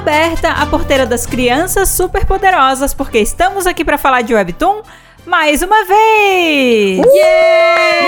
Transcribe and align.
aberta 0.00 0.52
a 0.52 0.64
porteira 0.64 1.04
das 1.04 1.26
crianças 1.26 1.90
superpoderosas, 1.90 2.94
porque 2.94 3.18
estamos 3.18 3.66
aqui 3.66 3.84
para 3.84 3.98
falar 3.98 4.22
de 4.22 4.32
Webtoon 4.32 4.80
mais 5.26 5.60
uma 5.60 5.84
vez! 5.84 7.00
Uh! 7.00 7.06
Yeah! 7.06 8.06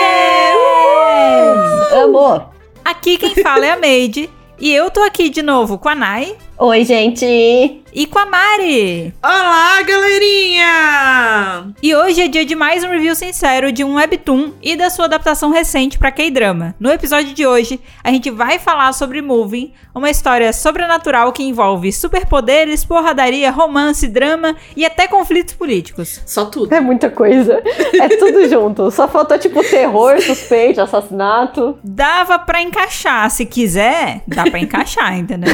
Yeah! 0.65 2.03
Amor! 2.03 2.49
Aqui 2.83 3.19
quem 3.19 3.35
fala 3.43 3.67
é 3.67 3.73
a 3.73 3.77
Made, 3.77 4.31
e 4.59 4.75
eu 4.75 4.91
tô 4.91 5.03
aqui 5.03 5.29
de 5.29 5.43
novo 5.43 5.77
com 5.77 5.91
a 5.91 5.95
Nai. 5.95 6.35
Oi, 6.65 6.85
gente! 6.85 7.83
e 7.95 8.07
com 8.07 8.19
a 8.19 8.27
Mari. 8.27 9.15
Olá, 9.23 9.83
galerinha! 9.83 11.75
E 11.83 11.95
hoje 11.95 12.23
é 12.23 12.29
dia 12.29 12.45
de 12.45 12.55
mais 12.55 12.83
um 12.83 12.89
review 12.89 13.15
sincero 13.15 13.71
de 13.71 13.85
um 13.85 13.97
webtoon 13.97 14.53
e 14.63 14.75
da 14.77 14.89
sua 14.89 15.05
adaptação 15.05 15.51
recente 15.51 15.99
para 15.99 16.11
K-drama. 16.11 16.75
No 16.81 16.91
episódio 16.91 17.35
de 17.35 17.47
hoje, 17.47 17.79
a 18.03 18.11
gente 18.11 18.31
vai 18.31 18.59
falar 18.59 18.93
sobre 18.95 19.21
Moving, 19.21 19.73
uma 19.95 20.09
história 20.09 20.53
sobrenatural 20.55 21.33
que 21.33 21.43
envolve 21.43 21.93
superpoderes, 21.93 22.85
porradaria, 22.85 23.51
romance, 23.51 24.09
drama 24.09 24.57
e 24.75 24.87
até 24.87 25.07
conflitos 25.07 25.55
políticos. 25.55 26.23
Só 26.25 26.47
tudo. 26.47 26.75
É 26.75 26.81
muita 26.81 27.11
coisa. 27.11 27.63
É 28.01 28.09
tudo 28.17 28.49
junto. 28.49 28.91
Só 28.91 29.07
faltou 29.07 29.39
tipo 29.39 29.63
terror, 29.63 30.21
suspeito, 30.23 30.81
assassinato. 30.81 31.79
Dava 31.85 32.39
para 32.39 32.63
encaixar, 32.63 33.31
se 33.31 33.45
quiser, 33.45 34.23
dá 34.27 34.45
para 34.45 34.59
encaixar, 34.61 35.13
entendeu? 35.19 35.53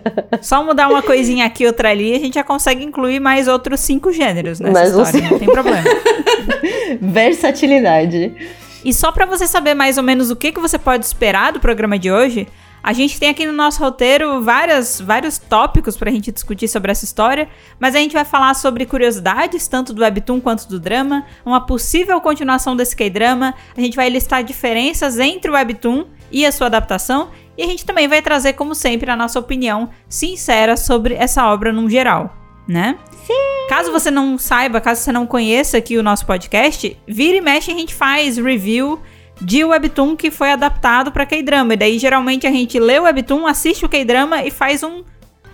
Só 0.42 0.62
mudar 0.64 0.88
uma 0.88 1.02
coisinha 1.02 1.46
aqui, 1.46 1.66
outra 1.66 1.90
ali, 1.90 2.14
a 2.14 2.18
gente 2.18 2.34
já 2.34 2.44
consegue 2.44 2.84
incluir 2.84 3.20
mais 3.20 3.48
outros 3.48 3.80
cinco 3.80 4.12
gêneros 4.12 4.60
nessa 4.60 4.72
Mas 4.72 4.88
história, 4.90 5.12
você... 5.12 5.20
não 5.20 5.38
tem 5.38 5.48
problema. 5.48 5.84
Versatilidade. 7.00 8.34
E 8.84 8.92
só 8.92 9.10
para 9.10 9.26
você 9.26 9.46
saber 9.46 9.74
mais 9.74 9.98
ou 9.98 10.04
menos 10.04 10.30
o 10.30 10.36
que, 10.36 10.52
que 10.52 10.60
você 10.60 10.78
pode 10.78 11.04
esperar 11.04 11.52
do 11.52 11.58
programa 11.58 11.98
de 11.98 12.10
hoje, 12.10 12.46
a 12.86 12.92
gente 12.92 13.18
tem 13.18 13.30
aqui 13.30 13.44
no 13.44 13.52
nosso 13.52 13.82
roteiro 13.82 14.40
várias, 14.42 15.00
vários 15.00 15.38
tópicos 15.38 15.96
pra 15.96 16.08
gente 16.08 16.30
discutir 16.30 16.68
sobre 16.68 16.92
essa 16.92 17.04
história, 17.04 17.48
mas 17.80 17.96
a 17.96 17.98
gente 17.98 18.12
vai 18.12 18.24
falar 18.24 18.54
sobre 18.54 18.86
curiosidades, 18.86 19.66
tanto 19.66 19.92
do 19.92 20.02
webtoon 20.02 20.40
quanto 20.40 20.68
do 20.68 20.78
drama, 20.78 21.26
uma 21.44 21.60
possível 21.66 22.20
continuação 22.20 22.76
desse 22.76 22.94
K-drama, 22.94 23.54
a 23.76 23.80
gente 23.80 23.96
vai 23.96 24.08
listar 24.08 24.44
diferenças 24.44 25.18
entre 25.18 25.50
o 25.50 25.54
webtoon 25.54 26.04
e 26.30 26.44
a 26.44 26.52
sua 26.52 26.66
adaptação, 26.66 27.30
e 27.56 27.62
a 27.62 27.66
gente 27.66 27.84
também 27.84 28.06
vai 28.06 28.20
trazer, 28.20 28.52
como 28.52 28.74
sempre, 28.74 29.10
a 29.10 29.16
nossa 29.16 29.38
opinião 29.38 29.88
sincera 30.08 30.76
sobre 30.76 31.14
essa 31.14 31.46
obra 31.46 31.72
num 31.72 31.88
geral, 31.88 32.36
né? 32.68 32.98
Sim. 33.26 33.32
Caso 33.68 33.90
você 33.90 34.10
não 34.10 34.38
saiba, 34.38 34.80
caso 34.80 35.00
você 35.00 35.10
não 35.10 35.26
conheça 35.26 35.78
aqui 35.78 35.96
o 35.96 36.02
nosso 36.02 36.26
podcast, 36.26 36.96
vira 37.06 37.36
e 37.36 37.40
mexe 37.40 37.72
a 37.72 37.74
gente 37.74 37.94
faz 37.94 38.36
review 38.36 39.00
de 39.40 39.64
webtoon 39.64 40.16
que 40.16 40.30
foi 40.30 40.52
adaptado 40.52 41.10
para 41.10 41.26
K-drama. 41.26 41.74
E 41.74 41.76
daí 41.76 41.98
geralmente 41.98 42.46
a 42.46 42.50
gente 42.50 42.78
lê 42.78 42.98
o 42.98 43.04
webtoon, 43.04 43.46
assiste 43.46 43.84
o 43.84 43.88
K-drama 43.88 44.44
e 44.44 44.50
faz 44.50 44.82
um, 44.82 45.02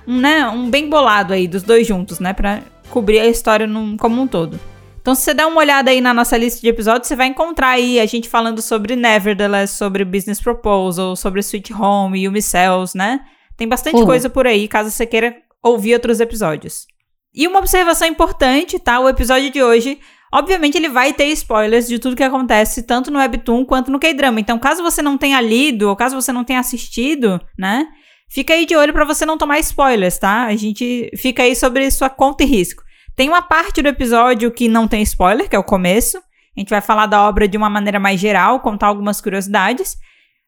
um, 0.06 0.18
né, 0.18 0.46
um 0.48 0.68
bem 0.68 0.88
bolado 0.88 1.32
aí 1.32 1.48
dos 1.48 1.62
dois 1.62 1.86
juntos, 1.86 2.18
né, 2.20 2.32
para 2.32 2.60
cobrir 2.90 3.20
a 3.20 3.26
história 3.26 3.66
num, 3.66 3.96
como 3.96 4.20
um 4.20 4.26
todo. 4.26 4.58
Então, 5.02 5.16
se 5.16 5.22
você 5.22 5.34
der 5.34 5.46
uma 5.46 5.58
olhada 5.58 5.90
aí 5.90 6.00
na 6.00 6.14
nossa 6.14 6.36
lista 6.36 6.60
de 6.60 6.68
episódios, 6.68 7.08
você 7.08 7.16
vai 7.16 7.26
encontrar 7.26 7.70
aí 7.70 7.98
a 7.98 8.06
gente 8.06 8.28
falando 8.28 8.62
sobre 8.62 8.94
Nevertheless, 8.94 9.72
sobre 9.72 10.04
Business 10.04 10.40
Proposal, 10.40 11.16
sobre 11.16 11.40
Sweet 11.40 11.74
Home, 11.74 12.22
Yumi 12.22 12.40
Cells, 12.40 12.96
né? 12.96 13.20
Tem 13.56 13.66
bastante 13.66 13.96
uhum. 13.96 14.06
coisa 14.06 14.30
por 14.30 14.46
aí, 14.46 14.68
caso 14.68 14.92
você 14.92 15.04
queira 15.04 15.36
ouvir 15.60 15.94
outros 15.94 16.20
episódios. 16.20 16.86
E 17.34 17.48
uma 17.48 17.58
observação 17.58 18.06
importante, 18.06 18.78
tá? 18.78 19.00
O 19.00 19.08
episódio 19.08 19.50
de 19.50 19.60
hoje, 19.60 19.98
obviamente, 20.32 20.76
ele 20.76 20.88
vai 20.88 21.12
ter 21.12 21.26
spoilers 21.32 21.88
de 21.88 21.98
tudo 21.98 22.14
que 22.14 22.22
acontece, 22.22 22.84
tanto 22.84 23.10
no 23.10 23.18
Webtoon 23.18 23.64
quanto 23.64 23.90
no 23.90 23.98
K-Drama. 23.98 24.38
Então, 24.38 24.56
caso 24.56 24.84
você 24.84 25.02
não 25.02 25.18
tenha 25.18 25.40
lido, 25.40 25.88
ou 25.88 25.96
caso 25.96 26.14
você 26.14 26.32
não 26.32 26.44
tenha 26.44 26.60
assistido, 26.60 27.40
né? 27.58 27.88
Fica 28.30 28.54
aí 28.54 28.64
de 28.64 28.76
olho 28.76 28.92
para 28.92 29.04
você 29.04 29.26
não 29.26 29.36
tomar 29.36 29.58
spoilers, 29.58 30.16
tá? 30.16 30.44
A 30.44 30.54
gente 30.54 31.10
fica 31.16 31.42
aí 31.42 31.56
sobre 31.56 31.90
sua 31.90 32.08
conta 32.08 32.44
e 32.44 32.46
risco. 32.46 32.84
Tem 33.14 33.28
uma 33.28 33.42
parte 33.42 33.82
do 33.82 33.88
episódio 33.88 34.50
que 34.50 34.68
não 34.68 34.88
tem 34.88 35.02
spoiler, 35.02 35.48
que 35.48 35.56
é 35.56 35.58
o 35.58 35.64
começo. 35.64 36.18
A 36.18 36.60
gente 36.60 36.70
vai 36.70 36.80
falar 36.80 37.06
da 37.06 37.22
obra 37.26 37.48
de 37.48 37.56
uma 37.56 37.70
maneira 37.70 37.98
mais 37.98 38.20
geral, 38.20 38.60
contar 38.60 38.86
algumas 38.86 39.20
curiosidades. 39.20 39.96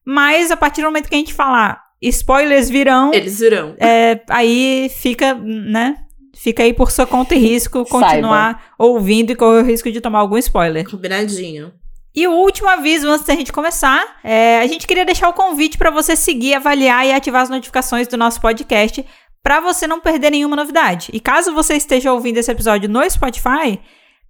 Mas 0.05 0.51
a 0.51 0.57
partir 0.57 0.83
do 0.83 0.87
momento 0.87 1.09
que 1.09 1.15
a 1.15 1.19
gente 1.19 1.33
falar 1.33 1.83
spoilers 2.01 2.69
virão. 2.69 3.13
Eles 3.13 3.39
virão. 3.41 3.75
É, 3.79 4.21
aí 4.29 4.91
fica, 4.95 5.35
né? 5.35 5.97
Fica 6.37 6.63
aí 6.63 6.73
por 6.73 6.91
sua 6.91 7.07
conta 7.07 7.35
e 7.35 7.39
risco 7.39 7.85
continuar 7.85 8.55
Saiba. 8.55 8.61
ouvindo 8.79 9.31
e 9.31 9.37
correr 9.37 9.63
o 9.63 9.65
risco 9.65 9.91
de 9.91 10.01
tomar 10.01 10.19
algum 10.19 10.37
spoiler. 10.37 10.89
Combinadinho. 10.89 11.73
E 12.15 12.29
o 12.29 12.33
último 12.33 12.69
aviso 12.69 13.09
antes 13.09 13.27
da 13.27 13.35
gente 13.35 13.53
começar, 13.53 14.19
é, 14.23 14.61
a 14.61 14.67
gente 14.69 14.87
queria 14.87 15.05
deixar 15.05 15.29
o 15.29 15.33
convite 15.33 15.77
para 15.77 15.91
você 15.91 16.15
seguir, 16.15 16.55
avaliar 16.55 17.05
e 17.05 17.13
ativar 17.13 17.43
as 17.43 17.51
notificações 17.51 18.07
do 18.07 18.17
nosso 18.17 18.41
podcast 18.41 19.05
para 19.45 19.61
você 19.61 19.87
não 19.87 20.01
perder 20.01 20.31
nenhuma 20.31 20.57
novidade. 20.57 21.11
E 21.13 21.21
caso 21.21 21.53
você 21.53 21.75
esteja 21.75 22.11
ouvindo 22.11 22.39
esse 22.39 22.51
episódio 22.51 22.89
no 22.89 23.09
Spotify, 23.09 23.79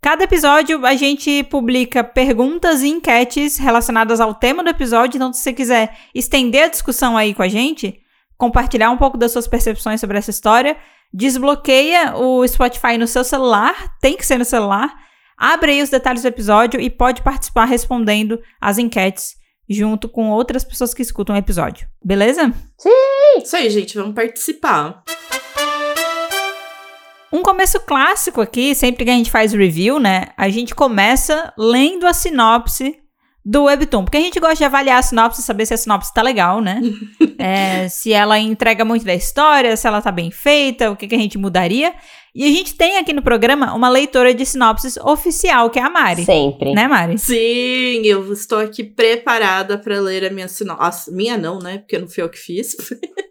cada 0.02 0.25
episódio 0.25 0.84
a 0.84 0.97
gente 0.97 1.44
publica 1.44 2.02
perguntas 2.02 2.82
e 2.82 2.88
enquetes 2.88 3.56
relacionadas 3.56 4.20
ao 4.20 4.34
tema 4.34 4.64
do 4.64 4.70
episódio. 4.70 5.16
Então, 5.16 5.32
se 5.32 5.41
você 5.41 5.52
quiser 5.52 5.97
estender 6.12 6.64
a 6.64 6.69
discussão 6.69 7.16
aí 7.16 7.32
com 7.32 7.42
a 7.42 7.48
gente, 7.48 8.00
compartilhar 8.36 8.91
um 8.91 8.97
pouco 8.97 9.16
das 9.16 9.30
suas 9.30 9.47
percepções 9.47 10.00
sobre 10.00 10.19
essa 10.19 10.30
história, 10.30 10.76
desbloqueia 11.12 12.16
o 12.16 12.46
Spotify 12.48 12.98
no 12.98 13.06
seu 13.06 13.22
celular, 13.22 13.96
tem 14.00 14.16
que 14.16 14.26
ser 14.26 14.36
no 14.36 14.44
celular. 14.44 14.92
Abre 15.38 15.70
aí 15.70 15.82
os 15.82 15.91
detalhes 15.91 16.22
do 16.22 16.28
episódio 16.28 16.81
e 16.81 16.91
pode 16.91 17.22
participar 17.22 17.66
respondendo 17.66 18.42
as 18.60 18.78
enquetes 18.78 19.36
junto 19.69 20.08
com 20.08 20.30
outras 20.30 20.64
pessoas 20.64 20.92
que 20.92 21.02
escutam 21.02 21.34
o 21.34 21.38
episódio. 21.38 21.88
Beleza? 22.04 22.52
Sim! 22.78 23.38
Isso 23.42 23.56
aí, 23.56 23.70
gente, 23.70 23.97
vamos 23.97 24.14
participar. 24.14 25.02
Um 27.32 27.42
começo 27.42 27.80
clássico 27.80 28.41
aqui, 28.41 28.75
sempre 28.75 29.04
que 29.04 29.10
a 29.10 29.14
gente 29.14 29.30
faz 29.30 29.52
review, 29.52 29.98
né? 29.98 30.28
A 30.36 30.48
gente 30.48 30.75
começa 30.75 31.52
lendo 31.58 32.06
a 32.06 32.12
sinopse 32.12 33.00
do 33.44 33.65
Webtoon. 33.65 34.05
Porque 34.05 34.16
a 34.16 34.21
gente 34.21 34.41
gosta 34.41 34.56
de 34.56 34.65
avaliar 34.65 34.99
a 34.99 35.03
sinopse, 35.03 35.43
saber 35.43 35.66
se 35.66 35.75
a 35.75 35.77
sinopse 35.77 36.15
tá 36.15 36.22
legal, 36.22 36.60
né? 36.60 36.81
é, 37.38 37.88
se 37.88 38.12
ela 38.12 38.38
entrega 38.38 38.84
muito 38.84 39.05
da 39.05 39.15
história, 39.15 39.77
se 39.77 39.87
ela 39.87 40.00
tá 40.00 40.10
bem 40.10 40.31
feita, 40.31 40.91
o 40.91 40.97
que, 40.97 41.06
que 41.06 41.15
a 41.15 41.19
gente 41.19 41.37
mudaria. 41.37 41.94
E 42.34 42.44
a 42.44 42.49
gente 42.49 42.75
tem 42.75 42.97
aqui 42.97 43.12
no 43.12 43.22
programa 43.22 43.75
uma 43.75 43.88
leitora 43.88 44.34
de 44.34 44.44
sinopses 44.44 44.97
oficial, 44.97 45.71
que 45.71 45.78
é 45.78 45.82
a 45.82 45.91
Mari. 45.91 46.25
Sempre. 46.25 46.72
Né, 46.72 46.88
Mari? 46.88 47.19
Sim, 47.19 48.03
eu 48.05 48.32
estou 48.32 48.59
aqui 48.59 48.82
preparada 48.82 49.78
para 49.78 50.00
ler 50.00 50.25
a 50.25 50.31
minha 50.31 50.49
sinopse. 50.49 51.15
Minha 51.15 51.37
não, 51.37 51.59
né? 51.59 51.78
Porque 51.78 51.99
não 51.99 52.09
fui 52.09 52.25
eu 52.25 52.28
que 52.28 52.38
fiz. 52.38 52.75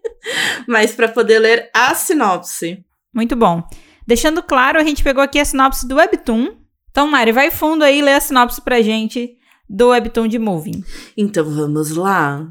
Mas 0.66 0.92
para 0.92 1.08
poder 1.08 1.38
ler 1.38 1.70
a 1.74 1.94
sinopse. 1.94 2.82
Muito 3.12 3.36
bom. 3.36 3.62
Deixando 4.06 4.42
claro, 4.42 4.78
a 4.78 4.84
gente 4.84 5.02
pegou 5.02 5.22
aqui 5.22 5.38
a 5.38 5.44
sinopse 5.44 5.86
do 5.86 5.96
Webtoon. 5.96 6.54
Então, 6.90 7.06
Mari, 7.06 7.32
vai 7.32 7.50
fundo 7.50 7.82
aí 7.82 7.98
e 7.98 8.02
lê 8.02 8.14
a 8.14 8.20
sinopse 8.20 8.62
pra 8.62 8.80
gente 8.80 9.36
do 9.68 9.88
Webtoon 9.88 10.28
de 10.28 10.38
Moving. 10.38 10.84
Então, 11.16 11.44
vamos 11.44 11.90
lá. 11.90 12.46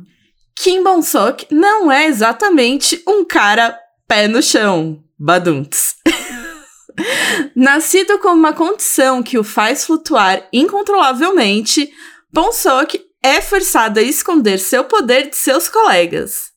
Kim 0.56 0.84
Bong-sok 0.84 1.47
não 1.51 1.91
é 1.91 2.07
exatamente 2.07 3.01
um 3.07 3.25
cara 3.25 3.78
pé 4.07 4.28
no 4.28 4.41
chão. 4.41 5.03
Badunts. 5.18 5.96
Nascido 7.56 8.19
com 8.19 8.29
uma 8.29 8.53
condição 8.53 9.24
que 9.24 9.38
o 9.38 9.44
faz 9.44 9.85
flutuar 9.85 10.47
incontrolavelmente, 10.51 11.90
Bonsok 12.31 13.00
é 13.22 13.40
forçado 13.41 14.00
a 14.00 14.03
esconder 14.03 14.59
seu 14.59 14.84
poder 14.84 15.30
de 15.30 15.35
seus 15.35 15.69
colegas. 15.69 16.51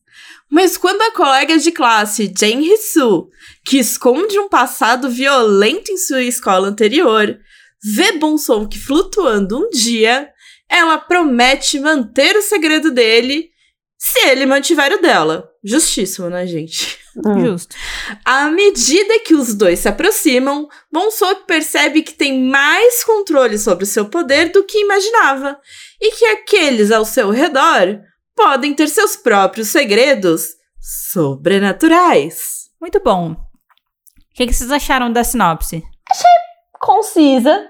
Mas 0.50 0.76
quando 0.76 1.02
a 1.02 1.12
colega 1.12 1.58
de 1.58 1.70
classe 1.70 2.32
Jane 2.36 2.72
Hisu, 2.72 3.28
que 3.64 3.78
esconde 3.78 4.38
um 4.38 4.48
passado 4.48 5.08
violento 5.08 5.90
em 5.90 5.96
sua 5.96 6.22
escola 6.22 6.68
anterior, 6.68 7.38
vê 7.82 8.12
Bonsok 8.12 8.78
flutuando 8.78 9.58
um 9.58 9.70
dia, 9.70 10.28
ela 10.70 10.98
promete 10.98 11.78
manter 11.78 12.36
o 12.36 12.42
segredo 12.42 12.90
dele 12.90 13.50
se 13.98 14.18
ele 14.28 14.46
mantiver 14.46 14.92
o 14.92 15.00
dela. 15.00 15.50
Justíssimo, 15.64 16.28
né, 16.28 16.46
gente? 16.46 16.98
Hum. 17.24 17.40
Justo. 17.40 17.74
À 18.24 18.50
medida 18.50 19.18
que 19.20 19.34
os 19.34 19.54
dois 19.54 19.78
se 19.78 19.88
aproximam, 19.88 20.68
Bonsok 20.92 21.46
percebe 21.46 22.02
que 22.02 22.12
tem 22.12 22.42
mais 22.42 23.02
controle 23.02 23.58
sobre 23.58 23.84
o 23.84 23.86
seu 23.86 24.06
poder 24.08 24.52
do 24.52 24.64
que 24.64 24.78
imaginava, 24.78 25.58
e 26.00 26.12
que 26.12 26.26
aqueles 26.26 26.90
ao 26.90 27.04
seu 27.04 27.30
redor 27.30 28.00
podem 28.34 28.74
ter 28.74 28.88
seus 28.88 29.16
próprios 29.16 29.68
segredos 29.68 30.48
sobrenaturais. 30.78 32.66
Muito 32.80 33.00
bom. 33.02 33.32
O 33.32 33.36
que, 34.34 34.46
que 34.46 34.52
vocês 34.52 34.70
acharam 34.70 35.10
da 35.10 35.24
sinopse? 35.24 35.82
Achei 36.10 36.46
concisa. 36.78 37.66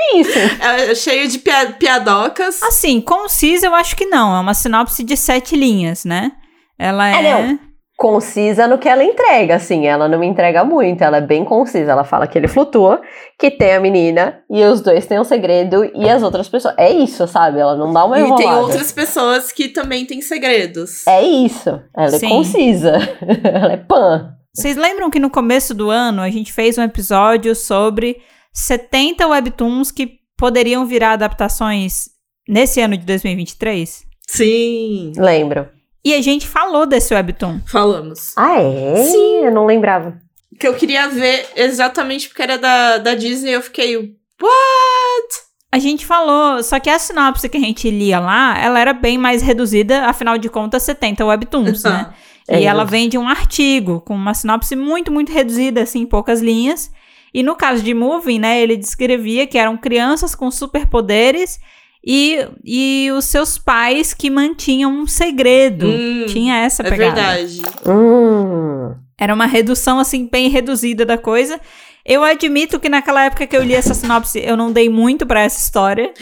E 0.00 0.16
é 0.16 0.20
isso. 0.20 0.38
É 0.90 0.94
cheio 0.94 1.28
de 1.28 1.38
piadocas. 1.78 2.62
Assim, 2.62 3.00
concisa 3.00 3.66
eu 3.66 3.74
acho 3.74 3.94
que 3.96 4.06
não. 4.06 4.36
É 4.36 4.40
uma 4.40 4.54
sinopse 4.54 5.02
de 5.04 5.16
sete 5.16 5.56
linhas, 5.56 6.04
né? 6.04 6.32
Ela 6.78 7.08
é. 7.08 7.24
é 7.26 7.42
não. 7.42 7.58
concisa 7.96 8.66
no 8.66 8.78
que 8.78 8.88
ela 8.88 9.04
entrega, 9.04 9.56
assim. 9.56 9.86
Ela 9.86 10.08
não 10.08 10.18
me 10.18 10.26
entrega 10.26 10.64
muito, 10.64 11.02
ela 11.02 11.18
é 11.18 11.20
bem 11.20 11.44
concisa. 11.44 11.92
Ela 11.92 12.04
fala 12.04 12.26
que 12.26 12.38
ele 12.38 12.48
flutua, 12.48 13.02
que 13.38 13.50
tem 13.50 13.74
a 13.74 13.80
menina 13.80 14.40
e 14.50 14.62
os 14.64 14.80
dois 14.80 15.06
têm 15.06 15.20
um 15.20 15.24
segredo 15.24 15.84
e 15.94 16.08
as 16.08 16.22
outras 16.22 16.48
pessoas. 16.48 16.74
É 16.78 16.90
isso, 16.90 17.26
sabe? 17.26 17.58
Ela 17.58 17.76
não 17.76 17.92
dá 17.92 18.04
uma 18.04 18.18
E 18.18 18.22
enrolada. 18.22 18.42
tem 18.42 18.54
outras 18.54 18.92
pessoas 18.92 19.52
que 19.52 19.68
também 19.68 20.06
têm 20.06 20.22
segredos. 20.22 21.06
É 21.06 21.22
isso. 21.22 21.80
Ela 21.96 22.10
Sim. 22.10 22.26
é 22.26 22.28
concisa. 22.30 22.92
ela 23.44 23.72
é 23.72 23.76
pan. 23.76 24.34
Vocês 24.54 24.76
lembram 24.76 25.10
que 25.10 25.20
no 25.20 25.30
começo 25.30 25.74
do 25.74 25.90
ano 25.90 26.22
a 26.22 26.30
gente 26.30 26.52
fez 26.52 26.76
um 26.76 26.82
episódio 26.82 27.54
sobre 27.54 28.16
70 28.52 29.26
webtoons 29.26 29.90
que 29.90 30.18
poderiam 30.36 30.86
virar 30.86 31.12
adaptações 31.12 32.04
nesse 32.48 32.80
ano 32.80 32.96
de 32.96 33.04
2023? 33.04 34.04
Sim, 34.28 35.12
Lembro. 35.16 35.68
E 36.04 36.14
a 36.14 36.22
gente 36.22 36.46
falou 36.46 36.86
desse 36.86 37.12
webtoon. 37.12 37.60
falamos. 37.66 38.32
Ah, 38.36 38.60
é? 38.60 39.04
Sim. 39.04 39.44
Eu 39.44 39.50
não 39.52 39.66
lembrava. 39.66 40.18
Que 40.58 40.66
eu 40.66 40.74
queria 40.74 41.08
ver 41.08 41.46
exatamente 41.54 42.28
porque 42.28 42.42
era 42.42 42.56
da, 42.56 42.98
da 42.98 43.14
Disney, 43.14 43.50
eu 43.50 43.62
fiquei. 43.62 43.96
What? 43.96 45.34
A 45.72 45.78
gente 45.78 46.04
falou, 46.04 46.62
só 46.62 46.80
que 46.80 46.90
a 46.90 46.98
sinopse 46.98 47.48
que 47.48 47.56
a 47.56 47.60
gente 47.60 47.90
lia 47.90 48.18
lá, 48.18 48.58
ela 48.58 48.80
era 48.80 48.92
bem 48.92 49.16
mais 49.16 49.40
reduzida, 49.42 50.06
afinal 50.06 50.36
de 50.36 50.48
contas, 50.48 50.82
70 50.82 51.24
webtoons, 51.24 51.84
né? 51.84 52.12
É 52.48 52.62
E 52.62 52.64
ela 52.64 52.84
vem 52.84 53.08
de 53.08 53.16
um 53.16 53.28
artigo 53.28 54.00
com 54.00 54.12
uma 54.12 54.34
sinopse 54.34 54.74
muito, 54.74 55.12
muito 55.12 55.30
reduzida, 55.30 55.82
assim, 55.82 56.00
em 56.00 56.06
poucas 56.06 56.40
linhas. 56.40 56.90
E 57.32 57.42
no 57.42 57.54
caso 57.54 57.82
de 57.82 57.94
Moving, 57.94 58.38
né, 58.40 58.60
ele 58.60 58.76
descrevia 58.76 59.46
que 59.46 59.56
eram 59.58 59.76
crianças 59.76 60.34
com 60.34 60.50
superpoderes 60.50 61.58
e, 62.04 62.38
e 62.64 63.10
os 63.12 63.26
seus 63.26 63.58
pais 63.58 64.14
que 64.14 64.30
mantinham 64.30 64.90
um 64.92 65.06
segredo. 65.06 65.86
Hum, 65.86 66.26
Tinha 66.26 66.56
essa 66.56 66.82
é 66.82 66.90
pegada. 66.90 67.14
verdade. 67.14 67.62
Hum. 67.86 68.94
Era 69.18 69.34
uma 69.34 69.46
redução, 69.46 69.98
assim, 69.98 70.26
bem 70.30 70.48
reduzida 70.48 71.04
da 71.04 71.18
coisa. 71.18 71.60
Eu 72.04 72.24
admito 72.24 72.80
que 72.80 72.88
naquela 72.88 73.24
época 73.26 73.46
que 73.46 73.54
eu 73.56 73.62
li 73.62 73.74
essa 73.74 73.92
sinopse, 73.92 74.40
eu 74.42 74.56
não 74.56 74.72
dei 74.72 74.88
muito 74.88 75.26
pra 75.26 75.42
essa 75.42 75.58
história. 75.60 76.12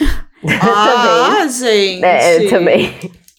Ah, 0.61 1.47
gente. 1.49 2.05
É, 2.05 2.45
eu 2.45 2.51
também. 2.51 2.93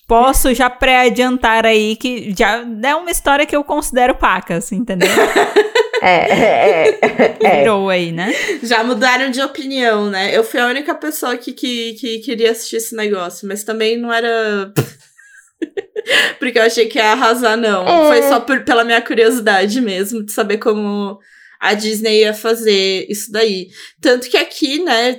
Posso 0.10 0.54
já 0.56 0.70
pré-adiantar 0.72 1.68
aí 1.68 1.96
que 1.96 2.34
já 2.36 2.66
é 2.84 2.96
uma 2.96 3.12
história 3.12 3.46
que 3.46 3.56
eu 3.56 3.64
considero 3.64 4.16
pacas, 4.16 4.72
entendeu? 4.72 5.08
É, 6.02 6.32
é, 6.32 7.00
é, 7.02 7.38
é. 7.44 7.60
Virou 7.60 7.90
aí, 7.90 8.14
né? 8.14 8.32
Já 8.64 8.86
mudaram 8.86 9.30
de 9.30 9.42
opinião, 9.42 10.10
né? 10.10 10.34
Eu 10.34 10.46
fui 10.46 10.58
a 10.58 10.68
única 10.68 10.96
pessoa 10.96 11.36
que, 11.36 11.52
que, 11.52 11.94
que 11.96 12.20
queria 12.20 12.52
assistir 12.52 12.78
esse 12.78 12.96
negócio, 12.96 13.46
mas 13.46 13.66
também 13.66 13.98
não 13.98 14.10
era. 14.14 14.72
Porque 16.40 16.58
eu 16.58 16.64
achei 16.64 16.88
que 16.88 16.98
ia 16.98 17.12
arrasar, 17.12 17.58
não. 17.58 17.86
É. 17.86 18.08
Foi 18.08 18.22
só 18.30 18.40
por- 18.40 18.64
pela 18.64 18.86
minha 18.86 19.02
curiosidade 19.02 19.82
mesmo, 19.82 20.24
de 20.24 20.32
saber 20.32 20.58
como 20.60 21.20
a 21.60 21.74
Disney 21.74 22.22
ia 22.22 22.34
fazer 22.34 23.06
isso 23.10 23.30
daí. 23.30 23.68
Tanto 24.02 24.30
que 24.30 24.38
aqui, 24.38 24.82
né, 24.82 25.18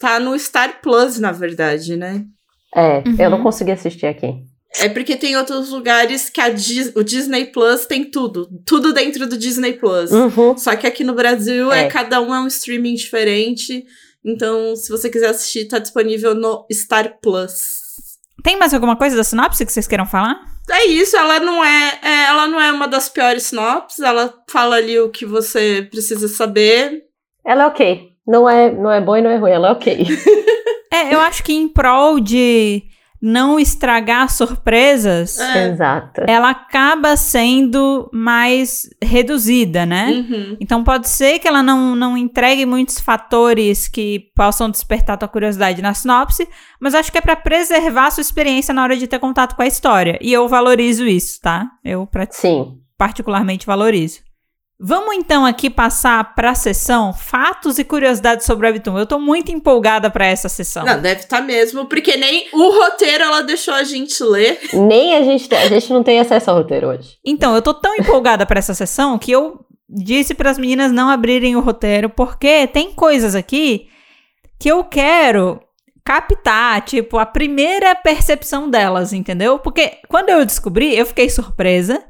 tá 0.00 0.18
no 0.18 0.38
Star 0.38 0.80
Plus, 0.80 1.18
na 1.18 1.30
verdade, 1.30 1.94
né? 1.94 2.24
É, 2.76 3.02
eu 3.18 3.30
não 3.30 3.38
Uhum. 3.38 3.44
consegui 3.44 3.70
assistir 3.72 4.06
aqui. 4.06 4.34
É 4.78 4.88
porque 4.90 5.16
tem 5.16 5.36
outros 5.36 5.70
lugares 5.70 6.28
que 6.28 6.40
a 6.40 6.50
Dis- 6.50 6.92
o 6.94 7.02
Disney 7.02 7.46
Plus 7.46 7.86
tem 7.86 8.04
tudo. 8.04 8.46
Tudo 8.66 8.92
dentro 8.92 9.26
do 9.26 9.38
Disney 9.38 9.72
Plus. 9.72 10.10
Uhum. 10.10 10.56
Só 10.58 10.76
que 10.76 10.86
aqui 10.86 11.02
no 11.02 11.14
Brasil 11.14 11.72
é. 11.72 11.84
É. 11.84 11.88
cada 11.88 12.20
um 12.20 12.34
é 12.34 12.40
um 12.40 12.46
streaming 12.46 12.94
diferente. 12.94 13.84
Então, 14.22 14.76
se 14.76 14.90
você 14.90 15.08
quiser 15.08 15.30
assistir, 15.30 15.66
tá 15.68 15.78
disponível 15.78 16.34
no 16.34 16.66
Star 16.70 17.18
Plus. 17.22 17.52
Tem 18.42 18.56
mais 18.58 18.74
alguma 18.74 18.96
coisa 18.96 19.16
da 19.16 19.24
sinopse 19.24 19.64
que 19.64 19.72
vocês 19.72 19.86
queiram 19.88 20.04
falar? 20.04 20.36
É 20.68 20.84
isso, 20.86 21.16
ela 21.16 21.38
não 21.40 21.64
é, 21.64 21.98
é, 22.02 22.24
ela 22.24 22.46
não 22.48 22.60
é 22.60 22.70
uma 22.72 22.88
das 22.88 23.08
piores 23.08 23.44
sinopses, 23.44 24.00
ela 24.00 24.34
fala 24.50 24.76
ali 24.76 24.98
o 24.98 25.08
que 25.10 25.24
você 25.24 25.86
precisa 25.90 26.26
saber. 26.28 27.02
Ela 27.46 27.62
é 27.62 27.66
ok. 27.68 28.08
Não 28.26 28.50
é, 28.50 28.72
não 28.72 28.90
é 28.90 29.00
boa 29.00 29.18
e 29.18 29.22
não 29.22 29.30
é 29.30 29.36
ruim, 29.36 29.52
ela 29.52 29.68
é 29.68 29.72
ok. 29.72 29.96
É, 30.92 31.12
eu 31.14 31.20
acho 31.20 31.42
que 31.42 31.52
em 31.52 31.68
prol 31.68 32.20
de 32.20 32.82
não 33.20 33.58
estragar 33.58 34.30
surpresas, 34.30 35.38
É. 35.40 35.68
Exato. 35.70 36.20
ela 36.28 36.50
acaba 36.50 37.16
sendo 37.16 38.08
mais 38.12 38.88
reduzida, 39.02 39.86
né? 39.86 40.08
Uhum. 40.10 40.56
Então 40.60 40.84
pode 40.84 41.08
ser 41.08 41.38
que 41.38 41.48
ela 41.48 41.62
não, 41.62 41.96
não 41.96 42.16
entregue 42.16 42.66
muitos 42.66 43.00
fatores 43.00 43.88
que 43.88 44.30
possam 44.36 44.70
despertar 44.70 45.16
tua 45.16 45.28
curiosidade 45.28 45.80
na 45.80 45.94
sinopse, 45.94 46.46
mas 46.78 46.94
acho 46.94 47.10
que 47.10 47.18
é 47.18 47.22
pra 47.22 47.34
preservar 47.36 48.06
a 48.08 48.10
sua 48.10 48.20
experiência 48.20 48.74
na 48.74 48.82
hora 48.82 48.96
de 48.96 49.06
ter 49.06 49.18
contato 49.18 49.56
com 49.56 49.62
a 49.62 49.66
história. 49.66 50.18
E 50.20 50.32
eu 50.32 50.46
valorizo 50.46 51.06
isso, 51.06 51.40
tá? 51.40 51.66
Eu 51.82 52.06
pra- 52.06 52.26
Sim. 52.30 52.78
particularmente 52.98 53.66
valorizo. 53.66 54.20
Vamos 54.78 55.14
então 55.16 55.46
aqui 55.46 55.70
passar 55.70 56.34
pra 56.34 56.54
sessão 56.54 57.12
fatos 57.14 57.78
e 57.78 57.84
curiosidades 57.84 58.44
sobre 58.44 58.66
o 58.66 58.70
Webtoon. 58.70 58.98
Eu 58.98 59.06
tô 59.06 59.18
muito 59.18 59.50
empolgada 59.50 60.10
pra 60.10 60.26
essa 60.26 60.50
sessão. 60.50 60.84
Não, 60.84 61.00
deve 61.00 61.20
estar 61.20 61.40
mesmo, 61.40 61.86
porque 61.86 62.16
nem 62.16 62.46
o 62.52 62.70
roteiro 62.70 63.24
ela 63.24 63.42
deixou 63.42 63.72
a 63.72 63.82
gente 63.84 64.22
ler. 64.22 64.60
Nem 64.74 65.14
a 65.16 65.22
gente 65.22 65.48
tem, 65.48 65.58
a 65.58 65.68
gente 65.68 65.90
não 65.90 66.02
tem 66.02 66.20
acesso 66.20 66.50
ao 66.50 66.58
roteiro 66.58 66.88
hoje. 66.88 67.16
Então, 67.24 67.54
eu 67.54 67.62
tô 67.62 67.72
tão 67.72 67.94
empolgada 67.94 68.44
pra 68.44 68.58
essa 68.58 68.74
sessão 68.74 69.18
que 69.18 69.30
eu 69.30 69.64
disse 69.88 70.34
pras 70.34 70.58
meninas 70.58 70.92
não 70.92 71.08
abrirem 71.08 71.56
o 71.56 71.60
roteiro, 71.60 72.10
porque 72.10 72.66
tem 72.66 72.92
coisas 72.92 73.34
aqui 73.34 73.88
que 74.58 74.68
eu 74.68 74.84
quero 74.84 75.60
captar, 76.04 76.82
tipo, 76.82 77.18
a 77.18 77.24
primeira 77.24 77.94
percepção 77.94 78.68
delas, 78.68 79.12
entendeu? 79.12 79.58
Porque 79.58 79.98
quando 80.08 80.28
eu 80.28 80.44
descobri, 80.44 80.96
eu 80.96 81.06
fiquei 81.06 81.30
surpresa, 81.30 82.04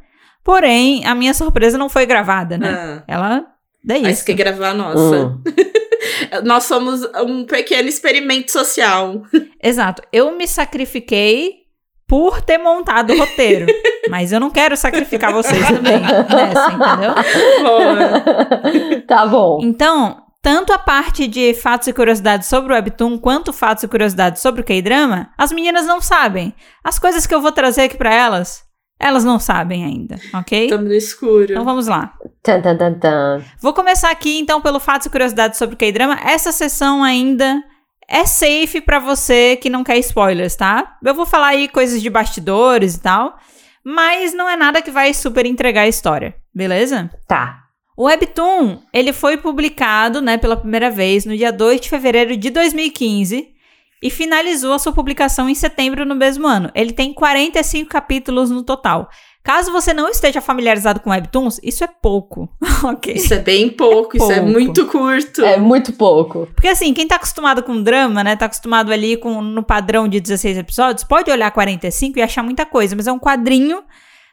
porém, 0.46 1.04
a 1.04 1.12
minha 1.12 1.34
surpresa 1.34 1.76
não 1.76 1.88
foi 1.88 2.06
gravada, 2.06 2.56
né? 2.56 2.70
Ah, 2.70 3.02
Ela. 3.08 3.44
É 3.88 3.94
aí 3.94 4.02
isso. 4.04 4.20
você 4.22 4.26
quer 4.26 4.44
gravar 4.44 4.68
a 4.68 4.74
nossa. 4.74 5.16
Hum. 5.26 5.42
Nós 6.44 6.64
somos 6.64 7.02
um 7.24 7.44
pequeno 7.44 7.88
experimento 7.88 8.52
social. 8.52 9.22
Exato. 9.60 10.02
Eu 10.12 10.36
me 10.36 10.46
sacrifiquei 10.46 11.64
por 12.06 12.40
ter 12.40 12.58
montado 12.58 13.12
o 13.12 13.18
roteiro. 13.18 13.66
mas 14.08 14.30
eu 14.30 14.38
não 14.38 14.50
quero 14.50 14.76
sacrificar 14.76 15.32
vocês 15.32 15.66
também 15.66 15.98
nessa, 15.98 16.72
entendeu? 16.72 17.14
Boa. 17.62 19.00
tá 19.04 19.26
bom. 19.26 19.58
Então, 19.62 20.22
tanto 20.40 20.72
a 20.72 20.78
parte 20.78 21.26
de 21.26 21.54
fatos 21.54 21.88
e 21.88 21.92
curiosidades 21.92 22.46
sobre 22.46 22.72
o 22.72 22.76
Webtoon, 22.76 23.18
quanto 23.18 23.52
fatos 23.52 23.82
e 23.82 23.88
curiosidades 23.88 24.40
sobre 24.40 24.60
o 24.60 24.64
K-drama, 24.64 25.28
as 25.36 25.50
meninas 25.50 25.86
não 25.86 26.00
sabem. 26.00 26.54
As 26.84 27.00
coisas 27.00 27.26
que 27.26 27.34
eu 27.34 27.40
vou 27.40 27.50
trazer 27.50 27.82
aqui 27.82 27.96
pra 27.96 28.14
elas, 28.14 28.65
elas 28.98 29.24
não 29.24 29.38
sabem 29.38 29.84
ainda, 29.84 30.18
ok? 30.32 30.64
Estamos 30.64 30.86
no 30.86 30.94
escuro. 30.94 31.52
Então 31.52 31.64
vamos 31.64 31.86
lá. 31.86 32.14
Tan, 32.42 32.60
tan, 32.60 32.76
tan, 32.76 32.94
tan. 32.94 33.42
Vou 33.60 33.72
começar 33.72 34.10
aqui 34.10 34.38
então 34.38 34.60
pelo 34.60 34.80
fatos 34.80 35.06
e 35.06 35.10
curiosidades 35.10 35.58
sobre 35.58 35.74
o 35.74 35.78
K-drama. 35.78 36.18
Essa 36.24 36.50
sessão 36.50 37.02
ainda 37.02 37.62
é 38.08 38.24
safe 38.24 38.80
pra 38.80 38.98
você 38.98 39.56
que 39.56 39.68
não 39.68 39.84
quer 39.84 39.98
spoilers, 39.98 40.56
tá? 40.56 40.96
Eu 41.04 41.14
vou 41.14 41.26
falar 41.26 41.48
aí 41.48 41.68
coisas 41.68 42.00
de 42.00 42.08
bastidores 42.08 42.94
e 42.94 43.00
tal, 43.00 43.36
mas 43.84 44.32
não 44.32 44.48
é 44.48 44.56
nada 44.56 44.80
que 44.80 44.90
vai 44.90 45.12
super 45.12 45.44
entregar 45.44 45.82
a 45.82 45.88
história, 45.88 46.34
beleza? 46.54 47.10
Tá. 47.28 47.64
O 47.96 48.04
Webtoon, 48.04 48.78
ele 48.92 49.12
foi 49.12 49.38
publicado, 49.38 50.20
né, 50.20 50.36
pela 50.36 50.56
primeira 50.56 50.90
vez 50.90 51.24
no 51.24 51.36
dia 51.36 51.50
2 51.50 51.80
de 51.80 51.88
fevereiro 51.88 52.36
de 52.36 52.50
2015 52.50 53.55
e 54.02 54.10
finalizou 54.10 54.72
a 54.72 54.78
sua 54.78 54.92
publicação 54.92 55.48
em 55.48 55.54
setembro 55.54 56.04
no 56.04 56.14
mesmo 56.14 56.46
ano. 56.46 56.70
Ele 56.74 56.92
tem 56.92 57.12
45 57.12 57.88
capítulos 57.88 58.50
no 58.50 58.62
total. 58.62 59.08
Caso 59.42 59.70
você 59.70 59.94
não 59.94 60.08
esteja 60.08 60.40
familiarizado 60.40 60.98
com 60.98 61.10
Webtoons, 61.10 61.60
isso 61.62 61.84
é 61.84 61.86
pouco, 61.86 62.48
ok? 62.82 63.14
Isso 63.14 63.32
é 63.32 63.38
bem 63.38 63.70
pouco, 63.70 64.16
isso 64.16 64.32
é 64.32 64.40
Pouco. 64.40 64.50
muito 64.50 64.86
curto. 64.86 65.44
É 65.44 65.56
muito 65.56 65.92
pouco. 65.92 66.48
Porque 66.52 66.66
assim, 66.66 66.92
quem 66.92 67.06
tá 67.06 67.14
acostumado 67.14 67.62
com 67.62 67.80
drama, 67.80 68.24
né, 68.24 68.34
tá 68.34 68.46
acostumado 68.46 68.92
ali 68.92 69.16
com 69.16 69.40
no 69.40 69.62
padrão 69.62 70.08
de 70.08 70.18
16 70.18 70.58
episódios, 70.58 71.04
pode 71.04 71.30
olhar 71.30 71.48
45 71.52 72.18
e 72.18 72.22
achar 72.22 72.42
muita 72.42 72.66
coisa, 72.66 72.96
mas 72.96 73.06
é 73.06 73.12
um 73.12 73.20
quadrinho. 73.20 73.84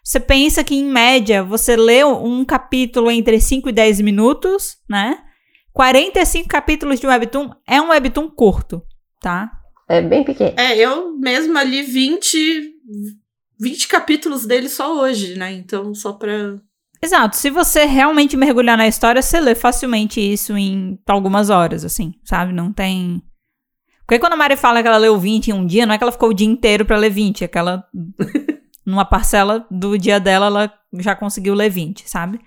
Você 0.04 0.20
pensa 0.20 0.64
que 0.64 0.76
em 0.76 0.84
média 0.84 1.44
você 1.44 1.76
lê 1.76 2.04
um 2.04 2.44
capítulo 2.44 3.12
entre 3.12 3.40
5 3.40 3.70
e 3.70 3.72
10 3.72 4.02
minutos, 4.02 4.78
né? 4.90 5.20
45 5.74 6.48
capítulos 6.48 7.00
de 7.00 7.06
um 7.06 7.10
webtoon 7.10 7.52
é 7.68 7.80
um 7.80 7.90
webtoon 7.90 8.30
curto, 8.30 8.82
tá? 9.24 9.50
É 9.88 10.02
bem 10.02 10.24
pequeno. 10.24 10.54
É, 10.58 10.78
eu 10.78 11.18
mesma 11.18 11.64
li 11.64 11.82
20, 11.82 12.74
20 13.60 13.88
capítulos 13.88 14.46
dele 14.46 14.68
só 14.68 15.00
hoje, 15.00 15.36
né? 15.36 15.54
Então, 15.54 15.96
só 15.96 16.14
pra. 16.14 16.58
Exato. 17.02 17.36
Se 17.36 17.50
você 17.50 17.86
realmente 17.86 18.38
mergulhar 18.38 18.78
na 18.78 18.88
história, 18.88 19.22
você 19.22 19.40
lê 19.40 19.56
facilmente 19.56 20.20
isso 20.20 20.58
em 20.58 21.00
algumas 21.08 21.50
horas, 21.50 21.84
assim, 21.86 22.14
sabe? 22.24 22.54
Não 22.54 22.72
tem. 22.72 23.22
Porque 24.06 24.20
quando 24.20 24.34
a 24.34 24.38
Mari 24.38 24.58
fala 24.58 24.82
que 24.82 24.88
ela 24.88 24.98
leu 24.98 25.18
20 25.18 25.48
em 25.48 25.54
um 25.54 25.66
dia, 25.66 25.86
não 25.86 25.94
é 25.94 25.98
que 25.98 26.04
ela 26.04 26.12
ficou 26.12 26.30
o 26.30 26.34
dia 26.34 26.48
inteiro 26.48 26.86
pra 26.86 26.98
ler 26.98 27.10
20, 27.10 27.46
é 27.46 27.48
que 27.48 27.58
ela, 27.58 27.86
numa 28.86 29.06
parcela 29.06 29.66
do 29.72 29.98
dia 29.98 30.20
dela, 30.20 30.48
ela 30.48 30.74
já 31.00 31.16
conseguiu 31.16 31.54
ler 31.54 31.70
20, 31.70 32.10
sabe? 32.10 32.40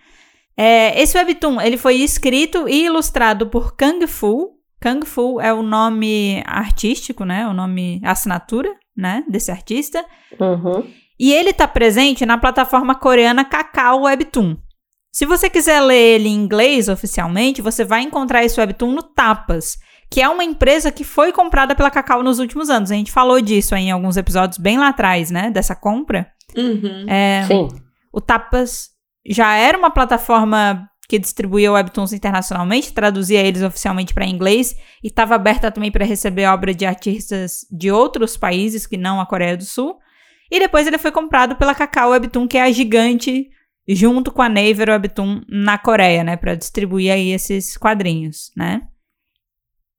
É, 0.56 1.00
esse 1.00 1.16
webtoon, 1.16 1.60
ele 1.60 1.76
foi 1.76 1.96
escrito 1.96 2.68
e 2.68 2.84
ilustrado 2.84 3.46
por 3.48 3.74
Kang 3.76 4.06
Fu. 4.06 4.55
Kang 4.80 5.06
Fu 5.06 5.40
é 5.40 5.52
o 5.52 5.62
nome 5.62 6.42
artístico, 6.46 7.24
né? 7.24 7.46
O 7.46 7.52
nome, 7.52 8.00
a 8.04 8.12
assinatura, 8.12 8.72
né? 8.96 9.24
Desse 9.28 9.50
artista. 9.50 10.04
Uhum. 10.38 10.86
E 11.18 11.32
ele 11.32 11.50
está 11.50 11.66
presente 11.66 12.26
na 12.26 12.36
plataforma 12.36 12.94
coreana 12.94 13.44
Kakao 13.44 14.02
Webtoon. 14.02 14.56
Se 15.16 15.24
você 15.24 15.48
quiser 15.48 15.80
ler 15.80 16.16
ele 16.16 16.28
em 16.28 16.34
inglês 16.34 16.90
oficialmente, 16.90 17.62
você 17.62 17.84
vai 17.84 18.02
encontrar 18.02 18.44
esse 18.44 18.60
webtoon 18.60 18.92
no 18.92 19.02
Tapas, 19.02 19.78
que 20.10 20.20
é 20.20 20.28
uma 20.28 20.44
empresa 20.44 20.92
que 20.92 21.04
foi 21.04 21.32
comprada 21.32 21.74
pela 21.74 21.90
Cacau 21.90 22.22
nos 22.22 22.38
últimos 22.38 22.68
anos. 22.68 22.90
A 22.90 22.94
gente 22.94 23.10
falou 23.10 23.40
disso 23.40 23.74
aí 23.74 23.84
em 23.84 23.90
alguns 23.90 24.18
episódios 24.18 24.58
bem 24.58 24.78
lá 24.78 24.88
atrás, 24.88 25.30
né? 25.30 25.50
Dessa 25.50 25.74
compra. 25.74 26.30
Uhum. 26.54 27.06
É, 27.08 27.44
Sim. 27.48 27.68
o 28.12 28.20
Tapas 28.20 28.90
já 29.26 29.54
era 29.54 29.76
uma 29.76 29.90
plataforma 29.90 30.86
que 31.08 31.18
distribuía 31.18 31.72
webtoons 31.72 32.12
internacionalmente, 32.12 32.92
traduzia 32.92 33.40
eles 33.40 33.62
oficialmente 33.62 34.12
para 34.12 34.26
inglês 34.26 34.76
e 35.02 35.06
estava 35.06 35.34
aberta 35.34 35.70
também 35.70 35.90
para 35.90 36.04
receber 36.04 36.46
obra 36.46 36.74
de 36.74 36.84
artistas 36.84 37.66
de 37.70 37.90
outros 37.90 38.36
países 38.36 38.86
que 38.86 38.96
não 38.96 39.20
a 39.20 39.26
Coreia 39.26 39.56
do 39.56 39.64
Sul. 39.64 39.96
E 40.50 40.58
depois 40.58 40.86
ele 40.86 40.98
foi 40.98 41.12
comprado 41.12 41.56
pela 41.56 41.74
Kakao 41.74 42.10
Webtoon, 42.10 42.46
que 42.46 42.58
é 42.58 42.62
a 42.62 42.70
gigante 42.70 43.48
junto 43.88 44.32
com 44.32 44.42
a 44.42 44.48
Naver 44.48 44.90
Webtoon 44.90 45.42
na 45.48 45.78
Coreia, 45.78 46.24
né, 46.24 46.36
para 46.36 46.56
distribuir 46.56 47.12
aí 47.12 47.30
esses 47.30 47.76
quadrinhos, 47.76 48.50
né? 48.56 48.82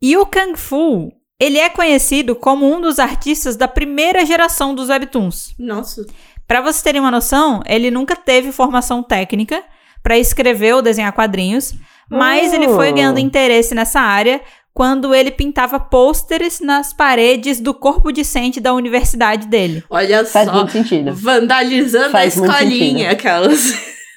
E 0.02 0.16
o 0.18 0.26
Kung 0.26 0.56
Fu, 0.56 1.12
ele 1.40 1.58
é 1.58 1.70
conhecido 1.70 2.36
como 2.36 2.72
um 2.72 2.82
dos 2.82 3.00
artistas 3.00 3.56
da 3.56 3.68
primeira 3.68 4.26
geração 4.26 4.76
dos 4.76 4.90
webtoons. 4.90 5.56
Nossa. 5.58 6.06
Para 6.48 6.62
vocês 6.62 6.82
terem 6.82 7.02
uma 7.02 7.12
noção, 7.12 7.62
ele 7.66 7.90
nunca 7.90 8.16
teve 8.16 8.52
formação 8.52 9.02
técnica 9.02 9.64
para 10.08 10.18
escrever 10.18 10.74
ou 10.74 10.82
desenhar 10.82 11.12
quadrinhos, 11.12 11.74
mas 12.10 12.54
Oh. 12.54 12.56
ele 12.56 12.70
foi 12.70 12.94
ganhando 12.94 13.20
interesse 13.20 13.76
nessa 13.76 14.00
área 14.00 14.40
quando 14.74 15.14
ele 15.14 15.32
pintava 15.32 15.82
pôsteres 15.82 16.62
nas 16.62 16.94
paredes 16.94 17.60
do 17.60 17.74
corpo 17.74 18.10
discente 18.10 18.62
da 18.62 18.74
universidade 18.74 19.48
dele, 19.48 19.84
Olha 19.90 20.24
Faz 20.24 20.46
só. 20.48 20.54
muito 20.54 20.72
sentido. 20.72 21.14
Vandalizando 21.14 22.12
Faz 22.12 22.38
a 22.38 22.40
muito 22.40 22.52
escolinha, 22.54 23.10
sentido. 23.10 23.12
aquelas. 23.12 23.74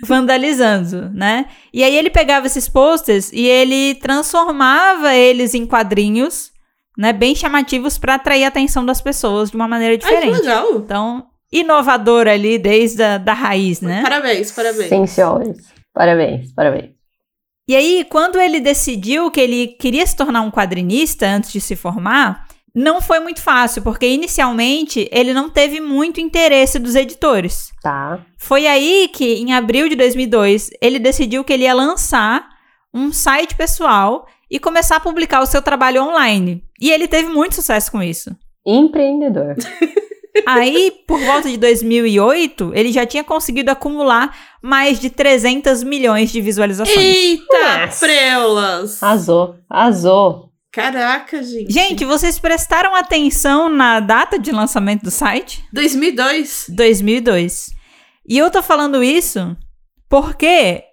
vandalizando, 0.07 1.11
né? 1.13 1.47
E 1.75 1.83
aí 1.83 1.97
ele 1.97 2.09
pegava 2.09 2.47
esses 2.47 2.69
posters 2.69 3.33
e 3.33 3.47
ele 3.49 3.97
transformava 3.97 5.13
eles 5.13 5.53
em 5.55 5.67
quadrinhos, 5.67 6.53
né, 6.97 7.13
bem 7.13 7.35
chamativos 7.35 7.99
para 7.99 8.15
atrair 8.15 8.45
a 8.45 8.49
atenção 8.49 8.85
das 8.87 9.01
pessoas 9.01 9.51
de 9.51 9.57
uma 9.57 9.67
maneira 9.67 9.95
Ai, 9.95 9.99
que 9.99 10.05
diferente. 10.07 10.39
legal. 10.41 10.67
Então, 10.77 11.25
inovador 11.53 12.29
ali 12.29 12.59
desde 12.59 13.03
a 13.03 13.19
da 13.19 13.33
raiz, 13.33 13.81
né? 13.81 14.03
Parabéns, 14.03 14.53
parabéns. 14.53 14.89
Sim, 14.89 15.05
senhores. 15.07 15.70
Parabéns, 15.93 16.53
parabéns. 16.53 16.91
E 17.69 17.77
aí, 17.77 18.05
quando 18.09 18.41
ele 18.41 18.59
decidiu 18.61 19.31
que 19.31 19.41
ele 19.41 19.69
queria 19.69 20.05
se 20.05 20.17
tornar 20.17 20.41
um 20.41 20.51
quadrinista 20.51 21.27
antes 21.27 21.53
de 21.53 21.61
se 21.61 21.77
formar, 21.77 22.49
não 22.75 23.01
foi 23.01 23.21
muito 23.21 23.41
fácil, 23.41 23.83
porque 23.83 24.07
inicialmente 24.07 25.09
ele 25.13 25.33
não 25.33 25.49
teve 25.49 25.81
muito 25.81 26.21
interesse 26.21 26.79
dos 26.79 26.95
editores. 26.95 27.71
Tá. 27.83 28.25
Foi 28.39 28.67
aí 28.67 29.09
que, 29.13 29.35
em 29.35 29.53
abril 29.53 29.89
de 29.89 29.97
2002, 29.97 30.71
ele 30.81 30.99
decidiu 30.99 31.45
que 31.45 31.53
ele 31.53 31.65
ia 31.65 31.75
lançar 31.75 32.49
um 32.93 33.13
site 33.13 33.55
pessoal 33.55 34.27
e 34.51 34.59
começar 34.59 34.97
a 34.97 35.01
publicar 35.01 35.41
o 35.41 35.47
seu 35.47 35.63
trabalho 35.63 36.03
online. 36.03 36.65
E 36.81 36.91
ele 36.91 37.07
teve 37.07 37.29
muito 37.29 37.55
sucesso 37.55 37.91
com 37.93 38.03
isso. 38.03 38.35
Empreendedor. 38.67 39.55
Aí, 40.47 40.93
por 41.07 41.21
volta 41.21 41.49
de 41.49 41.57
2008, 41.57 42.73
ele 42.75 42.93
já 42.93 43.05
tinha 43.05 43.25
conseguido 43.25 43.71
acumular 43.71 44.37
mais 44.63 44.99
de 45.01 45.11
300 45.11 45.83
milhões 45.83 46.31
de 46.31 46.41
visualizações. 46.41 46.97
Eita, 46.97 47.79
Nossa. 47.81 48.07
preulas. 48.07 49.03
Arrasou, 49.03 49.57
arrasou. 49.69 50.51
Caraca, 50.73 51.43
gente. 51.43 51.73
Gente, 51.73 52.05
vocês 52.05 52.39
prestaram 52.39 52.95
atenção 52.95 53.69
na 53.69 53.99
data 53.99 54.39
de 54.39 54.53
lançamento 54.53 55.03
do 55.03 55.11
site? 55.11 55.65
2002. 55.73 56.67
2002. 56.69 57.71
E 58.29 58.39
eu 58.39 58.51
tô 58.51 58.63
falando 58.63 59.03
isso 59.03 59.57
porque 60.09 60.85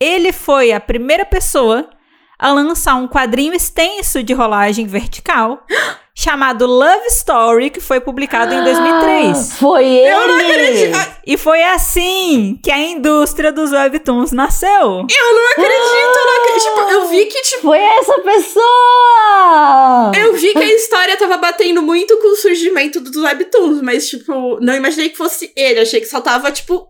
ele 0.00 0.32
foi 0.32 0.72
a 0.72 0.80
primeira 0.80 1.26
pessoa 1.26 1.90
a 2.38 2.50
lançar 2.50 2.94
um 2.96 3.08
quadrinho 3.08 3.52
extenso 3.54 4.22
de 4.22 4.32
rolagem 4.32 4.86
vertical 4.86 5.64
chamado 6.18 6.64
Love 6.66 7.06
Story, 7.08 7.68
que 7.68 7.78
foi 7.80 8.00
publicado 8.00 8.54
em 8.54 8.64
2003. 8.64 9.36
Ah, 9.36 9.56
foi 9.58 9.84
ele! 9.84 10.08
Eu 10.14 10.26
não 10.28 10.34
acredito. 10.38 10.96
Ah, 10.96 11.16
E 11.26 11.36
foi 11.36 11.62
assim 11.62 12.58
que 12.62 12.70
a 12.70 12.78
indústria 12.78 13.52
dos 13.52 13.70
webtoons 13.70 14.32
nasceu. 14.32 14.70
Eu 14.70 15.34
não 15.34 15.50
acredito, 15.50 16.16
eu 16.18 16.26
não 16.26 16.36
acredito. 16.42 16.56
Tipo, 16.66 16.80
eu 16.90 17.08
vi 17.08 17.26
que, 17.26 17.42
tipo, 17.42 17.62
Foi 17.62 17.78
essa 17.78 18.18
pessoa! 18.20 20.12
eu 20.18 20.32
vi 20.32 20.52
que 20.52 20.58
a 20.58 20.74
história 20.74 21.16
tava 21.18 21.36
batendo 21.36 21.82
muito 21.82 22.16
com 22.18 22.28
o 22.32 22.36
surgimento 22.36 22.98
dos 22.98 23.14
webtoons, 23.16 23.82
mas, 23.82 24.08
tipo, 24.08 24.58
não 24.60 24.74
imaginei 24.74 25.10
que 25.10 25.16
fosse 25.18 25.52
ele. 25.54 25.80
Achei 25.80 26.00
que 26.00 26.06
só 26.06 26.20
tava, 26.22 26.50
tipo, 26.50 26.88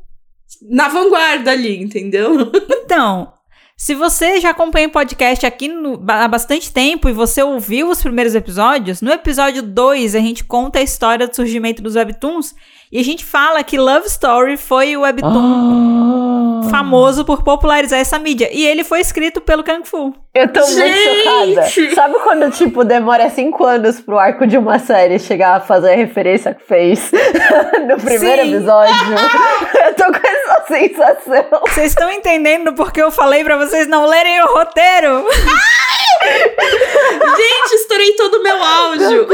na 0.71 0.89
vanguarda 0.89 1.51
ali, 1.51 1.77
entendeu? 1.83 2.51
Então, 2.71 3.33
se 3.79 3.95
você 3.95 4.41
já 4.41 4.51
acompanha 4.51 4.89
o 4.89 4.91
podcast 4.91 5.45
aqui 5.45 5.69
no- 5.69 6.03
há 6.09 6.27
bastante 6.27 6.73
tempo 6.73 7.11
e 7.11 7.13
você 7.13 7.43
ouviu 7.43 7.91
os 7.91 8.01
primeiros 8.01 8.35
episódios, 8.35 9.03
no 9.03 9.13
episódio 9.13 9.63
2 9.63 10.15
a 10.15 10.19
gente 10.19 10.43
conta 10.45 10.79
a 10.79 10.83
história 10.83 11.29
do 11.29 11.37
surgimento 11.37 11.83
dos 11.83 11.95
webtoons 11.95 12.55
e 12.91 13.01
a 13.01 13.05
gente 13.05 13.25
fala 13.25 13.63
que 13.65 13.77
Love 13.79 14.07
Story 14.07 14.57
foi 14.57 14.97
o 14.97 15.01
webtoon 15.03 16.63
Ah. 16.67 16.69
famoso 16.71 17.25
por 17.25 17.43
popularizar 17.43 17.99
essa 17.99 18.19
mídia. 18.19 18.49
E 18.53 18.65
ele 18.67 18.83
foi 18.85 19.01
escrito 19.01 19.41
pelo 19.41 19.63
Kung 19.65 19.85
Fu. 19.85 20.15
Eu 20.35 20.49
tô 20.53 20.61
muito 20.61 20.75
Gente! 20.75 21.25
chocada. 21.71 21.95
Sabe 21.95 22.15
quando, 22.23 22.51
tipo, 22.51 22.85
demora 22.85 23.31
cinco 23.31 23.65
anos 23.65 24.01
pro 24.01 24.19
arco 24.19 24.47
de 24.47 24.59
uma 24.59 24.79
série 24.79 25.19
chegar 25.19 25.57
a 25.57 25.61
fazer 25.61 25.93
a 25.93 25.97
referência 25.97 26.53
que 26.55 26.65
fez 26.67 27.11
no 27.89 27.97
primeiro 27.97 28.43
Sim. 28.43 28.55
episódio? 28.55 28.95
Eu 29.87 29.95
tô 29.95 30.05
com 30.05 30.27
essa 30.27 30.65
sensação. 30.69 31.61
Vocês 31.69 31.89
estão 31.93 32.11
entendendo 32.11 32.73
porque 32.75 33.01
eu 33.01 33.11
falei 33.11 33.43
pra 33.45 33.57
vocês 33.57 33.87
não 33.87 34.05
lerem 34.07 34.43
o 34.43 34.47
roteiro? 34.47 35.25
Gente, 37.37 37.75
estourei 37.75 38.13
todo 38.13 38.35
o 38.37 38.43
meu 38.43 38.63
áudio. 38.63 39.27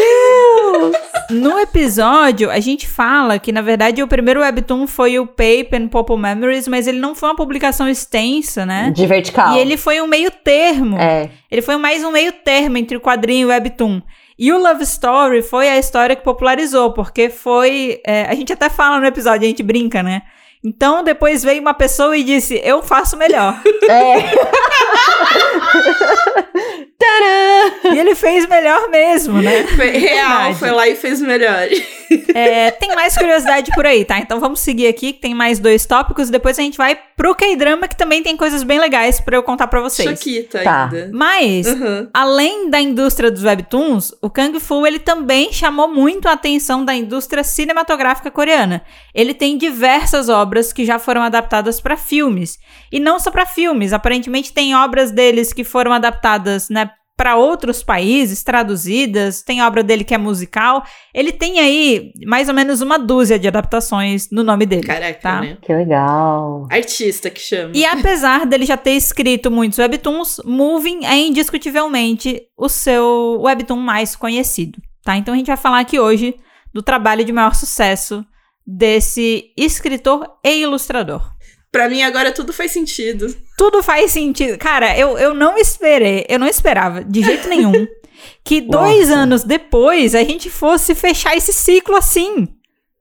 No 1.31 1.59
episódio, 1.59 2.51
a 2.51 2.61
gente 2.61 2.87
fala 2.87 3.39
que, 3.39 3.53
na 3.53 3.63
verdade, 3.63 4.03
o 4.03 4.09
primeiro 4.09 4.41
webtoon 4.41 4.87
foi 4.87 5.19
o 5.19 5.27
Pape 5.27 5.71
and 5.75 5.89
Purple 5.89 6.19
Memories, 6.19 6.69
mas 6.69 6.87
ele 6.87 6.99
não 6.99 7.15
foi 7.15 7.31
uma 7.31 7.37
publicação 7.37 7.89
extensa, 7.89 8.67
né? 8.67 8.91
De 8.95 9.07
vertical. 9.07 9.55
E 9.55 9.59
ele 9.59 9.77
foi 9.77 10.01
um 10.01 10.07
meio 10.07 10.31
termo. 10.31 10.99
É. 10.99 11.31
Ele 11.51 11.63
foi 11.63 11.77
mais 11.77 12.05
um 12.05 12.11
meio 12.11 12.33
termo 12.33 12.77
entre 12.77 12.97
o 12.97 13.01
quadrinho 13.01 13.43
e 13.43 13.45
o 13.47 13.49
webtoon. 13.49 14.03
E 14.39 14.53
o 14.53 14.59
Love 14.59 14.83
Story 14.83 15.43
foi 15.43 15.69
a 15.69 15.79
história 15.79 16.17
que 16.17 16.23
popularizou, 16.23 16.93
porque 16.93 17.31
foi. 17.31 18.01
é, 18.05 18.27
a 18.29 18.35
gente 18.35 18.53
até 18.53 18.69
fala 18.69 18.99
no 18.99 19.07
episódio, 19.07 19.45
a 19.45 19.49
gente 19.49 19.63
brinca, 19.63 20.03
né? 20.03 20.23
Então 20.65 21.03
depois 21.03 21.43
veio 21.43 21.61
uma 21.61 21.75
pessoa 21.75 22.17
e 22.17 22.23
disse: 22.23 22.61
Eu 22.63 22.83
faço 22.83 23.17
melhor. 23.17 23.61
É. 23.89 24.33
Tadã! 27.03 27.95
e 27.95 27.99
ele 27.99 28.15
fez 28.15 28.47
melhor 28.49 28.89
mesmo, 28.91 29.41
né? 29.43 29.65
Foi 29.77 29.91
real, 29.91 30.29
Verdade. 30.29 30.59
foi 30.59 30.71
lá 30.71 30.89
e 30.89 30.95
fez 30.97 31.21
melhor. 31.21 31.69
É, 32.35 32.71
tem 32.73 32.95
mais 32.95 33.17
curiosidade 33.17 33.71
por 33.75 33.87
aí, 33.87 34.05
tá? 34.05 34.19
Então 34.19 34.39
vamos 34.39 34.61
seguir 34.61 34.87
aqui, 34.87 35.15
que 35.15 35.19
tem 35.21 35.35
mais 35.35 35.59
dois 35.59 35.87
tópicos. 35.87 36.29
Depois 36.29 36.59
a 36.59 36.63
gente 36.63 36.77
vai 36.77 36.95
pro 37.17 37.35
K-drama, 37.35 37.89
que 37.89 37.97
também 37.97 38.23
tem 38.23 38.37
coisas 38.37 38.63
bem 38.63 38.79
legais 38.79 39.19
pra 39.19 39.35
eu 39.35 39.43
contar 39.43 39.67
pra 39.67 39.81
vocês. 39.81 40.19
Choquita 40.19 40.59
Tá. 40.63 40.85
ainda. 40.93 41.11
Mas, 41.11 41.67
Uhum. 41.69 42.09
além 42.13 42.69
da 42.69 42.79
indústria 42.79 43.31
dos 43.31 43.43
webtoons, 43.43 44.13
o 44.21 44.29
Kung 44.29 44.61
Fu 44.61 44.87
ele 44.87 44.99
também 44.99 45.55
chamou 45.55 45.89
muito 45.89 46.29
a 46.29 46.33
atenção 46.33 46.85
da 46.85 46.95
indústria 46.95 47.43
cinematográfica 47.43 48.31
coreana. 48.31 48.83
Ele 49.15 49.33
tem 49.33 49.57
diversas 49.57 50.29
obras 50.29 50.71
que 50.71 50.85
já 50.85 50.99
foram 50.99 51.23
adaptadas 51.23 51.81
pra 51.81 51.97
filmes. 51.97 52.59
E 52.93 53.01
não 53.01 53.19
só 53.19 53.31
pra 53.31 53.47
filmes, 53.47 53.95
aparentemente 53.95 54.53
tem 54.53 54.75
obras 54.77 55.11
deles 55.11 55.51
que 55.51 55.65
foram 55.65 55.95
adaptadas, 55.95 56.69
né, 56.69 56.91
para 57.17 57.37
outros 57.37 57.83
países, 57.83 58.43
traduzidas, 58.43 59.43
tem 59.43 59.63
obra 59.63 59.83
dele 59.83 60.05
que 60.05 60.15
é 60.15 60.19
musical. 60.19 60.83
Ele 61.15 61.31
tem 61.31 61.61
aí 61.61 62.13
mais 62.27 62.49
ou 62.49 62.55
menos 62.55 62.81
uma 62.81 62.99
dúzia 62.99 63.39
de 63.39 63.47
adaptações 63.47 64.29
no 64.31 64.43
nome 64.43 64.67
dele. 64.67 64.87
Caraca, 64.87 65.21
tá? 65.21 65.41
né? 65.41 65.59
Que 65.61 65.73
legal. 65.73 66.67
Artista 66.71 67.31
que 67.31 67.41
chama. 67.41 67.73
E 67.75 67.85
apesar 67.85 68.47
dele 68.47 68.65
já 68.65 68.77
ter 68.77 68.93
escrito 68.93 69.51
muitos 69.51 69.79
webtoons, 69.79 70.41
Moving 70.45 71.05
é 71.05 71.17
indiscutivelmente 71.17 72.43
o 72.57 72.69
seu 72.69 73.41
webtoon 73.41 73.77
mais 73.77 74.17
conhecido, 74.17 74.81
tá? 75.05 75.17
Então 75.17 75.35
a 75.35 75.37
gente 75.37 75.47
vai 75.47 75.57
falar 75.57 75.81
aqui 75.81 76.01
hoje 76.01 76.35
do 76.73 76.83
trabalho 76.83 77.25
de 77.25 77.33
maior 77.33 77.55
sucesso 77.55 78.25
desse 78.67 79.53
escritor 79.57 80.27
e 80.45 80.63
ilustrador. 80.63 81.33
Pra 81.73 81.89
mim 81.89 82.03
agora 82.03 82.31
tudo 82.31 82.53
faz 82.53 82.71
sentido. 82.71 83.35
Tudo 83.57 83.83
faz 83.83 84.11
sentido. 84.13 84.59
Cara, 84.59 84.97
eu, 84.97 85.17
eu 85.17 85.33
não 85.33 85.57
esperei, 85.57 86.27
eu 86.29 86.39
não 86.39 86.47
esperava 86.47 87.03
de 87.03 87.23
jeito 87.23 87.49
nenhum 87.49 87.87
que 88.45 88.61
dois 88.61 89.09
Nossa. 89.09 89.21
anos 89.21 89.43
depois 89.45 90.15
a 90.15 90.23
gente 90.23 90.51
fosse 90.51 90.95
fechar 90.95 91.35
esse 91.35 91.53
ciclo 91.53 91.97
assim. 91.97 92.47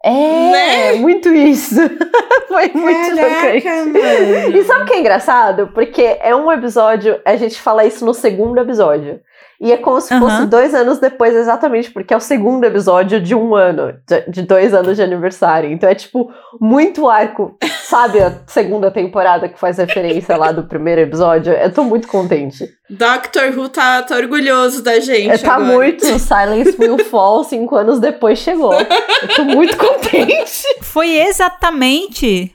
É, 0.04 0.12
Né? 0.52 0.94
muito 0.94 1.30
isso. 1.34 1.76
Foi 2.48 2.72
muito 2.74 3.10
chocante. 3.10 3.66
mano. 3.68 4.58
E 4.58 4.64
sabe 4.64 4.84
o 4.84 4.86
que 4.88 4.94
é 4.94 5.00
engraçado? 5.00 5.68
Porque 5.74 6.18
é 6.22 6.36
um 6.36 6.52
episódio, 6.52 7.20
a 7.26 7.36
gente 7.36 7.60
fala 7.60 7.86
isso 7.86 8.04
no 8.06 8.14
segundo 8.14 8.60
episódio. 8.60 9.20
E 9.62 9.72
é 9.72 9.78
como 9.78 10.02
se 10.02 10.18
fosse 10.18 10.48
dois 10.48 10.74
anos 10.74 10.98
depois, 10.98 11.36
exatamente, 11.36 11.92
porque 11.92 12.12
é 12.12 12.18
o 12.18 12.20
segundo 12.20 12.64
episódio 12.64 13.22
de 13.22 13.36
um 13.36 13.54
ano, 13.54 13.94
de, 14.08 14.22
de 14.28 14.42
dois 14.42 14.74
anos 14.74 14.98
de 14.98 15.04
aniversário. 15.04 15.72
Então 15.72 15.88
é, 15.88 15.94
tipo, 15.94 16.34
muito 16.60 17.08
arco. 17.08 17.56
Sabe 17.84 18.24
a 18.24 18.42
segunda 18.48 18.90
temporada 18.90 19.48
que 19.48 19.60
faz 19.60 19.78
referência 19.78 20.36
lá 20.36 20.52
do 20.52 20.64
primeiro 20.64 21.02
episódio? 21.02 21.54
Eu 21.54 21.72
tô 21.72 21.84
muito 21.84 22.08
contente. 22.08 22.68
Doctor 22.90 23.56
Who 23.56 23.70
tá, 23.70 24.02
tá 24.02 24.16
orgulhoso 24.16 24.82
da 24.82 25.00
gente. 25.00 25.30
É, 25.30 25.38
tá 25.38 25.54
agora. 25.54 25.74
muito 25.76 26.06
Silence 26.18 26.76
Will 26.80 26.98
Fall, 27.06 27.44
cinco 27.44 27.76
anos 27.76 28.00
depois 28.00 28.40
chegou. 28.40 28.74
Eu 28.74 29.28
tô 29.36 29.44
muito 29.44 29.78
contente. 29.78 30.64
Foi 30.82 31.20
exatamente 31.20 32.52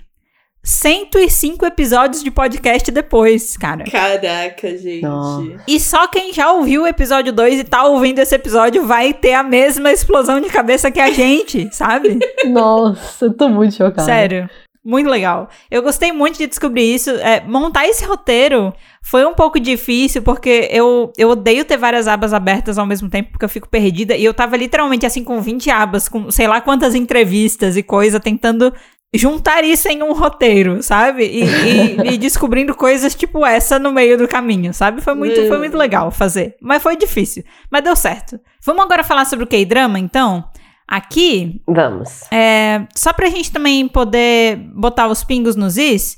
105 0.67 1.65
episódios 1.65 2.25
de 2.25 2.31
podcast 2.33 2.91
depois, 2.91 3.57
cara. 3.57 3.85
Caraca, 3.85 4.77
gente. 4.77 5.01
Não. 5.01 5.57
E 5.65 5.79
só 5.79 6.09
quem 6.09 6.33
já 6.33 6.51
ouviu 6.51 6.83
o 6.83 6.87
episódio 6.89 7.33
2 7.33 7.61
e 7.61 7.65
tá 7.65 7.85
ouvindo 7.85 8.19
esse 8.19 8.35
episódio 8.35 8.85
vai 8.85 9.15
ter 9.15 9.35
a 9.35 9.45
mesma 9.45 9.93
explosão 9.93 10.41
de 10.41 10.49
cabeça 10.49 10.91
que 10.91 10.99
a 10.99 11.09
gente, 11.13 11.69
sabe? 11.73 12.19
Nossa, 12.47 13.27
eu 13.27 13.33
tô 13.33 13.49
muito 13.49 13.77
chocada. 13.77 14.03
Sério. 14.03 14.51
Muito 14.85 15.09
legal. 15.09 15.49
Eu 15.71 15.83
gostei 15.83 16.11
muito 16.13 16.39
de 16.39 16.49
descobrir 16.49 16.95
isso. 16.95 17.11
É, 17.11 17.41
montar 17.45 17.87
esse 17.87 18.05
roteiro 18.05 18.73
foi 19.03 19.25
um 19.25 19.35
pouco 19.35 19.61
difícil, 19.61 20.23
porque 20.23 20.69
eu, 20.71 21.13
eu 21.17 21.31
odeio 21.31 21.65
ter 21.65 21.77
várias 21.77 22.09
abas 22.09 22.33
abertas 22.33 22.77
ao 22.77 22.87
mesmo 22.87 23.09
tempo, 23.09 23.31
porque 23.31 23.45
eu 23.45 23.49
fico 23.49 23.69
perdida. 23.69 24.17
E 24.17 24.25
eu 24.25 24.35
tava 24.35 24.57
literalmente 24.57 25.07
assim 25.07 25.23
com 25.23 25.41
20 25.41 25.71
abas, 25.71 26.09
com 26.09 26.29
sei 26.31 26.49
lá 26.49 26.61
quantas 26.61 26.95
entrevistas 26.95 27.77
e 27.77 27.83
coisa, 27.85 28.19
tentando 28.19 28.73
juntar 29.15 29.65
isso 29.65 29.89
em 29.89 30.03
um 30.03 30.13
roteiro, 30.13 30.83
sabe? 30.83 31.25
E, 31.25 31.45
e- 31.45 32.15
e 32.15 32.19
descobrindo 32.19 32.75
coisas 32.75 33.15
tipo 33.15 33.45
essa 33.47 33.79
no 33.79 33.93
meio 33.93 34.19
do 34.19 34.29
caminho, 34.29 34.75
sabe? 34.75 35.01
Foi 35.01 35.15
muito, 35.15 35.47
foi 35.49 35.59
muito 35.59 35.77
legal 35.77 36.11
fazer. 36.11 36.57
Mas 36.61 36.83
foi 36.83 36.97
difícil. 36.97 37.45
Mas 37.71 37.83
deu 37.85 37.97
certo. 37.97 38.39
Vamos 38.65 38.83
agora 38.85 39.03
falar 39.05 39.25
sobre 39.25 39.45
o 39.45 39.49
K-drama, 39.49 39.99
então? 39.99 40.45
Aqui, 40.89 41.63
Vamos. 41.67 42.23
é, 42.31 42.87
só 42.95 43.13
pra 43.13 43.29
gente 43.29 43.51
também 43.51 43.89
poder 43.89 44.57
botar 44.75 45.09
os 45.09 45.25
pingos 45.25 45.57
nos 45.57 45.77
is, 45.77 46.17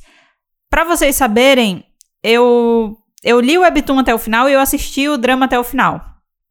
pra 0.69 0.85
vocês 0.85 1.17
saberem, 1.17 1.83
eu, 2.23 2.95
eu 3.25 3.41
li 3.41 3.57
o 3.57 3.63
Webtoon 3.63 3.99
até 3.99 4.15
o 4.15 4.19
final 4.19 4.47
e 4.49 4.53
eu 4.53 4.61
assisti 4.61 5.09
o 5.09 5.17
drama 5.17 5.47
até 5.47 5.59
o 5.59 5.65
final, 5.65 5.99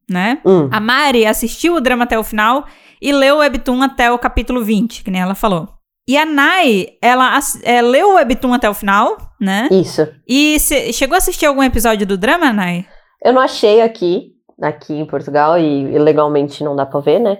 né? 0.09 0.39
Hum. 0.43 0.67
A 0.71 0.79
Mari 0.79 1.27
assistiu 1.27 1.75
o 1.75 1.81
drama 1.81 2.05
até 2.05 2.17
o 2.17 2.23
final 2.23 2.65
e 2.99 3.11
leu 3.11 3.35
o 3.35 3.39
Webtoon 3.39 3.83
até 3.83 4.11
o 4.11 4.17
capítulo 4.17 4.63
20, 4.63 5.03
que 5.03 5.11
nem 5.11 5.21
ela 5.21 5.35
falou. 5.35 5.69
E 6.07 6.17
a 6.17 6.25
Nai, 6.25 6.87
ela 7.01 7.37
é, 7.63 7.81
leu 7.81 8.11
o 8.11 8.15
Webtoon 8.15 8.53
até 8.53 8.69
o 8.69 8.73
final, 8.73 9.17
né? 9.41 9.67
Isso. 9.71 10.07
E 10.27 10.57
chegou 10.93 11.15
a 11.15 11.17
assistir 11.17 11.45
algum 11.45 11.61
episódio 11.61 12.07
do 12.07 12.17
drama, 12.17 12.53
Nai? 12.53 12.85
Eu 13.23 13.33
não 13.33 13.41
achei 13.41 13.81
aqui, 13.81 14.31
aqui 14.61 14.93
em 14.93 15.05
Portugal, 15.05 15.59
e, 15.59 15.97
legalmente 15.99 16.63
não 16.63 16.75
dá 16.75 16.85
pra 16.85 17.01
ver, 17.01 17.19
né? 17.19 17.39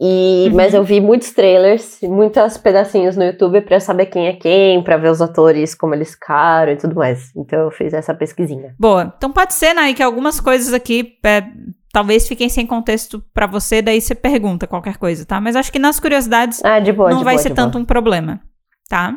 E, 0.00 0.48
Uhum. 0.48 0.56
Mas 0.56 0.74
eu 0.74 0.82
vi 0.82 1.00
muitos 1.00 1.30
trailers, 1.30 2.00
muitos 2.02 2.58
pedacinhos 2.58 3.16
no 3.16 3.22
YouTube 3.22 3.60
pra 3.60 3.78
saber 3.78 4.06
quem 4.06 4.26
é 4.26 4.32
quem, 4.32 4.82
pra 4.82 4.96
ver 4.96 5.10
os 5.10 5.22
atores, 5.22 5.76
como 5.76 5.94
eles 5.94 6.10
ficaram 6.10 6.72
e 6.72 6.76
tudo 6.76 6.96
mais. 6.96 7.30
Então 7.36 7.60
eu 7.60 7.70
fiz 7.70 7.94
essa 7.94 8.12
pesquisinha. 8.12 8.74
Boa. 8.78 9.14
Então 9.16 9.30
pode 9.30 9.54
ser, 9.54 9.72
Nai, 9.72 9.94
que 9.94 10.02
algumas 10.02 10.40
coisas 10.40 10.74
aqui 10.74 11.14
é, 11.24 11.44
talvez 11.92 12.26
fiquem 12.26 12.48
sem 12.48 12.66
contexto 12.66 13.22
pra 13.34 13.46
você, 13.46 13.82
daí 13.82 14.00
você 14.00 14.14
pergunta 14.14 14.66
qualquer 14.66 14.96
coisa, 14.96 15.24
tá? 15.26 15.40
Mas 15.40 15.54
acho 15.56 15.70
que 15.70 15.78
nas 15.78 16.00
curiosidades 16.00 16.64
Ah, 16.64 16.80
de 16.80 16.92
boa, 16.92 17.10
não 17.10 17.22
vai 17.22 17.34
boa, 17.34 17.42
ser 17.42 17.50
tanto 17.50 17.72
boa. 17.72 17.82
um 17.82 17.84
problema, 17.84 18.40
tá? 18.88 19.16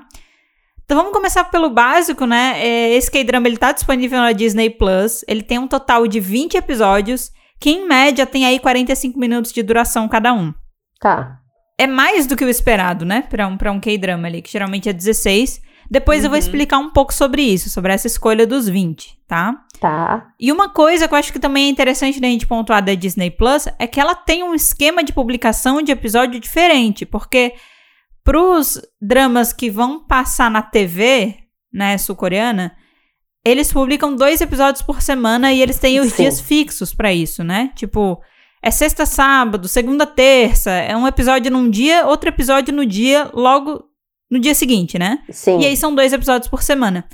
Então 0.83 0.97
vamos 0.97 1.13
começar 1.13 1.45
pelo 1.45 1.69
básico, 1.71 2.25
né? 2.27 2.53
É, 2.57 2.93
Esse 2.93 3.09
K-drama 3.09 3.47
ele 3.47 3.57
tá 3.57 3.71
disponível 3.71 4.19
na 4.19 4.31
Disney 4.33 4.69
Plus. 4.69 5.25
Ele 5.27 5.41
tem 5.41 5.57
um 5.57 5.67
total 5.67 6.05
de 6.07 6.19
20 6.19 6.57
episódios, 6.57 7.31
que 7.59 7.71
em 7.71 7.87
média 7.87 8.23
tem 8.25 8.45
aí 8.45 8.59
45 8.59 9.17
minutos 9.17 9.51
de 9.51 9.63
duração 9.63 10.07
cada 10.07 10.31
um. 10.31 10.53
Tá. 10.99 11.39
É 11.79 11.87
mais 11.87 12.27
do 12.27 12.35
que 12.35 12.45
o 12.45 12.49
esperado, 12.49 13.03
né? 13.03 13.23
Pra 13.27 13.47
um, 13.47 13.57
pra 13.57 13.71
um 13.71 13.79
K-drama 13.79 14.27
ali, 14.27 14.41
que 14.43 14.51
geralmente 14.51 14.87
é 14.87 14.93
16. 14.93 15.59
Depois 15.89 16.23
eu 16.23 16.29
vou 16.29 16.37
Uhum. 16.39 16.45
explicar 16.45 16.77
um 16.79 16.89
pouco 16.89 17.13
sobre 17.13 17.41
isso, 17.41 17.69
sobre 17.69 17.93
essa 17.93 18.07
escolha 18.07 18.45
dos 18.47 18.67
20, 18.67 19.17
tá? 19.27 19.61
Tá. 19.79 20.27
E 20.39 20.51
uma 20.51 20.69
coisa 20.69 21.07
que 21.07 21.13
eu 21.13 21.17
acho 21.17 21.31
que 21.33 21.39
também 21.39 21.65
é 21.67 21.69
interessante 21.69 22.19
da 22.19 22.27
gente 22.27 22.47
pontuar 22.47 22.83
da 22.83 22.93
Disney 22.95 23.29
Plus 23.29 23.67
é 23.77 23.85
que 23.85 23.99
ela 23.99 24.15
tem 24.15 24.43
um 24.43 24.55
esquema 24.55 25.03
de 25.03 25.13
publicação 25.13 25.81
de 25.81 25.91
episódio 25.91 26.39
diferente, 26.39 27.05
porque 27.05 27.53
pros 28.23 28.81
dramas 29.01 29.53
que 29.53 29.69
vão 29.69 30.03
passar 30.03 30.49
na 30.49 30.61
TV, 30.61 31.35
né, 31.71 31.97
sul-coreana, 31.97 32.75
eles 33.45 33.71
publicam 33.71 34.15
dois 34.15 34.41
episódios 34.41 34.81
por 34.81 35.01
semana 35.01 35.53
e 35.53 35.61
eles 35.61 35.77
têm 35.77 35.99
os 35.99 36.13
Sim. 36.13 36.23
dias 36.23 36.41
fixos 36.41 36.93
pra 36.93 37.13
isso, 37.13 37.43
né? 37.43 37.69
Tipo, 37.75 38.19
é 38.63 38.71
sexta, 38.71 39.05
sábado, 39.05 39.67
segunda, 39.67 40.07
terça, 40.07 40.71
é 40.71 40.97
um 40.97 41.05
episódio 41.07 41.51
num 41.51 41.69
dia, 41.69 42.07
outro 42.07 42.27
episódio 42.29 42.73
no 42.73 42.83
dia, 42.83 43.29
logo 43.33 43.84
no 44.29 44.39
dia 44.39 44.53
seguinte, 44.53 44.97
né? 44.97 45.19
Sim. 45.29 45.59
E 45.59 45.65
aí 45.65 45.77
são 45.77 45.93
dois 45.93 46.13
episódios 46.13 46.49
por 46.49 46.61
semana. 46.63 47.07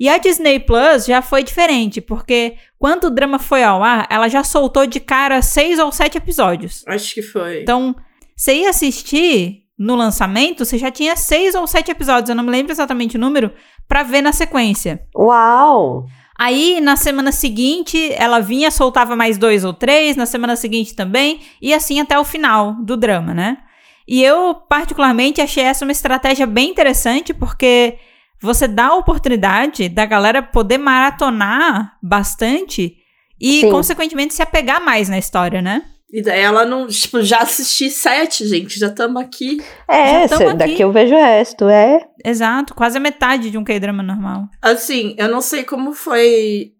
E 0.00 0.08
a 0.08 0.16
Disney 0.16 0.60
Plus 0.60 1.06
já 1.06 1.20
foi 1.20 1.42
diferente, 1.42 2.00
porque 2.00 2.54
quando 2.78 3.04
o 3.04 3.10
drama 3.10 3.38
foi 3.38 3.64
ao 3.64 3.82
ar, 3.82 4.06
ela 4.08 4.28
já 4.28 4.44
soltou 4.44 4.86
de 4.86 5.00
cara 5.00 5.42
seis 5.42 5.78
ou 5.80 5.90
sete 5.90 6.16
episódios. 6.16 6.84
Acho 6.86 7.14
que 7.14 7.22
foi. 7.22 7.62
Então, 7.62 7.96
você 8.36 8.54
ia 8.54 8.70
assistir 8.70 9.64
no 9.76 9.96
lançamento, 9.96 10.64
você 10.64 10.78
já 10.78 10.90
tinha 10.90 11.16
seis 11.16 11.54
ou 11.54 11.66
sete 11.66 11.90
episódios, 11.90 12.30
eu 12.30 12.36
não 12.36 12.44
me 12.44 12.50
lembro 12.50 12.72
exatamente 12.72 13.16
o 13.16 13.20
número, 13.20 13.50
pra 13.88 14.04
ver 14.04 14.22
na 14.22 14.32
sequência. 14.32 15.02
Uau! 15.16 16.06
Aí, 16.38 16.80
na 16.80 16.94
semana 16.94 17.32
seguinte, 17.32 18.12
ela 18.14 18.38
vinha, 18.38 18.70
soltava 18.70 19.16
mais 19.16 19.36
dois 19.36 19.64
ou 19.64 19.72
três, 19.72 20.16
na 20.16 20.26
semana 20.26 20.54
seguinte 20.54 20.94
também, 20.94 21.40
e 21.60 21.74
assim 21.74 21.98
até 21.98 22.16
o 22.16 22.24
final 22.24 22.74
do 22.74 22.96
drama, 22.96 23.34
né? 23.34 23.58
E 24.08 24.24
eu, 24.24 24.54
particularmente, 24.54 25.40
achei 25.42 25.62
essa 25.62 25.84
uma 25.84 25.92
estratégia 25.92 26.46
bem 26.46 26.70
interessante, 26.70 27.34
porque 27.34 27.98
você 28.40 28.66
dá 28.66 28.86
a 28.86 28.94
oportunidade 28.96 29.88
da 29.88 30.06
galera 30.06 30.42
poder 30.42 30.78
maratonar 30.78 31.96
bastante 32.02 32.96
e, 33.40 33.60
Sim. 33.60 33.70
consequentemente, 33.70 34.32
se 34.34 34.42
apegar 34.42 34.82
mais 34.82 35.08
na 35.10 35.18
história, 35.18 35.60
né? 35.60 35.82
E 36.10 36.22
daí 36.22 36.40
ela 36.40 36.64
não, 36.64 36.86
tipo, 36.86 37.20
já 37.22 37.40
assisti 37.40 37.90
sete, 37.90 38.46
gente, 38.48 38.78
já 38.78 38.86
estamos 38.86 39.20
aqui. 39.20 39.58
É, 39.86 40.26
Já 40.26 40.38
cê- 40.38 40.44
aqui. 40.46 40.56
daqui 40.56 40.80
eu 40.80 40.90
vejo 40.90 41.14
o 41.14 41.18
resto, 41.18 41.68
é. 41.68 42.00
Exato, 42.24 42.74
quase 42.74 42.96
a 42.96 43.00
metade 43.00 43.50
de 43.50 43.58
um 43.58 43.64
K-drama 43.64 44.02
normal. 44.02 44.48
Assim, 44.62 45.14
eu 45.18 45.28
não 45.28 45.42
sei 45.42 45.64
como 45.64 45.92
foi 45.92 46.72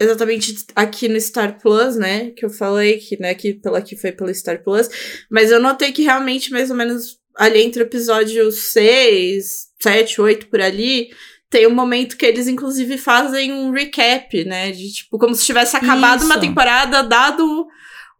exatamente 0.00 0.66
aqui 0.74 1.08
no 1.08 1.20
Star 1.20 1.60
Plus, 1.60 1.96
né? 1.96 2.30
Que 2.30 2.44
eu 2.44 2.50
falei 2.50 2.98
que, 2.98 3.20
né, 3.20 3.34
que 3.34 3.54
pela 3.54 3.82
que 3.82 3.94
foi 3.94 4.10
pelo 4.10 4.34
Star 4.34 4.62
Plus, 4.62 4.88
mas 5.30 5.50
eu 5.50 5.60
notei 5.60 5.92
que 5.92 6.02
realmente 6.02 6.50
mais 6.50 6.70
ou 6.70 6.76
menos 6.76 7.18
ali 7.36 7.60
entre 7.62 7.82
o 7.82 7.86
episódio 7.86 8.50
6, 8.50 9.68
7, 9.78 10.20
8 10.20 10.46
por 10.48 10.60
ali, 10.60 11.10
tem 11.48 11.66
um 11.66 11.74
momento 11.74 12.16
que 12.16 12.26
eles 12.26 12.48
inclusive 12.48 12.96
fazem 12.96 13.52
um 13.52 13.70
recap, 13.70 14.44
né, 14.44 14.72
de 14.72 14.92
tipo 14.92 15.18
como 15.18 15.34
se 15.34 15.44
tivesse 15.44 15.76
acabado 15.76 16.24
uma 16.24 16.34
Isso. 16.34 16.40
temporada, 16.40 17.02
dado 17.02 17.66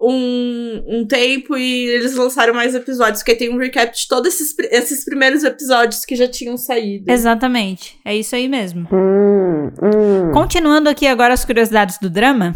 um, 0.01 0.83
um 0.87 1.07
tempo 1.07 1.57
e 1.57 1.87
eles 1.89 2.15
lançaram 2.15 2.55
mais 2.55 2.75
episódios, 2.75 3.19
porque 3.23 3.35
tem 3.35 3.53
um 3.55 3.59
recap 3.59 3.95
de 3.95 4.09
todos 4.09 4.29
esses, 4.35 4.55
esses 4.71 5.05
primeiros 5.05 5.45
episódios 5.45 6.05
que 6.05 6.17
já 6.17 6.27
tinham 6.27 6.57
saído. 6.57 7.11
Exatamente, 7.11 7.99
é 8.05 8.15
isso 8.17 8.35
aí 8.35 8.49
mesmo. 8.49 8.89
Hum, 8.93 9.71
hum. 9.83 10.33
Continuando 10.33 10.89
aqui 10.89 11.07
agora 11.07 11.35
as 11.35 11.45
curiosidades 11.45 11.99
do 11.99 12.09
drama. 12.09 12.55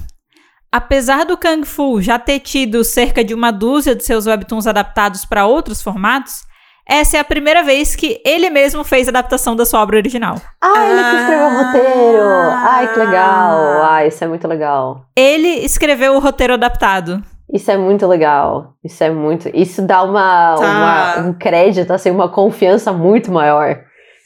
Apesar 0.72 1.24
do 1.24 1.37
Kung 1.37 1.64
Fu 1.64 2.00
já 2.02 2.18
ter 2.18 2.40
tido 2.40 2.83
cerca 2.83 3.22
de 3.22 3.33
uma 3.33 3.52
dúzia 3.52 3.94
de 3.94 4.04
seus 4.04 4.26
webtoons 4.26 4.66
adaptados 4.66 5.24
para 5.24 5.46
outros 5.46 5.80
formatos, 5.80 6.42
essa 6.88 7.16
é 7.16 7.20
a 7.20 7.24
primeira 7.24 7.62
vez 7.62 7.94
que 7.94 8.20
ele 8.26 8.50
mesmo 8.50 8.83
fez 8.83 9.07
adaptação 9.09 9.54
da 9.54 9.64
sua 9.64 9.80
obra 9.80 9.96
original. 9.96 10.35
Ah, 10.61 10.85
ele 10.87 11.02
que 11.04 11.16
escreveu 11.16 11.46
o 11.46 11.48
Ah. 11.48 11.62
roteiro! 11.62 12.28
Ai, 12.57 12.92
que 12.92 12.98
legal! 12.98 13.83
Ai, 13.85 14.09
isso 14.09 14.24
é 14.24 14.26
muito 14.26 14.48
legal. 14.48 15.07
Ele 15.16 15.48
escreveu 15.48 16.14
o 16.14 16.18
roteiro 16.18 16.54
adaptado. 16.54 17.22
Isso 17.52 17.70
é 17.70 17.76
muito 17.76 18.07
legal. 18.07 18.74
Isso 18.83 19.02
é 19.04 19.11
muito. 19.11 19.50
Isso 19.54 19.83
dá 19.83 20.02
uma, 20.02 20.54
Tá. 20.57 21.16
uma- 21.20 21.28
um 21.28 21.33
crédito, 21.35 21.90
assim, 21.92 22.11
uma 22.11 22.28
confiança 22.28 22.92
muito 22.92 23.30
maior. 23.30 23.83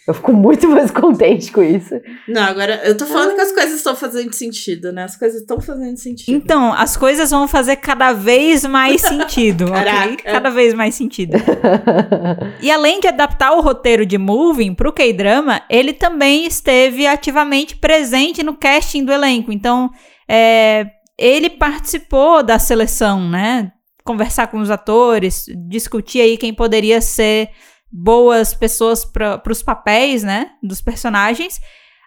Eu 0.07 0.15
fico 0.15 0.33
muito 0.33 0.67
mais 0.71 0.91
contente 0.91 1.53
com 1.53 1.63
isso. 1.63 1.95
Não, 2.27 2.43
agora 2.43 2.81
eu 2.85 2.97
tô 2.97 3.05
falando 3.05 3.35
que 3.35 3.41
as 3.43 3.53
coisas 3.53 3.75
estão 3.75 3.95
fazendo 3.95 4.33
sentido, 4.33 4.91
né? 4.91 5.03
As 5.05 5.17
coisas 5.17 5.43
estão 5.43 5.61
fazendo 5.61 5.99
sentido. 5.99 6.35
Então, 6.35 6.73
as 6.73 6.97
coisas 6.97 7.31
vão 7.31 7.47
fazer 7.47 7.77
cada 7.77 8.15
vez 8.15 8.65
mais 8.65 9.03
sentido, 9.03 9.67
ok? 9.71 10.17
Cada 10.25 10.49
vez 10.49 10.73
mais 10.73 10.95
sentido. 10.95 11.37
E 12.63 12.71
além 12.71 13.01
de 13.01 13.09
adaptar 13.09 13.53
o 13.53 13.61
roteiro 13.61 14.07
de 14.07 14.17
Moving 14.17 14.75
pro 14.75 14.93
K-drama, 14.93 15.61
ele 15.69 15.93
também 15.93 16.47
esteve 16.47 17.07
ativamente 17.07 17.77
presente 17.77 18.43
no 18.43 18.57
casting 18.57 19.05
do 19.05 19.13
elenco. 19.13 19.53
Então, 19.53 19.91
é, 20.27 20.87
ele 21.19 21.51
participou 21.51 22.43
da 22.43 22.59
seleção, 22.59 23.29
né? 23.29 23.73
Conversar 24.05 24.47
com 24.47 24.59
os 24.59 24.71
atores, 24.71 25.47
discutir 25.69 26.21
aí 26.21 26.37
quem 26.37 26.55
poderia 26.55 27.01
ser 27.01 27.51
boas 27.91 28.55
pessoas 28.55 29.05
para 29.05 29.43
os 29.51 29.63
papéis, 29.63 30.23
né? 30.23 30.53
Dos 30.63 30.81
personagens. 30.81 31.61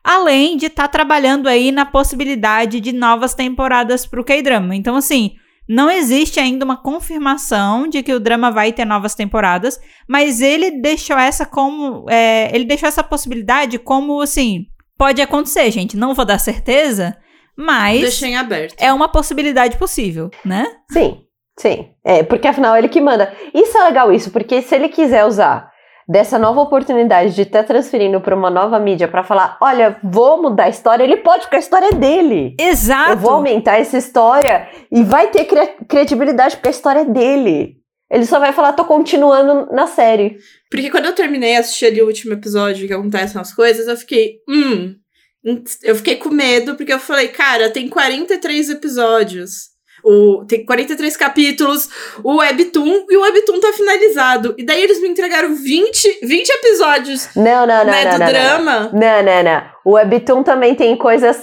Além 0.04 0.58
de 0.58 0.68
estar 0.68 0.84
tá 0.84 0.88
trabalhando 0.88 1.48
aí 1.48 1.72
na 1.72 1.86
possibilidade 1.86 2.80
de 2.80 2.92
novas 2.92 3.36
temporadas 3.36 4.06
pro 4.06 4.24
K-drama. 4.24 4.76
Então, 4.76 4.96
assim, 4.96 5.36
não 5.70 5.92
existe 5.92 6.40
ainda 6.40 6.66
uma 6.66 6.76
confirmação 6.76 7.88
de 7.88 8.02
que 8.02 8.14
o 8.14 8.20
drama 8.20 8.50
vai 8.50 8.74
ter 8.74 8.86
novas 8.86 9.14
temporadas, 9.14 9.80
mas 10.08 10.42
ele 10.42 10.82
deixou 10.82 11.18
essa 11.18 11.46
como. 11.46 12.06
É, 12.10 12.50
ele 12.56 12.66
deixou 12.66 12.90
essa 12.90 13.04
possibilidade 13.04 13.78
como 13.78 14.22
assim. 14.22 14.66
Pode 14.98 15.22
acontecer, 15.22 15.70
gente. 15.72 15.98
Não 15.98 16.14
vou 16.14 16.26
dar 16.26 16.40
certeza, 16.40 17.16
mas. 17.56 18.02
Deixei 18.02 18.30
em 18.30 18.38
aberto. 18.38 18.76
É 18.78 18.92
uma 18.94 19.10
possibilidade 19.10 19.78
possível, 19.78 20.30
né? 20.44 20.66
Sim, 20.92 21.22
sim. 21.58 21.90
É, 22.04 22.24
porque 22.24 22.48
afinal 22.48 22.76
ele 22.78 22.90
que 22.90 23.02
manda. 23.02 23.34
Isso 23.54 23.78
é 23.78 23.84
legal, 23.84 24.12
isso, 24.12 24.32
porque 24.32 24.62
se 24.62 24.76
ele 24.76 24.90
quiser 24.90 25.26
usar 25.26 25.72
dessa 26.08 26.38
nova 26.38 26.60
oportunidade 26.62 27.34
de 27.34 27.44
estar 27.44 27.60
tá 27.60 27.68
transferindo 27.68 28.20
para 28.20 28.36
uma 28.36 28.50
nova 28.50 28.78
mídia 28.80 29.08
para 29.08 29.24
falar, 29.24 29.58
olha, 29.62 29.98
vou 30.04 30.42
mudar 30.42 30.66
a 30.66 30.70
história, 30.70 31.04
ele 31.04 31.18
pode, 31.18 31.44
porque 31.44 31.56
a 31.56 31.60
história 31.60 31.88
é 31.88 31.96
dele. 31.96 32.56
Exato. 32.60 33.12
Eu 33.12 33.18
vou 33.18 33.32
aumentar 33.32 33.78
essa 33.80 33.98
história 33.98 34.68
e 34.92 35.04
vai 35.04 35.28
ter 35.30 35.46
cri 35.46 35.68
credibilidade 35.88 36.58
porque 36.58 36.68
a 36.68 36.72
história 36.72 37.00
é 37.02 37.06
dele. 37.06 37.78
Ele 38.12 38.26
só 38.26 38.40
vai 38.40 38.52
falar, 38.52 38.74
tô 38.74 38.84
continuando 38.84 39.74
na 39.74 39.88
série. 39.88 40.36
Porque 40.70 40.90
quando 40.90 41.06
eu 41.06 41.16
terminei 41.16 41.56
assistir 41.56 41.86
ali 41.86 42.02
o 42.02 42.08
último 42.08 42.34
episódio 42.34 42.86
que 42.86 42.94
acontecem 42.94 43.40
as 43.40 43.54
coisas, 43.54 43.88
eu 43.88 43.96
fiquei, 43.96 44.40
hum, 44.50 44.96
eu 45.84 45.96
fiquei 45.96 46.16
com 46.18 46.30
medo 46.30 46.76
porque 46.76 46.94
eu 46.94 47.00
falei, 47.00 47.30
cara, 47.30 47.70
tem 47.70 47.88
43 47.90 48.70
episódios. 48.70 49.72
O, 50.04 50.44
tem 50.46 50.66
43 50.66 51.16
capítulos, 51.16 51.88
o 52.24 52.38
Webtoon, 52.38 53.06
e 53.08 53.16
o 53.18 53.22
Webtoon 53.22 53.60
tá 53.60 53.72
finalizado. 53.72 54.56
E 54.58 54.66
daí 54.66 54.82
eles 54.82 55.00
me 55.00 55.08
entregaram 55.08 55.54
20, 55.54 56.20
20 56.24 56.50
episódios 56.50 57.30
não, 57.36 57.68
não, 57.68 57.68
não, 57.68 57.86
né, 57.86 58.06
não, 58.06 58.12
do 58.14 58.20
não, 58.20 58.26
drama. 58.28 58.80
Não, 58.94 59.24
não, 59.24 59.44
não. 59.44 59.64
O 59.86 59.92
Webtoon 59.92 60.42
também 60.42 60.74
tem 60.74 60.96
coisas. 60.98 61.38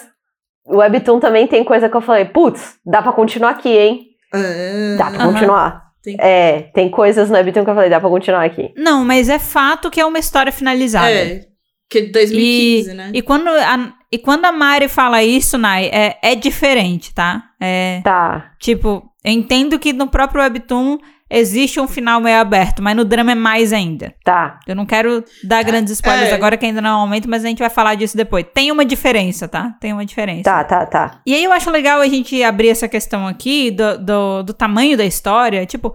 O 0.66 0.78
Webtoon 0.78 1.20
também 1.20 1.46
tem 1.46 1.62
coisa 1.64 1.88
que 1.88 1.96
eu 1.96 2.00
falei, 2.00 2.24
putz, 2.24 2.74
dá 2.84 3.00
pra 3.00 3.12
continuar 3.12 3.50
aqui, 3.50 3.68
hein? 3.68 4.06
Ah, 4.34 4.96
Dá 4.98 5.10
pra 5.12 5.24
continuar. 5.26 5.82
Tem- 6.02 6.16
É, 6.18 6.62
tem 6.74 6.90
coisas 6.90 7.30
no 7.30 7.36
Webtoon 7.36 7.64
que 7.64 7.70
eu 7.70 7.74
falei, 7.76 7.88
dá 7.90 8.00
pra 8.00 8.10
continuar 8.10 8.44
aqui. 8.44 8.72
Não, 8.76 9.04
mas 9.04 9.28
é 9.28 9.38
fato 9.38 9.88
que 9.88 10.00
é 10.00 10.04
uma 10.04 10.18
história 10.18 10.50
finalizada. 10.50 11.10
É, 11.10 11.42
que 11.88 11.98
é 11.98 12.00
de 12.02 12.12
2015, 12.12 12.94
né? 12.94 13.10
E 13.14 13.22
quando 13.22 13.48
a, 13.48 13.92
e 14.10 14.18
quando 14.18 14.44
a 14.44 14.52
Mari 14.52 14.88
fala 14.88 15.22
isso, 15.22 15.56
Nai, 15.56 15.86
é, 15.86 16.18
é 16.22 16.34
diferente, 16.34 17.14
tá? 17.14 17.44
É. 17.60 18.00
Tá. 18.04 18.52
Tipo, 18.58 19.10
eu 19.24 19.32
entendo 19.32 19.78
que 19.78 19.92
no 19.92 20.08
próprio 20.08 20.42
Webtoon 20.42 20.98
existe 21.30 21.78
um 21.78 21.86
final 21.86 22.20
meio 22.20 22.38
aberto, 22.38 22.82
mas 22.82 22.96
no 22.96 23.04
drama 23.04 23.32
é 23.32 23.34
mais 23.34 23.72
ainda. 23.72 24.14
Tá. 24.24 24.58
Eu 24.66 24.74
não 24.74 24.86
quero 24.86 25.22
dar 25.44 25.62
grandes 25.62 25.92
spoilers 25.92 26.30
é. 26.30 26.34
agora, 26.34 26.56
que 26.56 26.64
ainda 26.64 26.80
não 26.80 26.90
é 26.90 26.94
o 26.94 27.00
momento, 27.00 27.28
mas 27.28 27.44
a 27.44 27.48
gente 27.48 27.58
vai 27.58 27.68
falar 27.68 27.94
disso 27.94 28.16
depois. 28.16 28.46
Tem 28.54 28.70
uma 28.70 28.84
diferença, 28.84 29.46
tá? 29.46 29.74
Tem 29.80 29.92
uma 29.92 30.06
diferença. 30.06 30.44
Tá, 30.44 30.64
tá, 30.64 30.86
tá. 30.86 31.20
E 31.26 31.34
aí 31.34 31.44
eu 31.44 31.52
acho 31.52 31.70
legal 31.70 32.00
a 32.00 32.08
gente 32.08 32.42
abrir 32.42 32.68
essa 32.68 32.88
questão 32.88 33.26
aqui 33.26 33.70
do, 33.70 33.98
do, 33.98 34.42
do 34.44 34.54
tamanho 34.54 34.96
da 34.96 35.04
história. 35.04 35.66
Tipo, 35.66 35.94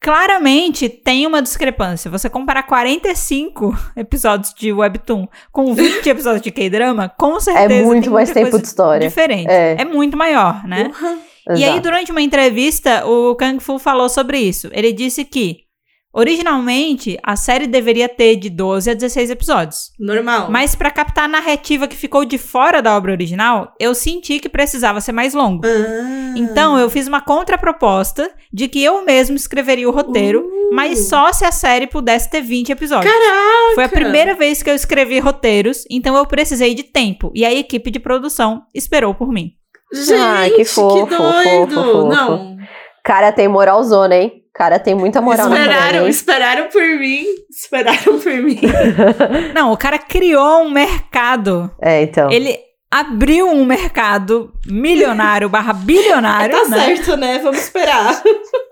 claramente 0.00 0.88
tem 0.88 1.26
uma 1.26 1.42
discrepância. 1.42 2.10
Você 2.10 2.28
comparar 2.30 2.62
45 2.62 3.76
episódios 3.94 4.54
de 4.54 4.72
Webtoon 4.72 5.28
com 5.52 5.74
20 5.74 6.06
episódios 6.08 6.42
de 6.42 6.50
K-drama, 6.50 7.08
com 7.08 7.38
certeza. 7.38 7.74
É 7.74 7.84
muito 7.84 8.10
mais 8.10 8.30
tempo 8.30 8.58
de 8.58 8.66
história. 8.66 9.06
Diferente. 9.06 9.50
É. 9.50 9.76
É, 9.78 9.84
muito 9.84 10.16
maior, 10.16 10.66
né? 10.66 10.84
Porra. 10.88 11.18
E 11.56 11.64
aí, 11.64 11.80
durante 11.80 12.12
uma 12.12 12.22
entrevista, 12.22 13.04
o 13.06 13.34
Kang 13.34 13.58
Fu 13.60 13.78
falou 13.78 14.08
sobre 14.08 14.38
isso. 14.38 14.68
Ele 14.72 14.92
disse 14.92 15.24
que, 15.24 15.64
originalmente, 16.12 17.18
a 17.22 17.36
série 17.36 17.66
deveria 17.66 18.08
ter 18.08 18.36
de 18.36 18.48
12 18.50 18.90
a 18.90 18.94
16 18.94 19.30
episódios. 19.30 19.90
Normal. 19.98 20.50
Mas 20.50 20.74
pra 20.74 20.90
captar 20.90 21.24
a 21.24 21.28
narrativa 21.28 21.86
que 21.88 21.96
ficou 21.96 22.24
de 22.24 22.38
fora 22.38 22.80
da 22.80 22.96
obra 22.96 23.12
original, 23.12 23.72
eu 23.78 23.94
senti 23.94 24.38
que 24.38 24.48
precisava 24.48 25.00
ser 25.00 25.12
mais 25.12 25.34
longo. 25.34 25.62
Ah. 25.66 26.34
Então, 26.36 26.78
eu 26.78 26.88
fiz 26.88 27.06
uma 27.08 27.20
contraproposta 27.20 28.30
de 28.52 28.68
que 28.68 28.82
eu 28.82 29.04
mesmo 29.04 29.36
escreveria 29.36 29.88
o 29.88 29.92
roteiro, 29.92 30.40
Uh. 30.40 30.74
mas 30.74 31.08
só 31.08 31.32
se 31.32 31.44
a 31.44 31.50
série 31.52 31.86
pudesse 31.86 32.30
ter 32.30 32.40
20 32.42 32.70
episódios. 32.70 33.12
Caraca! 33.12 33.74
Foi 33.74 33.84
a 33.84 33.88
primeira 33.88 34.34
vez 34.34 34.62
que 34.62 34.70
eu 34.70 34.74
escrevi 34.74 35.18
roteiros, 35.18 35.84
então 35.90 36.16
eu 36.16 36.26
precisei 36.26 36.74
de 36.74 36.84
tempo. 36.84 37.30
E 37.34 37.44
a 37.44 37.52
equipe 37.52 37.90
de 37.90 37.98
produção 37.98 38.62
esperou 38.74 39.14
por 39.14 39.32
mim. 39.32 39.52
Gente, 39.92 40.12
Ai, 40.20 40.50
que 40.50 40.64
fofo, 40.64 41.06
que 41.08 41.16
fofo, 41.16 41.32
doido! 41.32 41.74
fofo. 41.74 42.08
Não. 42.08 42.56
Cara 43.04 43.32
tem 43.32 43.48
moralzona, 43.48 44.14
hein? 44.14 44.39
Cara 44.52 44.78
tem 44.78 44.94
muita 44.94 45.20
moral 45.20 45.48
esperaram, 45.48 46.08
esperaram 46.08 46.68
por 46.68 46.82
mim. 46.82 47.24
Esperaram 47.48 48.18
por 48.18 48.32
mim. 48.32 48.60
Não, 49.54 49.72
o 49.72 49.76
cara 49.76 49.98
criou 49.98 50.62
um 50.62 50.70
mercado. 50.70 51.70
É, 51.80 52.02
então. 52.02 52.30
Ele 52.30 52.58
abriu 52.90 53.48
um 53.48 53.64
mercado 53.64 54.52
milionário 54.66 55.48
barra 55.50 55.72
bilionário, 55.72 56.56
tá 56.64 56.68
né? 56.68 56.78
certo, 56.96 57.16
né? 57.16 57.38
Vamos 57.38 57.60
esperar. 57.60 58.20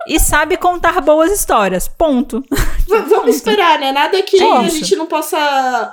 E 0.09 0.19
sabe 0.19 0.57
contar 0.57 1.01
boas 1.03 1.31
histórias. 1.31 1.87
Ponto. 1.87 2.43
V- 2.51 3.01
vamos 3.03 3.37
esperar, 3.37 3.79
né? 3.79 3.93
Nada 3.93 4.21
que 4.23 4.43
É 4.43 4.57
a 4.57 4.63
gente 4.69 4.97
não 4.97 5.07
possa 5.07 5.37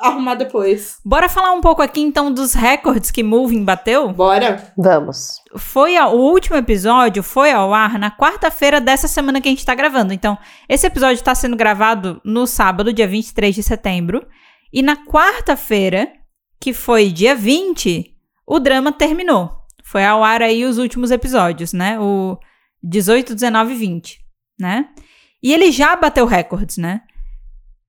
arrumar 0.02 0.36
depois. 0.36 0.98
Bora 1.06 1.28
falar 1.30 1.52
um 1.52 1.60
pouco 1.62 1.82
aqui 1.82 2.00
então 2.02 2.32
dos 2.32 2.54
recordes 2.54 3.12
que 3.12 3.22
Moving 3.22 3.64
bateu? 3.64 4.10
Bora. 4.14 4.72
Vamos. 4.78 5.42
Foi 5.58 5.96
ao- 5.98 6.16
o 6.16 6.32
último 6.32 6.56
episódio 6.58 7.22
foi 7.22 7.52
ao 7.52 7.74
ar 7.74 8.00
na 8.00 8.10
quarta-feira 8.10 8.80
dessa 8.82 9.08
semana 9.08 9.40
que 9.42 9.50
a 9.50 9.52
gente 9.52 9.66
tá 9.66 9.76
gravando. 9.76 10.14
Então, 10.14 10.38
esse 10.70 10.88
episódio 10.88 11.22
tá 11.24 11.36
sendo 11.36 11.56
gravado 11.58 12.22
no 12.24 12.48
sábado, 12.48 12.94
dia 12.94 13.08
23 13.08 13.54
de 13.54 13.62
setembro. 13.64 14.26
E 14.74 14.82
na 14.82 14.96
quarta-feira, 14.96 16.08
que 16.60 16.72
foi 16.74 17.10
dia 17.10 17.36
20, 17.36 18.15
o 18.48 18.60
drama 18.60 18.92
terminou. 18.92 19.52
Foi 19.84 20.04
ao 20.04 20.24
ar 20.24 20.42
aí 20.42 20.66
os 20.66 20.78
últimos 20.78 21.12
episódios, 21.12 21.74
né? 21.74 22.00
O 22.00 22.38
18, 22.84 23.34
19 23.34 23.74
e 23.74 23.78
20, 23.78 24.20
né? 24.60 24.90
E 25.42 25.54
ele 25.54 25.72
já 25.72 25.96
bateu 25.96 26.26
recordes, 26.26 26.78
né? 26.78 27.02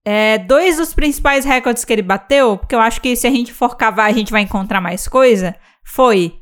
É, 0.04 0.38
dois 0.38 0.76
dos 0.76 0.94
principais 0.94 1.44
recordes 1.44 1.84
que 1.84 1.92
ele 1.92 2.02
bateu, 2.02 2.58
porque 2.58 2.74
eu 2.74 2.80
acho 2.80 3.00
que 3.00 3.16
se 3.16 3.26
a 3.26 3.30
gente 3.30 3.52
for 3.52 3.76
cavar, 3.76 4.08
a 4.08 4.12
gente 4.12 4.30
vai 4.30 4.42
encontrar 4.42 4.80
mais 4.80 5.08
coisa, 5.08 5.56
foi 5.84 6.40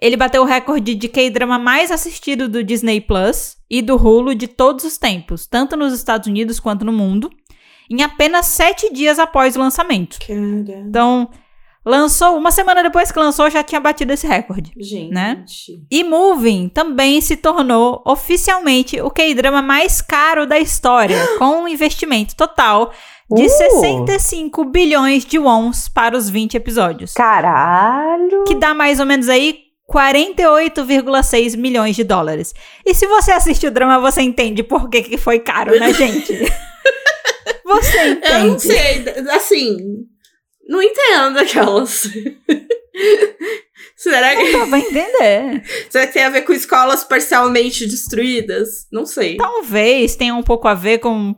ele 0.00 0.16
bateu 0.16 0.42
o 0.42 0.46
recorde 0.46 0.94
de 0.94 1.08
K-drama 1.08 1.58
mais 1.58 1.90
assistido 1.90 2.48
do 2.48 2.64
Disney 2.64 3.00
Plus 3.00 3.56
e 3.68 3.82
do 3.82 3.96
Hulu 3.96 4.34
de 4.34 4.48
todos 4.48 4.84
os 4.84 4.96
tempos, 4.96 5.46
tanto 5.46 5.76
nos 5.76 5.92
Estados 5.92 6.26
Unidos 6.26 6.58
quanto 6.58 6.84
no 6.84 6.92
mundo, 6.92 7.30
em 7.90 8.02
apenas 8.02 8.46
sete 8.46 8.90
dias 8.92 9.18
após 9.18 9.56
o 9.56 9.60
lançamento. 9.60 10.18
Então, 10.88 11.28
lançou, 11.84 12.36
uma 12.36 12.50
semana 12.50 12.82
depois 12.82 13.10
que 13.10 13.18
lançou, 13.18 13.50
já 13.50 13.62
tinha 13.62 13.80
batido 13.80 14.12
esse 14.12 14.26
recorde. 14.26 14.72
Gente. 14.78 15.12
Né? 15.12 15.44
E 15.90 16.04
Moving 16.04 16.68
também 16.68 17.20
se 17.20 17.36
tornou 17.36 18.02
oficialmente 18.06 19.00
o 19.00 19.10
K-drama 19.10 19.62
mais 19.62 20.00
caro 20.00 20.46
da 20.46 20.58
história, 20.58 21.16
com 21.38 21.62
um 21.62 21.68
investimento 21.68 22.36
total 22.36 22.92
de 23.30 23.46
Uh! 23.46 23.48
65 23.48 24.64
bilhões 24.64 25.24
de 25.24 25.38
wons 25.38 25.88
para 25.88 26.16
os 26.16 26.28
20 26.28 26.56
episódios. 26.56 27.12
Caralho. 27.12 28.44
Que 28.44 28.56
dá 28.56 28.74
mais 28.74 28.98
ou 28.98 29.06
menos 29.06 29.28
aí 29.28 29.70
48,6 29.90 31.56
milhões 31.56 31.96
de 31.96 32.04
dólares. 32.04 32.54
E 32.84 32.94
se 32.94 33.06
você 33.06 33.32
assistiu 33.32 33.70
o 33.70 33.72
drama, 33.72 33.98
você 33.98 34.22
entende 34.22 34.62
por 34.62 34.88
que, 34.88 35.02
que 35.02 35.16
foi 35.16 35.38
caro, 35.40 35.78
né, 35.78 35.92
gente? 35.94 36.32
você 37.64 38.10
entende. 38.10 38.34
Eu 38.36 38.50
não 38.50 38.58
sei, 38.58 39.04
assim. 39.30 39.76
Não 40.70 40.80
entendo 40.80 41.36
aquelas. 41.40 42.02
será, 43.96 44.36
que, 44.36 44.52
Dá 44.52 44.66
pra 44.68 44.78
entender. 44.78 45.64
será 45.90 46.06
que 46.06 46.12
tem 46.12 46.22
a 46.22 46.30
ver 46.30 46.42
com 46.42 46.52
escolas 46.52 47.02
parcialmente 47.02 47.88
destruídas? 47.88 48.86
Não 48.92 49.04
sei. 49.04 49.36
Talvez 49.36 50.14
tenha 50.14 50.32
um 50.32 50.44
pouco 50.44 50.68
a 50.68 50.74
ver 50.74 50.98
com, 50.98 51.34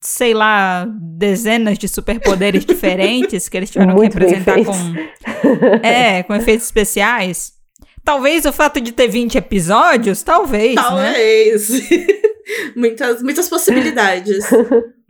sei 0.00 0.34
lá, 0.34 0.88
dezenas 1.00 1.78
de 1.78 1.86
superpoderes 1.86 2.64
diferentes 2.66 3.48
que 3.48 3.56
eles 3.56 3.70
tiveram 3.70 3.94
Muito 3.94 4.18
que 4.18 4.24
representar 4.24 4.56
com. 4.64 5.86
É, 5.86 6.24
com 6.24 6.34
efeitos 6.34 6.66
especiais. 6.66 7.52
Talvez 8.04 8.44
o 8.44 8.52
fato 8.52 8.80
de 8.80 8.90
ter 8.90 9.06
20 9.06 9.38
episódios, 9.38 10.24
talvez, 10.24 10.74
né? 10.74 10.82
Talvez. 10.82 11.70
muitas, 12.74 13.22
muitas 13.22 13.48
possibilidades. 13.48 14.44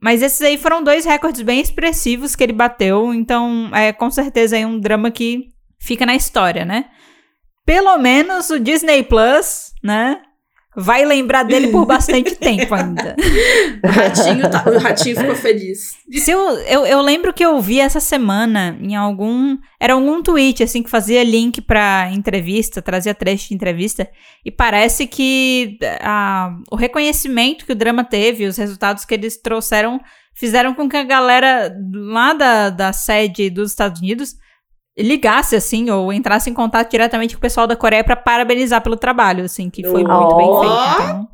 Mas 0.01 0.23
esses 0.23 0.41
aí 0.41 0.57
foram 0.57 0.83
dois 0.83 1.05
recordes 1.05 1.43
bem 1.43 1.61
expressivos 1.61 2.37
que 2.37 2.45
ele 2.45 2.53
bateu, 2.53 3.13
então 3.13 3.71
é 3.75 3.93
com 3.93 4.11
certeza 4.11 4.57
é 4.57 4.65
um 4.65 4.79
drama 4.79 5.11
que 5.11 5.49
fica 5.81 6.07
na 6.07 6.15
história, 6.15 6.65
né? 6.65 6.87
Pelo 7.67 7.99
menos 7.99 8.49
o 8.51 8.61
Disney 8.61 9.03
Plus, 9.03 9.73
né? 9.83 10.23
Vai 10.77 11.05
lembrar 11.05 11.43
dele 11.45 11.69
por 11.69 11.85
bastante 11.87 12.35
tempo 12.39 12.75
ainda. 12.75 13.17
O 13.83 13.87
ratinho, 13.89 14.51
tá- 14.51 14.65
o 14.67 14.79
ratinho 14.79 15.17
ficou 15.17 15.35
feliz. 15.37 15.97
Se 16.13 16.31
eu, 16.31 16.41
eu, 16.61 16.85
eu 16.85 17.01
lembro 17.01 17.33
que 17.33 17.45
eu 17.45 17.61
vi 17.61 17.79
essa 17.81 18.01
semana 18.01 18.77
em 18.81 18.97
algum. 18.97 19.57
Era 19.81 19.93
algum 19.95 20.21
tweet, 20.23 20.63
assim, 20.63 20.83
que 20.83 20.91
fazia 20.91 21.23
link 21.23 21.61
pra 21.61 22.11
entrevista, 22.13 22.83
trazia 22.83 23.15
trecho 23.15 23.49
de 23.49 23.55
entrevista. 23.55 24.09
E 24.45 24.51
parece 24.51 25.07
que 25.07 25.79
a, 26.01 26.51
o 26.71 26.77
reconhecimento 26.77 27.65
que 27.65 27.73
o 27.73 27.77
drama 27.77 28.03
teve, 28.05 28.47
os 28.47 28.57
resultados 28.57 29.05
que 29.05 29.15
eles 29.15 29.41
trouxeram, 29.41 30.01
fizeram 30.35 30.75
com 30.75 30.89
que 30.89 30.97
a 30.97 31.05
galera 31.05 31.73
lá 31.93 32.33
da, 32.33 32.71
da 32.71 32.93
sede 32.93 33.49
dos 33.51 33.71
Estados 33.71 34.01
Unidos 34.01 34.35
ligasse, 34.99 35.55
assim, 35.57 35.89
ou 35.91 36.13
entrasse 36.13 36.51
em 36.51 36.55
contato 36.55 36.91
diretamente 36.91 37.35
com 37.35 37.39
o 37.39 37.43
pessoal 37.43 37.67
da 37.67 37.77
Coreia 37.77 38.03
pra 38.05 38.17
parabenizar 38.17 38.81
pelo 38.83 38.97
trabalho, 38.97 39.45
assim, 39.45 39.71
que 39.71 39.83
foi 39.87 40.03
Oh. 40.05 40.09
muito 40.09 40.37
bem 40.37 40.47
feito. 40.61 40.93
Então, 41.03 41.29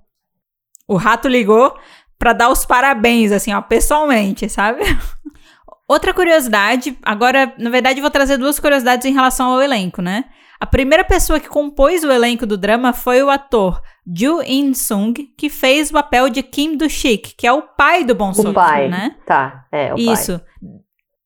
o 0.88 0.96
rato 0.96 1.29
ligou 1.29 1.74
pra 2.18 2.33
dar 2.33 2.48
os 2.50 2.64
parabéns, 2.66 3.33
assim, 3.33 3.53
ó, 3.55 3.61
pessoalmente, 3.62 4.48
sabe? 4.48 4.81
Outra 5.88 6.14
curiosidade, 6.14 6.96
agora, 7.03 7.53
na 7.59 7.68
verdade, 7.68 8.00
vou 8.00 8.11
trazer 8.11 8.38
duas 8.38 8.59
curiosidades 8.59 9.05
em 9.07 9.12
relação 9.12 9.53
ao 9.53 9.61
elenco, 9.61 10.00
né? 10.00 10.24
A 10.59 10.64
primeira 10.66 11.05
pessoa 11.05 11.38
que 11.38 11.48
compôs 11.48 12.03
o 12.05 12.11
elenco 12.11 12.46
do 12.46 12.57
drama 12.57 12.92
foi 12.94 13.22
o 13.22 13.29
ator 13.29 13.83
Ju 14.07 14.40
In-sung, 14.46 15.12
que 15.37 15.50
fez 15.50 15.90
o 15.90 15.92
papel 15.94 16.31
de 16.31 16.42
Kim 16.42 16.77
Do-shik, 16.77 17.35
que 17.37 17.46
é 17.46 17.53
o 17.53 17.61
pai 17.61 18.03
do 18.03 18.14
Bong 18.14 18.33
pai. 18.55 18.88
né? 18.88 19.14
Tá, 19.27 19.66
é, 19.70 19.92
o 19.92 19.96
pai. 19.96 20.14
Isso. 20.14 20.40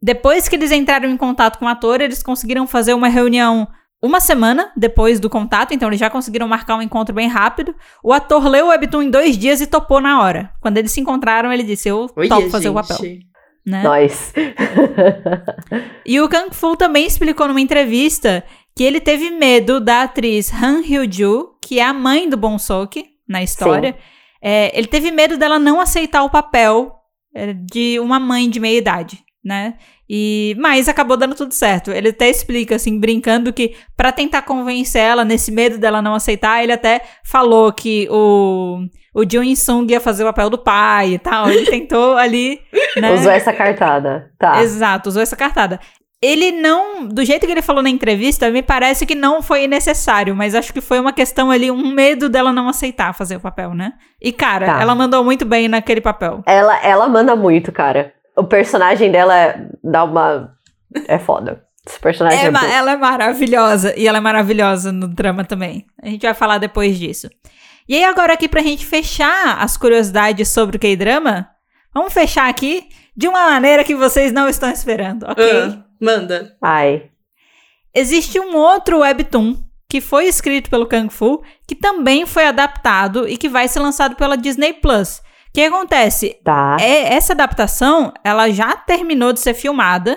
Depois 0.00 0.48
que 0.48 0.56
eles 0.56 0.70
entraram 0.70 1.08
em 1.08 1.16
contato 1.16 1.58
com 1.58 1.64
o 1.64 1.68
ator, 1.68 2.00
eles 2.00 2.22
conseguiram 2.22 2.66
fazer 2.66 2.94
uma 2.94 3.08
reunião 3.08 3.66
uma 4.00 4.20
semana 4.20 4.70
depois 4.76 5.18
do 5.18 5.28
contato, 5.28 5.74
então 5.74 5.88
eles 5.88 5.98
já 5.98 6.08
conseguiram 6.08 6.46
marcar 6.46 6.76
um 6.76 6.82
encontro 6.82 7.14
bem 7.14 7.26
rápido. 7.26 7.74
O 8.02 8.12
ator 8.12 8.46
leu 8.46 8.66
o 8.66 8.68
webtoon 8.68 9.02
em 9.02 9.10
dois 9.10 9.36
dias 9.36 9.60
e 9.60 9.66
topou 9.66 10.00
na 10.00 10.22
hora. 10.22 10.52
Quando 10.60 10.78
eles 10.78 10.92
se 10.92 11.00
encontraram, 11.00 11.52
ele 11.52 11.64
disse: 11.64 11.88
Eu 11.88 12.08
topo 12.28 12.48
fazer 12.48 12.68
o 12.70 12.74
gente. 12.74 12.88
papel. 12.88 13.18
Né? 13.66 13.82
Nós. 13.82 14.32
E 16.06 16.18
o 16.20 16.28
Kang 16.28 16.54
Fu 16.54 16.74
também 16.74 17.06
explicou 17.06 17.46
numa 17.46 17.60
entrevista 17.60 18.42
que 18.74 18.82
ele 18.82 18.98
teve 18.98 19.30
medo 19.30 19.78
da 19.78 20.04
atriz 20.04 20.50
Han 20.50 20.80
Hyo-ju, 20.80 21.50
que 21.62 21.78
é 21.78 21.84
a 21.84 21.92
mãe 21.92 22.26
do 22.26 22.36
Bong 22.36 22.58
Seok 22.58 23.04
na 23.28 23.42
história. 23.42 23.94
É, 24.40 24.76
ele 24.76 24.86
teve 24.86 25.10
medo 25.10 25.36
dela 25.36 25.58
não 25.58 25.80
aceitar 25.80 26.22
o 26.22 26.30
papel 26.30 26.94
é, 27.34 27.52
de 27.52 28.00
uma 28.00 28.18
mãe 28.18 28.48
de 28.48 28.58
meia 28.58 28.78
idade, 28.78 29.22
né? 29.48 29.74
E 30.08 30.54
mas 30.58 30.88
acabou 30.88 31.16
dando 31.16 31.34
tudo 31.34 31.52
certo. 31.52 31.90
Ele 31.90 32.10
até 32.10 32.28
explica 32.30 32.76
assim, 32.76 33.00
brincando 33.00 33.52
que 33.52 33.74
pra 33.96 34.12
tentar 34.12 34.42
convencer 34.42 35.02
ela 35.02 35.24
nesse 35.24 35.50
medo 35.50 35.78
dela 35.78 36.00
não 36.00 36.14
aceitar, 36.14 36.62
ele 36.62 36.72
até 36.72 37.00
falou 37.24 37.72
que 37.72 38.06
o 38.10 38.78
o 39.14 39.22
Jung 39.28 39.48
In-sung 39.50 39.90
ia 39.90 40.00
fazer 40.00 40.22
o 40.22 40.26
papel 40.26 40.48
do 40.50 40.58
pai 40.58 41.14
e 41.14 41.18
tal. 41.18 41.50
Ele 41.50 41.66
tentou 41.66 42.14
ali, 42.18 42.60
né? 42.96 43.12
Usou 43.14 43.32
essa 43.32 43.52
cartada. 43.52 44.30
Tá. 44.38 44.62
Exato, 44.62 45.08
usou 45.08 45.22
essa 45.22 45.34
cartada. 45.34 45.80
Ele 46.20 46.50
não, 46.50 47.06
do 47.06 47.24
jeito 47.24 47.46
que 47.46 47.52
ele 47.52 47.62
falou 47.62 47.80
na 47.80 47.88
entrevista, 47.88 48.50
me 48.50 48.60
parece 48.60 49.06
que 49.06 49.14
não 49.14 49.40
foi 49.40 49.68
necessário, 49.68 50.34
mas 50.34 50.52
acho 50.52 50.72
que 50.72 50.80
foi 50.80 50.98
uma 50.98 51.12
questão 51.12 51.48
ali, 51.48 51.70
um 51.70 51.92
medo 51.94 52.28
dela 52.28 52.52
não 52.52 52.68
aceitar 52.68 53.12
fazer 53.14 53.36
o 53.36 53.40
papel, 53.40 53.72
né? 53.72 53.92
E 54.20 54.32
cara, 54.32 54.66
Tá. 54.66 54.82
ela 54.82 54.96
mandou 54.96 55.22
muito 55.22 55.44
bem 55.44 55.68
naquele 55.68 56.00
papel. 56.00 56.42
Ela, 56.44 56.76
ela 56.84 57.08
manda 57.08 57.36
muito, 57.36 57.70
cara. 57.70 58.12
O 58.38 58.44
personagem 58.44 59.10
dela 59.10 59.36
é- 59.36 59.66
dá 59.82 60.04
uma. 60.04 60.54
É 61.06 61.18
foda. 61.18 61.64
Esse 61.86 61.98
personagem 61.98 62.38
é, 62.40 62.44
É 62.46 62.50
bom. 62.50 62.58
ela 62.58 62.92
é 62.92 62.96
maravilhosa, 62.96 63.94
e 63.98 64.06
ela 64.06 64.18
é 64.18 64.20
maravilhosa 64.20 64.92
no 64.92 65.08
drama 65.08 65.44
também. 65.44 65.86
A 66.02 66.08
gente 66.08 66.22
vai 66.22 66.34
falar 66.34 66.58
depois 66.58 66.98
disso. 66.98 67.28
E 67.88 67.96
aí 67.96 68.04
agora 68.04 68.34
aqui 68.34 68.48
pra 68.48 68.60
gente 68.62 68.84
fechar 68.84 69.58
as 69.62 69.76
curiosidades 69.76 70.48
sobre 70.48 70.76
o 70.76 70.80
K-drama, 70.80 71.48
vamos 71.94 72.12
fechar 72.12 72.48
aqui 72.48 72.88
de 73.16 73.26
uma 73.26 73.48
maneira 73.50 73.82
que 73.84 73.94
vocês 73.94 74.30
não 74.32 74.48
estão 74.48 74.70
esperando, 74.70 75.24
ok? 75.24 75.50
Ah, 75.62 75.84
manda. 76.00 76.54
Ai. 76.62 77.04
Existe 77.94 78.38
um 78.38 78.54
outro 78.54 78.98
webtoon 79.00 79.56
que 79.88 80.00
foi 80.02 80.26
escrito 80.26 80.68
pelo 80.68 80.86
Kung 80.86 81.08
Fu, 81.08 81.42
que 81.66 81.74
também 81.74 82.26
foi 82.26 82.44
adaptado 82.46 83.26
e 83.26 83.38
que 83.38 83.48
vai 83.48 83.66
ser 83.66 83.80
lançado 83.80 84.14
pela 84.14 84.36
Disney 84.36 84.74
Plus. 84.74 85.22
O 85.58 85.60
que 85.60 85.66
acontece? 85.66 86.36
Tá. 86.44 86.76
É, 86.80 87.14
essa 87.14 87.32
adaptação, 87.32 88.14
ela 88.22 88.48
já 88.48 88.76
terminou 88.76 89.32
de 89.32 89.40
ser 89.40 89.54
filmada, 89.54 90.16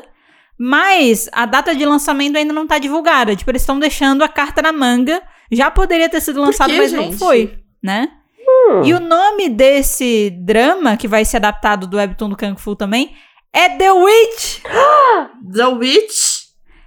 mas 0.55 1.27
a 1.31 1.47
data 1.47 1.73
de 1.73 1.83
lançamento 1.83 2.37
ainda 2.37 2.53
não 2.53 2.67
tá 2.67 2.77
divulgada. 2.77 3.35
Tipo, 3.35 3.49
eles 3.49 3.63
estão 3.63 3.79
deixando 3.79 4.23
a 4.23 4.27
carta 4.27 4.61
na 4.61 4.71
manga. 4.71 5.19
Já 5.51 5.71
poderia 5.71 6.07
ter 6.07 6.21
sido 6.21 6.39
lançado, 6.39 6.69
quê, 6.69 6.77
mas 6.77 6.93
não 6.93 7.05
gente? 7.05 7.17
foi, 7.17 7.57
né? 7.81 8.09
Hum. 8.47 8.83
E 8.85 8.93
o 8.93 8.99
nome 8.99 9.49
desse 9.49 10.29
drama, 10.29 10.95
que 10.95 11.07
vai 11.07 11.25
ser 11.25 11.37
adaptado 11.37 11.87
do 11.87 11.97
webtoon 11.97 12.29
do 12.29 12.37
Kung 12.37 12.55
Fu 12.55 12.75
também, 12.75 13.15
é 13.51 13.67
The 13.67 13.91
Witch! 13.93 14.59
The 15.55 15.65
Witch. 15.65 16.41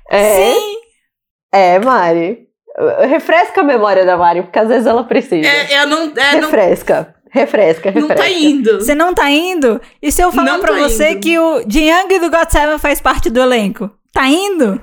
É, 0.08 0.36
Sim! 0.36 0.76
é, 1.52 1.78
Mari. 1.80 2.46
Refresca 3.08 3.62
a 3.62 3.64
memória 3.64 4.06
da 4.06 4.16
Mari, 4.16 4.42
porque 4.42 4.60
às 4.60 4.68
vezes 4.68 4.86
ela 4.86 5.02
precisa. 5.02 5.44
É, 5.44 5.82
eu 5.82 5.88
não, 5.88 6.12
é, 6.16 6.40
não, 6.40 6.50
refresca. 7.34 7.90
Refresca, 7.90 8.00
não 8.00 8.08
tá 8.08 8.28
indo. 8.30 8.80
Você 8.80 8.94
não 8.94 9.12
tá 9.14 9.30
indo? 9.30 9.80
E 10.00 10.10
se 10.12 10.22
eu 10.22 10.30
falar 10.32 10.52
Não 10.52 10.60
pra 10.60 10.72
você 10.74 11.10
indo. 11.10 11.20
que 11.20 11.38
o 11.38 11.62
Jiang 11.68 12.18
do 12.20 12.30
God 12.30 12.48
Seven 12.48 12.78
faz 12.78 13.00
parte 13.00 13.28
do 13.28 13.40
elenco? 13.40 13.90
Tá 14.12 14.26
indo? 14.28 14.80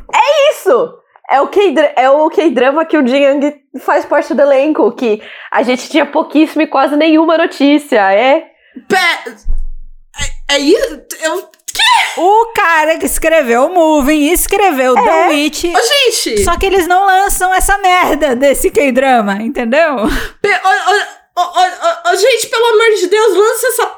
Isso! 0.52 0.94
É 1.30 1.40
o 1.40 1.48
K-dra- 1.48 1.94
é 1.96 2.10
o 2.10 2.30
K-drama 2.30 2.84
que 2.84 2.98
o 2.98 3.08
Jin 3.08 3.54
faz 3.80 4.04
parte 4.06 4.34
do 4.34 4.42
elenco, 4.42 4.92
que 4.92 5.22
a 5.50 5.64
gente 5.64 5.90
tinha 5.90 6.06
pouquíssima 6.06 6.64
e 6.64 6.68
quase 6.68 6.98
nenhuma 6.98 7.38
notícia. 7.38 8.12
É. 8.12 8.44
Pé, 8.90 8.98
é, 10.50 10.56
é 10.56 10.60
isso? 10.60 11.02
Eu, 11.24 11.50
O 12.18 12.48
cara 12.54 12.98
que 12.98 13.06
escreveu 13.06 13.68
o 13.68 13.74
Moving 13.74 14.30
escreveu 14.34 14.94
The 14.94 15.28
Witch. 15.30 15.64
Ô, 15.64 15.80
gente! 16.12 16.44
Só 16.44 16.58
que 16.58 16.66
eles 16.66 16.86
não 16.86 17.06
lançam 17.06 17.54
essa 17.54 17.78
merda 17.78 18.36
desse 18.36 18.70
K-drama, 18.70 19.36
entendeu? 19.42 19.96
Pe- 20.42 20.50
ô, 20.50 21.21
ô, 21.42 22.12
ô, 22.12 22.16
gente, 22.16 22.48
pelo 22.48 22.66
amor 22.66 22.96
de 23.00 23.08
Deus, 23.08 23.36
lança 23.36 23.68
essa. 23.68 23.92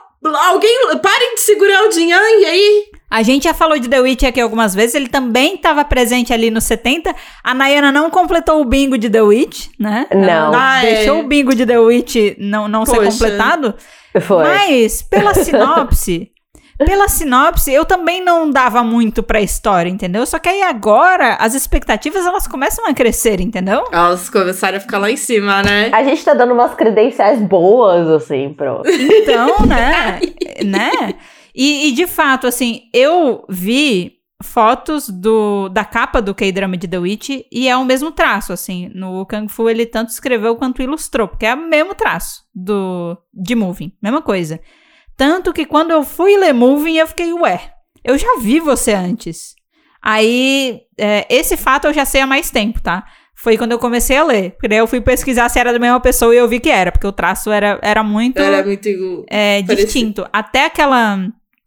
Alguém. 0.49 0.97
Parem 1.01 1.35
de 1.35 1.41
segurar 1.41 1.83
o 1.87 1.91
Jinhang 1.91 2.45
aí. 2.45 2.85
A 3.11 3.21
gente 3.21 3.43
já 3.43 3.53
falou 3.53 3.77
de 3.77 3.87
The 3.89 3.99
Witch 3.99 4.23
aqui 4.23 4.41
algumas 4.41 4.73
vezes, 4.73 4.95
ele 4.95 5.07
também 5.09 5.55
estava 5.55 5.83
presente 5.85 6.33
ali 6.33 6.49
nos 6.49 6.63
70. 6.63 7.13
A 7.43 7.53
Nayana 7.53 7.91
não 7.91 8.09
completou 8.09 8.59
o 8.61 8.65
bingo 8.65 8.97
de 8.97 9.09
The 9.09 9.21
Witch, 9.21 9.67
né? 9.79 10.07
Não. 10.11 10.23
Ela 10.23 10.51
Ah, 10.77 10.83
é. 10.83 10.95
deixou 10.95 11.19
o 11.19 11.23
bingo 11.27 11.53
de 11.53 11.65
The 11.65 11.77
Witch 11.77 12.15
não, 12.39 12.67
não 12.67 12.85
ser 12.85 13.03
completado. 13.03 13.75
Foi. 14.21 14.43
Mas, 14.43 15.01
pela 15.03 15.33
sinopse, 15.35 16.31
pela 16.77 17.07
sinopse, 17.07 17.71
eu 17.71 17.85
também 17.85 18.23
não 18.23 18.49
dava 18.49 18.83
muito 18.83 19.21
pra 19.21 19.41
história, 19.41 19.89
entendeu? 19.89 20.25
Só 20.25 20.39
que 20.39 20.49
aí 20.49 20.63
agora, 20.63 21.35
as 21.39 21.53
expectativas, 21.53 22.25
elas 22.25 22.47
começam 22.47 22.87
a 22.87 22.93
crescer, 22.93 23.39
entendeu? 23.39 23.83
Elas 23.91 24.29
começaram 24.29 24.77
a 24.77 24.81
ficar 24.81 24.97
lá 24.97 25.11
em 25.11 25.17
cima, 25.17 25.61
né? 25.61 25.89
A 25.93 26.03
gente 26.03 26.23
tá 26.23 26.33
dando 26.33 26.53
umas 26.53 26.73
credenciais 26.73 27.41
boas, 27.41 28.07
assim, 28.07 28.53
pro. 28.53 28.81
Então, 28.85 29.65
né? 29.67 30.19
né? 30.65 31.15
E, 31.55 31.89
e, 31.89 31.91
de 31.91 32.07
fato, 32.07 32.47
assim, 32.47 32.83
eu 32.93 33.45
vi 33.47 34.13
fotos 34.43 35.07
do, 35.09 35.69
da 35.69 35.85
capa 35.85 36.21
do 36.21 36.35
K-drama 36.35 36.75
de 36.75 36.87
The 36.87 36.97
Witch 36.97 37.29
e 37.51 37.67
é 37.67 37.77
o 37.77 37.85
mesmo 37.85 38.11
traço, 38.11 38.51
assim. 38.51 38.91
No 38.93 39.25
Kung 39.25 39.47
Fu 39.47 39.69
ele 39.69 39.85
tanto 39.85 40.09
escreveu 40.09 40.55
quanto 40.55 40.81
ilustrou, 40.81 41.27
porque 41.27 41.45
é 41.45 41.53
o 41.53 41.69
mesmo 41.69 41.95
traço 41.95 42.43
do 42.53 43.17
de 43.33 43.55
Moving, 43.55 43.93
mesma 44.01 44.21
coisa. 44.21 44.59
Tanto 45.15 45.53
que 45.53 45.65
quando 45.65 45.91
eu 45.91 46.03
fui 46.03 46.35
ler 46.37 46.53
Moving, 46.53 46.97
eu 46.97 47.07
fiquei, 47.07 47.31
ué, 47.33 47.71
eu 48.03 48.17
já 48.17 48.39
vi 48.39 48.59
você 48.59 48.93
antes. 48.93 49.55
Aí, 50.01 50.81
é, 50.97 51.25
esse 51.29 51.55
fato 51.55 51.87
eu 51.87 51.93
já 51.93 52.03
sei 52.03 52.21
há 52.21 52.27
mais 52.27 52.51
tempo, 52.51 52.81
tá? 52.81 53.05
Foi 53.35 53.57
quando 53.57 53.71
eu 53.71 53.79
comecei 53.79 54.17
a 54.17 54.23
ler. 54.23 54.51
Porque 54.51 54.67
daí 54.67 54.77
eu 54.77 54.87
fui 54.87 54.99
pesquisar 55.01 55.47
se 55.49 55.59
era 55.59 55.71
da 55.71 55.79
mesma 55.79 55.99
pessoa 55.99 56.33
e 56.33 56.37
eu 56.37 56.47
vi 56.47 56.59
que 56.59 56.69
era, 56.69 56.91
porque 56.91 57.07
o 57.07 57.11
traço 57.11 57.51
era, 57.51 57.79
era 57.81 58.03
muito 58.03 58.39
Era 58.41 58.63
muito. 58.63 59.25
é, 59.29 59.61
distinto. 59.61 60.25
Até 60.31 60.65
aquela. 60.65 61.19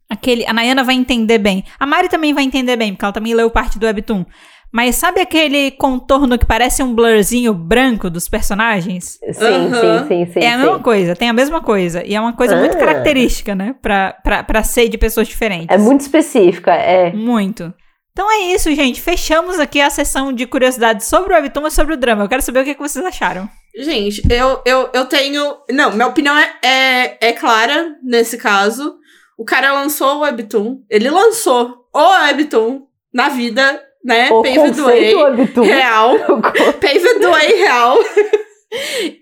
Aquele, 0.09 0.45
a 0.47 0.53
Nayana 0.53 0.83
vai 0.85 0.95
entender 0.95 1.37
bem. 1.37 1.65
A 1.77 1.85
Mari 1.85 2.07
também 2.07 2.33
vai 2.33 2.43
entender 2.45 2.77
bem, 2.77 2.93
porque 2.93 3.03
ela 3.03 3.11
também 3.11 3.33
leu 3.33 3.49
parte 3.51 3.77
do 3.77 3.85
Webtoon. 3.85 4.25
Mas 4.73 4.95
sabe 4.95 5.21
aquele 5.21 5.71
contorno 5.71 6.37
que 6.37 6.45
parece 6.45 6.83
um 6.83 6.93
blurzinho 6.93 7.53
branco 7.53 8.09
dos 8.09 8.27
personagens? 8.27 9.17
Sim, 9.31 9.45
Aham. 9.45 10.07
sim, 10.07 10.25
sim, 10.25 10.31
sim. 10.33 10.39
é 10.39 10.49
a 10.49 10.57
sim. 10.57 10.57
mesma 10.63 10.79
coisa, 10.79 11.15
tem 11.15 11.29
a 11.29 11.33
mesma 11.33 11.61
coisa. 11.61 12.03
E 12.05 12.13
é 12.13 12.19
uma 12.19 12.33
coisa 12.33 12.55
muito 12.57 12.75
Ah. 12.75 12.79
característica, 12.79 13.55
né? 13.55 13.75
Pra, 13.81 14.13
pra, 14.23 14.43
pra 14.43 14.63
ser 14.63 14.89
de 14.89 14.97
pessoas 14.97 15.27
diferentes. 15.27 15.67
É 15.69 15.77
muito 15.77 16.01
específica, 16.01 16.73
é. 16.73 17.11
Muito. 17.13 17.73
Então 18.11 18.29
é 18.31 18.39
isso, 18.53 18.73
gente. 18.73 18.99
Fechamos 18.99 19.59
aqui 19.59 19.79
a 19.79 19.89
sessão 19.89 20.33
de 20.33 20.45
curiosidades 20.45 21.07
sobre 21.07 21.33
o 21.33 21.35
Webtoon 21.35 21.67
e 21.67 21.71
sobre 21.71 21.93
o 21.93 21.97
drama. 21.97 22.23
Eu 22.23 22.29
quero 22.29 22.41
saber 22.41 22.61
o 22.61 22.63
que, 22.65 22.73
que 22.75 22.81
vocês 22.81 23.05
acharam. 23.05 23.47
Gente, 23.79 24.23
eu, 24.29 24.59
eu, 24.65 24.89
eu 24.91 25.05
tenho. 25.05 25.57
Não, 25.71 25.91
minha 25.91 26.07
opinião 26.07 26.35
é, 26.35 26.51
é, 26.63 27.17
é 27.29 27.33
clara 27.33 27.95
nesse 28.03 28.37
caso. 28.37 28.95
O 29.37 29.45
cara 29.45 29.71
lançou 29.71 30.15
o 30.17 30.19
Webtoon. 30.21 30.79
Ele 30.89 31.09
lançou 31.11 31.85
o 31.93 32.09
Webtoon 32.23 32.81
na 33.13 33.29
vida, 33.29 33.79
né? 34.07 34.29
O 34.31 34.41
Paved 34.41 34.59
conceito 34.59 34.83
Way 34.83 35.15
Webtoon. 35.15 35.63
real. 35.65 36.15
O 36.15 36.41
con- 36.41 36.73
Paved 36.81 37.25
Way 37.25 37.47
real. 37.57 37.97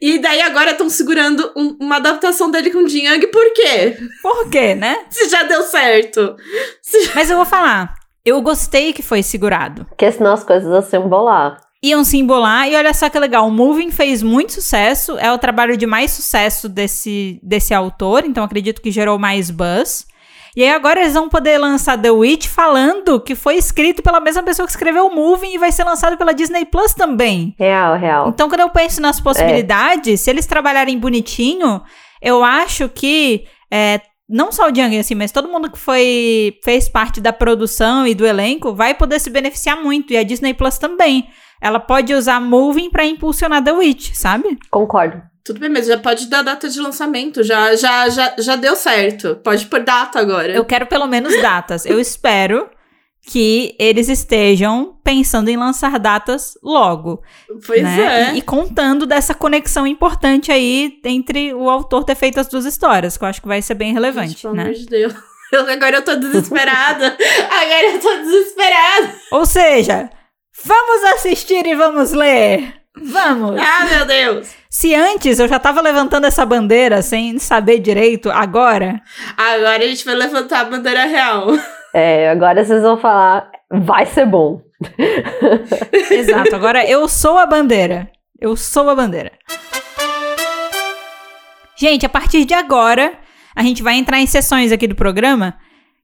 e 0.01 0.17
daí 0.19 0.41
agora 0.41 0.71
estão 0.71 0.89
segurando 0.89 1.51
um- 1.55 1.77
uma 1.79 1.97
adaptação 1.97 2.49
dele 2.49 2.71
com 2.71 2.79
o 2.79 2.87
Jin 2.87 3.05
Young. 3.07 3.27
Por 3.27 3.53
quê? 3.53 3.97
Por 4.21 4.49
quê, 4.49 4.75
né? 4.75 4.97
Se 5.09 5.29
já 5.29 5.43
deu 5.43 5.61
certo. 5.63 6.35
Mas 7.13 7.29
eu 7.29 7.37
vou 7.37 7.45
falar. 7.45 7.93
Eu 8.23 8.41
gostei 8.41 8.91
que 8.91 9.03
foi 9.03 9.21
segurado. 9.21 9.85
Porque 9.85 10.11
senão 10.11 10.33
as 10.33 10.43
coisas 10.43 10.71
iam 10.71 10.81
se 10.81 10.97
embolar. 10.97 11.61
Iam 11.83 12.03
se 12.03 12.17
embolar. 12.17 12.67
E 12.67 12.75
olha 12.75 12.91
só 12.93 13.07
que 13.07 13.19
legal. 13.19 13.47
O 13.47 13.51
Moving 13.51 13.91
fez 13.91 14.23
muito 14.23 14.53
sucesso. 14.53 15.15
É 15.19 15.31
o 15.31 15.37
trabalho 15.37 15.77
de 15.77 15.85
mais 15.85 16.09
sucesso 16.11 16.67
desse, 16.67 17.39
desse 17.43 17.71
autor. 17.73 18.23
Então 18.25 18.43
acredito 18.43 18.81
que 18.81 18.89
gerou 18.89 19.19
mais 19.19 19.51
buzz. 19.51 20.07
E 20.55 20.63
aí 20.63 20.69
agora 20.69 21.01
eles 21.01 21.13
vão 21.13 21.27
poder 21.27 21.57
lançar 21.57 22.01
The 22.01 22.11
Witch 22.11 22.47
falando 22.47 23.19
que 23.19 23.35
foi 23.35 23.55
escrito 23.55 24.01
pela 24.01 24.21
mesma 24.21 24.41
pessoa 24.41 24.65
que 24.65 24.71
escreveu 24.71 25.07
o 25.07 25.13
Moving 25.13 25.53
e 25.53 25.57
vai 25.57 25.71
ser 25.71 25.83
lançado 25.83 26.17
pela 26.17 26.33
Disney 26.33 26.63
Plus 26.63 26.93
também. 26.93 27.53
Real, 27.59 27.97
real. 27.97 28.29
Então, 28.29 28.47
quando 28.47 28.61
eu 28.61 28.69
penso 28.69 29.01
nas 29.01 29.19
possibilidades, 29.19 30.21
se 30.21 30.29
eles 30.29 30.45
trabalharem 30.45 30.97
bonitinho, 30.97 31.81
eu 32.21 32.41
acho 32.41 32.87
que 32.87 33.45
é, 33.71 33.99
não 34.29 34.51
só 34.51 34.69
o 34.69 34.75
Jung, 34.75 34.97
assim, 34.97 35.13
mas 35.13 35.31
todo 35.31 35.49
mundo 35.49 35.69
que 35.69 35.77
foi 35.77 36.57
fez 36.63 36.87
parte 36.87 37.19
da 37.19 37.33
produção 37.33 38.07
e 38.07 38.15
do 38.15 38.25
elenco 38.25 38.73
vai 38.73 38.93
poder 38.93 39.19
se 39.19 39.29
beneficiar 39.29 39.81
muito. 39.81 40.13
E 40.13 40.17
a 40.17 40.23
Disney 40.23 40.53
Plus 40.53 40.77
também. 40.77 41.27
Ela 41.61 41.79
pode 41.79 42.13
usar 42.13 42.39
Moving 42.39 42.89
pra 42.89 43.05
impulsionar 43.05 43.63
The 43.63 43.71
Witch, 43.71 44.13
sabe? 44.13 44.57
Concordo. 44.69 45.21
Tudo 45.45 45.59
bem, 45.59 45.69
mas 45.69 45.85
já 45.85 45.97
pode 45.99 46.25
dar 46.27 46.41
data 46.41 46.67
de 46.67 46.79
lançamento. 46.79 47.43
Já, 47.43 47.75
já, 47.75 48.09
já, 48.09 48.35
já 48.39 48.55
deu 48.55 48.75
certo. 48.75 49.35
Pode 49.43 49.67
pôr 49.67 49.81
data 49.83 50.19
agora. 50.19 50.51
Eu 50.51 50.65
quero 50.65 50.87
pelo 50.87 51.05
menos 51.05 51.39
datas. 51.39 51.85
Eu 51.85 51.99
espero 51.99 52.67
que 53.27 53.75
eles 53.79 54.09
estejam 54.09 54.99
pensando 55.03 55.49
em 55.49 55.55
lançar 55.57 55.99
datas 55.99 56.57
logo. 56.63 57.21
Pois 57.65 57.83
né? 57.83 58.29
é. 58.29 58.33
E, 58.33 58.37
e 58.39 58.41
contando 58.41 59.05
dessa 59.05 59.35
conexão 59.35 59.85
importante 59.85 60.51
aí 60.51 60.99
entre 61.03 61.53
o 61.53 61.69
autor 61.69 62.03
ter 62.03 62.15
feito 62.15 62.39
as 62.39 62.47
duas 62.47 62.65
histórias, 62.65 63.15
que 63.15 63.23
eu 63.23 63.27
acho 63.27 63.41
que 63.41 63.47
vai 63.47 63.61
ser 63.61 63.75
bem 63.75 63.93
relevante, 63.93 64.29
Gente, 64.29 64.41
pelo 64.41 64.55
né? 64.55 64.63
amor 64.63 64.73
de 64.73 64.85
Deus. 64.87 65.13
Eu- 65.51 65.61
agora 65.69 65.97
eu 65.97 66.01
tô 66.03 66.15
desesperada. 66.15 67.05
agora 67.49 67.91
eu 67.91 67.99
tô 67.99 68.15
desesperada. 68.17 69.15
Ou 69.31 69.45
seja, 69.45 70.09
vamos 70.63 71.03
assistir 71.15 71.67
e 71.67 71.75
vamos 71.75 72.11
ler. 72.13 72.84
Vamos! 73.01 73.59
Ah, 73.59 73.85
meu 73.85 74.05
Deus. 74.05 74.55
Se 74.69 74.93
antes 74.93 75.39
eu 75.39 75.47
já 75.47 75.59
tava 75.59 75.81
levantando 75.81 76.25
essa 76.27 76.45
bandeira 76.45 77.01
sem 77.01 77.37
saber 77.39 77.79
direito, 77.79 78.29
agora. 78.29 79.01
Agora 79.37 79.83
a 79.83 79.87
gente 79.87 80.05
vai 80.05 80.15
levantar 80.15 80.61
a 80.61 80.65
bandeira 80.65 81.05
real. 81.05 81.47
É, 81.93 82.29
agora 82.29 82.63
vocês 82.63 82.81
vão 82.81 82.97
falar, 82.97 83.49
vai 83.71 84.05
ser 84.05 84.25
bom. 84.25 84.61
Exato, 86.11 86.55
agora 86.55 86.85
eu 86.85 87.07
sou 87.07 87.37
a 87.37 87.45
bandeira. 87.45 88.11
Eu 88.39 88.57
sou 88.57 88.89
a 88.89 88.95
bandeira. 88.95 89.31
Gente, 91.77 92.05
a 92.05 92.09
partir 92.09 92.45
de 92.45 92.53
agora, 92.53 93.13
a 93.55 93.63
gente 93.63 93.81
vai 93.81 93.95
entrar 93.95 94.19
em 94.19 94.27
sessões 94.27 94.71
aqui 94.71 94.87
do 94.87 94.95
programa 94.95 95.57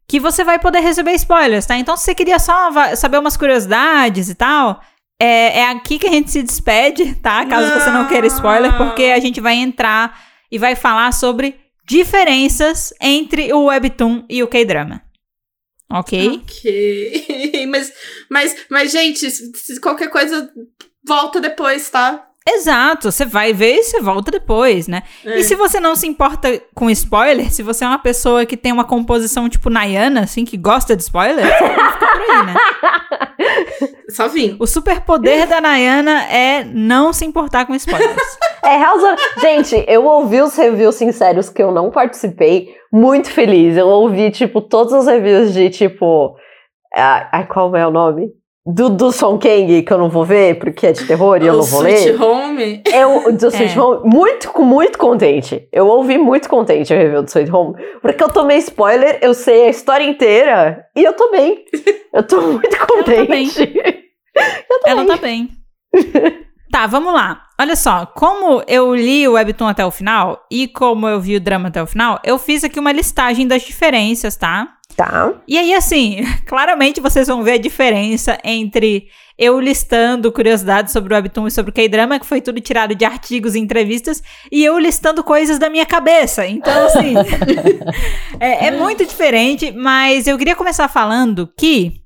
que 0.07 0.19
você 0.19 0.43
vai 0.43 0.59
poder 0.59 0.79
receber 0.79 1.13
spoilers, 1.13 1.65
tá? 1.65 1.77
Então, 1.77 1.95
se 1.95 2.03
você 2.03 2.15
queria 2.15 2.37
só 2.37 2.69
saber 2.95 3.17
umas 3.17 3.37
curiosidades 3.37 4.29
e 4.29 4.35
tal, 4.35 4.81
é, 5.21 5.59
é 5.59 5.65
aqui 5.69 5.99
que 5.99 6.07
a 6.07 6.11
gente 6.11 6.31
se 6.31 6.41
despede, 6.41 7.13
tá? 7.15 7.45
Caso 7.45 7.79
você 7.79 7.91
não 7.91 8.07
queira 8.07 8.25
spoiler, 8.25 8.75
porque 8.75 9.03
a 9.03 9.19
gente 9.19 9.39
vai 9.39 9.53
entrar 9.53 10.19
e 10.51 10.57
vai 10.57 10.75
falar 10.75 11.11
sobre 11.13 11.55
diferenças 11.87 12.91
entre 12.99 13.53
o 13.53 13.65
Webtoon 13.65 14.25
e 14.27 14.41
o 14.41 14.47
K-Drama. 14.47 14.99
Ok? 15.91 16.41
Ok. 16.43 17.65
mas, 17.69 17.93
mas, 18.31 18.55
mas, 18.67 18.91
gente, 18.91 19.27
qualquer 19.79 20.09
coisa, 20.09 20.51
volta 21.05 21.39
depois, 21.39 21.87
tá? 21.91 22.27
Exato, 22.47 23.11
você 23.11 23.23
vai 23.23 23.53
ver 23.53 23.75
e 23.75 23.83
você 23.83 24.01
volta 24.01 24.31
depois, 24.31 24.87
né? 24.87 25.03
É. 25.23 25.39
E 25.39 25.43
se 25.43 25.53
você 25.53 25.79
não 25.79 25.95
se 25.95 26.07
importa 26.07 26.59
com 26.73 26.89
spoiler, 26.89 27.51
se 27.53 27.61
você 27.61 27.83
é 27.83 27.87
uma 27.87 27.99
pessoa 27.99 28.47
que 28.47 28.57
tem 28.57 28.71
uma 28.71 28.83
composição 28.83 29.47
tipo 29.47 29.69
Nayana, 29.69 30.21
assim, 30.21 30.43
que 30.43 30.57
gosta 30.57 30.95
de 30.95 31.03
spoiler, 31.03 31.45
você 31.45 31.59
pode 31.59 31.93
ficar 31.93 32.11
por 32.13 32.21
aí, 32.21 32.45
né? 32.47 32.53
Só 34.09 34.27
vim. 34.27 34.57
O 34.59 34.65
superpoder 34.65 35.47
da 35.47 35.61
Nayana 35.61 36.23
é 36.25 36.63
não 36.63 37.13
se 37.13 37.25
importar 37.25 37.65
com 37.65 37.75
spoilers. 37.75 38.17
É, 38.63 38.77
House 38.77 39.01
Gente, 39.41 39.83
eu 39.87 40.05
ouvi 40.05 40.39
os 40.39 40.55
reviews 40.55 40.93
sinceros 40.93 41.49
que 41.49 41.63
eu 41.63 41.71
não 41.71 41.89
participei, 41.89 42.69
muito 42.93 43.31
feliz. 43.31 43.75
Eu 43.75 43.87
ouvi, 43.87 44.29
tipo, 44.29 44.61
todos 44.61 44.93
os 44.93 45.07
reviews 45.07 45.51
de, 45.51 45.71
tipo... 45.71 46.35
ah, 46.95 47.27
Ai, 47.31 47.47
qual 47.47 47.75
é 47.75 47.87
o 47.87 47.91
nome? 47.91 48.29
Do, 48.63 48.89
do 48.89 49.11
Song 49.11 49.39
Kang, 49.39 49.81
que 49.81 49.91
eu 49.91 49.97
não 49.97 50.07
vou 50.07 50.23
ver, 50.23 50.59
porque 50.59 50.85
é 50.85 50.91
de 50.91 51.05
terror 51.07 51.41
e 51.41 51.47
eu 51.47 51.53
não 51.53 51.63
vou 51.63 51.81
Sweet 51.81 52.11
ler. 52.11 52.21
Home. 52.21 52.83
Eu, 52.93 53.33
do 53.35 53.47
Sweet 53.47 53.75
É. 53.75 53.81
Home, 53.81 54.01
muito, 54.07 54.61
muito 54.61 54.99
contente. 54.99 55.67
Eu 55.71 55.87
ouvi 55.87 56.17
muito 56.19 56.47
contente 56.47 56.93
o 56.93 56.97
review 56.97 57.23
do 57.23 57.27
Sweet 57.27 57.51
Home, 57.51 57.73
porque 58.03 58.23
eu 58.23 58.29
tomei 58.29 58.57
spoiler, 58.59 59.17
eu 59.21 59.33
sei 59.33 59.65
a 59.65 59.69
história 59.69 60.03
inteira, 60.03 60.85
e 60.95 61.03
eu 61.03 61.13
tô 61.13 61.31
bem. 61.31 61.65
Eu 62.13 62.23
tô 62.27 62.41
muito 62.41 62.77
contente. 62.87 63.61
Eu 64.35 64.79
tô 64.81 64.89
Ela 64.89 65.05
bem. 65.05 65.07
tá 65.07 65.17
bem. 65.17 65.49
Tá, 66.71 66.87
vamos 66.87 67.13
lá. 67.13 67.41
Olha 67.59 67.75
só, 67.75 68.05
como 68.05 68.63
eu 68.65 68.95
li 68.95 69.27
o 69.27 69.33
Webtoon 69.33 69.67
até 69.67 69.85
o 69.85 69.91
final 69.91 70.41
e 70.49 70.69
como 70.69 71.05
eu 71.05 71.19
vi 71.19 71.35
o 71.35 71.39
drama 71.41 71.67
até 71.67 71.83
o 71.83 71.85
final, 71.85 72.17
eu 72.23 72.39
fiz 72.39 72.63
aqui 72.63 72.79
uma 72.79 72.93
listagem 72.93 73.45
das 73.45 73.61
diferenças, 73.63 74.37
tá? 74.37 74.69
Tá. 74.95 75.33
E 75.47 75.57
aí, 75.57 75.73
assim, 75.73 76.23
claramente 76.45 77.01
vocês 77.01 77.27
vão 77.27 77.43
ver 77.43 77.53
a 77.53 77.57
diferença 77.57 78.37
entre 78.43 79.07
eu 79.37 79.59
listando 79.59 80.31
curiosidades 80.31 80.93
sobre 80.93 81.13
o 81.13 81.17
Webtoon 81.17 81.47
e 81.47 81.51
sobre 81.51 81.71
o 81.71 81.73
K-Drama, 81.73 82.19
que 82.19 82.25
foi 82.25 82.41
tudo 82.41 82.61
tirado 82.61 82.93
de 82.93 83.03
artigos 83.03 83.55
e 83.55 83.59
entrevistas, 83.59 84.21
e 84.51 84.63
eu 84.63 84.77
listando 84.77 85.23
coisas 85.23 85.57
da 85.57 85.69
minha 85.69 85.85
cabeça. 85.85 86.45
Então, 86.45 86.85
assim, 86.85 87.15
é, 88.39 88.67
é 88.67 88.71
muito 88.71 89.05
diferente, 89.05 89.71
mas 89.71 90.27
eu 90.27 90.37
queria 90.37 90.55
começar 90.55 90.87
falando 90.87 91.51
que 91.57 92.00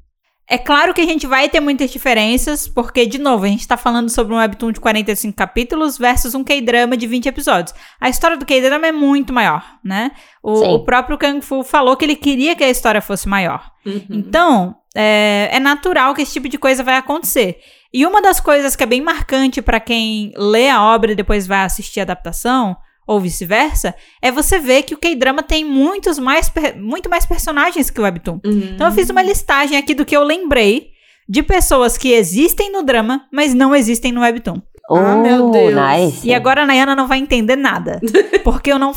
é 0.47 0.59
claro 0.59 0.93
que 0.93 1.01
a 1.01 1.05
gente 1.05 1.25
vai 1.25 1.49
ter 1.49 1.59
muitas 1.59 1.89
diferenças, 1.89 2.67
porque, 2.67 3.07
de 3.07 3.17
novo, 3.17 3.45
a 3.45 3.47
gente 3.47 3.67
tá 3.67 3.75
falando 3.75 4.09
sobre 4.09 4.33
um 4.33 4.37
webtoon 4.37 4.71
de 4.71 4.79
45 4.79 5.35
capítulos 5.35 5.97
versus 5.97 6.35
um 6.35 6.43
K-drama 6.43 6.95
de 6.95 7.07
20 7.07 7.27
episódios. 7.27 7.73
A 7.99 8.09
história 8.09 8.37
do 8.37 8.45
K-drama 8.45 8.85
é 8.85 8.91
muito 8.91 9.33
maior, 9.33 9.63
né? 9.83 10.11
O, 10.43 10.75
o 10.75 10.85
próprio 10.85 11.17
Kung 11.17 11.41
Fu 11.41 11.63
falou 11.63 11.97
que 11.97 12.05
ele 12.05 12.15
queria 12.15 12.55
que 12.55 12.63
a 12.63 12.69
história 12.69 13.01
fosse 13.01 13.27
maior. 13.27 13.71
Uhum. 13.83 14.05
Então, 14.09 14.75
é, 14.95 15.49
é 15.51 15.59
natural 15.59 16.13
que 16.13 16.21
esse 16.21 16.33
tipo 16.33 16.47
de 16.47 16.59
coisa 16.59 16.83
vai 16.83 16.97
acontecer. 16.97 17.57
E 17.91 18.05
uma 18.05 18.21
das 18.21 18.39
coisas 18.39 18.75
que 18.75 18.83
é 18.83 18.87
bem 18.87 19.01
marcante 19.01 19.63
pra 19.63 19.79
quem 19.79 20.31
lê 20.37 20.69
a 20.69 20.83
obra 20.83 21.13
e 21.13 21.15
depois 21.15 21.47
vai 21.47 21.63
assistir 21.63 22.01
a 22.01 22.03
adaptação, 22.03 22.77
ou 23.07 23.19
vice-versa, 23.19 23.93
é 24.21 24.31
você 24.31 24.59
ver 24.59 24.83
que 24.83 24.93
o 24.93 24.97
K-drama 24.97 25.43
tem 25.43 25.63
muitos 25.63 26.17
mais, 26.19 26.51
muito 26.77 27.09
mais 27.09 27.25
personagens 27.25 27.89
que 27.89 27.99
o 27.99 28.03
Webtoon. 28.03 28.39
Uhum. 28.45 28.71
Então 28.73 28.87
eu 28.87 28.93
fiz 28.93 29.09
uma 29.09 29.21
listagem 29.21 29.77
aqui 29.77 29.93
do 29.93 30.05
que 30.05 30.15
eu 30.15 30.23
lembrei 30.23 30.89
de 31.27 31.41
pessoas 31.43 31.97
que 31.97 32.11
existem 32.11 32.71
no 32.71 32.83
drama, 32.83 33.25
mas 33.31 33.53
não 33.53 33.75
existem 33.75 34.11
no 34.11 34.21
Webtoon. 34.21 34.61
Ah, 34.89 35.15
meu 35.15 35.47
Oh, 35.47 35.49
Deus. 35.51 35.73
Nice. 35.73 36.27
E 36.27 36.33
agora 36.33 36.61
a 36.61 36.65
Nayana 36.65 36.95
não 36.95 37.07
vai 37.07 37.17
entender 37.17 37.55
nada. 37.55 37.99
Porque 38.43 38.71
eu 38.71 38.77
não, 38.77 38.91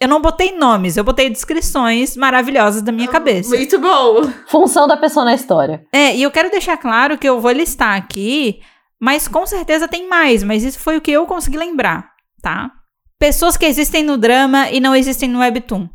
eu 0.00 0.08
não 0.08 0.22
botei 0.22 0.56
nomes, 0.56 0.96
eu 0.96 1.04
botei 1.04 1.28
descrições 1.28 2.16
maravilhosas 2.16 2.80
da 2.80 2.90
minha 2.90 3.08
cabeça. 3.08 3.54
Muito 3.54 3.78
bom. 3.78 4.22
Função 4.46 4.86
da 4.88 4.96
pessoa 4.96 5.26
na 5.26 5.34
história. 5.34 5.84
É, 5.92 6.16
e 6.16 6.22
eu 6.22 6.30
quero 6.30 6.50
deixar 6.50 6.78
claro 6.78 7.18
que 7.18 7.28
eu 7.28 7.40
vou 7.40 7.52
listar 7.52 7.94
aqui, 7.94 8.60
mas 8.98 9.28
com 9.28 9.44
certeza 9.46 9.86
tem 9.86 10.08
mais, 10.08 10.42
mas 10.42 10.64
isso 10.64 10.78
foi 10.78 10.96
o 10.96 11.00
que 11.00 11.10
eu 11.10 11.26
consegui 11.26 11.58
lembrar, 11.58 12.10
tá? 12.40 12.70
Pessoas 13.18 13.56
que 13.56 13.66
existem 13.66 14.04
no 14.04 14.16
drama 14.16 14.70
e 14.70 14.78
não 14.78 14.94
existem 14.94 15.28
no 15.28 15.40
Webtoon. 15.40 15.88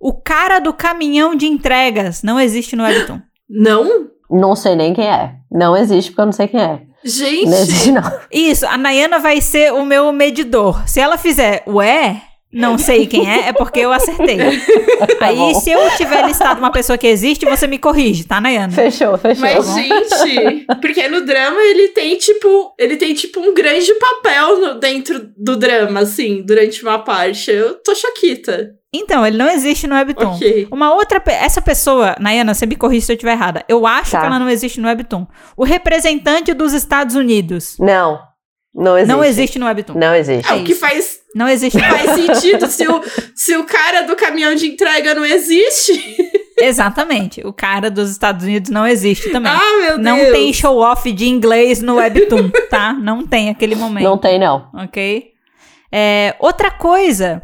O 0.00 0.12
cara 0.12 0.60
do 0.60 0.72
caminhão 0.72 1.34
de 1.34 1.46
entregas 1.46 2.22
não 2.22 2.38
existe 2.38 2.76
no 2.76 2.84
Webtoon. 2.84 3.20
Não? 3.50 4.08
Não 4.30 4.54
sei 4.54 4.76
nem 4.76 4.92
quem 4.92 5.08
é. 5.08 5.34
Não 5.50 5.74
existe 5.74 6.10
porque 6.10 6.20
eu 6.20 6.26
não 6.26 6.32
sei 6.32 6.48
quem 6.48 6.60
é. 6.60 6.82
Gente. 7.02 7.46
Não 7.46 7.58
existe, 7.58 7.92
não. 7.92 8.20
Isso, 8.30 8.66
a 8.66 8.76
Nayana 8.76 9.18
vai 9.18 9.40
ser 9.40 9.72
o 9.72 9.86
meu 9.86 10.12
medidor. 10.12 10.86
Se 10.86 11.00
ela 11.00 11.16
fizer 11.16 11.62
ué, 11.66 12.20
não 12.52 12.78
sei 12.78 13.06
quem 13.06 13.30
é, 13.30 13.48
é 13.48 13.52
porque 13.52 13.80
eu 13.80 13.92
acertei. 13.92 14.38
Aí, 15.20 15.36
bom. 15.36 15.54
se 15.60 15.70
eu 15.70 15.90
tiver 15.96 16.24
listado 16.26 16.58
uma 16.58 16.70
pessoa 16.72 16.96
que 16.96 17.06
existe, 17.06 17.44
você 17.46 17.66
me 17.66 17.78
corrige, 17.78 18.24
tá, 18.24 18.40
Nayana? 18.40 18.72
Fechou, 18.72 19.16
fechou. 19.18 19.42
Mas, 19.42 19.66
gente, 19.74 20.66
porque 20.80 21.08
no 21.08 21.24
drama 21.24 21.60
ele 21.60 21.88
tem, 21.88 22.16
tipo, 22.16 22.74
ele 22.78 22.96
tem, 22.96 23.12
tipo, 23.14 23.40
um 23.40 23.52
grande 23.54 23.92
papel 23.94 24.60
no- 24.60 24.74
dentro 24.80 25.28
do 25.36 25.56
drama, 25.56 26.00
assim, 26.00 26.42
durante 26.42 26.82
uma 26.82 26.98
parte. 26.98 27.50
Eu 27.50 27.74
tô 27.82 27.94
choquita. 27.94 28.70
Então, 28.94 29.26
ele 29.26 29.36
não 29.36 29.50
existe 29.50 29.86
no 29.86 29.94
Webtoon. 29.94 30.34
Ok. 30.36 30.68
Uma 30.72 30.94
outra. 30.94 31.20
pe- 31.20 31.30
Essa 31.32 31.60
pessoa, 31.60 32.16
Nayana, 32.18 32.54
você 32.54 32.64
me 32.64 32.74
corrige 32.74 33.04
se 33.04 33.12
eu 33.12 33.16
estiver 33.16 33.32
errada. 33.32 33.62
Eu 33.68 33.86
acho 33.86 34.12
Tá. 34.12 34.20
que 34.20 34.26
ela 34.26 34.38
não 34.38 34.48
existe 34.48 34.80
no 34.80 34.88
Webtoon. 34.88 35.26
O 35.54 35.62
representante 35.64 36.54
dos 36.54 36.72
Estados 36.72 37.14
Unidos 37.14 37.76
Não. 37.78 38.18
Não 38.74 38.96
existe. 38.96 39.12
não 39.16 39.24
existe 39.24 39.58
no 39.58 39.66
Webtoon. 39.66 39.98
Não 39.98 40.14
existe. 40.14 40.50
É, 40.50 40.54
o 40.54 40.64
que 40.64 40.72
isso. 40.72 40.80
faz, 40.80 41.18
Não 41.34 41.48
existe. 41.48 41.78
faz 41.78 42.10
sentido 42.16 42.66
se 42.66 42.86
o, 42.88 43.02
se 43.34 43.56
o 43.56 43.64
cara 43.64 44.02
do 44.02 44.16
caminhão 44.16 44.54
de 44.54 44.66
entrega 44.66 45.14
não 45.14 45.24
existe. 45.24 46.16
Exatamente. 46.58 47.46
O 47.46 47.52
cara 47.52 47.90
dos 47.90 48.10
Estados 48.10 48.44
Unidos 48.44 48.70
não 48.70 48.86
existe 48.86 49.30
também. 49.30 49.52
Ah, 49.52 49.76
meu 49.80 49.98
Deus. 49.98 50.00
não 50.00 50.16
tem 50.32 50.52
show-off 50.52 51.10
de 51.12 51.26
inglês 51.26 51.80
no 51.80 51.96
Webtoon, 51.96 52.50
tá? 52.70 52.92
Não 52.92 53.26
tem 53.26 53.48
aquele 53.48 53.74
momento. 53.74 54.04
Não 54.04 54.18
tem, 54.18 54.38
não. 54.38 54.68
ok? 54.74 55.30
É, 55.92 56.34
outra 56.38 56.70
coisa, 56.70 57.42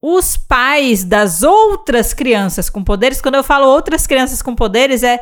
os 0.00 0.36
pais 0.36 1.02
das 1.02 1.42
outras 1.42 2.12
crianças 2.12 2.68
com 2.68 2.84
poderes, 2.84 3.20
quando 3.22 3.36
eu 3.36 3.44
falo 3.44 3.66
outras 3.66 4.06
crianças 4.06 4.42
com 4.42 4.54
poderes, 4.54 5.02
é 5.02 5.20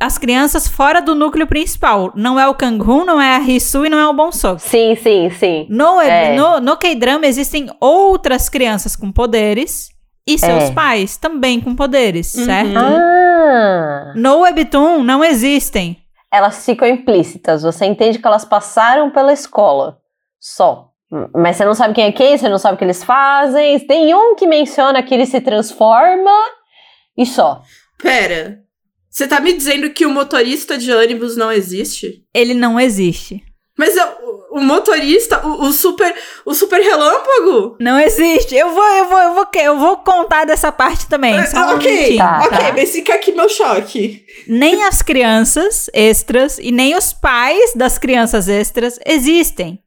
as 0.00 0.18
crianças 0.18 0.66
fora 0.66 1.00
do 1.00 1.14
núcleo 1.14 1.46
principal. 1.46 2.12
Não 2.14 2.38
é 2.38 2.48
o 2.48 2.54
Kang-hoon, 2.54 3.04
não 3.04 3.20
é 3.20 3.36
a 3.36 3.40
Hisu 3.40 3.86
e 3.86 3.88
não 3.88 3.98
é 3.98 4.06
o 4.08 4.12
Bonsok. 4.14 4.60
Sim, 4.62 4.96
sim, 4.96 5.30
sim. 5.30 5.66
No, 5.70 6.00
É. 6.00 6.34
no, 6.34 6.60
no 6.60 6.76
K-drama 6.76 7.26
existem 7.26 7.68
outras 7.80 8.48
crianças 8.48 8.96
com 8.96 9.12
poderes 9.12 9.90
e 10.26 10.38
seus 10.38 10.64
É. 10.64 10.72
pais, 10.72 11.16
também 11.16 11.60
com 11.60 11.74
poderes, 11.76 12.34
Uhum. 12.34 12.44
certo? 12.44 12.78
Ah! 12.78 14.12
No 14.16 14.40
Webtoon 14.40 15.02
não 15.02 15.22
existem. 15.24 15.98
Elas 16.32 16.64
ficam 16.64 16.88
implícitas. 16.88 17.62
Você 17.62 17.84
entende 17.84 18.18
que 18.18 18.26
elas 18.26 18.44
passaram 18.44 19.10
pela 19.10 19.32
escola. 19.32 19.98
Só. 20.40 20.88
Mas 21.34 21.56
você 21.56 21.64
não 21.66 21.74
sabe 21.74 21.92
quem 21.92 22.04
é 22.06 22.12
quem, 22.12 22.38
você 22.38 22.48
não 22.48 22.56
sabe 22.58 22.74
o 22.74 22.78
que 22.78 22.84
eles 22.84 23.04
fazem. 23.04 23.78
Tem 23.80 24.14
um 24.14 24.34
que 24.34 24.46
menciona 24.46 25.02
que 25.02 25.12
ele 25.12 25.26
se 25.26 25.40
transforma 25.42 26.30
e 27.18 27.26
só. 27.26 27.60
Pera. 28.02 28.61
Você 29.12 29.28
tá 29.28 29.38
me 29.40 29.52
dizendo 29.52 29.90
que 29.90 30.06
o 30.06 30.10
motorista 30.10 30.78
de 30.78 30.90
ônibus 30.90 31.36
não 31.36 31.52
existe? 31.52 32.24
Ele 32.34 32.54
não 32.54 32.80
existe. 32.80 33.44
Mas 33.76 33.94
é 33.94 34.04
o, 34.50 34.58
motorista, 34.60 35.46
o, 35.46 35.66
o 35.66 35.72
super, 35.72 36.14
o 36.46 36.54
super 36.54 36.80
relâmpago? 36.80 37.76
Não 37.78 38.00
existe. 38.00 38.54
Eu 38.54 38.70
vou, 38.74 38.84
eu 38.84 39.08
vou, 39.08 39.18
eu 39.18 39.34
vou, 39.34 39.46
eu 39.54 39.78
vou 39.78 39.96
contar 39.98 40.46
dessa 40.46 40.72
parte 40.72 41.06
também. 41.08 41.34
Só 41.46 41.58
um 41.58 41.76
ok, 41.76 42.16
Tá, 42.16 42.42
ok, 42.46 42.58
tá? 42.58 42.72
mas 42.72 42.90
fica 42.90 43.14
aqui 43.14 43.32
meu 43.32 43.50
choque. 43.50 44.24
Nem 44.48 44.82
as 44.84 45.02
crianças 45.02 45.90
extras 45.92 46.58
e 46.58 46.72
nem 46.72 46.96
os 46.96 47.12
pais 47.12 47.74
das 47.74 47.98
crianças 47.98 48.48
extras 48.48 48.98
existem. 49.04 49.78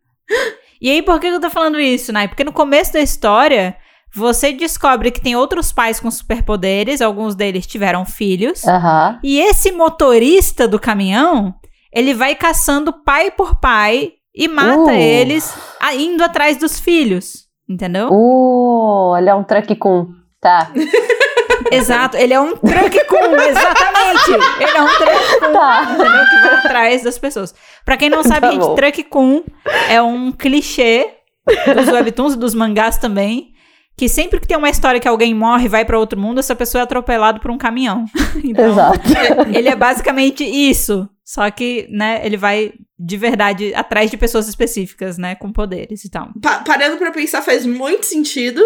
E 0.79 0.91
aí, 0.91 1.01
por 1.01 1.19
que 1.19 1.27
eu 1.27 1.41
tô 1.41 1.49
falando 1.49 1.79
isso, 1.79 2.13
né? 2.13 2.27
Porque 2.27 2.43
no 2.43 2.53
começo 2.53 2.93
da 2.93 3.01
história, 3.01 3.75
você 4.15 4.51
descobre 4.53 5.11
que 5.11 5.21
tem 5.21 5.35
outros 5.35 5.71
pais 5.71 5.99
com 5.99 6.09
superpoderes, 6.09 7.01
alguns 7.01 7.35
deles 7.35 7.67
tiveram 7.67 8.05
filhos. 8.05 8.65
Aham. 8.65 9.19
E 9.23 9.39
esse 9.39 9.71
motorista 9.71 10.67
do 10.67 10.79
caminhão, 10.79 11.53
ele 11.91 12.13
vai 12.13 12.33
caçando 12.35 12.93
pai 13.03 13.29
por 13.31 13.59
pai 13.59 14.13
e 14.33 14.47
mata 14.47 14.77
Uh. 14.77 14.89
eles 14.91 15.53
indo 15.95 16.23
atrás 16.23 16.57
dos 16.57 16.79
filhos. 16.79 17.45
Entendeu? 17.67 18.09
Uh, 18.11 19.09
olha 19.13 19.35
um 19.35 19.43
truck 19.43 19.75
com. 19.75 20.07
Tá. 20.39 20.71
Exato. 21.71 22.15
Ele 22.17 22.33
é 22.33 22.39
um 22.39 22.55
truck 22.57 23.05
com, 23.05 23.17
exatamente. 23.41 24.31
Ele 24.59 24.77
é 24.77 24.81
um 24.81 24.87
truck 24.87 25.39
com, 25.39 25.53
Tá. 25.53 25.83
entendeu? 25.83 26.25
Que 26.29 26.35
vai 26.47 26.55
atrás 26.57 27.03
das 27.03 27.17
pessoas. 27.17 27.55
Pra 27.83 27.97
quem 27.97 28.09
não 28.09 28.23
sabe, 28.23 28.41
Tá 28.41 28.51
gente, 28.51 28.75
truck 28.75 29.03
com 29.05 29.43
é 29.89 29.99
um 30.01 30.31
clichê 30.31 31.09
dos 31.75 31.87
webtoons 31.89 32.33
e 32.33 32.37
dos 32.37 32.53
mangás 32.53 32.97
também. 32.97 33.54
Que 33.97 34.09
sempre 34.09 34.39
que 34.41 34.47
tem 34.47 34.57
uma 34.57 34.69
história 34.69 34.99
que 34.99 35.07
alguém 35.07 35.33
morre 35.33 35.65
e 35.65 35.69
vai 35.69 35.85
pra 35.85 35.97
outro 35.97 36.19
mundo, 36.19 36.39
essa 36.39 36.55
pessoa 36.55 36.81
é 36.81 36.83
atropelada 36.83 37.39
por 37.39 37.49
um 37.51 37.57
caminhão. 37.57 38.05
Então, 38.43 38.71
Exato. 38.71 38.99
ele 39.53 39.69
é 39.69 39.75
basicamente 39.75 40.43
isso. 40.43 41.07
Só 41.23 41.49
que, 41.49 41.87
né, 41.89 42.21
ele 42.23 42.35
vai 42.37 42.73
de 42.99 43.17
verdade 43.17 43.73
atrás 43.73 44.11
de 44.11 44.17
pessoas 44.17 44.47
específicas, 44.47 45.17
né, 45.17 45.33
com 45.35 45.51
poderes 45.51 46.03
e 46.03 46.09
tal. 46.09 46.29
Pa- 46.41 46.59
parando 46.59 46.97
pra 46.97 47.11
pensar, 47.11 47.41
faz 47.41 47.65
muito 47.65 48.05
sentido. 48.05 48.61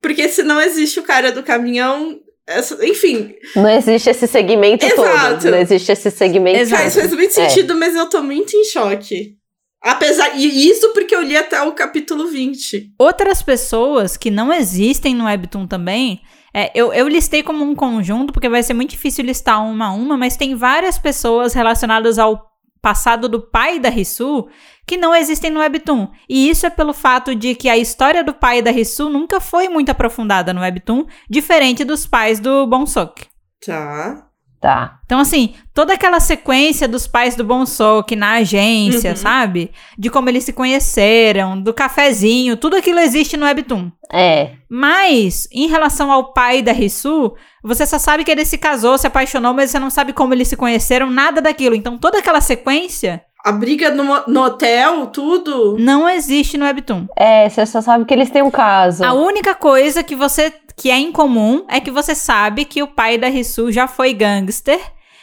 Porque 0.00 0.28
se 0.28 0.42
não 0.42 0.60
existe 0.60 1.00
o 1.00 1.02
cara 1.02 1.32
do 1.32 1.42
caminhão. 1.42 2.20
essa- 2.46 2.86
enfim, 2.86 3.34
Não 3.56 3.68
existe 3.70 4.10
esse 4.10 4.26
segmento 4.26 4.84
Exato. 4.84 5.40
todo. 5.44 5.50
Não 5.52 5.58
existe 5.58 5.90
esse 5.90 6.10
segmento. 6.10 6.58
Exato. 6.58 6.82
faz, 6.82 6.94
faz 6.94 7.14
muito 7.14 7.40
É. 7.40 7.48
sentido, 7.48 7.74
mas 7.74 7.94
eu 7.96 8.06
tô 8.10 8.22
muito 8.22 8.54
em 8.54 8.64
choque. 8.64 9.38
Apesar. 9.84 10.34
E 10.34 10.68
isso 10.68 10.94
porque 10.94 11.14
eu 11.14 11.20
li 11.20 11.36
até 11.36 11.60
o 11.62 11.72
capítulo 11.72 12.26
20. 12.26 12.94
Outras 12.98 13.42
pessoas 13.42 14.16
que 14.16 14.30
não 14.30 14.50
existem 14.50 15.14
no 15.14 15.26
Webtoon 15.26 15.66
também, 15.66 16.22
é, 16.54 16.70
eu, 16.74 16.90
eu 16.94 17.06
listei 17.06 17.42
como 17.42 17.62
um 17.62 17.74
conjunto, 17.74 18.32
porque 18.32 18.48
vai 18.48 18.62
ser 18.62 18.72
muito 18.72 18.90
difícil 18.90 19.24
listar 19.24 19.62
uma 19.62 19.88
a 19.88 19.92
uma, 19.92 20.16
mas 20.16 20.38
tem 20.38 20.54
várias 20.54 20.96
pessoas 20.96 21.52
relacionadas 21.52 22.18
ao 22.18 22.50
passado 22.80 23.28
do 23.28 23.40
pai 23.40 23.78
da 23.78 23.88
Risu 23.88 24.46
que 24.86 24.96
não 24.96 25.14
existem 25.14 25.50
no 25.50 25.60
Webtoon. 25.60 26.08
E 26.28 26.48
isso 26.48 26.66
é 26.66 26.70
pelo 26.70 26.92
fato 26.92 27.34
de 27.34 27.54
que 27.54 27.68
a 27.68 27.76
história 27.76 28.24
do 28.24 28.32
pai 28.32 28.62
da 28.62 28.70
Risu 28.70 29.10
nunca 29.10 29.40
foi 29.40 29.68
muito 29.68 29.90
aprofundada 29.90 30.52
no 30.52 30.60
Webtoon, 30.60 31.06
diferente 31.28 31.84
dos 31.84 32.06
pais 32.06 32.40
do 32.40 32.66
Bonsok. 32.66 33.26
Tá. 33.64 34.28
Tá. 34.64 34.98
Então, 35.04 35.20
assim, 35.20 35.52
toda 35.74 35.92
aquela 35.92 36.18
sequência 36.18 36.88
dos 36.88 37.06
pais 37.06 37.36
do 37.36 37.44
Bonsok 37.44 38.16
na 38.16 38.36
agência, 38.36 39.10
Uhum. 39.10 39.16
sabe? 39.16 39.70
De 39.98 40.08
como 40.08 40.30
eles 40.30 40.42
se 40.44 40.54
conheceram, 40.54 41.60
do 41.60 41.74
cafezinho, 41.74 42.56
tudo 42.56 42.74
aquilo 42.74 42.98
existe 42.98 43.36
no 43.36 43.44
Webtoon. 43.44 43.92
É. 44.10 44.52
Mas, 44.70 45.46
em 45.52 45.66
relação 45.66 46.10
ao 46.10 46.32
pai 46.32 46.62
da 46.62 46.72
Risu, 46.72 47.34
você 47.62 47.84
só 47.84 47.98
sabe 47.98 48.24
que 48.24 48.30
ele 48.30 48.46
se 48.46 48.56
casou, 48.56 48.96
se 48.96 49.06
apaixonou, 49.06 49.52
mas 49.52 49.70
você 49.70 49.78
não 49.78 49.90
sabe 49.90 50.14
como 50.14 50.32
eles 50.32 50.48
se 50.48 50.56
conheceram, 50.56 51.10
nada 51.10 51.42
daquilo. 51.42 51.74
Então, 51.74 51.98
toda 51.98 52.20
aquela 52.20 52.40
sequência 52.40 53.22
A 53.44 53.52
briga 53.52 53.90
no, 53.90 54.04
no 54.26 54.42
hotel, 54.42 55.06
tudo. 55.08 55.76
não 55.78 56.08
existe 56.08 56.56
no 56.56 56.64
Webtoon. 56.64 57.06
É, 57.14 57.46
você 57.48 57.66
só 57.66 57.82
sabe 57.82 58.04
que 58.06 58.14
eles 58.14 58.30
têm 58.30 58.42
um 58.42 58.50
caso. 58.50 59.04
A 59.04 59.12
única 59.12 59.54
coisa 59.54 60.02
que 60.02 60.16
você 60.16 60.50
que 60.76 60.90
é 60.90 60.98
incomum 60.98 61.64
é 61.68 61.78
que 61.78 61.90
você 61.90 62.14
sabe 62.14 62.64
que 62.64 62.82
o 62.82 62.86
pai 62.88 63.16
da 63.18 63.28
Risu 63.28 63.70
já 63.70 63.86
foi 63.86 64.12
gangster 64.14 64.80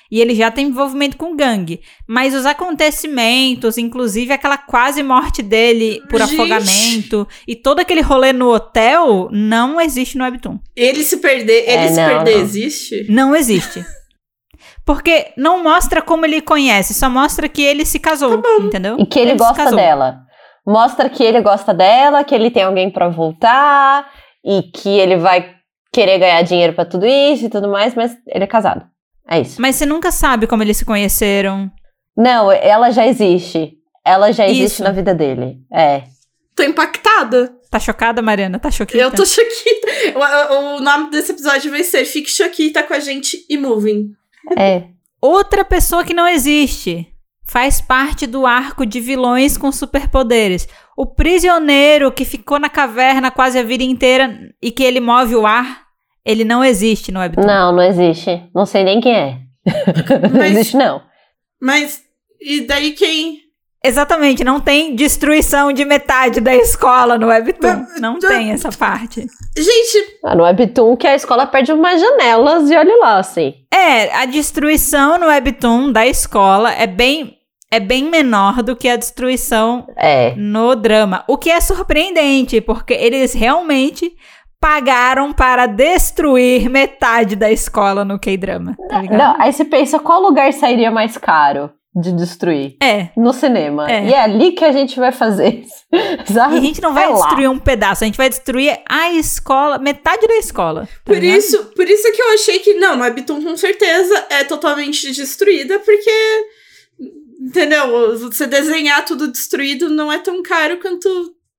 e 0.09 0.21
ele 0.21 0.35
já 0.35 0.51
tem 0.51 0.67
envolvimento 0.67 1.17
com 1.17 1.35
gangue. 1.35 1.81
Mas 2.07 2.33
os 2.33 2.45
acontecimentos, 2.45 3.77
inclusive 3.77 4.31
aquela 4.33 4.57
quase 4.57 5.01
morte 5.01 5.41
dele 5.41 6.01
por 6.09 6.19
Gente. 6.19 6.33
afogamento 6.33 7.27
e 7.47 7.55
todo 7.55 7.79
aquele 7.79 8.01
rolê 8.01 8.31
no 8.33 8.49
hotel, 8.53 9.29
não 9.31 9.79
existe 9.81 10.17
no 10.17 10.23
Webtoon. 10.23 10.59
Ele 10.75 11.03
se 11.03 11.17
perder. 11.17 11.63
Ele 11.67 11.71
É, 11.71 11.87
se 11.89 11.95
não, 12.01 12.07
perder 12.09 12.35
não. 12.35 12.41
existe? 12.41 13.05
Não 13.09 13.35
existe. 13.35 13.83
Porque 14.85 15.31
não 15.37 15.63
mostra 15.63 16.01
como 16.01 16.25
ele 16.25 16.41
conhece, 16.41 16.93
só 16.93 17.09
mostra 17.09 17.47
que 17.47 17.61
ele 17.61 17.85
se 17.85 17.99
casou, 17.99 18.41
entendeu? 18.59 18.97
E 18.99 19.05
que 19.05 19.19
ele, 19.19 19.31
se 19.31 19.37
gosta 19.37 19.75
dela. 19.75 20.19
Mostra 20.65 21.09
que 21.09 21.23
ele 21.23 21.41
gosta 21.41 21.73
dela, 21.73 22.23
que 22.23 22.33
ele 22.33 22.49
tem 22.51 22.63
alguém 22.63 22.89
pra 22.89 23.07
voltar 23.07 24.09
e 24.43 24.63
que 24.63 24.89
ele 24.89 25.17
vai 25.17 25.55
querer 25.93 26.17
ganhar 26.19 26.41
dinheiro 26.41 26.73
pra 26.73 26.85
tudo 26.85 27.05
isso 27.05 27.45
e 27.45 27.49
tudo 27.49 27.69
mais, 27.69 27.93
mas 27.93 28.15
ele 28.27 28.43
é 28.43 28.47
casado. 28.47 28.85
É 29.29 29.39
isso. 29.39 29.61
Mas 29.61 29.75
você 29.75 29.85
nunca 29.85 30.11
sabe 30.11 30.47
como 30.47 30.63
eles 30.63 30.77
se 30.77 30.85
conheceram. 30.85 31.71
Não, 32.17 32.51
ela 32.51 32.91
já 32.91 33.05
existe. 33.07 33.77
Ela 34.05 34.31
já 34.31 34.47
existe 34.47 34.75
Isso. 34.75 34.83
na 34.83 34.91
vida 34.91 35.13
dele. 35.13 35.59
É. 35.71 36.03
Tô 36.55 36.63
impactada. 36.63 37.53
Tá 37.69 37.79
chocada, 37.79 38.21
Mariana? 38.21 38.59
Tá 38.59 38.69
chocada? 38.69 38.97
Eu 38.97 39.11
tô 39.11 39.25
choquita. 39.25 39.87
O, 40.15 40.77
o 40.77 40.79
nome 40.81 41.09
desse 41.11 41.31
episódio 41.31 41.71
vai 41.71 41.83
ser 41.83 42.03
Fique 42.03 42.29
Choquita 42.29 42.83
com 42.83 42.93
a 42.93 42.99
gente 42.99 43.45
e 43.49 43.57
Moving. 43.57 44.09
É. 44.57 44.83
Outra 45.21 45.63
pessoa 45.63 46.03
que 46.03 46.13
não 46.13 46.27
existe. 46.27 47.07
Faz 47.43 47.81
parte 47.81 48.25
do 48.25 48.45
arco 48.45 48.85
de 48.85 49.01
vilões 49.01 49.57
com 49.57 49.71
superpoderes. 49.73 50.69
O 50.95 51.05
prisioneiro 51.05 52.09
que 52.11 52.23
ficou 52.23 52.57
na 52.57 52.69
caverna 52.69 53.29
quase 53.29 53.59
a 53.59 53.63
vida 53.63 53.83
inteira 53.83 54.39
e 54.61 54.71
que 54.71 54.83
ele 54.83 55.01
move 55.01 55.35
o 55.35 55.45
ar, 55.45 55.81
ele 56.23 56.45
não 56.45 56.63
existe 56.63 57.11
no 57.11 57.19
Webtoon. 57.19 57.45
Não, 57.45 57.73
não 57.73 57.83
existe. 57.83 58.41
Não 58.55 58.65
sei 58.65 58.85
nem 58.85 59.01
quem 59.01 59.13
é. 59.13 59.37
não 60.31 60.39
Mas- 60.39 60.51
existe, 60.51 60.77
não. 60.77 61.01
Mas, 61.61 62.01
e 62.39 62.61
daí 62.61 62.91
quem? 62.93 63.40
Exatamente, 63.83 64.43
não 64.43 64.59
tem 64.59 64.95
destruição 64.95 65.73
de 65.73 65.83
metade 65.83 66.39
da 66.39 66.55
escola 66.55 67.17
no 67.17 67.27
Webtoon. 67.27 67.83
Não 67.99 68.19
tem 68.19 68.51
essa 68.51 68.69
parte. 68.71 69.25
Gente, 69.57 70.19
Ah, 70.23 70.35
no 70.35 70.43
Webtoon 70.43 70.95
que 70.95 71.07
a 71.07 71.15
escola 71.15 71.47
perde 71.47 71.73
umas 71.73 71.99
janelas 71.99 72.69
e 72.69 72.75
olha 72.75 72.95
lá, 72.97 73.17
assim. 73.17 73.55
É, 73.73 74.13
a 74.15 74.25
destruição 74.25 75.17
no 75.17 75.25
Webtoon 75.25 75.91
da 75.91 76.05
escola 76.05 76.71
é 76.71 76.85
bem, 76.85 77.37
é 77.71 77.79
bem 77.79 78.03
menor 78.03 78.61
do 78.61 78.75
que 78.75 78.87
a 78.87 78.95
destruição 78.95 79.87
É. 79.97 80.35
no 80.37 80.75
drama. 80.75 81.23
O 81.27 81.35
que 81.35 81.49
é 81.49 81.59
surpreendente, 81.59 82.61
porque 82.61 82.93
eles 82.93 83.33
realmente 83.33 84.13
pagaram 84.59 85.33
para 85.33 85.65
destruir 85.65 86.69
metade 86.69 87.35
da 87.35 87.51
escola 87.51 88.05
no 88.05 88.19
K-drama. 88.19 88.75
Tá 88.87 89.01
ligado? 89.01 89.17
Não, 89.17 89.41
aí 89.41 89.51
você 89.51 89.65
pensa 89.65 89.97
qual 89.97 90.21
lugar 90.21 90.53
sairia 90.53 90.91
mais 90.91 91.17
caro 91.17 91.71
de 91.93 92.11
destruir? 92.13 92.77
É. 92.81 93.09
No 93.17 93.33
cinema. 93.33 93.91
É. 93.91 94.05
E 94.07 94.13
é 94.13 94.21
ali 94.21 94.51
que 94.53 94.63
a 94.63 94.71
gente 94.71 94.99
vai 94.99 95.11
fazer 95.11 95.63
isso. 95.65 95.81
E 96.31 96.39
a 96.39 96.59
gente 96.61 96.81
não 96.81 96.93
vai 96.93 97.05
É 97.05 97.07
lá. 97.09 97.15
destruir 97.25 97.49
um 97.49 97.59
pedaço, 97.59 98.03
a 98.03 98.07
gente 98.07 98.15
vai 98.17 98.29
destruir 98.29 98.79
a 98.87 99.11
escola, 99.11 99.77
metade 99.77 100.25
da 100.25 100.37
escola. 100.37 100.85
tá 100.85 100.91
por 101.03 101.17
ligado? 101.17 101.37
isso, 101.37 101.65
por 101.75 101.87
isso 101.89 102.11
que 102.13 102.21
eu 102.21 102.33
achei 102.33 102.59
que 102.59 102.73
não, 102.75 102.95
no 102.95 103.03
Webtoon 103.03 103.41
com 103.43 103.57
certeza 103.57 104.25
é 104.29 104.43
totalmente 104.45 105.11
destruída, 105.11 105.79
porque 105.79 106.09
entendeu? 107.41 108.17
Você 108.19 108.47
desenhar 108.47 109.03
tudo 109.05 109.27
destruído 109.27 109.89
não 109.89 110.11
é 110.11 110.19
tão 110.19 110.41
caro 110.41 110.77
quanto 110.79 111.09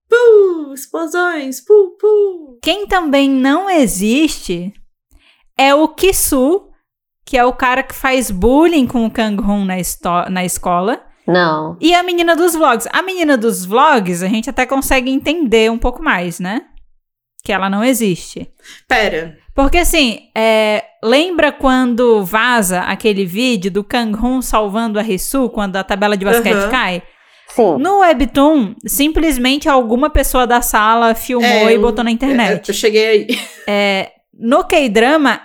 pu, 0.09 0.73
explosões, 0.75 1.61
pu, 1.61 1.97
pu. 2.01 2.59
Quem 2.63 2.87
também 2.87 3.29
não 3.29 3.69
existe 3.69 4.73
é 5.59 5.75
o 5.75 5.89
Kisu, 5.89 6.69
que 7.33 7.39
é 7.39 7.45
o 7.47 7.53
cara 7.55 7.83
que 7.83 7.95
faz 7.95 8.31
bullying 8.31 8.87
com 8.87 9.07
o 9.07 9.11
Kang-hoon 9.11 9.65
na, 9.65 9.77
na 10.29 10.45
escola. 10.45 11.01
Não. 11.27 11.79
E 11.81 11.95
a 11.95 12.03
menina 12.03 12.37
dos 12.37 12.53
vlogs. 12.53 12.87
A 12.93 13.01
menina 13.01 13.39
dos 13.39 13.65
vlogs, 13.65 14.23
a 14.23 14.29
gente 14.29 14.51
até 14.51 14.67
consegue 14.67 15.11
entender 15.11 15.71
um 15.71 15.79
pouco 15.79 16.03
mais, 16.03 16.39
né? 16.39 16.61
Que 17.43 17.51
ela 17.51 17.71
não 17.71 17.83
existe. 17.83 18.51
Pera. 18.87 19.39
Porque 19.55 19.79
assim, 19.79 20.29
é, 20.37 20.85
lembra 21.03 21.51
quando 21.51 22.23
vaza 22.23 22.81
aquele 22.81 23.25
vídeo 23.25 23.71
do 23.71 23.83
Kang-hoon 23.83 24.43
salvando 24.43 24.99
a 24.99 25.03
Risu 25.03 25.49
quando 25.49 25.77
a 25.77 25.83
tabela 25.85 26.19
de 26.19 26.27
basquete 26.27 26.53
Aham. 26.53 26.71
cai? 26.71 27.03
Sim. 27.49 27.79
No 27.79 28.01
Webtoon, 28.01 28.75
simplesmente 28.87 29.71
alguma 29.71 30.11
pessoa 30.11 30.47
da 30.47 30.61
sala 30.61 31.15
filmou 31.15 31.49
É, 31.49 31.73
e 31.73 31.79
botou 31.79 32.05
na 32.05 32.11
internet. 32.11 32.69
eu 32.69 32.75
cheguei 32.75 33.27
aí. 33.67 34.19
No 34.39 34.65
K-drama, 34.65 35.41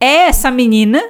é 0.00 0.28
essa 0.28 0.48
menina 0.48 1.02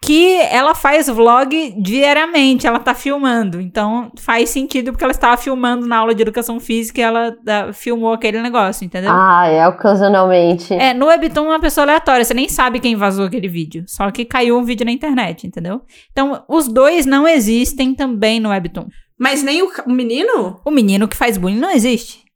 que 0.00 0.36
ela 0.50 0.74
faz 0.74 1.08
vlog 1.08 1.74
diariamente, 1.80 2.66
ela 2.66 2.78
tá 2.78 2.94
filmando. 2.94 3.60
Então 3.60 4.10
faz 4.16 4.50
sentido 4.50 4.92
porque 4.92 5.04
ela 5.04 5.10
estava 5.10 5.36
filmando 5.36 5.86
na 5.86 5.98
aula 5.98 6.14
de 6.14 6.22
educação 6.22 6.60
física 6.60 7.00
e 7.00 7.04
ela 7.04 7.36
ah, 7.46 7.72
filmou 7.72 8.12
aquele 8.12 8.40
negócio, 8.40 8.84
entendeu? 8.84 9.10
Ah, 9.12 9.46
é 9.48 9.66
ocasionalmente. 9.66 10.74
É, 10.74 10.94
no 10.94 11.06
Webtoon 11.06 11.46
é 11.46 11.48
uma 11.48 11.60
pessoa 11.60 11.84
aleatória, 11.84 12.24
você 12.24 12.34
nem 12.34 12.48
sabe 12.48 12.80
quem 12.80 12.96
vazou 12.96 13.26
aquele 13.26 13.48
vídeo. 13.48 13.84
Só 13.86 14.10
que 14.10 14.24
caiu 14.24 14.56
um 14.56 14.64
vídeo 14.64 14.86
na 14.86 14.92
internet, 14.92 15.46
entendeu? 15.46 15.82
Então, 16.12 16.44
os 16.48 16.68
dois 16.68 17.04
não 17.04 17.26
existem 17.26 17.94
também 17.94 18.40
no 18.40 18.50
Webtoon. 18.50 18.86
Mas 19.18 19.42
nem 19.42 19.62
o, 19.62 19.70
o 19.84 19.90
menino? 19.90 20.60
O 20.64 20.70
menino 20.70 21.08
que 21.08 21.16
faz 21.16 21.36
bullying 21.36 21.58
não 21.58 21.70
existe. 21.70 22.27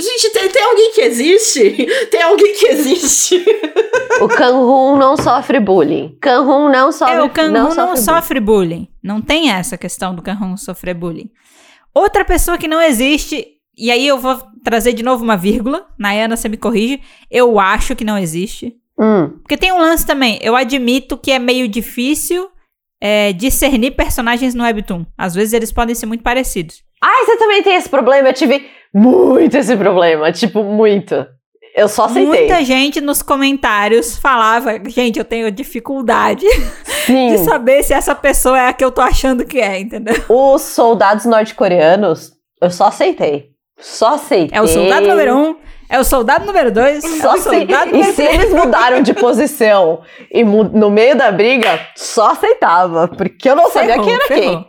Gente, 0.00 0.30
tem, 0.30 0.48
tem 0.48 0.62
alguém 0.62 0.92
que 0.92 1.00
existe? 1.00 1.86
Tem 2.08 2.22
alguém 2.22 2.54
que 2.54 2.66
existe? 2.68 3.44
O 4.20 4.28
Kanhun 4.28 4.96
não 4.96 5.16
sofre 5.16 5.58
bullying. 5.58 6.16
Kanhun 6.20 6.68
não 6.68 6.92
sofre 6.92 7.16
é, 7.16 7.22
o 7.22 7.28
Kanhun 7.28 7.52
não, 7.52 7.70
bullying. 7.70 7.96
sofre 7.96 8.40
bullying. 8.40 8.88
Não 9.02 9.20
tem 9.20 9.50
essa 9.50 9.76
questão 9.76 10.14
do 10.14 10.22
Kanhun 10.22 10.56
sofrer 10.56 10.94
bullying. 10.94 11.30
Outra 11.92 12.24
pessoa 12.24 12.56
que 12.56 12.68
não 12.68 12.80
existe, 12.80 13.44
e 13.76 13.90
aí 13.90 14.06
eu 14.06 14.18
vou 14.18 14.40
trazer 14.62 14.92
de 14.92 15.02
novo 15.02 15.24
uma 15.24 15.36
vírgula, 15.36 15.86
Nayana, 15.98 16.36
você 16.36 16.48
me 16.48 16.56
corrige, 16.56 17.00
eu 17.28 17.58
acho 17.58 17.96
que 17.96 18.04
não 18.04 18.16
existe. 18.16 18.76
Hum. 18.98 19.30
Porque 19.40 19.56
tem 19.56 19.72
um 19.72 19.78
lance 19.78 20.06
também, 20.06 20.38
eu 20.42 20.54
admito 20.54 21.18
que 21.18 21.32
é 21.32 21.38
meio 21.38 21.66
difícil 21.66 22.48
é, 23.00 23.32
discernir 23.32 23.92
personagens 23.92 24.54
no 24.54 24.62
Webtoon. 24.62 25.04
Às 25.16 25.34
vezes 25.34 25.52
eles 25.52 25.72
podem 25.72 25.94
ser 25.94 26.06
muito 26.06 26.22
parecidos. 26.22 26.82
Ai, 27.02 27.24
você 27.24 27.36
também 27.36 27.62
tem 27.62 27.76
esse 27.76 27.88
problema? 27.88 28.28
Eu 28.28 28.34
tive 28.34 28.68
muito 28.94 29.56
esse 29.56 29.76
problema. 29.76 30.30
Tipo, 30.32 30.62
muito. 30.62 31.26
Eu 31.74 31.86
só 31.88 32.06
aceitei. 32.06 32.26
Muita 32.48 32.64
gente 32.64 33.00
nos 33.00 33.22
comentários 33.22 34.18
falava, 34.18 34.72
gente, 34.88 35.18
eu 35.18 35.24
tenho 35.24 35.50
dificuldade 35.50 36.44
Sim. 37.06 37.28
de 37.28 37.38
saber 37.38 37.82
se 37.84 37.92
essa 37.94 38.14
pessoa 38.14 38.58
é 38.58 38.68
a 38.68 38.72
que 38.72 38.84
eu 38.84 38.90
tô 38.90 39.00
achando 39.00 39.44
que 39.44 39.60
é, 39.60 39.78
entendeu? 39.78 40.14
Os 40.28 40.62
soldados 40.62 41.24
norte-coreanos, 41.24 42.32
eu 42.60 42.70
só 42.70 42.86
aceitei. 42.86 43.50
Só 43.78 44.14
aceitei. 44.14 44.58
É 44.58 44.60
o 44.60 44.66
soldado 44.66 45.06
número 45.06 45.36
um, 45.36 45.56
é 45.88 46.00
o 46.00 46.04
soldado 46.04 46.44
número 46.46 46.72
dois, 46.72 47.04
é 47.04 47.08
Só 47.22 47.34
o 47.34 47.38
sei- 47.38 47.58
soldado 47.60 47.90
E 47.90 47.92
número 47.92 48.10
se 48.10 48.16
três. 48.16 48.34
eles 48.34 48.52
mudaram 48.52 49.00
de 49.00 49.14
posição 49.14 50.02
e 50.32 50.42
no 50.42 50.90
meio 50.90 51.16
da 51.16 51.30
briga, 51.30 51.78
só 51.94 52.32
aceitava. 52.32 53.06
Porque 53.06 53.48
eu 53.48 53.54
não 53.54 53.70
sabia 53.70 53.90
Ferrou, 53.90 54.04
quem 54.04 54.14
era 54.14 54.26
ferrou. 54.26 54.56
quem. 54.64 54.68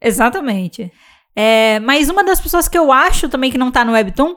Exatamente. 0.00 0.90
É, 1.36 1.78
mas 1.80 2.08
uma 2.08 2.24
das 2.24 2.40
pessoas 2.40 2.66
que 2.68 2.78
eu 2.78 2.90
acho 2.90 3.28
também 3.28 3.50
que 3.50 3.58
não 3.58 3.70
tá 3.70 3.84
no 3.84 3.92
Webtoon 3.92 4.36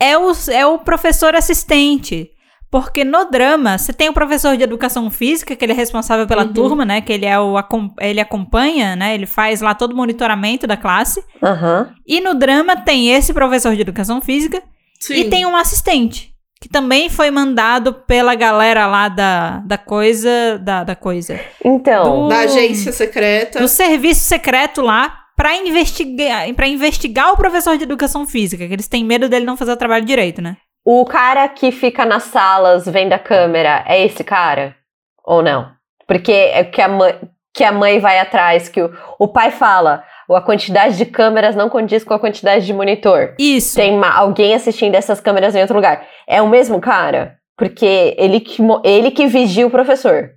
é 0.00 0.16
o, 0.18 0.32
é 0.52 0.66
o 0.66 0.78
professor 0.78 1.34
assistente. 1.34 2.30
Porque 2.70 3.04
no 3.04 3.24
drama, 3.30 3.78
você 3.78 3.92
tem 3.92 4.08
o 4.08 4.12
professor 4.12 4.56
de 4.56 4.62
educação 4.64 5.08
física, 5.08 5.54
que 5.54 5.64
ele 5.64 5.72
é 5.72 5.74
responsável 5.76 6.26
pela 6.26 6.42
Uhum. 6.44 6.52
turma, 6.52 6.84
né? 6.84 7.00
Que 7.00 7.12
ele 7.12 7.24
é 7.24 7.38
o 7.38 7.54
ele 8.00 8.20
acompanha, 8.20 8.96
né? 8.96 9.14
Ele 9.14 9.24
faz 9.24 9.60
lá 9.60 9.72
todo 9.72 9.92
o 9.92 9.96
monitoramento 9.96 10.66
da 10.66 10.76
classe. 10.76 11.22
Aham. 11.42 11.94
E 12.06 12.20
no 12.20 12.34
drama 12.34 12.76
tem 12.76 13.12
esse 13.12 13.32
professor 13.32 13.74
de 13.74 13.80
educação 13.82 14.20
física 14.20 14.62
Sim. 15.00 15.14
e 15.14 15.30
tem 15.30 15.46
um 15.46 15.56
assistente. 15.56 16.32
Que 16.60 16.68
também 16.68 17.08
foi 17.08 17.30
mandado 17.30 17.92
pela 17.94 18.34
galera 18.34 18.86
lá 18.86 19.08
da, 19.08 19.58
da 19.60 19.78
coisa. 19.78 20.58
Da, 20.58 20.82
da 20.84 20.96
coisa. 20.96 21.38
Então, 21.64 22.24
Do- 22.24 22.28
Da 22.28 22.40
agência 22.40 22.92
secreta. 22.92 23.60
do 23.60 23.68
serviço 23.68 24.22
secreto 24.24 24.80
lá 24.82 25.18
pra 25.36 25.54
investigar, 25.56 26.52
para 26.54 26.66
investigar 26.66 27.32
o 27.32 27.36
professor 27.36 27.76
de 27.76 27.84
educação 27.84 28.26
física, 28.26 28.66
que 28.66 28.72
eles 28.72 28.88
têm 28.88 29.04
medo 29.04 29.28
dele 29.28 29.44
não 29.44 29.56
fazer 29.56 29.72
o 29.72 29.76
trabalho 29.76 30.04
direito, 30.04 30.40
né? 30.42 30.56
o 30.88 31.04
cara 31.04 31.48
que 31.48 31.72
fica 31.72 32.04
nas 32.06 32.22
salas 32.24 32.86
vendo 32.86 33.12
a 33.12 33.18
câmera 33.18 33.84
é 33.88 34.04
esse 34.06 34.22
cara? 34.22 34.76
Ou 35.24 35.42
não? 35.42 35.68
Porque 36.06 36.30
é 36.30 36.62
que 36.62 36.80
a 36.80 36.86
mãe, 36.86 37.18
que 37.52 37.64
a 37.64 37.72
mãe 37.72 37.98
vai 37.98 38.20
atrás, 38.20 38.68
que 38.68 38.80
o, 38.80 38.94
o 39.18 39.26
pai 39.26 39.50
fala, 39.50 40.04
a 40.30 40.40
quantidade 40.40 40.96
de 40.96 41.04
câmeras 41.04 41.56
não 41.56 41.68
condiz 41.68 42.04
com 42.04 42.14
a 42.14 42.20
quantidade 42.20 42.64
de 42.64 42.72
monitor. 42.72 43.34
Isso. 43.36 43.74
Tem 43.74 43.96
ma- 43.98 44.14
alguém 44.14 44.54
assistindo 44.54 44.94
essas 44.94 45.20
câmeras 45.20 45.56
em 45.56 45.60
outro 45.60 45.74
lugar. 45.74 46.06
É 46.24 46.40
o 46.40 46.48
mesmo 46.48 46.80
cara? 46.80 47.36
Porque 47.58 48.14
ele 48.16 48.38
que, 48.38 48.62
ele 48.84 49.10
que 49.10 49.26
vigia 49.26 49.66
o 49.66 49.70
professor 49.70 50.30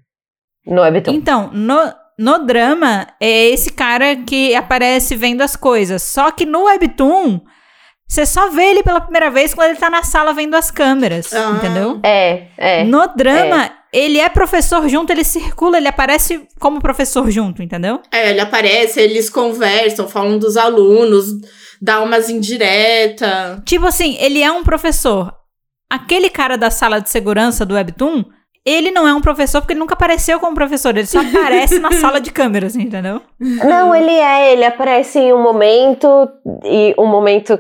no 0.66 0.82
Webtoon. 0.82 1.14
Então, 1.14 1.52
no, 1.54 1.78
no 2.20 2.46
drama, 2.46 3.08
é 3.20 3.50
esse 3.50 3.72
cara 3.72 4.16
que 4.18 4.54
aparece 4.54 5.16
vendo 5.16 5.42
as 5.42 5.56
coisas. 5.56 6.04
Só 6.04 6.30
que 6.32 6.46
no 6.46 6.66
Webtoon, 6.66 7.40
você 8.08 8.26
só 8.26 8.50
vê 8.50 8.64
ele 8.72 8.84
pela 8.84 9.00
primeira 9.00 9.32
vez 9.32 9.54
quando 9.54 9.70
ele 9.70 9.80
tá 9.80 9.90
na 9.90 10.04
sala 10.04 10.34
vendo 10.34 10.56
as 10.56 10.70
câmeras, 10.70 11.32
Ah. 11.34 11.54
entendeu? 11.58 12.00
É, 12.04 12.48
é. 12.58 12.84
No 12.84 13.08
drama, 13.16 13.72
ele 13.94 14.20
é 14.20 14.28
professor 14.28 14.88
junto, 14.90 15.12
ele 15.12 15.24
circula, 15.24 15.78
ele 15.78 15.88
aparece 15.88 16.46
como 16.60 16.82
professor 16.82 17.32
junto, 17.32 17.64
entendeu? 17.64 18.02
É, 18.12 18.32
ele 18.32 18.42
aparece, 18.42 19.00
eles 19.00 19.30
conversam, 19.30 20.08
falam 20.08 20.38
dos 20.38 20.58
alunos, 20.58 21.26
dá 21.82 22.02
umas 22.02 22.30
indiretas. 22.30 23.62
Tipo 23.66 23.86
assim, 23.88 24.18
ele 24.20 24.44
é 24.44 24.52
um 24.52 24.64
professor. 24.64 25.34
Aquele 25.90 26.30
cara 26.30 26.58
da 26.58 26.70
sala 26.70 27.00
de 27.00 27.10
segurança 27.10 27.66
do 27.66 27.74
Webtoon, 27.76 28.26
ele 28.66 28.92
não 28.92 29.08
é 29.08 29.14
um 29.14 29.22
professor 29.22 29.62
porque 29.62 29.74
ele 29.74 29.80
nunca 29.80 29.94
apareceu 29.94 30.40
como 30.40 30.56
professor, 30.56 30.96
ele 30.96 31.06
só 31.06 31.20
aparece 31.20 31.80
na 31.80 31.92
sala 32.00 32.20
de 32.20 32.32
câmeras, 32.32 32.76
entendeu? 32.76 33.22
Não, 33.40 33.96
ele 33.96 34.12
é, 34.12 34.54
ele 34.54 34.66
aparece 34.66 35.20
em 35.20 35.34
um 35.34 35.42
momento 35.42 36.08
e 36.64 36.94
um 36.98 37.06
momento 37.06 37.60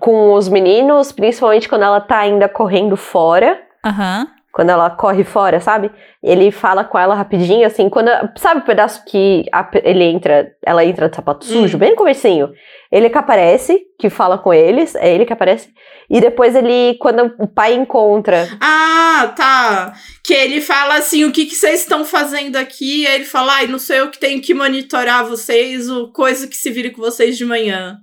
com 0.00 0.32
os 0.32 0.48
meninos, 0.48 1.12
principalmente 1.12 1.68
quando 1.68 1.82
ela 1.82 2.00
tá 2.00 2.18
ainda 2.18 2.48
correndo 2.48 2.96
fora, 2.96 3.60
Aham. 3.84 4.26
Quando 4.54 4.70
ela 4.70 4.88
corre 4.88 5.24
fora, 5.24 5.58
sabe? 5.58 5.90
Ele 6.22 6.52
fala 6.52 6.84
com 6.84 6.96
ela 6.96 7.12
rapidinho, 7.16 7.66
assim, 7.66 7.90
quando 7.90 8.08
sabe 8.36 8.60
o 8.60 8.64
pedaço 8.64 9.04
que 9.04 9.44
a 9.52 9.68
ele 9.82 10.04
entra, 10.04 10.46
ela 10.64 10.84
entra 10.84 11.08
de 11.08 11.16
sapato 11.16 11.44
sujo, 11.44 11.76
Hum. 11.76 11.80
bem 11.80 11.90
no 11.90 11.96
comecinho. 11.96 12.50
Ele 12.92 13.10
que 13.10 13.18
aparece, 13.18 13.80
que 13.98 14.08
fala 14.08 14.38
com 14.38 14.54
eles, 14.54 14.94
é 14.94 15.12
ele 15.12 15.26
que 15.26 15.32
aparece. 15.32 15.68
E 16.08 16.20
depois 16.20 16.54
ele, 16.54 16.96
quando 17.00 17.34
o 17.40 17.48
pai 17.48 17.74
encontra, 17.74 18.46
Ah, 18.60 19.32
tá. 19.34 19.92
Que 20.24 20.32
ele 20.34 20.60
fala 20.60 20.98
assim: 20.98 21.24
o 21.24 21.32
que, 21.32 21.46
que 21.46 21.54
vocês 21.56 21.80
estão 21.80 22.04
fazendo 22.04 22.54
aqui? 22.54 23.06
Aí 23.08 23.16
ele 23.16 23.24
fala: 23.24 23.54
ai, 23.54 23.66
não 23.66 23.78
sou 23.80 23.96
eu 23.96 24.08
que 24.08 24.20
tenho 24.20 24.40
que 24.40 24.54
monitorar 24.54 25.24
vocês, 25.26 25.90
o 25.90 26.12
coisa 26.12 26.46
que 26.46 26.56
se 26.56 26.70
vire 26.70 26.90
com 26.90 27.02
vocês 27.02 27.36
de 27.36 27.44
manhã. 27.44 27.96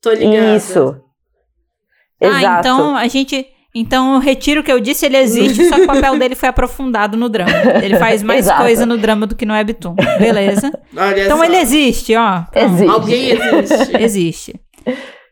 Tô 0.00 0.10
ligada. 0.10 0.56
isso. 0.56 1.00
Ah, 2.20 2.26
Exato. 2.26 2.58
então 2.68 2.96
a 2.96 3.06
gente. 3.06 3.46
Então 3.74 4.14
eu 4.14 4.20
retiro 4.20 4.60
o 4.60 4.64
que 4.64 4.70
eu 4.70 4.78
disse, 4.78 5.06
ele 5.06 5.16
existe, 5.16 5.64
só 5.66 5.76
que 5.76 5.82
o 5.82 5.86
papel 5.86 6.18
dele 6.18 6.34
foi 6.34 6.48
aprofundado 6.48 7.16
no 7.16 7.28
drama. 7.28 7.50
Ele 7.82 7.96
faz 7.96 8.20
mais 8.24 8.50
coisa 8.50 8.84
no 8.84 8.98
drama 8.98 9.26
do 9.26 9.34
que 9.34 9.46
no 9.46 9.54
Webtoon. 9.54 9.94
Beleza? 10.18 10.70
Olha 10.94 11.24
Então 11.24 11.38
só. 11.38 11.44
ele 11.44 11.56
existe, 11.56 12.14
ó. 12.14 12.42
Pronto. 12.42 12.66
Existe. 12.74 12.90
Alguém 12.90 13.30
existe. 13.30 13.96
Existe. 14.02 14.60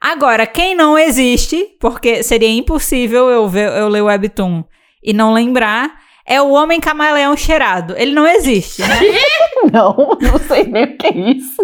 Agora, 0.01 0.47
quem 0.47 0.75
não 0.75 0.97
existe, 0.99 1.67
porque 1.79 2.23
seria 2.23 2.49
impossível 2.49 3.29
eu, 3.29 3.47
ver, 3.47 3.71
eu 3.77 3.89
ler 3.89 4.01
o 4.03 4.07
Webtoon 4.07 4.65
e 5.05 5.13
não 5.13 5.35
lembrar, 5.35 5.91
é 6.31 6.41
o 6.41 6.51
Homem 6.51 6.79
Camaleão 6.81 7.37
Cheirado. 7.37 7.95
Ele 7.99 8.13
não 8.13 8.27
existe, 8.27 8.81
né? 8.83 8.99
Não, 9.71 10.17
não 10.23 10.39
sei 10.39 10.65
nem 10.65 10.85
o 10.85 10.97
que 10.97 11.07
é 11.07 11.19
isso. 11.33 11.61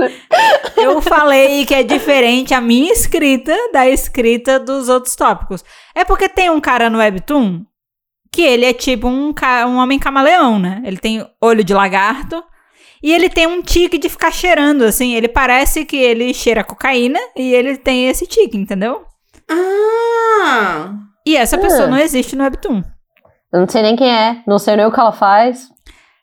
Eu 0.76 1.00
falei 1.00 1.64
que 1.64 1.74
é 1.74 1.82
diferente 1.82 2.52
a 2.52 2.60
minha 2.60 2.92
escrita 2.92 3.56
da 3.72 3.88
escrita 3.88 4.60
dos 4.60 4.90
outros 4.90 5.16
tópicos. 5.16 5.64
É 5.94 6.04
porque 6.04 6.28
tem 6.28 6.50
um 6.50 6.60
cara 6.60 6.90
no 6.90 6.98
Webtoon 6.98 7.64
que 8.30 8.42
ele 8.42 8.66
é 8.66 8.74
tipo 8.74 9.08
um, 9.08 9.32
um 9.66 9.76
homem 9.78 9.98
camaleão, 9.98 10.58
né? 10.58 10.82
Ele 10.84 10.98
tem 10.98 11.26
olho 11.40 11.64
de 11.64 11.72
lagarto 11.72 12.44
e 13.02 13.10
ele 13.14 13.30
tem 13.30 13.46
um 13.46 13.62
tique 13.62 13.96
de 13.96 14.10
ficar 14.10 14.30
cheirando, 14.30 14.82
assim. 14.82 15.14
Ele 15.14 15.26
parece 15.28 15.86
que 15.86 15.96
ele 15.96 16.34
cheira 16.34 16.62
cocaína 16.62 17.18
e 17.34 17.54
ele 17.54 17.78
tem 17.78 18.08
esse 18.08 18.26
tique, 18.26 18.58
entendeu? 18.58 19.06
Ah! 19.48 20.92
E 21.26 21.34
essa 21.34 21.56
pessoa 21.56 21.84
Ah. 21.84 21.88
não 21.88 21.98
existe 21.98 22.36
no 22.36 22.44
Webtoon. 22.44 22.82
Eu 23.53 23.61
não 23.61 23.68
sei 23.68 23.82
nem 23.82 23.97
quem 23.97 24.11
é, 24.11 24.42
não 24.47 24.59
sei 24.59 24.76
nem 24.76 24.86
o 24.86 24.92
que 24.92 25.01
ela 25.01 25.12
faz. 25.12 25.68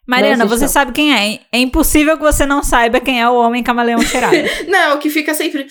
Mariana, 0.08 0.46
você 0.46 0.68
sabe 0.68 0.92
quem 0.92 1.16
é. 1.16 1.40
É 1.52 1.58
impossível 1.58 2.18
que 2.18 2.24
você 2.24 2.46
não 2.46 2.62
saiba 2.62 3.00
quem 3.00 3.22
é 3.22 3.30
o 3.30 3.36
homem 3.36 3.64
camaleão 3.64 4.02
cheirado. 4.02 4.36
Não, 4.68 4.96
o 4.96 5.00
que 5.00 5.10
fica 5.10 5.34
sempre. 5.34 5.66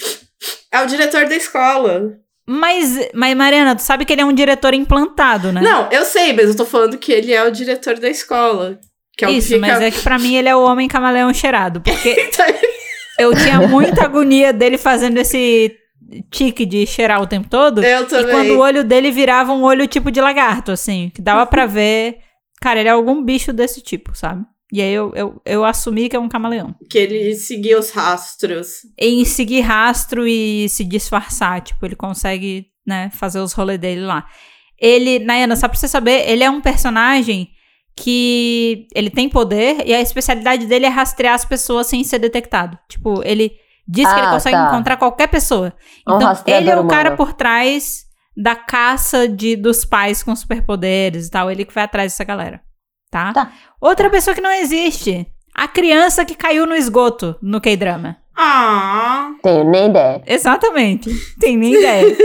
É 0.73 0.81
o 0.81 0.87
diretor 0.87 1.27
da 1.29 1.37
escola. 1.37 2.15
mas, 2.47 3.11
mas, 3.13 3.37
Mariana, 3.37 3.77
tu 3.77 3.83
sabe 3.83 4.07
que 4.07 4.13
ele 4.15 4.23
é 4.23 4.25
um 4.25 4.33
diretor 4.33 4.73
implantado, 4.73 5.53
né? 5.53 5.61
Não, 5.61 5.87
eu 5.91 6.05
sei, 6.07 6.33
mas 6.33 6.49
eu 6.49 6.57
tô 6.57 6.65
falando 6.65 6.97
que 6.97 7.13
ele 7.13 7.33
é 7.33 7.45
o 7.45 7.51
diretor 7.53 7.99
da 7.99 8.09
escola. 8.09 8.81
Que 9.17 9.27
é 9.27 9.29
o 9.29 9.31
Isso, 9.31 9.49
que 9.49 9.55
fica... 9.57 9.67
mas 9.67 9.83
é 9.83 9.91
que 9.91 10.01
pra 10.01 10.19
mim 10.19 10.35
ele 10.35 10.49
é 10.49 10.57
o 10.57 10.65
homem 10.65 10.89
camaleão 10.89 11.33
cheirado. 11.35 11.83
Porque 11.83 12.31
eu 13.21 13.37
tinha 13.37 13.69
muita 13.69 14.05
agonia 14.05 14.51
dele 14.51 14.79
fazendo 14.79 15.19
esse 15.19 15.77
tique 16.31 16.65
de 16.67 16.87
cheirar 16.87 17.21
o 17.23 17.27
tempo 17.27 17.49
todo. 17.49 17.83
Eu 17.83 18.03
E 18.03 18.07
também. 18.07 18.31
quando 18.31 18.51
o 18.51 18.59
olho 18.61 18.85
dele 18.85 19.11
virava 19.11 19.53
um 19.53 19.63
olho 19.63 19.87
tipo 19.87 20.11
de 20.11 20.21
lagarto, 20.21 20.71
assim. 20.73 21.11
Que 21.15 21.21
dava 21.23 21.47
pra 21.47 21.67
ver. 21.67 22.19
Cara, 22.61 22.81
ele 22.81 22.89
é 22.89 22.93
algum 22.93 23.23
bicho 23.25 23.53
desse 23.53 23.81
tipo, 23.81 24.17
sabe? 24.17 24.45
E 24.73 24.81
aí 24.81 24.93
eu, 24.95 25.13
eu, 25.15 25.41
eu 25.45 25.65
assumi 25.65 26.09
que 26.09 26.17
é 26.17 26.19
um 26.19 26.29
camaleão. 26.29 26.75
Que 26.89 26.97
ele 26.99 27.35
seguia 27.35 27.79
os 27.79 27.91
rastros. 27.91 28.77
Em 28.99 29.25
seguir 29.25 29.61
rastro 29.61 30.27
e 30.27 30.69
se 30.69 30.85
disfarçar. 30.85 31.61
Tipo, 31.61 31.85
ele 31.85 31.97
consegue, 31.97 32.67
né, 32.87 33.11
fazer 33.13 33.41
os 33.41 33.53
rolês 33.53 33.79
dele 33.79 34.01
lá. 34.01 34.25
Ele, 34.81 35.19
Nayana, 35.19 35.57
só 35.57 35.69
pra 35.69 35.77
você 35.79 35.87
saber, 35.87 36.29
ele 36.29 36.43
é 36.43 36.49
um 36.51 36.61
personagem 36.61 37.51
que 37.95 38.87
ele 38.95 39.11
tem 39.11 39.29
poder 39.29 39.87
e 39.87 39.93
a 39.93 40.01
especialidade 40.01 40.67
dele 40.67 40.87
é 40.87 40.89
rastrear 40.89 41.35
as 41.35 41.45
pessoas 41.45 41.87
sem 41.87 42.03
ser 42.03 42.19
detectado. 42.19 42.79
Tipo, 42.89 43.23
ele 43.25 43.53
diz 43.87 44.09
que 44.13 44.19
ele 44.19 44.27
Ah, 44.27 44.31
consegue 44.33 44.57
tá. 44.57 44.67
encontrar 44.69 44.97
qualquer 44.97 45.29
pessoa. 45.29 45.73
Um 46.09 46.17
Então, 46.17 46.33
ele 46.47 46.71
é 46.71 46.77
o 46.79 46.87
cara 46.87 47.11
humano. 47.11 47.17
por 47.17 47.33
trás 47.33 48.05
da 48.37 48.55
caça 48.57 49.29
de, 49.29 49.57
dos 49.57 49.85
pais 49.85 50.23
com 50.23 50.35
superpoderes 50.35 51.27
e 51.27 51.31
tal. 51.31 51.51
Ele 51.51 51.65
que 51.65 51.75
vai 51.75 51.85
atrás 51.85 52.13
dessa 52.13 52.25
galera. 52.25 52.61
Tá? 53.11 53.33
Tá. 53.33 53.53
Outra 53.81 54.09
pessoa 54.09 54.35
que 54.35 54.41
não 54.41 54.51
existe. 54.53 55.27
A 55.55 55.69
criança 55.69 56.25
que 56.25 56.35
caiu 56.35 56.67
no 56.67 56.75
esgoto 56.75 57.37
no 57.43 57.61
K-drama. 57.61 58.17
Ah, 58.35 59.33
Tenho 59.43 59.65
nem 59.71 59.91
ideia. 59.91 60.23
Exatamente. 60.27 61.11
Tem 61.39 61.57
nem 61.59 61.75
ideia. 61.79 62.17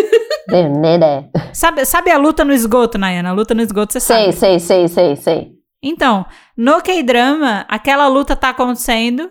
Tenho 0.47 0.79
nem 0.79 0.95
ideia. 0.95 1.29
Sabe, 1.51 1.83
sabe 1.83 2.09
a 2.09 2.17
luta 2.17 2.45
no 2.45 2.53
esgoto, 2.53 2.97
Nayana? 2.97 3.29
A 3.29 3.33
luta 3.33 3.53
no 3.53 3.61
esgoto, 3.61 3.91
você 3.91 3.99
Sei, 3.99 4.31
sabe. 4.31 4.33
sei, 4.33 4.59
sei, 4.59 4.87
sei, 4.87 5.15
sei. 5.17 5.51
Então, 5.83 6.25
no 6.55 6.81
K-drama, 6.81 7.65
aquela 7.67 8.07
luta 8.07 8.33
tá 8.35 8.49
acontecendo. 8.49 9.29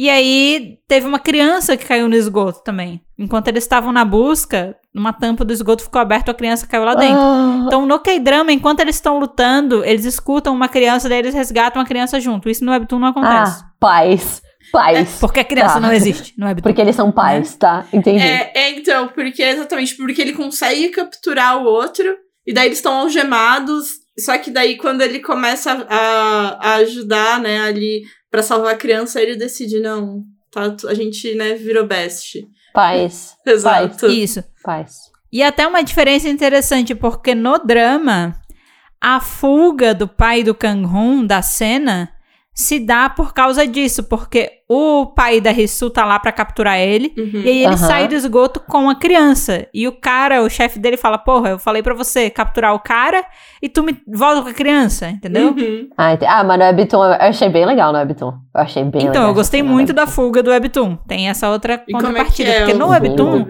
E 0.00 0.08
aí, 0.08 0.78
teve 0.86 1.08
uma 1.08 1.18
criança 1.18 1.76
que 1.76 1.84
caiu 1.84 2.08
no 2.08 2.14
esgoto 2.14 2.62
também. 2.62 3.00
Enquanto 3.18 3.48
eles 3.48 3.64
estavam 3.64 3.90
na 3.90 4.04
busca, 4.04 4.76
uma 4.94 5.12
tampa 5.12 5.44
do 5.44 5.52
esgoto 5.52 5.82
ficou 5.82 6.00
aberta, 6.00 6.30
a 6.30 6.34
criança 6.34 6.68
caiu 6.68 6.84
lá 6.84 6.94
dentro. 6.94 7.18
Ah, 7.18 7.64
Então, 7.66 7.84
no 7.84 7.98
K-drama, 7.98 8.52
enquanto 8.52 8.78
eles 8.78 8.94
estão 8.94 9.18
lutando, 9.18 9.84
eles 9.84 10.04
escutam 10.04 10.54
uma 10.54 10.68
criança, 10.68 11.08
daí 11.08 11.18
eles 11.18 11.34
resgatam 11.34 11.82
a 11.82 11.84
criança 11.84 12.20
junto. 12.20 12.48
Isso 12.48 12.64
no 12.64 12.70
Webtoon 12.70 13.00
não 13.00 13.08
acontece. 13.08 13.60
ah, 13.60 13.70
pais. 13.80 14.40
Pais. 14.70 15.16
Porque 15.20 15.40
a 15.40 15.44
criança 15.44 15.74
Tá. 15.74 15.80
não 15.80 15.92
existe 15.92 16.32
no 16.38 16.46
Webtoon. 16.46 16.62
Porque 16.70 16.80
eles 16.80 16.94
são 16.94 17.10
pais, 17.10 17.56
tá? 17.56 17.84
Entendi. 17.92 18.22
é, 18.22 18.52
é 18.54 18.70
então, 18.78 19.08
porque 19.08 19.42
exatamente 19.42 19.96
porque 19.96 20.22
ele 20.22 20.32
consegue 20.32 20.90
capturar 20.90 21.58
o 21.58 21.64
outro, 21.64 22.04
e 22.46 22.52
daí 22.54 22.66
eles 22.66 22.78
estão 22.78 22.92
algemados. 23.00 24.06
Só 24.18 24.36
que 24.38 24.50
daí, 24.50 24.76
quando 24.76 25.00
ele 25.00 25.20
começa 25.20 25.86
a, 25.88 26.58
a 26.60 26.74
ajudar, 26.76 27.40
né, 27.40 27.60
ali 27.60 28.02
pra 28.30 28.42
salvar 28.42 28.74
a 28.74 28.78
criança, 28.78 29.20
ele 29.20 29.36
decide, 29.36 29.80
não, 29.80 30.24
tá, 30.50 30.74
a 30.88 30.94
gente, 30.94 31.34
né, 31.34 31.54
virou 31.54 31.86
best. 31.86 32.46
Pais. 32.72 33.36
Exato. 33.46 34.06
Isso. 34.06 34.42
Pais. 34.62 34.96
E 35.32 35.42
até 35.42 35.66
uma 35.66 35.82
diferença 35.82 36.28
interessante, 36.28 36.94
porque 36.94 37.34
no 37.34 37.58
drama, 37.58 38.40
a 39.00 39.20
fuga 39.20 39.94
do 39.94 40.08
pai 40.08 40.42
do 40.42 40.54
Kang-hoon 40.54 41.26
da 41.26 41.42
cena 41.42 42.10
se 42.60 42.80
dá 42.80 43.08
por 43.08 43.32
causa 43.32 43.64
disso, 43.64 44.02
porque 44.02 44.50
o 44.68 45.06
pai 45.06 45.40
da 45.40 45.52
Risu 45.52 45.88
tá 45.90 46.04
lá 46.04 46.18
pra 46.18 46.32
capturar 46.32 46.76
ele, 46.76 47.14
Uhum. 47.16 47.40
e 47.44 47.48
aí 47.48 47.58
ele 47.58 47.66
Aham. 47.68 47.76
sai 47.76 48.08
do 48.08 48.16
esgoto 48.16 48.58
com 48.58 48.90
a 48.90 48.96
criança. 48.96 49.68
E 49.72 49.86
o 49.86 49.92
cara, 49.92 50.42
o 50.42 50.50
chefe 50.50 50.76
dele 50.80 50.96
fala: 50.96 51.16
"Porra, 51.18 51.50
eu 51.50 51.58
falei 51.60 51.84
pra 51.84 51.94
você 51.94 52.28
capturar 52.28 52.74
o 52.74 52.80
cara 52.80 53.24
e 53.62 53.68
tu 53.68 53.84
me 53.84 53.96
volta 54.08 54.42
com 54.42 54.48
a 54.48 54.52
criança", 54.52 55.08
entendeu? 55.08 55.50
Uhum. 55.56 55.88
Ah, 55.96 56.18
ah, 56.26 56.42
mas 56.42 56.58
no 56.58 56.64
Webtoon 56.64 57.04
eu 57.04 57.12
achei 57.12 57.48
bem 57.48 57.64
legal 57.64 57.92
no 57.92 57.98
Webtoon. 58.00 58.32
Eu 58.52 58.60
achei 58.60 58.82
bem 58.82 59.02
legal. 59.02 59.10
Então, 59.14 59.28
eu 59.28 59.34
gostei 59.34 59.62
muito 59.62 59.92
da 59.92 60.08
fuga 60.08 60.42
do 60.42 60.50
Webtoon. 60.50 60.96
Tem 61.06 61.28
essa 61.28 61.48
outra 61.50 61.74
E 61.86 61.92
como 61.92 61.98
é 61.98 62.00
que 62.00 62.06
contrapartida, 62.06 62.50
é 62.50 62.58
porque 62.58 62.72
o- 62.72 62.78
no 62.78 62.88
Webtoon? 62.88 63.46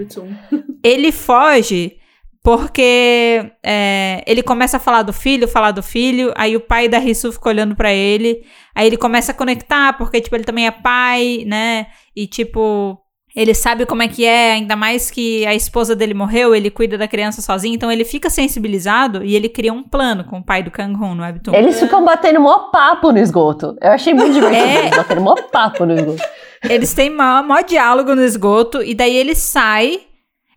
ele 0.84 1.10
foge 1.12 1.96
porque 2.42 3.50
é, 3.64 4.22
ele 4.26 4.42
começa 4.42 4.76
a 4.76 4.80
falar 4.80 5.02
do 5.02 5.12
filho, 5.12 5.48
falar 5.48 5.70
do 5.72 5.82
filho, 5.82 6.32
aí 6.36 6.56
o 6.56 6.60
pai 6.60 6.88
da 6.88 6.98
Risu 6.98 7.32
fica 7.32 7.48
olhando 7.48 7.76
pra 7.76 7.92
ele, 7.92 8.42
aí 8.74 8.86
ele 8.86 8.96
começa 8.96 9.32
a 9.32 9.34
conectar, 9.34 9.92
porque, 9.98 10.20
tipo, 10.20 10.34
ele 10.36 10.44
também 10.44 10.66
é 10.66 10.70
pai, 10.70 11.44
né, 11.46 11.86
e, 12.16 12.26
tipo, 12.26 12.98
ele 13.36 13.54
sabe 13.54 13.84
como 13.86 14.02
é 14.02 14.08
que 14.08 14.24
é, 14.24 14.52
ainda 14.52 14.74
mais 14.74 15.10
que 15.10 15.44
a 15.46 15.54
esposa 15.54 15.94
dele 15.94 16.14
morreu, 16.14 16.54
ele 16.54 16.70
cuida 16.70 16.96
da 16.96 17.06
criança 17.06 17.42
sozinho, 17.42 17.74
então 17.74 17.92
ele 17.92 18.04
fica 18.04 18.30
sensibilizado 18.30 19.22
e 19.22 19.36
ele 19.36 19.48
cria 19.48 19.72
um 19.72 19.82
plano 19.82 20.24
com 20.24 20.38
o 20.38 20.44
pai 20.44 20.62
do 20.62 20.70
Kang-hoon 20.70 21.14
no 21.14 21.22
Webtoon. 21.22 21.54
Eles 21.54 21.78
ficam 21.78 22.04
batendo 22.04 22.40
mó 22.40 22.70
papo 22.70 23.12
no 23.12 23.18
esgoto. 23.18 23.76
Eu 23.80 23.90
achei 23.92 24.14
muito 24.14 24.32
divertido 24.34 24.66
É. 24.66 24.86
eles 24.86 24.96
batendo 24.96 25.20
mó 25.20 25.34
papo 25.52 25.84
no 25.84 25.92
esgoto. 25.94 26.22
Eles 26.64 26.92
têm 26.94 27.10
mó, 27.10 27.42
mó 27.42 27.60
diálogo 27.60 28.14
no 28.14 28.22
esgoto, 28.24 28.82
e 28.82 28.94
daí 28.94 29.14
ele 29.14 29.34
sai, 29.36 30.00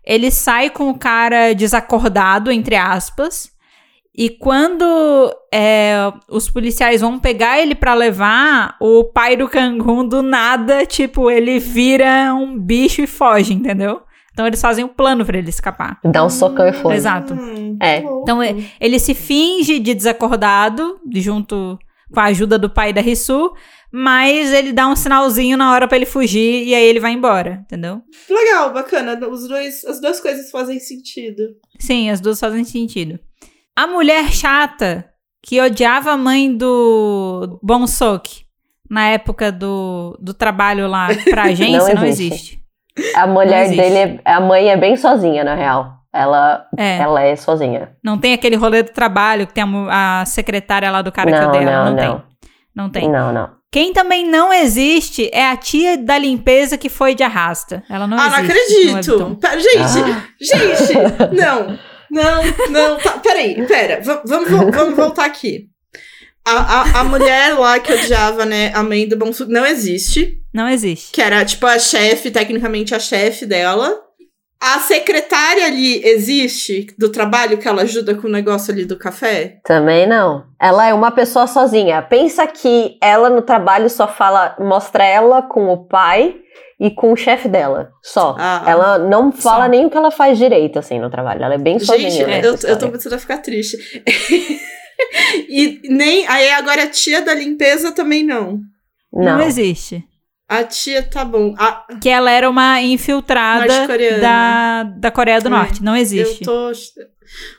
ele 0.04 0.30
sai 0.30 0.70
com 0.70 0.90
o 0.90 0.98
cara 0.98 1.54
desacordado, 1.54 2.50
entre 2.50 2.76
aspas, 2.76 3.50
e 4.14 4.28
quando 4.28 4.84
é, 5.52 6.12
os 6.28 6.50
policiais 6.50 7.00
vão 7.00 7.18
pegar 7.18 7.58
ele 7.58 7.74
pra 7.74 7.94
levar, 7.94 8.76
o 8.80 9.04
pai 9.04 9.36
do 9.36 9.48
Kangum 9.48 10.06
do 10.06 10.22
nada, 10.22 10.84
tipo, 10.84 11.30
ele 11.30 11.58
vira 11.58 12.34
um 12.34 12.58
bicho 12.58 13.00
e 13.00 13.06
foge, 13.06 13.54
entendeu? 13.54 14.02
Então 14.32 14.46
eles 14.46 14.60
fazem 14.60 14.84
um 14.84 14.88
plano 14.88 15.24
pra 15.24 15.38
ele 15.38 15.50
escapar. 15.50 15.98
Dá 16.04 16.24
um 16.24 16.30
socão 16.30 16.66
e 16.66 16.72
foi. 16.72 16.94
Exato. 16.94 17.34
Hum, 17.34 17.76
É. 17.80 17.98
Então, 17.98 18.38
ele 18.80 18.98
se 18.98 19.14
finge 19.14 19.78
de 19.78 19.92
desacordado, 19.94 20.98
junto 21.14 21.78
com 22.12 22.20
a 22.20 22.24
ajuda 22.24 22.58
do 22.58 22.68
pai 22.70 22.92
da 22.92 23.00
Risu, 23.00 23.52
mas 23.92 24.52
ele 24.52 24.72
dá 24.72 24.86
um 24.88 24.96
sinalzinho 24.96 25.56
na 25.56 25.72
hora 25.72 25.86
pra 25.88 25.96
ele 25.96 26.06
fugir 26.06 26.64
e 26.66 26.74
aí 26.74 26.84
ele 26.84 27.00
vai 27.00 27.12
embora, 27.12 27.60
entendeu? 27.64 28.00
Legal, 28.28 28.72
bacana. 28.72 29.18
Os 29.28 29.46
dois, 29.48 29.84
as 29.84 30.00
duas 30.00 30.20
coisas 30.20 30.50
fazem 30.50 30.78
sentido. 30.78 31.42
Sim, 31.78 32.10
as 32.10 32.20
duas 32.20 32.38
fazem 32.40 32.64
sentido. 32.64 33.18
A 33.76 33.86
mulher 33.86 34.30
chata 34.30 35.04
que 35.42 35.60
odiava 35.60 36.12
a 36.12 36.16
mãe 36.16 36.54
do 36.56 37.58
Bonsok 37.62 38.42
na 38.88 39.08
época 39.08 39.50
do, 39.50 40.16
do 40.20 40.32
trabalho 40.34 40.86
lá 40.86 41.08
pra 41.30 41.44
agência 41.50 41.94
não, 41.94 42.04
existe. 42.04 42.60
existe. 42.94 43.16
A 43.16 43.26
mulher 43.26 43.64
existe. 43.64 43.80
dele, 43.82 44.20
é- 44.24 44.32
a 44.32 44.40
mãe 44.40 44.68
é 44.68 44.76
bem 44.76 44.96
sozinha, 44.96 45.42
na 45.42 45.54
real. 45.54 46.01
Ela, 46.14 46.66
É, 46.76 46.98
ela 46.98 47.22
é 47.22 47.34
sozinha. 47.36 47.92
não 48.04 48.18
tem 48.18 48.34
aquele 48.34 48.56
rolê 48.56 48.82
do 48.82 48.90
trabalho 48.92 49.46
que 49.46 49.54
tem 49.54 49.64
a, 49.90 50.24
secretária 50.26 50.90
lá 50.90 51.00
do 51.00 51.10
cara 51.10 51.32
que 51.32 51.38
Não, 51.40 51.48
odeia 51.48 51.62
ela. 51.70 51.84
não, 51.90 51.94
Não, 51.94 52.06
não. 52.06 52.16
tem. 52.18 52.22
Não 52.74 52.90
tem. 52.90 53.08
Não, 53.10 53.32
não. 53.32 53.50
Quem 53.70 53.92
também 53.94 54.28
não 54.28 54.52
existe 54.52 55.30
é 55.32 55.48
a 55.48 55.56
tia 55.56 55.96
da 55.96 56.18
limpeza 56.18 56.76
que 56.76 56.90
foi 56.90 57.14
de 57.14 57.22
arrasta. 57.22 57.82
Ela 57.88 58.06
não 58.06 58.18
ah, 58.18 58.28
não 58.28 58.38
existe. 58.40 58.52
no 58.52 58.90
acredito. 58.98 59.12
Webtoon. 59.18 59.34
Pera, 59.36 59.58
gente, 59.60 59.78
Ah. 59.78 60.24
gente, 60.40 60.92
não. 61.34 61.78
Não, 62.10 62.42
não, 62.68 62.98
tá, 62.98 63.12
peraí, 63.12 63.66
pera, 63.66 64.02
va- 64.04 64.22
vamos, 64.26 64.50
vamos 64.50 64.94
voltar 64.94 65.24
aqui. 65.24 65.68
A, 66.46 66.50
a, 66.52 67.00
a 67.00 67.04
mulher 67.04 67.58
lá 67.58 67.78
que 67.80 67.90
odiava, 67.90 68.44
né, 68.44 68.70
a 68.74 68.82
mãe 68.82 69.08
do 69.08 69.16
Bonsu 69.16 69.46
não 69.48 69.64
existe. 69.64 70.38
Não 70.52 70.68
existe. 70.68 71.10
Que 71.12 71.22
era, 71.22 71.42
tipo, 71.42 71.64
a 71.66 71.78
chefe, 71.78 72.30
tecnicamente 72.30 72.94
a 72.94 72.98
chefe 73.00 73.46
dela. 73.46 73.96
A 74.64 74.78
secretária 74.78 75.66
ali 75.66 76.00
existe 76.06 76.86
do 76.96 77.10
trabalho 77.10 77.58
que 77.58 77.66
ela 77.66 77.82
ajuda 77.82 78.14
com 78.14 78.28
o 78.28 78.30
negócio 78.30 78.72
ali 78.72 78.84
do 78.84 78.96
café? 78.96 79.58
Também 79.64 80.06
não. 80.06 80.44
Ela 80.60 80.86
é 80.86 80.94
uma 80.94 81.10
pessoa 81.10 81.48
sozinha. 81.48 82.00
Pensa 82.00 82.46
que 82.46 82.96
ela 83.02 83.28
no 83.28 83.42
trabalho 83.42 83.90
só 83.90 84.06
fala, 84.06 84.54
mostra 84.60 85.04
ela 85.04 85.42
com 85.42 85.66
o 85.66 85.84
pai 85.88 86.36
e 86.78 86.92
com 86.92 87.12
o 87.12 87.16
chefe 87.16 87.48
dela. 87.48 87.90
Só. 88.04 88.36
Ah. 88.38 88.62
ela 88.64 88.98
não 88.98 89.32
fala 89.32 89.64
Só. 89.64 89.68
nem 89.68 89.84
o 89.84 89.90
que 89.90 89.96
ela 89.96 90.12
faz 90.12 90.38
direito, 90.38 90.78
assim, 90.78 91.00
no 91.00 91.10
trabalho. 91.10 91.42
Ela 91.42 91.54
é 91.54 91.58
bem 91.58 91.80
sozinha. 91.80 92.08
Gente, 92.08 92.26
nessa 92.26 92.66
eu, 92.68 92.70
eu 92.70 92.78
tô 92.78 92.86
começando 92.86 93.14
a 93.14 93.18
ficar 93.18 93.38
triste. 93.38 93.76
e 95.48 95.80
nem. 95.88 96.24
Aí 96.28 96.50
agora 96.52 96.84
a 96.84 96.88
tia 96.88 97.20
da 97.20 97.34
limpeza 97.34 97.90
também 97.90 98.22
não. 98.22 98.60
Não, 99.12 99.38
Não. 99.38 99.40
existe. 99.42 100.04
A 100.58 100.64
tia 100.64 101.02
tá 101.02 101.24
bom. 101.24 101.54
A, 101.58 101.84
Que 102.00 102.08
ela 102.08 102.30
era 102.30 102.48
uma 102.48 102.80
infiltrada 102.82 103.86
da, 104.20 104.82
da 104.84 105.10
Coreia 105.10 105.40
do 105.40 105.46
É, 105.48 105.50
Norte. 105.50 105.82
Não 105.82 105.96
eu 105.96 106.02
existe. 106.02 106.44
tô. 106.44 106.70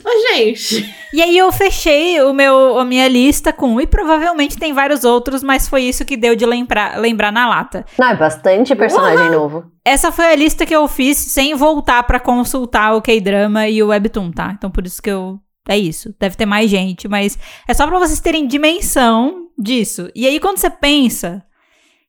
Ô, 0.05 0.35
gente. 0.35 0.93
E 1.11 1.21
aí 1.21 1.35
eu 1.35 1.51
fechei 1.51 2.21
o 2.21 2.31
meu, 2.33 2.77
a 2.77 2.85
minha 2.85 3.07
lista 3.07 3.51
com. 3.51 3.81
E 3.81 3.87
provavelmente 3.87 4.57
tem 4.57 4.73
vários 4.73 5.03
outros, 5.03 5.41
mas 5.41 5.67
foi 5.67 5.81
isso 5.83 6.05
que 6.05 6.15
deu 6.15 6.35
de 6.35 6.45
lembrar, 6.45 6.99
lembrar 6.99 7.31
na 7.31 7.47
lata. 7.49 7.83
Não, 7.97 8.09
é 8.09 8.15
bastante 8.15 8.75
personagem 8.75 9.31
novo. 9.31 9.65
Essa 9.83 10.11
foi 10.11 10.25
a 10.31 10.35
lista 10.35 10.65
que 10.65 10.75
eu 10.75 10.87
fiz 10.87 11.17
sem 11.17 11.55
voltar 11.55 12.03
pra 12.03 12.19
consultar 12.19 12.93
o 12.95 13.01
K-drama 13.01 13.67
e 13.67 13.81
o 13.81 13.87
Webtoon, 13.87 14.31
tá? 14.31 14.53
Então 14.55 14.69
por 14.69 14.85
isso 14.85 15.01
que 15.01 15.09
eu. 15.09 15.39
É 15.67 15.77
isso. 15.77 16.13
Deve 16.19 16.35
ter 16.35 16.45
mais 16.45 16.69
gente, 16.69 17.07
mas 17.07 17.39
é 17.67 17.73
só 17.73 17.87
pra 17.87 17.97
vocês 17.97 18.19
terem 18.19 18.45
dimensão 18.45 19.47
disso. 19.57 20.09
E 20.13 20.27
aí 20.27 20.39
quando 20.39 20.57
você 20.57 20.69
pensa 20.69 21.41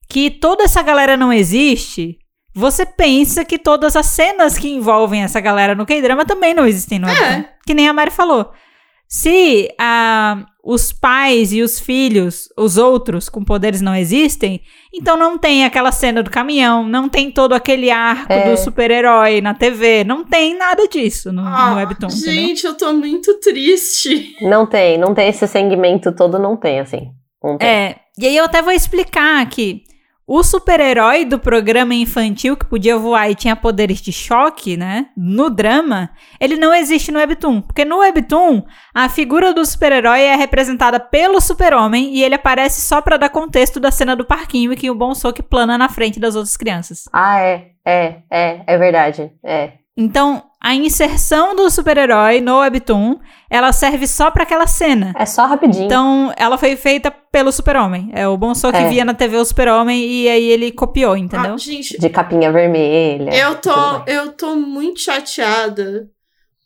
que 0.08 0.30
toda 0.30 0.64
essa 0.64 0.82
galera 0.82 1.16
não 1.16 1.32
existe, 1.32 2.18
você 2.54 2.86
pensa 2.86 3.44
que 3.44 3.58
todas 3.58 3.96
as 3.96 4.06
cenas 4.06 4.56
que 4.58 4.68
envolvem 4.68 5.22
essa 5.22 5.40
galera 5.40 5.74
no 5.74 5.84
K-drama 5.86 6.24
também 6.24 6.54
não 6.54 6.66
existem 6.66 6.98
no 6.98 7.06
Webtoon. 7.08 7.24
É. 7.26 7.50
Que 7.66 7.74
nem 7.74 7.88
a 7.88 7.92
Mari 7.92 8.10
falou. 8.10 8.50
Se 9.08 9.68
ah, 9.78 10.44
os 10.64 10.92
pais 10.92 11.52
e 11.52 11.62
os 11.62 11.78
filhos, 11.78 12.48
os 12.56 12.76
outros 12.78 13.28
com 13.28 13.44
poderes 13.44 13.80
não 13.80 13.94
existem, 13.94 14.60
então 14.92 15.16
não 15.16 15.36
tem 15.38 15.64
aquela 15.64 15.92
cena 15.92 16.22
do 16.22 16.30
caminhão, 16.30 16.88
não 16.88 17.08
tem 17.08 17.30
todo 17.30 17.52
aquele 17.52 17.90
arco 17.90 18.32
É. 18.32 18.50
do 18.50 18.56
super-herói 18.56 19.40
na 19.40 19.52
TV, 19.54 20.04
não 20.04 20.24
tem 20.24 20.56
nada 20.56 20.88
disso 20.88 21.32
no, 21.32 21.42
no 21.42 21.48
Ah, 21.48 21.74
Webtoon, 21.76 22.08
entendeu? 22.08 22.32
gente, 22.32 22.64
eu 22.66 22.74
tô 22.76 22.92
muito 22.92 23.38
triste. 23.40 24.36
Não 24.40 24.66
tem, 24.66 24.96
não 24.98 25.14
tem 25.14 25.28
esse 25.28 25.46
segmento 25.46 26.10
todo, 26.12 26.38
não 26.38 26.56
tem, 26.56 26.80
assim. 26.80 27.10
ontem. 27.42 27.64
É, 27.66 27.96
e 28.18 28.26
aí 28.26 28.36
eu 28.36 28.44
até 28.44 28.62
vou 28.62 28.72
explicar 28.72 29.42
aqui. 29.42 29.82
O 30.26 30.42
super-herói 30.42 31.26
do 31.26 31.38
programa 31.38 31.94
infantil 31.94 32.56
que 32.56 32.64
podia 32.64 32.96
voar 32.96 33.30
e 33.30 33.34
tinha 33.34 33.54
poderes 33.54 34.00
de 34.00 34.10
choque, 34.10 34.74
né? 34.74 35.08
No 35.14 35.50
drama, 35.50 36.10
ele 36.40 36.56
não 36.56 36.72
existe 36.72 37.12
no 37.12 37.18
Webtoon. 37.18 37.60
Porque 37.60 37.84
no 37.84 37.98
Webtoon, 37.98 38.64
a 38.94 39.06
figura 39.10 39.52
do 39.52 39.64
super-herói 39.66 40.22
é 40.22 40.34
representada 40.34 40.98
pelo 40.98 41.42
super-homem 41.42 42.14
e 42.14 42.24
ele 42.24 42.36
aparece 42.36 42.80
só 42.80 43.02
pra 43.02 43.18
dar 43.18 43.28
contexto 43.28 43.78
da 43.78 43.90
cena 43.90 44.16
do 44.16 44.24
parquinho 44.24 44.72
e 44.72 44.76
que 44.76 44.90
o 44.90 44.94
Bom 44.94 45.14
Soque 45.14 45.42
plana 45.42 45.76
na 45.76 45.90
frente 45.90 46.18
das 46.18 46.34
outras 46.34 46.56
crianças. 46.56 47.04
Ah, 47.12 47.40
é, 47.40 47.72
é, 47.84 48.22
é, 48.30 48.64
é 48.66 48.78
verdade. 48.78 49.30
É. 49.44 49.83
Então, 49.96 50.42
a 50.60 50.74
inserção 50.74 51.54
do 51.54 51.70
super-herói 51.70 52.40
no 52.40 52.58
Webtoon, 52.58 53.18
ela 53.48 53.72
serve 53.72 54.06
só 54.08 54.30
pra 54.30 54.42
aquela 54.42 54.66
cena. 54.66 55.12
É 55.16 55.24
só 55.24 55.46
rapidinho. 55.46 55.84
Então, 55.84 56.32
ela 56.36 56.58
foi 56.58 56.74
feita 56.74 57.10
pelo 57.10 57.52
super-homem. 57.52 58.10
É 58.12 58.26
o 58.26 58.36
Bom 58.36 58.54
Soque 58.54 58.76
É. 58.78 58.88
via 58.88 59.04
na 59.04 59.14
TV 59.14 59.36
o 59.36 59.44
super-homem 59.44 60.02
e 60.04 60.28
aí 60.28 60.44
ele 60.50 60.72
copiou, 60.72 61.16
entendeu? 61.16 61.54
Ah, 61.54 61.58
gente, 61.58 61.96
De 61.98 62.08
capinha 62.08 62.50
vermelha. 62.50 63.30
eu 63.32 63.54
tô, 63.56 63.70
eu 64.06 64.32
tô 64.32 64.56
muito 64.56 65.00
chateada. 65.00 66.08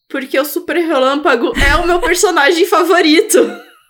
Porque 0.09 0.41
o 0.41 0.45
Super 0.47 0.77
Relâmpago 0.79 1.53
é 1.61 1.77
o 1.77 1.87
meu 1.87 2.01
personagem 2.01 2.65
favorito. 2.67 3.39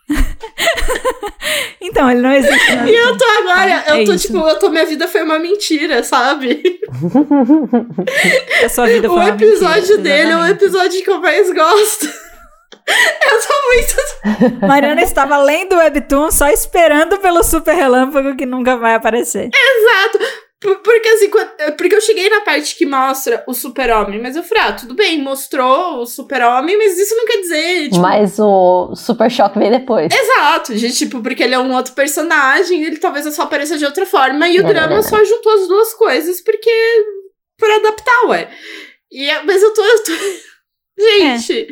Então, 1.81 2.11
ele 2.11 2.21
não 2.21 2.33
existe 2.33 2.77
no 2.77 2.89
E 2.89 2.95
eu 2.95 3.17
tô 3.17 3.25
agora, 3.25 3.85
É 3.87 3.93
eu 3.93 4.05
tô 4.05 4.13
isso. 4.13 4.27
tipo, 4.27 4.39
eu 4.47 4.59
tô, 4.59 4.69
minha 4.69 4.85
vida 4.85 5.09
foi 5.09 5.23
uma 5.23 5.39
mentira, 5.39 6.03
sabe? 6.03 6.81
A 8.65 8.69
sua 8.69 8.87
vida 8.87 9.09
foi 9.09 9.17
O 9.17 9.21
uma 9.21 9.29
episódio 9.31 9.97
mentira, 9.97 10.03
dele 10.03 10.21
é 10.33 10.37
o 10.37 10.39
exatamente. 10.41 10.65
episódio 10.65 11.03
que 11.05 11.11
eu 11.11 11.21
mais 11.21 11.53
gosto. 11.53 12.07
Eu 12.89 13.39
tô 13.47 13.55
muito. 14.47 14.67
Mariana 14.67 15.03
estava 15.03 15.37
lendo 15.37 15.75
o 15.75 15.79
Webtoon 15.79 16.31
só 16.31 16.49
esperando 16.49 17.19
pelo 17.19 17.43
super 17.43 17.75
relâmpago 17.75 18.35
que 18.35 18.47
nunca 18.47 18.79
vai 18.79 18.95
aparecer. 18.95 19.51
Exato. 19.55 20.19
Por- 20.61 20.79
Porque 20.81 21.09
assim, 21.09 21.31
quando- 21.31 21.53
porque 21.77 21.95
eu 21.95 22.01
cheguei 22.01 22.29
na 22.29 22.41
parte 22.41 22.75
que 22.77 22.85
mostra 22.85 23.45
o 23.47 23.55
super-homem, 23.55 24.21
mas 24.21 24.35
eu 24.35 24.43
falei, 24.43 24.65
ah, 24.65 24.73
tudo 24.73 24.93
bem, 24.95 25.23
mostrou 25.23 26.01
o 26.01 26.07
super-homem, 26.07 26.77
mas 26.77 26.99
isso 26.99 27.15
não 27.15 27.27
quer 27.27 27.41
dizer, 27.41 27.85
tipo, 27.91 28.01
Mas 28.01 28.39
o 28.41 28.93
Super 28.97 29.31
Choque 29.31 29.59
veio 29.59 29.71
depois. 29.71 30.13
Exato, 30.13 30.75
de, 30.75 30.93
tipo, 30.93 31.23
porque 31.23 31.45
ele 31.45 31.55
é 31.55 31.59
um 31.61 31.73
outro 31.75 31.93
personagem, 31.95 32.83
ele 32.83 32.99
talvez 32.99 33.33
só 33.35 33.43
apareça 33.43 33.79
de 33.79 33.85
outra 33.85 34.05
forma, 34.05 34.49
e 34.49 34.59
o 34.59 34.67
É, 34.67 34.73
drama 34.73 34.97
é, 34.97 34.99
é. 34.99 35.03
só 35.03 35.23
juntou 35.25 35.53
as 35.53 35.69
duas 35.69 35.95
coisas, 35.95 36.41
porque. 36.41 36.71
pra 37.57 37.77
adaptar, 37.77 38.27
ué. 38.27 38.49
E, 39.13 39.31
é- 39.31 39.43
mas 39.45 39.63
eu 39.63 39.73
tô. 39.73 39.83
Eu 39.85 40.03
tô... 40.05 40.13
Gente, 40.99 41.69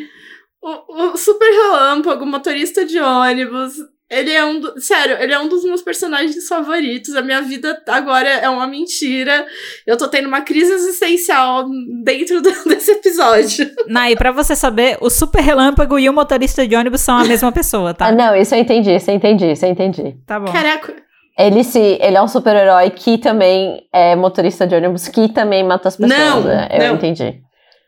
o, 0.63 1.13
o 1.13 1.17
Super 1.17 1.51
Relâmpago, 1.51 2.25
motorista 2.25 2.85
de 2.85 3.01
ônibus. 3.01 3.75
Ele 4.09 4.31
é 4.33 4.45
um. 4.45 4.61
Do... 4.61 4.81
Sério, 4.81 5.17
ele 5.21 5.33
é 5.33 5.39
um 5.39 5.49
dos 5.49 5.65
meus 5.65 5.83
personagens 5.83 6.47
favoritos. 6.47 7.17
A 7.17 7.23
minha 7.23 7.43
vida 7.43 7.83
agora 7.89 8.29
é 8.29 8.49
uma 8.49 8.67
mentira. 8.67 9.45
Eu 9.87 9.97
tô 9.97 10.07
tendo 10.09 10.29
uma 10.29 10.43
crise 10.43 10.73
existencial 10.73 11.67
dentro 12.05 12.41
do- 12.43 12.65
desse 12.69 12.93
episódio. 12.93 13.69
Nai, 13.89 14.15
pra 14.15 14.31
você 14.31 14.55
saber, 14.55 14.97
o 15.01 15.11
super 15.11 15.41
relâmpago 15.43 15.99
e 15.99 16.09
o 16.09 16.13
motorista 16.13 16.67
de 16.67 16.77
ônibus 16.77 17.01
são 17.01 17.19
a 17.19 17.25
mesma 17.25 17.51
pessoa, 17.51 17.91
Ah, 17.91 17.95
tá? 17.95 18.13
não, 18.13 18.37
isso 18.37 18.55
eu 18.55 18.61
entendi, 18.61 18.95
isso 18.95 19.11
eu 19.11 19.15
entendi, 19.17 19.51
isso 19.53 19.65
eu 19.67 19.71
entendi. 19.71 20.17
Tá 20.27 20.39
bom. 20.39 20.53
Caraca. 20.53 20.95
Ele, 21.39 21.63
se, 21.65 21.99
ele 22.01 22.17
é 22.17 22.23
um 22.23 22.29
super-herói 22.29 22.89
que 22.91 23.19
também 23.19 23.83
é 23.93 24.15
motorista 24.17 24.67
de 24.67 24.75
ônibus, 24.75 25.09
que 25.09 25.29
também 25.33 25.63
mata 25.65 25.89
as 25.89 25.97
pessoas. 25.97 26.19
Não, 26.19 26.43
né? 26.45 26.69
Eu 26.71 26.89
não. 26.89 26.95
entendi. 26.95 27.41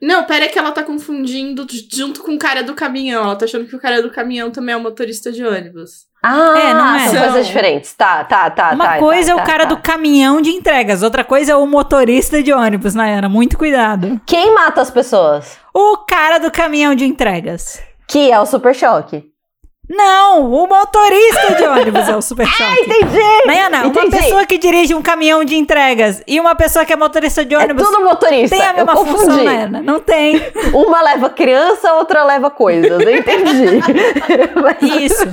Não, 0.03 0.25
pera 0.25 0.47
que 0.49 0.59
ela 0.59 0.71
tá 0.71 0.83
confundindo 0.83 1.67
junto 1.93 2.23
com 2.23 2.35
o 2.35 2.39
cara 2.39 2.63
do 2.63 2.75
caminhão. 2.75 3.25
Ela 3.25 3.37
tá 3.37 3.47
achando 3.47 3.67
que 3.67 3.75
o 3.75 3.81
cara 3.81 4.03
do 4.03 4.11
caminhão 4.11 4.51
também 4.51 4.73
é 4.75 4.77
o 4.77 4.81
motorista 4.83 5.33
de 5.33 5.43
ônibus. 5.43 6.07
Ah, 6.23 6.55
É, 6.59 6.75
não 6.75 6.95
é. 6.97 7.09
são 7.09 7.19
coisas 7.23 7.47
diferentes. 7.47 7.93
Tá, 7.95 8.25
tá, 8.25 8.51
tá. 8.51 8.71
Uma 8.73 8.89
tá, 8.89 8.99
coisa 8.99 9.27
tá, 9.27 9.33
é 9.33 9.35
o 9.35 9.39
tá, 9.39 9.45
cara 9.45 9.63
tá. 9.67 9.75
do 9.75 9.77
caminhão 9.81 10.41
de 10.41 10.51
entregas, 10.51 11.03
outra 11.03 11.23
coisa 11.25 11.53
é 11.53 11.57
o 11.57 11.67
motorista 11.67 12.43
de 12.43 12.53
ônibus, 12.53 12.95
Nayana. 12.95 13.29
Muito 13.29 13.57
cuidado. 13.57 14.21
Quem 14.27 14.53
mata 14.55 14.81
as 14.81 14.91
pessoas? 14.91 15.57
O 15.73 15.99
cara 15.99 16.39
do 16.39 16.51
caminhão 16.51 16.95
de 16.95 17.05
entregas. 17.05 17.81
Que 18.09 18.33
é 18.33 18.41
o 18.41 18.47
Super 18.47 18.75
Choque. 18.75 19.25
Não, 19.91 20.53
o 20.53 20.67
motorista 20.67 21.55
de 21.57 21.63
ônibus 21.65 22.07
é 22.11 22.15
o 22.15 22.21
super 22.21 22.47
choque. 22.47 22.81
Entendi! 22.83 23.47
Nayana, 23.47 23.79
uma 23.85 23.87
Entendi. 23.87 24.19
pessoa 24.19 24.45
que 24.45 24.59
dirige 24.59 24.95
um 24.95 25.01
caminhão 25.01 25.43
de 25.45 25.57
entregas 25.57 26.23
e 26.27 26.39
uma 26.39 26.55
pessoa 26.55 26.85
que 26.85 26.93
é 26.93 26.97
motorista 26.97 27.43
de 27.43 27.55
É 27.55 27.59
ônibus 27.59 27.89
tudo 27.89 28.05
motorista. 28.05 28.55
tem 28.55 28.67
a 28.67 28.75
mesma 28.75 28.93
eu 28.93 28.97
confundi. 28.99 29.19
função, 29.19 29.45
Nayana? 29.45 29.81
Não 29.81 29.99
tem. 29.99 30.43
Uma 30.75 31.01
leva 31.01 31.31
criança, 31.31 31.95
outra 31.95 32.23
leva 32.23 32.51
coisas. 32.51 33.01
Eu 33.01 33.17
entendi. 33.17 33.81
Isso, 35.07 35.25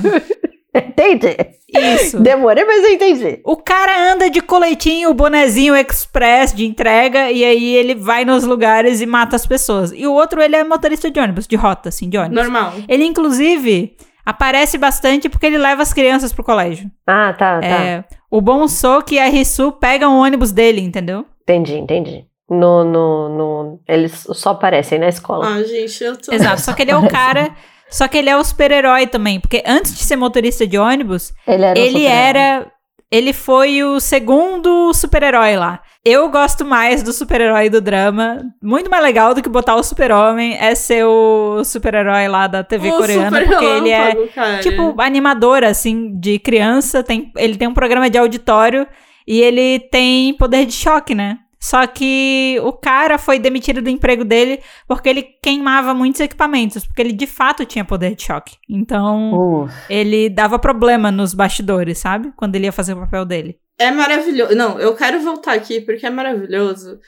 Entendi. 0.76 1.36
isso. 1.74 2.20
Demorei, 2.20 2.64
mas 2.64 2.84
eu 2.84 2.90
entendi. 2.90 3.40
O 3.44 3.56
cara 3.56 4.12
anda 4.12 4.30
de 4.30 4.40
coletinho, 4.40 5.12
bonezinho 5.14 5.74
express 5.76 6.54
de 6.54 6.66
entrega, 6.66 7.30
e 7.30 7.44
aí 7.44 7.74
ele 7.74 7.94
vai 7.94 8.24
nos 8.24 8.44
lugares 8.44 9.00
e 9.00 9.06
mata 9.06 9.36
as 9.36 9.46
pessoas. 9.46 9.92
E 9.92 10.06
o 10.06 10.12
outro, 10.12 10.40
ele 10.42 10.56
é 10.56 10.64
motorista 10.64 11.10
de 11.10 11.18
ônibus, 11.18 11.46
de 11.46 11.56
rota, 11.56 11.88
assim, 11.88 12.08
de 12.08 12.18
ônibus. 12.18 12.36
Normal. 12.36 12.72
Ele, 12.88 13.04
inclusive, 13.04 13.96
aparece 14.24 14.76
bastante 14.78 15.28
porque 15.28 15.46
ele 15.46 15.58
leva 15.58 15.82
as 15.82 15.92
crianças 15.92 16.32
pro 16.32 16.44
colégio. 16.44 16.90
Ah, 17.06 17.32
tá, 17.32 17.60
tá. 17.60 17.66
É, 17.66 18.04
o 18.30 18.40
Bom 18.40 18.66
Soki 18.68 19.14
e 19.16 19.18
a 19.18 19.26
Risu 19.26 19.72
pegam 19.72 20.16
o 20.16 20.22
ônibus 20.22 20.52
dele, 20.52 20.80
entendeu? 20.80 21.24
Entendi, 21.42 21.74
entendi. 21.74 22.24
No, 22.48 22.84
no, 22.84 23.28
no... 23.28 23.80
Eles 23.88 24.24
só 24.32 24.50
aparecem 24.50 25.00
na 25.00 25.08
escola. 25.08 25.46
Ah, 25.46 25.62
gente, 25.64 26.02
eu 26.02 26.16
tô. 26.16 26.32
Exato, 26.32 26.60
só 26.60 26.72
que 26.72 26.82
ele 26.82 26.92
é 26.92 26.96
o 26.96 27.06
cara... 27.10 27.54
Só 27.90 28.08
que 28.08 28.18
ele 28.18 28.30
é 28.30 28.36
o 28.36 28.44
super-herói 28.44 29.06
também, 29.06 29.40
porque 29.40 29.62
antes 29.66 29.94
de 29.96 30.04
ser 30.04 30.16
motorista 30.16 30.66
de 30.66 30.78
ônibus, 30.78 31.32
Ele 31.46 31.64
era 31.64 31.78
ele 31.78 32.04
era. 32.04 32.66
Ele 33.08 33.32
foi 33.32 33.84
o 33.84 34.00
segundo 34.00 34.92
super-herói 34.92 35.56
lá. 35.56 35.80
Eu 36.04 36.28
gosto 36.28 36.64
mais 36.64 37.04
do 37.04 37.12
super-herói 37.12 37.70
do 37.70 37.80
drama. 37.80 38.42
Muito 38.60 38.90
mais 38.90 39.02
legal 39.02 39.32
do 39.32 39.40
que 39.40 39.48
botar 39.48 39.76
o 39.76 39.82
super-homem 39.82 40.56
é 40.60 40.74
ser 40.74 41.04
o 41.04 41.62
super-herói 41.64 42.26
lá 42.26 42.48
da 42.48 42.64
TV 42.64 42.90
O 42.90 42.98
coreana, 42.98 43.42
porque 43.42 43.64
ele 43.64 43.90
é 43.90 44.14
cara. 44.28 44.58
tipo 44.58 45.00
animador, 45.00 45.62
assim, 45.62 46.18
de 46.18 46.40
criança. 46.40 47.02
Tem, 47.02 47.30
ele 47.36 47.56
tem 47.56 47.68
um 47.68 47.74
programa 47.74 48.10
de 48.10 48.18
auditório 48.18 48.88
e 49.26 49.40
ele 49.40 49.78
tem 49.78 50.34
poder 50.34 50.64
de 50.64 50.72
choque, 50.72 51.14
né? 51.14 51.38
Só 51.58 51.86
que 51.86 52.58
o 52.62 52.72
cara 52.72 53.18
foi 53.18 53.38
demitido 53.38 53.80
do 53.80 53.88
emprego 53.88 54.24
dele 54.24 54.60
porque 54.86 55.08
ele 55.08 55.22
queimava 55.42 55.94
muitos 55.94 56.20
equipamentos, 56.20 56.86
porque 56.86 57.00
ele 57.02 57.12
de 57.12 57.26
fato 57.26 57.64
tinha 57.64 57.84
poder 57.84 58.14
de 58.14 58.22
choque. 58.24 58.56
Então, 58.68 59.64
Uh, 59.64 59.68
ele 59.88 60.28
dava 60.28 60.58
problema 60.58 61.10
nos 61.10 61.34
bastidores, 61.34 61.98
sabe? 61.98 62.32
Quando 62.36 62.54
ele 62.56 62.66
ia 62.66 62.72
fazer 62.72 62.92
o 62.92 63.00
papel 63.00 63.24
dele. 63.24 63.58
É 63.78 63.90
maravilhoso. 63.90 64.54
Não, 64.54 64.78
eu 64.78 64.94
quero 64.94 65.20
voltar 65.20 65.52
aqui 65.54 65.80
porque 65.80 66.06
é 66.06 66.10
maravilhoso. 66.10 66.98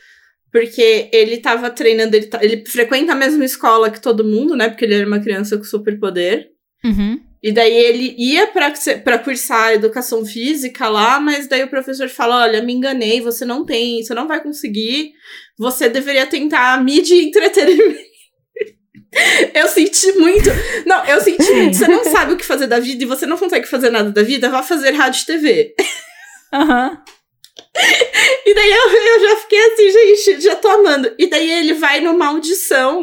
Porque 0.51 1.11
ele 1.13 1.37
tava 1.39 1.69
treinando, 1.71 2.17
ele, 2.17 2.27
tá- 2.27 2.43
ele 2.43 2.65
frequenta 2.67 3.13
a 3.13 3.17
mesma 3.17 3.45
escola 3.45 3.91
que 3.91 4.01
todo 4.01 4.25
mundo, 4.25 4.57
né? 4.57 4.69
Porque 4.69 4.85
ele 4.85 4.95
era 4.95 5.07
uma 5.07 5.21
criança 5.21 5.57
com 5.59 5.65
superpoder. 5.65 6.49
Uhum. 6.85 7.21
E 7.43 7.53
daí 7.53 7.72
ele 7.72 8.14
ia 8.18 8.49
pra 8.49 9.18
cursar 9.18 9.72
educação 9.72 10.24
física 10.24 10.89
lá, 10.89 11.20
mas 11.20 11.47
daí 11.47 11.62
o 11.62 11.70
professor 11.70 12.09
fala: 12.09 12.43
olha, 12.43 12.62
me 12.62 12.72
enganei, 12.72 13.20
você 13.20 13.45
não 13.45 13.64
tem, 13.64 14.03
você 14.03 14.12
não 14.12 14.26
vai 14.26 14.43
conseguir, 14.43 15.12
você 15.57 15.89
deveria 15.89 16.26
tentar 16.26 16.82
mídia 16.82 17.14
e 17.14 17.26
entretenimento. 17.26 18.09
Eu 19.55 19.68
senti 19.68 20.12
muito. 20.12 20.51
Não, 20.84 21.05
eu 21.07 21.18
senti 21.20 21.51
muito. 21.51 21.76
Você 21.78 21.89
não 21.89 22.05
sabe 22.05 22.34
o 22.34 22.36
que 22.36 22.45
fazer 22.45 22.66
da 22.66 22.78
vida 22.78 23.03
e 23.03 23.07
você 23.07 23.24
não 23.24 23.39
consegue 23.39 23.66
fazer 23.66 23.89
nada 23.89 24.11
da 24.11 24.22
vida, 24.22 24.51
vá 24.51 24.62
fazer 24.62 24.91
rádio 24.91 25.22
e 25.22 25.26
TV. 25.26 25.74
Aham. 26.53 27.03
E 28.47 28.55
daí 28.55 28.70
eu, 28.70 28.91
eu 28.91 29.28
já 29.28 29.36
fiquei 29.36 29.59
assim, 29.66 29.91
gente, 29.91 30.41
já 30.41 30.57
tô 30.57 30.68
amando. 30.68 31.14
E 31.18 31.28
daí 31.28 31.51
ele 31.51 31.74
vai 31.74 32.01
numa 32.01 32.28
audição 32.28 33.03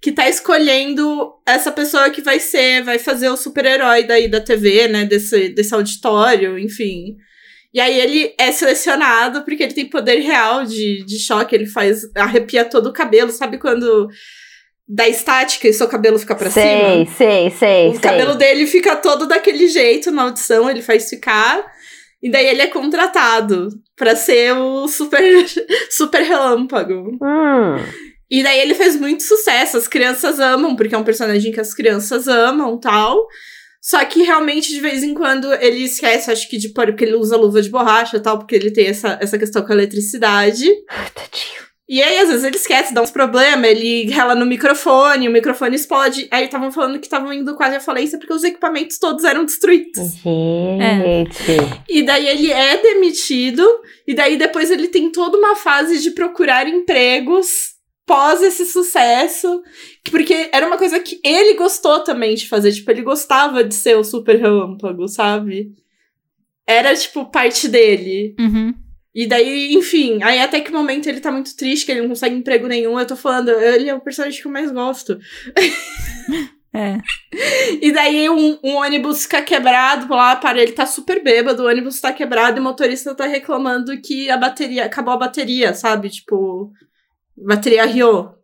que 0.00 0.12
tá 0.12 0.28
escolhendo 0.28 1.32
essa 1.46 1.72
pessoa 1.72 2.10
que 2.10 2.22
vai 2.22 2.38
ser, 2.38 2.82
vai 2.84 2.98
fazer 2.98 3.28
o 3.28 3.36
super-herói 3.36 4.04
daí 4.04 4.28
da 4.28 4.40
TV, 4.40 4.86
né? 4.88 5.04
Desse, 5.04 5.48
desse 5.48 5.74
auditório, 5.74 6.58
enfim. 6.58 7.16
E 7.74 7.80
aí 7.80 8.00
ele 8.00 8.34
é 8.38 8.50
selecionado 8.52 9.42
porque 9.44 9.62
ele 9.62 9.74
tem 9.74 9.88
poder 9.90 10.20
real 10.20 10.64
de, 10.64 11.04
de 11.04 11.18
choque, 11.18 11.54
ele 11.54 11.66
faz. 11.66 12.02
arrepia 12.14 12.64
todo 12.64 12.88
o 12.88 12.92
cabelo, 12.92 13.30
sabe 13.30 13.58
quando 13.58 14.08
dá 14.88 15.06
estática 15.06 15.68
e 15.68 15.72
seu 15.72 15.86
cabelo 15.86 16.18
fica 16.18 16.34
pra 16.34 16.48
sei, 16.50 16.62
cima? 17.04 17.14
sei, 17.16 17.50
sei, 17.50 17.88
O 17.88 17.92
sei. 17.92 18.00
cabelo 18.00 18.34
dele 18.36 18.66
fica 18.66 18.96
todo 18.96 19.26
daquele 19.26 19.68
jeito 19.68 20.10
na 20.10 20.22
audição, 20.22 20.70
ele 20.70 20.80
faz 20.80 21.10
ficar. 21.10 21.62
E 22.22 22.30
daí 22.30 22.46
ele 22.46 22.62
é 22.62 22.66
contratado 22.66 23.68
pra 23.94 24.16
ser 24.16 24.52
o 24.54 24.88
super, 24.88 25.22
super 25.90 26.22
relâmpago. 26.22 27.16
Hum, 27.22 27.76
E 28.30 28.42
daí 28.42 28.60
ele 28.60 28.74
fez 28.74 28.96
muito 28.96 29.22
sucesso, 29.22 29.76
as 29.76 29.88
crianças 29.88 30.38
amam, 30.38 30.76
porque 30.76 30.94
é 30.94 30.98
um 30.98 31.04
personagem 31.04 31.50
que 31.50 31.60
as 31.60 31.72
crianças 31.72 32.28
amam 32.28 32.78
tal. 32.78 33.26
Só 33.80 34.04
que 34.04 34.22
realmente, 34.22 34.70
de 34.70 34.80
vez 34.80 35.02
em 35.02 35.14
quando, 35.14 35.52
ele 35.54 35.84
esquece, 35.84 36.30
acho 36.30 36.48
que 36.48 36.58
de 36.58 36.70
pôr, 36.70 36.86
porque 36.86 37.04
ele 37.04 37.14
usa 37.14 37.36
luva 37.36 37.62
de 37.62 37.70
borracha 37.70 38.16
e 38.16 38.20
tal, 38.20 38.38
porque 38.38 38.54
ele 38.54 38.70
tem 38.70 38.88
essa, 38.88 39.18
essa 39.20 39.38
questão 39.38 39.64
com 39.64 39.72
a 39.72 39.74
eletricidade. 39.74 40.66
tadinho. 41.14 41.68
E 41.88 42.02
aí, 42.02 42.18
às 42.18 42.28
vezes, 42.28 42.44
ele 42.44 42.56
esquece, 42.56 42.92
dá 42.92 43.00
uns 43.00 43.10
problemas, 43.10 43.70
ele 43.70 44.10
rela 44.10 44.34
no 44.34 44.44
microfone, 44.44 45.26
o 45.26 45.32
microfone 45.32 45.74
explode. 45.74 46.28
Aí 46.30 46.44
estavam 46.44 46.70
falando 46.70 46.98
que 46.98 47.06
estavam 47.06 47.32
indo 47.32 47.54
quase 47.54 47.76
à 47.76 47.80
falência 47.80 48.18
porque 48.18 48.34
os 48.34 48.44
equipamentos 48.44 48.98
todos 48.98 49.24
eram 49.24 49.46
destruídos. 49.46 50.16
Gente. 50.22 51.56
E 51.88 52.02
daí 52.02 52.28
ele 52.28 52.52
é 52.52 52.76
demitido, 52.76 53.66
e 54.06 54.12
daí 54.12 54.36
depois 54.36 54.70
ele 54.70 54.88
tem 54.88 55.10
toda 55.10 55.38
uma 55.38 55.56
fase 55.56 55.98
de 56.00 56.10
procurar 56.10 56.68
empregos 56.68 57.77
pós 58.08 58.42
esse 58.42 58.64
sucesso. 58.64 59.62
Porque 60.10 60.48
era 60.50 60.66
uma 60.66 60.78
coisa 60.78 60.98
que 60.98 61.20
ele 61.22 61.54
gostou 61.54 62.00
também 62.00 62.34
de 62.34 62.48
fazer. 62.48 62.72
Tipo, 62.72 62.90
ele 62.90 63.02
gostava 63.02 63.62
de 63.62 63.74
ser 63.74 63.96
o 63.96 64.02
super 64.02 64.36
relâmpago, 64.36 65.06
sabe? 65.06 65.70
Era, 66.66 66.96
tipo, 66.96 67.30
parte 67.30 67.68
dele. 67.68 68.34
Uhum. 68.40 68.74
E 69.14 69.26
daí, 69.26 69.74
enfim, 69.74 70.22
aí 70.22 70.40
até 70.40 70.60
que 70.60 70.72
momento 70.72 71.06
ele 71.08 71.20
tá 71.20 71.30
muito 71.30 71.56
triste, 71.56 71.84
que 71.84 71.92
ele 71.92 72.02
não 72.02 72.08
consegue 72.08 72.34
emprego 72.34 72.66
nenhum. 72.66 72.98
Eu 72.98 73.06
tô 73.06 73.16
falando, 73.16 73.50
ele 73.50 73.88
é 73.88 73.94
o 73.94 74.00
personagem 74.00 74.40
que 74.40 74.46
eu 74.46 74.52
mais 74.52 74.72
gosto. 74.72 75.18
É. 76.72 76.98
E 77.80 77.92
daí 77.92 78.28
um, 78.28 78.58
um 78.62 78.76
ônibus 78.76 79.22
fica 79.22 79.42
quebrado 79.42 80.12
lá, 80.12 80.34
para 80.36 80.60
ele 80.60 80.72
tá 80.72 80.86
super 80.86 81.22
bêbado, 81.22 81.62
o 81.62 81.66
ônibus 81.66 82.00
tá 82.00 82.12
quebrado 82.12 82.58
e 82.58 82.60
o 82.60 82.62
motorista 82.62 83.14
tá 83.14 83.26
reclamando 83.26 84.00
que 84.00 84.30
a 84.30 84.36
bateria, 84.36 84.86
acabou 84.86 85.14
a 85.14 85.18
bateria, 85.18 85.74
sabe? 85.74 86.08
Tipo, 86.08 86.72
bateria 87.44 87.84
riou 87.84 88.34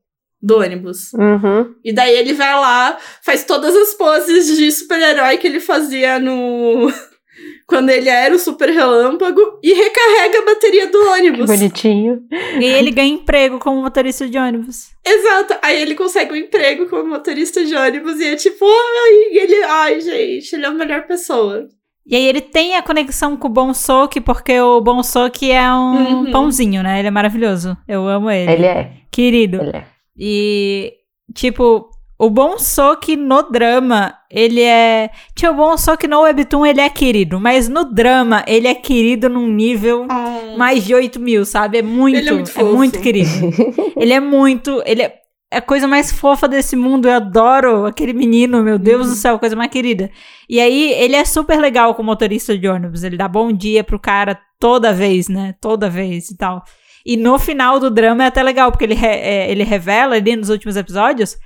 do 0.41 0.59
ônibus. 0.59 1.13
Uhum. 1.15 1.75
E 1.83 1.93
daí 1.93 2.15
ele 2.17 2.35
vai 2.35 2.55
lá, 2.55 2.99
faz 3.25 3.45
todas 3.45 3.75
as 3.75 3.95
poses 3.95 4.57
de 4.57 4.71
super-herói 4.71 5.39
que 5.39 5.47
ele 5.47 5.61
fazia 5.61 6.19
no. 6.19 6.93
Quando 7.67 7.89
ele 7.91 8.09
era 8.09 8.33
o 8.35 8.39
super 8.39 8.69
relâmpago 8.69 9.59
e 9.63 9.73
recarrega 9.73 10.39
a 10.39 10.45
bateria 10.45 10.87
do 10.87 10.99
Que 11.01 11.09
ônibus. 11.09 11.47
bonitinho. 11.47 12.23
E 12.61 12.65
ele 12.65 12.91
ganha 12.91 13.13
emprego 13.15 13.59
como 13.59 13.83
motorista 13.83 14.29
de 14.29 14.39
ônibus. 14.39 14.91
Exato. 15.05 15.57
Aí 15.63 15.81
ele 15.83 15.95
consegue 15.97 16.33
um 16.33 16.37
emprego 16.37 16.87
como 16.89 17.09
motorista 17.09 17.65
de 17.65 17.75
ônibus 17.75 18.21
e 18.21 18.27
é 18.27 18.37
tipo, 18.37 18.65
ai, 18.67 19.39
ele, 19.39 19.63
ai, 19.65 20.01
gente, 20.01 20.55
ele 20.55 20.65
é 20.65 20.69
a 20.69 20.73
melhor 20.73 21.07
pessoa. 21.07 21.67
E 22.07 22.15
aí 22.15 22.27
ele 22.27 22.41
tem 22.43 22.77
a 22.77 22.83
conexão 22.83 23.37
com 23.37 23.49
o 23.49 23.51
Bon 23.51 23.73
Soki, 23.73 24.21
porque 24.21 24.61
o 24.61 24.81
Bon 24.81 25.03
Soki 25.03 25.51
é 25.51 25.73
um 25.73 26.25
Uhum. 26.25 26.31
pãozinho, 26.31 26.83
né? 26.83 26.99
Ele 26.99 27.09
é 27.09 27.11
maravilhoso. 27.11 27.77
Eu 27.89 28.07
amo 28.07 28.31
ele. 28.31 28.53
Ele 28.53 28.67
é. 28.67 28.91
Querido. 29.11 29.63
Ele 29.63 29.77
é. 29.77 29.85
E, 30.17 30.93
tipo, 31.35 31.89
o 32.19 32.29
Bon 32.29 32.59
Soki 32.59 33.17
no 33.17 33.43
drama, 33.51 34.15
ele 34.31 34.61
é... 34.61 35.11
Tipo, 35.35 35.53
o 35.53 35.57
Bon 35.57 35.77
Soki 35.79 36.07
no 36.07 36.21
Webtoon, 36.21 36.67
ele 36.67 36.81
é 36.83 36.89
querido. 36.91 37.41
Mas 37.41 37.69
no 37.71 37.85
drama, 37.87 38.45
ele 38.47 38.69
é 38.69 38.75
querido 38.75 39.29
num 39.31 39.49
nível 39.49 40.07
mais 40.59 40.85
de 40.85 40.95
8 40.95 41.19
mil, 41.19 41.45
sabe? 41.47 41.79
É 41.79 41.83
muito, 41.83 42.19
Ele 42.19 42.29
é 42.29 42.33
muito 42.33 42.61
é 42.61 42.63
muito 42.65 43.01
querido. 43.01 43.31
ele 43.97 44.13
é 44.13 44.21
muito... 44.21 44.83
Ele 44.85 45.03
é 45.03 45.24
a 45.57 45.61
coisa 45.63 45.87
mais 45.89 46.13
fofa 46.13 46.47
desse 46.49 46.77
mundo. 46.77 47.07
Eu 47.09 47.15
adoro 47.15 47.87
aquele 47.87 48.13
menino, 48.13 48.63
meu 48.63 48.79
Deus 48.79 49.09
do 49.09 49.15
céu, 49.15 49.39
coisa 49.39 49.57
mais 49.57 49.71
querida. 49.71 50.11
E 50.49 50.61
aí, 50.61 50.93
ele 50.93 51.17
é 51.17 51.25
super 51.25 51.59
legal 51.61 51.95
com 51.95 52.03
o 52.03 52.05
motorista 52.05 52.57
de 52.57 52.69
ônibus. 52.69 53.03
Ele 53.05 53.17
dá 53.17 53.27
bom 53.29 53.53
dia 53.53 53.83
pro 53.85 53.99
cara 53.99 54.39
toda 54.59 54.93
vez, 54.93 55.29
né? 55.29 55.55
Toda 55.61 55.89
vez 55.91 56.31
e 56.31 56.37
tal. 56.37 56.63
E 57.07 57.17
no 57.17 57.39
final 57.39 57.79
do 57.79 57.91
drama 57.91 58.25
é 58.25 58.27
até 58.29 58.43
legal, 58.43 58.71
porque 58.71 58.85
ele, 58.85 58.95
é, 59.05 59.51
ele 59.51 59.63
revela 59.63 60.17
ali 60.17 60.37
nos 60.37 60.49
últimos 60.49 60.77
episódios 60.77 61.37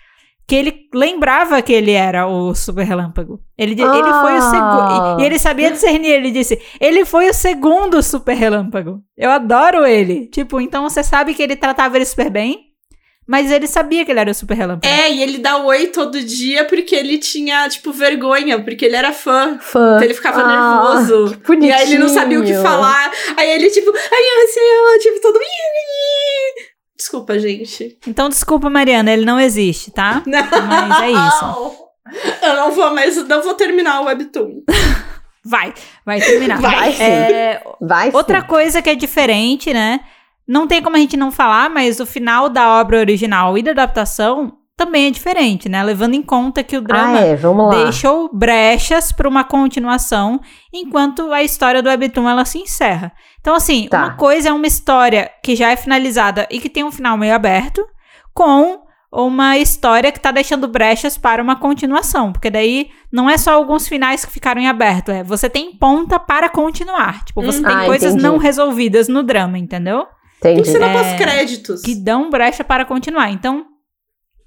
que 0.47 0.55
ele 0.55 0.73
lembrava 0.95 1.61
que 1.61 1.73
ele 1.75 1.91
era 1.93 2.27
o 2.27 2.55
super 2.55 2.83
relâmpago. 2.87 3.39
Ele, 3.59 3.75
di- 3.75 3.83
ele 3.83 3.91
foi 3.93 4.33
o 4.33 4.39
Ah. 4.39 4.51
segundo. 4.51 5.21
E, 5.21 5.23
e 5.23 5.27
ele 5.27 5.39
sabia 5.39 5.71
discernir. 5.71 6.09
Ele 6.11 6.31
disse: 6.31 6.59
ele 6.81 7.05
foi 7.05 7.29
o 7.29 7.35
segundo 7.35 8.03
super 8.03 8.35
relâmpago. 8.35 9.01
Eu 9.17 9.31
adoro 9.31 9.85
ele. 9.85 10.27
Tipo, 10.29 10.59
então 10.61 10.89
você 10.89 11.03
sabe 11.05 11.35
que 11.35 11.43
ele 11.43 11.55
tratava 11.55 11.97
ele 11.97 12.07
super 12.07 12.31
bem, 12.31 12.61
mas 13.29 13.51
ele 13.53 13.67
sabia 13.67 14.05
que 14.07 14.11
ele 14.11 14.21
era 14.21 14.31
o 14.31 14.35
super 14.35 14.57
relâmpago. 14.57 14.93
É, 14.93 15.13
e 15.13 15.23
ele 15.23 15.37
dá 15.39 15.59
oi 15.59 15.89
todo 15.89 16.19
dia 16.21 16.65
porque 16.65 16.97
ele 16.97 17.19
tinha, 17.19 17.69
tipo, 17.69 17.93
vergonha, 17.93 18.59
porque 18.65 18.87
ele 18.87 18.97
era 18.97 19.13
fã. 19.13 19.59
Fã. 19.61 19.97
Então 19.97 20.03
ele 20.05 20.15
ficava 20.15 20.41
Ah, 20.41 20.95
nervoso. 20.95 21.37
que 21.37 21.47
bonitinho. 21.47 21.71
E 21.71 21.73
aí 21.73 21.83
ele 21.93 21.99
não 21.99 22.09
sabia 22.09 22.41
o 22.41 22.45
que 22.45 22.55
falar. 22.55 23.13
Aí 23.37 23.51
ele, 23.51 23.69
tipo, 23.71 23.93
ai, 23.95 24.43
eu 24.43 24.49
sei, 24.49 24.99
tipo, 25.01 25.21
todo. 25.21 25.39
Desculpa, 26.97 27.39
gente. 27.39 27.97
Então, 28.07 28.29
desculpa, 28.29 28.69
Mariana, 28.69 29.13
ele 29.13 29.25
não 29.25 29.39
existe, 29.39 29.91
tá? 29.91 30.23
Não. 30.27 30.41
Mas 30.89 31.03
é 31.03 31.11
isso. 31.11 31.89
Eu 32.43 32.55
não 32.57 32.73
vou 32.73 32.93
mais, 32.95 33.17
não 33.29 33.43
vou 33.43 33.53
terminar 33.55 34.01
o 34.01 34.05
Webtoon. 34.07 34.63
Vai, 35.45 35.73
vai 36.05 36.21
terminar. 36.21 36.59
Vai 36.61 36.93
sim. 36.93 37.03
É, 37.03 37.63
Vai 37.81 38.11
Outra 38.13 38.41
sim. 38.41 38.47
coisa 38.47 38.81
que 38.83 38.89
é 38.91 38.95
diferente, 38.95 39.73
né? 39.73 40.01
Não 40.49 40.67
tem 40.67 40.83
como 40.83 40.97
a 40.97 40.99
gente 40.99 41.17
não 41.17 41.31
falar, 41.31 41.69
mas 41.69 42.01
o 42.01 42.07
final 42.07 42.49
da 42.49 42.81
obra 42.81 42.99
original 42.99 43.59
e 43.59 43.63
da 43.63 43.73
adaptação 43.73 44.55
também 44.77 45.09
é 45.09 45.11
diferente, 45.11 45.69
né? 45.69 45.83
Levando 45.83 46.15
em 46.15 46.23
conta 46.23 46.63
que 46.63 46.77
o 46.77 46.81
drama 46.81 47.19
Ah, 47.19 47.27
é, 47.27 47.37
vamos 47.37 47.67
lá. 47.67 47.83
deixou 47.85 48.31
brechas 48.33 49.11
para 49.13 49.29
uma 49.29 49.43
continuação, 49.45 50.41
enquanto 50.73 51.33
a 51.33 51.43
história 51.43 51.83
do 51.83 51.89
Webtoon 51.89 52.29
ela 52.29 52.45
se 52.45 52.59
encerra. 52.59 53.13
Então, 53.41 53.55
assim, 53.57 53.89
Tá. 53.91 53.99
uma 53.99 54.11
coisa 54.17 54.49
é 54.49 54.53
uma 54.53 54.67
história 54.67 55.31
que 55.43 55.55
já 55.57 55.71
é 55.71 55.77
finalizada 55.77 56.47
e 56.51 56.61
que 56.61 56.69
tem 56.71 56.85
um 56.85 56.93
final 56.93 57.19
meio 57.19 57.35
aberto, 57.35 57.85
com 58.33 58.83
uma 59.11 59.57
história 59.59 60.13
que 60.13 60.21
tá 60.21 60.31
deixando 60.31 60.69
brechas 60.69 61.19
para 61.19 61.43
uma 61.43 61.57
continuação. 61.57 62.33
Porque 62.33 62.51
daí 62.51 62.91
não 63.11 63.29
é 63.29 63.37
só 63.37 63.55
alguns 63.55 63.89
finais 63.89 64.25
que 64.25 64.31
ficaram 64.31 64.61
em 64.61 64.69
aberto, 64.69 65.11
é 65.11 65.25
você 65.25 65.49
tem 65.51 65.73
ponta 65.75 66.19
para 66.21 66.49
continuar. 66.49 67.25
Tipo, 67.25 67.43
você 67.43 67.59
Hum. 67.61 67.65
tem 67.65 67.75
Ah, 67.77 67.85
coisas 67.87 68.13
entendi. 68.13 68.23
não 68.23 68.37
resolvidas 68.39 69.09
no 69.09 69.23
drama, 69.23 69.59
entendeu? 69.59 70.07
Entendi. 70.39 70.63
Tem 70.63 70.73
cena 70.73 70.87
É, 70.87 70.93
pós-créditos. 70.93 71.83
que 71.83 71.95
dão 71.95 72.31
brecha 72.31 72.65
para 72.65 72.85
continuar. 72.85 73.31
Então, 73.31 73.67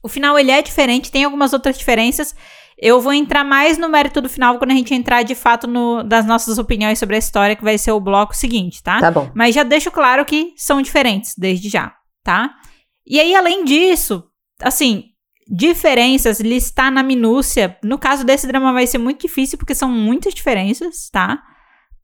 o 0.03 0.07
final 0.07 0.37
ele 0.39 0.51
é 0.51 0.61
diferente, 0.61 1.11
tem 1.11 1.23
algumas 1.23 1.53
outras 1.53 1.77
diferenças. 1.77 2.35
Eu 2.77 2.99
vou 2.99 3.13
entrar 3.13 3.43
mais 3.43 3.77
no 3.77 3.87
mérito 3.87 4.19
do 4.21 4.27
final 4.29 4.57
quando 4.57 4.71
a 4.71 4.75
gente 4.75 4.93
entrar 4.93 5.21
de 5.23 5.35
fato 5.35 5.67
no, 5.67 6.01
das 6.01 6.25
nossas 6.25 6.57
opiniões 6.57 6.97
sobre 6.97 7.15
a 7.15 7.19
história, 7.19 7.55
que 7.55 7.63
vai 7.63 7.77
ser 7.77 7.91
o 7.91 7.99
bloco 7.99 8.35
seguinte, 8.35 8.81
tá? 8.81 8.99
Tá 8.99 9.11
bom. 9.11 9.29
Mas 9.35 9.53
já 9.53 9.61
deixo 9.63 9.91
claro 9.91 10.25
que 10.25 10.53
são 10.57 10.81
diferentes 10.81 11.33
desde 11.37 11.69
já, 11.69 11.93
tá? 12.23 12.49
E 13.05 13.19
aí, 13.19 13.35
além 13.35 13.63
disso, 13.65 14.23
assim, 14.59 15.05
diferenças, 15.47 16.39
listar 16.39 16.91
na 16.91 17.03
minúcia. 17.03 17.77
No 17.83 17.99
caso 17.99 18.23
desse 18.25 18.47
drama 18.47 18.73
vai 18.73 18.87
ser 18.87 18.97
muito 18.97 19.21
difícil, 19.21 19.57
porque 19.59 19.75
são 19.75 19.89
muitas 19.89 20.33
diferenças, 20.33 21.09
tá? 21.11 21.43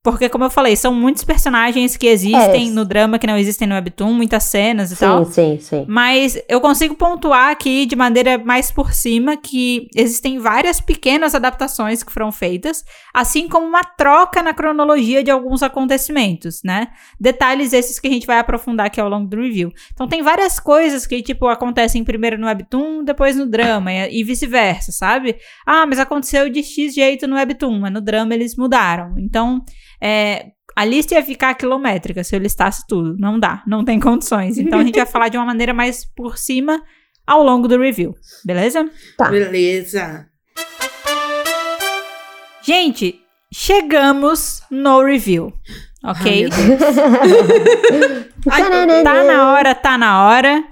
Porque, 0.10 0.30
como 0.30 0.46
eu 0.46 0.50
falei, 0.50 0.74
são 0.78 0.94
muitos 0.94 1.26
personagens 1.26 1.98
que 1.98 2.08
existem 2.08 2.70
É. 2.70 2.72
no 2.72 2.86
drama 2.86 3.20
que 3.20 3.28
não 3.28 3.38
existem 3.38 3.68
no 3.68 3.76
Webtoon, 3.76 4.14
muitas 4.14 4.46
cenas 4.46 4.90
e 4.90 4.96
tal. 4.96 5.26
Sim, 5.26 5.58
sim, 5.58 5.60
sim. 5.60 5.86
Mas 5.86 6.42
eu 6.48 6.62
consigo 6.62 6.96
pontuar 6.96 7.50
aqui 7.50 7.86
de 7.86 7.94
maneira 7.94 8.38
mais 8.38 8.72
por 8.72 8.94
cima 8.94 9.36
que 9.36 9.90
existem 9.94 10.40
várias 10.40 10.80
pequenas 10.80 11.36
adaptações 11.36 12.04
que 12.04 12.14
foram 12.14 12.32
feitas, 12.32 12.86
assim 13.14 13.50
como 13.50 13.66
uma 13.68 13.84
troca 13.84 14.42
na 14.42 14.54
cronologia 14.54 15.22
de 15.22 15.30
alguns 15.30 15.62
acontecimentos, 15.62 16.62
né? 16.64 16.88
Detalhes 17.20 17.74
esses 17.74 18.00
que 18.00 18.08
a 18.08 18.12
gente 18.12 18.26
vai 18.26 18.40
aprofundar 18.40 18.86
aqui 18.86 19.02
ao 19.02 19.10
longo 19.10 19.28
do 19.28 19.36
review. 19.36 19.74
Então 19.92 20.08
tem 20.08 20.22
várias 20.24 20.58
coisas 20.58 21.06
que, 21.06 21.22
tipo, 21.22 21.48
acontecem 21.48 22.06
primeiro 22.06 22.38
no 22.38 22.48
Webtoon, 22.48 23.04
depois 23.04 23.36
no 23.36 23.46
drama, 23.46 23.92
e 23.92 24.24
vice-versa, 24.24 24.94
sabe? 24.94 25.36
Ah, 25.66 25.86
mas 25.86 26.00
aconteceu 26.00 26.50
de 26.50 26.64
X 26.64 26.96
jeito 26.96 27.28
no 27.28 27.36
Webtoon, 27.36 27.78
mas 27.82 27.92
no 27.92 28.00
drama 28.00 28.34
eles 28.34 28.56
mudaram. 28.56 29.16
Então, 29.20 29.62
é, 30.02 30.48
a 30.76 30.86
lista 30.86 31.16
ia 31.16 31.24
ficar 31.24 31.56
quilométrica 31.56 32.24
se 32.24 32.36
eu 32.36 32.40
listasse 32.40 32.86
tudo. 32.88 33.16
Não 33.18 33.40
dá, 33.40 33.64
não 33.66 33.84
tem 33.84 34.00
condições. 34.00 34.58
Então 34.58 34.80
a 34.80 34.84
gente 34.84 34.96
vai 34.96 35.06
falar 35.10 35.30
de 35.30 35.38
uma 35.38 35.46
maneira 35.46 35.74
mais 35.74 36.06
por 36.06 36.38
cima 36.38 36.82
ao 37.26 37.44
longo 37.44 37.68
do 37.68 37.78
review, 37.78 38.16
beleza? 38.46 38.90
Tá. 39.18 39.30
Beleza. 39.30 40.28
Gente, 42.62 43.20
chegamos 43.52 44.62
no 44.70 45.02
review, 45.04 45.54
ok? 46.04 46.48
Ai, 48.50 49.04
tá 49.04 49.24
na 49.24 49.52
hora, 49.52 49.76
tá 49.76 49.98
na 49.98 50.28
hora. 50.28 50.64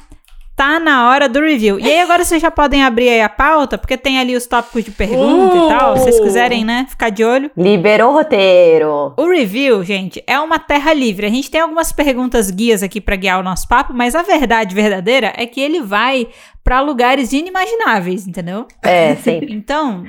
Tá 0.55 0.79
na 0.79 1.09
hora 1.09 1.27
do 1.27 1.41
review. 1.41 1.77
E 1.77 1.83
aí 1.83 1.99
agora 1.99 2.23
vocês 2.23 2.41
já 2.41 2.49
podem 2.49 2.81
abrir 2.81 3.09
aí 3.09 3.21
a 3.21 3.27
pauta, 3.27 3.77
porque 3.77 3.97
tem 3.97 4.19
ali 4.19 4.37
os 4.37 4.47
tópicos 4.47 4.85
de 4.85 4.91
pergunta 4.91 5.57
e 5.57 5.67
tal. 5.67 5.97
Se 5.97 6.03
vocês 6.03 6.19
quiserem, 6.21 6.63
né, 6.63 6.85
ficar 6.89 7.09
de 7.09 7.25
olho. 7.25 7.51
Liberou 7.57 8.11
o 8.11 8.13
roteiro. 8.13 9.13
O 9.17 9.29
review, 9.29 9.83
gente, 9.83 10.23
é 10.25 10.39
uma 10.39 10.57
terra 10.57 10.93
livre. 10.93 11.25
A 11.25 11.29
gente 11.29 11.51
tem 11.51 11.59
algumas 11.59 11.91
perguntas 11.91 12.49
guias 12.49 12.81
aqui 12.81 13.01
pra 13.01 13.17
guiar 13.17 13.37
o 13.37 13.43
nosso 13.43 13.67
papo, 13.67 13.93
mas 13.93 14.15
a 14.15 14.21
verdade 14.21 14.73
verdadeira 14.73 15.33
é 15.35 15.45
que 15.45 15.59
ele 15.59 15.81
vai 15.81 16.25
pra 16.63 16.79
lugares 16.79 17.33
inimagináveis, 17.33 18.25
entendeu? 18.25 18.65
É, 18.81 19.15
sempre. 19.15 19.53
Então, 19.65 20.05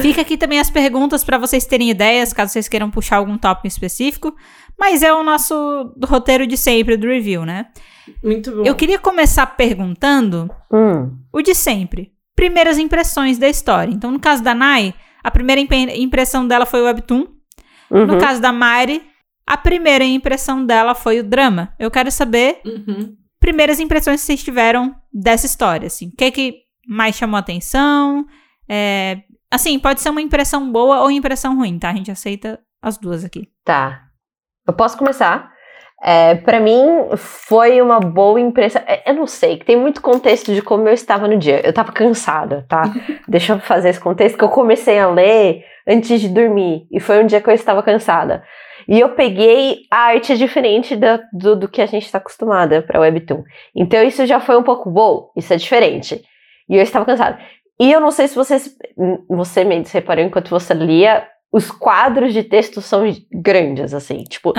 fica 0.00 0.22
aqui 0.22 0.36
também 0.36 0.58
as 0.58 0.68
perguntas 0.68 1.22
pra 1.22 1.38
vocês 1.38 1.64
terem 1.64 1.90
ideias, 1.90 2.32
caso 2.32 2.52
vocês 2.52 2.68
queiram 2.68 2.90
puxar 2.90 3.16
algum 3.16 3.38
tópico 3.38 3.66
específico, 3.66 4.34
mas 4.78 5.02
é 5.02 5.12
o 5.12 5.22
nosso 5.22 5.92
roteiro 6.04 6.46
de 6.46 6.56
sempre 6.56 6.96
do 6.96 7.06
review, 7.06 7.44
né? 7.44 7.66
Muito 8.22 8.50
bom. 8.54 8.62
Eu 8.64 8.74
queria 8.74 8.98
começar 8.98 9.46
perguntando 9.46 10.50
Hum, 10.72 11.16
o 11.32 11.42
de 11.42 11.54
sempre. 11.54 12.12
Primeiras 12.34 12.78
impressões 12.78 13.38
da 13.38 13.48
história. 13.48 13.92
Então, 13.92 14.10
no 14.10 14.18
caso 14.18 14.42
da 14.42 14.54
Nai, 14.54 14.94
a 15.22 15.30
primeira 15.30 15.60
impe- 15.60 16.00
impressão 16.00 16.46
dela 16.46 16.64
foi 16.66 16.80
o 16.80 16.84
webtoon. 16.84 17.26
No 17.90 18.14
uhum. 18.14 18.18
caso 18.18 18.40
da 18.40 18.50
Mari, 18.52 19.02
a 19.46 19.56
primeira 19.56 20.02
impressão 20.04 20.64
dela 20.64 20.94
foi 20.94 21.20
o 21.20 21.24
drama. 21.24 21.74
Eu 21.78 21.90
quero 21.90 22.10
saber 22.10 22.60
Uhum. 22.64 23.14
primeiras 23.38 23.78
impressões 23.80 24.20
que 24.20 24.26
vocês 24.26 24.42
tiveram 24.42 24.94
dessa 25.12 25.44
história, 25.44 25.86
assim. 25.88 26.08
O 26.08 26.16
que 26.16 26.24
é 26.24 26.30
que 26.30 26.54
mais 26.88 27.14
chamou 27.16 27.36
a 27.36 27.40
atenção? 27.40 28.24
É, 28.68 29.22
assim, 29.50 29.78
pode 29.78 30.00
ser 30.00 30.08
uma 30.08 30.22
impressão 30.22 30.72
boa 30.72 31.00
ou 31.02 31.10
impressão 31.10 31.54
ruim, 31.56 31.78
tá? 31.78 31.90
A 31.90 31.94
gente 31.94 32.10
aceita 32.10 32.58
as 32.80 32.96
duas 32.96 33.24
aqui. 33.24 33.46
Tá. 33.62 34.04
Eu 34.66 34.72
posso 34.72 34.96
começar? 34.96 35.51
É, 36.04 36.34
para 36.34 36.58
mim, 36.58 36.82
foi 37.16 37.80
uma 37.80 38.00
boa 38.00 38.40
impressão. 38.40 38.82
É, 38.86 39.08
eu 39.08 39.14
não 39.14 39.26
sei, 39.26 39.56
que 39.56 39.64
tem 39.64 39.76
muito 39.76 40.02
contexto 40.02 40.52
de 40.52 40.60
como 40.60 40.88
eu 40.88 40.92
estava 40.92 41.28
no 41.28 41.38
dia. 41.38 41.64
Eu 41.64 41.72
tava 41.72 41.92
cansada, 41.92 42.66
tá? 42.68 42.82
Deixa 43.28 43.52
eu 43.52 43.60
fazer 43.60 43.90
esse 43.90 44.00
contexto 44.00 44.36
que 44.36 44.42
eu 44.42 44.48
comecei 44.48 44.98
a 44.98 45.08
ler 45.08 45.64
antes 45.86 46.20
de 46.20 46.28
dormir. 46.28 46.88
E 46.90 46.98
foi 46.98 47.22
um 47.22 47.26
dia 47.26 47.40
que 47.40 47.48
eu 47.48 47.54
estava 47.54 47.82
cansada. 47.84 48.42
E 48.88 48.98
eu 48.98 49.10
peguei 49.10 49.82
a 49.88 50.08
arte 50.08 50.36
diferente 50.36 50.96
da, 50.96 51.20
do, 51.32 51.54
do 51.54 51.68
que 51.68 51.80
a 51.80 51.86
gente 51.86 52.04
está 52.04 52.18
acostumada 52.18 52.82
para 52.82 52.98
Webtoon. 52.98 53.44
Então 53.76 54.02
isso 54.02 54.26
já 54.26 54.40
foi 54.40 54.56
um 54.56 54.62
pouco, 54.64 54.90
wow, 54.90 55.30
isso 55.36 55.52
é 55.52 55.56
diferente. 55.56 56.20
E 56.68 56.76
eu 56.76 56.82
estava 56.82 57.04
cansada. 57.04 57.38
E 57.80 57.92
eu 57.92 58.00
não 58.00 58.10
sei 58.10 58.26
se 58.26 58.34
você, 58.34 58.56
você 59.28 59.62
me 59.62 59.82
reparou 59.92 60.24
enquanto 60.24 60.50
você 60.50 60.74
lia, 60.74 61.26
os 61.52 61.70
quadros 61.70 62.32
de 62.32 62.42
texto 62.42 62.80
são 62.80 63.04
grandes, 63.30 63.92
assim. 63.92 64.24
Tipo, 64.24 64.52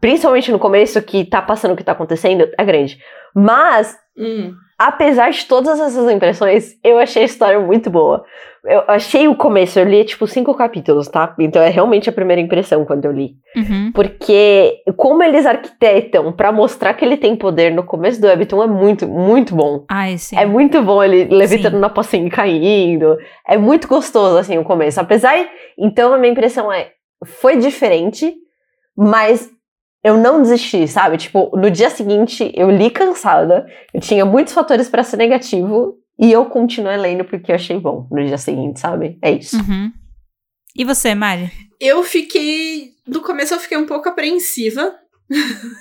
principalmente 0.00 0.50
no 0.50 0.58
começo, 0.58 1.00
que 1.00 1.24
tá 1.24 1.40
passando 1.40 1.72
o 1.72 1.76
que 1.76 1.84
tá 1.84 1.92
acontecendo, 1.92 2.48
é 2.58 2.64
grande. 2.64 2.98
Mas, 3.34 3.96
Hum. 4.18 4.54
Apesar 4.80 5.30
de 5.30 5.44
todas 5.44 5.78
essas 5.78 6.10
impressões, 6.10 6.74
eu 6.82 6.96
achei 6.98 7.20
a 7.20 7.26
história 7.26 7.60
muito 7.60 7.90
boa. 7.90 8.24
Eu 8.64 8.82
achei 8.88 9.28
o 9.28 9.34
começo, 9.34 9.78
eu 9.78 9.84
li 9.84 10.02
tipo 10.04 10.26
cinco 10.26 10.54
capítulos, 10.54 11.06
tá? 11.06 11.34
Então 11.38 11.60
é 11.60 11.68
realmente 11.68 12.08
a 12.08 12.12
primeira 12.12 12.40
impressão 12.40 12.82
quando 12.86 13.04
eu 13.04 13.12
li. 13.12 13.34
Uhum. 13.54 13.92
Porque 13.92 14.82
como 14.96 15.22
eles 15.22 15.44
arquitetam 15.44 16.32
pra 16.32 16.50
mostrar 16.50 16.94
que 16.94 17.04
ele 17.04 17.18
tem 17.18 17.36
poder 17.36 17.70
no 17.70 17.84
começo 17.84 18.18
do 18.22 18.26
Webtoon 18.26 18.62
é 18.62 18.66
muito, 18.66 19.06
muito 19.06 19.54
bom. 19.54 19.84
Ai, 19.86 20.16
sim. 20.16 20.36
É 20.38 20.46
muito 20.46 20.80
bom 20.82 21.02
ele 21.02 21.24
levitando 21.24 21.74
Sim. 21.74 21.80
na 21.80 21.90
pocinha 21.90 22.26
e 22.26 22.30
caindo. 22.30 23.18
É 23.46 23.58
muito 23.58 23.86
gostoso, 23.86 24.38
assim, 24.38 24.56
o 24.56 24.64
começo. 24.64 24.98
Apesar. 24.98 25.34
Então, 25.78 26.14
a 26.14 26.18
minha 26.18 26.32
impressão 26.32 26.72
é. 26.72 26.92
Foi 27.22 27.58
diferente, 27.58 28.34
mas 28.96 29.50
eu 30.02 30.16
não 30.16 30.42
desisti, 30.42 30.86
sabe? 30.88 31.16
Tipo, 31.16 31.50
no 31.56 31.70
dia 31.70 31.90
seguinte, 31.90 32.50
eu 32.54 32.70
li 32.70 32.90
cansada. 32.90 33.66
Eu 33.92 34.00
tinha 34.00 34.24
muitos 34.24 34.52
fatores 34.54 34.88
pra 34.88 35.02
ser 35.02 35.16
negativo. 35.16 35.98
E 36.18 36.30
eu 36.30 36.44
continuei 36.46 36.96
lendo 36.98 37.24
porque 37.24 37.50
eu 37.50 37.54
achei 37.56 37.78
bom 37.78 38.06
no 38.10 38.24
dia 38.24 38.36
seguinte, 38.38 38.78
sabe? 38.80 39.18
É 39.22 39.30
isso. 39.30 39.56
Uhum. 39.56 39.90
E 40.76 40.84
você, 40.84 41.14
Mari? 41.14 41.50
Eu 41.80 42.02
fiquei. 42.02 42.90
No 43.06 43.20
começo 43.22 43.54
eu 43.54 43.58
fiquei 43.58 43.78
um 43.78 43.86
pouco 43.86 44.08
apreensiva. 44.08 44.94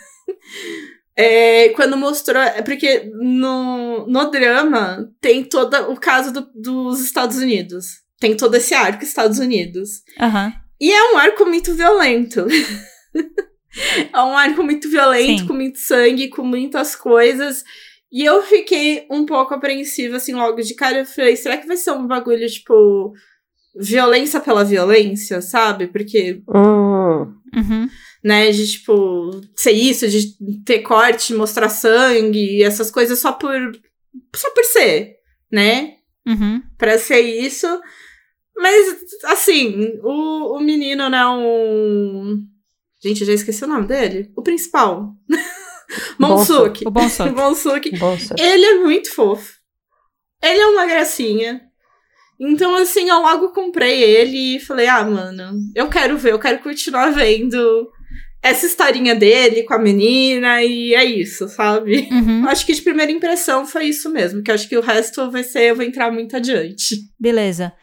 É, 1.15 1.69
quando 1.69 1.97
mostrou. 1.97 2.41
É 2.41 2.61
porque 2.61 3.11
no, 3.13 4.07
no 4.07 4.31
drama 4.31 5.09
tem 5.19 5.43
todo 5.43 5.91
o 5.91 5.97
caso 5.99 6.31
do- 6.31 6.49
dos 6.55 7.01
Estados 7.01 7.37
Unidos. 7.39 7.87
Tem 8.21 8.37
todo 8.37 8.55
esse 8.55 8.73
arco 8.73 9.03
Estados 9.03 9.37
Unidos. 9.39 10.01
Aham. 10.17 10.53
E 10.79 10.89
é 10.93 11.11
um 11.13 11.17
arco 11.17 11.45
muito 11.45 11.73
violento. 11.75 12.45
é 14.13 14.17
um 14.21 14.37
arco 14.37 14.63
muito 14.63 14.89
violento, 14.89 15.41
Sim. 15.41 15.47
com 15.47 15.53
muito 15.53 15.79
sangue, 15.79 16.29
com 16.29 16.43
muitas 16.43 16.95
coisas. 16.95 17.63
E 18.11 18.25
eu 18.25 18.41
fiquei 18.41 19.05
um 19.11 19.25
pouco 19.25 19.53
apreensiva, 19.53 20.17
assim, 20.17 20.33
logo 20.33 20.61
de 20.61 20.73
cara. 20.73 20.99
Eu 20.99 21.05
falei, 21.05 21.35
será 21.35 21.57
que 21.57 21.67
vai 21.67 21.77
ser 21.77 21.91
um 21.91 22.07
bagulho, 22.07 22.47
tipo, 22.47 23.13
violência 23.79 24.39
pela 24.39 24.63
violência, 24.65 25.41
sabe? 25.41 25.87
Porque, 25.87 26.41
Hum, 26.47 27.35
Uhum. 27.55 27.87
né, 28.23 28.49
de, 28.51 28.71
tipo, 28.71 29.29
ser 29.55 29.71
isso, 29.71 30.07
de 30.07 30.35
ter 30.65 30.79
corte, 30.79 31.33
mostrar 31.35 31.69
sangue, 31.69 32.63
essas 32.63 32.89
coisas 32.89 33.19
só 33.19 33.31
por. 33.31 33.53
só 34.35 34.49
por 34.51 34.63
ser, 34.65 35.17
né? 35.51 35.97
Uhum. 36.27 36.61
Pra 36.77 36.97
ser 36.97 37.21
isso. 37.21 37.67
Mas, 38.57 38.97
assim, 39.25 39.99
o, 40.03 40.57
o 40.57 40.59
menino, 40.59 41.09
né, 41.09 41.25
um... 41.27 42.43
Gente, 43.03 43.25
já 43.25 43.33
esqueci 43.33 43.63
o 43.63 43.67
nome 43.67 43.87
dele. 43.87 44.31
O 44.35 44.41
principal. 44.41 45.13
Monsuke. 46.19 46.85
O 46.85 46.91
bom, 46.91 47.09
senhor. 47.09 47.29
Ele 48.39 48.65
é 48.65 48.79
muito 48.79 49.13
fofo. 49.13 49.53
Ele 50.43 50.59
é 50.59 50.67
uma 50.67 50.85
gracinha. 50.85 51.61
Então, 52.39 52.75
assim, 52.75 53.09
eu 53.09 53.19
logo 53.19 53.49
comprei 53.49 54.01
ele 54.01 54.55
e 54.55 54.59
falei, 54.61 54.87
ah, 54.87 55.03
mano, 55.03 55.59
eu 55.75 55.89
quero 55.89 56.17
ver, 56.17 56.31
eu 56.31 56.39
quero 56.39 56.59
continuar 56.59 57.11
vendo 57.11 57.91
essa 58.41 58.65
historinha 58.65 59.13
dele 59.13 59.63
com 59.63 59.73
a 59.73 59.79
menina 59.79 60.63
e 60.63 60.93
é 60.95 61.03
isso, 61.03 61.49
sabe? 61.49 62.07
Uhum. 62.09 62.47
Acho 62.47 62.65
que 62.65 62.73
de 62.73 62.81
primeira 62.81 63.11
impressão 63.11 63.65
foi 63.65 63.87
isso 63.87 64.09
mesmo, 64.09 64.41
que 64.41 64.51
acho 64.51 64.69
que 64.69 64.77
o 64.77 64.81
resto 64.81 65.29
vai 65.29 65.43
ser, 65.43 65.71
eu 65.71 65.75
vou 65.75 65.83
entrar 65.83 66.09
muito 66.11 66.37
adiante. 66.37 66.95
Beleza. 67.19 67.73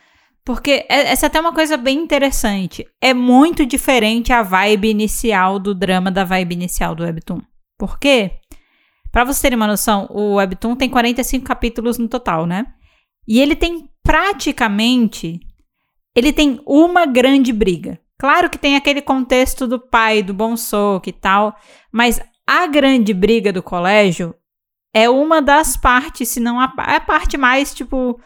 Porque 0.46 0.86
é- 0.88 1.10
essa 1.10 1.26
é 1.26 1.28
até 1.28 1.40
uma 1.40 1.52
coisa 1.52 1.76
bem 1.76 1.98
interessante. 1.98 2.86
É 3.00 3.12
muito 3.12 3.66
diferente 3.66 4.32
a 4.32 4.44
vibe 4.44 4.88
inicial 4.88 5.58
do 5.58 5.74
drama 5.74 6.08
da 6.08 6.22
vibe 6.22 6.52
inicial 6.52 6.94
do 6.94 7.02
Webtoon. 7.02 7.40
Por 7.76 7.98
quê? 7.98 8.30
Pra 9.10 9.24
vocês 9.24 9.40
terem 9.40 9.56
uma 9.56 9.66
noção, 9.66 10.06
o 10.08 10.34
Webtoon 10.34 10.76
tem 10.76 10.88
45 10.88 11.44
capítulos 11.44 11.98
no 11.98 12.06
total, 12.06 12.46
né? 12.46 12.64
E 13.26 13.40
ele 13.40 13.56
tem 13.56 13.90
praticamente. 14.04 15.40
Ele 16.14 16.32
tem 16.32 16.60
uma 16.64 17.06
grande 17.06 17.52
briga. 17.52 17.98
Claro 18.16 18.48
que 18.48 18.56
tem 18.56 18.76
aquele 18.76 19.02
contexto 19.02 19.66
do 19.66 19.80
pai, 19.80 20.22
do 20.22 20.32
Bonsoke 20.32 21.10
e 21.10 21.12
tal, 21.12 21.56
mas 21.92 22.20
a 22.46 22.68
grande 22.68 23.12
briga 23.12 23.52
do 23.52 23.62
colégio 23.64 24.32
é 24.94 25.10
uma 25.10 25.42
das 25.42 25.76
partes, 25.76 26.28
se 26.28 26.38
não 26.38 26.60
a, 26.60 26.72
a 26.78 27.00
parte 27.00 27.36
mais, 27.36 27.74
tipo, 27.74 28.18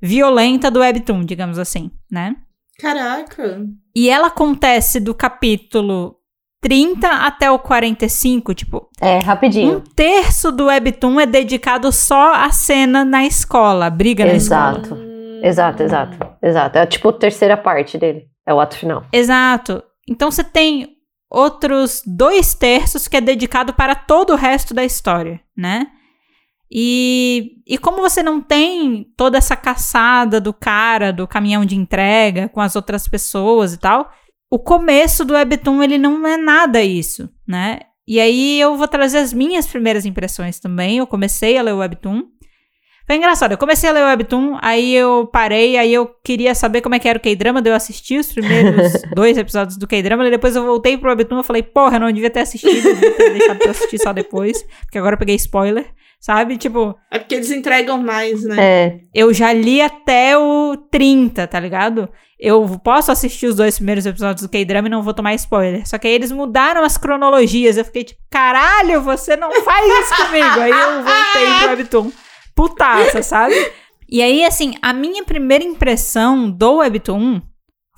violenta 0.00 0.70
do 0.70 0.80
Webtoon, 0.80 1.24
digamos 1.24 1.58
assim, 1.58 1.90
né? 2.10 2.36
Caraca. 2.78 3.64
E 3.94 4.10
ela 4.10 4.26
acontece 4.28 4.98
do 5.00 5.14
capítulo 5.14 6.16
30 6.60 7.06
até 7.08 7.50
o 7.50 7.58
45, 7.58 8.54
tipo, 8.54 8.88
É, 9.00 9.18
rapidinho. 9.18 9.76
um 9.76 9.80
terço 9.80 10.50
do 10.50 10.66
Webtoon 10.66 11.20
é 11.20 11.26
dedicado 11.26 11.92
só 11.92 12.34
à 12.34 12.50
cena 12.50 13.04
na 13.04 13.24
escola, 13.24 13.86
a 13.86 13.90
briga 13.90 14.24
na 14.24 14.32
escola. 14.34 14.78
Exato. 14.78 15.14
Exato, 15.42 15.82
exato. 15.82 16.26
Exato. 16.42 16.78
É 16.78 16.86
tipo 16.86 17.08
a 17.10 17.12
terceira 17.12 17.56
parte 17.56 17.98
dele. 17.98 18.24
É 18.46 18.52
o 18.54 18.58
ato 18.60 18.76
final. 18.78 19.04
Exato. 19.12 19.82
Então 20.08 20.30
você 20.30 20.42
tem 20.42 20.88
outros 21.30 22.02
dois 22.06 22.54
terços 22.54 23.06
que 23.08 23.16
é 23.16 23.20
dedicado 23.20 23.74
para 23.74 23.94
todo 23.94 24.32
o 24.32 24.36
resto 24.36 24.72
da 24.72 24.84
história, 24.84 25.40
né? 25.56 25.86
E, 26.70 27.62
e 27.66 27.78
como 27.78 27.98
você 27.98 28.22
não 28.22 28.40
tem 28.40 29.06
toda 29.16 29.38
essa 29.38 29.54
caçada 29.54 30.40
do 30.40 30.52
cara, 30.52 31.12
do 31.12 31.26
caminhão 31.26 31.64
de 31.64 31.76
entrega 31.76 32.48
com 32.48 32.60
as 32.60 32.74
outras 32.74 33.06
pessoas 33.06 33.74
e 33.74 33.78
tal, 33.78 34.10
o 34.50 34.58
começo 34.58 35.24
do 35.24 35.34
Webtoon 35.34 35.82
ele 35.82 35.98
não 35.98 36.26
é 36.26 36.36
nada 36.36 36.82
isso, 36.82 37.28
né? 37.46 37.80
E 38.06 38.20
aí 38.20 38.60
eu 38.60 38.76
vou 38.76 38.86
trazer 38.86 39.18
as 39.18 39.32
minhas 39.32 39.66
primeiras 39.66 40.04
impressões 40.04 40.60
também. 40.60 40.98
Eu 40.98 41.06
comecei 41.06 41.56
a 41.56 41.62
ler 41.62 41.72
o 41.72 41.78
Webtoon. 41.78 42.22
Foi 43.06 43.16
engraçado, 43.16 43.52
eu 43.52 43.58
comecei 43.58 43.90
a 43.90 43.92
ler 43.92 44.02
o 44.02 44.06
Webtoon, 44.06 44.58
aí 44.62 44.94
eu 44.94 45.28
parei, 45.30 45.76
aí 45.76 45.92
eu 45.92 46.06
queria 46.24 46.54
saber 46.54 46.80
como 46.80 46.94
é 46.94 46.98
que 46.98 47.06
era 47.06 47.18
o 47.18 47.20
K-drama, 47.20 47.60
daí 47.60 47.70
eu 47.70 47.76
assisti 47.76 48.16
os 48.16 48.32
primeiros 48.32 48.92
dois 49.14 49.36
episódios 49.36 49.76
do 49.76 49.86
K-drama, 49.86 50.26
e 50.26 50.30
depois 50.30 50.56
eu 50.56 50.64
voltei 50.64 50.96
pro 50.96 51.10
Webtoon 51.10 51.40
e 51.40 51.44
falei, 51.44 51.62
porra, 51.62 51.96
eu 51.96 52.00
não 52.00 52.10
devia 52.10 52.30
ter 52.30 52.40
assistido, 52.40 52.74
eu 52.74 52.94
devia 52.94 53.10
ter 53.10 53.30
deixado 53.34 53.58
pra 53.58 53.72
assistir 53.72 53.98
só 53.98 54.10
depois, 54.14 54.62
porque 54.86 54.96
agora 54.96 55.16
eu 55.16 55.18
peguei 55.18 55.34
spoiler, 55.34 55.86
sabe? 56.24 56.56
Tipo, 56.56 56.98
É 57.10 57.18
porque 57.18 57.34
eles 57.34 57.50
entregam 57.50 57.98
mais, 57.98 58.42
né? 58.44 58.56
É. 58.58 59.00
eu 59.14 59.34
já 59.34 59.52
li 59.52 59.82
até 59.82 60.38
o 60.38 60.74
30, 60.90 61.46
tá 61.46 61.60
ligado? 61.60 62.08
Eu 62.40 62.80
posso 62.82 63.12
assistir 63.12 63.46
os 63.46 63.56
dois 63.56 63.76
primeiros 63.76 64.06
episódios 64.06 64.40
do 64.40 64.48
K-drama 64.48 64.88
e 64.88 64.90
não 64.90 65.02
vou 65.02 65.12
tomar 65.12 65.34
spoiler. 65.34 65.86
Só 65.86 65.98
que 65.98 66.06
aí 66.06 66.14
eles 66.14 66.32
mudaram 66.32 66.82
as 66.82 66.96
cronologias. 66.96 67.76
Eu 67.76 67.84
fiquei 67.84 68.04
tipo, 68.04 68.22
caralho, 68.30 69.02
você 69.02 69.36
não 69.36 69.52
faz 69.62 69.86
isso 69.86 70.16
comigo. 70.16 70.60
Aí 70.60 70.70
eu 70.70 71.04
voltei 71.04 71.58
pro 71.58 71.68
Webtoon. 71.68 72.12
Putaça, 72.54 73.22
sabe? 73.22 73.54
E 74.08 74.22
aí, 74.22 74.46
assim, 74.46 74.74
a 74.80 74.94
minha 74.94 75.24
primeira 75.24 75.62
impressão 75.62 76.50
do 76.50 76.76
Webtoon 76.76 77.42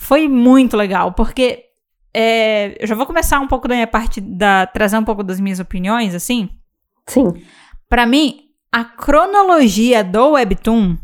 foi 0.00 0.26
muito 0.26 0.76
legal, 0.76 1.12
porque 1.12 1.62
é, 2.12 2.76
eu 2.80 2.88
já 2.88 2.96
vou 2.96 3.06
começar 3.06 3.38
um 3.38 3.46
pouco 3.46 3.68
da 3.68 3.74
minha 3.74 3.86
parte, 3.86 4.20
da, 4.20 4.66
trazer 4.66 4.98
um 4.98 5.04
pouco 5.04 5.22
das 5.22 5.38
minhas 5.38 5.60
opiniões, 5.60 6.12
assim. 6.12 6.50
Sim. 7.08 7.32
Pra 7.88 8.06
mim, 8.06 8.40
a 8.72 8.84
cronologia 8.84 10.02
do 10.02 10.30
Webtoon 10.32 10.96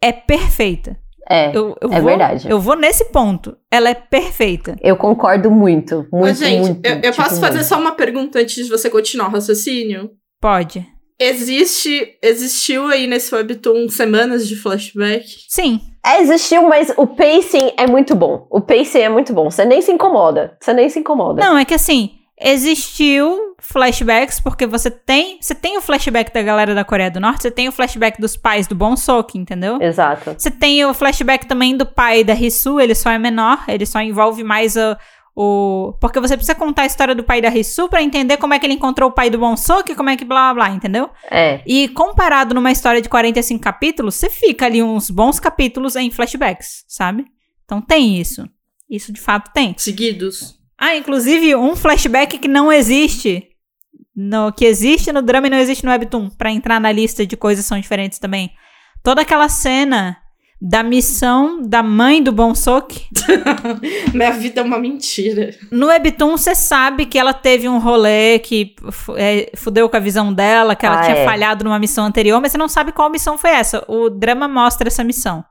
é 0.00 0.12
perfeita. 0.12 0.96
É. 1.30 1.56
Eu, 1.56 1.76
eu 1.80 1.90
É 1.92 2.00
vou, 2.00 2.10
verdade. 2.10 2.50
Eu 2.50 2.60
vou 2.60 2.76
nesse 2.76 3.06
ponto. 3.06 3.56
Ela 3.70 3.90
é 3.90 3.94
perfeita. 3.94 4.76
Eu 4.82 4.96
concordo 4.96 5.50
muito. 5.50 6.06
Muito, 6.12 6.24
Mas, 6.26 6.38
gente, 6.38 6.60
muito. 6.66 6.86
eu, 6.86 6.94
eu 6.96 7.00
tipo, 7.12 7.16
posso 7.16 7.40
fazer 7.40 7.54
muito. 7.58 7.68
só 7.68 7.78
uma 7.78 7.92
pergunta 7.92 8.38
antes 8.40 8.64
de 8.64 8.70
você 8.70 8.90
continuar 8.90 9.28
o 9.28 9.30
raciocínio? 9.30 10.10
Pode. 10.40 10.86
Existe, 11.20 12.18
existiu 12.20 12.88
aí 12.88 13.06
nesse 13.06 13.32
webtoon 13.34 13.88
semanas 13.88 14.46
de 14.48 14.56
flashback? 14.56 15.24
Sim. 15.48 15.80
É, 16.04 16.20
existiu, 16.20 16.68
mas 16.68 16.92
o 16.96 17.06
pacing 17.06 17.72
é 17.78 17.86
muito 17.86 18.16
bom. 18.16 18.48
O 18.50 18.60
pacing 18.60 18.98
é 18.98 19.08
muito 19.08 19.32
bom. 19.32 19.48
Você 19.48 19.64
nem 19.64 19.80
se 19.80 19.92
incomoda. 19.92 20.56
Você 20.60 20.72
nem 20.74 20.88
se 20.88 20.98
incomoda. 20.98 21.40
Não, 21.40 21.56
é 21.56 21.64
que 21.64 21.74
assim, 21.74 22.10
existiu 22.42 23.54
flashbacks, 23.58 24.40
porque 24.40 24.66
você 24.66 24.90
tem, 24.90 25.38
você 25.40 25.54
tem 25.54 25.78
o 25.78 25.80
flashback 25.80 26.32
da 26.32 26.42
galera 26.42 26.74
da 26.74 26.84
Coreia 26.84 27.10
do 27.10 27.20
Norte, 27.20 27.42
você 27.42 27.50
tem 27.50 27.68
o 27.68 27.72
flashback 27.72 28.20
dos 28.20 28.36
pais 28.36 28.66
do 28.66 28.74
Bon 28.74 28.96
Sok, 28.96 29.38
entendeu? 29.38 29.80
Exato. 29.80 30.34
Você 30.36 30.50
tem 30.50 30.84
o 30.84 30.92
flashback 30.92 31.46
também 31.46 31.76
do 31.76 31.86
pai 31.86 32.24
da 32.24 32.34
Risu, 32.34 32.80
ele 32.80 32.94
só 32.94 33.10
é 33.10 33.18
menor, 33.18 33.64
ele 33.68 33.86
só 33.86 34.00
envolve 34.00 34.42
mais 34.42 34.76
o, 34.76 34.96
o 35.34 35.96
porque 36.00 36.18
você 36.18 36.36
precisa 36.36 36.54
contar 36.54 36.82
a 36.82 36.86
história 36.86 37.14
do 37.14 37.22
pai 37.22 37.40
da 37.40 37.48
Risu 37.48 37.88
pra 37.88 38.02
entender 38.02 38.36
como 38.36 38.52
é 38.52 38.58
que 38.58 38.66
ele 38.66 38.74
encontrou 38.74 39.10
o 39.10 39.12
pai 39.12 39.30
do 39.30 39.38
Bon 39.38 39.56
Sok, 39.56 39.94
como 39.94 40.10
é 40.10 40.16
que 40.16 40.24
blá 40.24 40.52
blá 40.52 40.66
blá, 40.66 40.74
entendeu? 40.74 41.08
É. 41.30 41.62
E 41.64 41.88
comparado 41.88 42.54
numa 42.54 42.72
história 42.72 43.00
de 43.00 43.08
45 43.08 43.62
capítulos, 43.62 44.16
você 44.16 44.28
fica 44.28 44.66
ali 44.66 44.82
uns 44.82 45.08
bons 45.08 45.38
capítulos 45.38 45.94
em 45.94 46.10
flashbacks, 46.10 46.84
sabe? 46.88 47.24
Então 47.64 47.80
tem 47.80 48.18
isso. 48.20 48.44
Isso 48.90 49.12
de 49.12 49.20
fato 49.20 49.50
tem. 49.54 49.74
Seguidos. 49.78 50.60
Ah, 50.84 50.96
inclusive 50.96 51.54
um 51.54 51.76
flashback 51.76 52.38
que 52.38 52.48
não 52.48 52.72
existe. 52.72 53.48
No, 54.14 54.52
que 54.52 54.64
existe 54.64 55.12
no 55.12 55.22
drama 55.22 55.46
e 55.46 55.50
não 55.50 55.58
existe 55.58 55.84
no 55.84 55.90
Webtoon. 55.92 56.28
Pra 56.30 56.50
entrar 56.50 56.80
na 56.80 56.90
lista 56.90 57.24
de 57.24 57.36
coisas 57.36 57.64
que 57.64 57.68
são 57.68 57.78
diferentes 57.80 58.18
também. 58.18 58.50
Toda 59.02 59.22
aquela 59.22 59.48
cena 59.48 60.16
da 60.60 60.82
missão 60.82 61.62
da 61.62 61.82
mãe 61.82 62.22
do 62.22 62.30
Bonsok. 62.32 63.00
Minha 64.14 64.30
vida 64.32 64.60
é 64.60 64.64
uma 64.64 64.78
mentira. 64.78 65.54
No 65.70 65.86
Webtoon, 65.86 66.36
você 66.36 66.54
sabe 66.54 67.06
que 67.06 67.18
ela 67.18 67.32
teve 67.32 67.68
um 67.68 67.78
rolê 67.78 68.38
que 68.40 68.74
é, 69.16 69.50
fudeu 69.56 69.88
com 69.88 69.96
a 69.96 70.00
visão 70.00 70.32
dela, 70.32 70.76
que 70.76 70.84
ela 70.84 70.98
Ah, 71.00 71.02
tinha 71.04 71.16
é. 71.18 71.24
falhado 71.24 71.64
numa 71.64 71.78
missão 71.78 72.04
anterior, 72.04 72.40
mas 72.40 72.52
você 72.52 72.58
não 72.58 72.68
sabe 72.68 72.92
qual 72.92 73.08
missão 73.10 73.38
foi 73.38 73.50
essa. 73.50 73.84
O 73.88 74.10
drama 74.10 74.46
mostra 74.46 74.88
essa 74.88 75.02
missão. 75.02 75.44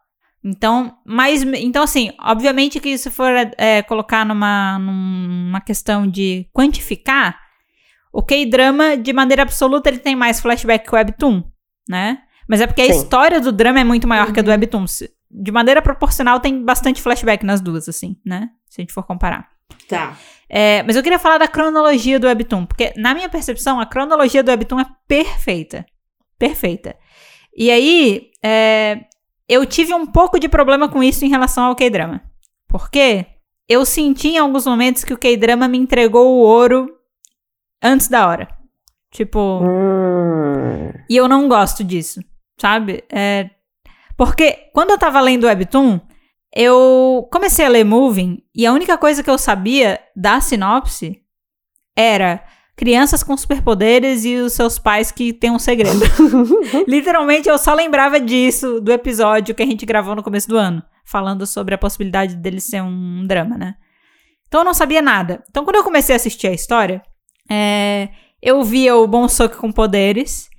Então, 0.44 0.98
mas, 1.06 1.44
então 1.44 1.84
assim, 1.84 2.12
obviamente 2.20 2.80
que 2.80 2.98
se 2.98 3.10
for 3.12 3.32
é, 3.58 3.82
colocar 3.84 4.26
numa, 4.26 4.80
numa 4.80 5.62
questão 5.62 6.08
de 6.08 6.48
quantificar, 6.52 7.40
o 8.12 8.24
K-drama, 8.24 8.98
de 8.98 9.14
maneira 9.14 9.44
absoluta, 9.44 9.90
ele 9.90 10.00
tem 10.00 10.16
mais 10.16 10.40
flashback 10.40 10.84
que 10.86 10.92
o 10.94 10.96
Webtoon, 10.98 11.44
né? 11.88 12.20
Mas 12.50 12.60
é 12.60 12.68
porque 12.68 12.82
a 12.82 12.86
Sim. 12.86 12.92
história 12.92 13.40
do 13.40 13.52
drama 13.52 13.80
é 13.80 13.84
muito 13.84 14.08
maior 14.08 14.34
que 14.34 14.40
a 14.40 14.44
do 14.44 14.50
Webtoon. 14.50 14.86
Se- 14.88 15.12
De 15.30 15.52
maneira 15.52 15.82
proporcional, 15.82 16.40
tem 16.40 16.64
bastante 16.66 17.02
flashback 17.02 17.46
nas 17.46 17.62
duas, 17.62 17.88
assim, 17.88 18.18
né? 18.26 18.50
Se 18.68 18.82
a 18.82 18.84
gente 18.84 18.92
for 18.94 19.04
comparar. 19.04 19.48
Tá. 19.88 20.18
É, 20.50 20.84
mas 20.84 20.98
eu 20.98 21.04
queria 21.04 21.20
falar 21.20 21.38
da 21.38 21.48
cronologia 21.48 22.20
do 22.20 22.28
Webtoon, 22.28 22.66
porque 22.66 22.92
na 22.98 23.14
minha 23.14 23.30
percepção, 23.30 23.80
a 23.80 23.86
cronologia 23.86 24.44
do 24.44 24.50
Webtoon 24.52 24.82
é 24.82 24.86
perfeita. 25.08 25.86
Perfeita. 26.38 26.98
E 27.56 27.72
aí, 27.72 28.32
é, 28.44 29.02
eu 29.52 29.66
tive 29.66 29.94
um 29.94 30.06
pouco 30.06 30.40
de 30.40 30.48
problema 30.48 30.88
com 30.88 31.04
isso 31.04 31.26
em 31.26 31.30
relação 31.30 31.66
ao 31.66 31.76
K-drama. 31.76 32.22
Porque 32.70 33.26
eu 33.68 33.86
senti 33.86 34.30
em 34.30 34.38
alguns 34.38 34.66
momentos 34.66 35.04
que 35.04 35.14
o 35.14 35.18
K-drama 35.18 35.68
me 35.68 35.78
entregou 35.78 36.26
o 36.26 36.40
ouro 36.40 36.90
antes 37.84 38.08
da 38.08 38.26
hora. 38.30 38.48
Tipo, 39.12 39.62
e 41.10 41.18
eu 41.18 41.28
não 41.28 41.50
gosto 41.50 41.84
disso, 41.84 42.22
sabe? 42.58 43.04
É, 43.12 43.50
porque 44.16 44.70
quando 44.74 44.92
eu 44.92 44.98
tava 44.98 45.20
lendo 45.20 45.48
Webtoon, 45.48 46.00
eu 46.56 47.28
comecei 47.30 47.66
a 47.66 47.70
ler 47.70 47.84
Moving 47.84 48.42
e 48.56 48.66
a 48.66 48.72
única 48.72 48.98
coisa 48.98 49.22
que 49.22 49.30
eu 49.30 49.38
sabia 49.38 50.00
da 50.16 50.40
sinopse 50.40 51.22
era 51.94 52.42
crianças 52.82 53.22
com 53.22 53.38
superpoderes 53.38 54.26
e 54.26 54.38
os 54.38 54.54
seus 54.54 54.80
pais 54.80 55.12
que 55.12 55.32
têm 55.32 55.52
um 55.52 55.60
segredo. 55.60 56.00
Literalmente 56.88 57.48
eu 57.48 57.56
só 57.60 57.76
lembrava 57.76 58.20
disso 58.20 58.82
do 58.82 58.92
episódio 58.92 59.54
que 59.54 59.62
a 59.62 59.66
gente 59.68 59.86
gravou 59.86 60.16
no 60.16 60.24
começo 60.24 60.50
do 60.50 60.58
ano, 60.58 60.82
falando 61.06 61.46
sobre 61.46 61.76
a 61.76 61.78
possibilidade 61.78 62.36
dele 62.36 62.60
ser 62.60 62.82
um 62.82 63.24
drama, 63.28 63.56
né? 63.56 63.76
Então 64.48 64.62
eu 64.62 64.66
não 64.66 64.74
sabia 64.74 65.00
nada. 65.00 65.44
Então 65.48 65.64
quando 65.64 65.76
eu 65.76 65.84
comecei 65.84 66.16
a 66.16 66.16
assistir 66.16 66.48
a 66.48 66.54
história, 66.54 67.04
é, 67.48 68.10
eu 68.42 68.64
via 68.64 68.96
o 68.96 69.06
Bonsok 69.06 69.58
com 69.58 69.72
poderes 69.72 70.50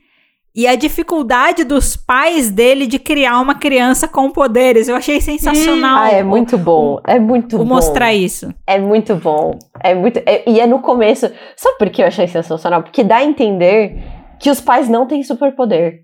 e 0.54 0.66
a 0.66 0.74
dificuldade 0.74 1.64
dos 1.64 1.96
pais 1.96 2.50
dele 2.50 2.86
de 2.86 2.98
criar 2.98 3.40
uma 3.40 3.54
criança 3.54 4.06
com 4.06 4.30
poderes. 4.30 4.86
Eu 4.88 4.96
achei 4.96 5.20
sensacional. 5.20 6.02
Ah, 6.02 6.10
é 6.10 6.22
muito 6.22 6.58
bom. 6.58 7.00
É 7.06 7.18
muito 7.18 7.56
bom. 7.58 7.64
mostrar 7.64 8.12
isso. 8.12 8.52
É 8.66 8.78
muito 8.78 9.14
bom. 9.16 9.58
É 9.80 9.94
muito. 9.94 10.18
é- 10.26 10.48
e 10.48 10.60
é 10.60 10.66
no 10.66 10.80
começo. 10.80 11.30
Sabe 11.56 11.78
por 11.78 11.90
que 11.90 12.02
eu 12.02 12.06
achei 12.06 12.28
sensacional? 12.28 12.82
Porque 12.82 13.02
dá 13.02 13.16
a 13.16 13.24
entender 13.24 13.96
que 14.38 14.50
os 14.50 14.60
pais 14.60 14.88
não 14.88 15.06
têm 15.06 15.22
superpoder. 15.22 16.00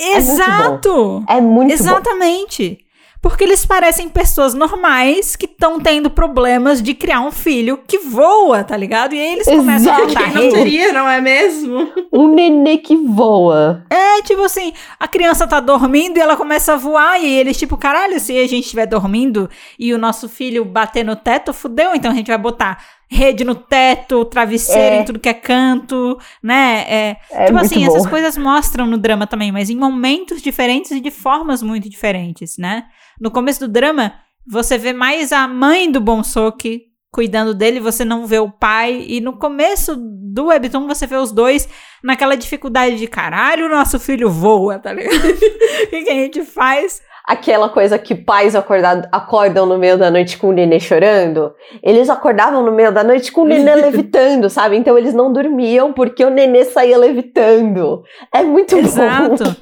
muito 0.00 0.16
Exato! 0.16 1.24
É 1.28 1.40
muito 1.40 1.68
bom. 1.68 1.74
Exatamente. 1.74 2.78
Porque 3.24 3.42
eles 3.42 3.64
parecem 3.64 4.06
pessoas 4.06 4.52
normais 4.52 5.34
que 5.34 5.46
estão 5.46 5.80
tendo 5.80 6.10
problemas 6.10 6.82
de 6.82 6.92
criar 6.92 7.22
um 7.22 7.32
filho 7.32 7.80
que 7.88 7.96
voa, 7.96 8.62
tá 8.62 8.76
ligado? 8.76 9.14
E 9.14 9.18
aí 9.18 9.32
eles 9.32 9.46
começam 9.46 9.94
a 9.94 9.96
Exato. 9.96 10.08
contar 10.08 10.30
Quem 10.30 10.34
não 10.34 10.52
teria, 10.52 10.92
não 10.92 11.08
é 11.08 11.22
mesmo? 11.22 11.90
Um 12.12 12.28
nenê 12.28 12.76
que 12.76 12.94
voa. 12.94 13.82
É, 13.88 14.20
tipo 14.20 14.42
assim, 14.42 14.74
a 15.00 15.08
criança 15.08 15.46
tá 15.46 15.58
dormindo 15.58 16.18
e 16.18 16.20
ela 16.20 16.36
começa 16.36 16.74
a 16.74 16.76
voar, 16.76 17.18
e 17.18 17.26
eles, 17.26 17.56
tipo, 17.56 17.78
caralho, 17.78 18.20
se 18.20 18.38
a 18.38 18.46
gente 18.46 18.64
estiver 18.64 18.84
dormindo 18.84 19.48
e 19.78 19.94
o 19.94 19.98
nosso 19.98 20.28
filho 20.28 20.62
bater 20.62 21.02
no 21.02 21.16
teto, 21.16 21.54
fudeu, 21.54 21.94
então 21.94 22.10
a 22.10 22.14
gente 22.14 22.26
vai 22.26 22.36
botar 22.36 22.84
rede 23.10 23.44
no 23.44 23.54
teto, 23.54 24.24
travesseiro 24.24 24.96
É. 24.96 25.00
em 25.00 25.04
tudo 25.04 25.18
que 25.20 25.28
é 25.28 25.34
canto, 25.34 26.18
né? 26.42 26.84
É, 26.88 27.16
É 27.30 27.44
tipo 27.46 27.58
assim, 27.58 27.80
bom. 27.80 27.86
essas 27.86 28.06
coisas 28.06 28.36
mostram 28.36 28.86
no 28.86 28.98
drama 28.98 29.26
também, 29.26 29.52
mas 29.52 29.70
em 29.70 29.76
momentos 29.76 30.40
diferentes 30.42 30.90
e 30.90 31.00
de 31.00 31.10
formas 31.10 31.62
muito 31.62 31.88
diferentes, 31.88 32.56
né? 32.58 32.84
No 33.20 33.30
começo 33.30 33.60
do 33.60 33.68
drama, 33.72 34.14
você 34.46 34.76
vê 34.78 34.92
mais 34.92 35.32
a 35.32 35.46
mãe 35.46 35.90
do 35.90 36.00
Bonsok 36.00 36.82
cuidando 37.12 37.54
dele, 37.54 37.78
você 37.78 38.04
não 38.04 38.26
vê 38.26 38.40
o 38.40 38.50
pai, 38.50 39.04
e 39.06 39.20
no 39.20 39.34
começo 39.38 39.94
do 39.96 40.46
Webtoon 40.46 40.88
você 40.88 41.06
vê 41.06 41.14
os 41.14 41.30
dois 41.30 41.68
naquela 42.02 42.36
dificuldade 42.36 42.96
de 42.98 43.06
caralho, 43.06 43.68
nosso 43.68 44.00
filho 44.00 44.28
voa, 44.28 44.80
tá 44.80 44.92
ligado? 44.92 45.14
O 45.86 45.88
que 46.04 46.10
a 46.10 46.14
gente 46.14 46.42
faz? 46.42 47.00
Aquela 47.26 47.70
coisa 47.70 47.98
que 47.98 48.14
pais 48.14 48.54
acordado, 48.54 49.08
acordam 49.10 49.64
no 49.64 49.78
meio 49.78 49.96
da 49.96 50.10
noite 50.10 50.36
com 50.36 50.48
o 50.48 50.52
nenê 50.52 50.78
chorando. 50.78 51.54
Eles 51.82 52.10
acordavam 52.10 52.62
no 52.62 52.70
meio 52.70 52.92
da 52.92 53.02
noite 53.02 53.32
com 53.32 53.42
o 53.42 53.46
nenê 53.46 53.74
levitando, 53.80 54.50
sabe? 54.50 54.76
Então 54.76 54.98
eles 54.98 55.14
não 55.14 55.32
dormiam 55.32 55.92
porque 55.92 56.22
o 56.22 56.28
nenê 56.28 56.64
saía 56.66 56.98
levitando. 56.98 58.02
É 58.32 58.42
muito 58.42 58.74
bom. 58.76 58.82
Exato. 58.82 59.56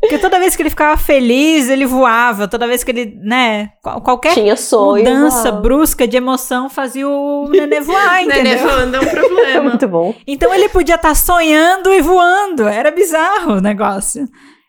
Porque 0.00 0.16
toda 0.18 0.38
vez 0.38 0.54
que 0.54 0.62
ele 0.62 0.70
ficava 0.70 0.96
feliz, 0.96 1.68
ele 1.68 1.84
voava. 1.84 2.46
Toda 2.46 2.68
vez 2.68 2.84
que 2.84 2.90
ele, 2.92 3.18
né, 3.20 3.70
qual- 3.82 4.00
qualquer 4.00 4.32
Tinha 4.32 4.54
sonho. 4.56 5.02
mudança 5.04 5.50
uau. 5.50 5.60
brusca 5.60 6.06
de 6.06 6.16
emoção 6.16 6.68
fazia 6.70 7.08
o 7.08 7.48
nenê 7.48 7.80
voar, 7.80 8.20
Nenê 8.26 8.40
entendeu? 8.54 8.58
falando 8.68 8.94
é 8.94 9.00
um 9.00 9.02
É 9.06 9.10
problema. 9.10 9.62
muito 9.70 9.88
bom. 9.88 10.14
Então 10.24 10.54
ele 10.54 10.68
podia 10.68 10.94
estar 10.94 11.16
sonhando 11.16 11.92
e 11.92 12.00
voando. 12.00 12.68
Era 12.68 12.92
bizarro 12.92 13.54
o 13.56 13.60
negócio. 13.60 14.24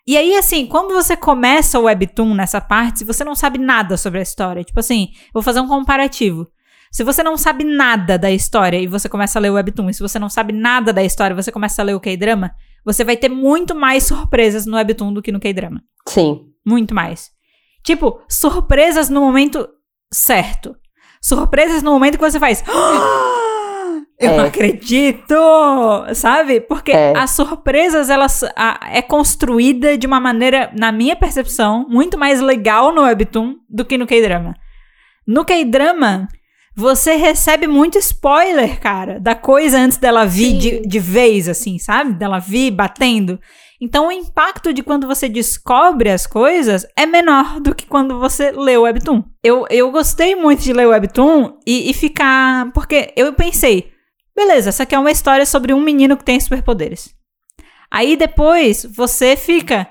E 0.09 0.17
aí, 0.17 0.35
assim, 0.35 0.65
quando 0.65 0.91
você 0.91 1.15
começa 1.15 1.77
o 1.77 1.83
Webtoon 1.83 2.33
nessa 2.33 2.59
parte, 2.59 2.97
se 2.97 3.05
você 3.05 3.23
não 3.23 3.35
sabe 3.35 3.59
nada 3.59 3.95
sobre 3.95 4.17
a 4.17 4.23
história, 4.23 4.63
tipo 4.63 4.79
assim, 4.79 5.09
vou 5.31 5.43
fazer 5.43 5.59
um 5.59 5.67
comparativo. 5.67 6.47
Se 6.91 7.03
você 7.03 7.21
não 7.21 7.37
sabe 7.37 7.63
nada 7.63 8.17
da 8.17 8.31
história 8.31 8.79
e 8.79 8.87
você 8.87 9.07
começa 9.07 9.37
a 9.37 9.39
ler 9.39 9.51
o 9.51 9.53
Webtoon, 9.53 9.87
e 9.87 9.93
se 9.93 10.01
você 10.01 10.17
não 10.17 10.27
sabe 10.27 10.51
nada 10.51 10.91
da 10.91 11.03
história 11.03 11.35
e 11.35 11.35
você 11.35 11.51
começa 11.51 11.83
a 11.83 11.85
ler 11.85 11.93
o 11.93 11.99
K-drama, 11.99 12.55
você 12.83 13.03
vai 13.03 13.15
ter 13.15 13.29
muito 13.29 13.75
mais 13.75 14.01
surpresas 14.01 14.65
no 14.65 14.77
Webtoon 14.77 15.13
do 15.13 15.21
que 15.21 15.31
no 15.31 15.39
K-drama. 15.39 15.79
Sim. 16.07 16.41
Muito 16.65 16.95
mais. 16.95 17.29
Tipo, 17.83 18.19
surpresas 18.27 19.11
no 19.11 19.21
momento 19.21 19.69
certo. 20.11 20.75
Surpresas 21.21 21.83
no 21.83 21.91
momento 21.91 22.17
que 22.17 22.31
você 22.31 22.39
faz. 22.39 22.63
"Ah, 24.21 24.25
Eu 24.25 24.31
É. 24.31 24.37
não 24.37 24.45
acredito! 24.45 25.35
Sabe? 26.13 26.59
Porque 26.61 26.91
É. 26.91 27.13
as 27.17 27.31
surpresas, 27.31 28.09
elas 28.09 28.43
a- 28.55 28.79
é 28.91 29.01
construída 29.01 29.97
de 29.97 30.05
uma 30.07 30.19
maneira, 30.19 30.71
na 30.77 30.91
minha 30.91 31.15
percepção, 31.15 31.85
muito 31.89 32.17
mais 32.17 32.41
legal 32.41 32.93
no 32.93 33.01
Webtoon 33.03 33.55
do 33.69 33.85
que 33.85 33.97
no 33.97 34.05
K-drama. 34.07 34.55
No 35.27 35.45
K-drama, 35.45 36.27
você 36.75 37.15
recebe 37.15 37.67
muito 37.67 37.97
spoiler, 37.97 38.79
cara, 38.79 39.19
da 39.19 39.35
coisa 39.35 39.77
antes 39.79 39.97
dela 39.97 40.25
vir 40.25 40.57
de, 40.57 40.81
de 40.81 40.99
vez, 40.99 41.47
assim, 41.47 41.77
sabe? 41.77 42.13
Dela 42.13 42.39
vir 42.39 42.71
batendo. 42.71 43.39
Então, 43.81 44.07
o 44.07 44.11
impacto 44.11 44.73
de 44.73 44.83
quando 44.83 45.07
você 45.07 45.29
descobre 45.29 46.09
as 46.09 46.27
coisas 46.27 46.85
é 46.97 47.05
menor 47.05 47.61
do 47.61 47.73
que 47.73 47.85
quando 47.85 48.19
você 48.19 48.51
lê 48.51 48.75
o 48.75 48.81
Webtoon. 48.81 49.23
Eu, 49.41 49.65
eu 49.69 49.89
gostei 49.91 50.35
muito 50.35 50.61
de 50.61 50.73
ler 50.73 50.85
o 50.87 50.89
Webtoon 50.89 51.53
e, 51.65 51.89
e 51.89 51.93
ficar. 51.93 52.71
Porque 52.73 53.13
eu 53.15 53.31
pensei, 53.33 53.89
beleza, 54.39 54.69
essa 54.69 54.83
aqui 54.83 54.95
é 54.95 54.99
uma 54.99 55.11
história 55.11 55.45
sobre 55.45 55.73
um 55.73 55.81
menino 55.81 56.15
que 56.15 56.23
tem 56.23 56.39
superpoderes. 56.39 57.13
Aí 57.91 58.15
depois 58.15 58.85
você 58.85 59.35
fica, 59.35 59.87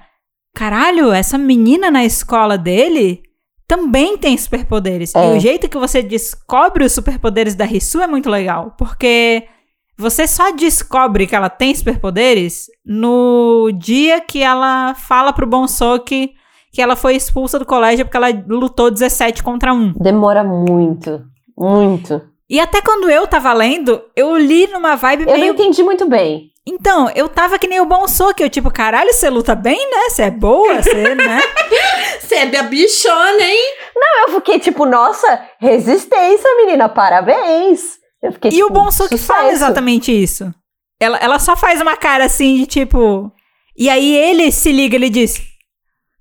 caralho, 0.55 1.13
essa 1.13 1.37
menina 1.37 1.91
na 1.91 2.05
escola 2.05 2.57
dele 2.57 3.23
também 3.67 4.17
tem 4.17 4.37
superpoderes. 4.37 5.15
É. 5.15 5.35
E 5.35 5.37
o 5.37 5.41
jeito 5.41 5.69
que 5.69 5.77
você 5.77 6.03
descobre 6.03 6.85
os 6.85 6.93
superpoderes 6.93 7.55
da 7.55 7.65
Risu 7.65 8.01
é 8.01 8.07
muito 8.07 8.31
legal, 8.31 8.75
porque 8.79 9.47
você 9.97 10.27
só 10.27 10.53
descobre 10.53 11.27
que 11.27 11.37
ela 11.37 11.51
tem 11.51 11.75
superpoderes 11.75 12.67
no 12.87 13.71
dia 13.73 14.21
que 14.21 14.43
ela 14.43 14.95
fala 14.95 15.33
pro 15.33 15.47
Bonsok 15.47 16.33
que 16.73 16.83
ela 16.83 16.95
foi 16.95 17.17
expulsa 17.17 17.59
do 17.59 17.67
colégio 17.67 18.05
porque 18.05 18.17
ela 18.17 18.29
lutou 18.47 18.91
17 18.91 19.43
contra 19.43 19.73
1. 19.73 19.95
Demora 19.95 20.45
muito. 20.45 21.25
Muito. 21.57 22.23
E 22.49 22.59
até 22.59 22.81
quando 22.81 23.11
eu 23.11 23.27
tava 23.27 23.53
lendo, 23.53 24.03
eu 24.17 24.37
li 24.37 24.67
numa 24.69 24.97
vibe 24.97 25.23
Eu 25.25 25.33
não 25.33 25.39
meio. 25.39 25.53
entendi 25.53 25.83
muito 25.83 26.07
bem. 26.07 26.51
Então, 26.67 27.11
eu 27.15 27.29
tava 27.29 27.59
que 27.59 27.67
nem 27.67 27.81
o 27.81 27.87
bom 27.87 28.05
que 28.37 28.45
eu, 28.45 28.51
tipo, 28.51 28.71
caralho, 28.71 29.13
você 29.13 29.31
luta 29.31 29.55
bem, 29.55 29.79
né? 29.91 30.11
Você 30.11 30.23
é 30.25 30.31
boa, 30.31 30.83
você, 30.83 31.15
né? 31.15 31.41
Você 32.21 32.35
é 32.35 32.47
da 32.47 32.63
bichona, 32.63 33.43
hein? 33.43 33.75
Eu 34.27 34.35
fiquei 34.35 34.59
tipo, 34.59 34.85
nossa, 34.85 35.41
resistência, 35.59 36.57
menina, 36.59 36.87
parabéns. 36.89 37.99
Eu 38.23 38.33
fiquei, 38.33 38.51
E 38.51 38.55
tipo, 38.55 38.67
o 38.67 38.71
bom 38.71 38.89
que 39.09 39.17
fala 39.17 39.51
exatamente 39.51 40.13
isso. 40.13 40.53
Ela, 41.01 41.17
ela 41.19 41.39
só 41.39 41.57
faz 41.57 41.81
uma 41.81 41.97
cara 41.97 42.25
assim 42.25 42.57
de 42.57 42.67
tipo. 42.67 43.33
E 43.77 43.89
aí 43.89 44.15
ele 44.15 44.51
se 44.53 44.71
liga, 44.73 44.97
ele 44.97 45.09
diz: 45.09 45.41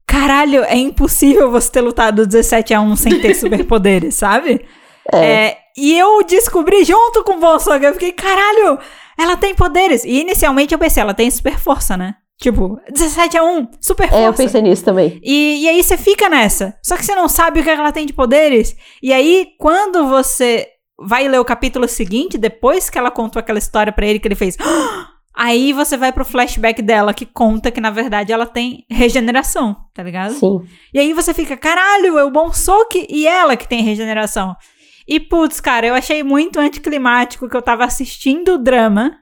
Caralho, 0.05 0.63
é 0.63 0.75
impossível 0.75 1.51
você 1.51 1.71
ter 1.71 1.81
lutado 1.81 2.25
17 2.25 2.73
a 2.73 2.79
1 2.79 2.95
sem 2.95 3.19
ter 3.19 3.33
superpoderes, 3.35 4.15
sabe? 4.15 4.65
É. 5.11 5.17
É, 5.17 5.57
e 5.77 5.97
eu 5.97 6.23
descobri 6.23 6.83
junto 6.83 7.23
com 7.23 7.33
o 7.33 7.39
Bolsonaro, 7.39 7.83
eu 7.85 7.93
fiquei, 7.93 8.11
caralho, 8.11 8.79
ela 9.17 9.37
tem 9.37 9.53
poderes. 9.53 10.03
E 10.03 10.19
inicialmente 10.21 10.73
eu 10.73 10.79
pensei, 10.79 11.01
ela 11.01 11.13
tem 11.13 11.29
super 11.29 11.57
força, 11.59 11.95
né? 11.95 12.15
Tipo, 12.39 12.79
17 12.91 13.37
a 13.37 13.43
1, 13.43 13.67
super 13.81 14.03
É, 14.13 14.19
eu 14.21 14.25
força. 14.27 14.43
pensei 14.43 14.61
nisso 14.61 14.83
também. 14.85 15.19
E, 15.23 15.63
e 15.63 15.69
aí 15.69 15.83
você 15.83 15.97
fica 15.97 16.29
nessa. 16.29 16.75
Só 16.83 16.95
que 16.95 17.03
você 17.05 17.15
não 17.15 17.27
sabe 17.27 17.59
o 17.59 17.63
que 17.63 17.69
ela 17.69 17.91
tem 17.91 18.05
de 18.05 18.13
poderes. 18.13 18.75
E 19.01 19.11
aí, 19.11 19.47
quando 19.59 20.07
você 20.07 20.67
vai 20.99 21.27
ler 21.27 21.39
o 21.39 21.45
capítulo 21.45 21.87
seguinte, 21.87 22.37
depois 22.37 22.89
que 22.89 22.97
ela 22.97 23.09
contou 23.11 23.39
aquela 23.39 23.59
história 23.59 23.91
pra 23.91 24.05
ele 24.05 24.19
que 24.19 24.27
ele 24.27 24.35
fez. 24.35 24.55
Aí 25.39 25.71
você 25.71 25.95
vai 25.95 26.11
pro 26.11 26.25
flashback 26.25 26.81
dela 26.81 27.13
que 27.13 27.23
conta 27.23 27.69
que, 27.69 27.79
na 27.79 27.91
verdade, 27.91 28.33
ela 28.33 28.47
tem 28.47 28.83
regeneração, 28.89 29.75
tá 29.93 30.01
ligado? 30.01 30.33
Sim. 30.33 30.61
E 30.91 30.97
aí 30.97 31.13
você 31.13 31.31
fica, 31.31 31.55
caralho, 31.55 32.17
é 32.17 32.23
o 32.23 32.31
bom 32.31 32.51
soque 32.51 33.05
e 33.07 33.27
ela 33.27 33.55
que 33.55 33.67
tem 33.69 33.83
regeneração. 33.83 34.55
E 35.07 35.19
putz, 35.19 35.61
cara, 35.61 35.87
eu 35.87 35.95
achei 35.95 36.21
muito 36.21 36.59
anticlimático 36.59 37.47
que 37.47 37.55
eu 37.55 37.61
tava 37.61 37.85
assistindo 37.85 38.55
o 38.55 38.57
drama. 38.57 39.17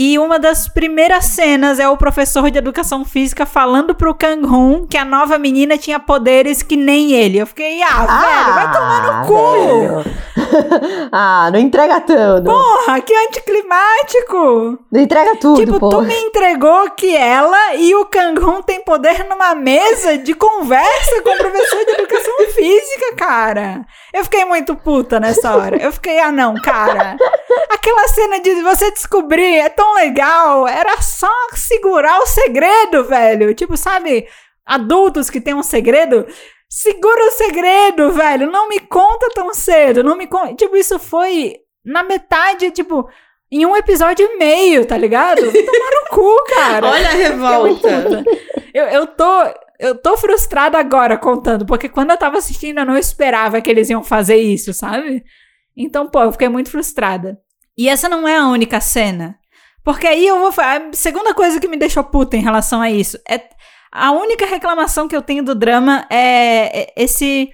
E 0.00 0.16
uma 0.16 0.38
das 0.38 0.68
primeiras 0.68 1.24
cenas 1.24 1.80
é 1.80 1.88
o 1.88 1.96
professor 1.96 2.48
de 2.52 2.58
educação 2.58 3.04
física 3.04 3.44
falando 3.44 3.96
pro 3.96 4.14
Kang-hoon 4.14 4.86
que 4.86 4.96
a 4.96 5.04
nova 5.04 5.36
menina 5.40 5.76
tinha 5.76 5.98
poderes 5.98 6.62
que 6.62 6.76
nem 6.76 7.10
ele. 7.10 7.38
Eu 7.38 7.46
fiquei, 7.48 7.82
ah, 7.82 8.06
velho, 8.06 8.54
vai 8.54 8.72
tomar 8.72 9.02
no 9.02 9.26
cu! 9.26 10.18
ah, 11.10 11.50
não 11.52 11.58
entrega 11.58 12.00
tudo. 12.00 12.44
Porra, 12.44 13.00
que 13.00 13.12
anticlimático! 13.12 14.78
Não 14.92 15.00
entrega 15.00 15.34
tudo, 15.34 15.66
tipo, 15.66 15.80
pô. 15.80 15.88
tu 15.88 16.02
me 16.02 16.14
entregou 16.14 16.92
que 16.92 17.16
ela 17.16 17.74
e 17.74 17.92
o 17.96 18.04
Kang-hoon 18.04 18.62
têm 18.62 18.80
poder 18.84 19.26
numa 19.28 19.52
mesa 19.56 20.16
de 20.16 20.32
conversa 20.32 21.22
com 21.22 21.30
o 21.30 21.38
professor 21.38 21.84
de 21.84 21.90
educação 21.90 22.34
física, 22.54 23.16
cara. 23.16 23.84
Eu 24.14 24.22
fiquei 24.22 24.44
muito 24.44 24.76
puta 24.76 25.18
nessa 25.18 25.56
hora. 25.56 25.76
Eu 25.76 25.90
fiquei, 25.90 26.20
ah 26.20 26.30
não, 26.30 26.54
cara. 26.54 27.16
Aquela 27.70 28.06
cena 28.06 28.40
de 28.40 28.62
você 28.62 28.92
descobrir 28.92 29.56
é 29.56 29.68
tão 29.68 29.87
legal. 29.94 30.66
Era 30.66 31.00
só 31.02 31.30
segurar 31.54 32.18
o 32.20 32.26
segredo, 32.26 33.04
velho. 33.04 33.54
Tipo, 33.54 33.76
sabe, 33.76 34.26
adultos 34.64 35.30
que 35.30 35.40
têm 35.40 35.54
um 35.54 35.62
segredo. 35.62 36.26
Segura 36.68 37.26
o 37.26 37.30
segredo, 37.30 38.12
velho. 38.12 38.50
Não 38.50 38.68
me 38.68 38.80
conta 38.80 39.30
tão 39.34 39.52
cedo. 39.54 40.04
Não 40.04 40.16
me 40.16 40.26
conta. 40.26 40.54
Tipo, 40.54 40.76
isso 40.76 40.98
foi 40.98 41.56
na 41.84 42.02
metade, 42.02 42.70
tipo, 42.70 43.08
em 43.50 43.64
um 43.64 43.76
episódio 43.76 44.26
e 44.26 44.38
meio, 44.38 44.84
tá 44.84 44.96
ligado? 44.96 45.40
Tomar 45.40 45.90
no 45.90 46.08
cu, 46.10 46.44
cara. 46.54 46.86
Olha 46.86 47.08
a 47.08 47.12
revolta. 47.12 48.24
Eu, 48.74 48.84
eu 48.86 49.06
tô. 49.06 49.68
Eu 49.80 49.94
tô 49.94 50.16
frustrada 50.16 50.76
agora 50.76 51.16
contando, 51.16 51.64
porque 51.64 51.88
quando 51.88 52.10
eu 52.10 52.16
tava 52.16 52.36
assistindo 52.36 52.80
eu 52.80 52.84
não 52.84 52.98
esperava 52.98 53.60
que 53.60 53.70
eles 53.70 53.88
iam 53.88 54.02
fazer 54.02 54.34
isso, 54.34 54.74
sabe? 54.74 55.22
Então, 55.76 56.08
pô, 56.10 56.20
eu 56.24 56.32
fiquei 56.32 56.48
muito 56.48 56.68
frustrada. 56.68 57.38
E 57.76 57.88
essa 57.88 58.08
não 58.08 58.26
é 58.26 58.36
a 58.36 58.48
única 58.48 58.80
cena. 58.80 59.38
Porque 59.88 60.06
aí 60.06 60.26
eu 60.26 60.38
vou 60.38 60.52
falar. 60.52 60.82
A 60.82 60.92
segunda 60.92 61.32
coisa 61.32 61.58
que 61.58 61.66
me 61.66 61.78
deixou 61.78 62.04
puta 62.04 62.36
em 62.36 62.42
relação 62.42 62.82
a 62.82 62.90
isso 62.90 63.18
é. 63.26 63.40
A 63.90 64.10
única 64.12 64.44
reclamação 64.44 65.08
que 65.08 65.16
eu 65.16 65.22
tenho 65.22 65.42
do 65.42 65.54
drama 65.54 66.04
é 66.10 66.80
é 66.80 66.92
esse. 66.94 67.48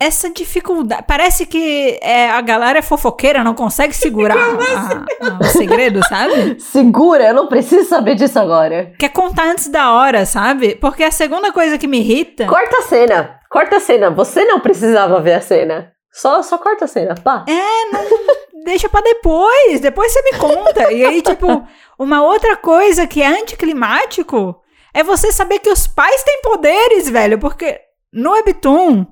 Essa 0.00 0.30
dificuldade. 0.30 1.04
Parece 1.06 1.44
que 1.44 1.98
é, 2.00 2.30
a 2.30 2.40
galera 2.40 2.78
é 2.78 2.82
fofoqueira, 2.82 3.42
não 3.44 3.54
consegue 3.54 3.92
segurar 3.92 4.36
a- 4.38 5.26
a- 5.26 5.38
o 5.40 5.44
segredo, 5.44 6.00
sabe? 6.08 6.58
Segura, 6.60 7.24
eu 7.28 7.34
não 7.34 7.48
preciso 7.48 7.88
saber 7.88 8.14
disso 8.14 8.38
agora. 8.38 8.92
Quer 8.98 9.08
contar 9.10 9.46
antes 9.46 9.66
da 9.66 9.92
hora, 9.92 10.24
sabe? 10.24 10.76
Porque 10.76 11.02
a 11.02 11.10
segunda 11.10 11.52
coisa 11.52 11.76
que 11.76 11.88
me 11.88 11.98
irrita. 11.98 12.46
Corta 12.46 12.78
a 12.78 12.82
cena. 12.82 13.40
Corta 13.50 13.76
a 13.76 13.80
cena. 13.80 14.10
Você 14.10 14.44
não 14.44 14.60
precisava 14.60 15.20
ver 15.20 15.34
a 15.34 15.40
cena. 15.40 15.90
Só, 16.12 16.40
só 16.42 16.56
corta 16.56 16.86
a 16.86 16.88
cena, 16.88 17.14
pá. 17.22 17.44
Deixa 18.64 18.88
pra 18.88 19.00
depois, 19.00 19.80
depois 19.80 20.12
você 20.12 20.22
me 20.22 20.38
conta. 20.38 20.92
E 20.92 21.04
aí, 21.04 21.22
tipo, 21.22 21.46
uma 21.98 22.22
outra 22.22 22.56
coisa 22.56 23.06
que 23.06 23.22
é 23.22 23.26
anticlimático 23.26 24.56
é 24.94 25.02
você 25.02 25.30
saber 25.32 25.58
que 25.60 25.70
os 25.70 25.86
pais 25.86 26.22
têm 26.22 26.40
poderes, 26.42 27.08
velho, 27.08 27.38
porque 27.38 27.80
no 28.12 28.32
Webtoon 28.32 29.06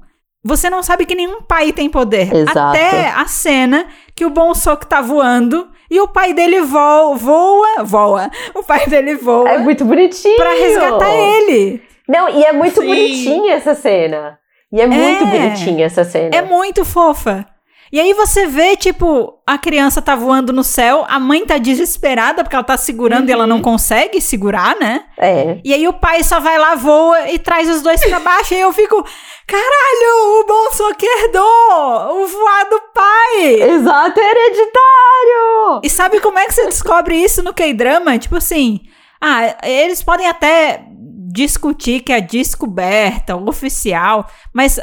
você 0.44 0.70
não 0.70 0.82
sabe 0.82 1.04
que 1.04 1.14
nenhum 1.14 1.42
pai 1.42 1.72
tem 1.72 1.90
poder. 1.90 2.34
Exato. 2.34 2.58
Até 2.58 3.08
a 3.10 3.26
cena 3.26 3.86
que 4.14 4.24
o 4.24 4.30
Bom 4.30 4.54
Sok 4.54 4.86
tá 4.86 5.00
voando 5.00 5.68
e 5.90 6.00
o 6.00 6.08
pai 6.08 6.32
dele 6.32 6.60
voa, 6.62 7.14
voa, 7.16 7.84
voa. 7.84 8.30
O 8.54 8.62
pai 8.62 8.86
dele 8.86 9.16
voa 9.16 9.48
É 9.48 9.58
muito 9.58 9.84
bonitinho. 9.84 10.36
pra 10.36 10.50
resgatar 10.50 11.12
ele. 11.14 11.82
Não, 12.08 12.28
e 12.28 12.44
é 12.44 12.52
muito 12.52 12.80
Sim. 12.80 12.86
bonitinha 12.86 13.54
essa 13.54 13.74
cena. 13.74 14.38
E 14.72 14.80
é 14.80 14.86
muito 14.86 15.26
bonitinha 15.26 15.86
essa 15.86 16.04
cena. 16.04 16.34
É 16.34 16.42
muito 16.42 16.84
fofa. 16.84 17.44
E 17.92 17.98
aí 17.98 18.12
você 18.12 18.46
vê, 18.46 18.76
tipo, 18.76 19.40
a 19.46 19.56
criança 19.56 20.02
tá 20.02 20.14
voando 20.14 20.52
no 20.52 20.62
céu, 20.62 21.06
a 21.08 21.18
mãe 21.18 21.46
tá 21.46 21.56
desesperada 21.56 22.42
porque 22.42 22.54
ela 22.54 22.64
tá 22.64 22.76
segurando 22.76 23.28
e 23.28 23.32
ela 23.32 23.46
não 23.46 23.62
consegue 23.62 24.20
segurar, 24.20 24.76
né? 24.78 25.04
É. 25.16 25.58
E 25.64 25.72
aí 25.72 25.88
o 25.88 25.92
pai 25.92 26.22
só 26.22 26.38
vai 26.38 26.58
lá, 26.58 26.74
voa 26.74 27.30
e 27.30 27.38
traz 27.38 27.68
os 27.68 27.80
dois 27.80 28.04
pra 28.04 28.20
baixo. 28.20 28.52
e 28.54 28.60
eu 28.60 28.72
fico, 28.72 29.02
caralho, 29.46 30.40
o 30.40 30.46
Bonsock 30.46 31.02
herdou 31.04 32.22
o 32.22 32.26
voar 32.26 32.68
do 32.68 32.80
pai. 32.94 33.70
Exato, 33.70 34.20
é 34.20 34.30
hereditário! 34.30 35.80
E 35.82 35.88
sabe 35.88 36.20
como 36.20 36.38
é 36.38 36.46
que 36.46 36.52
você 36.54 36.66
descobre 36.66 37.16
isso 37.16 37.42
no 37.42 37.54
K-drama? 37.54 38.18
Tipo 38.18 38.36
assim, 38.36 38.80
ah, 39.20 39.56
eles 39.62 40.02
podem 40.02 40.26
até 40.26 40.84
discutir 41.30 42.00
que 42.00 42.12
é 42.12 42.20
descoberta, 42.20 43.36
oficial, 43.36 44.26
mas, 44.52 44.78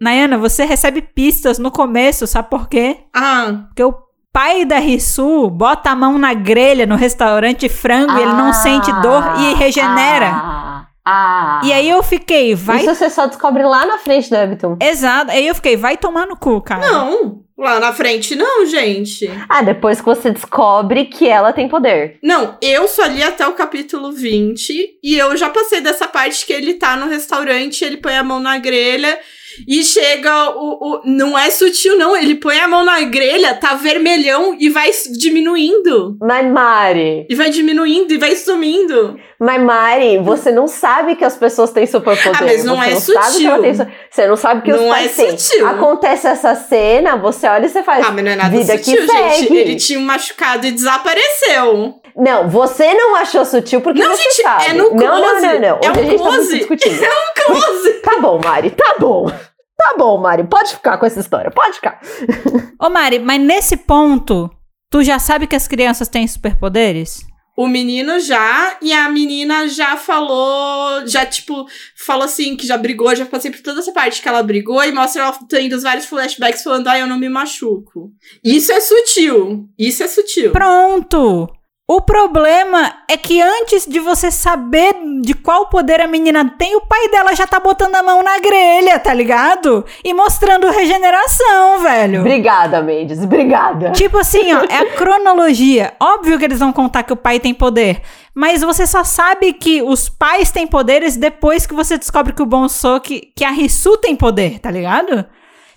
Nayana, 0.00 0.36
você 0.36 0.64
recebe 0.64 1.00
pistas 1.02 1.58
no 1.58 1.70
começo, 1.70 2.26
sabe 2.26 2.50
por 2.50 2.68
quê? 2.68 2.98
Ah, 3.14 3.64
Porque 3.68 3.82
o 3.82 3.94
pai 4.32 4.64
da 4.66 4.78
Risu 4.78 5.48
bota 5.48 5.90
a 5.90 5.96
mão 5.96 6.18
na 6.18 6.34
grelha 6.34 6.84
no 6.86 6.96
restaurante 6.96 7.68
frango 7.68 8.12
e 8.12 8.22
ele 8.22 8.32
não 8.34 8.52
sente 8.52 8.92
dor 9.00 9.22
e 9.40 9.54
regenera. 9.54 10.26
Ah, 10.32 10.86
ah. 11.04 11.60
E 11.64 11.72
aí 11.72 11.88
eu 11.88 12.02
fiquei, 12.02 12.54
vai. 12.54 12.78
Isso 12.84 12.94
você 12.94 13.08
só 13.08 13.26
descobre 13.26 13.62
lá 13.62 13.86
na 13.86 13.96
frente 13.96 14.28
do 14.28 14.36
Webtoon. 14.36 14.76
Exato. 14.82 15.30
Aí 15.30 15.46
eu 15.46 15.54
fiquei, 15.54 15.76
vai 15.76 15.96
tomar 15.96 16.26
no 16.26 16.36
cu, 16.36 16.60
cara. 16.60 16.86
não. 16.86 17.44
Lá 17.58 17.80
na 17.80 17.90
frente, 17.90 18.36
não, 18.36 18.66
gente. 18.66 19.30
Ah, 19.48 19.62
depois 19.62 19.98
que 19.98 20.04
você 20.04 20.30
descobre 20.30 21.06
que 21.06 21.26
ela 21.26 21.54
tem 21.54 21.70
poder. 21.70 22.18
Não, 22.22 22.54
eu 22.60 22.86
só 22.86 23.06
li 23.06 23.22
até 23.22 23.48
o 23.48 23.54
capítulo 23.54 24.12
20 24.12 24.98
e 25.02 25.16
eu 25.16 25.34
já 25.38 25.48
passei 25.48 25.80
dessa 25.80 26.06
parte 26.06 26.44
que 26.44 26.52
ele 26.52 26.74
tá 26.74 26.96
no 26.96 27.08
restaurante, 27.08 27.82
ele 27.82 27.96
põe 27.96 28.14
a 28.14 28.22
mão 28.22 28.40
na 28.40 28.58
grelha 28.58 29.18
e 29.66 29.82
chega 29.84 30.50
o, 30.50 30.78
o. 30.96 31.00
Não 31.04 31.38
é 31.38 31.50
sutil, 31.50 31.96
não. 31.98 32.16
Ele 32.16 32.34
põe 32.34 32.58
a 32.58 32.68
mão 32.68 32.84
na 32.84 33.00
grelha, 33.02 33.54
tá 33.54 33.74
vermelhão 33.74 34.56
e 34.58 34.68
vai 34.68 34.90
diminuindo. 35.18 36.16
Mas 36.20 36.46
Mari, 36.50 37.26
E 37.28 37.34
vai 37.34 37.50
diminuindo 37.50 38.12
e 38.12 38.18
vai 38.18 38.34
sumindo. 38.36 39.18
mas 39.38 39.60
Mari, 39.62 40.18
você 40.18 40.50
não 40.50 40.66
sabe 40.66 41.16
que 41.16 41.24
as 41.24 41.36
pessoas 41.36 41.70
têm 41.70 41.86
superpoder. 41.86 42.40
Ah, 42.40 42.44
mas 42.44 42.64
não 42.64 42.76
você 42.76 42.86
é 42.88 42.92
não 42.94 43.00
sutil. 43.00 43.62
tem 43.62 43.72
Você 44.10 44.26
não 44.26 44.36
sabe 44.36 44.62
que 44.62 44.72
os 44.72 44.80
Não 44.80 44.86
é 44.94 44.98
pais 44.98 45.16
têm. 45.16 45.38
sutil. 45.38 45.66
Acontece 45.66 46.26
essa 46.26 46.54
cena, 46.54 47.16
você 47.16 47.46
olha 47.46 47.66
e 47.66 47.68
você 47.68 47.82
faz. 47.82 48.04
Ah, 48.06 48.10
mas 48.12 48.24
não 48.24 48.30
é 48.32 48.36
nada 48.36 48.56
Vida 48.56 48.76
sutil, 48.78 49.06
gente. 49.06 49.52
Ele 49.54 49.76
tinha 49.76 49.98
um 49.98 50.02
machucado 50.02 50.66
e 50.66 50.70
desapareceu. 50.72 51.94
Não, 52.16 52.48
você 52.48 52.94
não 52.94 53.14
achou 53.16 53.44
sutil 53.44 53.82
porque 53.82 54.00
Não, 54.02 54.10
você 54.16 54.22
gente, 54.22 54.42
sabe. 54.42 54.64
é 54.68 54.72
no 54.72 54.90
Não, 54.90 54.96
não, 54.96 55.22
close. 55.30 55.46
não, 55.46 55.60
não. 55.60 55.80
É 55.82 55.90
Hoje 55.90 56.00
um 56.00 56.18
tá 56.18 56.24
close. 56.24 56.58
discutindo. 56.58 56.98
Close! 57.46 57.92
Tá 58.02 58.18
bom, 58.20 58.40
Mari, 58.42 58.70
tá 58.70 58.94
bom. 58.98 59.30
Tá 59.76 59.94
bom, 59.98 60.18
Mari, 60.18 60.44
pode 60.44 60.74
ficar 60.74 60.96
com 60.98 61.06
essa 61.06 61.20
história, 61.20 61.50
pode 61.50 61.74
ficar. 61.74 62.00
Ô, 62.80 62.88
Mari, 62.88 63.18
mas 63.18 63.40
nesse 63.40 63.76
ponto, 63.76 64.50
tu 64.90 65.02
já 65.02 65.18
sabe 65.18 65.46
que 65.46 65.56
as 65.56 65.68
crianças 65.68 66.08
têm 66.08 66.26
superpoderes? 66.26 67.26
O 67.56 67.66
menino 67.66 68.20
já, 68.20 68.76
e 68.82 68.92
a 68.92 69.08
menina 69.08 69.66
já 69.66 69.96
falou, 69.96 71.06
já, 71.06 71.24
tipo, 71.24 71.66
falou 71.96 72.24
assim, 72.24 72.54
que 72.54 72.66
já 72.66 72.76
brigou, 72.76 73.14
já 73.16 73.24
passei 73.24 73.50
por 73.50 73.60
toda 73.60 73.80
essa 73.80 73.92
parte 73.92 74.20
que 74.20 74.28
ela 74.28 74.42
brigou, 74.42 74.84
e 74.84 74.92
mostra 74.92 75.22
ela 75.22 75.38
tendo 75.48 75.80
vários 75.80 76.04
flashbacks 76.04 76.62
falando, 76.62 76.88
ah, 76.88 76.98
eu 76.98 77.06
não 77.06 77.18
me 77.18 77.30
machuco. 77.30 78.12
Isso 78.44 78.72
é 78.72 78.80
sutil. 78.80 79.70
Isso 79.78 80.02
é 80.02 80.08
sutil. 80.08 80.52
Pronto! 80.52 81.50
O 81.88 82.00
problema 82.00 82.92
é 83.08 83.16
que 83.16 83.40
antes 83.40 83.86
de 83.86 84.00
você 84.00 84.28
saber 84.28 84.92
de 85.22 85.34
qual 85.34 85.68
poder 85.68 86.00
a 86.00 86.08
menina 86.08 86.52
tem, 86.58 86.74
o 86.74 86.80
pai 86.80 87.08
dela 87.10 87.32
já 87.32 87.46
tá 87.46 87.60
botando 87.60 87.94
a 87.94 88.02
mão 88.02 88.24
na 88.24 88.40
grelha, 88.40 88.98
tá 88.98 89.14
ligado? 89.14 89.84
E 90.02 90.12
mostrando 90.12 90.68
regeneração, 90.68 91.78
velho. 91.78 92.22
Obrigada, 92.22 92.82
Mendes, 92.82 93.22
obrigada. 93.22 93.92
Tipo 93.92 94.18
assim, 94.18 94.52
ó, 94.52 94.64
é 94.64 94.78
a 94.78 94.90
cronologia. 94.98 95.94
Óbvio 96.00 96.40
que 96.40 96.44
eles 96.44 96.58
vão 96.58 96.72
contar 96.72 97.04
que 97.04 97.12
o 97.12 97.16
pai 97.16 97.38
tem 97.38 97.54
poder. 97.54 98.02
Mas 98.34 98.62
você 98.62 98.84
só 98.84 99.04
sabe 99.04 99.52
que 99.52 99.80
os 99.80 100.08
pais 100.08 100.50
têm 100.50 100.66
poderes 100.66 101.16
depois 101.16 101.68
que 101.68 101.74
você 101.74 101.96
descobre 101.96 102.32
que 102.32 102.42
o 102.42 102.46
Bonsoki, 102.46 103.32
que 103.36 103.44
a 103.44 103.50
Risu 103.50 103.96
tem 103.98 104.16
poder, 104.16 104.58
tá 104.58 104.72
ligado? 104.72 105.24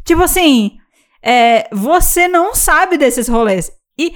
Tipo 0.04 0.24
assim, 0.24 0.72
é, 1.24 1.68
você 1.72 2.28
não 2.28 2.56
sabe 2.56 2.98
desses 2.98 3.28
rolês. 3.28 3.72
E 3.96 4.16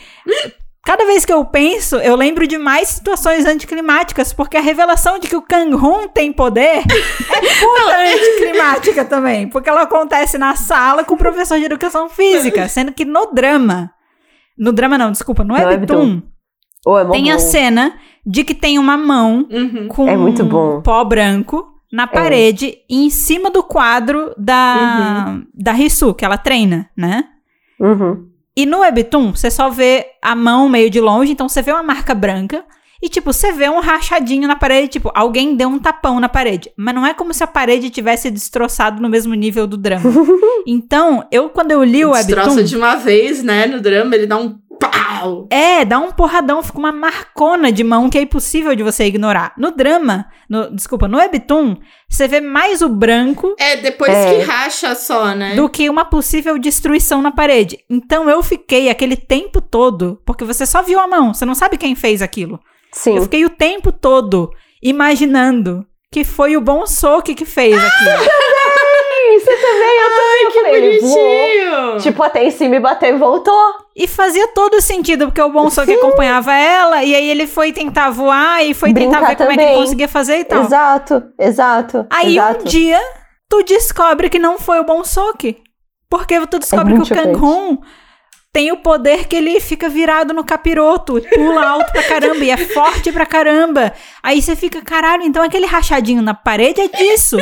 cada 0.84 1.06
vez 1.06 1.24
que 1.26 1.32
eu 1.34 1.44
penso, 1.46 1.96
eu 1.98 2.16
lembro 2.16 2.46
de 2.46 2.58
mais 2.58 2.90
situações 2.90 3.46
anticlimáticas, 3.46 4.34
porque 4.34 4.58
a 4.58 4.62
revelação 4.62 5.18
de 5.20 5.28
que 5.28 5.36
o 5.36 5.42
Kang-Hun 5.42 6.08
tem 6.10 6.32
poder 6.34 6.80
é 6.80 6.84
puta 6.84 8.14
anticlimática 8.14 9.06
também. 9.06 9.48
Porque 9.48 9.70
ela 9.70 9.84
acontece 9.84 10.38
na 10.38 10.56
sala 10.56 11.04
com 11.04 11.16
o 11.16 11.18
professor 11.18 11.58
de 11.58 11.66
educação 11.66 12.10
física, 12.10 12.68
sendo 12.70 12.92
que 12.92 13.06
no 13.06 13.28
drama. 13.34 13.92
No 14.58 14.72
drama 14.72 14.98
não, 14.98 15.12
desculpa, 15.12 15.44
no 15.44 15.56
No 15.56 15.60
Webtoon, 15.66 15.98
Webtoon. 15.98 16.22
Oh, 16.86 17.00
é 17.00 17.10
tem 17.12 17.32
a 17.32 17.40
cena 17.40 17.96
de 18.26 18.44
que 18.44 18.54
tem 18.54 18.78
uma 18.78 18.98
mão 18.98 19.48
Uhum. 19.50 19.88
com 19.88 20.08
É 20.08 20.18
muito 20.18 20.44
bom. 20.46 20.78
um 20.78 20.82
pó 20.82 21.04
branco 21.04 21.66
na 21.92 22.08
parede 22.08 22.76
e 22.90 23.06
em 23.06 23.10
cima 23.10 23.50
do 23.50 23.64
quadro 23.64 24.34
da, 24.38 25.40
da 25.54 25.72
Risu, 25.72 26.14
que 26.14 26.26
ela 26.26 26.38
treina, 26.38 26.90
né? 26.98 27.24
Uhum. 27.80 28.28
E 28.56 28.66
no 28.66 28.80
Webtoon, 28.80 29.36
você 29.36 29.50
só 29.50 29.70
vê 29.70 30.06
a 30.22 30.36
mão 30.36 30.70
meio 30.70 30.90
de 30.90 31.00
longe, 31.00 31.32
então 31.32 31.50
você 31.50 31.62
vê 31.62 31.72
uma 31.72 31.84
marca 31.84 32.14
branca 32.14 32.64
e, 33.04 33.10
tipo, 33.10 33.34
você 33.34 33.52
vê 33.52 33.68
um 33.68 33.82
rachadinho 33.82 34.48
na 34.48 34.56
parede, 34.56 34.88
tipo, 34.88 35.12
alguém 35.14 35.58
deu 35.58 35.68
um 35.68 35.78
tapão 35.78 36.22
na 36.22 36.30
parede. 36.30 36.72
Mas 36.78 36.96
não 36.96 37.06
é 37.06 37.14
como 37.14 37.34
se 37.34 37.44
a 37.44 37.48
parede 37.48 37.90
tivesse 37.90 38.32
destroçado 38.32 39.02
no 39.02 39.10
mesmo 39.10 39.34
nível 39.34 39.68
do 39.68 39.76
drama. 39.76 40.10
então, 40.66 41.28
eu, 41.30 41.50
quando 41.50 41.72
eu 41.72 41.84
li 41.84 42.06
o 42.06 42.14
Destroça 42.14 42.52
Webtoon... 42.52 42.64
de 42.64 42.78
uma 42.78 42.96
vez, 42.96 43.44
né? 43.44 43.66
No 43.66 43.82
drama, 43.82 44.16
ele 44.16 44.26
dá 44.26 44.38
um 44.38 44.58
pau. 44.90 45.48
É, 45.50 45.84
dá 45.86 46.00
um 46.00 46.12
porradão, 46.12 46.62
fica 46.64 46.78
uma 46.78 46.92
marcona 46.92 47.72
de 47.72 47.84
mão 47.84 48.10
que 48.10 48.18
é 48.18 48.22
impossível 48.22 48.76
de 48.76 48.84
você 48.84 49.06
ignorar. 49.06 49.54
No 49.58 49.72
drama, 49.72 50.26
no, 50.50 50.70
desculpa, 50.76 51.08
no 51.08 51.18
Webtoon, 51.18 51.78
você 52.10 52.28
vê 52.28 52.40
mais 52.42 52.82
o 52.82 52.90
branco 52.90 53.56
É, 53.60 53.78
depois 53.78 54.12
É. 54.12 54.36
que 54.36 54.42
racha 54.44 54.96
só, 54.96 55.34
né? 55.34 55.56
do 55.56 55.68
que 55.70 55.90
uma 55.90 56.06
possível 56.06 56.58
destruição 56.58 57.22
na 57.22 57.32
parede. 57.32 57.78
Então 57.90 58.30
eu 58.30 58.42
fiquei 58.44 58.90
aquele 58.90 59.16
tempo 59.16 59.60
todo, 59.62 60.22
porque 60.26 60.44
você 60.44 60.66
só 60.66 60.82
viu 60.82 61.00
a 61.00 61.08
mão, 61.08 61.34
você 61.34 61.46
não 61.46 61.56
sabe 61.56 61.78
quem 61.78 61.96
fez 61.96 62.22
aquilo. 62.22 62.60
Sim. 62.92 63.16
Eu 63.18 63.24
fiquei 63.24 63.44
o 63.46 63.50
tempo 63.50 63.92
todo 63.92 64.52
imaginando 64.82 65.86
que 66.12 66.24
foi 66.24 66.56
o 66.56 66.62
Bom 66.62 66.86
Soque 66.86 67.34
que 67.34 67.44
fez 67.46 67.74
aquilo. 67.84 68.30
Isso 69.52 69.62
também, 69.62 70.00
eu 70.02 70.10
também 70.10 70.48
Que 70.48 70.54
falei, 70.60 70.76
ele 70.76 71.00
voou. 71.02 71.16
bonitinho! 71.18 71.98
Tipo, 72.02 72.24
até 72.24 72.44
em 72.46 72.52
cima 72.52 72.76
e 72.76 72.80
bateu 72.80 73.16
e 73.16 73.18
voltou. 73.18 73.74
E 73.96 74.08
fazia 74.08 74.48
todo 74.50 74.82
sentido, 74.82 75.26
porque 75.28 75.42
o 75.42 75.50
Bom 75.50 75.70
Soque 75.70 75.94
acompanhava 75.94 76.54
ela, 76.54 77.04
e 77.04 77.14
aí 77.14 77.30
ele 77.30 77.46
foi 77.48 77.72
tentar 77.72 78.10
voar 78.10 78.64
e 78.66 78.74
foi 78.74 78.94
tentar 78.94 79.18
Brincar 79.20 79.30
ver 79.30 79.36
como 79.36 79.52
é 79.52 79.56
que 79.56 79.62
ele 79.62 79.68
também. 79.70 79.82
conseguia 79.84 80.08
fazer 80.08 80.40
e 80.40 80.44
tal. 80.46 80.64
Exato, 80.64 81.24
exato. 81.40 82.06
Aí 82.10 82.34
exato. 82.38 82.62
um 82.62 82.68
dia, 82.68 83.00
tu 83.50 83.64
descobre 83.64 84.30
que 84.30 84.40
não 84.40 84.58
foi 84.58 84.80
o 84.80 84.84
Bom 84.84 85.04
Soque. 85.04 85.58
Porque 86.10 86.40
tu 86.48 86.60
descobre 86.60 86.94
que 86.94 86.98
muito 87.00 87.12
o 87.12 87.16
Kang-Hun 87.18 87.78
tem 88.54 88.72
o 88.72 88.78
poder 88.78 89.28
que 89.28 89.36
ele 89.36 89.60
fica 89.60 89.90
virado 89.90 90.32
no 90.32 90.44
capiroto, 90.44 91.20
pula 91.34 91.66
alto 91.68 91.92
pra 91.92 92.04
caramba 92.04 92.38
e 92.46 92.52
é 92.52 92.58
forte 92.58 93.12
pra 93.12 93.26
caramba. 93.26 93.92
Aí 94.22 94.40
você 94.40 94.56
fica, 94.56 94.80
caralho, 94.84 95.24
então 95.24 95.42
aquele 95.42 95.66
rachadinho 95.66 96.22
na 96.22 96.36
parede 96.36 96.82
é 96.82 96.88
disso. 96.88 97.38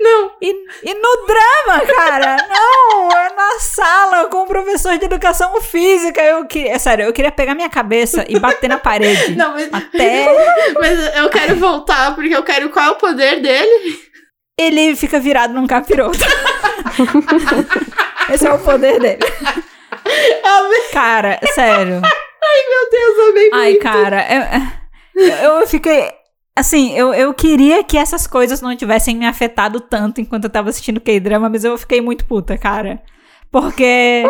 Não. 0.00 0.30
E, 0.40 0.50
e 0.82 0.94
no 0.94 1.26
drama, 1.26 1.86
cara, 1.94 2.36
não, 2.48 3.10
é 3.10 3.34
na 3.34 3.58
sala 3.58 4.26
com 4.26 4.42
o 4.42 4.46
professor 4.46 4.98
de 4.98 5.04
educação 5.04 5.60
física. 5.62 6.20
Eu 6.22 6.44
queria, 6.46 6.72
é 6.72 6.78
sério, 6.78 7.04
eu 7.04 7.12
queria 7.12 7.32
pegar 7.32 7.54
minha 7.54 7.70
cabeça 7.70 8.24
e 8.28 8.38
bater 8.38 8.68
na 8.68 8.78
parede. 8.78 9.34
Não, 9.36 9.52
mas, 9.52 9.68
Até 9.72 10.26
mas 10.80 11.16
eu 11.16 11.28
quero 11.30 11.56
voltar, 11.56 12.14
porque 12.14 12.34
eu 12.34 12.42
quero 12.42 12.68
qual 12.70 12.86
é 12.86 12.90
o 12.90 12.96
poder 12.96 13.40
dele. 13.40 13.98
ele 14.58 14.94
fica 14.96 15.18
virado 15.18 15.54
num 15.54 15.66
capiroto. 15.66 16.18
Esse 18.32 18.46
é 18.46 18.52
o 18.52 18.58
poder 18.58 18.98
dele. 19.00 19.18
Amei, 20.44 20.80
Cara, 20.92 21.38
sério. 21.54 22.00
meu 22.00 22.90
Deus, 22.90 23.28
amei 23.30 23.50
Ai, 23.52 23.70
muito. 23.70 23.82
cara, 23.82 24.26
eu, 25.14 25.22
eu, 25.24 25.60
eu 25.60 25.66
fiquei. 25.66 26.10
Assim, 26.54 26.92
eu, 26.92 27.14
eu 27.14 27.32
queria 27.32 27.82
que 27.82 27.96
essas 27.96 28.26
coisas 28.26 28.60
não 28.60 28.76
tivessem 28.76 29.16
me 29.16 29.26
afetado 29.26 29.80
tanto 29.80 30.20
enquanto 30.20 30.44
eu 30.44 30.50
tava 30.50 30.68
assistindo 30.68 31.00
K-drama, 31.00 31.48
mas 31.48 31.64
eu 31.64 31.78
fiquei 31.78 32.00
muito 32.00 32.26
puta, 32.26 32.58
cara. 32.58 33.02
Porque 33.50 34.24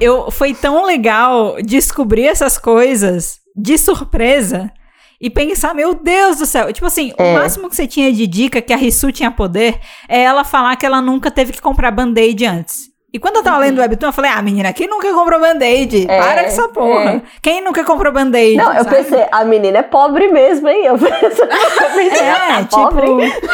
eu, 0.00 0.30
foi 0.30 0.54
tão 0.54 0.84
legal 0.84 1.56
descobrir 1.62 2.26
essas 2.26 2.58
coisas 2.58 3.38
de 3.56 3.76
surpresa 3.78 4.70
e 5.20 5.30
pensar, 5.30 5.74
meu 5.74 5.94
Deus 5.94 6.38
do 6.38 6.46
céu. 6.46 6.72
Tipo 6.72 6.86
assim, 6.86 7.12
É. 7.16 7.22
o 7.30 7.34
máximo 7.34 7.68
que 7.68 7.76
você 7.76 7.86
tinha 7.86 8.12
de 8.12 8.26
dica 8.26 8.60
que 8.60 8.72
a 8.72 8.76
Risu 8.76 9.12
tinha 9.12 9.30
poder 9.30 9.78
é 10.08 10.22
ela 10.22 10.44
falar 10.44 10.76
que 10.76 10.84
ela 10.84 11.00
nunca 11.00 11.30
teve 11.30 11.52
que 11.52 11.62
comprar 11.62 11.90
band-aid 11.90 12.44
antes. 12.44 12.93
E 13.14 13.18
quando 13.20 13.36
eu 13.36 13.44
tava 13.44 13.58
lendo 13.58 13.78
o 13.78 13.80
Webtoon, 13.80 14.08
eu 14.08 14.12
falei, 14.12 14.32
ah, 14.34 14.42
menina, 14.42 14.72
quem 14.72 14.88
nunca 14.88 15.14
comprou 15.14 15.38
band-aid? 15.38 16.04
É, 16.10 16.20
Para 16.20 16.40
com 16.42 16.48
essa 16.48 16.68
porra. 16.68 17.10
é. 17.12 17.22
Quem 17.40 17.62
nunca 17.62 17.84
comprou 17.84 18.12
band-aid? 18.12 18.56
Não, 18.56 18.74
eu 18.74 18.82
sabe? 18.82 18.96
pensei, 18.96 19.24
a 19.30 19.44
menina 19.44 19.78
é 19.78 19.82
pobre 19.82 20.26
mesmo, 20.32 20.68
hein? 20.68 20.84
Eu 20.86 20.98
pensei, 20.98 21.46
menina 21.96 22.16
É, 22.16 22.64
tá 22.64 22.66
pobre. 22.68 23.06
tipo. 23.06 23.48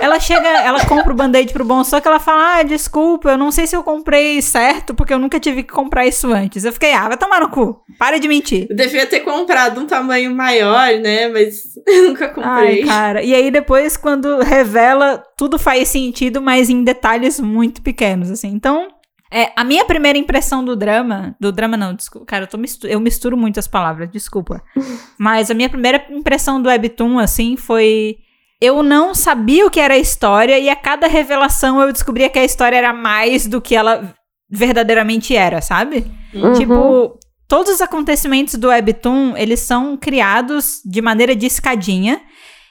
ela 0.00 0.20
chega, 0.20 0.46
ela 0.48 0.84
compra 0.86 1.12
o 1.12 1.16
band-aid 1.16 1.52
pro 1.52 1.64
bom, 1.64 1.82
só 1.82 2.00
que 2.00 2.06
ela 2.06 2.20
fala: 2.20 2.58
Ah, 2.58 2.62
desculpa, 2.62 3.30
eu 3.30 3.38
não 3.38 3.50
sei 3.50 3.66
se 3.66 3.74
eu 3.74 3.82
comprei 3.82 4.40
certo, 4.42 4.94
porque 4.94 5.12
eu 5.12 5.18
nunca 5.18 5.40
tive 5.40 5.62
que 5.62 5.72
comprar 5.72 6.06
isso 6.06 6.32
antes. 6.32 6.64
Eu 6.64 6.72
fiquei, 6.72 6.92
ah, 6.92 7.08
vai 7.08 7.16
tomar 7.16 7.40
no 7.40 7.48
cu. 7.48 7.80
Para 7.98 8.18
de 8.20 8.28
mentir. 8.28 8.66
Eu 8.70 8.76
devia 8.76 9.06
ter 9.06 9.20
comprado 9.20 9.80
um 9.80 9.86
tamanho 9.86 10.34
maior, 10.34 10.92
né? 11.00 11.28
Mas 11.28 11.62
eu 11.86 12.04
nunca 12.10 12.26
Ai, 12.26 12.32
comprei. 12.34 12.84
cara. 12.84 13.22
E 13.22 13.34
aí 13.34 13.50
depois, 13.50 13.96
quando 13.96 14.38
revela, 14.40 15.22
tudo 15.36 15.58
faz 15.58 15.88
sentido, 15.88 16.40
mas 16.40 16.70
em 16.70 16.82
detalhes 16.84 17.38
muito 17.40 17.82
pequenos, 17.82 18.30
assim. 18.30 18.48
Então, 18.48 18.88
é, 19.32 19.50
a 19.56 19.64
minha 19.64 19.84
primeira 19.84 20.16
impressão 20.18 20.64
do 20.64 20.76
drama, 20.76 21.34
do 21.40 21.50
drama 21.50 21.76
não, 21.76 21.94
desculpa, 21.94 22.26
cara, 22.26 22.48
eu, 22.52 22.58
mistu- 22.58 22.86
eu 22.86 23.00
misturo 23.00 23.36
muito 23.36 23.58
as 23.58 23.66
palavras, 23.66 24.08
desculpa. 24.10 24.62
Mas 25.18 25.50
a 25.50 25.54
minha 25.54 25.68
primeira 25.68 26.04
impressão 26.10 26.60
do 26.62 26.68
Webtoon, 26.68 27.18
assim, 27.18 27.56
foi... 27.56 28.18
Eu 28.60 28.82
não 28.82 29.14
sabia 29.14 29.66
o 29.66 29.70
que 29.70 29.80
era 29.80 29.94
a 29.94 29.98
história 29.98 30.58
e 30.58 30.70
a 30.70 30.76
cada 30.76 31.06
revelação 31.06 31.80
eu 31.82 31.92
descobria 31.92 32.30
que 32.30 32.38
a 32.38 32.44
história 32.44 32.76
era 32.76 32.92
mais 32.94 33.46
do 33.46 33.60
que 33.60 33.74
ela 33.74 34.14
verdadeiramente 34.48 35.36
era, 35.36 35.60
sabe? 35.60 36.06
Uhum. 36.32 36.52
Tipo, 36.54 37.18
todos 37.46 37.74
os 37.74 37.82
acontecimentos 37.82 38.54
do 38.54 38.68
Webtoon, 38.68 39.36
eles 39.36 39.60
são 39.60 39.96
criados 39.96 40.80
de 40.84 41.02
maneira 41.02 41.34
de 41.36 41.44
escadinha. 41.44 42.22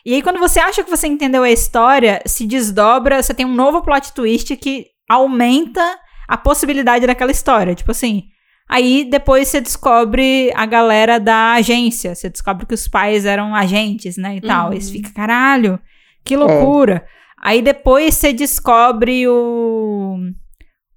E 0.05 0.13
aí, 0.13 0.21
quando 0.21 0.39
você 0.39 0.59
acha 0.59 0.83
que 0.83 0.89
você 0.89 1.07
entendeu 1.07 1.43
a 1.43 1.51
história, 1.51 2.21
se 2.25 2.45
desdobra, 2.45 3.21
você 3.21 3.33
tem 3.33 3.45
um 3.45 3.53
novo 3.53 3.81
plot 3.81 4.13
twist 4.13 4.55
que 4.57 4.87
aumenta 5.09 5.97
a 6.27 6.37
possibilidade 6.37 7.07
daquela 7.07 7.31
história. 7.31 7.75
Tipo 7.75 7.91
assim. 7.91 8.23
Aí 8.69 9.03
depois 9.03 9.49
você 9.49 9.61
descobre 9.61 10.51
a 10.55 10.65
galera 10.65 11.19
da 11.19 11.53
agência. 11.53 12.15
Você 12.15 12.29
descobre 12.29 12.65
que 12.65 12.73
os 12.73 12.87
pais 12.87 13.25
eram 13.25 13.53
agentes, 13.53 14.17
né? 14.17 14.37
E 14.37 14.41
tal. 14.41 14.67
Uhum. 14.67 14.73
Aí 14.73 14.81
você 14.81 14.91
fica, 14.91 15.11
caralho, 15.13 15.79
que 16.23 16.35
loucura. 16.35 17.05
Aí 17.37 17.61
depois 17.61 18.15
você 18.15 18.31
descobre 18.33 19.27
o 19.27 20.17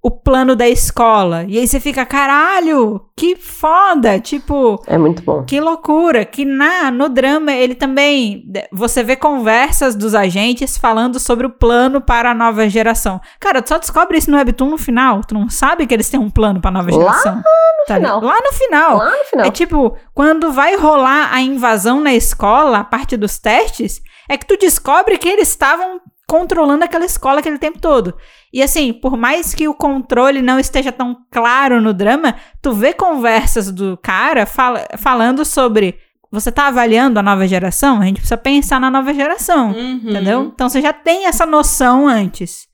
o 0.07 0.11
plano 0.11 0.55
da 0.55 0.69
escola. 0.69 1.43
E 1.47 1.59
aí 1.59 1.67
você 1.67 1.79
fica, 1.81 2.05
caralho, 2.05 3.01
que 3.15 3.35
foda! 3.35 4.19
Tipo, 4.19 4.81
É 4.87 4.97
muito 4.97 5.21
bom. 5.21 5.43
que 5.43 5.59
loucura! 5.59 6.23
Que 6.23 6.45
na, 6.45 6.89
no 6.91 7.09
drama 7.09 7.51
ele 7.51 7.75
também. 7.75 8.45
Você 8.71 9.03
vê 9.03 9.15
conversas 9.17 9.95
dos 9.95 10.15
agentes 10.15 10.77
falando 10.77 11.19
sobre 11.19 11.45
o 11.45 11.49
plano 11.49 11.99
para 11.99 12.31
a 12.31 12.33
nova 12.33 12.69
geração. 12.69 13.19
Cara, 13.39 13.61
tu 13.61 13.67
só 13.69 13.77
descobre 13.77 14.17
isso 14.17 14.31
no 14.31 14.37
Webtoon 14.37 14.69
no 14.69 14.77
final. 14.77 15.21
Tu 15.27 15.33
não 15.33 15.49
sabe 15.49 15.85
que 15.85 15.93
eles 15.93 16.09
têm 16.09 16.19
um 16.19 16.29
plano 16.29 16.61
para 16.61 16.69
a 16.69 16.73
nova 16.73 16.89
Lá 16.95 16.97
geração. 17.11 17.35
no 17.35 17.43
Tá 17.87 17.95
final. 17.95 18.21
Lá 18.23 18.35
no 18.41 18.53
final. 18.53 18.97
Lá 18.97 19.09
no 19.17 19.23
final. 19.25 19.45
É 19.45 19.51
tipo, 19.51 19.97
quando 20.13 20.51
vai 20.51 20.75
rolar 20.77 21.29
a 21.33 21.41
invasão 21.41 21.99
na 21.99 22.13
escola, 22.13 22.79
a 22.79 22.83
parte 22.83 23.17
dos 23.17 23.37
testes, 23.39 24.01
é 24.29 24.37
que 24.37 24.45
tu 24.45 24.57
descobre 24.57 25.17
que 25.17 25.27
eles 25.27 25.49
estavam 25.49 25.99
controlando 26.27 26.83
aquela 26.83 27.05
escola 27.05 27.39
aquele 27.39 27.57
tempo 27.57 27.79
todo. 27.79 28.15
E 28.51 28.61
assim, 28.61 28.91
por 28.93 29.15
mais 29.15 29.53
que 29.53 29.67
o 29.67 29.73
controle 29.73 30.41
não 30.41 30.59
esteja 30.59 30.91
tão 30.91 31.15
claro 31.31 31.81
no 31.81 31.93
drama, 31.93 32.35
tu 32.61 32.73
vê 32.73 32.93
conversas 32.93 33.71
do 33.71 33.97
cara 33.97 34.45
fala- 34.45 34.85
falando 34.97 35.45
sobre 35.45 35.97
você 36.29 36.51
tá 36.51 36.67
avaliando 36.67 37.17
a 37.19 37.23
nova 37.23 37.47
geração? 37.47 38.01
A 38.01 38.05
gente 38.05 38.17
precisa 38.17 38.35
pensar 38.37 38.79
na 38.81 38.91
nova 38.91 39.13
geração. 39.13 39.71
Uhum. 39.71 40.01
Entendeu? 40.09 40.51
Então 40.53 40.67
você 40.67 40.81
já 40.81 40.91
tem 40.91 41.25
essa 41.25 41.45
noção 41.45 42.05
antes. 42.07 42.67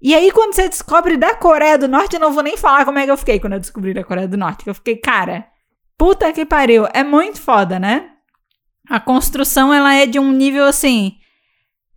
E 0.00 0.14
aí, 0.14 0.30
quando 0.30 0.54
você 0.54 0.68
descobre 0.68 1.16
da 1.16 1.34
Coreia 1.34 1.76
do 1.78 1.88
Norte, 1.88 2.14
eu 2.14 2.20
não 2.20 2.32
vou 2.32 2.42
nem 2.42 2.56
falar 2.56 2.84
como 2.84 2.98
é 2.98 3.04
que 3.04 3.10
eu 3.10 3.16
fiquei 3.16 3.40
quando 3.40 3.54
eu 3.54 3.60
descobri 3.60 3.92
da 3.94 4.04
Coreia 4.04 4.28
do 4.28 4.36
Norte. 4.36 4.62
que 4.62 4.70
Eu 4.70 4.74
fiquei, 4.74 4.96
cara, 4.96 5.46
Puta 5.96 6.32
que 6.32 6.44
pariu. 6.44 6.86
É 6.92 7.02
muito 7.04 7.40
foda, 7.40 7.78
né? 7.78 8.10
A 8.90 8.98
construção, 9.00 9.72
ela 9.72 9.94
é 9.94 10.06
de 10.06 10.18
um 10.18 10.30
nível 10.32 10.64
assim. 10.66 11.12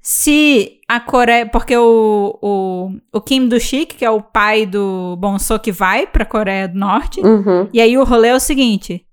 Se 0.02 0.77
a 0.88 1.00
Coreia. 1.00 1.46
Porque 1.46 1.76
o, 1.76 2.40
o, 2.42 2.92
o 3.14 3.22
Kim 3.22 3.48
Do-shik, 3.48 3.96
que 3.96 4.06
é 4.06 4.10
o 4.10 4.22
pai 4.22 4.66
do 4.66 5.16
Bonsok, 5.18 5.72
vai 5.72 6.08
pra 6.08 6.26
Coreia 6.26 6.68
do 6.68 6.78
Norte. 6.78 7.20
Uhum. 7.22 7.70
E 7.74 7.82
aí 7.82 7.98
o 7.98 8.04
rolê 8.04 8.30
é 8.30 8.36
o 8.36 8.40
seguinte: 8.40 9.06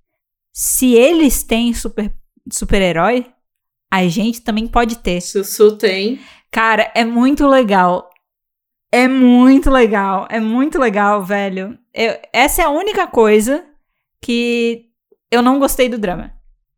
se 0.53 0.95
eles 0.95 1.43
têm 1.43 1.73
super, 1.75 2.13
super-herói, 2.53 3.27
a 3.93 4.07
gente 4.09 4.41
também 4.41 4.67
pode 4.67 4.99
ter. 4.99 5.21
Sussu 5.21 5.77
tem. 5.77 6.21
Cara, 6.51 6.91
é 6.95 7.05
muito 7.05 7.47
legal. 7.47 8.09
É 8.93 9.09
muito 9.09 9.71
legal. 9.71 10.27
É 10.31 10.39
muito 10.39 10.79
legal, 10.79 11.23
velho. 11.25 11.77
Eu- 11.93 12.17
essa 12.33 12.63
é 12.63 12.65
a 12.65 12.71
única 12.71 13.07
coisa 13.09 13.65
que 14.23 14.87
eu 15.31 15.43
não 15.43 15.59
gostei 15.59 15.89
do 15.89 15.99
drama. 15.99 16.33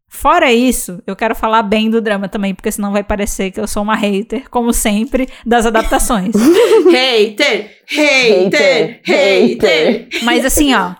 Fora 0.08 0.52
isso, 0.52 1.02
eu 1.06 1.16
quero 1.16 1.34
falar 1.34 1.62
bem 1.62 1.90
do 1.90 2.00
drama 2.00 2.28
também, 2.28 2.54
porque 2.54 2.70
senão 2.70 2.92
vai 2.92 3.02
parecer 3.02 3.50
que 3.50 3.60
eu 3.60 3.66
sou 3.66 3.82
uma 3.82 3.96
hater, 3.96 4.48
como 4.48 4.72
sempre, 4.72 5.28
das 5.44 5.66
adaptações. 5.66 6.34
Hater! 6.90 7.70
Hater! 7.88 9.00
Hater! 9.04 10.08
Mas 10.22 10.44
assim, 10.44 10.74
ó. 10.74 10.94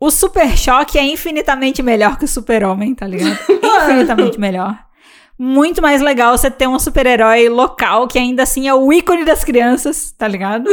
O 0.00 0.10
Super 0.10 0.56
Choque 0.56 0.96
é 0.96 1.04
infinitamente 1.04 1.82
melhor 1.82 2.18
que 2.18 2.24
o 2.24 2.28
Super 2.28 2.64
Homem, 2.64 2.94
tá 2.94 3.06
ligado? 3.06 3.38
Infinitamente 3.84 4.38
melhor. 4.40 4.78
Muito 5.38 5.80
mais 5.82 6.00
legal 6.00 6.36
você 6.36 6.50
ter 6.50 6.66
um 6.66 6.78
super-herói 6.78 7.48
local 7.48 8.08
que 8.08 8.18
ainda 8.18 8.42
assim 8.42 8.66
é 8.66 8.74
o 8.74 8.92
ícone 8.92 9.24
das 9.24 9.44
crianças, 9.44 10.10
tá 10.12 10.26
ligado? 10.26 10.68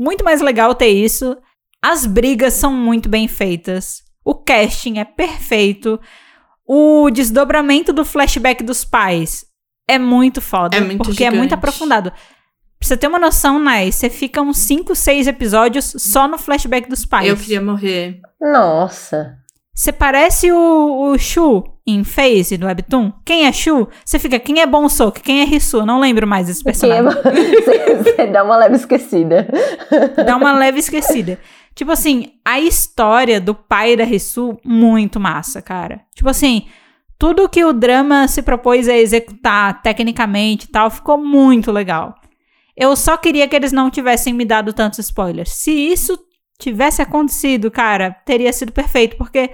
Muito 0.00 0.24
mais 0.24 0.40
legal 0.40 0.74
ter 0.74 0.88
isso. 0.88 1.36
As 1.80 2.06
brigas 2.06 2.54
são 2.54 2.72
muito 2.72 3.08
bem 3.08 3.28
feitas. 3.28 4.02
O 4.24 4.34
casting 4.34 4.98
é 4.98 5.04
perfeito. 5.04 6.00
O 6.72 7.10
desdobramento 7.10 7.92
do 7.92 8.04
flashback 8.04 8.62
dos 8.62 8.84
pais 8.84 9.44
é 9.88 9.98
muito 9.98 10.40
foda. 10.40 10.76
É 10.76 10.80
muito 10.80 11.02
porque 11.02 11.24
é 11.24 11.30
muito 11.30 11.42
gigante. 11.42 11.54
aprofundado. 11.54 12.10
Pra 12.12 12.86
você 12.88 12.96
ter 12.96 13.08
uma 13.08 13.18
noção, 13.18 13.58
Nai, 13.58 13.90
você 13.90 14.08
fica 14.08 14.40
uns 14.40 14.58
5, 14.58 14.94
6 14.94 15.26
episódios 15.26 15.92
só 15.98 16.28
no 16.28 16.38
flashback 16.38 16.88
dos 16.88 17.04
pais. 17.04 17.28
Eu 17.28 17.36
queria 17.36 17.60
morrer. 17.60 18.20
Nossa. 18.40 19.36
Você 19.74 19.90
parece 19.90 20.52
o, 20.52 21.10
o 21.10 21.18
Shu 21.18 21.64
em 21.84 22.04
Phase 22.04 22.56
do 22.56 22.66
Webtoon. 22.66 23.12
Quem 23.24 23.46
é 23.46 23.52
Shu? 23.52 23.88
Você 24.04 24.20
fica, 24.20 24.38
quem 24.38 24.60
é 24.60 24.66
Bonsok? 24.66 25.20
Quem 25.22 25.40
é 25.40 25.44
Hisu? 25.44 25.84
Não 25.84 25.98
lembro 25.98 26.24
mais 26.26 26.46
desse 26.46 26.62
Quem 26.62 26.70
é- 26.70 26.72
personagem. 26.72 27.22
Você 27.64 27.96
você 27.96 28.26
dá 28.28 28.44
uma 28.44 28.56
leve 28.56 28.76
esquecida. 28.76 29.48
Dá 30.24 30.36
uma 30.36 30.52
leve 30.52 30.78
esquecida. 30.78 31.38
Tipo 31.80 31.92
assim, 31.92 32.32
a 32.44 32.60
história 32.60 33.40
do 33.40 33.54
pai 33.54 33.96
da 33.96 34.04
Hisu, 34.04 34.58
muito 34.62 35.18
massa, 35.18 35.62
cara. 35.62 36.02
Tipo 36.14 36.28
assim, 36.28 36.66
tudo 37.18 37.48
que 37.48 37.64
o 37.64 37.72
drama 37.72 38.28
se 38.28 38.42
propôs 38.42 38.86
a 38.86 38.94
executar 38.94 39.80
tecnicamente 39.80 40.66
e 40.66 40.68
tal, 40.68 40.90
ficou 40.90 41.16
muito 41.16 41.72
legal. 41.72 42.14
Eu 42.76 42.94
só 42.94 43.16
queria 43.16 43.48
que 43.48 43.56
eles 43.56 43.72
não 43.72 43.88
tivessem 43.88 44.34
me 44.34 44.44
dado 44.44 44.74
tantos 44.74 44.98
spoilers. 44.98 45.52
Se 45.54 45.70
isso 45.70 46.18
tivesse 46.58 47.00
acontecido, 47.00 47.70
cara, 47.70 48.10
teria 48.26 48.52
sido 48.52 48.72
perfeito, 48.72 49.16
porque 49.16 49.48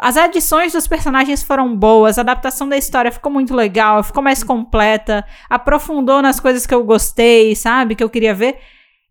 as 0.00 0.16
adições 0.16 0.74
dos 0.74 0.86
personagens 0.86 1.42
foram 1.42 1.76
boas, 1.76 2.18
a 2.18 2.20
adaptação 2.20 2.68
da 2.68 2.76
história 2.76 3.10
ficou 3.10 3.32
muito 3.32 3.52
legal, 3.52 4.00
ficou 4.04 4.22
mais 4.22 4.44
completa, 4.44 5.26
aprofundou 5.50 6.22
nas 6.22 6.38
coisas 6.38 6.68
que 6.68 6.74
eu 6.74 6.84
gostei, 6.84 7.56
sabe? 7.56 7.96
Que 7.96 8.04
eu 8.04 8.08
queria 8.08 8.32
ver. 8.32 8.60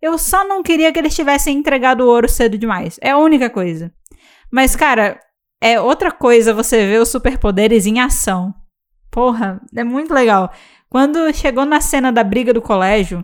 Eu 0.04 0.18
só 0.18 0.44
não 0.46 0.62
queria 0.62 0.92
que 0.92 1.00
eles 1.00 1.16
tivessem 1.16 1.58
entregado 1.58 2.02
o 2.02 2.08
ouro 2.10 2.28
cedo 2.28 2.58
demais. 2.58 3.00
É 3.02 3.12
a 3.12 3.18
única 3.18 3.50
coisa. 3.50 3.90
Mas, 4.52 4.76
cara, 4.76 5.18
é 5.62 5.80
outra 5.80 6.12
coisa 6.12 6.54
você 6.54 6.86
ver 6.86 7.00
os 7.02 7.08
superpoderes 7.08 7.86
em 7.86 8.02
ação. 8.02 8.54
Porra, 9.10 9.62
é 9.74 9.82
muito 9.82 10.14
legal. 10.14 10.52
Quando 10.90 11.34
chegou 11.34 11.64
na 11.64 11.80
cena 11.80 12.12
da 12.12 12.22
briga 12.22 12.54
do 12.54 12.62
colégio, 12.62 13.24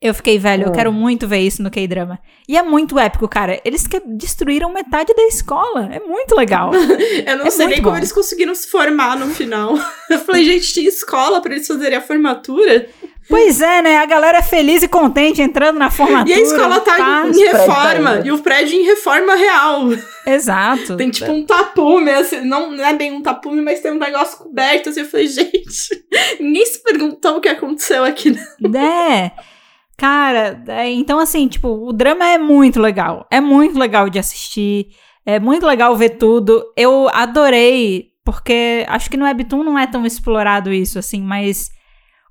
eu 0.00 0.14
fiquei, 0.14 0.38
velho, 0.38 0.64
eu 0.66 0.72
quero 0.72 0.90
muito 0.92 1.28
ver 1.28 1.40
isso 1.40 1.62
no 1.62 1.70
K-drama. 1.70 2.18
E 2.48 2.56
é 2.56 2.62
muito 2.62 2.98
épico, 2.98 3.28
cara. 3.28 3.60
Eles 3.62 3.86
que 3.86 4.00
destruíram 4.00 4.72
metade 4.72 5.12
da 5.14 5.22
escola. 5.24 5.90
É 5.92 6.00
muito 6.00 6.34
legal. 6.34 6.72
Eu 7.26 7.36
não 7.36 7.46
É 7.46 7.50
sei 7.50 7.66
nem 7.66 7.78
como 7.82 7.90
bom. 7.92 7.96
eles 7.98 8.12
conseguiram 8.12 8.54
se 8.54 8.68
formar 8.70 9.16
no 9.18 9.26
final. 9.34 9.74
Eu 10.08 10.18
falei, 10.20 10.44
gente, 10.44 10.72
tinha 10.72 10.88
escola 10.88 11.40
pra 11.42 11.52
eles 11.54 11.66
fazerem 11.66 11.98
a 11.98 12.02
formatura. 12.02 12.88
Pois 13.28 13.60
é, 13.60 13.82
né? 13.82 13.98
A 13.98 14.06
galera 14.06 14.38
é 14.38 14.42
feliz 14.42 14.82
e 14.82 14.88
contente 14.88 15.40
entrando 15.40 15.78
na 15.78 15.90
formatura. 15.90 16.30
E 16.30 16.32
a 16.34 16.40
escola 16.40 16.80
tá 16.80 16.96
pá. 16.96 17.24
em 17.26 17.38
reforma. 17.38 18.10
ainda. 18.10 18.26
E 18.26 18.32
o 18.32 18.38
prédio 18.38 18.78
em 18.78 18.84
reforma 18.84 19.34
real. 19.34 19.88
Exato. 20.26 20.96
Tem 20.96 21.10
tipo 21.10 21.32
um 21.32 21.44
tapume, 21.44 22.10
assim, 22.10 22.40
não, 22.40 22.70
não 22.70 22.84
é 22.84 22.92
bem 22.94 23.12
um 23.12 23.22
tapume, 23.22 23.60
mas 23.60 23.80
tem 23.80 23.92
um 23.92 23.98
negócio 23.98 24.38
coberto. 24.38 24.88
Assim, 24.88 25.00
eu 25.00 25.06
falei, 25.06 25.26
gente, 25.26 26.04
ninguém 26.40 26.66
se 26.66 26.82
perguntou 26.82 27.36
o 27.36 27.40
que 27.40 27.48
aconteceu 27.48 28.04
aqui. 28.04 28.30
né? 28.30 29.32
É. 29.38 29.54
Cara, 29.96 30.62
é, 30.66 30.90
então 30.90 31.18
assim, 31.20 31.46
tipo, 31.46 31.68
o 31.68 31.92
drama 31.92 32.26
é 32.26 32.38
muito 32.38 32.80
legal. 32.80 33.26
É 33.30 33.40
muito 33.40 33.78
legal 33.78 34.10
de 34.10 34.18
assistir. 34.18 34.88
É 35.24 35.38
muito 35.40 35.64
legal 35.66 35.96
ver 35.96 36.10
tudo. 36.10 36.64
Eu 36.76 37.08
adorei, 37.08 38.10
porque 38.24 38.84
acho 38.88 39.08
que 39.08 39.16
no 39.16 39.24
Webtoon 39.24 39.62
não 39.62 39.78
é 39.78 39.86
tão 39.86 40.04
explorado 40.04 40.72
isso, 40.72 40.98
assim, 40.98 41.22
mas 41.22 41.70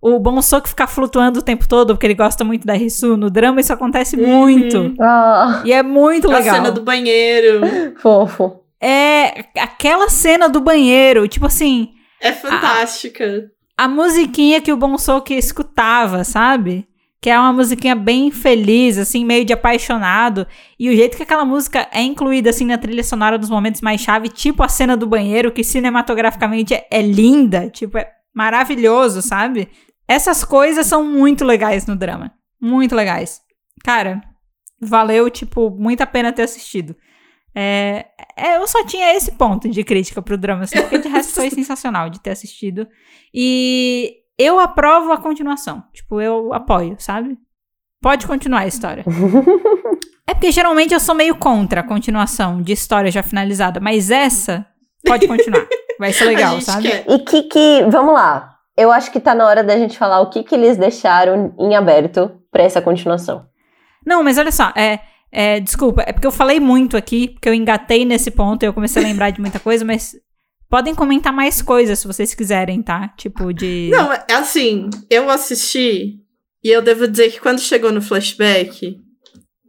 o 0.04 0.20
Bonsok 0.20 0.68
ficar 0.68 0.88
flutuando 0.88 1.40
o 1.40 1.42
tempo 1.42 1.68
todo, 1.68 1.94
porque 1.94 2.06
ele 2.06 2.14
gosta 2.14 2.44
muito 2.44 2.68
da 2.68 2.74
Risu, 2.74 3.16
no 3.16 3.30
drama 3.30 3.62
isso 3.62 3.72
acontece 3.72 4.16
Uhum. 4.18 4.28
muito. 4.28 4.94
Ah, 5.00 5.62
E 5.66 5.72
é 5.72 5.82
muito 5.82 6.30
A 6.30 6.38
legal. 6.38 6.56
cena 6.56 6.72
do 6.72 6.82
banheiro. 6.82 7.62
fofo. 7.98 8.60
É 8.82 9.46
aquela 9.60 10.10
cena 10.10 10.50
do 10.50 10.60
banheiro, 10.60 11.26
tipo 11.28 11.46
assim, 11.46 11.90
É 12.22 12.34
fantástica. 12.34 13.50
a 13.78 13.88
musiquinha 13.88 14.60
que 14.60 14.74
o 14.74 14.78
Bonsok 14.78 15.34
escutava, 15.34 16.24
sabe? 16.26 16.86
Que 17.22 17.30
é 17.30 17.40
uma 17.40 17.54
musiquinha 17.54 17.96
bem 17.96 18.30
feliz, 18.30 18.98
assim, 18.98 19.24
meio 19.24 19.46
de 19.46 19.54
apaixonado. 19.54 20.46
E 20.78 20.90
o 20.90 20.94
jeito 20.94 21.16
que 21.16 21.24
aquela 21.24 21.46
música 21.46 21.88
é 21.94 22.02
incluída, 22.02 22.50
assim, 22.50 22.66
na 22.66 22.78
trilha 22.78 23.06
sonora 23.06 23.38
dos 23.38 23.50
momentos 23.50 23.80
mais 23.80 24.02
chave, 24.02 24.28
tipo 24.28 24.62
a 24.62 24.68
cena 24.68 24.98
do 24.98 25.08
banheiro, 25.08 25.50
que 25.50 25.64
cinematograficamente 25.64 26.74
é, 26.74 26.86
é 26.92 27.02
linda, 27.02 27.70
tipo, 27.70 27.98
é 27.98 28.10
maravilhoso, 28.36 29.22
sabe? 29.22 29.70
Essas 30.08 30.44
coisas 30.44 30.86
são 30.86 31.04
muito 31.04 31.44
legais 31.46 31.86
no 31.86 31.96
drama. 31.96 32.34
Muito 32.60 32.96
legais. 32.96 33.42
Cara, 33.84 34.22
valeu, 34.80 35.30
tipo, 35.30 35.70
muito 35.70 36.02
a 36.02 36.08
pena 36.08 36.32
ter 36.32 36.44
assistido. 36.44 36.96
É, 37.56 38.08
é, 38.36 38.58
eu 38.58 38.68
só 38.68 38.84
tinha 38.86 39.16
esse 39.16 39.32
ponto 39.34 39.70
de 39.70 39.84
crítica 39.84 40.22
pro 40.22 40.38
drama, 40.38 40.64
assim, 40.64 40.82
porque 40.82 40.98
de 40.98 41.08
resto 41.08 41.34
foi 41.34 41.50
sensacional 41.52 42.10
de 42.10 42.20
ter 42.20 42.32
assistido. 42.32 42.88
E 43.34 44.16
eu 44.38 44.60
aprovo 44.60 45.12
a 45.12 45.18
continuação. 45.18 45.84
Tipo, 45.94 46.20
eu 46.20 46.54
apoio, 46.54 46.96
sabe? 47.00 47.38
Pode 48.02 48.28
continuar 48.28 48.62
a 48.62 48.68
história. 48.68 49.06
É 50.26 50.34
porque 50.34 50.52
geralmente 50.54 50.94
eu 50.94 51.02
sou 51.02 51.14
meio 51.14 51.36
contra 51.36 51.82
a 51.82 51.84
continuação 51.84 52.62
de 52.62 52.72
história 52.72 53.12
já 53.12 53.22
finalizada, 53.22 53.82
mas 53.82 54.10
essa 54.10 54.66
pode 55.06 55.28
continuar. 55.28 55.68
Vai 56.00 56.14
ser 56.14 56.26
legal, 56.26 56.60
sabe? 56.62 56.90
quer. 56.90 57.06
E 57.10 57.20
que 57.20 57.44
que. 57.44 57.84
Vamos 57.90 58.14
lá. 58.14 58.53
Eu 58.76 58.92
acho 58.92 59.12
que 59.12 59.20
tá 59.20 59.36
na 59.36 59.46
hora 59.46 59.64
da 59.64 59.78
gente 59.78 59.98
falar 59.98 60.22
o 60.22 60.30
que 60.30 60.44
que 60.44 60.56
eles 60.56 60.78
deixaram 60.78 61.56
em 61.60 61.76
aberto 61.76 62.32
pra 62.52 62.64
essa 62.64 62.82
continuação. 62.82 63.46
Não, 64.06 64.24
mas 64.24 64.38
olha 64.38 64.52
só, 64.52 64.72
é, 64.76 65.00
é, 65.32 65.60
desculpa, 65.60 66.04
é 66.06 66.12
porque 66.12 66.28
eu 66.28 66.32
falei 66.32 66.60
muito 66.60 66.98
aqui, 66.98 67.30
porque 67.30 67.50
eu 67.50 67.54
engatei 67.54 68.06
nesse 68.06 68.32
ponto 68.32 68.64
e 68.64 68.66
eu 68.66 68.74
comecei 68.74 69.04
a 69.04 69.08
lembrar 69.08 69.30
de 69.30 69.42
muita 69.42 69.60
coisa, 69.60 69.86
mas 69.86 70.14
podem 70.70 70.96
comentar 70.96 71.32
mais 71.32 71.62
coisas 71.62 72.00
se 72.00 72.08
vocês 72.08 72.34
quiserem, 72.34 72.82
tá? 72.82 73.10
Tipo 73.10 73.54
de. 73.54 73.90
Não, 73.92 74.12
é 74.12 74.26
assim, 74.32 74.90
eu 75.10 75.30
assisti 75.30 76.20
e 76.64 76.70
eu 76.70 76.82
devo 76.82 77.08
dizer 77.08 77.32
que 77.32 77.40
quando 77.40 77.60
chegou 77.60 77.92
no 77.92 78.02
flashback, 78.02 78.98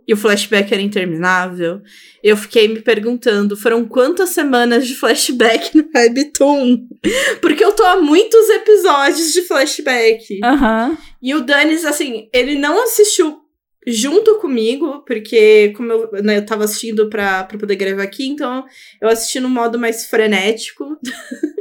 e 0.07 0.13
o 0.13 0.17
flashback 0.17 0.73
era 0.73 0.83
interminável, 0.83 1.81
eu 2.23 2.37
fiquei 2.37 2.69
me 2.69 2.81
perguntando, 2.81 3.57
foram 3.57 3.85
quantas 3.85 4.31
semanas 4.31 4.87
de 4.87 4.95
flashback 4.95 5.77
no 5.77 5.89
Webtoon? 5.95 6.87
Porque 7.41 7.65
eu 7.65 7.73
tô 7.73 7.85
há 7.85 8.01
muitos 8.01 8.49
episódios 8.51 9.33
de 9.33 9.43
flashback. 9.43 10.41
Aham. 10.43 10.97
E 11.23 11.35
o 11.35 11.41
Danis, 11.41 11.85
assim, 11.85 12.29
ele 12.33 12.57
não 12.57 12.83
assistiu 12.85 13.45
junto 13.87 14.39
comigo, 14.39 15.05
porque 15.07 15.73
como 15.77 15.93
eu, 15.93 16.11
né, 16.23 16.39
eu 16.39 16.47
tava 16.47 16.65
assistindo 16.65 17.09
pra, 17.11 17.45
pra 17.45 17.59
poder 17.59 17.77
gravar 17.77 18.03
aqui, 18.03 18.27
então 18.27 18.65
eu 19.01 19.09
assisti 19.09 19.39
no 19.41 19.49
modo 19.49 19.79
mais 19.79 20.07
frenético. 20.07 20.99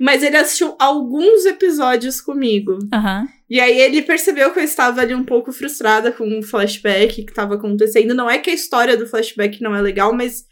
Mas 0.00 0.22
ele 0.22 0.36
assistiu 0.36 0.74
alguns 0.78 1.44
episódios 1.46 2.20
comigo. 2.20 2.78
Aham. 2.92 3.26
E 3.48 3.58
aí 3.58 3.80
ele 3.80 4.02
percebeu 4.02 4.52
que 4.52 4.60
eu 4.60 4.64
estava 4.64 5.00
ali 5.00 5.14
um 5.14 5.24
pouco 5.24 5.52
frustrada 5.52 6.12
com 6.12 6.38
o 6.38 6.42
flashback 6.42 7.24
que 7.24 7.34
tava 7.34 7.56
acontecendo. 7.56 8.14
Não 8.14 8.30
é 8.30 8.38
que 8.38 8.50
a 8.50 8.54
história 8.54 8.96
do 8.96 9.06
flashback 9.06 9.60
não 9.60 9.74
é 9.74 9.82
legal, 9.82 10.14
mas 10.14 10.44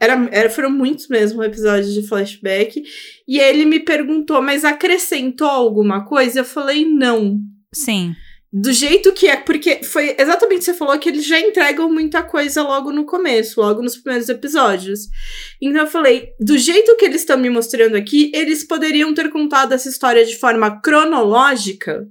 era, 0.00 0.28
era, 0.30 0.48
foram 0.48 0.70
muitos 0.70 1.08
mesmo 1.08 1.42
episódios 1.42 1.92
de 1.92 2.06
flashback. 2.06 2.82
E 3.26 3.40
ele 3.40 3.64
me 3.64 3.80
perguntou, 3.80 4.40
mas 4.40 4.64
acrescentou 4.64 5.48
alguma 5.48 6.04
coisa? 6.04 6.40
Eu 6.40 6.44
falei, 6.44 6.84
não. 6.84 7.40
Sim. 7.74 8.14
Do 8.52 8.72
jeito 8.72 9.12
que 9.12 9.26
é, 9.28 9.36
porque 9.36 9.82
foi 9.84 10.16
exatamente 10.18 10.56
o 10.56 10.60
que 10.60 10.64
você 10.66 10.74
falou, 10.74 10.98
que 10.98 11.08
eles 11.08 11.26
já 11.26 11.38
entregam 11.38 11.90
muita 11.92 12.22
coisa 12.22 12.62
logo 12.62 12.90
no 12.90 13.04
começo, 13.04 13.60
logo 13.60 13.82
nos 13.82 13.96
primeiros 13.96 14.28
episódios. 14.30 15.00
Então 15.60 15.82
eu 15.82 15.86
falei, 15.86 16.28
do 16.40 16.56
jeito 16.56 16.96
que 16.96 17.04
eles 17.04 17.20
estão 17.20 17.36
me 17.36 17.50
mostrando 17.50 17.94
aqui, 17.96 18.32
eles 18.34 18.64
poderiam 18.66 19.12
ter 19.12 19.28
contado 19.30 19.72
essa 19.74 19.88
história 19.88 20.24
de 20.24 20.36
forma 20.36 20.80
cronológica, 20.80 22.06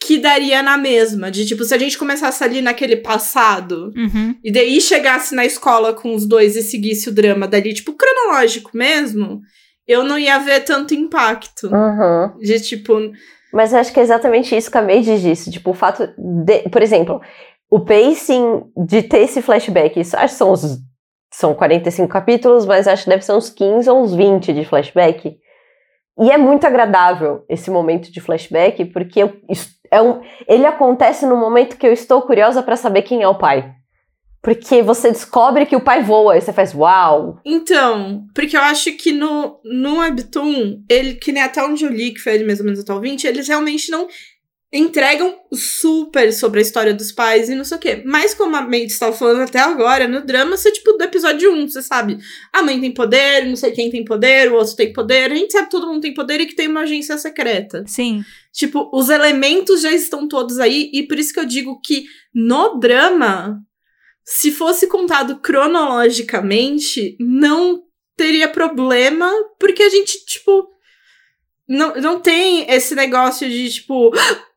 que 0.00 0.18
daria 0.18 0.62
na 0.62 0.76
mesma. 0.76 1.30
De 1.30 1.44
tipo, 1.46 1.64
se 1.64 1.74
a 1.74 1.78
gente 1.78 1.98
começasse 1.98 2.44
ali 2.44 2.60
naquele 2.60 2.96
passado, 2.96 3.90
Uhum. 3.96 4.34
e 4.44 4.52
daí 4.52 4.80
chegasse 4.80 5.34
na 5.34 5.44
escola 5.44 5.92
com 5.94 6.14
os 6.14 6.26
dois 6.26 6.54
e 6.54 6.62
seguisse 6.62 7.08
o 7.08 7.12
drama 7.12 7.48
dali, 7.48 7.72
tipo, 7.74 7.94
cronológico 7.94 8.70
mesmo, 8.74 9.40
eu 9.86 10.04
não 10.04 10.18
ia 10.18 10.38
ver 10.38 10.60
tanto 10.64 10.94
impacto. 10.94 11.68
Uhum. 11.68 12.38
De 12.38 12.60
tipo, 12.60 13.10
Mas 13.52 13.72
eu 13.72 13.78
acho 13.78 13.92
que 13.92 14.00
é 14.00 14.02
exatamente 14.02 14.56
isso 14.56 14.70
que 14.70 14.78
a 14.78 14.82
Made 14.82 15.20
disse. 15.20 15.50
Tipo, 15.50 15.70
o 15.70 15.74
fato 15.74 16.08
de. 16.16 16.68
Por 16.68 16.82
exemplo, 16.82 17.20
o 17.70 17.80
pacing 17.80 18.64
de 18.76 19.02
ter 19.02 19.20
esse 19.20 19.42
flashback. 19.42 19.98
Isso, 20.00 20.16
acho 20.16 20.34
que 20.34 20.38
são 20.38 20.52
uns. 20.52 20.78
São 21.30 21.54
45 21.54 22.08
capítulos, 22.08 22.64
mas 22.64 22.88
acho 22.88 23.04
que 23.04 23.10
deve 23.10 23.22
ser 23.22 23.32
uns 23.32 23.50
15 23.50 23.90
ou 23.90 24.02
uns 24.02 24.14
20 24.14 24.52
de 24.54 24.64
flashback. 24.64 25.36
E 26.20 26.30
é 26.30 26.38
muito 26.38 26.66
agradável 26.66 27.44
esse 27.48 27.70
momento 27.70 28.10
de 28.10 28.20
flashback, 28.20 28.86
porque 28.86 29.22
eu, 29.22 29.32
é 29.90 30.00
um, 30.02 30.20
ele 30.48 30.66
acontece 30.66 31.26
no 31.26 31.36
momento 31.36 31.76
que 31.76 31.86
eu 31.86 31.92
estou 31.92 32.22
curiosa 32.22 32.62
para 32.62 32.76
saber 32.76 33.02
quem 33.02 33.22
é 33.22 33.28
o 33.28 33.38
pai. 33.38 33.72
Porque 34.48 34.82
você 34.82 35.10
descobre 35.10 35.66
que 35.66 35.76
o 35.76 35.80
pai 35.80 36.02
voa 36.02 36.38
e 36.38 36.40
você 36.40 36.54
faz 36.54 36.72
uau. 36.74 37.38
Então, 37.44 38.26
porque 38.34 38.56
eu 38.56 38.62
acho 38.62 38.90
que 38.92 39.12
no, 39.12 39.60
no 39.62 39.98
Webtoon, 39.98 40.84
ele, 40.88 41.16
que 41.16 41.30
nem 41.30 41.42
até 41.42 41.62
onde 41.62 41.84
eu 41.84 41.92
li, 41.92 42.14
que 42.14 42.20
foi 42.20 42.42
mais 42.42 42.58
ou 42.58 42.64
menos 42.64 42.80
até 42.80 42.90
o 42.94 42.98
20, 42.98 43.26
eles 43.26 43.46
realmente 43.46 43.90
não 43.90 44.08
entregam 44.72 45.34
super 45.52 46.32
sobre 46.32 46.60
a 46.60 46.62
história 46.62 46.94
dos 46.94 47.12
pais 47.12 47.50
e 47.50 47.54
não 47.54 47.62
sei 47.62 47.76
o 47.76 47.80
quê. 47.80 48.02
Mas 48.06 48.32
como 48.32 48.56
a 48.56 48.62
Made 48.62 48.86
estava 48.86 49.14
falando 49.14 49.42
até 49.42 49.58
agora, 49.58 50.08
no 50.08 50.24
drama, 50.24 50.56
você, 50.56 50.72
tipo, 50.72 50.92
do 50.92 51.04
episódio 51.04 51.52
1, 51.52 51.68
você 51.68 51.82
sabe, 51.82 52.16
a 52.50 52.62
mãe 52.62 52.80
tem 52.80 52.92
poder, 52.92 53.44
não 53.44 53.56
sei 53.56 53.72
quem 53.72 53.90
tem 53.90 54.02
poder, 54.02 54.50
o 54.50 54.54
outro 54.54 54.76
tem 54.76 54.94
poder, 54.94 55.30
a 55.30 55.34
gente 55.34 55.52
sabe 55.52 55.66
que 55.66 55.72
todo 55.72 55.88
mundo 55.88 56.00
tem 56.00 56.14
poder 56.14 56.40
e 56.40 56.46
que 56.46 56.56
tem 56.56 56.68
uma 56.68 56.80
agência 56.80 57.18
secreta. 57.18 57.84
Sim. 57.86 58.24
Tipo, 58.50 58.88
os 58.94 59.10
elementos 59.10 59.82
já 59.82 59.92
estão 59.92 60.26
todos 60.26 60.58
aí, 60.58 60.90
e 60.94 61.02
por 61.02 61.18
isso 61.18 61.34
que 61.34 61.40
eu 61.40 61.44
digo 61.44 61.78
que 61.82 62.06
no 62.34 62.78
drama, 62.78 63.62
se 64.30 64.52
fosse 64.52 64.86
contado 64.86 65.36
cronologicamente, 65.40 67.16
não 67.18 67.82
teria 68.16 68.48
problema, 68.48 69.30
porque 69.58 69.82
a 69.82 69.88
gente, 69.88 70.24
tipo, 70.26 70.68
não, 71.68 71.94
não 71.96 72.20
tem 72.20 72.70
esse 72.70 72.94
negócio 72.94 73.48
de, 73.48 73.70
tipo, 73.70 74.10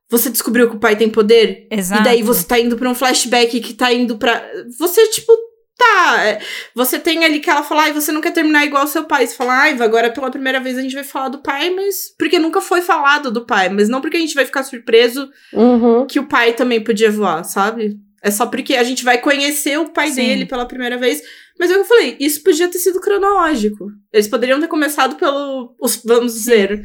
você 0.09 0.29
descobriu 0.29 0.69
que 0.69 0.75
o 0.75 0.79
pai 0.79 0.95
tem 0.95 1.09
poder, 1.09 1.67
Exato. 1.71 2.01
e 2.01 2.03
daí 2.03 2.21
você 2.23 2.45
tá 2.45 2.59
indo 2.59 2.75
pra 2.75 2.89
um 2.89 2.95
flashback 2.95 3.59
que 3.61 3.73
tá 3.73 3.93
indo 3.93 4.17
pra. 4.17 4.43
Você, 4.79 5.07
tipo, 5.07 5.31
tá. 5.77 6.23
é, 6.25 6.41
Você 6.75 6.99
tem 6.99 7.23
ali 7.23 7.39
que 7.39 7.49
ela 7.49 7.63
fala, 7.63 7.83
ai, 7.83 7.93
você 7.93 8.11
não 8.11 8.19
quer 8.21 8.31
terminar 8.31 8.65
igual 8.65 8.85
seu 8.87 9.05
pai. 9.05 9.25
Você 9.27 9.35
fala, 9.35 9.53
ai, 9.53 9.81
agora 9.81 10.09
pela 10.11 10.29
primeira 10.31 10.59
vez 10.59 10.77
a 10.77 10.81
gente 10.81 10.95
vai 10.95 11.03
falar 11.03 11.29
do 11.29 11.41
pai, 11.41 11.69
mas. 11.69 12.13
Porque 12.19 12.37
nunca 12.39 12.59
foi 12.61 12.81
falado 12.81 13.31
do 13.31 13.45
pai, 13.45 13.69
mas 13.69 13.87
não 13.87 14.01
porque 14.01 14.17
a 14.17 14.19
gente 14.19 14.35
vai 14.35 14.45
ficar 14.45 14.63
surpreso 14.63 15.29
Uhum. 15.53 16.05
que 16.07 16.19
o 16.19 16.27
pai 16.27 16.53
também 16.53 16.83
podia 16.83 17.09
voar, 17.11 17.43
sabe? 17.45 17.97
É 18.23 18.29
só 18.29 18.45
porque 18.45 18.75
a 18.75 18.83
gente 18.83 19.03
vai 19.03 19.17
conhecer 19.19 19.79
o 19.79 19.89
pai 19.89 20.09
Sim. 20.09 20.15
dele 20.15 20.45
pela 20.45 20.65
primeira 20.67 20.97
vez. 20.97 21.21
Mas 21.59 21.69
é 21.69 21.73
o 21.73 21.77
que 21.77 21.81
eu 21.81 21.87
falei, 21.87 22.17
isso 22.19 22.43
podia 22.43 22.67
ter 22.67 22.77
sido 22.79 22.99
cronológico. 22.99 23.87
Eles 24.13 24.27
poderiam 24.27 24.59
ter 24.59 24.67
começado 24.67 25.15
pelo, 25.15 25.75
os- 25.79 26.01
vamos 26.05 26.33
dizer, 26.33 26.83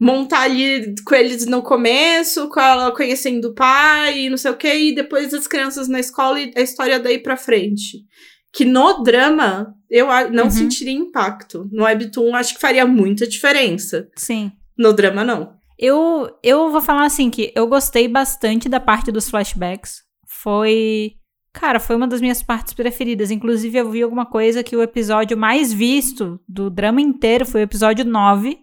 montar 0.00 0.42
ali 0.42 0.94
com 1.04 1.14
eles 1.14 1.46
no 1.46 1.62
começo, 1.62 2.48
com 2.48 2.60
ela 2.60 2.92
conhecendo 2.92 3.48
o 3.48 3.54
pai 3.54 4.20
e 4.20 4.30
não 4.30 4.36
sei 4.36 4.50
o 4.52 4.56
quê, 4.56 4.74
e 4.74 4.94
depois 4.94 5.34
as 5.34 5.46
crianças 5.48 5.88
na 5.88 5.98
escola 6.00 6.40
e 6.40 6.52
a 6.56 6.60
história 6.60 6.98
daí 7.00 7.18
pra 7.18 7.36
frente. 7.36 8.04
Que 8.52 8.64
no 8.64 9.02
drama, 9.02 9.74
eu 9.90 10.06
não 10.30 10.44
Uhum. 10.44 10.50
sentiria 10.50 10.92
impacto. 10.94 11.68
No 11.72 11.84
Webtoon, 11.84 12.34
acho 12.34 12.54
que 12.54 12.60
faria 12.60 12.86
muita 12.86 13.26
diferença. 13.26 14.08
Sim. 14.16 14.50
No 14.76 14.92
drama, 14.92 15.22
não. 15.24 15.52
Eu, 15.78 16.28
eu 16.42 16.70
vou 16.70 16.80
falar 16.80 17.04
assim 17.04 17.30
que 17.30 17.52
eu 17.54 17.66
gostei 17.66 18.08
bastante 18.08 18.68
da 18.68 18.80
parte 18.80 19.12
dos 19.12 19.28
flashbacks. 19.28 20.02
Foi. 20.48 21.12
Cara, 21.52 21.78
foi 21.78 21.94
uma 21.96 22.06
das 22.08 22.20
minhas 22.22 22.42
partes 22.42 22.72
preferidas. 22.72 23.30
Inclusive, 23.30 23.76
eu 23.76 23.90
vi 23.90 24.02
alguma 24.02 24.24
coisa 24.24 24.62
que 24.62 24.74
o 24.74 24.82
episódio 24.82 25.36
mais 25.36 25.72
visto 25.72 26.40
do 26.48 26.70
drama 26.70 27.02
inteiro 27.02 27.44
foi 27.44 27.60
o 27.60 27.64
episódio 27.64 28.04
9, 28.04 28.58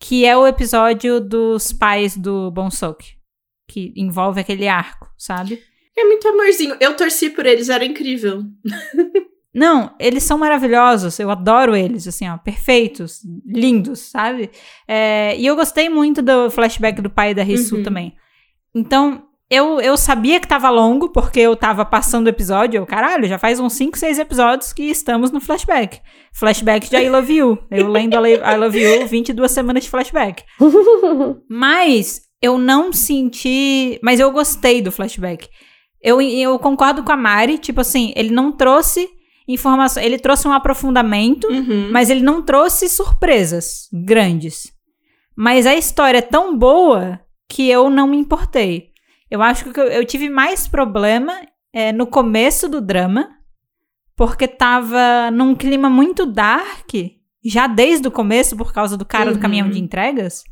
que 0.00 0.24
é 0.24 0.34
o 0.36 0.46
episódio 0.46 1.20
dos 1.20 1.72
pais 1.72 2.16
do 2.16 2.50
Bonsok. 2.50 3.04
Que 3.68 3.92
envolve 3.94 4.40
aquele 4.40 4.66
arco, 4.68 5.10
sabe? 5.18 5.60
É 5.94 6.04
muito 6.04 6.26
amorzinho. 6.28 6.76
Eu 6.80 6.96
torci 6.96 7.28
por 7.28 7.44
eles, 7.44 7.68
era 7.68 7.84
incrível. 7.84 8.42
Não, 9.52 9.94
eles 9.98 10.22
são 10.22 10.36
maravilhosos, 10.38 11.18
eu 11.18 11.30
adoro 11.30 11.74
eles, 11.74 12.06
assim, 12.06 12.28
ó, 12.28 12.36
perfeitos, 12.36 13.22
lindos, 13.46 14.00
sabe? 14.00 14.50
É, 14.86 15.34
e 15.38 15.46
eu 15.46 15.56
gostei 15.56 15.88
muito 15.88 16.20
do 16.20 16.50
flashback 16.50 17.00
do 17.00 17.08
pai 17.08 17.34
da 17.34 17.42
Risu 17.42 17.76
Uhum. 17.76 17.82
também. 17.82 18.14
Então, 18.74 19.25
eu, 19.50 19.80
eu 19.80 19.96
sabia 19.96 20.40
que 20.40 20.48
tava 20.48 20.68
longo, 20.70 21.08
porque 21.10 21.38
eu 21.40 21.54
tava 21.56 21.84
passando 21.84 22.26
o 22.26 22.30
episódio, 22.30 22.78
eu, 22.78 22.86
caralho, 22.86 23.28
já 23.28 23.38
faz 23.38 23.60
uns 23.60 23.74
5, 23.74 23.96
6 23.98 24.18
episódios 24.18 24.72
que 24.72 24.82
estamos 24.84 25.30
no 25.30 25.40
flashback. 25.40 26.00
Flashback 26.32 26.90
de 26.90 26.96
I 26.96 27.08
Love 27.08 27.32
You. 27.32 27.58
Eu 27.70 27.88
lendo 27.88 28.14
I 28.26 28.56
Love 28.58 28.78
You, 28.80 29.06
22 29.06 29.50
semanas 29.50 29.84
de 29.84 29.90
flashback. 29.90 30.42
Mas 31.48 32.22
eu 32.42 32.58
não 32.58 32.92
senti. 32.92 33.98
Mas 34.02 34.20
eu 34.20 34.30
gostei 34.30 34.82
do 34.82 34.92
flashback. 34.92 35.48
Eu, 36.02 36.20
eu 36.20 36.58
concordo 36.58 37.02
com 37.02 37.12
a 37.12 37.16
Mari, 37.16 37.58
tipo 37.58 37.80
assim, 37.80 38.12
ele 38.16 38.30
não 38.30 38.52
trouxe 38.52 39.08
informação. 39.48 40.02
Ele 40.02 40.18
trouxe 40.18 40.46
um 40.46 40.52
aprofundamento, 40.52 41.46
Uhum. 41.48 41.88
mas 41.90 42.10
ele 42.10 42.20
não 42.20 42.42
trouxe 42.42 42.88
surpresas 42.88 43.88
grandes. 43.92 44.72
Mas 45.36 45.66
a 45.66 45.74
história 45.74 46.18
é 46.18 46.22
tão 46.22 46.56
boa 46.56 47.20
que 47.48 47.68
eu 47.68 47.88
não 47.90 48.06
me 48.08 48.16
importei. 48.16 48.90
Eu 49.30 49.42
acho 49.42 49.70
que 49.72 49.80
eu, 49.80 49.84
eu 49.84 50.04
tive 50.04 50.28
mais 50.28 50.68
problema 50.68 51.32
é, 51.72 51.92
no 51.92 52.06
começo 52.06 52.68
do 52.68 52.80
drama, 52.80 53.28
porque 54.16 54.46
tava 54.48 55.30
num 55.30 55.54
clima 55.54 55.90
muito 55.90 56.24
dark, 56.24 56.90
já 57.44 57.66
desde 57.66 58.08
o 58.08 58.10
começo, 58.10 58.56
por 58.56 58.72
causa 58.72 58.96
do 58.96 59.04
cara 59.04 59.30
do 59.30 59.36
Uhum. 59.36 59.40
caminhão 59.42 59.70
de 59.70 59.78
entregas, 59.78 60.42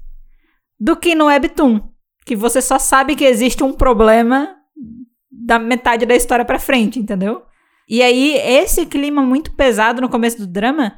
do 0.79 0.97
que 0.97 1.15
no 1.15 1.27
Webtoon. 1.27 1.81
Que 2.27 2.35
você 2.37 2.61
só 2.63 2.79
sabe 2.79 3.15
que 3.17 3.25
existe 3.25 3.63
um 3.63 3.73
problema 3.73 4.55
da 5.31 5.59
metade 5.59 6.07
da 6.07 6.15
história 6.15 6.45
pra 6.45 6.59
frente, 6.59 6.99
entendeu? 6.99 7.43
E 7.89 8.03
aí, 8.03 8.35
esse 8.37 8.87
clima 8.87 9.23
muito 9.23 9.55
pesado 9.55 10.01
no 10.01 10.09
começo 10.09 10.39
do 10.39 10.47
drama 10.47 10.95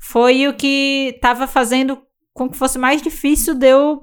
foi 0.00 0.46
o 0.46 0.54
que 0.54 1.18
tava 1.20 1.46
fazendo 1.48 2.00
com 2.32 2.48
que 2.48 2.56
fosse 2.56 2.78
mais 2.78 3.02
difícil 3.02 3.54
de 3.54 3.66
eu 3.68 4.02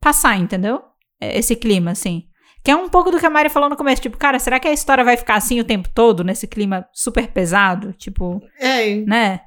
passar, 0.00 0.38
entendeu? 0.38 0.80
É, 1.20 1.38
Esse 1.38 1.54
clima, 1.54 1.90
assim. 1.90 2.27
Que 2.64 2.70
é 2.70 2.76
um 2.76 2.88
pouco 2.88 3.10
do 3.10 3.18
que 3.18 3.26
a 3.26 3.30
Mari 3.30 3.48
falou 3.48 3.68
no 3.70 3.76
começo. 3.76 4.02
Tipo, 4.02 4.16
cara, 4.18 4.38
será 4.38 4.58
que 4.60 4.68
a 4.68 4.72
história 4.72 5.04
vai 5.04 5.16
ficar 5.16 5.36
assim 5.36 5.58
o 5.60 5.64
tempo 5.64 5.88
todo, 5.94 6.22
nesse 6.24 6.46
clima 6.46 6.86
super 6.92 7.28
pesado? 7.28 7.92
Tipo, 7.94 8.40
É, 8.58 8.96
né? 8.96 9.40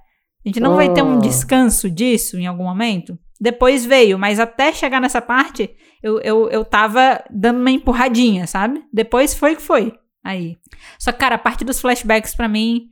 A 0.43 0.49
gente 0.49 0.59
não 0.59 0.75
vai 0.75 0.91
ter 0.91 1.03
um 1.03 1.17
Oh. 1.17 1.21
descanso 1.21 1.89
disso 1.89 2.38
em 2.39 2.47
algum 2.47 2.63
momento? 2.63 3.17
Depois 3.39 3.85
veio, 3.85 4.17
mas 4.17 4.39
até 4.39 4.71
chegar 4.73 4.99
nessa 4.99 5.21
parte, 5.21 5.69
eu, 6.01 6.19
eu, 6.21 6.49
eu 6.49 6.65
tava 6.65 7.23
dando 7.29 7.59
uma 7.59 7.69
empurradinha, 7.71 8.47
sabe? 8.47 8.83
Depois 8.91 9.33
foi 9.35 9.55
que 9.55 9.61
foi. 9.61 9.93
Aí. 10.23 10.57
Só 10.99 11.11
que, 11.11 11.19
cara, 11.19 11.35
a 11.35 11.39
parte 11.39 11.63
dos 11.63 11.79
flashbacks 11.79 12.33
pra 12.35 12.47
mim 12.47 12.88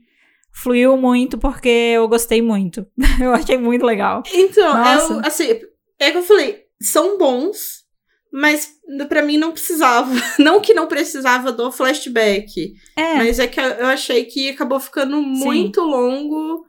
fluiu 0.52 0.96
muito 0.96 1.38
porque 1.38 1.68
eu 1.68 2.06
gostei 2.08 2.40
muito. 2.42 2.86
eu 3.20 3.32
achei 3.32 3.56
muito 3.56 3.84
legal. 3.84 4.22
Então, 4.32 4.72
Nossa. 4.76 5.12
eu, 5.14 5.20
assim, 5.20 5.60
é 5.98 6.10
que 6.10 6.18
eu 6.18 6.22
falei, 6.22 6.64
são 6.80 7.16
bons, 7.18 7.84
mas 8.32 8.68
pra 9.08 9.22
mim 9.22 9.36
não 9.36 9.52
precisava. 9.52 10.12
Não 10.38 10.60
que 10.60 10.74
não 10.74 10.86
precisava 10.86 11.52
do 11.52 11.70
flashback, 11.70 12.74
É, 12.96 13.14
mas 13.14 13.38
é 13.38 13.46
que 13.46 13.60
eu 13.60 13.86
achei 13.86 14.24
que 14.24 14.50
acabou 14.50 14.80
ficando 14.80 15.20
muito 15.22 15.80
longo. 15.82 16.66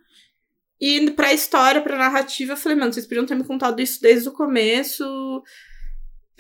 E 0.80 1.12
pra 1.12 1.34
história, 1.34 1.82
pra 1.82 1.98
narrativa, 1.98 2.54
eu 2.54 2.58
falei, 2.58 2.78
mano, 2.78 2.92
vocês 2.92 3.06
podiam 3.06 3.26
ter 3.26 3.36
me 3.36 3.44
contado 3.44 3.80
isso 3.80 4.02
desde 4.02 4.30
o 4.30 4.34
começo. 4.34 5.04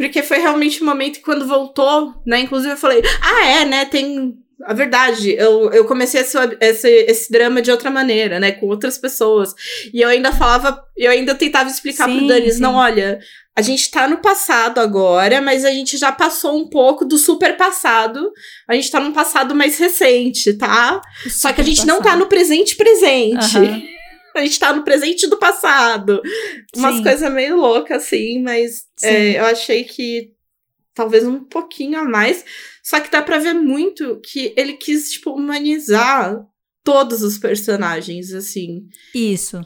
Porque 0.02 0.24
foi 0.24 0.40
realmente 0.40 0.82
o 0.82 0.86
momento 0.86 1.16
que 1.18 1.22
quando 1.22 1.48
voltou, 1.48 2.16
né? 2.26 2.40
Inclusive 2.40 2.74
eu 2.74 2.78
falei, 2.78 3.04
ah, 3.22 3.46
é, 3.46 3.66
né? 3.66 3.86
Tem. 3.86 4.36
A 4.64 4.74
verdade, 4.74 5.32
eu, 5.32 5.72
eu 5.72 5.86
comecei 5.86 6.22
esse, 6.22 6.38
esse, 6.60 6.88
esse 6.88 7.32
drama 7.32 7.64
de 7.64 7.72
outra 7.72 7.90
maneira, 7.90 8.40
né? 8.40 8.52
Com 8.52 8.68
outras 8.68 8.98
pessoas. 8.98 9.56
E 9.92 10.02
eu 10.02 10.10
ainda 10.10 10.32
falava, 10.32 10.84
eu 10.96 11.12
ainda 11.12 11.34
tentava 11.34 11.70
explicar 11.70 12.08
Sim, 12.08 12.18
pro 12.18 12.28
Danis, 12.28 12.56
sim. 12.56 12.62
não, 12.62 12.76
olha, 12.76 13.20
a 13.56 13.62
gente 13.62 13.90
tá 13.90 14.08
no 14.08 14.18
passado 14.18 14.80
agora, 14.80 15.42
mas 15.42 15.66
a 15.66 15.72
gente 15.72 15.98
já 15.98 16.12
passou 16.12 16.58
um 16.58 16.70
pouco 16.70 17.06
do 17.06 17.18
super 17.18 17.58
passado. 17.58 18.32
A 18.68 18.76
gente 18.76 18.90
tá 18.90 19.00
num 19.00 19.14
passado 19.14 19.54
mais 19.56 19.78
recente, 19.78 20.54
tá? 20.54 21.02
Só 21.28 21.52
que 21.52 21.62
a 21.62 21.64
gente 21.64 21.86
não 21.86 22.02
tá 22.02 22.16
no 22.16 22.28
presente 22.28 22.76
presente. 22.76 23.58
Aham. 23.58 23.82
A 24.36 24.42
gente 24.42 24.60
tá 24.60 24.74
no 24.74 24.84
presente 24.84 25.28
do 25.28 25.38
passado. 25.38 26.22
Umas 26.76 26.96
Sim. 26.96 27.04
coisas 27.04 27.32
meio 27.32 27.58
loucas, 27.58 28.04
assim, 28.04 28.42
mas 28.42 28.86
é, 29.04 29.40
eu 29.40 29.46
achei 29.46 29.84
que 29.84 30.34
talvez 30.94 31.26
um 31.26 31.44
pouquinho 31.44 32.00
a 32.00 32.04
mais. 32.04 32.44
Só 32.84 33.00
que 33.00 33.12
dá 33.12 33.22
pra 33.22 33.38
ver 33.38 33.54
muito 33.54 34.20
que 34.24 34.54
ele 34.58 34.74
quis, 34.74 35.12
tipo, 35.12 35.32
humanizar 35.32 36.46
todos 36.84 37.22
os 37.22 37.38
personagens, 37.38 38.34
assim. 38.34 38.88
Isso. 39.14 39.62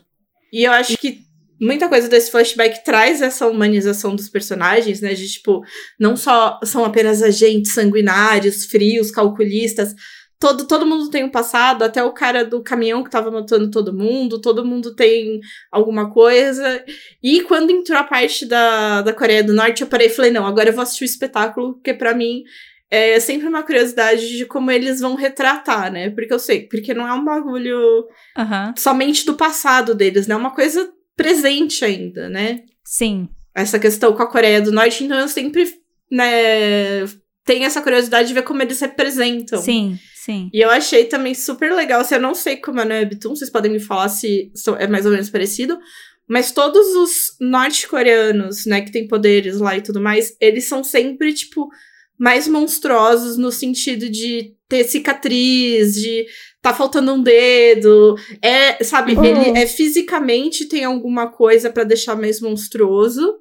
E 0.52 0.64
eu 0.64 0.72
acho 0.72 0.98
que 0.98 1.26
muita 1.60 1.88
coisa 1.88 2.08
desse 2.08 2.32
flashback 2.32 2.84
traz 2.84 3.22
essa 3.22 3.48
humanização 3.48 4.16
dos 4.16 4.30
personagens, 4.30 5.02
né? 5.02 5.14
De 5.14 5.28
tipo, 5.30 5.64
não 6.00 6.16
só 6.16 6.60
são 6.64 6.84
apenas 6.84 7.22
agentes 7.22 7.74
sanguinários, 7.74 8.66
frios, 8.66 9.12
calculistas. 9.12 9.94
Todo, 10.40 10.68
todo 10.68 10.86
mundo 10.86 11.10
tem 11.10 11.24
um 11.24 11.32
passado, 11.32 11.84
até 11.84 12.03
o 12.03 12.12
cara 12.12 12.44
do 12.44 12.62
caminhão 12.62 13.03
que 13.03 13.10
tava 13.10 13.32
matando 13.32 13.72
todo 13.72 13.94
mundo, 13.94 14.41
todo 14.41 14.66
mundo 14.66 14.94
tem 14.94 15.40
alguma 15.72 16.12
coisa. 16.12 16.84
E 17.24 17.41
quando 17.41 17.72
entrou 17.72 17.98
a 17.98 18.03
parte 18.03 18.45
da, 18.45 19.02
da 19.02 19.14
Coreia 19.14 19.44
do 19.44 19.53
Norte, 19.53 19.82
eu 19.82 19.88
parei 19.88 20.07
e 20.07 20.12
falei, 20.12 20.32
não, 20.32 20.45
agora 20.45 20.70
eu 20.70 20.74
vou 20.74 20.84
assistir 20.84 21.03
o 21.03 21.06
espetáculo, 21.06 21.76
porque 21.76 21.94
para 21.94 22.14
mim 22.14 22.44
é 22.90 23.20
sempre 23.20 23.48
uma 23.48 23.64
curiosidade 23.64 24.38
de 24.38 24.45
como 24.45 24.72
eles 24.72 24.99
vão 24.99 25.16
retratar, 25.16 25.91
né? 25.91 26.10
Porque 26.10 26.34
eu 26.34 26.40
sei, 26.40 26.68
porque 26.68 26.94
não 26.94 27.07
é 27.07 27.14
um 27.14 27.24
bagulho 27.24 28.06
Aham. 28.38 28.74
somente 28.78 29.26
do 29.26 29.34
passado 29.36 29.95
deles, 29.95 30.28
né? 30.28 30.36
É 30.36 30.38
uma 30.38 30.53
coisa 30.53 30.90
presente 31.16 31.84
ainda, 31.84 32.30
né? 32.30 32.64
Sim. 32.84 33.30
Essa 33.53 33.80
questão 33.80 34.14
com 34.14 34.22
a 34.22 34.30
Coreia 34.30 34.62
do 34.62 34.72
Norte, 34.72 35.03
então 35.03 35.18
eu 35.18 35.28
sempre, 35.28 35.66
né, 36.12 37.06
tenho 37.45 37.64
essa 37.64 37.82
curiosidade 37.82 38.28
de 38.28 38.34
ver 38.34 38.44
como 38.44 38.62
eles 38.62 38.80
representam. 38.80 39.62
Sim, 39.62 39.98
sim. 40.26 40.49
E 40.53 40.60
eu 40.61 40.69
achei 40.69 41.06
também 41.06 41.34
super 41.34 41.72
legal, 41.73 42.02
assim, 42.02 42.15
eu 42.15 42.22
não 42.22 42.34
sei 42.35 42.57
como 42.57 42.80
é 42.81 42.85
no 42.85 42.93
Webtoon, 42.93 43.35
vocês 43.35 43.49
podem 43.52 43.72
me 43.72 43.80
falar 43.80 44.10
se 44.10 44.52
é 44.80 44.88
mais 44.88 45.06
ou 45.06 45.11
menos 45.11 45.30
parecido, 45.30 45.77
mas 46.27 46.52
todos 46.52 46.88
os 46.95 47.35
norte-coreanos, 47.39 48.65
né, 48.65 48.81
que 48.81 48.91
têm 48.91 49.07
poderes 49.07 49.60
lá 49.60 49.77
e 49.77 49.81
tudo 49.81 50.02
mais, 50.02 50.35
eles 50.41 50.68
são 50.68 50.84
sempre, 50.84 51.34
tipo, 51.34 51.69
mais 52.18 52.47
monstruosos 52.47 53.38
no 53.38 53.52
sentido 53.52 54.10
de 54.10 54.53
ter 54.68 54.84
cicatriz, 54.85 55.93
de 55.93 56.26
tá 56.61 56.73
faltando 56.73 57.14
um 57.14 57.22
dedo, 57.22 58.15
é, 58.41 58.84
sabe, 58.84 59.14
Uhum. 59.14 59.23
ele 59.23 59.60
é 59.60 59.68
fisicamente 59.68 60.65
tem 60.65 60.84
alguma 60.84 61.27
coisa 61.31 61.69
pra 61.69 61.84
deixar 61.84 62.15
mais 62.15 62.41
monstruoso. 62.41 63.35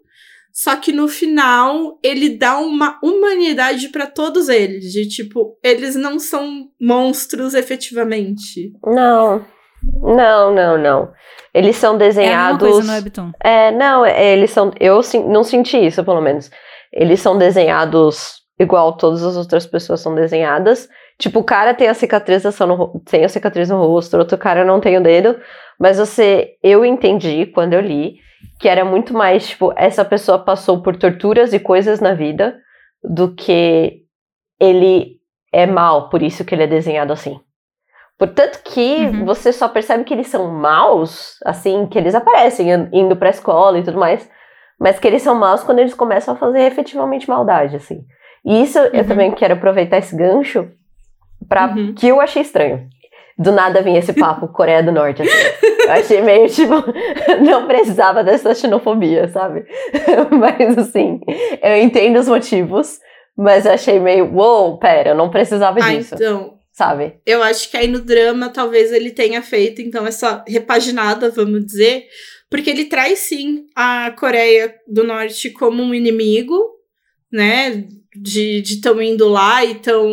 Só 0.56 0.76
que 0.76 0.92
no 0.92 1.08
final 1.08 1.98
ele 2.00 2.38
dá 2.38 2.58
uma 2.58 2.96
humanidade 3.02 3.88
pra 3.88 4.06
todos 4.06 4.48
eles, 4.48 4.92
de 4.92 5.08
tipo, 5.08 5.58
eles 5.64 5.96
não 5.96 6.20
são 6.20 6.68
monstros 6.80 7.54
efetivamente. 7.54 8.72
Não, 8.84 9.44
não, 9.82 10.54
não, 10.54 10.78
não. 10.78 11.12
Eles 11.52 11.74
são 11.74 11.96
É 11.96 11.98
desenhados. 11.98 12.68
coisa 12.68 12.86
no 12.86 12.92
Webtoon. 12.92 13.32
É, 13.42 13.72
não, 13.72 14.04
é, 14.06 14.32
eles 14.32 14.52
são. 14.52 14.70
Eu 14.78 15.00
não 15.28 15.42
senti 15.42 15.76
isso, 15.76 16.04
pelo 16.04 16.20
menos. 16.20 16.48
Eles 16.92 17.20
são 17.20 17.36
desenhados 17.36 18.34
igual 18.58 18.96
todas 18.96 19.24
as 19.24 19.36
outras 19.36 19.66
pessoas 19.66 20.00
são 20.00 20.14
desenhadas. 20.14 20.88
Tipo, 21.18 21.40
o 21.40 21.44
cara 21.44 21.74
tem 21.74 21.88
a 21.88 21.94
cicatrização 21.94 22.66
no, 22.68 23.02
tem 23.04 23.24
a 23.24 23.28
cicatriz 23.28 23.68
no 23.70 23.78
rosto, 23.78 24.16
outro 24.16 24.38
cara 24.38 24.64
não 24.64 24.80
tem 24.80 24.96
o 24.96 25.02
dedo. 25.02 25.36
Mas 25.80 25.98
você, 25.98 26.52
eu 26.62 26.84
entendi 26.84 27.46
quando 27.46 27.72
eu 27.74 27.80
li 27.80 28.22
que 28.60 28.68
era 28.68 28.84
muito 28.84 29.12
mais, 29.14 29.48
tipo, 29.48 29.72
essa 29.76 30.04
pessoa 30.04 30.38
passou 30.38 30.82
por 30.82 30.96
torturas 30.96 31.52
e 31.52 31.58
coisas 31.60 32.00
na 32.00 32.14
vida 32.14 32.56
do 33.02 33.34
que 33.34 34.02
ele 34.60 35.18
é 35.52 35.66
mal, 35.66 36.08
por 36.08 36.22
isso 36.22 36.44
que 36.44 36.54
ele 36.54 36.62
é 36.62 36.66
desenhado 36.66 37.12
assim. 37.12 37.38
Portanto 38.18 38.60
que 38.64 39.06
Uhum. 39.06 39.24
você 39.24 39.52
só 39.52 39.68
percebe 39.68 40.04
que 40.04 40.14
eles 40.14 40.28
são 40.28 40.48
maus, 40.50 41.36
assim, 41.44 41.86
que 41.86 41.98
eles 41.98 42.14
aparecem 42.14 42.70
in- 42.70 42.88
indo 42.92 43.16
pra 43.16 43.30
escola 43.30 43.78
e 43.78 43.82
tudo 43.82 43.98
mais, 43.98 44.28
mas 44.78 44.98
que 44.98 45.06
eles 45.06 45.22
são 45.22 45.34
maus 45.34 45.62
quando 45.64 45.80
eles 45.80 45.94
começam 45.94 46.34
a 46.34 46.36
fazer 46.36 46.60
efetivamente 46.62 47.28
maldade, 47.28 47.76
assim. 47.76 48.04
E 48.44 48.62
isso 48.62 48.78
eu 48.78 49.02
Uhum. 49.02 49.08
também 49.08 49.32
quero 49.32 49.54
aproveitar 49.54 49.98
esse 49.98 50.16
gancho 50.16 50.70
pra 51.48 51.66
Uhum. 51.66 51.94
que 51.94 52.06
eu 52.08 52.20
achei 52.20 52.42
estranho. 52.42 52.88
Do 53.38 53.50
nada 53.50 53.82
vinha 53.82 53.98
esse 53.98 54.12
papo 54.12 54.48
Coreia 54.48 54.82
do 54.82 54.92
Norte, 54.92 55.22
assim. 55.22 55.32
Eu 55.84 55.90
achei 55.90 56.22
meio, 56.22 56.48
tipo, 56.48 56.74
não 57.44 57.66
precisava 57.66 58.22
dessa 58.22 58.54
xenofobia, 58.54 59.28
sabe? 59.28 59.64
Mas, 60.30 60.78
assim, 60.78 61.20
eu 61.62 61.76
entendo 61.82 62.18
os 62.20 62.28
motivos, 62.28 62.98
mas 63.36 63.66
eu 63.66 63.72
achei 63.72 63.98
meio, 63.98 64.32
uou, 64.32 64.78
pera, 64.78 65.10
eu 65.10 65.14
não 65.16 65.30
precisava 65.30 65.80
Ah, 65.82 65.94
disso, 65.94 66.14
então, 66.14 66.54
sabe? 66.72 67.14
eu 67.26 67.42
acho 67.42 67.68
que 67.70 67.76
aí 67.76 67.88
no 67.88 68.00
drama 68.00 68.48
talvez 68.48 68.92
ele 68.92 69.10
tenha 69.10 69.42
feito 69.42 69.82
então 69.82 70.06
essa 70.06 70.44
repaginada, 70.46 71.30
vamos 71.30 71.66
dizer, 71.66 72.04
porque 72.48 72.70
ele 72.70 72.84
traz 72.84 73.18
sim 73.18 73.64
a 73.74 74.12
Coreia 74.12 74.72
do 74.86 75.02
Norte 75.02 75.50
como 75.50 75.82
um 75.82 75.92
inimigo, 75.92 76.56
né? 77.32 77.84
De 78.14 78.60
estão 78.60 79.02
indo 79.02 79.28
lá 79.28 79.64
e 79.64 79.72
estão 79.72 80.06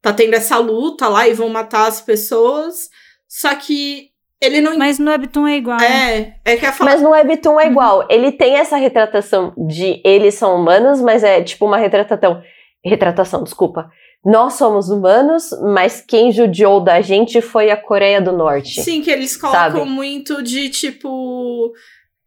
tá 0.00 0.12
tendo 0.12 0.34
essa 0.34 0.58
luta 0.58 1.08
lá 1.08 1.28
e 1.28 1.34
vão 1.34 1.48
matar 1.48 1.86
as 1.86 2.00
pessoas. 2.00 2.88
Só 3.28 3.54
que 3.54 4.10
ele 4.40 4.60
não 4.60 4.78
Mas 4.78 4.98
no 4.98 5.10
Webtoon 5.10 5.48
é 5.48 5.56
igual. 5.56 5.80
é, 5.80 6.36
é 6.44 6.56
que 6.56 6.64
a 6.64 6.72
fala... 6.72 6.92
Mas 6.92 7.02
no 7.02 7.10
Webtoon 7.10 7.60
é 7.60 7.66
igual. 7.66 8.06
Ele 8.08 8.30
tem 8.30 8.54
essa 8.54 8.76
retratação 8.76 9.52
de 9.56 10.00
eles 10.04 10.34
são 10.34 10.54
humanos, 10.54 11.00
mas 11.00 11.24
é 11.24 11.42
tipo 11.42 11.66
uma 11.66 11.76
retratação. 11.76 12.42
Retratação, 12.84 13.42
desculpa. 13.42 13.90
Nós 14.24 14.54
somos 14.54 14.88
humanos, 14.90 15.50
mas 15.74 16.00
quem 16.00 16.30
judiou 16.30 16.80
da 16.80 17.00
gente 17.00 17.40
foi 17.40 17.70
a 17.70 17.76
Coreia 17.76 18.20
do 18.20 18.32
Norte. 18.32 18.82
Sim, 18.82 19.00
que 19.00 19.10
eles 19.10 19.36
colocam 19.36 19.78
Sabe? 19.80 19.90
muito 19.90 20.42
de 20.42 20.68
tipo. 20.68 21.72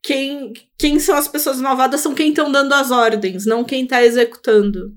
Quem, 0.04 0.52
quem 0.80 1.00
são 1.00 1.16
as 1.16 1.28
pessoas 1.28 1.62
malvadas 1.62 2.02
são 2.02 2.16
quem 2.16 2.30
estão 2.30 2.52
dando 2.52 2.74
as 2.74 2.90
ordens, 2.90 3.46
não 3.46 3.64
quem 3.64 3.86
tá 3.86 4.04
executando. 4.04 4.92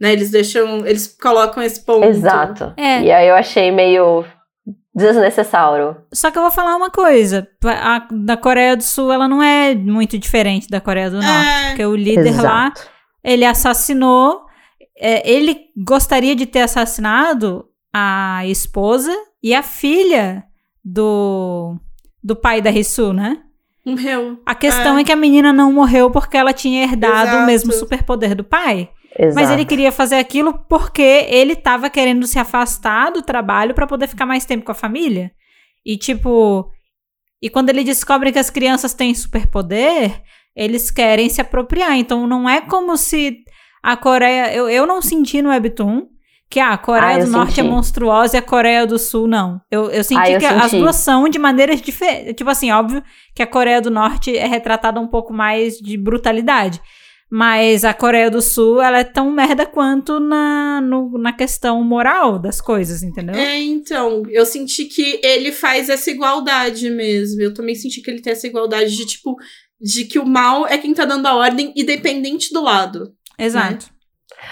Né? 0.00 0.12
Eles 0.12 0.30
deixam. 0.30 0.84
Eles 0.86 1.06
colocam 1.20 1.62
esse 1.62 1.84
ponto. 1.84 2.04
Exato. 2.04 2.72
É. 2.76 3.02
E 3.02 3.10
aí 3.10 3.28
eu 3.28 3.34
achei 3.34 3.70
meio 3.70 4.24
desnecessário. 4.94 5.96
Só 6.12 6.30
que 6.30 6.38
eu 6.38 6.42
vou 6.42 6.50
falar 6.50 6.76
uma 6.76 6.90
coisa. 6.90 7.46
A 7.64 8.06
da 8.10 8.36
Coreia 8.36 8.76
do 8.76 8.82
Sul, 8.82 9.12
ela 9.12 9.28
não 9.28 9.42
é 9.42 9.74
muito 9.74 10.18
diferente 10.18 10.68
da 10.68 10.80
Coreia 10.80 11.10
do 11.10 11.16
Norte. 11.20 11.28
É. 11.28 11.68
Porque 11.68 11.84
o 11.86 11.94
líder 11.94 12.34
lá, 12.42 12.66
Exato. 12.74 12.82
ele 13.22 13.44
assassinou. 13.44 14.44
é, 14.98 15.30
ele 15.30 15.58
gostaria 15.76 16.34
de 16.34 16.46
ter 16.46 16.60
assassinado 16.60 17.66
a 17.92 18.46
esposa 18.46 19.12
e 19.42 19.54
a 19.54 19.62
filha 19.62 20.44
do, 20.84 21.76
do 22.24 22.34
pai 22.34 22.62
da 22.62 22.70
Risu, 22.70 23.12
né? 23.12 23.38
Morreu. 23.84 24.40
A 24.44 24.54
questão 24.54 24.96
É. 24.98 25.02
é. 25.02 25.04
que 25.04 25.12
a 25.12 25.16
menina 25.16 25.52
não 25.52 25.72
morreu 25.72 26.10
porque 26.10 26.36
ela 26.36 26.52
tinha 26.52 26.82
herdado 26.82 27.28
Exato. 27.28 27.42
o 27.42 27.46
mesmo 27.46 27.72
superpoder 27.72 28.34
do 28.34 28.42
pai. 28.42 28.88
Exato. 29.18 29.34
Mas 29.34 29.50
ele 29.50 29.64
queria 29.64 29.90
fazer 29.90 30.16
aquilo 30.16 30.52
porque 30.68 31.26
ele 31.28 31.56
tava 31.56 31.88
querendo 31.88 32.26
se 32.26 32.38
afastar 32.38 33.10
do 33.10 33.22
trabalho 33.22 33.74
pra 33.74 33.86
poder 33.86 34.06
ficar 34.08 34.26
mais 34.26 34.44
tempo 34.44 34.64
com 34.64 34.72
a 34.72 34.74
família. 34.74 35.30
E 35.84 35.96
tipo, 35.96 36.70
e 37.42 37.48
quando 37.48 37.70
ele 37.70 37.84
descobre 37.84 38.32
que 38.32 38.38
as 38.38 38.50
crianças 38.50 38.92
têm 38.92 39.14
superpoder, 39.14 40.20
eles 40.54 40.90
querem 40.90 41.28
se 41.28 41.40
apropriar. 41.40 41.96
Então 41.96 42.26
não 42.26 42.48
é 42.48 42.60
como 42.60 42.96
se 42.96 43.38
a 43.82 43.96
Coreia, 43.96 44.52
eu, 44.54 44.68
eu 44.68 44.86
não 44.86 45.00
senti 45.00 45.40
no 45.40 45.48
Webtoon 45.50 46.06
que 46.48 46.60
ah, 46.60 46.72
a 46.72 46.78
Coreia 46.78 47.16
Ah, 47.16 47.24
do 47.24 47.30
Norte 47.30 47.52
é 47.60 47.62
senti. 47.62 47.68
monstruosa 47.68 48.36
e 48.36 48.38
a 48.38 48.42
Coreia 48.42 48.86
do 48.86 48.98
Sul 48.98 49.26
não. 49.26 49.60
Eu, 49.70 49.90
eu 49.90 50.04
senti 50.04 50.20
Ah, 50.20 50.30
eu 50.30 50.38
que 50.38 50.46
as 50.46 50.70
senti. 50.70 50.80
duas 50.82 50.96
são 50.96 51.28
de 51.28 51.38
maneiras 51.38 51.80
diferentes. 51.80 52.34
Tipo 52.36 52.50
assim, 52.50 52.70
óbvio 52.70 53.02
que 53.34 53.42
a 53.42 53.46
Coreia 53.46 53.80
do 53.80 53.90
Norte 53.90 54.36
é 54.36 54.46
retratada 54.46 55.00
um 55.00 55.08
pouco 55.08 55.32
mais 55.32 55.78
de 55.78 55.96
brutalidade. 55.96 56.80
Mas 57.30 57.84
a 57.84 57.92
Coreia 57.92 58.30
do 58.30 58.40
Sul, 58.40 58.80
ela 58.80 59.00
é 59.00 59.04
tão 59.04 59.30
merda 59.32 59.66
quanto 59.66 60.20
na, 60.20 60.80
no- 60.80 61.18
na 61.18 61.32
questão 61.32 61.82
moral 61.82 62.38
das 62.38 62.60
coisas, 62.60 63.02
entendeu? 63.02 63.34
É, 63.34 63.58
então, 63.60 64.22
eu 64.30 64.46
senti 64.46 64.84
que 64.84 65.20
ele 65.24 65.50
faz 65.50 65.88
essa 65.88 66.08
igualdade 66.10 66.88
mesmo. 66.88 67.42
Eu 67.42 67.52
também 67.52 67.74
senti 67.74 68.00
que 68.00 68.08
ele 68.10 68.22
tem 68.22 68.32
essa 68.32 68.46
igualdade 68.46 68.96
de, 68.96 69.04
tipo, 69.06 69.34
de 69.80 70.04
que 70.04 70.20
o 70.20 70.24
mal 70.24 70.68
é 70.68 70.78
quem 70.78 70.94
tá 70.94 71.04
dando 71.04 71.26
a 71.26 71.34
ordem, 71.34 71.72
independente 71.76 72.52
do 72.52 72.62
lado. 72.62 73.12
Exato. 73.36 73.86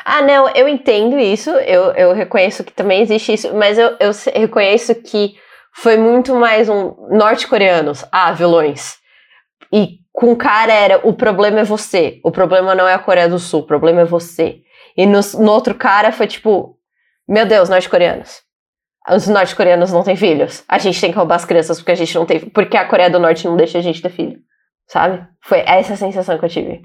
Ah, 0.04 0.22
não, 0.22 0.48
eu 0.50 0.66
entendo 0.68 1.16
isso, 1.18 1.50
eu, 1.50 1.92
eu 1.92 2.12
reconheço 2.12 2.64
que 2.64 2.72
também 2.72 3.02
existe 3.02 3.32
isso, 3.34 3.54
mas 3.54 3.78
eu, 3.78 3.96
eu 4.00 4.10
reconheço 4.34 4.94
que 4.96 5.34
foi 5.76 5.96
muito 5.96 6.34
mais 6.34 6.68
um 6.68 6.92
norte-coreanos, 7.10 8.04
ah, 8.10 8.32
vilões. 8.32 8.94
E 9.72 9.98
com 10.14 10.30
o 10.30 10.36
cara 10.36 10.72
era, 10.72 11.00
o 11.02 11.12
problema 11.12 11.58
é 11.58 11.64
você, 11.64 12.20
o 12.22 12.30
problema 12.30 12.72
não 12.72 12.86
é 12.86 12.94
a 12.94 12.98
Coreia 13.00 13.28
do 13.28 13.36
Sul, 13.36 13.60
o 13.60 13.66
problema 13.66 14.02
é 14.02 14.04
você. 14.04 14.60
E 14.96 15.04
no, 15.06 15.18
no 15.40 15.50
outro 15.50 15.74
cara 15.74 16.12
foi 16.12 16.28
tipo, 16.28 16.78
meu 17.28 17.44
Deus, 17.44 17.68
norte-coreanos. 17.68 18.40
Os 19.10 19.26
norte-coreanos 19.26 19.92
não 19.92 20.04
têm 20.04 20.14
filhos. 20.14 20.62
A 20.68 20.78
gente 20.78 21.00
tem 21.00 21.10
que 21.10 21.18
roubar 21.18 21.34
as 21.34 21.44
crianças 21.44 21.78
porque 21.78 21.90
a 21.90 21.96
gente 21.96 22.14
não 22.14 22.24
tem. 22.24 22.38
Porque 22.38 22.76
a 22.76 22.86
Coreia 22.86 23.10
do 23.10 23.18
Norte 23.18 23.44
não 23.44 23.56
deixa 23.56 23.78
a 23.78 23.82
gente 23.82 24.00
ter 24.00 24.08
filho. 24.08 24.38
Sabe? 24.86 25.26
Foi 25.42 25.58
essa 25.66 25.96
sensação 25.96 26.38
que 26.38 26.44
eu 26.44 26.48
tive. 26.48 26.82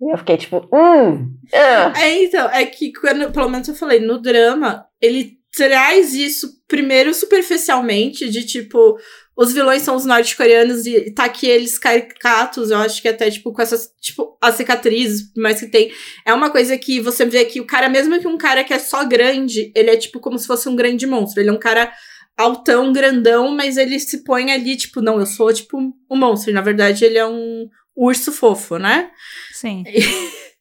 E 0.00 0.12
eu 0.12 0.18
fiquei 0.18 0.36
tipo, 0.36 0.68
hum. 0.72 1.36
ah. 1.54 1.92
É, 1.96 2.24
então, 2.24 2.50
é 2.50 2.66
que 2.66 2.92
quando, 2.92 3.30
pelo 3.30 3.48
menos 3.48 3.68
eu 3.68 3.76
falei, 3.76 4.00
no 4.00 4.20
drama, 4.20 4.84
ele 5.00 5.38
traz 5.56 6.14
isso 6.14 6.48
primeiro 6.66 7.14
superficialmente, 7.14 8.28
de 8.28 8.44
tipo, 8.44 8.98
os 9.36 9.52
vilões 9.52 9.82
são 9.82 9.96
os 9.96 10.04
norte-coreanos 10.04 10.86
e 10.86 11.10
tá 11.10 11.24
aqui 11.24 11.46
eles 11.46 11.78
caricatos, 11.78 12.70
eu 12.70 12.78
acho 12.78 13.00
que 13.00 13.08
até, 13.08 13.30
tipo, 13.30 13.52
com 13.52 13.62
essas, 13.62 13.90
tipo, 14.00 14.36
as 14.40 14.56
cicatrizes, 14.56 15.32
mas 15.36 15.60
que 15.60 15.66
tem. 15.66 15.90
É 16.24 16.34
uma 16.34 16.50
coisa 16.50 16.76
que 16.76 17.00
você 17.00 17.24
vê 17.24 17.44
que 17.44 17.60
o 17.60 17.66
cara, 17.66 17.88
mesmo 17.88 18.18
que 18.20 18.28
um 18.28 18.36
cara 18.36 18.62
que 18.62 18.74
é 18.74 18.78
só 18.78 19.04
grande, 19.04 19.72
ele 19.74 19.90
é, 19.90 19.96
tipo, 19.96 20.20
como 20.20 20.38
se 20.38 20.46
fosse 20.46 20.68
um 20.68 20.76
grande 20.76 21.06
monstro. 21.06 21.40
Ele 21.40 21.48
é 21.48 21.52
um 21.52 21.58
cara 21.58 21.92
altão, 22.36 22.92
grandão, 22.92 23.54
mas 23.54 23.76
ele 23.76 23.98
se 23.98 24.22
põe 24.22 24.52
ali, 24.52 24.76
tipo, 24.76 25.00
não, 25.00 25.18
eu 25.18 25.26
sou, 25.26 25.52
tipo, 25.52 25.78
um 25.78 26.16
monstro. 26.16 26.50
E, 26.50 26.54
na 26.54 26.60
verdade, 26.60 27.04
ele 27.04 27.16
é 27.16 27.26
um 27.26 27.68
urso 27.96 28.32
fofo, 28.32 28.78
né? 28.78 29.10
Sim. 29.52 29.84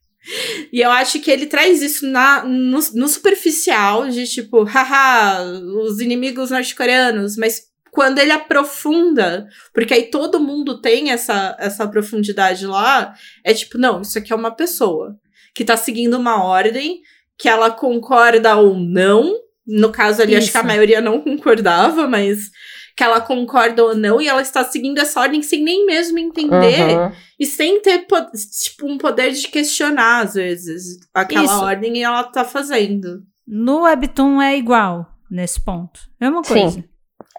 E 0.72 0.80
eu 0.80 0.92
acho 0.92 1.20
que 1.20 1.32
ele 1.32 1.48
traz 1.48 1.82
isso 1.82 2.08
na, 2.08 2.46
no, 2.46 2.80
no 2.94 3.08
superficial, 3.08 4.08
de 4.08 4.26
tipo, 4.28 4.64
haha, 4.64 5.44
os 5.84 6.00
inimigos 6.00 6.52
norte-coreanos, 6.52 7.36
mas 7.36 7.71
quando 7.92 8.20
ele 8.20 8.32
aprofunda, 8.32 9.48
porque 9.74 9.94
aí 9.94 10.04
todo 10.04 10.40
mundo 10.40 10.80
tem 10.82 11.12
essa, 11.12 11.56
essa 11.60 11.88
profundidade 11.88 12.66
lá, 12.66 13.14
é 13.44 13.54
tipo, 13.54 13.78
não, 13.78 14.02
isso 14.02 14.18
aqui 14.18 14.32
é 14.32 14.36
uma 14.36 14.52
pessoa 14.52 15.16
que 15.54 15.66
tá 15.66 15.76
seguindo 15.76 16.18
uma 16.18 16.44
ordem, 16.44 17.02
que 17.38 17.50
ela 17.50 17.70
concorda 17.70 18.56
ou 18.56 18.76
não. 18.76 19.36
No 19.68 19.92
caso 19.92 20.22
ali, 20.22 20.34
isso. 20.34 20.44
acho 20.44 20.52
que 20.52 20.58
a 20.58 20.64
maioria 20.64 21.02
não 21.02 21.20
concordava, 21.22 22.08
mas 22.08 22.50
que 22.96 23.04
ela 23.04 23.22
concorda 23.22 23.84
ou 23.84 23.96
não, 23.96 24.22
e 24.22 24.28
ela 24.28 24.42
está 24.42 24.64
seguindo 24.64 25.00
essa 25.00 25.20
ordem 25.20 25.42
sem 25.42 25.64
nem 25.64 25.86
mesmo 25.86 26.20
entender 26.20 26.98
uhum. 26.98 27.12
e 27.40 27.46
sem 27.46 27.82
ter 27.82 28.06
tipo, 28.06 28.86
um 28.86 28.98
poder 28.98 29.32
de 29.32 29.48
questionar, 29.48 30.22
às 30.22 30.34
vezes, 30.36 31.00
aquela 31.14 31.46
Isso. 31.46 31.64
ordem 31.64 31.98
e 31.98 32.04
ela 32.04 32.24
tá 32.24 32.44
fazendo. 32.44 33.24
No 33.48 33.84
Webtoon 33.84 34.42
é 34.42 34.58
igual 34.58 35.08
nesse 35.30 35.60
ponto. 35.64 36.00
É 36.20 36.30
uma 36.30 36.44
coisa. 36.44 36.70
Sim. 36.70 36.91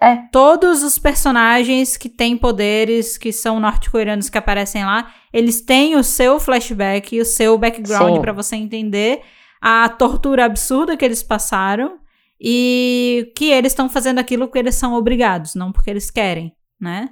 É. 0.02 0.16
Todos 0.32 0.82
os 0.82 0.98
personagens 0.98 1.96
que 1.96 2.08
têm 2.08 2.36
poderes, 2.36 3.16
que 3.16 3.32
são 3.32 3.60
norte-coreanos 3.60 4.28
que 4.28 4.36
aparecem 4.36 4.84
lá, 4.84 5.14
eles 5.32 5.60
têm 5.60 5.94
o 5.94 6.02
seu 6.02 6.40
flashback 6.40 7.14
e 7.14 7.20
o 7.20 7.24
seu 7.24 7.56
background 7.56 8.20
para 8.20 8.32
você 8.32 8.56
entender 8.56 9.22
a 9.60 9.88
tortura 9.88 10.44
absurda 10.44 10.96
que 10.96 11.04
eles 11.04 11.22
passaram 11.22 12.00
e 12.40 13.32
que 13.36 13.52
eles 13.52 13.70
estão 13.70 13.88
fazendo 13.88 14.18
aquilo 14.18 14.48
porque 14.48 14.58
eles 14.58 14.74
são 14.74 14.94
obrigados, 14.94 15.54
não 15.54 15.70
porque 15.70 15.90
eles 15.90 16.10
querem, 16.10 16.52
né? 16.80 17.10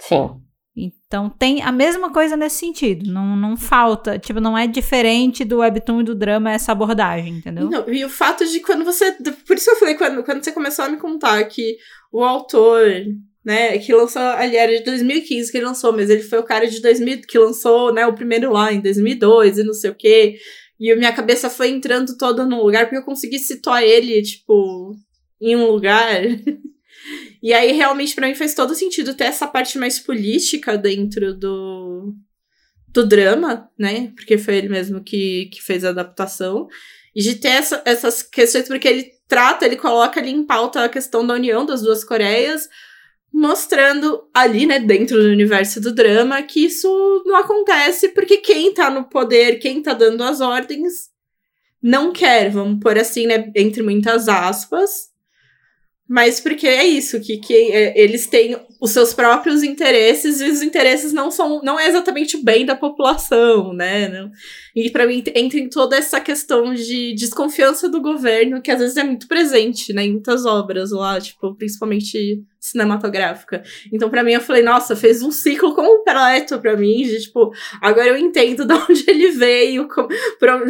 Sim. 0.00 0.40
Então 0.76 1.30
tem 1.30 1.62
a 1.62 1.70
mesma 1.70 2.10
coisa 2.10 2.36
nesse 2.36 2.56
sentido. 2.56 3.08
Não, 3.08 3.36
não 3.36 3.56
falta, 3.56 4.18
tipo, 4.18 4.40
não 4.40 4.58
é 4.58 4.66
diferente 4.66 5.44
do 5.44 5.58
webtoon 5.58 6.00
e 6.00 6.04
do 6.04 6.14
drama 6.14 6.50
essa 6.50 6.72
abordagem, 6.72 7.34
entendeu? 7.36 7.70
Não, 7.70 7.88
e 7.88 8.04
o 8.04 8.08
fato 8.08 8.44
de 8.44 8.58
quando 8.60 8.84
você. 8.84 9.12
Por 9.46 9.56
isso 9.56 9.70
eu 9.70 9.76
falei, 9.76 9.94
quando, 9.94 10.24
quando 10.24 10.42
você 10.42 10.50
começou 10.50 10.84
a 10.84 10.88
me 10.88 10.96
contar 10.96 11.44
que 11.44 11.76
o 12.14 12.22
autor, 12.22 13.04
né, 13.44 13.76
que 13.76 13.92
lançou, 13.92 14.22
ali 14.22 14.56
era 14.56 14.78
de 14.78 14.84
2015 14.84 15.50
que 15.50 15.58
ele 15.58 15.66
lançou, 15.66 15.92
mas 15.92 16.08
ele 16.08 16.22
foi 16.22 16.38
o 16.38 16.44
cara 16.44 16.64
de 16.64 16.80
2000 16.80 17.22
que 17.22 17.36
lançou, 17.36 17.92
né, 17.92 18.06
o 18.06 18.14
primeiro 18.14 18.52
lá 18.52 18.72
em 18.72 18.80
2002 18.80 19.58
e 19.58 19.64
não 19.64 19.74
sei 19.74 19.90
o 19.90 19.96
quê. 19.96 20.38
E 20.78 20.94
minha 20.94 21.12
cabeça 21.12 21.50
foi 21.50 21.70
entrando 21.70 22.16
toda 22.16 22.46
no 22.46 22.62
lugar, 22.62 22.84
porque 22.84 22.98
eu 22.98 23.04
consegui 23.04 23.40
situar 23.40 23.82
ele, 23.82 24.22
tipo, 24.22 24.94
em 25.40 25.56
um 25.56 25.66
lugar. 25.66 26.22
e 27.42 27.52
aí, 27.52 27.72
realmente, 27.72 28.14
para 28.14 28.28
mim 28.28 28.34
faz 28.36 28.54
todo 28.54 28.76
sentido 28.76 29.14
ter 29.14 29.24
essa 29.24 29.48
parte 29.48 29.76
mais 29.76 29.98
política 29.98 30.78
dentro 30.78 31.34
do, 31.34 32.14
do 32.90 33.04
drama, 33.04 33.68
né? 33.76 34.12
Porque 34.14 34.38
foi 34.38 34.56
ele 34.56 34.68
mesmo 34.68 35.02
que, 35.02 35.46
que 35.46 35.60
fez 35.60 35.84
a 35.84 35.88
adaptação. 35.88 36.68
E 37.14 37.22
de 37.22 37.36
ter 37.36 37.48
essa, 37.48 37.82
essas 37.84 38.22
questões, 38.22 38.68
porque 38.68 38.86
ele 38.86 39.13
trata, 39.34 39.66
ele 39.66 39.74
coloca 39.74 40.20
ali 40.20 40.30
em 40.30 40.44
pauta 40.44 40.84
a 40.84 40.88
questão 40.88 41.26
da 41.26 41.34
união 41.34 41.66
das 41.66 41.82
duas 41.82 42.04
Coreias, 42.04 42.68
mostrando 43.32 44.28
ali, 44.32 44.64
né, 44.64 44.78
dentro 44.78 45.20
do 45.20 45.28
universo 45.28 45.80
do 45.80 45.92
drama, 45.92 46.40
que 46.40 46.66
isso 46.66 47.24
não 47.26 47.34
acontece 47.34 48.10
porque 48.10 48.36
quem 48.36 48.72
tá 48.72 48.88
no 48.88 49.08
poder, 49.08 49.58
quem 49.58 49.82
tá 49.82 49.92
dando 49.92 50.22
as 50.22 50.40
ordens, 50.40 51.10
não 51.82 52.12
quer, 52.12 52.48
vamos 52.48 52.78
por 52.80 52.96
assim, 52.96 53.26
né, 53.26 53.50
entre 53.56 53.82
muitas 53.82 54.28
aspas. 54.28 55.08
Mas 56.06 56.38
porque 56.38 56.66
é 56.66 56.84
isso, 56.84 57.18
que, 57.18 57.38
que 57.38 57.54
é, 57.54 57.98
eles 57.98 58.26
têm 58.26 58.56
os 58.78 58.90
seus 58.90 59.14
próprios 59.14 59.62
interesses 59.62 60.38
e 60.42 60.50
os 60.50 60.60
interesses 60.60 61.14
não 61.14 61.30
são 61.30 61.62
não 61.62 61.80
é 61.80 61.88
exatamente 61.88 62.36
o 62.36 62.42
bem 62.42 62.66
da 62.66 62.76
população, 62.76 63.72
né? 63.72 64.06
Não, 64.08 64.30
e 64.76 64.90
para 64.90 65.06
mim 65.06 65.24
entra 65.34 65.58
em 65.58 65.68
toda 65.68 65.96
essa 65.96 66.20
questão 66.20 66.74
de 66.74 67.14
desconfiança 67.14 67.88
do 67.88 68.02
governo, 68.02 68.60
que 68.60 68.70
às 68.70 68.80
vezes 68.80 68.98
é 68.98 69.04
muito 69.04 69.26
presente, 69.26 69.94
né, 69.94 70.04
em 70.04 70.12
muitas 70.12 70.44
obras 70.44 70.90
lá, 70.90 71.18
tipo, 71.18 71.54
principalmente 71.54 72.44
cinematográfica. 72.60 73.62
Então, 73.92 74.10
para 74.10 74.22
mim, 74.22 74.32
eu 74.32 74.40
falei, 74.40 74.62
nossa, 74.62 74.96
fez 74.96 75.22
um 75.22 75.30
ciclo 75.30 75.74
completo 75.74 76.58
para 76.58 76.76
mim, 76.76 77.02
de 77.02 77.20
tipo, 77.22 77.52
agora 77.80 78.08
eu 78.08 78.16
entendo 78.16 78.64
de 78.68 78.74
onde 78.74 79.04
ele 79.06 79.30
veio, 79.30 79.88
com, 79.88 80.06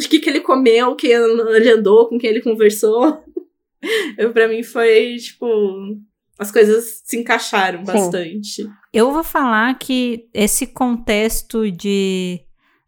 que, 0.08 0.18
que 0.20 0.30
ele 0.30 0.40
comeu, 0.40 0.94
quem 0.94 1.10
ele 1.12 1.70
andou, 1.70 2.08
com 2.08 2.18
quem 2.18 2.30
ele 2.30 2.42
conversou. 2.42 3.24
Eu, 4.16 4.32
pra 4.32 4.48
mim 4.48 4.62
foi, 4.62 5.16
tipo, 5.16 5.46
as 6.38 6.50
coisas 6.50 7.02
se 7.04 7.16
encaixaram 7.18 7.80
Sim. 7.80 7.92
bastante. 7.92 8.68
Eu 8.92 9.12
vou 9.12 9.24
falar 9.24 9.78
que 9.78 10.28
esse 10.32 10.66
contexto 10.66 11.70
de 11.70 12.40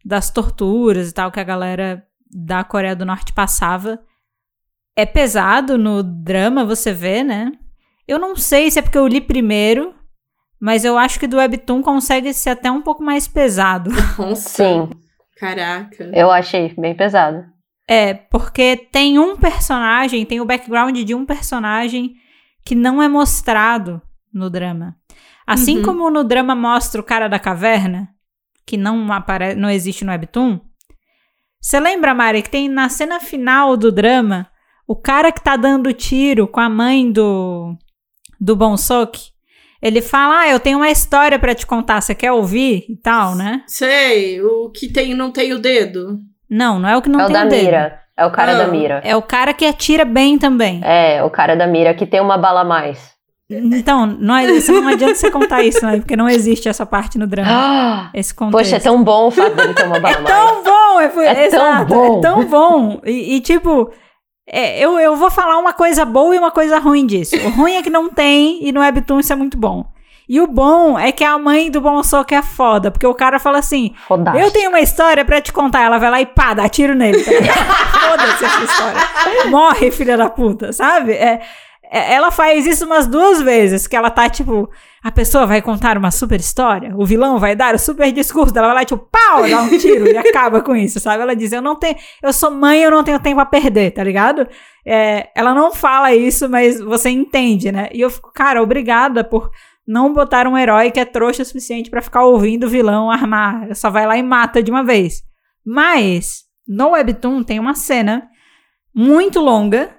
das 0.03 0.29
torturas 0.31 1.09
e 1.09 1.13
tal 1.13 1.31
que 1.31 1.39
a 1.39 1.43
galera 1.43 2.01
da 2.31 2.63
Coreia 2.63 2.95
do 2.95 3.05
Norte 3.05 3.33
passava 3.33 3.99
é 4.95 5.05
pesado 5.05 5.77
no 5.77 6.01
drama, 6.01 6.65
você 6.65 6.93
vê, 6.93 7.23
né? 7.23 7.51
Eu 8.07 8.17
não 8.17 8.35
sei 8.35 8.71
se 8.71 8.79
é 8.79 8.81
porque 8.81 8.97
eu 8.97 9.05
li 9.05 9.19
primeiro, 9.19 9.93
mas 10.59 10.85
eu 10.85 10.97
acho 10.97 11.19
que 11.19 11.27
do 11.27 11.37
Webtoon 11.37 11.81
consegue 11.81 12.33
ser 12.33 12.51
até 12.51 12.71
um 12.71 12.81
pouco 12.81 13.03
mais 13.03 13.27
pesado. 13.27 13.91
Sim. 14.35 14.89
Caraca. 15.37 16.09
Eu 16.13 16.31
achei 16.31 16.73
bem 16.75 16.95
pesado. 16.95 17.45
É, 17.87 18.13
porque 18.13 18.87
tem 18.91 19.17
um 19.17 19.37
personagem, 19.37 20.25
tem 20.25 20.41
o 20.41 20.45
background 20.45 20.97
de 20.97 21.15
um 21.15 21.25
personagem 21.25 22.15
que 22.65 22.75
não 22.75 23.01
é 23.01 23.07
mostrado 23.07 24.01
no 24.33 24.49
drama. 24.49 24.95
Assim 25.45 25.77
uhum. 25.77 25.83
como 25.83 26.09
no 26.09 26.25
drama 26.25 26.53
mostra 26.53 26.99
o 26.99 27.03
cara 27.03 27.29
da 27.29 27.39
caverna, 27.39 28.09
que 28.65 28.75
não 28.75 29.13
aparece, 29.13 29.55
não 29.55 29.69
existe 29.69 30.03
no 30.03 30.11
webtoon. 30.11 30.59
Você 31.61 31.79
lembra, 31.79 32.13
Mari, 32.13 32.41
que 32.41 32.49
tem 32.49 32.67
na 32.67 32.89
cena 32.89 33.21
final 33.21 33.77
do 33.77 33.89
drama, 33.89 34.49
o 34.85 34.95
cara 34.95 35.31
que 35.31 35.41
tá 35.41 35.55
dando 35.55 35.93
tiro 35.93 36.47
com 36.47 36.59
a 36.59 36.69
mãe 36.69 37.09
do 37.09 37.75
do 38.39 38.55
Bonsok, 38.55 39.31
ele 39.81 40.01
fala: 40.01 40.41
"Ah, 40.41 40.49
eu 40.49 40.59
tenho 40.59 40.79
uma 40.79 40.91
história 40.91 41.39
para 41.39 41.55
te 41.55 41.65
contar, 41.65 42.01
você 42.01 42.13
quer 42.13 42.33
ouvir?" 42.33 42.85
e 42.89 42.97
tal, 42.97 43.33
né? 43.33 43.63
Sei, 43.65 44.41
o 44.41 44.69
que 44.69 44.91
tem 44.91 45.13
não 45.13 45.31
tem 45.31 45.53
o 45.53 45.59
dedo. 45.59 46.19
Não, 46.49 46.79
não 46.79 46.89
é 46.89 46.97
o 46.97 47.01
que 47.01 47.09
não 47.09 47.19
é 47.19 47.25
tem 47.25 47.35
o 47.35 47.39
da 47.39 47.45
dedo. 47.45 47.63
mira. 47.63 47.99
É 48.15 48.25
o 48.25 48.31
cara 48.31 48.55
da 48.55 48.67
mira. 48.67 49.01
É 49.03 49.15
o 49.15 49.21
cara 49.21 49.53
que 49.53 49.65
atira 49.65 50.03
bem 50.03 50.39
também. 50.39 50.81
É, 50.83 51.23
o 51.23 51.29
cara 51.29 51.55
da 51.55 51.67
mira 51.67 51.93
que 51.93 52.05
tem 52.05 52.19
uma 52.19 52.37
bala 52.37 52.61
a 52.61 52.65
mais. 52.65 53.15
Então, 53.49 54.05
não, 54.05 54.35
é, 54.35 54.51
isso 54.51 54.73
não 54.73 54.89
adianta 54.89 55.15
você 55.15 55.31
contar 55.31 55.63
isso, 55.63 55.85
né? 55.85 55.97
Porque 55.97 56.17
não 56.17 56.27
existe 56.27 56.67
essa 56.67 56.85
parte 56.85 57.17
no 57.17 57.25
drama. 57.25 58.09
Esse 58.13 58.33
contexto. 58.33 58.57
Poxa, 58.57 58.75
é 58.75 58.79
tão 58.79 59.01
bom 59.01 59.27
o 59.27 59.31
fato 59.31 59.55
dele 59.55 59.73
ter 59.73 59.85
uma 59.85 59.99
bala 59.99 60.17
é 60.17 60.23
tão 60.23 60.63
bom! 60.63 60.99
É, 60.99 61.25
é 61.27 61.45
exato, 61.47 61.87
tão 61.87 61.97
bom! 61.97 62.17
É 62.17 62.21
tão 62.21 62.45
bom! 62.45 63.01
E, 63.05 63.35
e 63.35 63.41
tipo, 63.41 63.89
é, 64.49 64.79
eu, 64.79 64.99
eu 64.99 65.15
vou 65.15 65.31
falar 65.31 65.57
uma 65.59 65.71
coisa 65.71 66.03
boa 66.03 66.35
e 66.35 66.39
uma 66.39 66.51
coisa 66.51 66.77
ruim 66.79 67.05
disso. 67.05 67.37
O 67.37 67.49
ruim 67.51 67.75
é 67.75 67.83
que 67.83 67.89
não 67.89 68.09
tem, 68.09 68.67
e 68.67 68.71
no 68.73 68.81
Webtoon 68.81 69.19
isso 69.19 69.31
é 69.31 69.35
muito 69.35 69.57
bom. 69.57 69.85
E 70.29 70.41
o 70.41 70.47
bom 70.47 70.99
é 70.99 71.11
que 71.11 71.23
a 71.23 71.37
mãe 71.37 71.71
do 71.71 71.79
Bom 71.79 72.03
Soco 72.03 72.33
é 72.33 72.41
foda, 72.41 72.91
porque 72.91 73.07
o 73.07 73.13
cara 73.13 73.39
fala 73.39 73.59
assim: 73.59 73.93
Fodaste. 74.07 74.41
Eu 74.41 74.51
tenho 74.51 74.69
uma 74.69 74.81
história 74.81 75.23
para 75.23 75.39
te 75.39 75.53
contar. 75.53 75.83
Ela 75.83 75.97
vai 75.97 76.11
lá 76.11 76.21
e 76.21 76.25
pá, 76.25 76.53
dá 76.53 76.67
tiro 76.67 76.93
nele. 76.93 77.23
Tá 77.23 77.31
Foda-se 78.09 78.45
essa 78.45 78.63
história. 78.63 79.49
Morre, 79.49 79.91
filha 79.91 80.17
da 80.17 80.29
puta, 80.29 80.73
sabe? 80.73 81.13
É, 81.13 81.41
é, 81.89 82.13
ela 82.13 82.31
faz 82.31 82.65
isso 82.65 82.85
umas 82.85 83.07
duas 83.07 83.41
vezes, 83.41 83.87
que 83.87 83.95
ela 83.95 84.09
tá 84.09 84.29
tipo, 84.29 84.69
a 85.01 85.09
pessoa 85.09 85.45
vai 85.45 85.61
contar 85.61 85.97
uma 85.97 86.11
super 86.11 86.39
história, 86.39 86.93
o 86.97 87.05
vilão 87.05 87.39
vai 87.39 87.55
dar 87.55 87.75
o 87.75 87.79
super 87.79 88.11
discurso, 88.11 88.57
ela 88.57 88.67
vai 88.67 88.75
lá 88.75 88.85
tipo, 88.85 89.07
pau, 89.09 89.47
dá 89.49 89.61
um 89.61 89.77
tiro 89.77 90.05
e 90.07 90.17
acaba 90.17 90.59
com 90.61 90.75
isso, 90.75 90.99
sabe? 90.99 91.23
Ela 91.23 91.35
diz, 91.35 91.53
eu 91.53 91.61
não 91.61 91.75
tenho, 91.75 91.95
eu 92.21 92.33
sou 92.33 92.51
mãe, 92.51 92.81
eu 92.81 92.91
não 92.91 93.03
tenho 93.03 93.19
tempo 93.19 93.39
a 93.39 93.45
perder, 93.45 93.91
tá 93.91 94.03
ligado? 94.03 94.45
É, 94.85 95.29
ela 95.33 95.53
não 95.53 95.71
fala 95.71 96.13
isso, 96.13 96.49
mas 96.49 96.81
você 96.81 97.09
entende, 97.09 97.71
né? 97.71 97.87
E 97.93 98.01
eu 98.01 98.09
fico, 98.09 98.31
cara, 98.33 98.61
obrigada 98.61 99.23
por 99.23 99.49
não 99.87 100.11
botar 100.11 100.47
um 100.47 100.57
herói 100.57 100.91
que 100.91 100.99
é 100.99 101.05
trouxa 101.05 101.43
o 101.43 101.45
suficiente 101.45 101.89
para 101.89 102.01
ficar 102.01 102.25
ouvindo 102.25 102.65
o 102.65 102.69
vilão 102.69 103.09
armar. 103.09 103.73
Só 103.73 103.89
vai 103.89 104.05
lá 104.05 104.17
e 104.17 104.23
mata 104.23 104.61
de 104.61 104.69
uma 104.69 104.83
vez. 104.83 105.23
Mas, 105.65 106.43
no 106.67 106.89
Webtoon 106.89 107.43
tem 107.43 107.59
uma 107.59 107.73
cena 107.73 108.27
muito 108.93 109.39
longa 109.39 109.95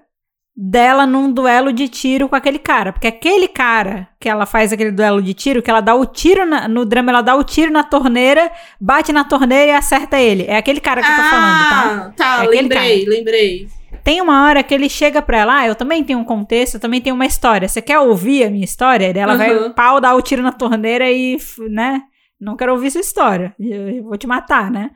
dela 0.60 1.06
num 1.06 1.31
duelo 1.32 1.73
de 1.73 1.89
tiro 1.89 2.28
com 2.28 2.35
aquele 2.35 2.59
cara. 2.59 2.93
Porque 2.93 3.06
aquele 3.06 3.47
cara 3.47 4.09
que 4.20 4.28
ela 4.28 4.44
faz 4.44 4.73
aquele 4.73 4.90
duelo 4.90 5.23
de 5.23 5.32
tiro, 5.32 5.62
que 5.62 5.70
ela 5.70 5.81
dá 5.81 5.94
o 5.94 6.05
tiro 6.05 6.44
na, 6.44 6.66
no 6.66 6.85
drama, 6.85 7.12
ela 7.12 7.23
dá 7.23 7.36
o 7.36 7.44
tiro 7.44 7.73
na 7.73 7.85
torneira, 7.85 8.51
bate 8.81 9.12
na 9.12 9.24
torneira 9.24 9.73
e 9.73 9.74
acerta 9.74 10.19
ele. 10.19 10.44
É 10.44 10.56
aquele 10.56 10.81
cara 10.81 11.01
que 11.01 11.06
ah, 11.06 11.10
eu 11.10 11.16
tô 11.16 11.31
falando, 11.31 11.65
tá? 11.69 12.12
Tá, 12.16 12.44
é 12.44 12.48
lembrei, 12.48 13.05
cara. 13.05 13.16
lembrei. 13.16 13.78
Tem 14.05 14.20
uma 14.20 14.44
hora 14.47 14.62
que 14.62 14.73
ele 14.74 14.89
chega 14.89 15.20
pra 15.23 15.39
ela, 15.39 15.59
ah, 15.60 15.66
eu 15.66 15.74
também 15.74 16.05
tenho 16.05 16.19
um 16.19 16.24
contexto, 16.24 16.74
eu 16.74 16.81
também 16.81 17.01
tenho 17.01 17.15
uma 17.15 17.27
história. 17.27 17.69
Você 17.69 17.81
quer 17.82 17.98
ouvir 17.98 18.44
a 18.44 18.51
minha 18.51 18.65
história? 18.65 19.12
Daí 19.12 19.23
ela 19.23 19.36
vai 19.36 19.56
Uhum. 19.56 19.73
pau 19.73 20.01
dar 20.01 20.15
o 20.15 20.23
tiro 20.23 20.43
na 20.43 20.52
torneira 20.52 21.10
e, 21.10 21.39
né? 21.70 22.02
Não 22.40 22.56
quero 22.56 22.73
ouvir 22.73 22.90
sua 22.90 23.01
história. 23.01 23.55
Eu, 23.59 23.89
eu 23.89 24.05
vou 24.05 24.16
te 24.16 24.27
matar, 24.27 24.70
né? 24.70 24.90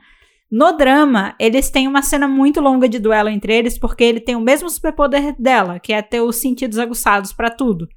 No 0.51 0.71
drama, 0.77 1.33
eles 1.39 1.69
têm 1.69 1.87
uma 1.87 2.01
cena 2.03 2.27
muito 2.27 2.61
longa 2.61 2.87
de 2.87 2.99
duelo 2.99 3.29
entre 3.29 3.53
eles, 3.55 3.77
porque 3.77 4.03
ele 4.03 4.19
tem 4.19 4.35
o 4.35 4.39
mesmo 4.41 4.69
superpoder 4.69 5.35
dela, 5.39 5.79
que 5.79 5.91
é 5.91 6.01
ter 6.01 6.21
os 6.21 6.35
sentidos 6.35 6.77
aguçados 6.77 7.33
pra 7.33 7.49
tudo. 7.49 7.87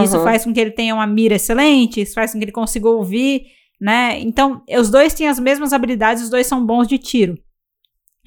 E 0.00 0.04
isso 0.04 0.18
Uhum. 0.18 0.22
faz 0.24 0.44
com 0.44 0.52
que 0.52 0.60
ele 0.60 0.70
tenha 0.70 0.94
uma 0.94 1.06
mira 1.06 1.34
excelente, 1.36 2.00
isso 2.00 2.14
faz 2.14 2.32
com 2.32 2.38
que 2.38 2.44
ele 2.44 2.52
consiga 2.52 2.88
ouvir, 2.88 3.46
né? 3.80 4.18
Então, 4.20 4.62
os 4.78 4.90
dois 4.90 5.14
têm 5.14 5.28
as 5.28 5.38
mesmas 5.38 5.72
habilidades, 5.72 6.22
os 6.22 6.30
dois 6.30 6.46
são 6.46 6.64
bons 6.64 6.86
de 6.86 6.98
tiro. 6.98 7.34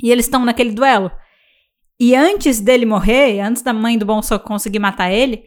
E 0.01 0.11
eles 0.11 0.25
estão 0.25 0.43
naquele 0.45 0.71
duelo. 0.71 1.11
E 1.99 2.15
antes 2.15 2.61
dele 2.61 2.85
morrer, 2.85 3.41
antes 3.41 3.61
da 3.61 3.73
mãe 3.73 3.97
do 3.97 4.05
Bom 4.05 4.21
Soco 4.21 4.47
conseguir 4.47 4.79
matar 4.79 5.11
ele, 5.11 5.43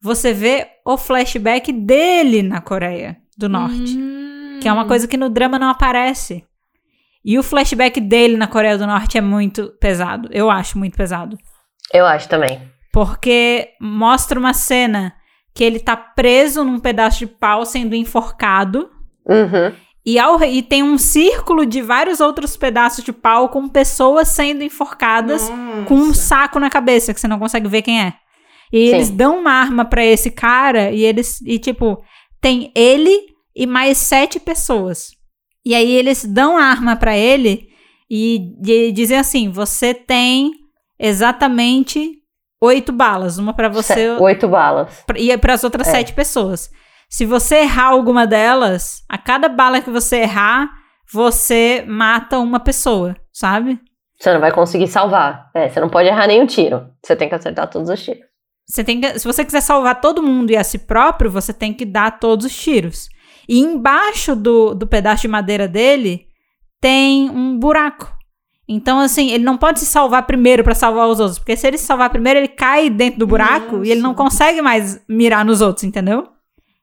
você 0.00 0.32
vê 0.32 0.66
o 0.84 0.96
flashback 0.96 1.72
dele 1.72 2.42
na 2.42 2.60
Coreia 2.60 3.18
do 3.36 3.48
Norte. 3.48 3.96
Hum. 3.98 4.58
Que 4.62 4.68
é 4.68 4.72
uma 4.72 4.86
coisa 4.86 5.06
que 5.06 5.16
no 5.16 5.28
drama 5.28 5.58
não 5.58 5.68
aparece. 5.68 6.44
E 7.22 7.38
o 7.38 7.42
flashback 7.42 8.00
dele 8.00 8.36
na 8.36 8.46
Coreia 8.46 8.78
do 8.78 8.86
Norte 8.86 9.18
é 9.18 9.20
muito 9.20 9.74
pesado. 9.78 10.28
Eu 10.32 10.50
acho 10.50 10.78
muito 10.78 10.96
pesado. 10.96 11.36
Eu 11.92 12.06
acho 12.06 12.28
também. 12.28 12.60
Porque 12.92 13.70
mostra 13.80 14.38
uma 14.38 14.54
cena 14.54 15.14
que 15.54 15.62
ele 15.62 15.78
tá 15.78 15.96
preso 15.96 16.64
num 16.64 16.78
pedaço 16.78 17.18
de 17.18 17.26
pau 17.26 17.66
sendo 17.66 17.94
enforcado. 17.94 18.90
Uhum. 19.26 19.72
E, 20.04 20.18
ao, 20.18 20.42
e 20.42 20.62
tem 20.62 20.82
um 20.82 20.96
círculo 20.96 21.66
de 21.66 21.82
vários 21.82 22.20
outros 22.20 22.56
pedaços 22.56 23.04
de 23.04 23.12
pau 23.12 23.48
com 23.50 23.68
pessoas 23.68 24.28
sendo 24.28 24.62
enforcadas 24.64 25.50
com 25.86 25.94
um 25.94 26.06
Nossa. 26.08 26.20
saco 26.22 26.58
na 26.58 26.70
cabeça, 26.70 27.12
que 27.12 27.20
você 27.20 27.28
não 27.28 27.38
consegue 27.38 27.68
ver 27.68 27.82
quem 27.82 28.00
é. 28.00 28.14
E 28.72 28.88
Sim. 28.88 28.94
eles 28.94 29.10
dão 29.10 29.40
uma 29.40 29.52
arma 29.52 29.84
pra 29.84 30.04
esse 30.04 30.30
cara 30.30 30.90
e 30.90 31.02
eles. 31.04 31.40
E 31.42 31.58
tipo, 31.58 32.02
tem 32.40 32.72
ele 32.74 33.26
e 33.54 33.66
mais 33.66 33.98
sete 33.98 34.40
pessoas. 34.40 35.10
E 35.66 35.74
aí 35.74 35.90
eles 35.90 36.24
dão 36.24 36.56
a 36.56 36.62
arma 36.64 36.96
pra 36.96 37.16
ele 37.16 37.68
e, 38.10 38.54
e 38.64 38.92
dizem 38.92 39.18
assim: 39.18 39.50
você 39.50 39.92
tem 39.92 40.52
exatamente 40.98 42.12
oito 42.62 42.92
balas, 42.92 43.38
uma 43.38 43.52
pra 43.54 43.68
você 43.68 44.10
Oito 44.20 44.46
balas. 44.48 45.04
e 45.16 45.36
para 45.36 45.54
as 45.54 45.64
outras 45.64 45.88
É. 45.88 45.90
sete 45.90 46.12
pessoas. 46.12 46.70
Se 47.10 47.26
você 47.26 47.56
errar 47.56 47.86
alguma 47.86 48.24
delas, 48.24 49.02
a 49.08 49.18
cada 49.18 49.48
bala 49.48 49.80
que 49.80 49.90
você 49.90 50.18
errar, 50.18 50.70
você 51.12 51.84
mata 51.88 52.38
uma 52.38 52.60
pessoa, 52.60 53.16
sabe? 53.32 53.80
Você 54.16 54.32
não 54.32 54.40
vai 54.40 54.52
conseguir 54.52 54.86
salvar. 54.86 55.50
É, 55.52 55.68
você 55.68 55.80
não 55.80 55.88
pode 55.88 56.08
errar 56.08 56.28
nenhum 56.28 56.46
tiro. 56.46 56.86
Você 57.04 57.16
tem 57.16 57.28
que 57.28 57.34
acertar 57.34 57.68
todos 57.68 57.90
os 57.90 58.00
tiros. 58.00 58.22
Você 58.64 58.84
tem 58.84 59.00
que, 59.00 59.18
se 59.18 59.26
você 59.26 59.44
quiser 59.44 59.60
salvar 59.60 60.00
todo 60.00 60.22
mundo 60.22 60.52
e 60.52 60.56
a 60.56 60.62
si 60.62 60.78
próprio, 60.78 61.28
você 61.28 61.52
tem 61.52 61.74
que 61.74 61.84
dar 61.84 62.20
todos 62.20 62.46
os 62.46 62.56
tiros. 62.56 63.08
E 63.48 63.58
embaixo 63.58 64.36
do, 64.36 64.72
do 64.72 64.86
pedaço 64.86 65.22
de 65.22 65.28
madeira 65.28 65.66
dele 65.66 66.28
tem 66.80 67.28
um 67.28 67.58
buraco. 67.58 68.14
Então, 68.68 69.00
assim, 69.00 69.32
ele 69.32 69.42
não 69.42 69.58
pode 69.58 69.80
se 69.80 69.86
salvar 69.86 70.26
primeiro 70.26 70.62
pra 70.62 70.76
salvar 70.76 71.08
os 71.08 71.18
outros. 71.18 71.40
Porque 71.40 71.56
se 71.56 71.66
ele 71.66 71.76
se 71.76 71.86
salvar 71.86 72.08
primeiro, 72.10 72.38
ele 72.38 72.46
cai 72.46 72.88
dentro 72.88 73.18
do 73.18 73.26
buraco 73.26 73.84
e 73.84 73.90
ele 73.90 74.00
não 74.00 74.12
Nossa. 74.12 74.22
consegue 74.22 74.62
mais 74.62 75.04
mirar 75.08 75.44
nos 75.44 75.60
outros, 75.60 75.82
entendeu? 75.82 76.28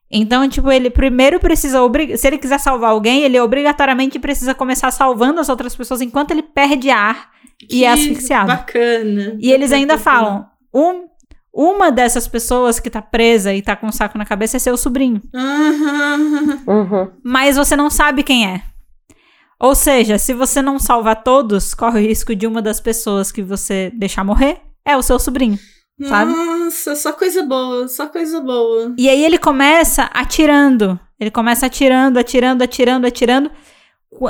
Então, 0.09 0.47
tipo, 0.47 0.71
ele 0.71 0.89
primeiro 0.89 1.39
precisa. 1.39 1.79
Se 2.17 2.27
ele 2.27 2.37
quiser 2.37 2.59
salvar 2.59 2.91
alguém, 2.91 3.23
ele 3.23 3.39
obrigatoriamente 3.39 4.17
precisa 4.19 4.53
começar 4.53 4.89
salvando 4.91 5.41
as 5.41 5.49
outras 5.49 5.75
pessoas 5.75 6.01
enquanto 6.01 6.31
ele 6.31 6.41
perde 6.41 6.89
ar 6.89 7.29
e 7.69 7.83
é 7.83 7.93
Que 7.93 8.01
asfixiado. 8.01 8.47
Bacana. 8.47 9.35
E 9.39 9.51
eles 9.51 9.73
ainda 9.73 9.97
falam: 9.97 10.45
um, 10.73 11.07
uma 11.53 11.91
dessas 11.91 12.27
pessoas 12.27 12.79
que 12.79 12.89
tá 12.89 13.01
presa 13.01 13.53
e 13.53 13.61
tá 13.61 13.75
com 13.75 13.87
um 13.87 13.91
saco 13.91 14.17
na 14.17 14.25
cabeça 14.25 14.57
é 14.57 14.59
seu 14.59 14.77
sobrinho. 14.77 15.21
Uhum. 16.67 17.11
Mas 17.23 17.57
você 17.57 17.75
não 17.75 17.89
sabe 17.89 18.23
quem 18.23 18.47
é. 18.47 18.61
Ou 19.59 19.73
seja, 19.73 20.19
se 20.19 20.33
você 20.33 20.61
não 20.61 20.77
salvar 20.77 21.23
todos, 21.23 21.73
corre 21.73 21.99
o 21.99 22.07
risco 22.07 22.35
de 22.35 22.45
uma 22.45 22.61
das 22.61 22.79
pessoas 22.79 23.31
que 23.31 23.41
você 23.41 23.91
deixar 23.95 24.23
morrer 24.23 24.61
é 24.85 24.95
o 24.95 25.01
seu 25.01 25.19
sobrinho. 25.19 25.57
Sabe? 26.05 26.31
Nossa, 26.31 26.95
só 26.95 27.11
coisa 27.11 27.43
boa, 27.43 27.87
só 27.87 28.07
coisa 28.07 28.39
boa. 28.39 28.93
E 28.97 29.09
aí 29.09 29.23
ele 29.23 29.37
começa 29.37 30.03
atirando. 30.13 30.99
Ele 31.19 31.31
começa 31.31 31.65
atirando, 31.65 32.17
atirando, 32.17 32.61
atirando, 32.61 33.07
atirando. 33.07 33.51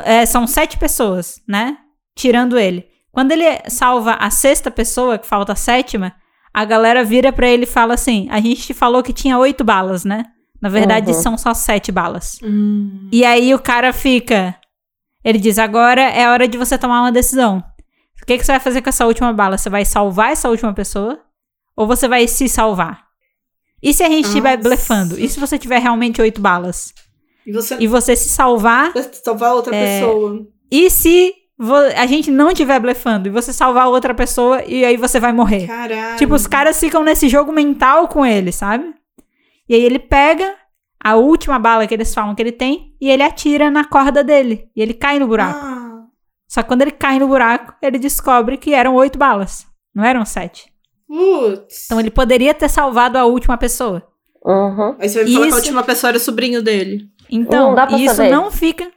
É, 0.05 0.25
são 0.25 0.47
sete 0.47 0.77
pessoas, 0.77 1.41
né? 1.47 1.77
Tirando 2.15 2.57
ele. 2.57 2.87
Quando 3.11 3.31
ele 3.31 3.43
salva 3.67 4.13
a 4.13 4.29
sexta 4.29 4.71
pessoa, 4.71 5.17
que 5.17 5.27
falta 5.27 5.53
a 5.53 5.55
sétima, 5.55 6.13
a 6.53 6.63
galera 6.63 7.03
vira 7.03 7.33
pra 7.33 7.47
ele 7.49 7.63
e 7.63 7.67
fala 7.67 7.95
assim: 7.95 8.27
A 8.31 8.39
gente 8.39 8.61
te 8.61 8.73
falou 8.73 9.03
que 9.03 9.11
tinha 9.11 9.37
oito 9.37 9.63
balas, 9.63 10.05
né? 10.05 10.23
Na 10.61 10.69
verdade, 10.69 11.11
Uhum. 11.11 11.21
são 11.21 11.37
só 11.37 11.53
sete 11.53 11.91
balas. 11.91 12.39
Hum. 12.41 13.09
E 13.11 13.25
aí 13.25 13.53
o 13.53 13.59
cara 13.59 13.91
fica. 13.91 14.55
Ele 15.23 15.37
diz: 15.37 15.59
agora 15.59 16.01
é 16.01 16.29
hora 16.29 16.47
de 16.47 16.57
você 16.57 16.77
tomar 16.77 17.01
uma 17.01 17.11
decisão. 17.11 17.61
O 18.21 18.25
que, 18.25 18.37
que 18.37 18.45
você 18.45 18.53
vai 18.53 18.59
fazer 18.61 18.81
com 18.81 18.89
essa 18.89 19.05
última 19.05 19.31
bala? 19.33 19.57
Você 19.57 19.69
vai 19.69 19.83
salvar 19.85 20.31
essa 20.31 20.49
última 20.49 20.73
pessoa? 20.73 21.19
Ou 21.77 21.85
você 21.87 22.07
vai 22.07 22.27
se 22.27 22.49
salvar? 22.49 23.05
E 23.81 23.93
se 23.93 24.03
a 24.03 24.09
gente 24.09 24.25
estiver 24.25 24.57
blefando? 24.57 25.19
E 25.19 25.29
se 25.29 25.39
você 25.39 25.57
tiver 25.59 25.77
realmente 25.79 26.19
oito 26.19 26.41
balas? 26.41 26.91
E 27.45 27.51
você 27.51 27.77
E 27.79 27.87
você 27.87 28.15
se 28.15 28.27
salvar? 28.29 28.91
salvar 29.23 29.53
outra 29.53 29.73
É. 29.75 29.99
pessoa. 30.01 30.47
E 30.71 30.89
se 30.89 31.33
a 31.95 32.05
gente 32.07 32.31
não 32.31 32.49
estiver 32.49 32.79
blefando? 32.79 33.27
E 33.27 33.31
você 33.31 33.53
salvar 33.53 33.87
outra 33.87 34.13
pessoa 34.15 34.63
e 34.65 34.83
aí 34.83 34.97
você 34.97 35.19
vai 35.19 35.31
morrer? 35.31 35.67
Caralho. 35.67 36.17
Tipo, 36.17 36.33
os 36.33 36.47
caras 36.47 36.79
ficam 36.79 37.03
nesse 37.03 37.29
jogo 37.29 37.51
mental 37.51 38.07
com 38.07 38.25
ele, 38.25 38.51
sabe? 38.51 38.93
E 39.69 39.75
aí 39.75 39.81
ele 39.83 39.99
pega 39.99 40.55
a 40.99 41.15
última 41.15 41.59
bala 41.59 41.85
que 41.85 41.93
eles 41.93 42.13
falam 42.13 42.33
que 42.33 42.41
ele 42.41 42.51
tem 42.51 42.95
e 42.99 43.09
ele 43.09 43.21
atira 43.23 43.69
na 43.69 43.85
corda 43.85 44.23
dele. 44.23 44.67
E 44.75 44.81
ele 44.81 44.93
cai 44.95 45.19
no 45.19 45.27
buraco. 45.27 45.59
Ah, 45.63 46.05
Só 46.47 46.61
que 46.63 46.67
quando 46.67 46.81
ele 46.81 46.91
cai 46.91 47.19
no 47.19 47.27
buraco, 47.27 47.73
ele 47.81 47.99
descobre 47.99 48.57
que 48.57 48.73
eram 48.73 48.95
oito 48.95 49.17
balas. 49.17 49.67
Não 49.93 50.03
eram 50.03 50.25
sete. 50.25 50.71
Putz. 51.07 51.85
Então 51.85 51.99
ele 51.99 52.11
poderia 52.11 52.53
ter 52.53 52.69
salvado 52.69 53.17
a 53.17 53.25
última 53.25 53.57
pessoa. 53.57 54.05
Uhum. 54.45 54.95
Aí 54.99 55.09
você 55.09 55.23
vai 55.23 55.25
me 55.25 55.33
falar 55.33 55.47
que 55.47 55.53
a 55.53 55.55
última 55.57 55.83
pessoa 55.83 56.09
era 56.09 56.17
o 56.17 56.21
sobrinho 56.21 56.61
dele. 56.61 57.07
Então, 57.29 57.75
Não 57.75 57.97
isso 57.97 58.15
saber. 58.15 58.29
não 58.31 58.51
fica. 58.51 58.91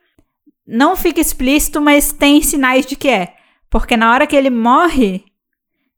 Não 0.67 0.95
fica 0.95 1.21
explícito, 1.21 1.81
mas 1.81 2.13
tem 2.13 2.41
sinais 2.43 2.87
de 2.87 2.95
que 2.95 3.09
é. 3.09 3.35
Porque 3.69 3.97
na 3.97 4.13
hora 4.13 4.27
que 4.27 4.37
ele 4.37 4.51
morre, 4.51 5.25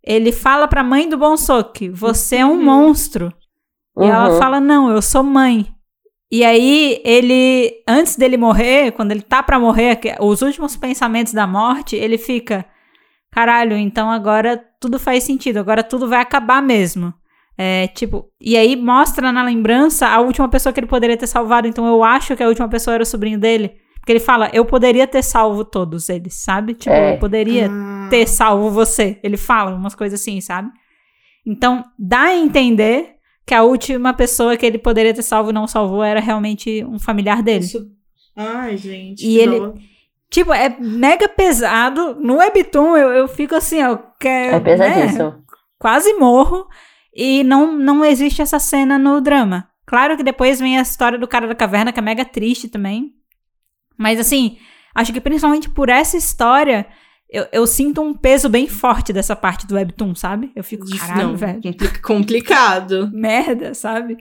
ele 0.03 0.33
fala 0.33 0.67
pra 0.67 0.83
mãe 0.83 1.09
do 1.09 1.19
Bonsoki: 1.19 1.91
Você 1.91 2.37
é 2.37 2.47
um 2.47 2.53
Uhum. 2.53 2.65
monstro. 2.65 3.33
E 4.01 4.05
ela 4.05 4.31
Uhum. 4.31 4.39
fala: 4.39 4.61
Não, 4.61 4.91
eu 4.91 5.03
sou 5.03 5.23
mãe. 5.23 5.67
E 6.31 6.43
aí, 6.45 7.03
ele, 7.05 7.83
antes 7.87 8.17
dele 8.17 8.39
morrer, 8.39 8.93
quando 8.93 9.11
ele 9.13 9.21
tá 9.21 9.43
pra 9.43 9.59
morrer, 9.59 9.97
que- 9.97 10.15
os 10.19 10.41
últimos 10.41 10.75
pensamentos 10.77 11.35
da 11.35 11.47
morte, 11.47 11.95
ele 11.95 12.17
fica: 12.17 12.65
Caralho, 13.31 13.77
então 13.77 14.11
agora 14.11 14.65
tudo 14.83 14.99
faz 14.99 15.25
sentido, 15.25 15.59
agora 15.59 15.83
tudo 15.83 16.07
vai 16.09 16.21
acabar 16.21 16.61
mesmo. 16.63 17.15
É, 17.57 17.87
tipo, 17.89 18.27
e 18.41 18.57
aí 18.57 18.75
mostra 18.77 19.31
na 19.31 19.43
lembrança 19.45 20.09
a 20.09 20.21
última 20.21 20.49
pessoa 20.49 20.73
que 20.73 20.81
ele 20.81 20.87
poderia 20.87 21.17
ter 21.17 21.27
salvado. 21.27 21.69
Então 21.69 21.87
eu 21.87 22.03
acho 22.03 22.35
que 22.37 22.43
a 22.43 22.49
última 22.49 22.69
pessoa 22.69 22.95
era 22.95 23.03
o 23.03 23.07
sobrinho 23.07 23.39
dele. 23.39 23.73
Porque 24.01 24.11
ele 24.13 24.21
fala: 24.21 24.51
Eu 24.53 24.65
poderia 24.65 25.07
ter 25.07 25.23
salvo 25.23 25.65
todos 25.65 26.09
eles, 26.09 26.35
sabe? 26.43 26.75
Tipo, 26.75 26.91
É. 26.95 27.15
eu 27.15 27.19
poderia 27.21 27.69
Ah. 27.71 28.09
ter 28.11 28.27
salvo 28.27 28.69
você. 28.71 29.21
Ele 29.23 29.37
fala 29.37 29.75
umas 29.77 29.95
coisas 29.95 30.21
assim, 30.21 30.41
sabe? 30.41 30.71
Então, 31.47 31.85
dá 31.99 32.23
a 32.23 32.37
entender 32.37 33.11
que 33.47 33.55
a 33.55 33.63
última 33.63 34.13
pessoa 34.15 34.57
que 34.57 34.65
ele 34.67 34.79
poderia 34.79 35.13
ter 35.15 35.23
salvo 35.23 35.51
e 35.51 35.53
não 35.53 35.67
salvou 35.67 36.03
era 36.03 36.21
realmente 36.21 36.85
um 36.85 36.99
familiar 36.99 37.43
dele. 37.43 37.65
Isso- 37.65 37.87
Ai, 38.37 38.77
gente. 38.77 39.23
E 39.25 39.35
que 39.35 39.39
ele- 39.39 39.59
dó. 39.61 39.75
Tipo, 40.33 40.53
é 40.53 40.75
mega 40.81 41.29
pesado. 41.29 42.17
No 42.19 42.39
Webtoon, 42.39 42.97
eu, 42.97 43.11
eu 43.11 43.29
fico 43.29 43.55
assim, 43.55 43.81
ó. 43.85 43.97
Que, 44.19 44.27
É 44.27 44.53
né, 44.53 44.61
pesadíssimo. 44.61 45.35
quase 45.79 46.13
morro. 46.15 46.67
E 47.15 47.45
não, 47.45 47.71
não 47.77 48.05
existe 48.05 48.41
essa 48.43 48.59
cena 48.59 48.99
no 48.99 49.21
drama. 49.21 49.69
Claro 49.87 50.17
que 50.17 50.23
depois 50.25 50.59
vem 50.59 50.79
a 50.79 50.83
história 50.83 51.19
do 51.19 51.29
cara 51.29 51.47
da 51.47 51.55
caverna, 51.55 51.93
que 51.93 51.99
é 51.99 52.03
mega 52.03 52.25
triste 52.25 52.67
também. 52.69 53.13
Mas 53.99 54.19
assim, 54.19 54.57
acho 54.95 55.13
que 55.13 55.21
principalmente 55.21 55.69
por 55.69 55.91
essa 55.91 56.17
história, 56.17 56.87
eu, 57.29 57.47
eu 57.53 57.67
sinto 57.67 58.01
um 58.01 58.15
peso 58.15 58.49
bem 58.49 58.67
forte 58.67 59.13
dessa 59.13 59.37
parte 59.37 59.67
do 59.67 59.75
Webtoon, 59.75 60.15
sabe? 60.15 60.51
Eu 60.57 60.65
fico, 60.65 60.87
caralho, 60.97 61.29
Não, 61.29 61.37
velho. 61.37 61.61
compli- 61.63 62.01
complicado. 62.01 63.11
merda, 63.13 63.75
sabe? 63.75 64.17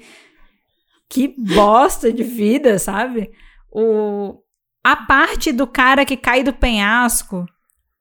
Que 1.07 1.33
bosta 1.37 2.11
de 2.11 2.23
vida, 2.23 2.77
sabe? 2.77 3.31
O 3.71 4.40
a 4.83 4.95
parte 4.95 5.51
do 5.51 5.67
cara 5.67 6.05
que 6.05 6.17
cai 6.17 6.43
do 6.43 6.53
penhasco 6.53 7.45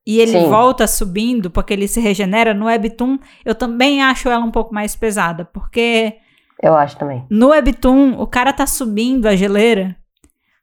e 0.07 0.19
ele 0.19 0.41
Sim. 0.41 0.49
volta 0.49 0.87
subindo 0.87 1.51
porque 1.51 1.73
ele 1.73 1.87
se 1.87 2.01
regenera 2.01 2.55
no 2.55 2.67
Webtoon, 2.67 3.19
eu 3.45 3.55
também 3.55 4.03
acho 4.03 4.29
ela 4.29 4.45
um 4.45 4.51
pouco 4.51 4.73
mais 4.75 4.97
pesada, 4.97 5.45
porque 5.45 6.15
Eu 6.63 6.75
acho 6.75 6.97
também. 6.97 7.25
no 7.31 7.49
Webtoon 7.49 8.15
o 8.21 8.27
cara 8.27 8.53
tá 8.53 8.67
subindo 8.67 9.27
a 9.27 9.37
geleira 9.37 9.97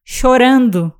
chorando, 0.03 0.93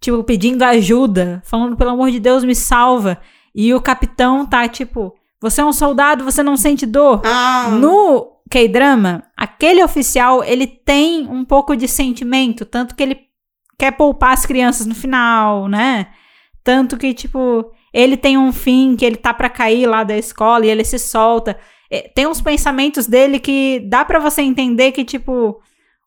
tipo 0.00 0.22
pedindo 0.24 0.62
ajuda, 0.62 1.42
falando 1.44 1.76
pelo 1.76 1.90
amor 1.90 2.10
de 2.10 2.18
Deus 2.18 2.42
me 2.44 2.54
salva, 2.54 3.18
e 3.54 3.72
o 3.74 3.80
capitão 3.80 4.46
tá 4.46 4.66
tipo 4.68 5.14
Você 5.40 5.60
é 5.60 5.64
um 5.64 5.72
soldado, 5.72 6.24
você 6.24 6.42
não 6.42 6.56
sente 6.56 6.84
dor. 6.86 7.22
Ah, 7.24 7.68
No 7.80 8.40
K-drama, 8.50 9.22
aquele 9.36 9.82
oficial, 9.82 10.42
ele 10.44 10.66
tem 10.66 11.26
um 11.28 11.44
pouco 11.44 11.76
de 11.76 11.86
sentimento, 11.88 12.64
tanto 12.64 12.94
que 12.94 13.02
ele 13.02 13.29
quer 13.80 13.92
poupar 13.92 14.32
as 14.32 14.46
crianças 14.46 14.86
no 14.86 14.94
final, 14.94 15.66
né? 15.66 16.08
Tanto 16.62 16.96
que, 16.98 17.14
tipo, 17.14 17.72
ele 17.92 18.16
tem 18.16 18.36
um 18.36 18.52
fim 18.52 18.94
que 18.94 19.04
ele 19.04 19.16
tá 19.16 19.32
pra 19.32 19.48
cair 19.48 19.86
lá 19.86 20.04
da 20.04 20.16
escola 20.16 20.66
e 20.66 20.70
ele 20.70 20.84
se 20.84 20.98
solta. 20.98 21.58
É, 21.90 22.02
Tem 22.14 22.26
uns 22.26 22.40
pensamentos 22.40 23.06
dele 23.06 23.40
que 23.40 23.80
dá 23.88 24.04
pra 24.04 24.18
você 24.18 24.42
entender 24.42 24.92
que, 24.92 25.04
tipo, 25.04 25.60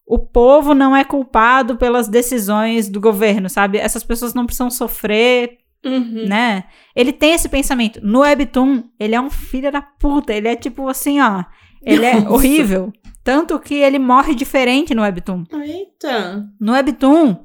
o 0.06 0.20
povo 0.20 0.74
não 0.74 0.96
é 0.96 1.04
culpado 1.04 1.76
pelas 1.76 2.08
decisões 2.08 2.88
do 2.88 3.02
governo, 3.02 3.50
sabe? 3.50 3.80
Essas 3.80 4.04
pessoas 4.04 4.34
não 4.34 4.46
precisam 4.46 4.70
sofrer 4.70 5.64
uhum. 5.86 6.28
né? 6.28 6.66
Ele 6.96 7.12
tem 7.12 7.34
esse 7.34 7.50
pensamento. 7.50 8.00
No 8.04 8.20
Webtoon, 8.20 8.84
ele 9.00 9.16
é 9.16 9.22
um 9.22 9.30
filho 9.30 9.72
da 9.72 9.82
puta. 9.82 10.34
Ele 10.34 10.48
é 10.48 10.56
tipo 10.56 10.88
assim, 10.88 11.20
ó. 11.20 11.44
Ele 11.82 12.06
é 12.06 12.16
Nossa. 12.16 12.32
horrível. 12.32 12.94
Tanto 13.24 13.60
que 13.60 13.76
ele 13.76 14.00
morre 14.00 14.36
diferente 14.36 14.94
no 14.94 15.02
Webtoon. 15.02 15.46
Eita. 15.62 16.46
No 16.60 16.74
Webtoon, 16.74 17.38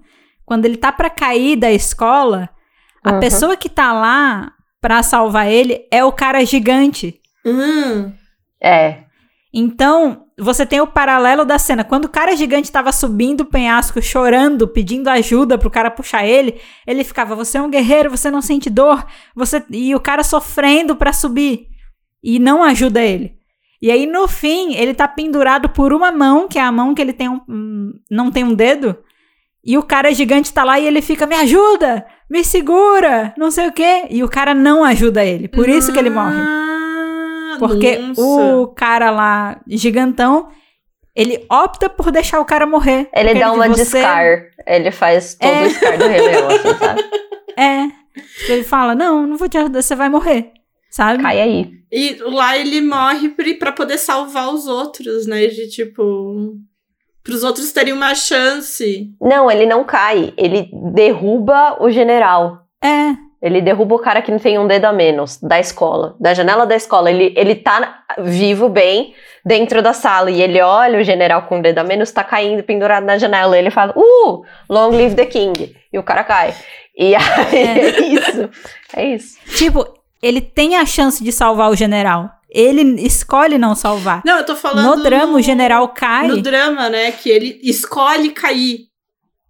quando 0.49 0.65
ele 0.65 0.79
tá 0.79 0.91
pra 0.91 1.11
cair 1.11 1.55
da 1.57 1.71
escola, 1.71 2.49
a 3.05 3.13
Uhum. 3.13 3.21
pessoa 3.21 3.55
que 3.57 3.69
tá 3.69 3.93
lá 3.93 4.51
pra 4.81 5.03
salvar 5.03 5.47
ele 5.47 5.87
é 5.93 6.03
o 6.03 6.11
cara 6.11 6.43
gigante. 6.45 7.21
Hum. 7.45 8.11
É. 8.63 9.03
Então, 9.53 10.25
você 10.39 10.65
tem 10.67 10.81
o 10.81 10.87
paralelo 10.87 11.45
da 11.45 11.59
cena. 11.59 11.85
Quando 11.85 12.05
o 12.07 12.09
cara 12.09 12.35
gigante 12.37 12.71
tava 12.73 12.93
subindo 12.93 13.43
o 13.43 13.47
penhasco, 13.47 14.01
chorando, 14.03 14.67
pedindo 14.69 15.09
ajuda 15.09 15.59
pro 15.59 15.71
cara 15.71 15.91
puxar 15.91 16.25
ele, 16.27 16.61
ele 16.87 17.05
ficava: 17.05 17.35
Você 17.35 17.59
é 17.59 17.63
um 17.63 17.71
guerreiro, 17.71 18.11
você 18.11 18.31
não 18.31 18.41
sente 18.43 18.71
dor. 18.71 19.05
você 19.35 19.63
E 19.71 19.95
o 19.95 20.01
cara 20.01 20.23
sofrendo 20.23 20.97
pra 20.97 21.13
subir. 21.13 21.67
E 22.23 22.39
não 22.39 22.63
ajuda 22.63 23.01
ele. 23.03 23.37
E 23.81 23.91
aí, 23.91 24.07
no 24.07 24.27
fim, 24.27 24.75
ele 24.75 24.93
tá 24.93 25.07
pendurado 25.07 25.69
por 25.69 25.93
uma 25.93 26.11
mão, 26.11 26.49
que 26.49 26.59
é 26.59 26.63
a 26.63 26.73
mão 26.73 26.95
que 26.95 27.01
ele 27.03 27.13
tem 27.13 27.29
um- 27.29 27.93
não 28.11 28.31
tem 28.31 28.43
um 28.45 28.53
dedo. 28.55 28.97
E 29.65 29.77
o 29.77 29.83
cara 29.83 30.13
gigante 30.13 30.53
tá 30.53 30.65
lá 30.65 30.79
e 30.79 30.87
ele 30.87 31.03
fica: 31.03 31.27
Me 31.27 31.35
ajuda! 31.35 32.07
Me 32.31 32.45
segura! 32.45 33.33
Não 33.37 33.51
sei 33.51 33.69
o 33.69 33.73
quê. 33.73 34.07
E 34.11 34.23
o 34.23 34.29
cara 34.29 34.55
não 34.55 34.85
ajuda 34.85 35.25
ele. 35.25 35.49
Por 35.49 35.69
isso 35.69 35.93
que 35.93 35.99
ele 35.99 36.11
morre. 36.11 36.37
Ah, 36.41 37.57
Porque 37.59 37.99
nossa. 37.99 38.21
o 38.23 38.69
cara 38.69 39.11
lá, 39.11 39.61
gigantão, 39.67 40.49
ele 41.17 41.45
opta 41.51 41.89
por 41.89 42.11
deixar 42.11 42.39
o 42.41 42.45
cara 42.45 42.67
morrer. 42.67 43.09
Ele 43.15 43.35
dá 43.35 43.53
uma 43.53 43.69
de 43.69 43.79
você- 43.85 43.99
Scar. 44.01 44.43
Ele 44.67 44.91
faz 44.91 45.35
todo 45.35 45.51
É. 45.51 45.67
o 45.67 45.71
Scar 45.71 45.99
do 45.99 46.07
Rei 46.07 46.21
Leão, 46.21 46.49
assim, 46.49 46.79
sabe? 46.79 47.05
É. 47.59 47.89
Ele 48.53 48.63
fala: 48.63 48.95
Não, 48.95 49.27
não 49.27 49.37
vou 49.37 49.49
te 49.49 49.59
ajudar, 49.59 49.83
você 49.83 49.97
vai 49.97 50.09
morrer. 50.09 50.53
Sabe? 50.91 51.23
Cai 51.23 51.41
aí. 51.41 51.71
E 51.91 52.17
lá 52.21 52.57
ele 52.57 52.81
morre 52.81 53.31
pra 53.59 53.73
poder 53.73 53.99
salvar 53.99 54.53
os 54.55 54.67
outros, 54.67 55.27
né? 55.27 55.47
De 55.49 55.69
tipo. 55.69 56.57
Pros 57.29 57.45
outros 57.45 57.71
terem 57.73 57.93
uma 57.93 58.15
chance. 58.15 59.11
Não, 59.21 59.51
ele 59.51 59.67
não 59.67 59.85
cai. 59.85 60.33
Ele 60.35 60.71
derruba 60.73 61.77
o 61.79 61.91
general. 61.91 62.63
É. 62.83 63.13
Ele 63.43 63.61
derruba 63.61 63.97
o 63.97 63.99
cara 63.99 64.23
que 64.23 64.31
não 64.31 64.39
tem 64.39 64.59
um 64.59 64.67
dedo 64.67 64.87
a 64.87 64.95
menos 64.95 65.39
da 65.39 65.61
escola, 65.61 66.17
da 66.19 66.33
janela 66.33 66.65
da 66.65 66.75
escola. 66.75 67.11
Ele, 67.11 67.35
ele 67.37 67.55
tá 67.55 68.03
vivo 68.17 68.71
bem 68.71 69.13
dentro 69.45 69.83
da 69.83 69.93
sala 69.93 70.31
e 70.31 70.41
ele 70.41 70.59
olha 70.63 70.99
o 70.99 71.05
general 71.05 71.43
com 71.43 71.59
um 71.59 71.61
dedo 71.61 71.81
a 71.81 71.85
menos, 71.85 72.11
tá 72.11 72.25
caindo 72.25 72.63
pendurado 72.63 73.05
na 73.05 73.19
janela. 73.19 73.55
E 73.57 73.61
ele 73.61 73.71
fala: 73.71 73.93
Uh, 73.95 74.43
long 74.67 74.89
live 74.93 75.15
the 75.15 75.27
king. 75.27 75.77
E 75.93 75.99
o 75.99 76.03
cara 76.03 76.25
cai. 76.25 76.55
E 76.97 77.13
aí 77.15 77.55
é, 77.55 78.01
isso. 78.01 78.51
É 78.97 79.05
isso. 79.05 79.39
Tipo, 79.55 79.87
ele 80.23 80.41
tem 80.41 80.77
a 80.77 80.87
chance 80.87 81.23
de 81.23 81.31
salvar 81.31 81.69
o 81.71 81.77
general. 81.77 82.38
Ele 82.51 82.83
escolhe 83.03 83.59
não 83.59 83.75
salvar. 83.75 84.23
Não, 84.25 84.39
eu 84.39 84.47
tô 84.47 84.57
falando. 84.57 84.97
No 84.97 85.03
drama, 85.03 85.33
no- 85.33 85.39
o 85.39 85.43
general 85.43 85.89
cai. 85.89 86.29
No 86.29 86.41
drama, 86.41 86.89
né? 86.89 87.11
Que 87.13 87.29
ele 87.29 87.61
escolhe 87.63 88.31
cair 88.31 88.87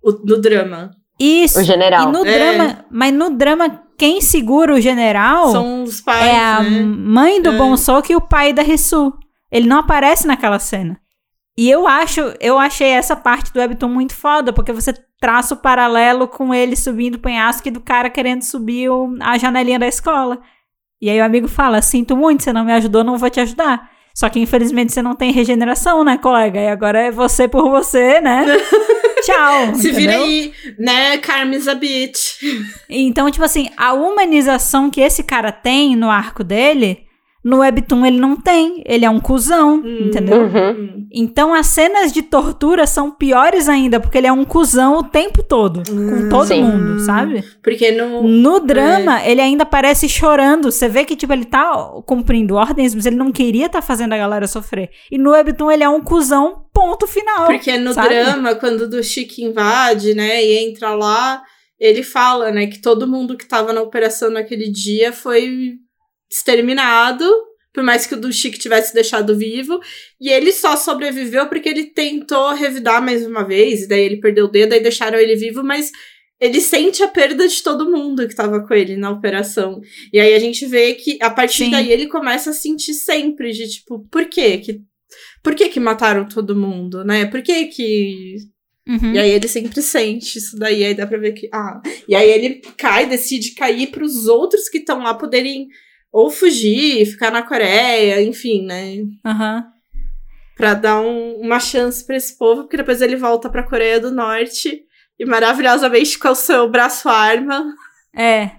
o- 0.02 0.12
no 0.24 0.40
drama. 0.40 0.90
Isso. 1.18 1.60
O 1.60 1.62
general. 1.64 2.08
E 2.08 2.12
no 2.12 2.24
É. 2.26 2.38
drama, 2.38 2.84
mas 2.90 3.12
no 3.14 3.30
drama, 3.30 3.82
quem 3.96 4.20
segura 4.20 4.74
o 4.74 4.80
general 4.80 5.50
São 5.52 5.82
os 5.84 6.00
pais, 6.00 6.24
é 6.26 6.38
a 6.38 6.62
né? 6.62 6.80
mãe 6.80 7.40
do 7.42 7.50
É. 7.50 7.56
Bonsoki 7.56 8.12
e 8.12 8.16
o 8.16 8.20
pai 8.20 8.52
da 8.52 8.62
Risu. 8.62 9.12
Ele 9.50 9.66
não 9.68 9.78
aparece 9.78 10.26
naquela 10.26 10.58
cena. 10.58 10.98
E 11.56 11.68
eu 11.68 11.88
acho, 11.88 12.20
eu 12.40 12.56
achei 12.58 12.88
essa 12.88 13.16
parte 13.16 13.52
do 13.52 13.58
Webtoon 13.58 13.88
muito 13.88 14.14
foda, 14.14 14.52
porque 14.52 14.72
você 14.72 14.92
traça 15.20 15.54
o 15.54 15.56
paralelo 15.56 16.28
com 16.28 16.54
ele 16.54 16.76
subindo 16.76 17.16
o 17.16 17.18
penhasco 17.20 17.66
e 17.66 17.70
do 17.72 17.80
cara 17.80 18.08
querendo 18.10 18.42
subir 18.42 18.88
o- 18.88 19.16
a 19.20 19.36
janelinha 19.38 19.78
da 19.78 19.88
escola. 19.88 20.38
E 21.00 21.08
aí 21.10 21.20
o 21.20 21.24
amigo 21.24 21.48
fala: 21.48 21.80
Sinto 21.80 22.16
muito, 22.16 22.42
você 22.42 22.52
não 22.52 22.64
me 22.64 22.72
ajudou, 22.72 23.04
não 23.04 23.18
vou 23.18 23.30
te 23.30 23.40
ajudar. 23.40 23.90
Só 24.14 24.28
que 24.28 24.40
infelizmente 24.40 24.92
você 24.92 25.00
não 25.00 25.14
tem 25.14 25.30
regeneração, 25.30 26.02
né, 26.02 26.18
colega? 26.18 26.60
E 26.60 26.68
agora 26.68 26.98
é 26.98 27.10
você 27.10 27.46
por 27.46 27.70
você, 27.70 28.20
né? 28.20 28.44
Tchau. 29.22 29.74
Se 29.76 29.92
vira 29.92 30.14
entendeu? 30.14 30.24
aí, 30.24 30.52
né? 30.78 31.18
Carmen's 31.18 31.68
a 31.68 31.74
bitch. 31.74 32.42
Então, 32.88 33.30
tipo 33.30 33.44
assim, 33.44 33.68
a 33.76 33.92
humanização 33.92 34.90
que 34.90 35.00
esse 35.00 35.22
cara 35.22 35.52
tem 35.52 35.94
no 35.94 36.10
arco 36.10 36.42
dele, 36.42 37.07
no 37.48 37.58
Webtoon 37.60 38.04
ele 38.04 38.18
não 38.18 38.36
tem. 38.36 38.82
Ele 38.86 39.04
é 39.04 39.10
um 39.10 39.18
cuzão, 39.18 39.76
Hum. 39.84 39.98
entendeu? 40.06 40.42
Uhum. 40.42 40.70
Hum. 40.70 41.06
Então 41.12 41.54
as 41.54 41.66
cenas 41.66 42.12
de 42.12 42.20
tortura 42.22 42.86
são 42.86 43.10
piores 43.10 43.68
ainda, 43.68 43.98
porque 43.98 44.18
ele 44.18 44.26
é 44.26 44.32
um 44.32 44.44
cuzão 44.44 44.98
o 44.98 45.02
tempo 45.04 45.42
todo. 45.42 45.82
Com 45.88 45.94
Hum. 45.94 46.28
todo 46.28 46.46
Sim. 46.48 46.62
mundo, 46.62 47.00
sabe? 47.00 47.42
Porque 47.62 47.90
no. 47.90 48.22
No 48.22 48.60
drama, 48.60 49.24
ele 49.24 49.40
ainda 49.40 49.64
parece 49.64 50.08
chorando. 50.08 50.70
Você 50.70 50.88
vê 50.88 51.04
que, 51.04 51.16
tipo, 51.16 51.32
ele 51.32 51.44
tá 51.46 51.72
cumprindo 52.04 52.54
ordens, 52.56 52.94
mas 52.94 53.06
ele 53.06 53.16
não 53.16 53.32
queria 53.32 53.66
estar 53.66 53.80
fazendo 53.82 54.12
a 54.12 54.18
galera 54.18 54.46
sofrer. 54.46 54.90
E 55.10 55.16
no 55.16 55.30
Webtoon 55.30 55.70
ele 55.70 55.82
é 55.84 55.88
um 55.88 56.00
cuzão, 56.00 56.64
ponto 56.74 57.06
final. 57.06 57.46
Porque 57.46 57.78
no 57.78 57.92
sabe? 57.94 58.08
drama, 58.10 58.54
quando 58.56 58.88
do 58.88 59.02
Chique 59.02 59.42
invade, 59.42 60.14
né, 60.14 60.44
e 60.44 60.58
entra 60.68 60.94
lá, 60.94 61.42
ele 61.80 62.02
fala, 62.02 62.50
né, 62.50 62.66
que 62.66 62.80
todo 62.80 63.06
mundo 63.06 63.36
que 63.36 63.46
tava 63.48 63.72
na 63.72 63.80
operação 63.80 64.30
naquele 64.30 64.70
dia 64.70 65.12
foi 65.12 65.76
exterminado, 66.30 67.24
por 67.72 67.82
mais 67.82 68.06
que 68.06 68.14
o 68.14 68.20
do 68.20 68.32
Chique 68.32 68.58
tivesse 68.58 68.92
deixado 68.92 69.36
vivo, 69.36 69.80
e 70.20 70.28
ele 70.28 70.52
só 70.52 70.76
sobreviveu 70.76 71.46
porque 71.48 71.68
ele 71.68 71.86
tentou 71.86 72.54
revidar 72.54 73.02
mais 73.02 73.26
uma 73.26 73.44
vez, 73.44 73.82
e 73.82 73.88
daí 73.88 74.02
ele 74.02 74.20
perdeu 74.20 74.46
o 74.46 74.50
dedo, 74.50 74.72
aí 74.72 74.80
deixaram 74.80 75.18
ele 75.18 75.36
vivo, 75.36 75.62
mas 75.62 75.92
ele 76.40 76.60
sente 76.60 77.02
a 77.02 77.08
perda 77.08 77.46
de 77.48 77.62
todo 77.62 77.90
mundo 77.90 78.26
que 78.26 78.34
tava 78.34 78.64
com 78.66 78.72
ele 78.72 78.96
na 78.96 79.10
operação. 79.10 79.80
E 80.12 80.20
aí 80.20 80.34
a 80.34 80.38
gente 80.38 80.66
vê 80.66 80.94
que 80.94 81.18
a 81.20 81.30
partir 81.30 81.64
Sim. 81.64 81.70
daí 81.72 81.90
ele 81.90 82.06
começa 82.06 82.50
a 82.50 82.54
sentir 82.54 82.94
sempre 82.94 83.50
de 83.50 83.68
tipo, 83.68 84.06
por 84.10 84.26
quê? 84.26 84.58
Que 84.58 84.80
por 85.42 85.54
que 85.54 85.68
que 85.68 85.80
mataram 85.80 86.28
todo 86.28 86.56
mundo, 86.56 87.04
né? 87.04 87.26
Por 87.26 87.42
que 87.42 87.66
que... 87.66 88.36
Uhum. 88.88 89.14
E 89.14 89.18
aí 89.18 89.30
ele 89.30 89.48
sempre 89.48 89.82
sente 89.82 90.38
isso 90.38 90.56
daí, 90.56 90.84
aí 90.84 90.94
dá 90.94 91.06
pra 91.06 91.18
ver 91.18 91.32
que... 91.32 91.48
Ah, 91.52 91.80
e 92.08 92.14
aí 92.14 92.30
ele 92.30 92.62
cai, 92.76 93.06
decide 93.06 93.52
cair 93.52 93.88
pros 93.88 94.26
outros 94.26 94.68
que 94.68 94.78
estão 94.78 95.02
lá 95.02 95.14
poderem 95.14 95.68
ou 96.12 96.30
fugir, 96.30 97.04
ficar 97.06 97.30
na 97.30 97.42
Coreia, 97.42 98.22
enfim, 98.22 98.64
né? 98.64 98.96
Aham. 99.24 99.64
Pra 100.56 100.74
dar 100.74 101.00
um- 101.00 101.36
uma 101.40 101.60
chance 101.60 102.04
pra 102.04 102.16
esse 102.16 102.36
povo, 102.36 102.62
porque 102.62 102.76
depois 102.76 103.00
ele 103.00 103.14
volta 103.16 103.48
pra 103.48 103.62
Coreia 103.62 104.00
do 104.00 104.10
Norte 104.10 104.82
e 105.18 105.24
maravilhosamente 105.24 106.18
com 106.18 106.28
o 106.30 106.34
seu 106.34 106.68
braço 106.68 107.08
arma, 107.08 107.64
É. 108.16 108.50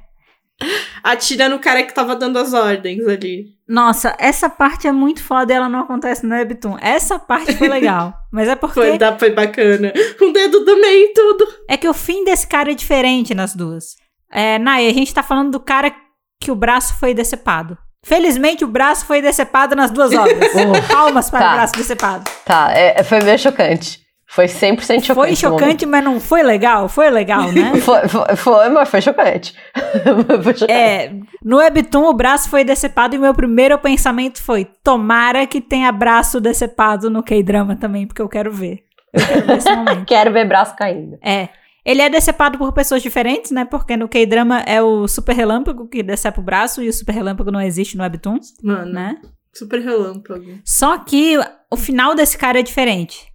atira 1.04 1.48
no 1.50 1.60
cara 1.60 1.84
que 1.84 1.94
tava 1.94 2.16
dando 2.16 2.38
as 2.40 2.54
ordens 2.54 3.06
ali. 3.08 3.48
Nossa, 3.68 4.16
essa 4.20 4.50
parte 4.50 4.88
é 4.88 4.92
muito 4.92 5.22
foda 5.24 5.54
e 5.54 5.56
ela 5.56 5.70
não 5.70 5.82
acontece 5.82 6.26
no 6.26 6.34
Webtoon. 6.36 6.78
Essa 6.82 7.20
parte 7.20 7.54
foi 7.56 7.68
legal. 7.68 8.14
mas 8.32 8.48
é 8.48 8.56
porque 8.56 8.74
Foi, 8.76 8.98
da- 8.98 9.18
foi 9.18 9.30
bacana. 9.32 9.94
O 10.22 10.32
dedo 10.32 10.64
do 10.66 10.76
meio 10.80 11.06
e 11.10 11.14
tudo. 11.14 11.48
é 11.68 11.78
que 11.78 11.88
o 11.88 11.94
fim 11.94 12.24
desse 12.24 12.48
cara 12.48 12.72
é 12.72 12.76
diferente 12.76 13.34
nas 13.36 13.56
duas. 13.56 13.96
É, 14.32 14.58
Nai, 14.60 14.88
a 14.88 14.94
gente 14.94 15.14
tá 15.14 15.24
falando 15.24 15.52
do 15.52 15.60
cara 15.60 15.94
que 16.40 16.52
o 16.52 16.56
braço 16.56 16.96
foi 16.98 17.14
decepado. 17.14 17.78
Felizmente, 18.04 18.64
o 18.64 18.68
braço 18.68 19.06
foi 19.06 19.22
decepado 19.22 19.76
nas 19.76 19.92
duas 19.92 20.14
obras. 20.14 20.52
Palmas 20.90 21.30
para 21.30 21.40
Tá. 21.40 21.50
o 21.52 21.54
braço 21.56 21.74
decepado. 21.76 22.32
Tá, 22.46 22.72
é- 22.72 23.04
foi 23.04 23.20
meio 23.22 23.38
chocante. 23.38 24.00
Foi 24.32 24.46
100% 24.46 24.80
chocante. 25.06 25.14
Foi 25.16 25.36
chocante, 25.36 25.86
mas 25.88 26.04
não 26.04 26.20
foi 26.20 26.44
legal? 26.44 26.88
Foi 26.88 27.10
legal, 27.10 27.52
né? 27.52 27.74
Foi, 27.82 28.08
foi, 28.08 28.36
foi, 28.36 28.70
mas 28.70 28.88
foi 28.88 29.02
chocante. 29.02 29.56
foi 30.44 30.54
chocante. 30.54 30.72
É, 30.72 31.12
no 31.44 31.58
Webtoon 31.58 32.06
o 32.08 32.14
braço 32.14 32.48
foi 32.48 32.64
decepado 32.64 33.16
e 33.16 33.18
meu 33.20 33.34
primeiro 33.34 33.78
pensamento 33.80 34.42
foi: 34.42 34.66
tomara 34.84 35.48
que 35.48 35.60
tenha 35.60 35.92
braço 35.92 36.40
decepado 36.40 37.10
no 37.10 37.24
K-drama 37.24 37.76
também, 37.76 38.06
porque 38.06 38.22
eu 38.22 38.30
quero 38.30 38.52
ver. 38.52 38.84
Eu 39.12 39.26
quero 39.26 39.48
ver 39.48 39.58
esse 39.58 39.76
momento. 39.76 40.06
Quero 40.06 40.32
ver 40.32 40.46
braço 40.48 40.76
caindo. 40.76 41.18
É. 41.24 41.50
Ele 41.86 42.02
é 42.02 42.10
decepado 42.10 42.58
por 42.58 42.74
pessoas 42.74 43.02
diferentes, 43.02 43.52
né? 43.52 43.66
Porque 43.66 43.96
no 43.96 44.08
K-drama 44.10 44.60
é 44.62 44.82
o 44.82 45.08
super 45.08 45.36
relâmpago 45.36 45.88
que 45.88 46.04
decepa 46.04 46.42
o 46.42 46.44
braço 46.44 46.84
e 46.84 46.90
o 46.90 46.94
super 46.94 47.14
relâmpago 47.14 47.52
não 47.52 47.62
existe 47.62 47.96
no 47.98 48.04
Webtoon, 48.04 48.40
Mano, 48.62 48.92
né? 48.92 49.20
super 49.54 49.80
relâmpago. 49.82 50.60
Só 50.64 50.98
que 50.98 51.38
o 51.72 51.76
final 51.78 52.16
desse 52.16 52.38
cara 52.38 52.60
é 52.60 52.64
diferente. 52.64 53.28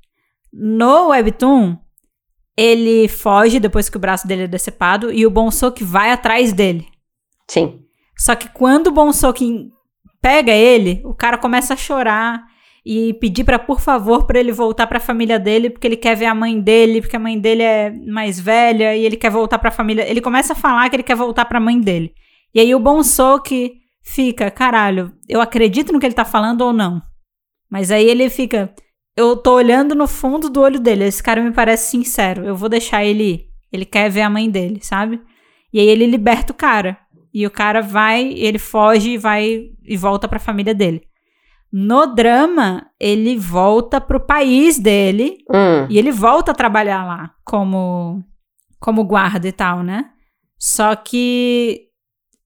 No 0.53 1.09
Webtoon, 1.09 1.77
ele 2.57 3.09
foge 3.09 3.59
depois 3.59 3.89
que 3.89 3.97
o 3.97 4.01
braço 4.01 4.27
dele 4.27 4.43
é 4.45 4.49
decepado 4.49 5.13
e 5.13 5.27
o 5.27 5.31
Bonsoki 5.31 5.83
vai 5.83 6.13
atrás 6.13 6.53
dele. 6.53 6.87
Sim. 7.49 7.81
Só 8.17 8.37
que 8.37 8.49
quando 8.49 8.89
o 8.89 8.93
Bonsoki 8.93 9.71
pega 10.23 10.53
ele, 10.53 11.03
o 11.05 11.13
cara 11.15 11.37
começa 11.37 11.75
a 11.75 11.77
chorar 11.77 12.45
e 12.85 13.15
pedir 13.15 13.45
para 13.45 13.59
por 13.59 13.81
favor 13.81 14.27
para 14.27 14.39
ele 14.39 14.53
voltar 14.53 14.87
para 14.87 14.99
a 14.99 15.01
família 15.01 15.39
dele, 15.39 15.71
porque 15.71 15.87
ele 15.87 15.97
quer 15.97 16.15
ver 16.15 16.27
a 16.27 16.35
mãe 16.35 16.61
dele, 16.61 17.01
porque 17.01 17.17
a 17.17 17.21
mãe 17.21 17.39
dele 17.39 17.63
é 17.63 17.91
mais 17.91 18.39
velha 18.39 18.95
e 18.95 19.05
ele 19.05 19.17
quer 19.17 19.31
voltar 19.31 19.59
para 19.59 19.71
a 19.71 19.73
família. 19.73 20.09
Ele 20.09 20.21
começa 20.21 20.53
a 20.53 20.57
falar 20.57 20.91
que 20.91 20.97
ele 20.97 21.03
quer 21.03 21.17
voltar 21.17 21.47
para 21.47 21.59
a 21.59 21.61
mãe 21.63 21.81
dele. 21.81 22.13
E 22.55 22.61
aí 22.61 22.75
o 22.75 23.41
que 23.41 23.79
fica, 24.03 24.51
caralho, 24.51 25.13
eu 25.27 25.41
acredito 25.41 25.93
no 25.93 25.99
que 25.99 26.07
ele 26.07 26.15
tá 26.15 26.25
falando 26.25 26.61
ou 26.61 26.73
não. 26.73 27.01
Mas 27.71 27.91
aí 27.91 28.05
ele 28.05 28.29
fica, 28.29 28.73
eu 29.17 29.37
tô 29.37 29.55
olhando 29.55 29.95
no 29.95 30.07
fundo 30.07 30.51
do 30.51 30.61
olho 30.61 30.79
dele, 30.79 31.05
esse 31.05 31.23
cara 31.23 31.43
me 31.43 31.53
parece 31.53 31.91
sincero, 31.91 32.45
eu 32.45 32.55
vou 32.55 32.69
deixar 32.69 33.05
ele 33.05 33.25
ir. 33.25 33.49
Ele 33.73 33.85
quer 33.85 34.09
ver 34.11 34.21
a 34.21 34.31
mãe 34.31 34.49
dele, 34.49 34.79
sabe? 34.83 35.21
E 35.73 35.81
aí 35.81 35.89
ele 35.89 36.07
liberta 36.07 36.53
o 36.53 36.57
cara. 36.57 36.99
E 37.33 37.45
o 37.45 37.51
cara 37.51 37.81
vai, 37.81 38.33
ele 38.35 38.61
foge 38.61 39.11
e 39.11 39.19
vai 39.19 39.71
e 39.83 39.97
volta 39.97 40.29
para 40.29 40.37
a 40.37 40.41
família 40.41 40.73
dele. 40.73 41.03
No 41.77 42.07
drama, 42.15 42.87
ele 43.01 43.37
volta 43.37 44.01
pro 44.01 44.21
país 44.25 44.79
dele 44.79 45.39
Hum. 45.51 45.87
e 45.91 45.99
ele 45.99 46.13
volta 46.13 46.53
a 46.53 46.55
trabalhar 46.55 47.05
lá 47.05 47.31
como 47.45 48.23
como 48.79 49.03
guarda 49.03 49.49
e 49.49 49.53
tal, 49.53 49.83
né? 49.83 50.05
Só 50.57 50.95
que 50.95 51.81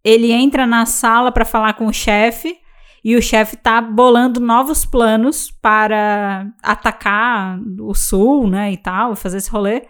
ele 0.03 0.33
entra 0.33 0.67
na 0.67 0.87
sala 0.87 1.31
para 1.31 1.45
falar 1.45 1.75
com 1.75 1.87
o 1.87 1.93
chefe 1.93 2.57
e 3.05 3.17
o 3.17 3.21
chefe 3.23 3.57
tá 3.57 3.81
bolando 3.83 4.41
novos 4.41 4.87
planos 4.87 5.51
para 5.61 6.47
atacar 6.63 7.59
o 7.81 7.93
sul, 7.95 8.49
né, 8.49 8.73
e 8.73 8.77
tal, 8.79 9.15
fazer 9.15 9.39
esse 9.39 9.51
rolê. 9.51 9.83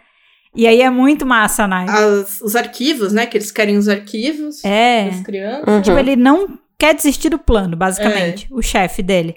E 0.56 0.66
aí 0.66 0.80
é 0.82 0.90
muito 0.90 1.24
massa, 1.26 1.66
né? 1.68 1.86
As- 1.88 2.40
os 2.40 2.56
arquivos, 2.56 3.12
né? 3.12 3.26
Que 3.26 3.36
eles 3.36 3.52
querem 3.52 3.76
os 3.76 3.88
arquivos 3.88 4.64
É. 4.64 5.10
das 5.10 5.20
crianças. 5.20 5.68
Uhum. 5.68 5.82
Tipo, 5.82 5.98
ele 5.98 6.16
não 6.16 6.58
quer 6.78 6.94
desistir 6.94 7.28
do 7.28 7.38
plano, 7.38 7.76
basicamente, 7.76 8.46
o 8.50 8.62
chefe 8.62 9.02
dele. 9.02 9.36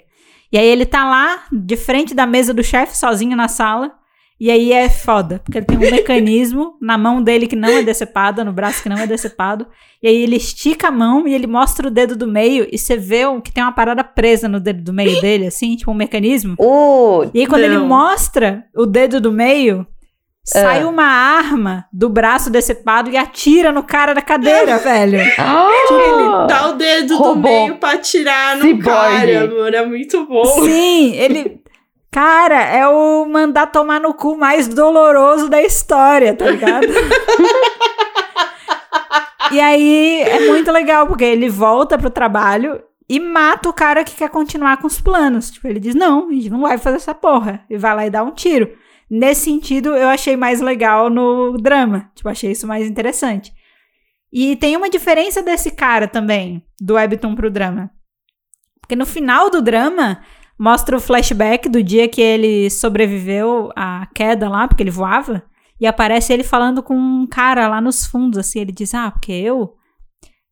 E 0.52 0.58
aí 0.58 0.66
ele 0.66 0.84
tá 0.86 1.04
lá, 1.04 1.44
de 1.50 1.76
frente 1.76 2.14
da 2.14 2.26
mesa 2.26 2.52
do 2.52 2.62
chefe, 2.62 2.96
sozinho 2.96 3.36
na 3.36 3.48
sala. 3.48 3.90
E 4.38 4.50
aí 4.50 4.72
é 4.72 4.88
foda, 4.88 5.40
porque 5.44 5.58
ele 5.58 5.66
tem 5.66 5.78
um 5.78 5.80
mecanismo 5.90 6.74
na 6.80 6.98
mão 6.98 7.22
dele 7.22 7.46
que 7.46 7.54
não 7.54 7.68
é 7.68 7.82
decepado, 7.82 8.44
no 8.44 8.52
braço 8.52 8.82
que 8.82 8.88
não 8.88 8.98
é 8.98 9.06
decepado. 9.06 9.66
E 10.02 10.08
aí 10.08 10.16
ele 10.16 10.36
estica 10.36 10.88
a 10.88 10.90
mão 10.90 11.28
e 11.28 11.32
ele 11.32 11.46
mostra 11.46 11.86
o 11.86 11.90
dedo 11.90 12.16
do 12.16 12.26
meio 12.26 12.66
e 12.70 12.76
você 12.76 12.96
vê 12.96 13.22
que 13.42 13.52
tem 13.52 13.62
uma 13.62 13.70
parada 13.72 14.02
presa 14.02 14.48
no 14.48 14.58
dedo 14.58 14.82
do 14.82 14.92
meio 14.92 15.20
dele, 15.20 15.46
assim, 15.46 15.76
tipo 15.76 15.90
um 15.92 15.94
mecanismo. 15.94 16.56
Uh, 16.58 17.30
E 17.32 17.40
aí 17.40 17.46
quando 17.46 17.62
ele 17.62 17.78
Não. 17.78 17.86
mostra 17.86 18.64
o 18.76 18.84
dedo 18.84 19.20
do 19.20 19.30
meio, 19.30 19.86
sai 20.44 20.82
É. 20.82 20.86
uma 20.86 21.04
arma 21.04 21.86
do 21.92 22.08
braço 22.08 22.50
decepado 22.50 23.10
e 23.10 23.16
atira 23.16 23.70
no 23.72 23.82
cara 23.82 24.12
da 24.14 24.20
cadeira, 24.22 24.78
velho. 24.78 25.18
ah, 25.38 25.68
Ele 25.90 26.46
dá 26.48 26.68
o 26.68 26.72
dedo 26.74 27.08
do 27.08 27.16
Robô. 27.18 27.48
meio 27.48 27.76
pra 27.76 27.92
atirar 27.92 28.56
no 28.56 28.62
Ciborgue. 28.62 28.84
cara, 28.84 29.46
mano. 29.48 29.76
É 29.76 29.86
muito 29.86 30.26
bom. 30.26 30.44
Sim, 30.44 31.14
ele. 31.14 31.60
Cara, 32.10 32.60
é 32.64 32.86
o 32.86 33.24
mandar 33.24 33.66
tomar 33.68 33.98
no 33.98 34.12
cu 34.12 34.36
mais 34.36 34.68
doloroso 34.68 35.48
da 35.48 35.62
história, 35.62 36.34
tá 36.36 36.44
ligado? 36.50 36.86
e 39.50 39.60
aí 39.60 40.22
é 40.22 40.46
muito 40.48 40.70
legal, 40.70 41.06
porque 41.06 41.24
ele 41.24 41.48
volta 41.48 41.98
pro 41.98 42.10
trabalho 42.10 42.82
e 43.08 43.18
mata 43.20 43.68
o 43.68 43.72
cara 43.72 44.04
que 44.04 44.14
quer 44.14 44.28
continuar 44.30 44.76
com 44.78 44.86
os 44.86 45.00
planos. 45.00 45.50
Tipo, 45.50 45.68
ele 45.68 45.80
diz: 45.80 45.94
não, 45.94 46.28
a 46.28 46.32
gente 46.32 46.50
não 46.50 46.60
vai 46.62 46.78
fazer 46.78 46.96
essa 46.96 47.14
porra. 47.14 47.64
E 47.68 47.76
vai 47.76 47.94
lá 47.94 48.06
e 48.06 48.10
dá 48.10 48.22
um 48.22 48.30
tiro. 48.30 48.70
Nesse 49.14 49.42
sentido, 49.42 49.90
eu 49.90 50.08
achei 50.08 50.38
mais 50.38 50.62
legal 50.62 51.10
no 51.10 51.58
drama. 51.58 52.10
Tipo, 52.14 52.30
achei 52.30 52.52
isso 52.52 52.66
mais 52.66 52.88
interessante. 52.88 53.52
E 54.32 54.56
tem 54.56 54.74
uma 54.74 54.88
diferença 54.88 55.42
desse 55.42 55.70
cara 55.70 56.08
também, 56.08 56.64
do 56.80 56.94
webtoon 56.94 57.34
pro 57.34 57.50
drama. 57.50 57.90
Porque 58.80 58.96
no 58.96 59.04
final 59.04 59.50
do 59.50 59.60
drama, 59.60 60.22
mostra 60.58 60.96
o 60.96 61.00
flashback 61.00 61.68
do 61.68 61.82
dia 61.82 62.08
que 62.08 62.22
ele 62.22 62.70
sobreviveu 62.70 63.70
à 63.76 64.06
queda 64.14 64.48
lá, 64.48 64.66
porque 64.66 64.82
ele 64.82 64.90
voava. 64.90 65.42
E 65.78 65.86
aparece 65.86 66.32
ele 66.32 66.42
falando 66.42 66.82
com 66.82 66.94
um 66.94 67.26
cara 67.26 67.68
lá 67.68 67.82
nos 67.82 68.06
fundos, 68.06 68.38
assim. 68.38 68.60
Ele 68.60 68.72
diz: 68.72 68.94
Ah, 68.94 69.10
porque 69.10 69.32
eu. 69.32 69.74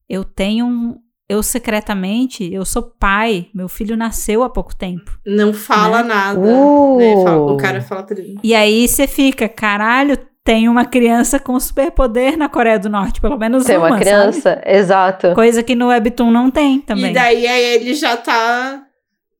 Eu 0.06 0.22
tenho 0.22 0.66
um. 0.66 0.98
Eu 1.30 1.42
secretamente, 1.44 2.52
eu 2.52 2.64
sou 2.64 2.82
pai. 2.82 3.46
Meu 3.54 3.68
filho 3.68 3.96
nasceu 3.96 4.42
há 4.42 4.50
pouco 4.50 4.74
tempo. 4.74 5.16
Não 5.24 5.52
fala 5.54 6.02
Né? 6.02 6.08
nada. 6.08 6.40
Uh. 6.40 6.98
né? 6.98 7.14
Fala- 7.22 7.52
o 7.52 7.56
cara 7.56 7.80
fala 7.80 8.02
pra 8.02 8.18
ele. 8.18 8.36
E 8.42 8.52
aí 8.54 8.88
você 8.88 9.06
fica: 9.06 9.48
Caralho, 9.48 10.18
tem 10.42 10.68
uma 10.68 10.84
criança 10.84 11.38
com 11.38 11.58
superpoder 11.60 12.36
na 12.36 12.48
Coreia 12.48 12.78
do 12.78 12.88
Norte. 12.88 13.20
Pelo 13.20 13.38
menos 13.38 13.64
tem 13.64 13.76
uma, 13.76 13.88
uma 13.88 13.98
criança, 13.98 14.54
sabe? 14.56 14.62
exato. 14.76 15.34
Coisa 15.34 15.62
que 15.62 15.74
no 15.76 15.86
Webtoon 15.88 16.30
não 16.32 16.50
tem 16.50 16.80
também. 16.80 17.12
E 17.12 17.14
daí 17.14 17.46
aí 17.46 17.64
ele 17.76 17.94
já 17.94 18.16
tá 18.16 18.82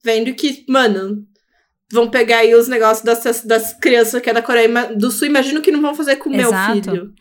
vendo 0.05 0.33
que, 0.35 0.65
mano, 0.69 1.25
vão 1.93 2.09
pegar 2.09 2.39
aí 2.39 2.55
os 2.55 2.69
negócios 2.69 3.03
das, 3.05 3.43
das 3.45 3.73
crianças 3.75 4.21
que 4.23 4.31
é 4.31 4.33
da 4.33 4.43
Coreia 4.43 4.95
do 4.95 5.11
Sul. 5.11 5.27
Imagino 5.27 5.61
que 5.61 5.73
não 5.73 5.83
vão 5.83 5.95
fazer 5.95 6.17
com 6.17 6.29
o 6.29 6.33
meu 6.33 6.49
Exato. 6.49 6.73
filho. 6.91 7.13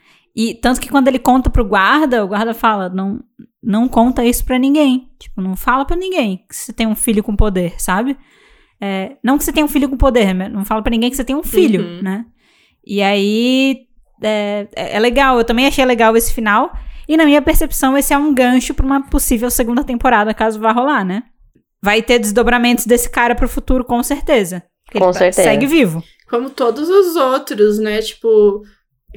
E 0.42 0.54
tanto 0.54 0.80
que 0.80 0.88
quando 0.90 1.10
ele 1.10 1.20
conta 1.20 1.50
pro 1.50 1.66
guarda, 1.66 2.24
o 2.24 2.28
guarda 2.30 2.54
fala: 2.54 2.88
não, 2.88 3.20
não 3.62 3.90
conta 3.90 4.24
isso 4.24 4.46
pra 4.46 4.58
ninguém. 4.58 5.10
Tipo, 5.20 5.42
não 5.42 5.54
fala 5.56 5.84
pra 5.84 5.98
ninguém 5.98 6.46
que 6.48 6.56
você 6.56 6.72
tem 6.72 6.88
um 6.88 6.96
filho 6.96 7.22
com 7.22 7.36
poder, 7.36 7.74
sabe? 7.78 8.18
É, 8.80 9.18
não 9.22 9.38
que 9.38 9.44
você 9.44 9.52
tenha 9.52 9.66
um 9.66 9.70
filho 9.70 9.90
com 9.90 9.98
poder, 9.98 10.34
mas 10.34 10.50
não 10.50 10.64
fala 10.64 10.82
pra 10.82 10.92
ninguém 10.92 11.10
que 11.10 11.18
você 11.18 11.26
tem 11.26 11.36
um 11.36 11.44
filho, 11.44 11.82
Uhum. 11.84 12.02
né? 12.02 12.26
E 12.88 13.02
aí 13.02 13.82
é, 14.24 14.66
é 14.74 14.96
é 14.96 15.00
legal, 15.00 15.38
eu 15.38 15.44
também 15.44 15.68
achei 15.68 15.84
legal 15.84 16.16
esse 16.16 16.34
final. 16.34 16.72
E 17.06 17.18
na 17.18 17.26
minha 17.26 17.42
percepção, 17.42 17.98
esse 17.98 18.14
é 18.14 18.18
um 18.18 18.34
gancho 18.34 18.74
pra 18.74 18.86
uma 18.86 19.02
possível 19.10 19.50
segunda 19.52 19.84
temporada, 19.84 20.34
caso 20.34 20.58
vá 20.60 20.72
rolar, 20.72 21.04
né? 21.04 21.24
Vai 21.84 22.02
ter 22.02 22.18
desdobramentos 22.20 22.86
desse 22.86 23.10
cara 23.10 23.36
pro 23.36 23.50
futuro, 23.50 23.84
com 23.84 24.02
certeza. 24.02 24.64
Com 24.94 25.04
ele 25.06 25.14
certeza. 25.14 25.44
segue 25.50 25.66
vivo. 25.66 26.02
Como 26.30 26.50
todos 26.50 26.88
os 26.88 27.16
outros, 27.18 27.78
né? 27.80 28.02
Tipo, 28.02 28.62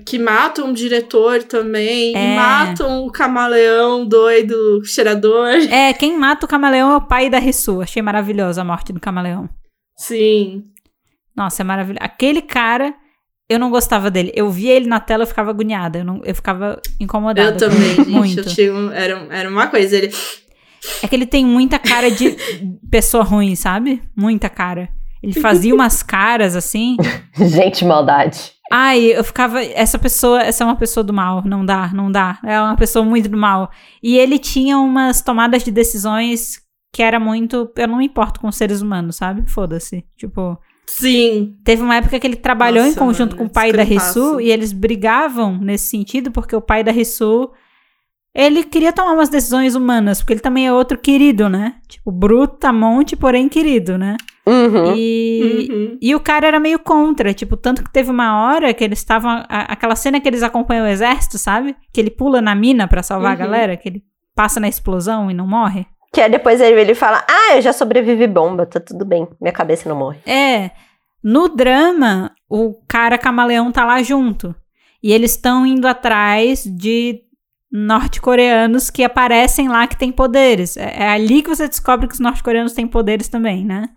que 0.07 0.19
matam 0.19 0.71
o 0.71 0.75
diretor 0.75 1.43
também. 1.43 2.17
É. 2.17 2.33
E 2.33 2.37
matam 2.37 3.05
o 3.05 3.11
camaleão 3.13 4.07
doido, 4.07 4.83
cheirador. 4.85 5.49
É, 5.71 5.93
quem 5.93 6.19
mata 6.19 6.47
o 6.47 6.49
camaleão 6.49 6.93
é 6.93 6.97
o 6.97 7.07
pai 7.07 7.29
da 7.29 7.39
Rissu. 7.39 7.81
Achei 7.83 8.01
maravilhosa 8.03 8.63
a 8.63 8.65
morte 8.65 8.93
do 8.93 9.01
camaleão. 9.01 9.49
Sim. 9.97 10.65
Nossa, 11.37 11.63
é 11.63 11.65
maravilhoso. 11.65 11.99
Aquele 12.03 12.43
cara, 12.43 12.95
eu 13.49 13.59
não 13.59 13.71
gostava 13.71 14.11
dele. 14.11 14.33
Eu 14.35 14.51
via 14.51 14.73
ele 14.73 14.87
na 14.87 15.01
tela, 15.01 15.23
eu 15.25 15.27
ficava 15.27 15.51
agoniada. 15.51 15.99
Eu, 15.99 16.05
não, 16.05 16.21
eu 16.25 16.35
ficava 16.35 16.81
incomodada. 16.99 17.51
Eu 17.51 17.57
também, 17.71 17.95
gente. 17.97 18.09
Muito. 18.11 18.41
Eu 18.41 18.45
tinha 18.47 18.73
um- 18.75 18.91
era, 18.91 19.27
era 19.31 19.49
uma 19.49 19.67
coisa. 19.67 19.97
Ele. 19.97 20.13
É 21.03 21.07
que 21.07 21.15
ele 21.15 21.27
tem 21.27 21.45
muita 21.45 21.79
cara 21.79 22.11
de 22.11 22.37
pessoa 22.91 23.23
ruim, 23.23 23.55
sabe? 23.55 24.03
Muita 24.17 24.49
cara. 24.49 24.89
Ele 25.23 25.35
fazia 25.35 25.73
umas 25.73 26.03
caras 26.03 26.57
assim. 26.57 26.97
Gente, 27.39 27.85
maldade. 27.85 28.51
Ai, 28.75 29.01
eu 29.05 29.23
ficava. 29.23 29.63
Essa 29.63 29.99
pessoa, 29.99 30.41
essa 30.41 30.65
é 30.65 30.67
uma 30.67 30.77
pessoa 30.77 31.05
do 31.05 31.13
mal. 31.13 31.43
Não 31.45 31.63
dá, 31.63 31.93
não 31.93 32.11
dá. 32.11 32.39
É 32.43 32.59
uma 32.59 32.75
pessoa 32.75 33.05
muito 33.05 33.29
do 33.29 33.37
mal. 33.37 33.71
E 34.03 34.17
ele 34.17 34.39
tinha 34.39 34.79
umas 34.79 35.21
tomadas 35.21 35.63
de 35.63 35.71
decisões 35.71 36.59
que 36.91 37.03
era 37.03 37.21
muito. 37.21 37.71
Eu 37.77 37.87
não 37.87 37.99
me 37.99 38.07
importo 38.07 38.41
com 38.41 38.51
seres 38.51 38.81
humanos, 38.81 39.17
sabe? 39.17 39.47
Foda-se. 39.47 40.07
Tipo. 40.17 40.59
Sim. 40.87 41.55
Teve 41.63 41.83
uma 41.83 41.97
época 41.97 42.19
que 42.19 42.27
ele 42.27 42.37
trabalhou 42.37 42.85
em 42.85 42.89
Nossa, 42.89 42.99
conjunto 42.99 43.37
mano, 43.37 43.45
com 43.45 43.45
o 43.45 43.53
pai 43.53 43.73
da. 43.73 43.83
Rissu 43.83 44.41
e 44.41 44.51
eles 44.51 44.73
brigavam 44.73 45.59
nesse 45.59 45.89
sentido 45.89 46.31
porque 46.31 46.57
o 46.57 46.61
pai 46.63 46.83
da 46.83 46.93
Rissu 46.93 47.51
ele 48.35 48.65
queria 48.65 48.93
tomar 48.93 49.13
umas 49.13 49.29
decisões 49.29 49.75
humanas, 49.75 50.21
porque 50.21 50.33
ele 50.35 50.41
também 50.41 50.67
é 50.67 50.73
outro 50.73 50.97
querido, 50.99 51.49
né? 51.49 51.75
Tipo, 51.89 52.11
brutamonte, 52.11 53.17
porém 53.17 53.49
querido, 53.49 53.97
né? 53.99 54.17
Uhum. 54.47 54.95
E, 54.97 55.69
Uhum. 55.71 55.99
e 56.01 56.15
o 56.15 56.21
cara 56.21 56.47
era 56.49 56.59
meio 56.59 56.79
contra, 56.79 57.33
tipo, 57.33 57.57
tanto 57.57 57.85
que 57.85 57.93
teve 57.93 58.11
uma 58.11 58.43
hora 58.45 58.73
que 58.75 58.83
eles 58.83 58.99
estavam. 58.99 59.31
a- 59.49 59.73
Aquela 59.73 59.95
cena 59.95 60.21
que 60.21 60.29
eles 60.29 60.43
acompanham 60.43 60.85
o 60.85 60.89
exército, 60.89 61.39
sabe? 61.39 61.77
Que 61.93 62.01
ele 62.01 62.11
pula 62.11 62.41
na 62.41 62.55
mina 62.55 62.89
pra 62.89 63.03
salvar 63.03 63.31
a 63.31 63.35
Uhum. 63.35 63.39
galera, 63.39 63.77
que 63.77 63.89
ele 63.89 64.03
passa 64.35 64.59
na 64.59 64.69
explosão 64.69 65.31
e 65.31 65.35
não 65.35 65.47
morre. 65.47 65.87
Que 66.13 66.21
aí 66.21 66.31
depois 66.31 66.61
ele, 66.61 66.81
ele 66.81 66.95
fala: 66.95 67.25
Ah, 67.29 67.57
eu 67.57 67.63
já 67.63 67.73
sobrevivi 67.73 68.27
bomba, 68.27 68.67
tá 68.67 68.81
tudo 68.81 69.05
bem. 69.05 69.29
Minha 69.41 69.53
cabeça 69.53 69.89
não 69.89 69.97
morre. 69.97 70.19
É. 70.27 70.71
No 71.23 71.49
drama, 71.49 72.33
o 72.51 72.75
cara 72.89 73.17
camaleão 73.17 73.71
tá 73.71 73.85
lá 73.85 74.03
junto. 74.03 74.55
E 75.03 75.13
eles 75.13 75.31
estão 75.33 75.65
indo 75.65 75.87
atrás 75.87 76.65
de 76.65 77.21
norte-coreanos 77.73 78.91
que 78.91 79.03
aparecem 79.03 79.69
lá 79.69 79.87
que 79.87 79.97
têm 79.97 80.13
poderes. 80.13 80.77
É, 80.77 81.05
é 81.05 81.09
ali 81.09 81.43
que 81.43 81.49
você 81.49 81.67
descobre 81.67 82.07
que 82.07 82.15
os 82.15 82.21
norte-coreanos 82.21 82.75
têm 82.75 82.87
poderes 82.87 83.29
também, 83.29 83.65
né? 83.65 83.89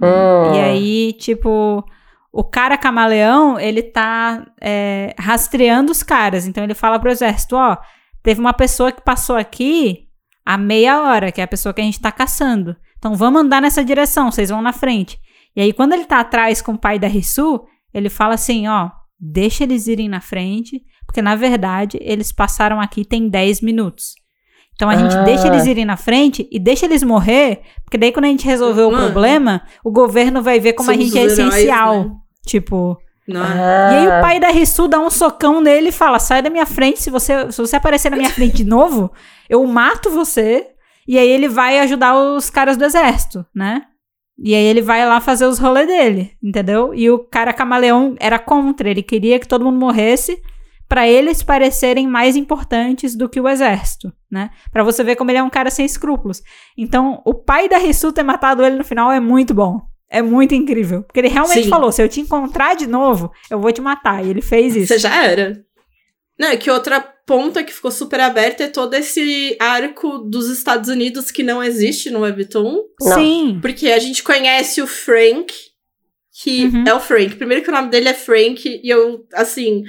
Hum. 0.00 0.54
E 0.54 0.60
aí, 0.60 1.12
tipo, 1.14 1.82
o 2.30 2.44
cara 2.44 2.76
camaleão, 2.76 3.58
ele 3.58 3.82
tá 3.82 4.46
é, 4.60 5.14
rastreando 5.18 5.90
os 5.90 6.02
caras. 6.02 6.46
Então 6.46 6.62
ele 6.62 6.74
fala 6.74 6.98
pro 6.98 7.10
exército, 7.10 7.56
ó, 7.56 7.78
teve 8.22 8.40
uma 8.40 8.52
pessoa 8.52 8.92
que 8.92 9.00
passou 9.00 9.36
aqui 9.36 10.06
há 10.44 10.58
meia 10.58 11.00
hora, 11.02 11.32
que 11.32 11.40
é 11.40 11.44
a 11.44 11.48
pessoa 11.48 11.72
que 11.72 11.80
a 11.80 11.84
gente 11.84 12.00
tá 12.00 12.12
caçando. 12.12 12.76
Então 12.98 13.14
vamos 13.14 13.40
andar 13.40 13.62
nessa 13.62 13.82
direção, 13.82 14.30
vocês 14.30 14.50
vão 14.50 14.60
na 14.60 14.72
frente. 14.72 15.18
E 15.56 15.62
aí, 15.62 15.72
quando 15.72 15.94
ele 15.94 16.04
tá 16.04 16.20
atrás 16.20 16.60
com 16.60 16.72
o 16.72 16.78
pai 16.78 16.98
da 16.98 17.08
Rissu, 17.08 17.64
ele 17.92 18.10
fala 18.10 18.34
assim, 18.34 18.68
ó, 18.68 18.90
deixa 19.18 19.64
eles 19.64 19.86
irem 19.86 20.08
na 20.08 20.20
frente, 20.20 20.82
porque 21.08 21.22
na 21.22 21.34
verdade 21.34 21.98
eles 22.02 22.30
passaram 22.30 22.78
aqui 22.80 23.02
tem 23.02 23.28
10 23.30 23.62
minutos. 23.62 24.14
Então 24.74 24.88
a 24.90 24.94
gente 24.94 25.16
Ah. 25.16 25.22
deixa 25.22 25.48
eles 25.48 25.66
irem 25.66 25.84
na 25.84 25.96
frente 25.96 26.46
e 26.52 26.58
deixa 26.60 26.84
eles 26.86 27.02
morrer, 27.02 27.62
porque 27.84 27.96
daí 27.98 28.12
quando 28.12 28.26
a 28.26 28.28
gente 28.28 28.46
resolver 28.46 28.82
o 28.82 28.92
Mano. 28.92 29.04
problema, 29.06 29.62
o 29.82 29.90
governo 29.90 30.40
vai 30.42 30.60
ver 30.60 30.74
como 30.74 30.90
a 30.90 30.94
gente 30.94 31.18
é 31.18 31.22
heróis, 31.22 31.38
essencial. 31.38 32.04
né? 32.04 32.10
Tipo? 32.46 32.96
Ah, 33.34 33.90
e 33.92 33.96
aí 33.96 34.06
o 34.06 34.20
pai 34.22 34.38
da 34.40 34.48
Rissu 34.50 34.86
dá 34.86 34.98
um 35.00 35.10
socão 35.10 35.60
nele 35.60 35.88
e 35.88 35.92
fala: 35.92 36.18
sai 36.18 36.40
da 36.42 36.48
minha 36.48 36.64
frente, 36.64 37.02
se 37.02 37.10
você, 37.10 37.50
se 37.50 37.60
você 37.60 37.76
aparecer 37.76 38.08
na 38.10 38.16
minha 38.16 38.30
frente 38.30 38.56
de 38.56 38.64
novo, 38.64 39.10
eu 39.50 39.66
mato 39.66 40.10
você. 40.10 40.66
E 41.06 41.18
aí 41.18 41.28
ele 41.28 41.48
vai 41.48 41.78
ajudar 41.80 42.14
os 42.16 42.48
caras 42.50 42.76
do 42.76 42.84
exército, 42.84 43.44
né? 43.54 43.82
E 44.38 44.54
aí 44.54 44.62
ele 44.64 44.80
vai 44.80 45.04
lá 45.06 45.20
fazer 45.20 45.46
os 45.46 45.58
rolês 45.58 45.86
dele, 45.88 46.32
entendeu? 46.42 46.94
E 46.94 47.10
o 47.10 47.18
cara 47.18 47.52
camaleão 47.52 48.14
era 48.20 48.38
contra, 48.38 48.88
ele 48.88 49.02
queria 49.02 49.38
que 49.40 49.48
todo 49.48 49.64
mundo 49.64 49.78
morresse 49.80 50.40
pra 50.88 51.06
eles 51.06 51.42
parecerem 51.42 52.06
mais 52.06 52.34
importantes 52.34 53.14
do 53.14 53.28
que 53.28 53.40
o 53.40 53.48
exército, 53.48 54.12
né? 54.30 54.50
Pra 54.72 54.82
você 54.82 55.04
ver 55.04 55.16
como 55.16 55.30
ele 55.30 55.38
é 55.38 55.42
um 55.42 55.50
cara 55.50 55.70
sem 55.70 55.84
escrúpulos. 55.84 56.42
Então, 56.76 57.20
o 57.26 57.34
pai 57.34 57.68
da 57.68 57.76
Rissu 57.78 58.10
ter 58.12 58.22
matado 58.22 58.64
ele 58.64 58.76
no 58.76 58.84
final 58.84 59.12
é 59.12 59.20
muito 59.20 59.52
bom. 59.52 59.80
É 60.10 60.22
muito 60.22 60.54
incrível. 60.54 61.02
Porque 61.02 61.20
ele 61.20 61.28
realmente 61.28 61.64
Sim. 61.64 61.68
falou: 61.68 61.92
se 61.92 62.02
eu 62.02 62.08
te 62.08 62.20
encontrar 62.20 62.74
de 62.74 62.86
novo, 62.86 63.30
eu 63.50 63.60
vou 63.60 63.70
te 63.70 63.80
matar. 63.82 64.24
E 64.24 64.30
ele 64.30 64.40
fez 64.40 64.74
isso. 64.74 64.86
Você 64.94 64.98
já 64.98 65.24
era. 65.24 65.62
Não, 66.38 66.48
é 66.48 66.56
que 66.56 66.70
outra 66.70 67.00
ponta 67.26 67.62
que 67.62 67.74
ficou 67.74 67.90
super 67.90 68.20
aberta 68.20 68.64
é 68.64 68.68
todo 68.68 68.94
esse 68.94 69.54
arco 69.60 70.18
dos 70.18 70.48
Estados 70.48 70.88
Unidos 70.88 71.30
que 71.30 71.42
não 71.42 71.62
existe 71.62 72.08
no 72.10 72.20
Webtoon. 72.20 72.78
Não. 73.02 73.14
Sim. 73.18 73.58
Porque 73.60 73.88
a 73.90 73.98
gente 73.98 74.22
conhece 74.22 74.80
o 74.80 74.86
Frank, 74.86 75.52
que 76.42 76.64
Uhum. 76.66 76.84
é 76.86 76.94
o 76.94 77.00
Frank. 77.00 77.34
Primeiro 77.36 77.62
que 77.62 77.68
o 77.70 77.74
nome 77.74 77.90
dele 77.90 78.08
é 78.08 78.14
Frank, 78.14 78.62
e 78.82 78.88
eu, 78.88 79.26
assim, 79.34 79.82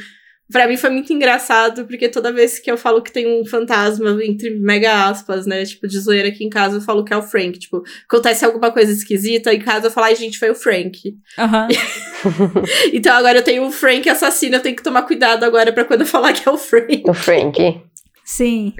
pra 0.51 0.67
mim 0.67 0.77
foi 0.77 0.89
muito 0.89 1.13
engraçado, 1.13 1.85
porque 1.85 2.09
toda 2.09 2.33
vez 2.33 2.59
que 2.59 2.69
eu 2.71 2.77
falo 2.77 3.01
que 3.01 3.11
tem 3.11 3.27
um 3.27 3.45
fantasma, 3.45 4.17
entre 4.23 4.49
mega 4.51 5.07
aspas, 5.07 5.45
né, 5.45 5.63
tipo, 5.65 5.87
de 5.87 5.99
zoeira 5.99 6.29
aqui 6.29 6.43
em 6.43 6.49
casa, 6.49 6.77
eu 6.77 6.81
falo 6.81 7.03
que 7.03 7.13
é 7.13 7.17
o 7.17 7.21
Frank. 7.21 7.57
Tipo, 7.59 7.83
acontece 8.07 8.43
alguma 8.43 8.71
coisa 8.71 8.91
esquisita 8.91 9.53
em 9.53 9.59
casa, 9.59 9.87
eu 9.87 9.91
falo, 9.91 10.07
ai, 10.07 10.15
gente, 10.15 10.39
foi 10.39 10.49
o 10.49 10.55
Frank. 10.55 11.15
Aham. 11.37 11.67
Então 12.91 13.15
agora 13.15 13.37
eu 13.37 13.43
tenho 13.43 13.65
o 13.65 13.71
Frank 13.71 14.09
assassino, 14.09 14.55
eu 14.55 14.61
tenho 14.61 14.75
que 14.75 14.83
tomar 14.83 15.03
cuidado 15.03 15.45
agora 15.45 15.71
pra 15.71 15.85
quando 15.85 16.01
eu 16.01 16.07
falar 16.07 16.33
que 16.33 16.47
é 16.47 16.51
o 16.51 16.57
Frank. 16.57 17.03
O 17.07 17.13
Frank. 17.13 17.81
Sim. 18.25 18.73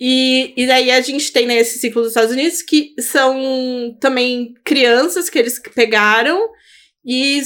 E, 0.00 0.54
e 0.56 0.66
daí 0.66 0.90
a 0.90 1.00
gente 1.00 1.32
tem 1.32 1.46
né, 1.46 1.58
esse 1.58 1.78
ciclo 1.78 2.02
dos 2.02 2.12
Estados 2.12 2.32
Unidos, 2.32 2.62
que 2.62 2.94
são 3.00 3.96
também 4.00 4.54
crianças 4.64 5.28
que 5.28 5.38
eles 5.38 5.60
pegaram 5.74 6.48
e 7.04 7.42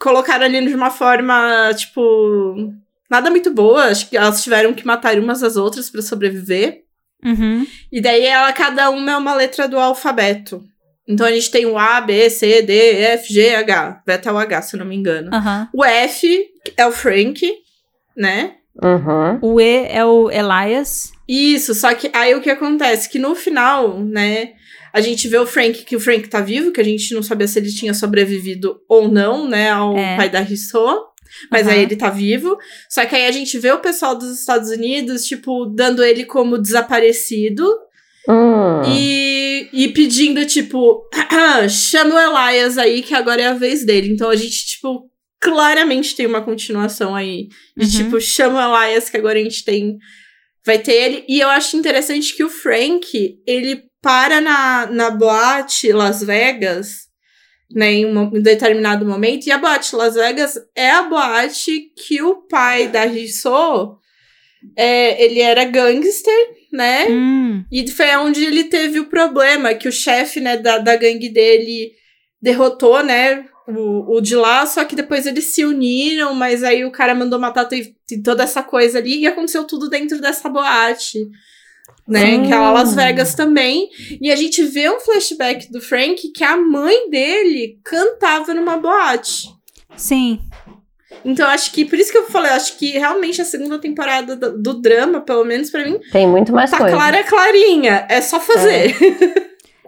colocaram 0.00 0.46
ali 0.46 0.66
de 0.66 0.74
uma 0.74 0.90
forma, 0.90 1.72
tipo, 1.76 2.72
nada 3.08 3.30
muito 3.30 3.52
boa. 3.52 3.84
Acho 3.84 4.08
que 4.08 4.16
elas 4.16 4.42
tiveram 4.42 4.72
que 4.72 4.86
matar 4.86 5.18
umas 5.18 5.42
às 5.42 5.56
outras 5.56 5.90
pra 5.90 6.02
sobreviver. 6.02 6.84
Uhum. 7.24 7.66
E 7.92 8.00
daí 8.00 8.24
ela, 8.24 8.52
cada 8.52 8.88
uma 8.90 9.12
é 9.12 9.16
uma 9.16 9.34
letra 9.34 9.68
do 9.68 9.78
alfabeto. 9.78 10.64
Então 11.06 11.26
a 11.26 11.32
gente 11.32 11.50
tem 11.50 11.66
o 11.66 11.78
A, 11.78 12.00
B, 12.00 12.30
C, 12.30 12.62
D, 12.62 12.72
E, 12.72 13.02
F, 13.02 13.32
G, 13.32 13.54
H. 13.54 14.02
Vai 14.06 14.14
até 14.14 14.32
o 14.32 14.38
H, 14.38 14.62
se 14.62 14.76
eu 14.76 14.78
não 14.78 14.86
me 14.86 14.96
engano. 14.96 15.30
Aham. 15.34 15.68
O 15.74 15.84
F 15.84 16.48
é 16.76 16.86
o 16.86 16.92
Frank, 16.92 17.52
né? 18.16 18.54
Uhum. 18.82 19.38
O 19.42 19.60
E 19.60 19.86
é 19.88 20.04
o 20.04 20.30
Elias. 20.30 21.12
Isso, 21.28 21.74
só 21.74 21.92
que 21.94 22.10
aí 22.14 22.34
o 22.34 22.40
que 22.40 22.50
acontece? 22.50 23.08
Que 23.08 23.18
no 23.18 23.34
final, 23.34 24.00
né, 24.00 24.52
a 24.92 25.00
gente 25.00 25.28
vê 25.28 25.38
o 25.38 25.46
Frank, 25.46 25.84
que 25.84 25.96
o 25.96 26.00
Frank 26.00 26.28
tá 26.28 26.40
vivo, 26.40 26.72
que 26.72 26.80
a 26.80 26.84
gente 26.84 27.14
não 27.14 27.22
sabia 27.22 27.46
se 27.48 27.58
ele 27.58 27.72
tinha 27.72 27.94
sobrevivido 27.94 28.80
ou 28.88 29.08
não, 29.08 29.48
né, 29.48 29.70
ao 29.70 29.96
É. 29.96 30.16
pai 30.16 30.28
da 30.30 30.40
Rissô. 30.40 31.06
Mas 31.50 31.66
Aham. 31.66 31.76
aí 31.76 31.82
ele 31.82 31.94
tá 31.96 32.10
vivo. 32.10 32.56
Só 32.88 33.06
que 33.06 33.14
aí 33.14 33.26
a 33.26 33.30
gente 33.30 33.56
vê 33.58 33.70
o 33.70 33.78
pessoal 33.78 34.16
dos 34.16 34.38
Estados 34.40 34.68
Unidos, 34.70 35.24
tipo, 35.26 35.64
dando 35.66 36.02
ele 36.02 36.24
como 36.24 36.58
desaparecido. 36.58 37.64
Hum. 38.28 38.82
E, 38.86 39.68
e 39.72 39.88
pedindo, 39.88 40.44
tipo, 40.44 41.08
chama 41.70 42.14
o 42.14 42.50
Elias 42.50 42.76
aí, 42.78 43.00
que 43.02 43.14
agora 43.14 43.40
é 43.42 43.46
a 43.46 43.54
vez 43.54 43.84
dele. 43.84 44.08
Então 44.12 44.28
a 44.28 44.34
gente, 44.36 44.66
tipo, 44.66 45.08
claramente 45.40 46.14
tem 46.16 46.26
uma 46.26 46.42
continuação 46.42 47.14
aí. 47.14 47.48
De, 47.76 47.84
Uhum. 47.84 48.04
tipo, 48.04 48.20
chama 48.20 48.68
o 48.68 48.82
Elias, 48.84 49.08
que 49.08 49.16
agora 49.16 49.38
a 49.38 49.42
gente 49.42 49.64
tem. 49.64 49.96
Vai 50.66 50.78
ter 50.78 50.92
ele. 50.92 51.24
E 51.28 51.40
eu 51.40 51.48
acho 51.48 51.76
interessante 51.76 52.34
que 52.36 52.44
o 52.44 52.50
Frank, 52.50 53.38
ele 53.46 53.82
para 54.02 54.40
na, 54.40 54.86
na 54.86 55.10
boate 55.10 55.92
Las 55.92 56.22
Vegas, 56.22 57.08
né, 57.72 57.92
em 57.92 58.06
um 58.06 58.36
em 58.36 58.42
determinado 58.42 59.06
momento. 59.06 59.46
E 59.46 59.52
a 59.52 59.58
boate 59.58 59.94
Las 59.94 60.14
Vegas 60.14 60.58
é 60.74 60.90
a 60.90 61.02
boate 61.02 61.92
que 61.96 62.22
o 62.22 62.36
pai 62.48 62.88
da 62.88 63.04
Rissô, 63.04 63.98
é, 64.76 65.22
ele 65.24 65.40
era 65.40 65.64
gangster, 65.64 66.48
né? 66.72 67.06
Hum. 67.08 67.64
E 67.70 67.88
foi 67.88 68.14
onde 68.16 68.44
ele 68.44 68.64
teve 68.64 69.00
o 69.00 69.08
problema, 69.08 69.74
que 69.74 69.88
o 69.88 69.92
chefe, 69.92 70.40
né, 70.40 70.56
da, 70.56 70.78
da 70.78 70.96
gangue 70.96 71.28
dele 71.28 71.92
derrotou, 72.40 73.02
né, 73.02 73.44
o, 73.68 74.16
o 74.16 74.20
de 74.20 74.34
lá, 74.34 74.66
só 74.66 74.84
que 74.84 74.96
depois 74.96 75.26
eles 75.26 75.44
se 75.44 75.64
uniram, 75.64 76.34
mas 76.34 76.62
aí 76.62 76.84
o 76.84 76.90
cara 76.90 77.14
mandou 77.14 77.38
matar 77.38 77.68
toda 78.24 78.42
essa 78.44 78.62
coisa 78.62 78.98
ali, 78.98 79.20
e 79.20 79.26
aconteceu 79.26 79.64
tudo 79.64 79.88
dentro 79.88 80.20
dessa 80.20 80.48
boate, 80.48 81.18
né, 82.06 82.26
Sim. 82.26 82.46
que 82.46 82.52
é 82.52 82.56
a 82.56 82.72
Las 82.72 82.94
Vegas 82.94 83.34
também. 83.34 83.88
E 84.20 84.30
a 84.30 84.36
gente 84.36 84.62
vê 84.64 84.90
um 84.90 85.00
flashback 85.00 85.70
do 85.70 85.80
Frank 85.80 86.28
que 86.32 86.44
a 86.44 86.56
mãe 86.56 87.08
dele 87.10 87.78
cantava 87.84 88.52
numa 88.54 88.76
boate. 88.76 89.48
Sim. 89.96 90.40
Então, 91.24 91.46
eu 91.46 91.50
acho 91.52 91.72
que, 91.72 91.84
por 91.84 91.98
isso 91.98 92.10
que 92.10 92.16
eu 92.18 92.26
falei, 92.30 92.50
eu 92.50 92.54
acho 92.56 92.78
que 92.78 92.92
realmente 92.92 93.42
a 93.42 93.44
segunda 93.44 93.78
temporada 93.78 94.34
do, 94.34 94.56
do 94.56 94.80
drama, 94.80 95.20
pelo 95.20 95.44
menos 95.44 95.70
pra 95.70 95.84
mim, 95.84 96.00
Tem 96.10 96.26
muito 96.26 96.52
mais 96.52 96.70
tá 96.70 96.78
coisa. 96.78 96.96
clara, 96.96 97.22
clarinha. 97.24 98.06
É 98.08 98.20
só 98.22 98.40
fazer. 98.40 98.96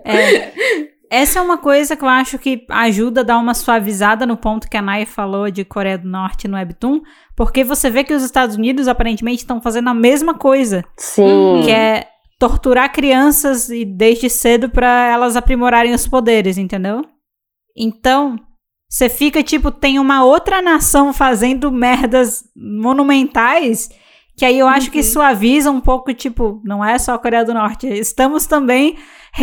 É. 0.04 0.52
Essa 1.12 1.40
é 1.40 1.42
uma 1.42 1.58
coisa 1.58 1.94
que 1.94 2.02
eu 2.02 2.08
acho 2.08 2.38
que 2.38 2.64
ajuda 2.70 3.20
a 3.20 3.24
dar 3.24 3.38
uma 3.38 3.52
suavizada 3.52 4.24
no 4.24 4.34
ponto 4.34 4.66
que 4.66 4.78
a 4.78 4.80
Nai 4.80 5.04
falou 5.04 5.50
de 5.50 5.62
Coreia 5.62 5.98
do 5.98 6.08
Norte 6.08 6.48
no 6.48 6.56
Webtoon, 6.56 7.02
porque 7.36 7.62
você 7.62 7.90
vê 7.90 8.02
que 8.02 8.14
os 8.14 8.22
Estados 8.22 8.56
Unidos 8.56 8.88
aparentemente 8.88 9.42
estão 9.42 9.60
fazendo 9.60 9.90
a 9.90 9.94
mesma 9.94 10.32
coisa, 10.32 10.82
Sim. 10.96 11.60
que 11.64 11.70
é 11.70 12.08
torturar 12.38 12.90
crianças 12.90 13.68
e 13.68 13.84
desde 13.84 14.30
cedo 14.30 14.70
pra 14.70 15.10
elas 15.12 15.36
aprimorarem 15.36 15.92
os 15.92 16.08
poderes, 16.08 16.56
entendeu? 16.56 17.04
Então, 17.76 18.38
você 18.88 19.10
fica 19.10 19.42
tipo, 19.42 19.70
tem 19.70 19.98
uma 19.98 20.24
outra 20.24 20.62
nação 20.62 21.12
fazendo 21.12 21.70
merdas 21.70 22.42
monumentais, 22.56 23.90
que 24.36 24.44
aí 24.44 24.58
eu 24.58 24.66
acho 24.68 24.90
que 24.90 24.98
Uhum. 24.98 25.04
suaviza 25.04 25.70
um 25.70 25.80
pouco, 25.80 26.12
tipo, 26.14 26.60
não 26.64 26.84
é 26.84 26.98
só 26.98 27.14
a 27.14 27.18
Coreia 27.18 27.44
do 27.44 27.52
Norte, 27.54 27.86
estamos 27.86 28.46
também 28.46 28.96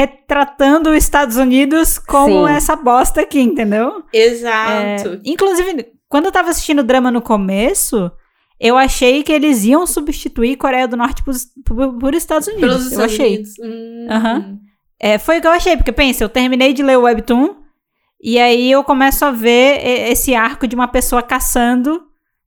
retratando 0.03 0.89
os 0.91 0.97
Estados 0.97 1.35
Unidos 1.37 1.97
como 1.99 2.47
Sim. 2.47 2.53
essa 2.53 2.75
bosta 2.75 3.21
aqui, 3.21 3.39
entendeu? 3.41 4.03
Exato. 4.13 5.09
É, 5.09 5.19
inclusive, 5.25 5.87
quando 6.07 6.25
eu 6.25 6.31
tava 6.31 6.49
assistindo 6.49 6.79
o 6.79 6.83
drama 6.83 7.11
no 7.11 7.21
começo, 7.21 8.11
eu 8.59 8.77
achei 8.77 9.23
que 9.23 9.31
eles 9.31 9.63
iam 9.65 9.85
substituir 9.87 10.57
Coreia 10.57 10.87
do 10.87 10.97
Norte 10.97 11.23
por, 11.23 11.33
por, 11.65 11.97
por 11.97 12.13
Estados 12.13 12.47
Unidos. 12.47 12.61
Pelos 12.67 12.81
eu 12.85 12.89
Estados 12.91 13.13
achei. 13.13 13.27
Unidos. 13.35 13.51
Hum. 13.63 14.07
Aham. 14.09 14.57
É, 14.99 15.17
foi 15.17 15.37
o 15.37 15.41
que 15.41 15.47
eu 15.47 15.51
achei, 15.51 15.77
porque 15.77 15.91
pensa, 15.93 16.23
eu 16.23 16.29
terminei 16.29 16.73
de 16.73 16.83
ler 16.83 16.97
o 16.97 17.03
Webtoon, 17.03 17.55
e 18.21 18.37
aí 18.37 18.69
eu 18.69 18.83
começo 18.83 19.23
a 19.23 19.31
ver 19.31 19.79
esse 20.11 20.35
arco 20.35 20.67
de 20.67 20.75
uma 20.75 20.89
pessoa 20.89 21.23
caçando 21.23 22.01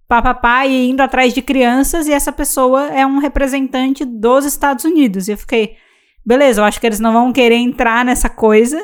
papapá 0.09 0.67
e 0.67 0.91
indo 0.91 1.01
atrás 1.01 1.33
de 1.33 1.41
crianças, 1.43 2.07
e 2.07 2.13
essa 2.13 2.33
pessoa 2.33 2.87
é 2.89 3.07
um 3.07 3.19
representante 3.19 4.05
dos 4.05 4.45
Estados 4.45 4.85
Unidos. 4.85 5.29
E 5.29 5.33
eu 5.33 5.39
fiquei, 5.39 5.77
beleza, 6.25 6.61
eu 6.61 6.65
acho 6.65 6.81
que 6.81 6.87
eles 6.87 7.01
não 7.01 7.13
vão 7.13 7.33
querer 7.33 7.55
entrar 7.57 8.05
nessa 8.05 8.29
coisa 8.29 8.79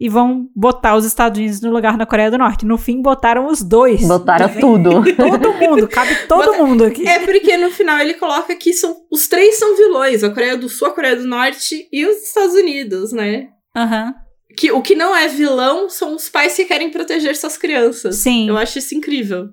e 0.00 0.08
vão 0.08 0.48
botar 0.56 0.96
os 0.96 1.04
Estados 1.04 1.38
Unidos 1.38 1.60
no 1.60 1.70
lugar 1.70 1.96
da 1.96 2.04
Coreia 2.04 2.28
do 2.30 2.36
Norte. 2.38 2.66
No 2.66 2.76
fim, 2.76 3.00
botaram 3.00 3.46
os 3.46 3.62
dois. 3.62 4.02
Botaram 4.06 4.48
Tá 4.48 4.58
tudo. 4.60 4.90
Todo 5.14 5.52
mundo, 5.52 5.86
cabe 5.86 6.12
todo 6.26 6.44
Bota- 6.46 6.58
mundo 6.64 6.84
aqui. 6.84 7.06
É 7.06 7.20
porque 7.20 7.56
no 7.56 7.70
final 7.70 7.98
ele 8.00 8.14
coloca 8.14 8.52
que 8.56 8.72
são, 8.72 8.96
os 9.12 9.28
três 9.28 9.56
são 9.60 9.76
vilões: 9.76 10.24
a 10.24 10.30
Coreia 10.30 10.56
do 10.56 10.68
Sul, 10.68 10.88
a 10.88 10.92
Coreia 10.92 11.14
do 11.14 11.24
Norte 11.28 11.86
e 11.92 12.04
os 12.04 12.16
Estados 12.16 12.54
Unidos, 12.56 13.12
né? 13.12 13.46
Aham. 13.76 14.12
Que, 14.56 14.70
o 14.72 14.82
que 14.82 14.94
não 14.96 15.14
é 15.16 15.28
vilão 15.28 15.88
são 15.88 16.14
os 16.16 16.28
pais 16.28 16.54
que 16.54 16.64
querem 16.66 16.90
proteger 16.90 17.34
suas 17.36 17.56
crianças. 17.56 18.16
Sim, 18.16 18.48
Eu 18.50 18.58
acho 18.58 18.78
isso 18.80 18.94
incrível. 18.94 19.48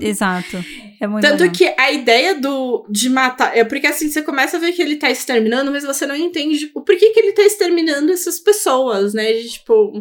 Exato. 0.00 0.56
É 1.00 1.06
muito 1.06 1.22
Tanto 1.26 1.40
legal. 1.42 1.54
que 1.56 1.74
a 1.78 1.90
ideia 1.92 2.34
do 2.34 2.86
de 2.90 3.08
matar. 3.08 3.56
É 3.56 3.64
porque 3.64 3.86
assim, 3.86 4.08
você 4.10 4.22
começa 4.22 4.56
a 4.56 4.60
ver 4.60 4.72
que 4.72 4.82
ele 4.82 4.96
tá 4.96 5.10
exterminando, 5.10 5.70
mas 5.72 5.84
você 5.84 6.06
não 6.06 6.14
entende 6.16 6.70
o 6.74 6.82
porquê 6.82 7.10
que 7.10 7.20
ele 7.20 7.32
tá 7.32 7.42
exterminando 7.42 8.12
essas 8.12 8.38
pessoas, 8.40 9.14
né? 9.14 9.32
De, 9.32 9.48
tipo. 9.50 9.92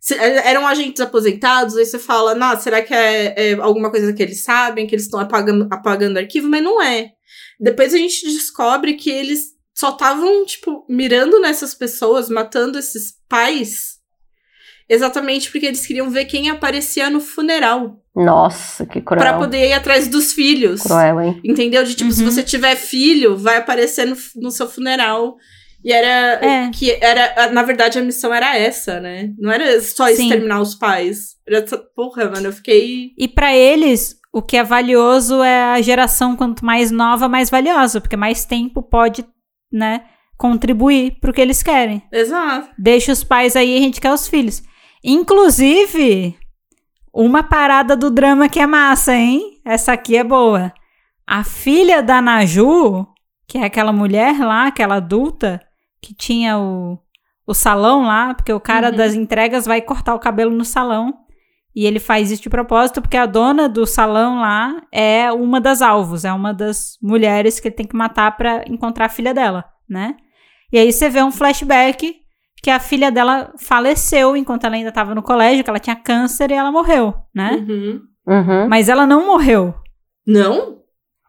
se- 0.00 0.14
eram 0.16 0.66
agentes 0.66 1.00
aposentados, 1.00 1.76
aí 1.76 1.84
você 1.84 1.98
fala, 1.98 2.34
nossa, 2.34 2.62
será 2.62 2.80
que 2.82 2.94
é, 2.94 3.34
é 3.36 3.52
alguma 3.54 3.90
coisa 3.90 4.12
que 4.12 4.22
eles 4.22 4.42
sabem, 4.42 4.86
que 4.86 4.94
eles 4.94 5.04
estão 5.06 5.20
apagando, 5.20 5.66
apagando 5.70 6.18
arquivo? 6.18 6.48
Mas 6.48 6.62
não 6.62 6.80
é. 6.82 7.10
Depois 7.58 7.92
a 7.92 7.98
gente 7.98 8.24
descobre 8.26 8.94
que 8.94 9.10
eles 9.10 9.48
só 9.74 9.90
estavam, 9.90 10.44
tipo, 10.46 10.84
mirando 10.88 11.38
nessas 11.40 11.74
pessoas, 11.74 12.28
matando 12.28 12.78
esses 12.78 13.14
pais, 13.28 13.98
exatamente 14.88 15.50
porque 15.50 15.66
eles 15.66 15.86
queriam 15.86 16.10
ver 16.10 16.24
quem 16.26 16.50
aparecia 16.50 17.08
no 17.10 17.20
funeral. 17.20 17.99
Nossa, 18.14 18.84
que 18.86 19.00
cruel. 19.00 19.20
Pra 19.20 19.38
poder 19.38 19.68
ir 19.68 19.72
atrás 19.72 20.08
dos 20.08 20.32
filhos. 20.32 20.82
Cruel, 20.82 21.20
hein? 21.20 21.40
Entendeu? 21.44 21.84
De 21.84 21.94
tipo, 21.94 22.10
se 22.10 22.22
Uhum. 22.24 22.30
você 22.30 22.42
tiver 22.42 22.74
filho, 22.76 23.36
vai 23.36 23.56
aparecer 23.58 24.06
no, 24.06 24.16
no 24.36 24.50
seu 24.50 24.68
funeral. 24.68 25.36
E 25.84 25.92
era. 25.92 26.44
É. 26.44 26.70
Que 26.70 26.90
era. 27.00 27.50
Na 27.52 27.62
verdade, 27.62 27.98
a 27.98 28.02
missão 28.02 28.34
era 28.34 28.56
essa, 28.56 29.00
né? 29.00 29.30
Não 29.38 29.50
era 29.50 29.80
só 29.80 30.06
Sim. 30.06 30.12
exterminar 30.24 30.60
os 30.60 30.74
pais. 30.74 31.36
Era 31.48 31.58
essa- 31.64 31.78
porra, 31.96 32.28
mano, 32.30 32.48
eu 32.48 32.52
fiquei. 32.52 33.12
E 33.16 33.26
pra 33.28 33.56
eles, 33.56 34.16
o 34.32 34.42
que 34.42 34.56
é 34.56 34.62
valioso 34.64 35.42
é 35.42 35.62
a 35.72 35.80
geração 35.80 36.36
quanto 36.36 36.64
mais 36.64 36.90
nova, 36.90 37.28
mais 37.28 37.48
valiosa, 37.48 38.00
porque 38.00 38.16
mais 38.16 38.44
tempo 38.44 38.82
pode, 38.82 39.24
né, 39.72 40.02
contribuir 40.36 41.16
pro 41.20 41.32
que 41.32 41.40
eles 41.40 41.62
querem. 41.62 42.02
Exato. 42.12 42.68
Deixa 42.78 43.12
os 43.12 43.24
pais 43.24 43.56
aí, 43.56 43.78
a 43.78 43.80
gente 43.80 44.00
quer 44.00 44.12
os 44.12 44.28
filhos. 44.28 44.62
Inclusive, 45.02 46.36
uma 47.12 47.42
parada 47.42 47.96
do 47.96 48.10
drama 48.10 48.48
que 48.48 48.60
é 48.60 48.66
massa, 48.66 49.14
hein? 49.14 49.60
Essa 49.64 49.92
aqui 49.92 50.16
é 50.16 50.24
boa. 50.24 50.72
A 51.26 51.44
filha 51.44 52.02
da 52.02 52.20
Naju, 52.20 53.06
que 53.46 53.58
é 53.58 53.64
aquela 53.64 53.92
mulher 53.92 54.38
lá, 54.38 54.66
aquela 54.66 54.96
adulta, 54.96 55.60
que 56.00 56.14
tinha 56.14 56.58
o, 56.58 56.98
o 57.46 57.54
salão 57.54 58.02
lá, 58.04 58.34
porque 58.34 58.52
o 58.52 58.60
cara 58.60 58.90
Uhum. 58.90 58.96
das 58.96 59.14
entregas 59.14 59.66
vai 59.66 59.80
cortar 59.80 60.14
o 60.14 60.18
cabelo 60.20 60.50
no 60.54 60.64
salão. 60.64 61.14
E 61.74 61.86
ele 61.86 62.00
faz 62.00 62.32
isso 62.32 62.42
de 62.42 62.50
propósito, 62.50 63.00
porque 63.00 63.16
a 63.16 63.26
dona 63.26 63.68
do 63.68 63.86
salão 63.86 64.40
lá 64.40 64.82
é 64.90 65.30
uma 65.30 65.60
das 65.60 65.80
alvos, 65.80 66.24
é 66.24 66.32
uma 66.32 66.52
das 66.52 66.98
mulheres 67.00 67.60
que 67.60 67.68
ele 67.68 67.76
tem 67.76 67.86
que 67.86 67.94
matar 67.94 68.36
pra 68.36 68.64
encontrar 68.66 69.06
a 69.06 69.08
filha 69.10 69.32
dela, 69.32 69.64
né? 69.88 70.16
E 70.72 70.78
aí 70.78 70.92
você 70.92 71.08
vê 71.08 71.22
um 71.22 71.30
flashback 71.30 72.19
que 72.62 72.70
a 72.70 72.78
filha 72.78 73.10
dela 73.10 73.52
faleceu 73.58 74.36
enquanto 74.36 74.64
ela 74.64 74.74
ainda 74.76 74.90
estava 74.90 75.14
no 75.14 75.22
colégio, 75.22 75.64
que 75.64 75.70
ela 75.70 75.78
tinha 75.78 75.96
câncer 75.96 76.50
e 76.50 76.54
ela 76.54 76.70
morreu, 76.70 77.14
né? 77.34 77.52
Uhum. 77.66 78.00
Uhum. 78.26 78.68
Mas 78.68 78.88
ela 78.88 79.06
não 79.06 79.26
morreu. 79.26 79.74
Não? 80.26 80.78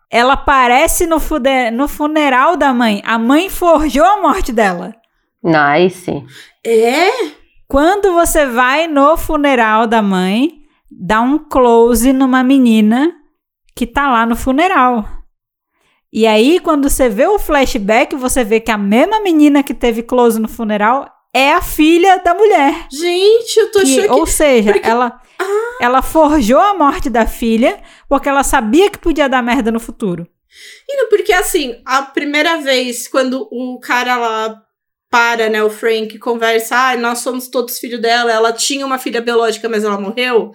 Ela 0.09 0.33
aparece 0.33 1.07
no, 1.07 1.19
fude- 1.19 1.71
no 1.71 1.87
funeral 1.87 2.57
da 2.57 2.73
mãe. 2.73 3.01
A 3.05 3.17
mãe 3.17 3.49
forjou 3.49 4.03
a 4.05 4.21
morte 4.21 4.51
dela. 4.51 4.93
Nice. 5.41 6.23
É? 6.65 7.31
Quando 7.67 8.11
você 8.13 8.45
vai 8.45 8.87
no 8.87 9.15
funeral 9.15 9.87
da 9.87 10.01
mãe, 10.01 10.51
dá 10.91 11.21
um 11.21 11.37
close 11.39 12.11
numa 12.11 12.43
menina 12.43 13.13
que 13.73 13.87
tá 13.87 14.11
lá 14.11 14.25
no 14.25 14.35
funeral. 14.35 15.07
E 16.11 16.27
aí, 16.27 16.59
quando 16.59 16.89
você 16.89 17.07
vê 17.07 17.25
o 17.25 17.39
flashback, 17.39 18.13
você 18.17 18.43
vê 18.43 18.59
que 18.59 18.69
a 18.69 18.77
mesma 18.77 19.21
menina 19.21 19.63
que 19.63 19.73
teve 19.73 20.03
close 20.03 20.37
no 20.41 20.49
funeral 20.49 21.09
é 21.33 21.53
a 21.53 21.61
filha 21.61 22.17
da 22.17 22.33
mulher. 22.33 22.87
Gente, 22.91 23.57
eu 23.57 23.71
tô 23.71 23.79
Que- 23.79 23.85
choquei. 23.95 24.09
ou 24.09 24.25
seja, 24.25 24.73
porque- 24.73 24.87
Ah. 24.87 24.91
ela, 24.91 25.21
ela 25.81 26.01
forjou 26.01 26.59
a 26.59 26.73
morte 26.73 27.09
da 27.09 27.25
filha 27.25 27.81
porque 28.07 28.27
ela 28.29 28.43
sabia 28.43 28.89
que 28.89 28.97
podia 28.99 29.27
dar 29.29 29.41
merda 29.41 29.71
no 29.71 29.79
futuro. 29.79 30.27
Não, 30.89 31.07
Porque 31.09 31.31
assim, 31.31 31.81
a 31.85 32.01
primeira 32.01 32.57
vez, 32.57 33.07
quando 33.07 33.47
o 33.51 33.79
cara 33.79 34.17
lá 34.17 34.61
para, 35.09 35.49
né, 35.49 35.63
o 35.63 35.69
Frank, 35.69 36.17
conversa, 36.19 36.75
ah, 36.75 36.97
nós 36.97 37.19
somos 37.19 37.47
todos 37.47 37.79
filhos 37.79 38.01
dela, 38.01 38.31
ela 38.31 38.51
tinha 38.53 38.85
uma 38.85 38.97
filha 38.97 39.21
biológica, 39.21 39.67
mas 39.69 39.83
ela 39.83 39.99
morreu. 39.99 40.51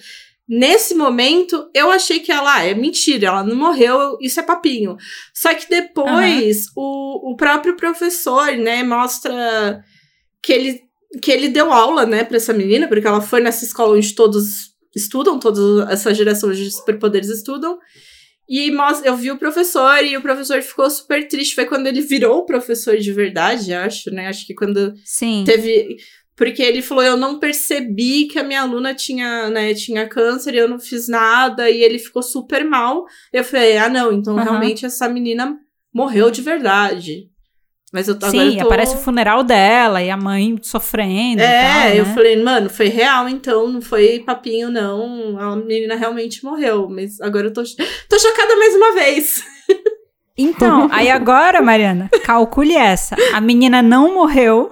Nesse 0.49 0.95
momento, 0.95 1.69
eu 1.75 1.91
achei 1.91 2.21
que 2.21 2.31
ela, 2.31 2.57
ah, 2.57 2.65
é 2.65 2.75
mentira, 2.75 3.29
ela 3.29 3.43
não 3.43 3.57
morreu, 3.57 4.17
isso 4.21 4.39
é 4.39 4.43
papinho. 4.43 4.97
Só 5.35 5.53
que 5.55 5.69
depois, 5.69 6.67
o, 6.77 7.33
o 7.33 7.37
próprio 7.37 7.75
professor, 7.77 8.53
né, 8.53 8.83
mostra 8.83 9.83
que 10.47 10.53
ele, 10.53 10.81
que 11.21 11.33
ele 11.33 11.49
deu 11.49 11.73
aula, 11.73 12.07
né, 12.07 12.23
pra 12.23 12.37
essa 12.37 12.53
menina, 12.53 12.87
porque 12.87 13.05
ela 13.05 13.21
foi 13.21 13.41
nessa 13.41 13.65
escola 13.65 13.97
onde 13.97 14.15
todos 14.15 14.77
estudam, 14.95 15.41
toda 15.41 15.91
essa 15.93 16.15
geração 16.15 16.53
de 16.53 16.71
superpoderes 16.71 17.29
estudam. 17.29 17.77
E 18.49 18.73
eu 19.03 19.17
vi 19.17 19.33
o 19.33 19.39
professor 19.39 20.05
e 20.05 20.17
o 20.17 20.23
professor 20.23 20.63
ficou 20.63 20.89
super 20.89 21.27
triste. 21.27 21.57
Foi 21.57 21.67
quando 21.67 21.89
ele 21.89 22.01
virou 22.01 22.47
professor 22.47 22.97
de 22.97 23.13
verdade, 23.13 23.75
acho, 23.75 24.09
né? 24.13 24.29
Acho 24.29 24.47
que 24.47 24.55
quando 24.55 24.95
Sim. 25.05 25.43
teve. 25.45 25.97
Porque 26.37 26.63
ele 26.63 26.81
falou: 26.81 27.03
Eu 27.03 27.17
não 27.17 27.41
percebi 27.41 28.27
que 28.27 28.39
a 28.39 28.45
minha 28.45 28.63
aluna 28.63 28.95
tinha, 28.95 29.51
né, 29.51 29.75
tinha 29.75 30.09
câncer 30.09 30.55
e 30.55 30.59
eu 30.59 30.69
não 30.69 30.79
fiz 30.79 31.09
nada. 31.09 31.69
E 31.69 31.83
ele 31.83 31.99
ficou 31.99 32.23
super 32.23 32.65
mal. 32.65 33.05
Eu 33.33 33.43
falei: 33.43 33.77
Ah, 33.79 33.89
não, 33.89 34.13
então 34.13 34.37
Aham. 34.37 34.45
realmente 34.45 34.87
essa 34.87 35.09
menina 35.09 35.59
morreu 35.93 36.31
de 36.31 36.41
verdade. 36.41 37.29
Mas 37.97 38.09
eu 38.09 38.19
tô- 38.19 38.27
agora 38.27 38.45
Sim, 38.45 38.53
eu 38.57 38.61
tô... 38.61 38.67
aparece 38.67 38.95
o 38.95 38.99
funeral 38.99 39.43
dela 39.43 40.03
e 40.03 40.11
a 40.11 40.17
mãe 40.19 40.59
sofrendo. 40.61 41.41
e 41.41 41.45
É, 41.45 41.63
tal, 41.63 41.89
eu 41.95 42.05
né? 42.05 42.15
falei, 42.15 42.37
mano, 42.43 42.69
foi 42.69 42.89
real, 42.89 43.27
então, 43.27 43.67
não 43.69 43.81
foi 43.81 44.19
papinho, 44.21 44.71
não. 44.71 45.39
A 45.41 45.57
menina 45.57 45.97
realmente 45.97 46.45
morreu. 46.45 46.89
Mas 46.91 47.19
agora 47.23 47.47
eu 47.47 47.53
tô, 47.55 47.63
tô 47.63 48.19
chocada 48.19 48.55
mais 48.57 48.75
uma 48.75 48.93
vez. 48.93 49.43
Então, 50.39 50.87
aí 50.93 51.11
agora, 51.11 51.63
Mariana, 51.63 52.11
calcule 52.23 52.75
essa. 52.77 53.17
A 53.33 53.41
menina 53.41 53.81
não 53.81 54.13
morreu 54.13 54.69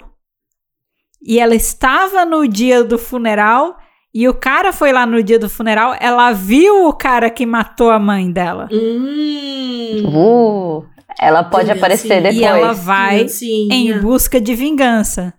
e 1.26 1.38
ela 1.40 1.54
estava 1.54 2.22
no 2.26 2.46
dia 2.46 2.84
do 2.84 2.98
funeral 2.98 3.74
e 4.12 4.28
o 4.28 4.34
cara 4.34 4.74
foi 4.74 4.92
lá 4.92 5.06
no 5.06 5.22
dia 5.22 5.38
do 5.38 5.48
funeral, 5.48 5.96
ela 5.98 6.32
viu 6.32 6.86
o 6.86 6.92
cara 6.92 7.30
que 7.30 7.46
matou 7.46 7.90
a 7.90 7.98
mãe 7.98 8.30
dela. 8.30 8.68
Hum. 8.70 10.02
Uh, 10.04 10.84
ela 11.18 11.44
pode 11.44 11.64
Vingancinha. 11.64 11.84
aparecer 11.84 12.22
depois. 12.22 12.36
E 12.36 12.44
ela 12.44 12.72
vai 12.72 13.26
em 13.70 13.98
busca 14.00 14.40
de 14.40 14.54
vingança. 14.54 15.34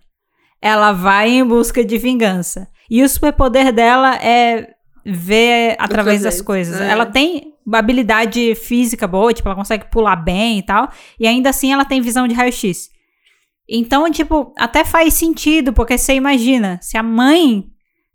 Ela 0.60 0.92
vai 0.92 1.30
em 1.30 1.44
busca 1.44 1.84
de 1.84 1.98
vingança. 1.98 2.68
E 2.90 3.02
o 3.02 3.08
superpoder 3.08 3.72
dela 3.72 4.16
é 4.16 4.74
ver 5.04 5.76
através 5.78 6.22
das 6.22 6.40
coisas. 6.40 6.80
é. 6.80 6.90
Ela 6.90 7.06
tem 7.06 7.52
habilidade 7.72 8.54
física 8.54 9.06
boa, 9.06 9.32
tipo, 9.32 9.48
ela 9.48 9.56
consegue 9.56 9.90
pular 9.90 10.16
bem 10.16 10.58
e 10.58 10.62
tal. 10.62 10.88
E 11.18 11.26
ainda 11.26 11.50
assim 11.50 11.72
ela 11.72 11.84
tem 11.84 12.00
visão 12.00 12.26
de 12.26 12.34
raio-x. 12.34 12.90
Então, 13.68 14.08
tipo, 14.10 14.52
até 14.56 14.84
faz 14.84 15.14
sentido, 15.14 15.72
porque 15.72 15.98
você 15.98 16.14
imagina, 16.14 16.78
se 16.80 16.96
a 16.96 17.02
mãe 17.02 17.66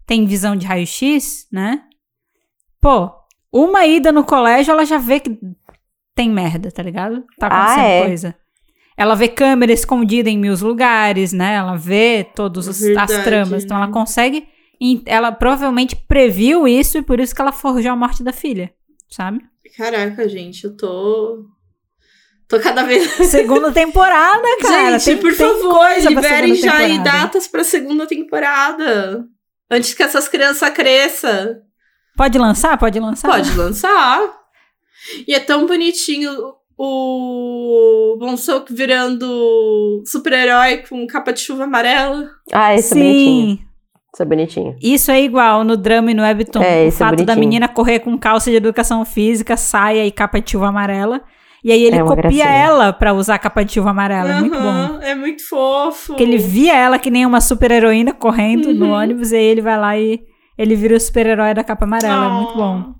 tem 0.06 0.26
visão 0.26 0.56
de 0.56 0.66
raio-x, 0.66 1.48
né? 1.52 1.82
Pô, 2.82 3.12
uma 3.52 3.86
ida 3.86 4.12
no 4.12 4.24
colégio, 4.24 4.72
ela 4.72 4.86
já 4.86 4.98
vê 4.98 5.20
que 5.20 5.38
tem 6.16 6.30
merda, 6.30 6.72
tá 6.72 6.82
ligado? 6.84 7.24
Tá 7.40 7.48
Ah, 7.48 7.64
acontecendo 7.64 7.86
é? 7.86 8.02
coisa. 8.08 8.36
Ela 8.98 9.16
vê 9.16 9.28
câmera 9.28 9.72
escondida 9.72 10.30
em 10.30 10.38
mil 10.38 10.54
lugares, 10.62 11.32
né? 11.34 11.56
Ela 11.56 11.76
vê 11.76 12.28
todas 12.36 12.68
as 12.68 13.24
tramas. 13.24 13.64
Então 13.64 13.78
né? 13.78 13.84
ela 13.84 13.92
consegue. 13.92 14.46
in- 14.80 15.02
Ela 15.06 15.32
provavelmente 15.32 15.96
previu 15.96 16.68
isso 16.68 16.98
e 16.98 17.02
por 17.02 17.20
isso 17.20 17.34
que 17.34 17.42
ela 17.42 17.52
forjou 17.52 17.92
a 17.92 17.96
morte 17.96 18.22
da 18.24 18.34
filha, 18.34 18.72
sabe? 19.10 19.40
Caraca, 19.78 20.28
gente, 20.28 20.66
eu 20.66 20.76
tô. 20.76 21.46
Tô 22.48 22.60
cada 22.60 22.84
vez. 22.84 23.10
Segunda 23.30 23.72
temporada, 23.74 24.44
cara. 24.62 25.00
gente, 25.00 25.06
tem, 25.06 25.18
por 25.18 25.36
tem 25.36 25.48
favor, 25.48 25.90
liberem 26.10 26.56
segunda 26.56 26.56
já 26.58 26.78
aí 26.78 26.92
temporada. 26.98 27.18
datas 27.22 27.48
pra 27.48 27.64
segunda 27.64 28.06
temporada. 28.06 29.24
Antes 29.72 29.94
que 29.94 30.04
essas 30.04 30.28
crianças 30.28 30.70
cresçam. 30.72 31.56
Pode 32.18 32.38
lançar? 32.38 32.78
Pode 32.78 33.00
lançar? 33.00 33.30
Pode 33.32 33.56
lançar. 33.56 34.41
E 35.28 35.34
é 35.34 35.40
tão 35.40 35.66
bonitinho 35.66 36.32
o 36.78 38.16
Bonsouk 38.20 38.74
virando 38.74 40.04
super-herói 40.06 40.84
com 40.90 41.06
capa 41.08 41.32
de 41.32 41.40
chuva 41.42 41.64
amarela. 41.66 42.28
Ah, 42.52 42.74
esse 42.76 42.94
é 42.94 42.98
bonitinho. 42.98 43.58
Sim. 43.58 43.60
Isso 44.14 44.22
é 44.22 44.26
bonitinho. 44.26 44.76
Isso 44.82 45.12
é 45.12 45.22
igual 45.22 45.64
no 45.64 45.78
drama 45.78 46.12
e 46.12 46.14
no 46.14 46.22
webtoon. 46.24 46.62
É, 46.62 46.86
o 46.86 46.88
isso 46.88 46.98
é 46.98 47.06
fato 47.06 47.12
da 47.12 47.34
bonitinho. 47.34 47.40
menina 47.40 47.68
correr 47.68 48.00
com 48.00 48.18
calça 48.18 48.50
de 48.50 48.58
educação 48.58 49.06
física, 49.06 49.56
saia 49.56 50.06
e 50.06 50.12
capa 50.12 50.42
de 50.42 50.52
chuva 50.52 50.68
amarela. 50.68 51.22
E 51.64 51.72
aí 51.72 51.84
ele 51.84 51.98
É 51.98 52.04
copia 52.04 52.16
gracinha. 52.24 52.46
ela 52.46 52.92
pra 52.92 53.14
usar 53.14 53.36
a 53.36 53.40
capa 53.40 53.64
de 53.64 53.74
chuva 53.74 53.92
amarela. 53.92 54.32
É 54.32 54.40
muito 54.42 54.60
bom. 54.60 55.00
É 55.02 55.16
muito 55.16 55.48
fofo. 55.48 56.08
Porque 56.08 56.24
ele 56.24 56.38
via 56.40 56.76
ela 56.76 56.98
que 57.00 57.12
nem 57.12 57.26
uma 57.26 57.40
super 57.40 57.70
heroína 57.72 58.12
correndo 58.14 58.74
no 58.74 58.88
Uhum. 58.88 58.92
ônibus, 58.94 59.32
e 59.32 59.36
aí 59.36 59.46
ele 59.46 59.62
vai 59.62 59.78
lá 59.80 59.98
e 59.98 60.20
ele 60.58 60.76
vira 60.76 60.96
o 60.96 61.00
super-herói 61.00 61.54
da 61.54 61.64
capa 61.64 61.86
amarela. 61.86 62.26
É 62.26 62.30
muito 62.30 62.56
bom. 62.56 62.96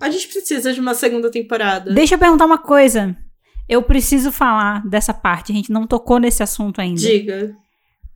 A 0.00 0.10
gente 0.10 0.28
precisa 0.28 0.72
de 0.72 0.80
uma 0.80 0.94
segunda 0.94 1.30
temporada. 1.30 1.92
Deixa 1.92 2.14
eu 2.14 2.18
perguntar 2.18 2.46
uma 2.46 2.58
coisa. 2.58 3.16
Eu 3.68 3.82
preciso 3.82 4.32
falar 4.32 4.86
dessa 4.86 5.12
parte. 5.12 5.52
A 5.52 5.54
gente 5.54 5.72
não 5.72 5.86
tocou 5.86 6.18
nesse 6.18 6.42
assunto 6.42 6.80
ainda. 6.80 7.00
Diga. 7.00 7.54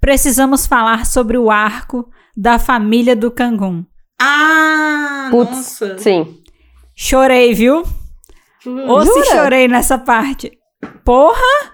Precisamos 0.00 0.66
falar 0.66 1.06
sobre 1.06 1.36
o 1.36 1.50
arco 1.50 2.08
da 2.36 2.58
família 2.58 3.14
do 3.14 3.30
Kangun. 3.30 3.84
Ah, 4.20 5.28
Putz, 5.30 5.50
nossa. 5.50 5.98
Sim. 5.98 6.38
Chorei, 6.94 7.52
viu? 7.52 7.82
Hum. 8.66 8.88
Ou 8.88 9.02
se 9.04 9.12
Jura? 9.12 9.24
chorei 9.24 9.68
nessa 9.68 9.98
parte. 9.98 10.52
Porra! 11.04 11.72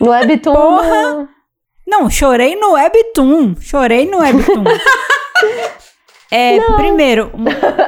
No 0.00 0.10
Webtoon. 0.10 0.54
Porra! 0.54 1.28
Não, 1.86 2.10
chorei 2.10 2.56
no 2.56 2.72
Webtoon. 2.72 3.56
Chorei 3.60 4.10
no 4.10 4.18
Webtoon. 4.18 4.64
é, 6.34 6.60
primeiro. 6.76 7.30
um- 7.34 7.44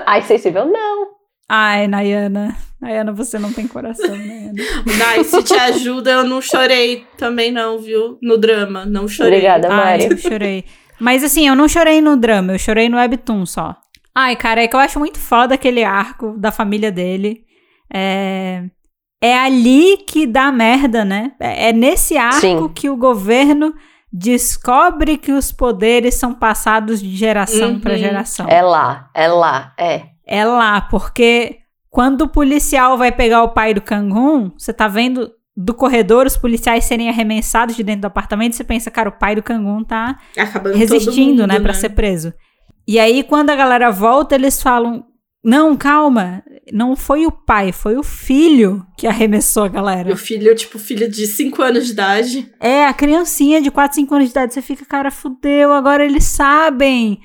Ai, 0.07 0.23
sensível, 0.23 0.67
não. 0.67 1.07
Ai, 1.49 1.87
Nayana. 1.87 2.57
Nayana, 2.81 3.13
você 3.13 3.39
não 3.39 3.53
tem 3.53 3.67
coração, 3.67 4.09
Nayana. 4.17 4.53
Dai, 4.99 5.25
se 5.25 5.43
te 5.43 5.55
ajuda, 5.55 6.11
eu 6.11 6.25
não 6.25 6.41
chorei 6.41 7.05
também 7.17 7.51
não, 7.53 7.79
viu? 7.79 8.19
No 8.23 8.37
drama, 8.37 8.85
não 8.85 9.07
chorei. 9.09 9.35
Obrigada, 9.35 9.69
Ai, 9.69 9.99
Mari. 9.99 10.09
eu 10.11 10.17
chorei. 10.19 10.65
Mas 10.99 11.23
assim, 11.23 11.47
eu 11.47 11.55
não 11.55 11.69
chorei 11.69 12.01
no 12.01 12.17
drama, 12.17 12.53
eu 12.55 12.59
chorei 12.59 12.89
no 12.89 12.97
webtoon 12.97 13.45
só. 13.47 13.77
Ai, 14.15 14.35
cara, 14.35 14.63
é 14.63 14.69
que 14.69 14.75
eu 14.75 14.81
acho 14.81 14.99
muito 14.99 15.19
foda 15.19 15.55
aquele 15.55 15.85
arco 15.85 16.37
da 16.39 16.51
família 16.51 16.91
dele. 16.91 17.45
É, 17.93 18.63
é 19.23 19.39
ali 19.39 19.99
que 19.99 20.27
dá 20.27 20.51
merda, 20.51 21.05
né? 21.05 21.33
É, 21.39 21.69
é 21.69 21.73
nesse 21.73 22.17
arco 22.17 22.41
Sim. 22.41 22.69
que 22.75 22.89
o 22.89 22.97
governo 22.97 23.75
descobre 24.19 25.19
que 25.19 25.31
os 25.31 25.53
poderes 25.53 26.15
são 26.15 26.33
passados 26.35 27.01
de 27.01 27.15
geração 27.15 27.73
Uhum. 27.73 27.81
pra 27.81 27.97
geração. 27.97 28.47
É 28.49 28.63
lá, 28.63 29.11
é 29.15 29.29
lá, 29.29 29.75
é. 29.79 30.03
É 30.27 30.45
lá, 30.45 30.81
porque 30.81 31.59
quando 31.91 32.23
o 32.23 32.29
policial 32.29 32.97
vai 32.97 33.13
pegar 33.13 33.43
o 33.43 33.51
pai 33.51 33.75
do 33.75 33.81
Kangun, 33.83 34.51
você 34.57 34.73
tá 34.73 34.89
vendo 34.89 35.31
do 35.57 35.75
corredor 35.75 36.27
os 36.27 36.37
policiais 36.37 36.85
serem 36.85 37.09
arremessados 37.09 37.77
de 37.77 37.83
dentro 37.85 38.03
do 38.03 38.07
apartamento, 38.07 38.57
você 38.57 38.65
pensa, 38.65 38.91
cara, 38.91 39.09
o 39.11 39.19
pai 39.19 39.35
do 39.35 39.43
Kangun 39.43 39.85
tá 39.85 40.19
Acabando 40.37 40.77
resistindo, 40.77 41.43
mundo, 41.43 41.47
né, 41.47 41.61
pra 41.61 41.73
ser 41.75 41.91
preso. 41.91 42.33
E 42.89 42.99
aí, 42.99 43.23
quando 43.23 43.51
a 43.51 43.57
galera 43.57 43.91
volta, 43.91 44.35
eles 44.35 44.63
falam: 44.63 45.05
Não, 45.47 45.77
calma, 45.77 46.43
não 46.73 46.97
foi 46.97 47.25
o 47.25 47.31
pai, 47.31 47.71
foi 47.71 47.97
o 47.97 48.03
filho 48.03 48.85
que 48.97 49.07
arremessou 49.07 49.63
a 49.63 49.69
galera. 49.69 50.09
Meu 50.09 50.17
filho, 50.17 50.53
tipo, 50.57 50.77
filho 50.77 51.09
de 51.09 51.25
5 51.25 51.63
anos 51.63 51.87
de 51.87 51.93
idade. 51.93 52.53
É, 52.59 52.85
a 52.85 52.93
criancinha 52.93 53.63
de 53.63 53.71
4, 53.71 53.95
5 53.95 54.13
anos 54.13 54.27
de 54.27 54.33
idade, 54.33 54.55
você 54.55 54.61
fica, 54.61 54.85
cara, 54.85 55.09
fudeu, 55.09 55.73
agora 55.73 56.05
eles 56.05 56.25
sabem. 56.25 57.21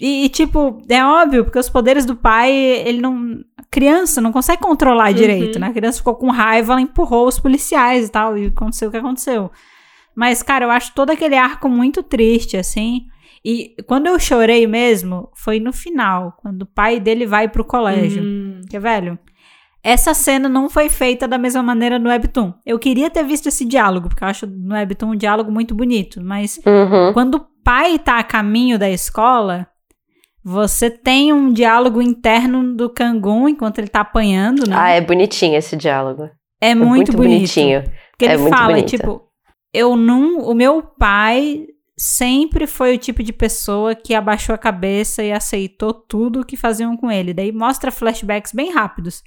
E, 0.00 0.24
e, 0.24 0.28
tipo, 0.30 0.82
é 0.88 1.04
óbvio, 1.04 1.44
porque 1.44 1.60
os 1.60 1.70
poderes 1.70 2.04
do 2.04 2.16
pai, 2.16 2.52
ele 2.52 3.00
não. 3.00 3.38
A 3.56 3.62
criança 3.70 4.20
não 4.20 4.32
consegue 4.32 4.60
controlar 4.60 5.12
direito, 5.12 5.60
né? 5.60 5.68
A 5.68 5.72
criança 5.72 5.98
ficou 5.98 6.16
com 6.16 6.32
raiva, 6.32 6.72
ela 6.72 6.82
empurrou 6.82 7.28
os 7.28 7.38
policiais 7.38 8.08
e 8.08 8.10
tal, 8.10 8.36
e 8.36 8.46
aconteceu 8.46 8.88
o 8.88 8.90
que 8.90 8.96
aconteceu. 8.96 9.52
Mas, 10.12 10.42
cara, 10.42 10.64
eu 10.64 10.72
acho 10.72 10.92
todo 10.92 11.10
aquele 11.10 11.36
arco 11.36 11.68
muito 11.68 12.02
triste, 12.02 12.56
assim. 12.56 13.06
E 13.44 13.74
quando 13.86 14.06
eu 14.06 14.18
chorei 14.18 14.66
mesmo, 14.66 15.28
foi 15.34 15.60
no 15.60 15.72
final, 15.72 16.34
quando 16.40 16.62
o 16.62 16.66
pai 16.66 16.98
dele 16.98 17.26
vai 17.26 17.46
pro 17.48 17.64
colégio. 17.64 18.22
Hum. 18.22 18.60
Que, 18.70 18.78
velho, 18.78 19.18
essa 19.82 20.14
cena 20.14 20.48
não 20.48 20.70
foi 20.70 20.88
feita 20.88 21.28
da 21.28 21.36
mesma 21.36 21.62
maneira 21.62 21.98
no 21.98 22.08
Webtoon. 22.08 22.54
Eu 22.64 22.78
queria 22.78 23.10
ter 23.10 23.22
visto 23.22 23.46
esse 23.48 23.64
diálogo, 23.66 24.08
porque 24.08 24.24
eu 24.24 24.28
acho 24.28 24.46
no 24.46 24.74
Webtoon 24.74 25.10
um 25.12 25.16
diálogo 25.16 25.52
muito 25.52 25.74
bonito. 25.74 26.22
Mas 26.24 26.58
Uhum. 26.66 27.12
quando 27.12 27.34
o 27.34 27.46
pai 27.62 27.98
tá 27.98 28.18
a 28.18 28.24
caminho 28.24 28.78
da 28.78 28.88
escola, 28.88 29.66
você 30.42 30.90
tem 30.90 31.32
um 31.32 31.52
diálogo 31.52 32.00
interno 32.00 32.74
do 32.74 32.88
Kangun 32.88 33.48
enquanto 33.50 33.78
ele 33.78 33.88
tá 33.88 34.00
apanhando, 34.00 34.68
né? 34.68 34.74
Ah, 34.78 34.90
é 34.90 35.00
bonitinho 35.02 35.56
esse 35.56 35.76
diálogo. 35.76 36.30
é 36.62 36.70
É 36.70 36.74
muito, 36.74 37.12
bonito. 37.12 37.16
bonitinho. 37.36 37.82
Porque 38.12 38.24
É 38.24 38.32
ele 38.34 38.38
muito 38.42 38.56
fala, 38.56 38.72
bonito. 38.74 38.88
tipo, 38.88 39.22
eu 39.72 39.96
não. 39.96 40.38
O 40.38 40.54
meu 40.54 40.80
pai 40.82 41.66
sempre 41.96 42.66
foi 42.66 42.94
o 42.94 42.98
tipo 42.98 43.22
de 43.22 43.32
pessoa 43.32 43.94
que 43.94 44.14
abaixou 44.14 44.54
a 44.54 44.58
cabeça 44.58 45.22
e 45.22 45.32
aceitou 45.32 45.92
tudo 45.94 46.44
que 46.44 46.56
faziam 46.56 46.96
com 46.96 47.10
ele. 47.10 47.32
Daí 47.32 47.52
mostra 47.52 47.90
flashbacks 47.90 48.52
bem 48.52 48.72
rápidos 48.72 49.22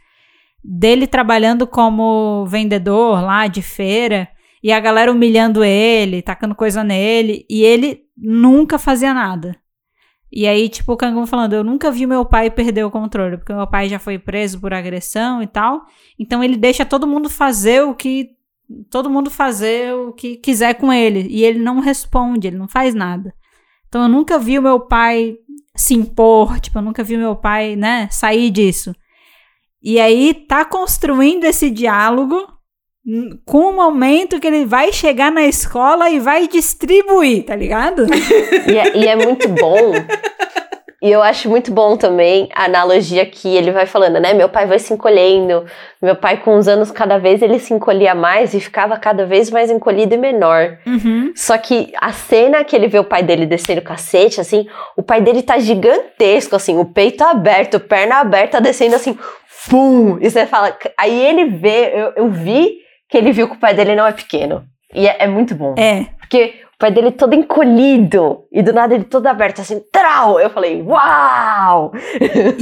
dele 0.63 1.07
trabalhando 1.07 1.65
como 1.65 2.45
vendedor 2.45 3.21
lá 3.21 3.47
de 3.47 3.61
feira 3.61 4.27
e 4.61 4.71
a 4.71 4.79
galera 4.79 5.11
humilhando 5.11 5.63
ele, 5.63 6.21
tacando 6.21 6.55
coisa 6.55 6.83
nele 6.83 7.45
e 7.49 7.63
ele 7.63 8.01
nunca 8.17 8.77
fazia 8.77 9.13
nada. 9.13 9.55
E 10.29 10.45
aí, 10.45 10.67
tipo, 10.67 10.91
o 10.91 10.97
Kangun 10.97 11.25
falando, 11.25 11.53
eu 11.53 11.63
nunca 11.63 11.89
vi 11.89 12.05
meu 12.05 12.25
pai 12.25 12.51
perder 12.51 12.83
o 12.83 12.91
controle, 12.91 13.37
porque 13.37 13.53
meu 13.53 13.65
pai 13.65 13.87
já 13.87 13.97
foi 13.97 14.19
preso 14.19 14.59
por 14.59 14.73
agressão 14.73 15.41
e 15.41 15.47
tal. 15.47 15.85
Então 16.19 16.43
ele 16.43 16.57
deixa 16.57 16.85
todo 16.85 17.07
mundo 17.07 17.29
fazer 17.29 17.83
o 17.83 17.95
que 17.95 18.36
todo 18.89 19.09
mundo 19.09 19.29
fazer 19.29 19.93
o 19.93 20.11
que 20.11 20.37
quiser 20.37 20.75
com 20.75 20.91
ele 20.91 21.27
e 21.29 21.43
ele 21.43 21.59
não 21.59 21.79
responde, 21.79 22.47
ele 22.47 22.57
não 22.57 22.67
faz 22.67 22.93
nada. 22.93 23.33
Então 23.87 24.03
eu 24.03 24.09
nunca 24.09 24.37
vi 24.37 24.59
o 24.59 24.61
meu 24.61 24.79
pai 24.79 25.35
se 25.75 25.93
impor, 25.93 26.59
tipo, 26.59 26.77
eu 26.77 26.81
nunca 26.81 27.03
vi 27.03 27.15
o 27.15 27.19
meu 27.19 27.35
pai, 27.35 27.75
né, 27.75 28.07
sair 28.11 28.49
disso. 28.49 28.93
E 29.81 29.99
aí 29.99 30.33
tá 30.33 30.65
construindo 30.65 31.45
esse 31.45 31.69
diálogo 31.69 32.35
hum, 33.05 33.39
com 33.45 33.69
o 33.69 33.75
momento 33.75 34.39
que 34.39 34.47
ele 34.47 34.65
vai 34.65 34.91
chegar 34.91 35.31
na 35.31 35.43
escola 35.43 36.09
e 36.09 36.19
vai 36.19 36.47
distribuir, 36.47 37.45
tá 37.45 37.55
ligado? 37.55 38.05
E 38.67 38.77
é, 38.77 38.97
e 38.97 39.07
é 39.07 39.15
muito 39.15 39.47
bom. 39.47 39.93
E 40.99 41.11
eu 41.11 41.21
acho 41.21 41.47
muito 41.47 41.71
bom 41.71 41.95
também 41.95 42.49
a 42.55 42.65
analogia 42.65 43.23
que 43.23 43.55
ele 43.55 43.71
vai 43.71 43.85
falando, 43.85 44.19
né? 44.19 44.33
Meu 44.33 44.49
pai 44.49 44.65
vai 44.65 44.79
se 44.79 44.91
encolhendo. 44.91 45.63
Meu 46.01 46.15
pai, 46.15 46.37
com 46.37 46.57
os 46.57 46.67
anos, 46.67 46.89
cada 46.89 47.19
vez 47.19 47.43
ele 47.43 47.59
se 47.59 47.71
encolhia 47.71 48.15
mais 48.15 48.55
e 48.55 48.59
ficava 48.59 48.97
cada 48.97 49.23
vez 49.23 49.51
mais 49.51 49.69
encolhido 49.69 50.15
e 50.15 50.17
menor. 50.17 50.79
Uhum. 50.87 51.31
Só 51.35 51.55
que 51.59 51.93
a 52.01 52.11
cena 52.11 52.63
que 52.63 52.75
ele 52.75 52.87
vê 52.87 52.97
o 52.97 53.03
pai 53.03 53.21
dele 53.21 53.45
descendo 53.45 53.79
o 53.79 53.83
cacete, 53.83 54.41
assim, 54.41 54.67
o 54.95 55.03
pai 55.03 55.21
dele 55.21 55.43
tá 55.43 55.59
gigantesco, 55.59 56.55
assim, 56.55 56.79
o 56.79 56.85
peito 56.85 57.23
aberto, 57.23 57.79
perna 57.79 58.15
aberta, 58.15 58.59
descendo 58.59 58.95
assim, 58.95 59.15
pum! 59.69 60.17
E 60.19 60.31
você 60.31 60.47
fala. 60.47 60.75
Aí 60.97 61.25
ele 61.25 61.45
vê, 61.45 61.91
eu, 61.93 62.13
eu 62.15 62.29
vi 62.29 62.79
que 63.07 63.17
ele 63.17 63.31
viu 63.31 63.47
que 63.47 63.55
o 63.55 63.59
pai 63.59 63.75
dele 63.75 63.95
não 63.95 64.07
é 64.07 64.11
pequeno. 64.11 64.63
E 64.93 65.07
é, 65.07 65.17
é 65.19 65.27
muito 65.27 65.53
bom. 65.53 65.75
É. 65.77 66.07
Porque 66.19 66.55
o 66.77 66.79
pai 66.79 66.91
dele 66.91 67.11
todo 67.11 67.33
encolhido 67.33 68.45
e 68.51 68.61
do 68.61 68.71
nada 68.71 68.93
ele 68.93 69.03
todo 69.03 69.25
aberto, 69.25 69.61
assim, 69.61 69.81
trau! 69.91 70.39
Eu 70.39 70.51
falei, 70.51 70.79
uau! 70.83 71.91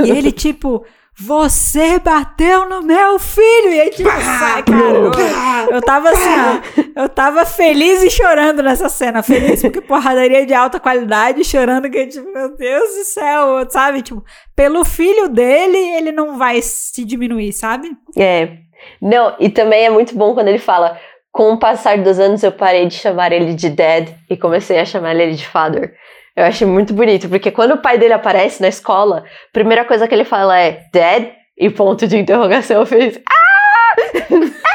E 0.06 0.10
ele, 0.10 0.32
tipo, 0.32 0.86
você 1.14 2.00
bateu 2.00 2.66
no 2.70 2.82
meu 2.82 3.20
filho! 3.20 3.74
E 3.74 3.82
aí, 3.82 3.90
tipo, 3.90 4.10
sai, 4.10 4.64
cara. 4.64 5.68
Eu, 5.68 5.76
eu 5.76 5.82
tava 5.82 6.12
assim, 6.12 6.30
ó. 6.30 7.02
Eu 7.04 7.10
tava 7.10 7.46
feliz 7.46 8.02
e 8.04 8.10
chorando 8.10 8.64
nessa 8.64 8.88
cena. 8.88 9.22
Feliz 9.22 9.62
porque 9.62 9.82
porradaria 9.82 10.46
de 10.46 10.54
alta 10.54 10.80
qualidade, 10.80 11.44
chorando 11.44 11.90
que, 11.90 12.08
tipo, 12.08 12.32
meu 12.32 12.56
Deus 12.56 12.96
do 12.96 13.04
céu, 13.04 13.70
sabe? 13.70 14.02
Tipo, 14.02 14.24
pelo 14.56 14.86
filho 14.86 15.28
dele, 15.28 15.78
ele 15.78 16.14
não 16.14 16.38
vai 16.38 16.62
se 16.62 17.04
diminuir, 17.04 17.52
sabe? 17.52 17.92
É. 18.18 18.60
Não, 19.02 19.36
e 19.40 19.50
também 19.50 19.86
é 19.86 19.90
muito 19.90 20.16
bom 20.16 20.34
quando 20.34 20.48
ele 20.48 20.60
fala. 20.60 20.98
Com 21.36 21.52
o 21.52 21.60
passar 21.60 21.98
dos 21.98 22.18
anos, 22.18 22.42
eu 22.44 22.52
parei 22.54 22.88
de 22.88 22.94
chamar 22.96 23.34
ele 23.34 23.54
de 23.54 23.70
Dad 23.70 24.08
e 24.30 24.38
comecei 24.38 24.80
a 24.80 24.86
chamar 24.86 25.14
ele 25.16 25.34
de 25.36 25.46
Father. 25.46 25.94
Eu 26.34 26.46
achei 26.46 26.66
muito 26.66 26.94
bonito, 26.94 27.28
porque 27.28 27.52
quando 27.52 27.72
o 27.74 27.82
pai 27.82 27.98
dele 27.98 28.14
aparece 28.14 28.62
na 28.62 28.70
escola, 28.70 29.18
a 29.20 29.24
primeira 29.52 29.84
coisa 29.84 30.08
que 30.08 30.16
ele 30.16 30.24
fala 30.24 30.58
é 30.58 30.86
Dad? 30.94 31.28
E 31.58 31.70
ponto 31.70 32.08
de 32.08 32.18
interrogação 32.18 32.78
eu 32.80 32.86
fiz. 32.86 33.20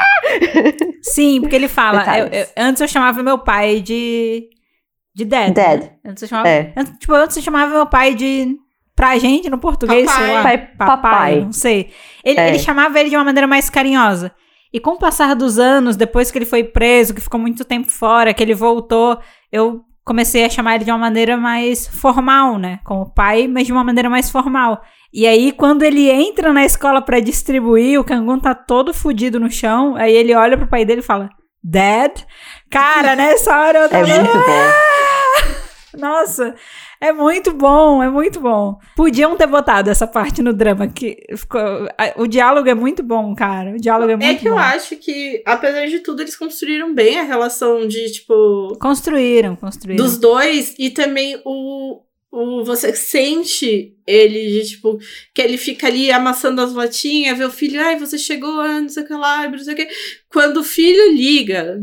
Sim, 1.02 1.40
porque 1.40 1.56
ele 1.56 1.68
fala. 1.68 2.18
eu- 2.18 2.26
eu- 2.26 2.46
antes 2.56 2.80
eu 2.82 2.88
chamava 2.88 3.22
meu 3.22 3.38
pai 3.38 3.80
de. 3.80 4.48
de 5.14 5.24
dad. 5.24 5.52
Dad. 5.54 5.80
né? 5.80 5.90
Antes 6.04 6.22
eu 6.22 6.28
chamava. 6.28 6.48
É. 6.48 6.72
Antes, 6.76 6.92
tipo, 6.98 7.14
antes 7.14 7.36
eu 7.36 7.42
chamava 7.42 7.72
meu 7.72 7.86
pai 7.86 8.14
de. 8.14 8.56
Pra 8.94 9.16
gente, 9.18 9.48
no 9.48 9.56
português, 9.58 10.04
Papai. 10.06 10.24
sei 10.26 10.34
lá. 10.34 10.42
Pai- 10.42 10.68
papai. 10.76 11.40
Não 11.40 11.52
sei. 11.52 11.90
Ele, 12.22 12.38
É. 12.38 12.48
ele 12.48 12.58
chamava 12.58 13.00
ele 13.00 13.08
de 13.08 13.16
uma 13.16 13.24
maneira 13.24 13.46
mais 13.46 13.70
carinhosa. 13.70 14.30
E 14.72 14.78
com 14.80 14.92
o 14.92 14.98
passar 14.98 15.34
dos 15.34 15.59
anos, 15.59 15.97
depois 15.97 16.30
que 16.30 16.38
ele 16.38 16.44
foi 16.44 16.62
preso, 16.64 17.12
que 17.14 17.20
ficou 17.20 17.40
muito 17.40 17.64
tempo 17.64 17.90
fora, 17.90 18.32
que 18.32 18.42
ele 18.42 18.55
voltou, 18.55 19.18
eu 19.51 19.82
comecei 20.05 20.44
a 20.44 20.48
chamar 20.51 20.76
ele 20.76 20.84
de 20.84 20.90
uma 20.90 20.98
maneira 20.98 21.36
mais 21.36 21.86
formal, 21.88 22.59
né? 22.59 22.78
Como 22.84 23.12
pai, 23.12 23.47
mas 23.48 23.66
de 23.66 23.72
uma 23.72 23.82
maneira 23.84 24.09
mais 24.09 24.30
formal. 24.30 24.80
E 25.12 25.26
aí, 25.26 25.51
quando 25.52 25.82
ele 25.82 26.09
entra 26.09 26.52
na 26.52 26.64
escola 26.64 27.02
pra 27.02 27.18
distribuir, 27.20 27.98
o 28.01 28.05
Kangun 28.05 28.38
tá 28.38 28.55
todo 28.55 28.94
fudido 28.94 29.40
no 29.40 29.51
chão. 29.51 29.97
Aí 29.97 30.14
ele 30.14 30.34
olha 30.34 30.56
pro 30.56 30.68
pai 30.68 30.84
dele 30.84 31.01
e 31.01 31.05
fala: 31.05 31.28
Dad? 31.62 32.12
Cara, 32.70 33.16
nessa 33.16 33.56
hora 33.59 33.78
eu 33.80 33.84
É 33.86 33.88
tava. 33.88 34.06
muito 34.06 34.32
bom. 34.32 35.98
Nossa, 35.98 36.55
é 37.01 37.12
muito 37.12 37.52
bom, 37.55 38.02
é 38.02 38.10
muito 38.10 38.40
bom. 38.40 38.78
Podiam 38.94 39.36
ter 39.36 39.47
botado 39.47 39.89
essa 39.90 40.06
parte 40.06 40.43
no 40.43 40.52
drama, 40.52 40.86
que 40.86 41.16
ficou, 41.36 41.60
o 42.16 42.27
diálogo 42.27 42.68
é 42.68 42.74
muito 42.74 43.02
bom, 43.02 43.35
cara. 43.35 43.72
O 43.72 43.81
diálogo 43.81 44.12
é 44.12 44.16
muito 44.16 44.28
É 44.31 44.35
que 44.35 44.44
bom. 44.44 44.51
eu 44.51 44.59
acho 44.59 44.97
que, 44.97 45.43
apesar 45.47 45.86
de 45.86 46.01
tudo, 46.01 46.20
eles 46.22 46.36
construíram 46.36 46.94
bem 46.94 47.18
a 47.18 47.22
relação 47.22 47.89
de, 47.89 48.12
tipo, 48.12 48.77
Construíram, 48.81 49.56
construíram. 49.56 50.05
dos 50.05 50.18
dois 50.18 50.74
e 50.78 50.90
também 50.90 51.40
o, 51.44 52.01
o 52.31 52.64
você 52.64 52.94
sente 52.94 53.94
ele 54.06 54.51
de 54.62 54.68
tipo 54.70 54.98
que 55.35 55.40
ele 55.40 55.56
fica 55.56 55.86
ali 55.86 56.10
amassando 56.12 56.60
as 56.60 56.72
latinhas, 56.72 57.39
vê 57.39 57.44
o 57.44 57.51
filho, 57.51 57.81
ai, 57.81 57.98
você 57.98 58.18
chegou, 58.18 58.60
ah, 58.60 58.81
não 58.81 58.89
sei 58.89 59.02
o 59.05 59.06
que 59.06 59.14
lá, 59.14 59.48
não 59.48 59.59
sei 59.59 59.72
o 59.74 59.77
que. 59.77 59.89
Quando 60.31 60.59
o 60.59 60.64
filho 60.64 61.12
liga 61.14 61.81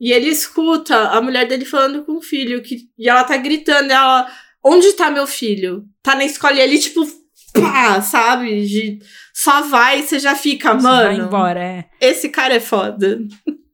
e 0.00 0.12
ele 0.12 0.28
escuta 0.28 0.96
a 1.10 1.20
mulher 1.20 1.46
dele 1.46 1.64
falando 1.64 2.04
com 2.04 2.12
o 2.16 2.22
filho 2.22 2.62
que 2.62 2.88
e 2.98 3.08
ela 3.08 3.24
tá 3.24 3.36
gritando, 3.36 3.90
ela, 3.92 4.26
onde 4.64 4.92
tá 4.94 5.10
meu 5.10 5.26
filho? 5.26 5.84
Tá 6.02 6.14
na 6.14 6.24
escola 6.24 6.54
e 6.54 6.60
ele 6.60 6.78
tipo, 6.78 7.06
pá, 7.54 8.00
sabe? 8.02 8.66
De, 8.66 8.98
só 9.32 9.62
vai 9.62 10.00
e 10.00 10.02
você 10.02 10.18
já 10.18 10.34
fica, 10.34 10.72
Isso 10.74 10.82
vai 10.82 11.12
mano. 11.16 11.26
embora, 11.26 11.62
é. 11.62 11.84
Esse 12.00 12.28
cara 12.28 12.54
é 12.54 12.60
foda. 12.60 13.20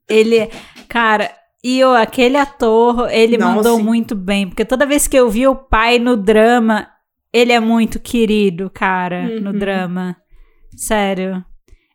Ele, 0.08 0.48
cara, 0.88 1.30
e 1.62 1.82
o 1.84 1.90
aquele 1.94 2.36
ator, 2.36 3.08
ele 3.12 3.36
Não, 3.38 3.54
mandou 3.56 3.78
muito 3.80 4.14
bem, 4.14 4.48
porque 4.48 4.64
toda 4.64 4.86
vez 4.86 5.06
que 5.06 5.16
eu 5.16 5.28
vi 5.30 5.46
o 5.46 5.54
pai 5.54 5.98
no 5.98 6.16
drama, 6.16 6.88
ele 7.32 7.52
é 7.52 7.60
muito 7.60 8.00
querido, 8.00 8.68
cara, 8.70 9.22
no 9.40 9.50
Uhum. 9.52 9.58
drama. 9.58 10.16
Sério. 10.76 11.44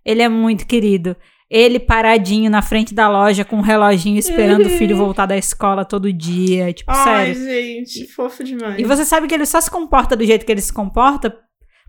Ele 0.06 0.22
é 0.22 0.30
muito 0.30 0.66
querido. 0.68 1.16
Ele 1.50 1.80
paradinho 1.80 2.50
na 2.50 2.62
frente 2.62 2.94
da 2.94 3.08
loja 3.08 3.46
com 3.46 3.58
um 3.58 3.62
reloginho 3.62 4.18
esperando 4.18 4.66
o 4.66 4.70
filho 4.70 4.98
voltar 4.98 5.26
da 5.26 5.38
escola 5.38 5.86
todo 5.86 6.12
dia. 6.12 6.74
Tipo, 6.74 6.92
Ai, 6.92 7.34
sério. 7.34 7.44
gente, 7.44 8.08
fofo 8.08 8.44
demais. 8.44 8.80
E 8.80 8.84
você 8.84 9.06
sabe 9.06 9.28
que 9.28 9.36
ele 9.36 9.46
só 9.46 9.62
se 9.62 9.70
comporta 9.70 10.16
do 10.16 10.26
jeito 10.26 10.46
que 10.46 10.52
ele 10.52 10.62
se 10.62 10.74
comporta 10.74 11.36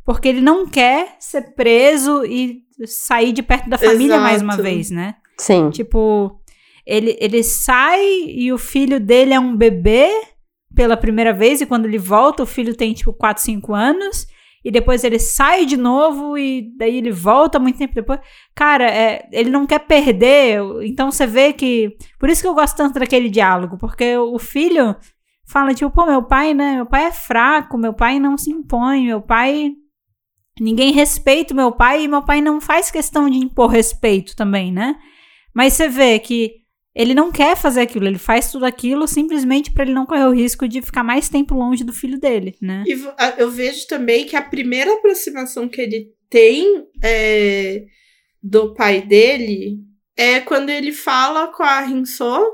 porque 0.04 0.28
ele 0.28 0.40
não 0.40 0.66
quer 0.66 1.16
ser 1.18 1.54
preso 1.54 2.24
e 2.24 2.62
sair 2.86 3.32
de 3.32 3.42
perto 3.42 3.68
da 3.68 3.76
família 3.76 4.18
mais 4.18 4.40
uma 4.40 4.52
Exato. 4.52 4.62
vez, 4.62 4.90
né? 4.90 5.16
Sim. 5.38 5.70
Tipo, 5.70 6.40
ele, 6.86 7.16
ele 7.20 7.42
sai 7.42 8.00
e 8.28 8.52
o 8.52 8.58
filho 8.58 9.00
dele 9.00 9.34
é 9.34 9.40
um 9.40 9.56
bebê 9.56 10.08
pela 10.74 10.96
primeira 10.96 11.32
vez, 11.32 11.60
e 11.60 11.66
quando 11.66 11.86
ele 11.86 11.98
volta, 11.98 12.42
o 12.42 12.46
filho 12.46 12.76
tem 12.76 12.92
tipo 12.92 13.12
4, 13.12 13.42
5 13.42 13.74
anos. 13.74 14.26
E 14.66 14.70
depois 14.72 15.04
ele 15.04 15.20
sai 15.20 15.64
de 15.64 15.76
novo 15.76 16.36
e 16.36 16.74
daí 16.76 16.96
ele 16.96 17.12
volta 17.12 17.56
muito 17.56 17.78
tempo 17.78 17.94
depois. 17.94 18.18
Cara, 18.52 18.90
é, 18.90 19.28
ele 19.30 19.48
não 19.48 19.64
quer 19.64 19.78
perder. 19.78 20.58
Então 20.82 21.08
você 21.08 21.24
vê 21.24 21.52
que. 21.52 21.96
Por 22.18 22.28
isso 22.28 22.42
que 22.42 22.48
eu 22.48 22.54
gosto 22.54 22.76
tanto 22.76 22.98
daquele 22.98 23.28
diálogo, 23.30 23.78
porque 23.78 24.16
o 24.16 24.36
filho 24.40 24.96
fala, 25.46 25.72
tipo, 25.72 25.88
pô, 25.92 26.04
meu 26.04 26.20
pai, 26.20 26.52
né? 26.52 26.74
Meu 26.74 26.86
pai 26.86 27.04
é 27.04 27.12
fraco, 27.12 27.78
meu 27.78 27.94
pai 27.94 28.18
não 28.18 28.36
se 28.36 28.50
impõe, 28.50 29.04
meu 29.06 29.22
pai. 29.22 29.70
Ninguém 30.60 30.90
respeita 30.90 31.54
meu 31.54 31.70
pai 31.70 32.02
e 32.02 32.08
meu 32.08 32.24
pai 32.24 32.40
não 32.40 32.60
faz 32.60 32.90
questão 32.90 33.30
de 33.30 33.38
impor 33.38 33.70
respeito 33.70 34.34
também, 34.34 34.72
né? 34.72 34.96
Mas 35.54 35.74
você 35.74 35.88
vê 35.88 36.18
que 36.18 36.65
ele 36.96 37.12
não 37.12 37.30
quer 37.30 37.54
fazer 37.54 37.82
aquilo, 37.82 38.06
ele 38.06 38.18
faz 38.18 38.50
tudo 38.50 38.64
aquilo 38.64 39.06
simplesmente 39.06 39.70
pra 39.70 39.84
ele 39.84 39.92
não 39.92 40.06
correr 40.06 40.24
o 40.24 40.32
risco 40.32 40.66
de 40.66 40.80
ficar 40.80 41.04
mais 41.04 41.28
tempo 41.28 41.54
longe 41.54 41.84
do 41.84 41.92
filho 41.92 42.18
dele, 42.18 42.56
né? 42.60 42.84
E 42.86 42.98
eu 43.36 43.50
vejo 43.50 43.86
também 43.86 44.24
que 44.24 44.34
a 44.34 44.40
primeira 44.40 44.94
aproximação 44.94 45.68
que 45.68 45.82
ele 45.82 46.08
tem 46.30 46.86
é, 47.04 47.84
do 48.42 48.72
pai 48.72 49.02
dele 49.02 49.76
é 50.16 50.40
quando 50.40 50.70
ele 50.70 50.90
fala 50.90 51.48
com 51.48 51.62
a 51.62 51.80
Rinso. 51.80 52.50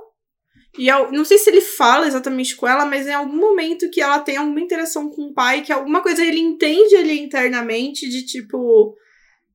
E 0.77 0.89
eu 0.89 1.13
não 1.13 1.25
sei 1.25 1.39
se 1.39 1.49
ele 1.49 1.61
fala 1.61 2.09
exatamente 2.09 2.57
com 2.57 2.67
ela, 2.67 2.85
mas 2.85 3.07
em 3.07 3.13
algum 3.13 3.37
momento 3.37 3.91
que 3.91 4.01
ela 4.01 4.19
tem 4.19 4.39
alguma 4.39 4.61
interação 4.61 5.09
com 5.09 5.27
o 5.27 5.35
pai, 5.35 5.63
que 5.63 5.73
alguma 5.73 6.03
coisa 6.03 6.25
ele 6.25 6.41
entende 6.41 6.97
ali 6.97 7.21
internamente 7.21 8.09
de 8.09 8.27
tipo, 8.27 8.97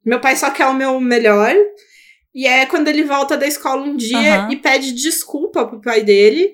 meu 0.05 0.21
pai 0.21 0.37
só 0.37 0.49
quer 0.49 0.67
o 0.67 0.73
meu 0.73 0.97
melhor. 1.01 1.53
E 2.37 2.45
é 2.45 2.67
quando 2.67 2.87
ele 2.87 3.03
volta 3.03 3.35
da 3.35 3.47
escola 3.47 3.81
um 3.81 3.95
dia 3.95 4.43
Aham. 4.43 4.51
e 4.51 4.57
pede 4.57 4.91
desculpa 4.91 5.65
pro 5.65 5.81
pai 5.81 6.03
dele. 6.03 6.51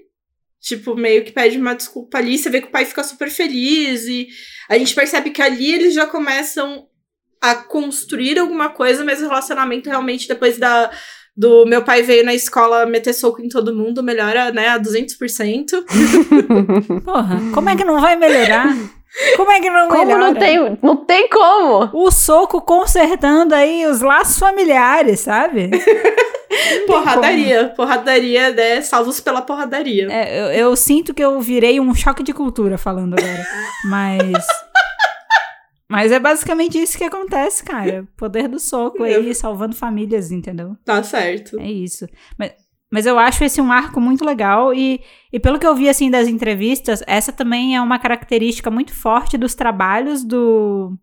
Tipo, 0.62 0.96
meio 0.96 1.26
que 1.26 1.34
pede 1.34 1.58
uma 1.58 1.76
desculpa 1.76 2.20
ali. 2.20 2.38
Você 2.38 2.50
vê 2.50 2.62
que 2.62 2.70
o 2.70 2.72
pai 2.72 2.86
fica 2.86 3.04
super 3.04 3.30
feliz. 3.30 4.08
E 4.08 4.30
a 4.70 4.78
gente 4.78 4.96
percebe 4.96 5.32
que 5.32 5.42
ali 5.42 5.74
eles 5.74 5.94
já 5.94 6.08
começam 6.08 6.88
a 7.42 7.54
construir 7.54 8.40
alguma 8.40 8.70
coisa, 8.70 9.04
mas 9.04 9.20
o 9.20 9.28
relacionamento 9.28 9.90
realmente 9.90 10.26
depois 10.26 10.58
da. 10.58 10.90
Do 11.36 11.66
meu 11.66 11.84
pai 11.84 12.02
veio 12.02 12.24
na 12.24 12.34
escola 12.34 12.86
meter 12.86 13.12
soco 13.12 13.42
em 13.42 13.50
todo 13.50 13.76
mundo, 13.76 14.04
melhora, 14.04 14.52
né, 14.52 14.70
a 14.70 14.80
200%. 14.80 15.84
Porra, 17.04 17.42
como 17.54 17.70
é 17.70 17.76
que 17.76 17.84
não 17.84 18.00
vai 18.00 18.16
melhorar? 18.16 18.68
Como 19.38 19.52
é 19.52 19.62
que 19.62 19.70
não 19.70 19.88
Como 19.88 20.06
melhora? 20.06 20.24
não 20.24 20.34
tem, 20.34 20.80
não 20.82 20.96
tem 20.98 21.30
como? 21.30 21.90
O 21.94 22.10
soco 22.12 22.62
consertando 22.62 23.54
aí 23.54 23.86
os 23.86 24.02
laços 24.02 24.40
familiares, 24.40 25.20
sabe? 25.20 25.70
porradaria. 26.88 27.74
Porradaria, 27.76 28.52
né? 28.52 28.82
Salvos 28.82 29.20
pela 29.20 29.42
porradaria. 29.42 30.08
É, 30.12 30.42
eu, 30.42 30.68
eu 30.70 30.76
sinto 30.76 31.14
que 31.14 31.24
eu 31.24 31.40
virei 31.40 31.80
um 31.80 31.94
choque 31.94 32.24
de 32.24 32.34
cultura 32.34 32.78
falando 32.78 33.14
agora. 33.18 33.46
Mas. 33.86 34.46
Mas 35.88 36.12
é 36.12 36.20
basicamente 36.20 36.82
isso 36.82 36.98
que 36.98 37.04
acontece, 37.04 37.64
cara. 37.64 38.08
Poder 38.18 38.48
do 38.48 38.60
soco 38.60 39.04
aí, 39.04 39.34
salvando 39.36 39.76
famílias, 39.76 40.32
entendeu? 40.32 40.76
Tá 40.84 41.04
certo. 41.04 41.60
É 41.60 41.70
isso. 41.70 42.08
Mas, 42.36 42.54
mas 42.94 43.08
eu 43.08 43.18
acho 43.18 43.44
esse 43.44 43.60
um 43.60 43.72
arco 43.72 44.00
muito 44.00 44.24
legal 44.24 44.72
e, 44.72 45.02
e 45.32 45.40
pelo 45.40 45.58
que 45.58 45.66
eu 45.66 45.74
vi, 45.76 45.90
assim, 45.90 46.12
das 46.12 46.28
entrevistas, 46.28 47.02
essa 47.08 47.32
também 47.34 47.76
é 47.76 47.82
uma 47.82 47.98
característica 47.98 48.70
muito 48.70 48.94
forte 48.94 49.36
dos 49.36 49.56
trabalhos 49.56 50.24
do, 50.24 50.96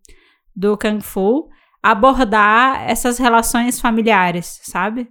do 0.55 0.77
Kung 0.77 1.01
Fu, 1.01 1.49
abordar 1.83 2.89
essas 2.89 3.17
relações 3.17 3.81
familiares, 3.81 4.61
sabe? 4.63 5.09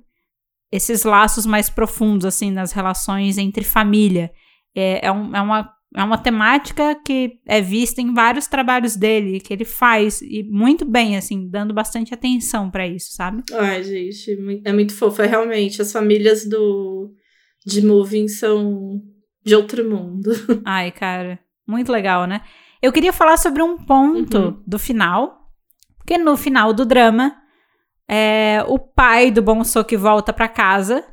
Esses 0.72 1.04
laços 1.04 1.44
mais 1.44 1.68
profundos, 1.68 2.24
assim, 2.24 2.50
nas 2.50 2.72
relações 2.72 3.36
entre 3.36 3.62
família. 3.62 4.30
É, 4.74 5.06
é, 5.06 5.12
um- 5.12 5.36
é 5.36 5.40
uma, 5.42 5.70
é 5.96 6.04
uma 6.04 6.18
temática 6.18 6.94
que 7.04 7.38
é 7.46 7.60
vista 7.60 8.00
em 8.00 8.14
vários 8.14 8.46
trabalhos 8.46 8.94
dele, 8.96 9.40
que 9.40 9.52
ele 9.52 9.64
faz, 9.64 10.22
e 10.22 10.42
muito 10.44 10.84
bem, 10.84 11.16
assim, 11.16 11.48
dando 11.48 11.74
bastante 11.74 12.14
atenção 12.14 12.70
pra 12.70 12.86
isso, 12.86 13.12
sabe? 13.12 13.42
Ai, 13.52 13.82
gente, 13.82 14.36
mui- 14.40 14.62
é 14.64 14.72
muito 14.72 14.94
fofo. 14.94 15.20
É 15.22 15.26
realmente, 15.26 15.82
as 15.82 15.90
famílias 15.92 16.48
do 16.48 17.12
de 17.66 17.84
Moving 17.84 18.28
são 18.28 19.00
de 19.44 19.54
outro 19.54 19.88
mundo. 19.88 20.30
Ai, 20.64 20.90
cara, 20.92 21.38
muito 21.66 21.90
legal, 21.90 22.26
né? 22.26 22.40
Eu 22.80 22.92
queria 22.92 23.12
falar 23.12 23.36
sobre 23.36 23.62
um 23.62 23.76
ponto 23.76 24.38
Uhum. 24.38 24.62
do 24.66 24.78
final, 24.78 25.50
porque 25.98 26.16
no 26.16 26.36
final 26.36 26.72
do 26.72 26.86
drama, 26.86 27.36
é, 28.08 28.64
o 28.68 28.78
pai 28.78 29.30
do 29.30 29.42
Bonsoki 29.42 29.96
volta 29.96 30.32
pra 30.32 30.48
casa 30.48 31.04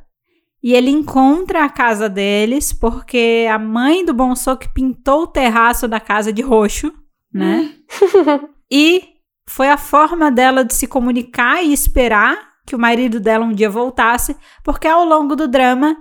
e 0.62 0.74
ele 0.74 0.90
encontra 0.90 1.64
a 1.64 1.68
casa 1.68 2.08
deles 2.08 2.72
porque 2.72 3.46
a 3.50 3.58
mãe 3.58 4.04
do 4.04 4.12
Bonsoki 4.14 4.68
pintou 4.72 5.22
o 5.22 5.26
terraço 5.26 5.86
da 5.86 6.00
casa 6.00 6.32
de 6.32 6.42
roxo, 6.42 6.92
né? 7.32 7.74
E 8.70 9.02
foi 9.48 9.70
a 9.70 9.78
forma 9.78 10.30
dela 10.30 10.62
de 10.62 10.74
se 10.74 10.86
comunicar 10.86 11.62
e 11.64 11.72
esperar 11.72 12.36
que 12.66 12.76
o 12.76 12.78
marido 12.78 13.18
dela 13.18 13.46
um 13.46 13.52
dia 13.52 13.70
voltasse, 13.70 14.36
porque 14.62 14.86
ao 14.86 15.06
longo 15.06 15.34
do 15.34 15.48
drama, 15.48 15.96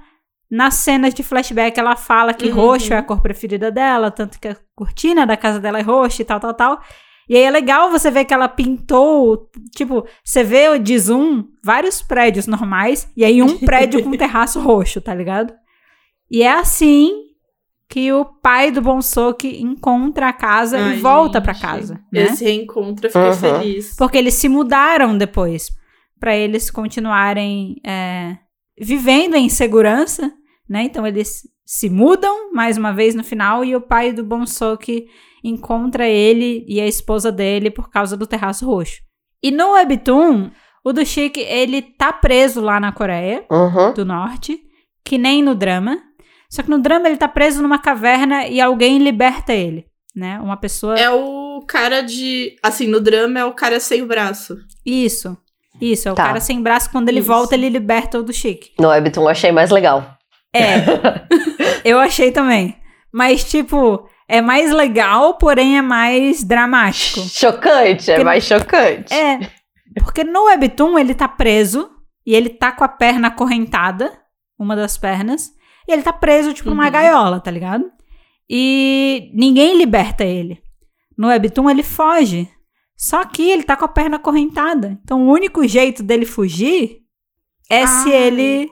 nas 0.51 0.73
cenas 0.75 1.13
de 1.13 1.23
flashback, 1.23 1.79
ela 1.79 1.95
fala 1.95 2.33
que 2.33 2.49
Uhum. 2.49 2.55
roxo 2.55 2.93
é 2.93 2.97
a 2.97 3.03
cor 3.03 3.21
preferida 3.21 3.71
dela, 3.71 4.11
tanto 4.11 4.37
que 4.37 4.49
a 4.49 4.57
cortina 4.75 5.25
da 5.25 5.37
casa 5.37 5.61
dela 5.61 5.79
é 5.79 5.81
roxa 5.81 6.21
e 6.21 6.25
tal, 6.25 6.41
tal, 6.41 6.53
tal. 6.53 6.81
E 7.29 7.35
aí 7.35 7.43
é 7.43 7.49
legal 7.51 7.91
você 7.91 8.09
ver 8.09 8.25
que 8.25 8.33
ela 8.33 8.47
pintou, 8.47 9.49
tipo, 9.75 10.05
você 10.23 10.43
vê 10.43 10.79
de 10.79 10.97
zoom 10.97 11.43
vários 11.63 12.01
prédios 12.01 12.47
normais 12.47 13.11
e 13.17 13.25
aí 13.25 13.41
um 13.41 13.57
prédio 13.59 14.01
com 14.03 14.11
terraço 14.17 14.59
roxo, 14.61 15.01
tá 15.01 15.13
ligado? 15.13 15.53
E 16.31 16.41
é 16.41 16.51
assim 16.51 17.11
que 17.89 18.11
o 18.11 18.25
pai 18.25 18.71
do 18.71 18.81
Bonsoki 18.81 19.61
encontra 19.61 20.27
a 20.29 20.33
casa 20.33 20.77
Ai, 20.77 20.97
e 20.97 21.01
volta 21.01 21.39
pra 21.41 21.53
gente, 21.53 21.61
casa, 21.61 21.99
né? 22.11 22.23
Esse 22.25 22.43
reencontro, 22.43 23.07
eu 23.07 23.11
fiquei 23.11 23.29
Uhum. 23.29 23.33
feliz. 23.59 23.95
Porque 23.97 24.17
eles 24.17 24.33
se 24.33 24.49
mudaram 24.49 25.17
depois 25.17 25.69
pra 26.19 26.35
eles 26.35 26.69
continuarem 26.69 27.75
é, 27.85 28.37
vivendo 28.79 29.35
em 29.35 29.47
segurança, 29.49 30.31
né? 30.69 30.83
Então 30.83 31.05
eles 31.07 31.43
se 31.69 31.89
mudam 31.89 32.53
mais 32.53 32.77
uma 32.77 32.93
vez 32.93 33.13
no 33.13 33.23
final 33.25 33.63
e 33.65 33.75
o 33.75 33.81
pai 33.81 34.13
do 34.13 34.23
Bonsoki 34.23 35.05
encontra 35.43 36.07
ele 36.07 36.65
e 36.67 36.79
a 36.79 36.87
esposa 36.87 37.29
dele 37.31 37.69
por 37.69 37.89
causa 37.89 38.15
do 38.15 38.25
terraço 38.25 38.65
roxo. 38.65 39.01
E 39.43 39.51
no 39.51 39.73
webtoon, 39.73 40.49
o 40.83 40.93
do 40.93 41.05
Chique, 41.05 41.41
ele 41.41 41.81
tá 41.81 42.13
preso 42.13 42.61
lá 42.61 42.79
na 42.79 42.91
Coreia 42.93 43.45
Uhum. 43.51 43.93
do 43.93 44.05
Norte, 44.05 44.57
que 45.03 45.17
nem 45.17 45.43
no 45.43 45.53
drama. 45.53 45.99
Só 46.49 46.63
que 46.63 46.69
no 46.69 46.79
drama 46.79 47.07
ele 47.07 47.17
tá 47.17 47.27
preso 47.27 47.61
numa 47.61 47.77
caverna 47.77 48.47
e 48.47 48.61
alguém 48.61 48.97
liberta 48.97 49.53
ele, 49.53 49.85
né? 50.15 50.39
Uma 50.39 50.55
pessoa 50.55 50.97
É 50.97 51.09
o 51.09 51.61
cara 51.67 52.01
de. 52.01 52.55
Assim, 52.63 52.87
no 52.87 53.01
drama 53.01 53.39
é 53.39 53.45
o 53.45 53.51
cara 53.53 53.79
sem 53.81 54.01
o 54.01 54.07
braço. 54.07 54.57
Isso. 54.85 55.35
Isso, 55.81 56.07
é 56.07 56.11
o 56.13 56.15
Tá. 56.15 56.23
cara 56.27 56.39
sem 56.39 56.61
braço. 56.61 56.89
Quando 56.89 57.09
ele 57.09 57.19
Isso. 57.19 57.27
volta, 57.27 57.53
ele 57.53 57.67
liberta 57.69 58.17
o 58.19 58.23
do 58.23 58.31
Chique. 58.33 58.71
No 58.79 58.87
Webtoon 58.87 59.23
eu 59.23 59.29
achei 59.29 59.51
mais 59.51 59.69
legal. 59.69 60.16
É. 60.57 60.85
eu 61.85 61.99
achei 61.99 62.31
também. 62.31 62.75
Mas, 63.13 63.43
tipo, 63.43 64.07
é 64.27 64.41
mais 64.41 64.71
legal, 64.71 65.35
porém 65.37 65.77
é 65.77 65.81
mais 65.81 66.43
dramático. 66.43 67.21
Chocante, 67.21 68.11
é 68.11 68.15
Porque- 68.15 68.23
mais 68.25 68.43
chocante. 68.43 69.13
É. 69.13 69.39
Porque 69.99 70.23
no 70.23 70.43
Webtoon 70.45 70.99
ele 70.99 71.15
tá 71.15 71.27
preso 71.27 71.89
e 72.25 72.35
ele 72.35 72.49
tá 72.49 72.71
com 72.71 72.83
a 72.83 72.87
perna 72.87 73.29
acorrentada, 73.29 74.11
uma 74.59 74.75
das 74.75 74.97
pernas, 74.97 75.49
e 75.87 75.91
ele 75.93 76.03
tá 76.03 76.13
preso, 76.13 76.53
tipo, 76.53 76.69
numa 76.69 76.85
Uhum. 76.85 76.91
gaiola, 76.91 77.39
tá 77.39 77.49
ligado? 77.49 77.85
E 78.49 79.31
ninguém 79.33 79.77
liberta 79.77 80.23
ele. 80.23 80.61
No 81.17 81.27
Webtoon 81.29 81.69
ele 81.69 81.83
foge. 81.83 82.47
Só 82.95 83.23
que 83.25 83.49
ele 83.49 83.63
tá 83.63 83.75
com 83.75 83.85
a 83.85 83.89
perna 83.89 84.17
acorrentada. 84.17 84.97
Então 85.03 85.27
o 85.27 85.31
único 85.31 85.67
jeito 85.67 86.01
dele 86.03 86.25
fugir 86.25 86.99
é 87.69 87.85
se 87.85 88.11
Ai. 88.11 88.15
ele 88.23 88.71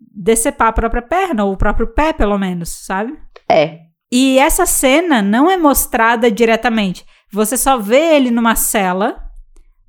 decepar 0.00 0.68
a 0.68 0.72
própria 0.72 1.02
perna, 1.02 1.44
ou 1.44 1.52
o 1.52 1.56
próprio 1.56 1.86
pé, 1.86 2.12
pelo 2.12 2.38
menos, 2.38 2.68
sabe? 2.68 3.18
É. 3.50 3.80
E 4.10 4.38
essa 4.38 4.66
cena 4.66 5.20
não 5.20 5.50
é 5.50 5.56
mostrada 5.56 6.30
diretamente. 6.30 7.04
Você 7.32 7.56
só 7.56 7.78
vê 7.78 8.16
ele 8.16 8.30
numa 8.30 8.54
cela, 8.54 9.22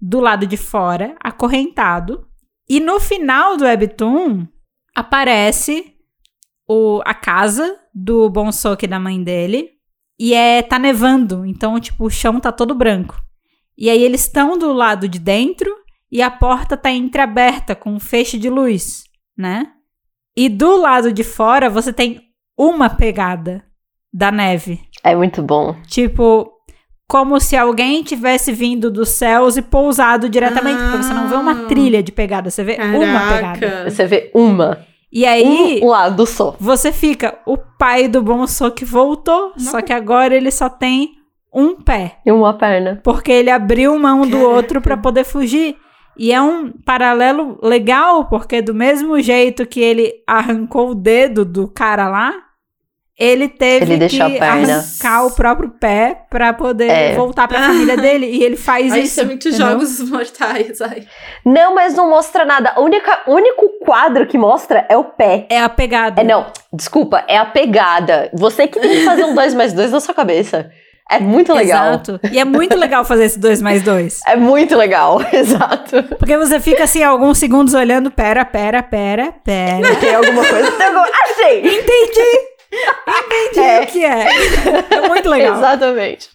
do 0.02 0.20
lado 0.20 0.46
de 0.46 0.58
fora, 0.58 1.16
acorrentado. 1.20 2.28
E 2.70 2.80
no 2.80 3.00
final 3.00 3.58
do 3.58 3.64
Webtoon, 3.64 4.48
aparece 4.96 5.94
o, 6.68 7.02
a 7.06 7.14
casa 7.14 7.80
do 7.94 8.30
Bonsoki 8.30 8.88
da 8.88 9.00
mãe 9.00 9.24
dele. 9.24 9.72
E 10.20 10.34
é, 10.34 10.64
tá 10.64 10.80
nevando, 10.80 11.46
então, 11.46 11.80
tipo, 11.80 12.06
o 12.06 12.10
chão 12.10 12.40
tá 12.40 12.52
todo 12.52 12.74
branco. 12.74 13.16
E 13.78 13.90
aí 13.90 14.02
eles 14.02 14.22
estão 14.22 14.58
do 14.58 14.74
lado 14.74 15.08
de 15.08 15.20
dentro 15.20 15.72
e 16.12 16.22
a 16.22 16.32
porta 16.32 16.76
tá 16.76 16.90
entreaberta 16.92 17.76
com 17.76 17.94
um 17.94 18.00
feixe 18.00 18.40
de 18.40 18.50
luz, 18.50 19.04
né? 19.38 19.72
E 20.38 20.48
do 20.50 20.78
lado 20.78 21.12
de 21.12 21.24
fora 21.24 21.70
você 21.70 21.92
tem 21.92 22.22
uma 22.58 22.90
pegada 22.90 23.64
da 24.14 24.32
neve. 24.32 24.80
É 25.04 25.16
muito 25.16 25.42
bom. 25.42 25.76
Tipo, 25.88 26.50
como 27.10 27.40
se 27.40 27.56
alguém 27.58 28.04
tivesse 28.04 28.52
vindo 28.52 28.92
dos 28.92 29.10
céus 29.10 29.58
e 29.58 29.62
pousado 29.62 30.30
diretamente, 30.30 30.82
porque 30.84 30.98
você 31.04 31.14
não 31.14 31.28
vê 31.28 31.36
uma 31.36 31.64
Ah. 31.64 31.68
trilha 31.68 32.04
de 32.04 32.12
pegada, 32.12 32.50
você 32.52 32.64
vê 32.64 32.74
uma 32.76 33.20
pegada. 33.34 33.60
Caraca. 33.60 33.90
Você 33.90 34.06
vê 34.06 34.32
uma. 34.34 34.86
E 35.12 35.26
aí, 35.26 35.80
Um 35.82 35.88
lado 35.88 36.26
só. 36.26 36.56
você 36.60 36.92
fica, 36.92 37.40
o 37.46 37.58
pai 37.58 38.08
do 38.10 38.22
bom 38.22 38.46
que 38.76 38.84
voltou, 38.84 39.54
Não. 39.58 39.72
só 39.72 39.82
que 39.82 39.94
agora 39.94 40.36
ele 40.36 40.52
só 40.52 40.68
tem 40.70 41.12
um 41.54 41.76
pé, 41.82 42.18
E 42.26 42.32
uma 42.32 42.54
perna. 42.54 43.00
porque 43.04 43.32
ele 43.32 43.50
abriu 43.50 43.98
mão 43.98 44.22
do 44.28 44.38
Caraca. 44.38 44.48
outro 44.50 44.82
pra 44.82 44.98
poder 44.98 45.24
fugir. 45.24 45.78
E 46.18 46.32
é 46.34 46.42
um 46.42 46.72
paralelo 46.72 47.60
legal, 47.62 48.26
porque 48.26 48.62
do 48.62 48.74
mesmo 48.74 49.20
jeito 49.22 49.66
que 49.66 49.80
ele 49.80 50.14
arrancou 50.26 50.90
o 50.92 50.96
dedo 50.96 51.46
do 51.46 51.68
cara 51.68 52.08
lá, 52.10 52.34
ele 53.20 53.48
teve 53.50 53.94
Ele 53.94 54.08
que 54.08 54.22
a 54.22 54.26
arrancar 54.54 55.26
o 55.26 55.32
próprio 55.32 55.70
pé 55.80 56.26
pra 56.30 56.54
poder 56.54 56.88
É. 56.88 57.16
voltar 57.16 57.48
pra 57.48 57.64
família 57.64 57.98
dele. 57.98 58.28
E 58.28 58.44
ele 58.44 58.56
faz 58.56 58.92
Ai, 58.94 59.00
isso. 59.00 59.08
isso 59.14 59.22
é 59.22 59.24
muito 59.26 59.48
entendeu? 59.48 59.68
jogos 59.72 60.10
mortais. 60.10 60.80
Ai. 60.82 61.08
Não, 61.44 61.74
mas 61.74 61.96
não 61.96 62.10
mostra 62.10 62.46
nada. 62.46 62.74
O 62.78 62.84
única- 62.84 63.24
o 63.26 63.34
único 63.34 63.68
quadro 63.84 64.28
que 64.28 64.38
mostra 64.38 64.86
é 64.88 64.96
o 64.96 65.04
pé. 65.04 65.48
É 65.50 65.60
a 65.60 65.68
pegada. 65.70 66.22
É, 66.22 66.24
não, 66.24 66.46
desculpa, 66.72 67.24
é 67.28 67.38
a 67.38 67.46
pegada. 67.46 68.30
Você 68.36 68.68
que 68.68 68.80
tem 68.80 68.90
que 69.00 69.06
fazer 69.06 69.24
um 69.24 69.34
2 69.34 69.56
mais 69.56 69.74
2 69.74 69.92
na 69.92 70.00
sua 70.00 70.14
cabeça. 70.14 70.70
É 71.10 71.20
muito 71.20 71.54
legal. 71.54 71.86
Exato. 71.88 72.20
E 72.32 72.38
é 72.40 72.44
muito 72.46 72.76
legal 72.78 73.06
fazer 73.06 73.26
esse 73.26 73.40
2 73.40 73.62
mais 73.62 73.82
2. 73.84 74.22
É 74.28 74.36
muito 74.36 74.76
legal, 74.76 75.20
exato. 75.32 76.04
Porque 76.20 76.38
você 76.38 76.60
fica 76.60 76.84
assim, 76.84 77.02
alguns 77.04 77.38
segundos 77.38 77.74
olhando, 77.74 78.12
pera, 78.12 78.44
pera, 78.44 78.84
pera, 78.84 79.32
pera. 79.44 79.96
Tem 79.96 80.14
alguma 80.16 80.44
coisa? 80.46 80.72
Tem 80.74 80.88
alguma... 80.88 81.08
Achei! 81.24 81.60
Entendi! 81.60 82.58
Entendi 83.08 83.60
É. 83.60 83.82
o 83.82 83.88
que 83.88 84.04
é. 84.06 84.28
É 84.98 85.08
muito 85.08 85.30
legal. 85.30 85.56
Exatamente. 85.58 86.30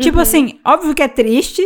Tipo 0.00 0.20
assim, 0.20 0.58
óbvio 0.66 0.94
que 0.94 1.02
é 1.02 1.08
triste, 1.08 1.62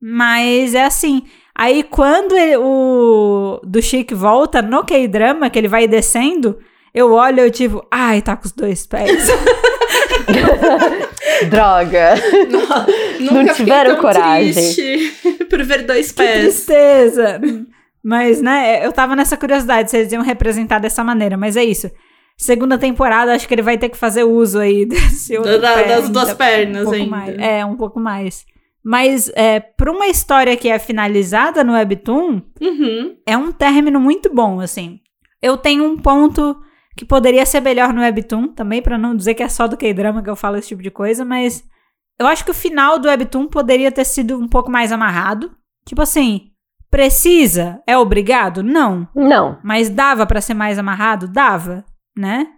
mas 0.00 0.74
é 0.74 0.84
assim. 0.84 1.22
Aí 1.56 1.82
quando 1.82 2.36
ele- 2.36 2.56
o 2.58 3.60
do 3.64 3.80
Chic 3.82 4.12
volta 4.12 4.60
no 4.62 4.84
K-drama, 4.84 5.48
que 5.50 5.58
ele 5.58 5.66
vai 5.68 5.88
descendo, 5.88 6.58
eu 6.94 7.12
olho 7.12 7.44
e 7.46 7.50
tipo, 7.50 7.84
ai, 7.90 8.20
tá 8.22 8.36
com 8.36 8.44
os 8.44 8.52
dois 8.52 8.86
pés. 8.86 9.28
Droga. 11.50 12.14
Nunca 13.20 13.54
fiquei 13.54 13.64
tiveram 13.66 13.92
tão 13.92 14.00
coragem. 14.00 15.10
por 15.48 15.62
ver 15.64 15.84
dois 15.84 16.10
que 16.12 16.22
pés. 16.22 16.40
tristeza. 16.64 17.40
Mas, 18.02 18.40
né, 18.40 18.84
eu 18.86 18.92
tava 18.92 19.14
nessa 19.16 19.36
curiosidade 19.36 19.90
se 19.90 19.96
eles 19.98 20.12
iam 20.12 20.22
representar 20.22 20.78
dessa 20.78 21.02
maneira, 21.04 21.36
mas 21.36 21.56
é 21.56 21.64
isso. 21.64 21.90
Segunda 22.36 22.78
temporada, 22.78 23.34
acho 23.34 23.48
que 23.48 23.54
ele 23.54 23.62
vai 23.62 23.76
ter 23.76 23.88
que 23.88 23.96
fazer 23.96 24.22
uso 24.24 24.60
aí 24.60 24.86
desse 24.86 25.36
outro 25.36 25.58
Da- 25.60 25.74
pé 25.74 25.84
das 25.88 26.08
duas 26.08 26.28
ainda, 26.28 26.36
pernas 26.36 26.82
um 26.82 26.84
pouco 26.84 26.96
ainda. 26.96 27.10
mais. 27.16 27.38
É, 27.38 27.64
um 27.64 27.76
pouco 27.76 28.00
mais. 28.00 28.44
Mas 28.84 29.30
é, 29.34 29.58
pra 29.60 29.90
uma 29.90 30.06
história 30.06 30.56
que 30.56 30.68
é 30.68 30.78
finalizada 30.78 31.64
no 31.64 31.72
Webtoon, 31.72 32.40
Uhum. 32.60 33.16
é 33.26 33.36
um 33.36 33.50
término 33.52 34.00
muito 34.00 34.32
bom, 34.32 34.60
assim. 34.60 35.00
Eu 35.42 35.56
tenho 35.56 35.84
um 35.84 35.96
ponto 35.96 36.56
que 36.98 37.04
poderia 37.04 37.46
ser 37.46 37.60
melhor 37.60 37.92
no 37.92 38.00
Webtoon, 38.00 38.48
também, 38.48 38.82
pra 38.82 38.98
não 38.98 39.14
dizer 39.14 39.34
que 39.34 39.42
é 39.44 39.48
só 39.48 39.68
do 39.68 39.76
K-drama 39.76 40.20
que 40.20 40.28
eu 40.28 40.34
falo 40.34 40.56
esse 40.56 40.66
tipo 40.66 40.82
de 40.82 40.90
coisa, 40.90 41.24
mas 41.24 41.62
eu 42.18 42.26
acho 42.26 42.44
que 42.44 42.50
o 42.50 42.54
final 42.54 42.98
do 42.98 43.06
Webtoon 43.06 43.46
poderia 43.46 43.92
ter 43.92 44.04
sido 44.04 44.36
um 44.36 44.48
pouco 44.48 44.68
mais 44.68 44.90
amarrado. 44.90 45.52
Tipo 45.86 46.02
assim, 46.02 46.50
precisa? 46.90 47.80
É 47.86 47.96
obrigado? 47.96 48.64
Não. 48.64 49.08
Não. 49.14 49.60
Mas 49.62 49.88
dava 49.88 50.26
pra 50.26 50.40
ser 50.40 50.54
mais 50.54 50.76
amarrado? 50.76 51.28
Dava, 51.28 51.84
né? 52.16 52.48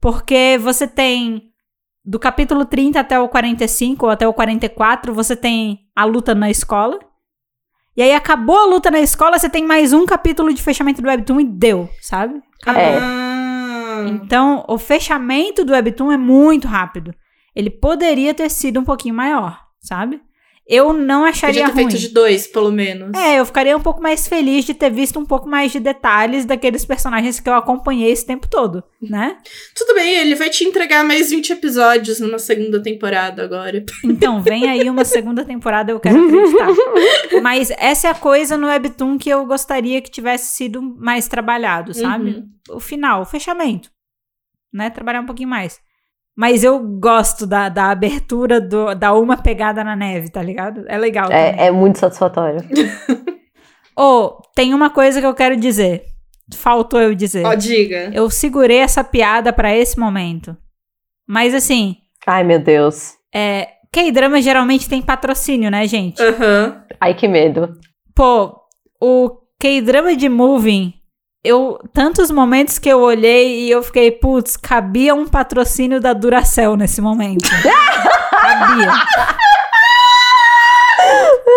Porque 0.00 0.58
você 0.60 0.88
tem 0.88 1.52
do 2.04 2.18
capítulo 2.18 2.64
30 2.64 2.98
até 2.98 3.20
o 3.20 3.28
45 3.28 4.06
ou 4.06 4.10
até 4.10 4.26
o 4.26 4.34
44, 4.34 5.14
você 5.14 5.36
tem 5.36 5.86
a 5.94 6.04
luta 6.04 6.34
na 6.34 6.50
escola. 6.50 6.98
E 7.96 8.02
aí 8.02 8.12
acabou 8.12 8.58
a 8.58 8.66
luta 8.66 8.90
na 8.90 8.98
escola, 8.98 9.38
você 9.38 9.48
tem 9.48 9.64
mais 9.64 9.92
um 9.92 10.04
capítulo 10.04 10.52
de 10.52 10.60
fechamento 10.60 11.00
do 11.00 11.06
Webtoon 11.06 11.38
e 11.38 11.44
deu, 11.44 11.88
sabe? 12.00 12.42
Acabou. 12.60 12.82
É. 12.82 13.23
Então, 14.02 14.64
o 14.68 14.78
fechamento 14.78 15.64
do 15.64 15.72
Webtoon 15.72 16.12
é 16.12 16.16
muito 16.16 16.66
rápido. 16.66 17.14
Ele 17.54 17.70
poderia 17.70 18.34
ter 18.34 18.50
sido 18.50 18.80
um 18.80 18.84
pouquinho 18.84 19.14
maior, 19.14 19.60
sabe? 19.80 20.20
Eu 20.66 20.94
não 20.94 21.24
acharia 21.26 21.60
Podia 21.62 21.74
ter 21.74 21.82
ruim. 21.82 21.90
feito 21.90 22.00
de 22.00 22.08
dois, 22.08 22.46
pelo 22.46 22.72
menos. 22.72 23.12
É, 23.14 23.38
eu 23.38 23.44
ficaria 23.44 23.76
um 23.76 23.82
pouco 23.82 24.00
mais 24.00 24.26
feliz 24.26 24.64
de 24.64 24.72
ter 24.72 24.90
visto 24.90 25.18
um 25.18 25.26
pouco 25.26 25.46
mais 25.46 25.70
de 25.70 25.78
detalhes 25.78 26.46
daqueles 26.46 26.86
personagens 26.86 27.38
que 27.38 27.48
eu 27.48 27.54
acompanhei 27.54 28.10
esse 28.10 28.24
tempo 28.24 28.48
todo, 28.48 28.82
né? 29.00 29.36
Tudo 29.76 29.94
bem, 29.94 30.14
ele 30.14 30.34
vai 30.34 30.48
te 30.48 30.64
entregar 30.64 31.04
mais 31.04 31.30
20 31.30 31.52
episódios 31.52 32.18
numa 32.18 32.38
segunda 32.38 32.82
temporada 32.82 33.44
agora. 33.44 33.84
Então, 34.02 34.40
vem 34.40 34.68
aí 34.68 34.88
uma 34.88 35.04
segunda 35.04 35.44
temporada, 35.44 35.92
eu 35.92 36.00
quero 36.00 36.24
acreditar. 36.24 36.68
Mas 37.42 37.70
essa 37.76 38.08
é 38.08 38.10
a 38.10 38.14
coisa 38.14 38.56
no 38.56 38.66
Webtoon 38.66 39.18
que 39.18 39.28
eu 39.28 39.44
gostaria 39.44 40.00
que 40.00 40.10
tivesse 40.10 40.56
sido 40.56 40.80
mais 40.80 41.28
trabalhado, 41.28 41.92
sabe? 41.92 42.30
Uhum. 42.30 42.76
O 42.76 42.80
final, 42.80 43.20
o 43.20 43.26
fechamento. 43.26 43.90
Né? 44.72 44.88
Trabalhar 44.88 45.20
um 45.20 45.26
pouquinho 45.26 45.48
mais. 45.48 45.78
Mas 46.36 46.64
eu 46.64 46.80
gosto 46.80 47.46
da, 47.46 47.68
da 47.68 47.90
abertura 47.90 48.60
do, 48.60 48.94
da 48.94 49.12
uma 49.12 49.36
pegada 49.36 49.84
na 49.84 49.94
neve, 49.94 50.30
tá 50.30 50.42
ligado? 50.42 50.84
É 50.88 50.98
legal. 50.98 51.30
É, 51.30 51.66
é 51.66 51.70
muito 51.70 51.98
satisfatório. 51.98 52.60
Ô, 53.96 54.42
tem 54.54 54.74
uma 54.74 54.90
coisa 54.90 55.20
que 55.20 55.26
eu 55.26 55.34
quero 55.34 55.56
dizer. 55.56 56.02
Faltou 56.52 57.00
eu 57.00 57.14
dizer. 57.14 57.46
Ó, 57.46 57.54
diga. 57.54 58.10
Eu 58.12 58.28
segurei 58.28 58.78
essa 58.78 59.04
piada 59.04 59.52
pra 59.52 59.74
esse 59.74 59.98
momento. 59.98 60.56
Mas 61.26 61.54
assim, 61.54 61.96
Ai, 62.26 62.42
meu 62.42 62.58
Deus. 62.58 63.14
é, 63.32 63.68
K-drama 63.92 64.42
geralmente 64.42 64.88
tem 64.88 65.00
patrocínio, 65.00 65.70
né, 65.70 65.86
gente? 65.86 66.20
Aham. 66.20 66.82
Ai, 67.00 67.14
que 67.14 67.28
medo. 67.28 67.78
Pô, 68.12 68.60
o 69.00 69.38
K-drama 69.60 70.16
de 70.16 70.28
Moving, 70.28 70.92
eu 71.44 71.78
tantos 71.92 72.30
momentos 72.30 72.78
que 72.78 72.88
eu 72.88 73.00
olhei 73.00 73.66
e 73.66 73.70
eu 73.70 73.82
fiquei, 73.82 74.10
putz, 74.10 74.56
cabia 74.56 75.14
um 75.14 75.26
patrocínio 75.26 76.00
da 76.00 76.12
Duracell 76.14 76.74
nesse 76.76 77.02
momento. 77.02 77.46
cabia. 78.40 78.92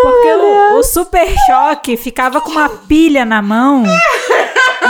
Porque 0.01 0.27
o, 0.27 0.79
o 0.79 0.83
Super 0.83 1.27
Choque 1.47 1.95
ficava 1.97 2.41
com 2.41 2.51
uma 2.51 2.69
pilha 2.69 3.25
na 3.25 3.41
mão 3.41 3.83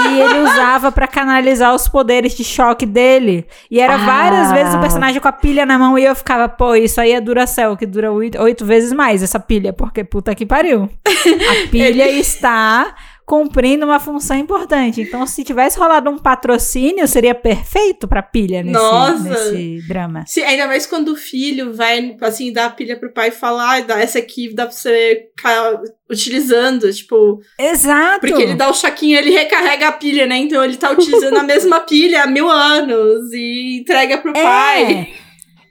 e 0.09 0.19
ele 0.19 0.39
usava 0.39 0.91
pra 0.91 1.07
canalizar 1.07 1.73
os 1.73 1.87
poderes 1.87 2.33
de 2.35 2.43
choque 2.43 2.85
dele. 2.85 3.45
E 3.69 3.79
era 3.79 3.97
várias 3.97 4.49
Ah. 4.49 4.53
vezes 4.53 4.73
o 4.73 4.79
personagem 4.79 5.21
com 5.21 5.27
a 5.27 5.31
pilha 5.31 5.65
na 5.65 5.77
mão 5.77 5.97
e 5.97 6.03
eu 6.03 6.15
ficava, 6.15 6.49
pô, 6.49 6.75
isso 6.75 6.99
aí 6.99 7.13
é 7.13 7.21
Duracell, 7.21 7.77
que 7.77 7.85
dura 7.85 8.11
oito, 8.11 8.41
oito 8.41 8.65
vezes 8.65 8.91
mais 8.91 9.23
essa 9.23 9.39
pilha, 9.39 9.71
porque 9.71 10.03
puta 10.03 10.33
que 10.35 10.45
pariu. 10.45 10.89
A 11.05 11.69
pilha 11.71 12.09
está 12.09 12.93
cumprindo 13.27 13.85
uma 13.85 13.99
função 13.99 14.37
importante. 14.37 15.01
Então, 15.01 15.27
se 15.27 15.43
tivesse 15.43 15.77
rolado 15.77 16.09
um 16.09 16.17
patrocínio, 16.17 17.05
seria 17.05 17.35
perfeito 17.35 18.07
pra 18.07 18.23
pilha 18.23 18.63
nesse, 18.63 18.79
Nossa. 18.79 19.19
nesse 19.21 19.85
drama. 19.85 20.23
Sim, 20.25 20.43
ainda 20.43 20.65
mais 20.65 20.87
quando 20.87 21.09
o 21.09 21.15
filho 21.17 21.73
vai, 21.73 22.15
assim, 22.21 22.53
dar 22.53 22.67
a 22.67 22.69
pilha 22.69 22.97
pro 22.97 23.11
pai 23.11 23.27
e 23.27 23.31
falar, 23.31 23.83
ah, 23.89 23.99
essa 23.99 24.17
aqui 24.17 24.55
dá 24.55 24.65
pra 24.65 24.73
você 24.73 25.27
ficar 25.35 25.77
utilizando, 26.09 26.91
tipo, 26.93 27.41
Exato. 27.59 28.21
porque 28.21 28.41
ele 28.41 28.55
dá 28.55 28.69
o 28.69 28.73
choquinho, 28.73 29.17
ele 29.17 29.31
recarrega 29.31 29.89
a 29.89 29.91
pilha, 29.91 30.25
né? 30.25 30.37
Então 30.37 30.63
ele 30.63 30.77
tá 30.77 30.89
utilizando 30.91 31.37
a 31.37 31.43
mesma 31.43 31.81
pilha 31.85 32.23
há 32.23 32.27
mil 32.27 32.49
anos 32.49 33.33
e 33.33 33.79
entrega 33.81 34.19
pro 34.19 34.31
pai. 34.31 35.13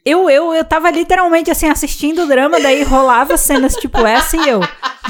É. 0.07 0.11
Eu, 0.11 0.31
eu, 0.31 0.55
eu 0.55 0.65
tava 0.65 0.91
literalmente 0.91 1.51
assim 1.51 1.69
assistindo 1.69 2.23
o 2.23 2.27
drama, 2.27 2.61
daí 2.61 2.85
rolava 2.85 3.37
cenas 3.37 3.75
tipo 3.75 3.99
essa 4.07 4.37
e 4.37 4.49
eu. 4.49 4.61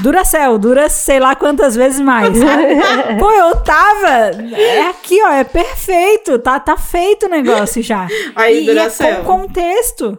Duracell, 0.01 0.59
dura 0.59 0.89
sei 0.89 1.21
lá 1.21 1.35
quantas 1.35 1.77
vezes 1.77 2.01
mais. 2.01 2.37
sabe? 2.37 2.77
Pô, 3.19 3.31
eu 3.31 3.57
tava. 3.63 4.31
É 4.55 4.89
aqui, 4.89 5.23
ó, 5.23 5.29
é 5.33 5.45
perfeito. 5.45 6.39
Tá, 6.39 6.59
tá 6.59 6.77
feito 6.77 7.27
o 7.27 7.29
negócio 7.29 7.83
já. 7.83 8.07
Aí, 8.35 8.61
e, 8.61 8.67
e 8.67 8.71
é 8.71 8.75
Duracell. 8.75 9.25
com 9.25 9.41
contexto. 9.43 10.19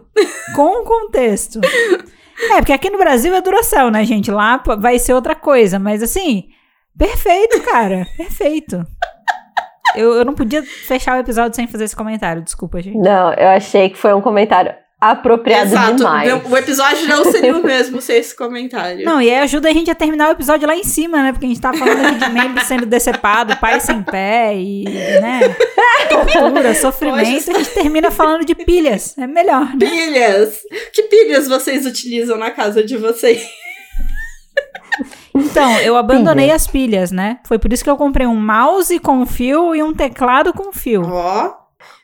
Com 0.55 0.83
contexto. 0.83 1.59
É, 2.51 2.57
porque 2.57 2.73
aqui 2.73 2.89
no 2.89 2.99
Brasil 2.99 3.33
é 3.33 3.41
Duracell, 3.41 3.89
né, 3.89 4.03
gente? 4.05 4.29
Lá 4.29 4.61
vai 4.77 4.99
ser 4.99 5.13
outra 5.13 5.33
coisa, 5.33 5.79
mas 5.79 6.03
assim, 6.03 6.45
perfeito, 6.97 7.61
cara. 7.61 8.05
Perfeito. 8.15 8.85
Eu, 9.95 10.13
eu 10.13 10.25
não 10.25 10.33
podia 10.33 10.63
fechar 10.63 11.17
o 11.17 11.19
episódio 11.19 11.55
sem 11.55 11.67
fazer 11.67 11.85
esse 11.85 11.95
comentário, 11.95 12.41
desculpa, 12.41 12.81
gente. 12.81 12.97
Não, 12.97 13.33
eu 13.33 13.47
achei 13.49 13.89
que 13.89 13.97
foi 13.97 14.13
um 14.13 14.21
comentário 14.21 14.73
apropriado 14.99 15.69
Exato. 15.69 15.95
demais. 15.95 16.33
O 16.45 16.57
episódio 16.57 17.07
não 17.07 17.23
seria 17.25 17.55
o 17.55 17.63
mesmo 17.63 18.01
sem 18.01 18.17
esse 18.17 18.35
comentário. 18.35 19.05
Não, 19.05 19.21
e 19.21 19.29
aí 19.29 19.37
ajuda 19.39 19.69
a 19.69 19.73
gente 19.73 19.91
a 19.91 19.95
terminar 19.95 20.29
o 20.29 20.31
episódio 20.31 20.67
lá 20.67 20.75
em 20.75 20.83
cima, 20.83 21.21
né? 21.21 21.31
Porque 21.31 21.45
a 21.45 21.49
gente 21.49 21.61
tá 21.61 21.71
falando 21.71 22.03
aqui 22.03 22.17
de 22.17 22.29
membro 22.31 22.65
sendo 22.65 22.85
decepado, 22.85 23.55
pai 23.57 23.79
sem 23.79 24.01
pé 24.01 24.55
e, 24.55 24.85
né? 24.85 25.41
Tortura, 26.09 26.73
sofrimento. 26.73 27.51
A 27.51 27.59
gente 27.59 27.69
termina 27.71 28.09
falando 28.09 28.43
de 28.43 28.55
pilhas. 28.55 29.15
É 29.17 29.27
melhor, 29.27 29.67
né? 29.75 29.87
Pilhas! 29.87 30.61
Que 30.91 31.03
pilhas 31.03 31.47
vocês 31.47 31.85
utilizam 31.85 32.37
na 32.37 32.49
casa 32.49 32.83
de 32.83 32.97
vocês? 32.97 33.47
Então, 35.35 35.79
eu 35.79 35.95
abandonei 35.95 36.51
as 36.51 36.67
pilhas, 36.67 37.11
né? 37.11 37.39
Foi 37.45 37.59
por 37.59 37.71
isso 37.71 37.83
que 37.83 37.89
eu 37.89 37.97
comprei 37.97 38.25
um 38.27 38.35
mouse 38.35 38.97
com 38.99 39.25
fio 39.25 39.75
e 39.75 39.83
um 39.83 39.93
teclado 39.93 40.53
com 40.53 40.71
fio. 40.73 41.03
Ó, 41.05 41.53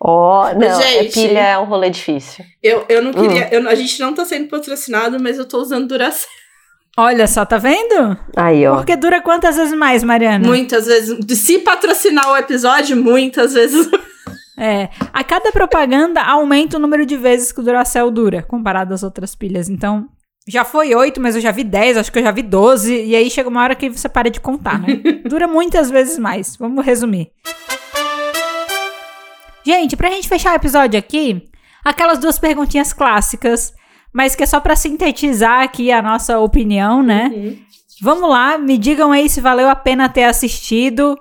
Ó, 0.06 0.54
não, 0.54 0.68
é 0.82 1.04
Gente. 1.04 1.14
pilha 1.14 1.40
é 1.40 1.58
um 1.58 1.64
rolê 1.66 1.90
difícil. 1.90 2.44
eu, 2.62 2.86
eu 2.90 3.02
não 3.02 3.12
queria. 3.14 3.48
eu- 3.54 3.68
a 3.70 3.74
gente 3.76 4.00
não 4.00 4.14
tá 4.14 4.26
sendo 4.26 4.50
patrocinado, 4.50 5.18
mas 5.22 5.38
eu 5.38 5.48
tô 5.48 5.58
usando 5.60 5.88
Duracell. 5.88 6.28
Olha 6.96 7.26
só, 7.26 7.44
tá 7.46 7.58
vendo? 7.58 8.16
Aí, 8.36 8.68
ó. 8.68 8.76
Porque 8.76 8.96
dura 8.96 9.20
quantas 9.22 9.56
vezes 9.56 9.74
mais, 9.74 10.04
Mariana? 10.04 10.46
Muitas 10.48 10.86
vezes. 10.86 11.18
Se 11.40 11.58
patrocinar 11.60 12.30
o 12.32 12.38
episódio, 12.38 12.96
muitas 12.98 13.54
vezes. 13.54 13.90
É, 14.60 14.90
a 15.12 15.24
cada 15.24 15.52
propaganda 15.52 16.22
aumenta 16.22 16.78
o 16.78 16.80
número 16.80 17.06
de 17.08 17.18
vezes 17.18 17.52
que 17.52 17.60
o 17.60 17.64
Duracell 17.64 18.12
dura, 18.12 18.44
comparado 18.44 18.94
às 18.94 19.02
outras 19.02 19.34
pilhas. 19.34 19.68
Então, 19.70 20.08
já 20.48 20.66
foi 20.66 20.94
8, 20.94 21.22
mas 21.22 21.36
eu 21.36 21.42
já 21.42 21.52
vi 21.52 21.64
10, 21.64 21.98
acho 21.98 22.12
que 22.12 22.20
eu 22.20 22.24
já 22.24 22.32
vi 22.32 22.42
12, 22.42 23.06
e 23.06 23.16
aí 23.16 23.30
chega 23.30 23.50
uma 23.50 23.62
hora 23.62 23.76
que 23.76 23.90
você 23.90 24.10
para 24.10 24.30
de 24.30 24.40
contar, 24.40 24.80
né? 24.80 24.96
Dura 25.26 25.48
muitas 25.48 25.90
vezes 25.90 26.18
mais. 26.20 26.56
Vamos 26.58 26.86
resumir. 26.86 27.32
Gente, 29.66 29.96
pra 29.96 30.10
gente 30.10 30.28
fechar 30.28 30.52
o 30.52 30.56
episódio 30.56 31.00
aqui, 31.00 31.50
aquelas 31.84 32.20
duas 32.20 32.38
perguntinhas 32.38 32.92
clássicas, 32.92 33.74
mas 34.14 34.36
que 34.36 34.44
é 34.44 34.46
só 34.46 34.60
pra 34.60 34.76
sintetizar 34.76 35.62
aqui 35.62 35.92
a 35.92 36.02
nossa 36.02 36.38
opinião, 36.40 37.02
né? 37.02 37.32
Uhum. 37.34 37.60
Vamos 38.02 38.30
lá, 38.30 38.58
me 38.58 38.78
digam 38.78 39.12
aí 39.14 39.30
se 39.30 39.40
valeu 39.40 39.70
a 39.70 39.76
pena 39.76 40.10
ter 40.10 40.26
assistido, 40.26 41.18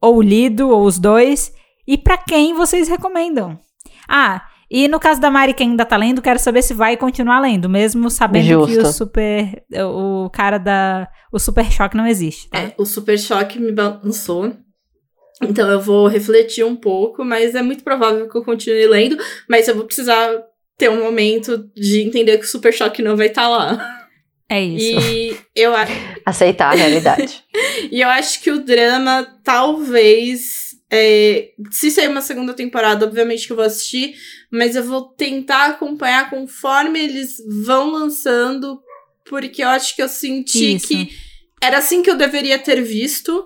ou 0.00 0.20
lido, 0.20 0.68
ou 0.68 0.84
os 0.84 0.98
dois, 0.98 1.50
e 1.86 1.96
pra 1.96 2.18
quem 2.18 2.52
vocês 2.52 2.86
recomendam. 2.86 3.58
Ah, 4.06 4.42
e 4.70 4.86
no 4.88 5.00
caso 5.00 5.20
da 5.20 5.30
Mari, 5.30 5.54
que 5.54 5.62
ainda 5.62 5.84
tá 5.84 5.96
lendo, 5.96 6.20
quero 6.22 6.38
saber 6.38 6.62
se 6.62 6.74
vai 6.74 6.96
continuar 6.96 7.40
lendo, 7.40 7.68
mesmo 7.68 8.10
sabendo 8.10 8.66
que 8.66 8.72
o 8.72 8.82
Justo. 8.82 8.92
super. 8.92 9.62
O 9.94 10.28
cara 10.30 10.58
da. 10.58 11.08
O 11.32 11.38
super 11.38 11.70
choque 11.70 11.96
não 11.96 12.06
existe. 12.06 12.48
Tá? 12.50 12.58
É, 12.58 12.74
o 12.78 12.84
Super 12.84 13.18
Choque 13.18 13.58
me 13.58 13.72
balançou. 13.72 14.54
Então 15.42 15.68
eu 15.70 15.80
vou 15.80 16.08
refletir 16.08 16.64
um 16.64 16.74
pouco, 16.74 17.24
mas 17.24 17.54
é 17.54 17.62
muito 17.62 17.84
provável 17.84 18.28
que 18.28 18.36
eu 18.36 18.44
continue 18.44 18.86
lendo. 18.86 19.16
Mas 19.48 19.68
eu 19.68 19.74
vou 19.76 19.84
precisar 19.84 20.28
ter 20.76 20.90
um 20.90 21.02
momento 21.04 21.70
de 21.76 22.00
entender 22.02 22.38
que 22.38 22.44
o 22.44 22.48
Super 22.48 22.72
Choque 22.72 23.02
não 23.02 23.16
vai 23.16 23.26
estar 23.28 23.48
lá. 23.48 23.78
É 24.50 24.60
isso. 24.62 24.98
E 25.00 25.36
eu, 25.54 25.76
a- 25.76 25.86
Aceitar 26.24 26.72
a 26.72 26.74
realidade. 26.74 27.44
e 27.92 28.00
eu 28.00 28.08
acho 28.08 28.40
que 28.42 28.50
o 28.50 28.64
drama 28.64 29.26
talvez. 29.44 30.67
É, 30.90 31.50
se 31.70 31.90
sair 31.90 32.08
uma 32.08 32.22
segunda 32.22 32.54
temporada, 32.54 33.04
obviamente 33.04 33.46
que 33.46 33.52
eu 33.52 33.56
vou 33.56 33.64
assistir, 33.64 34.14
mas 34.50 34.74
eu 34.74 34.82
vou 34.82 35.02
tentar 35.02 35.66
acompanhar 35.66 36.30
conforme 36.30 36.98
eles 36.98 37.36
vão 37.64 37.90
lançando, 37.90 38.80
porque 39.28 39.62
eu 39.62 39.68
acho 39.68 39.94
que 39.94 40.02
eu 40.02 40.08
senti 40.08 40.76
Isso. 40.76 40.88
que 40.88 41.10
era 41.62 41.78
assim 41.78 42.02
que 42.02 42.10
eu 42.10 42.16
deveria 42.16 42.58
ter 42.58 42.80
visto 42.80 43.44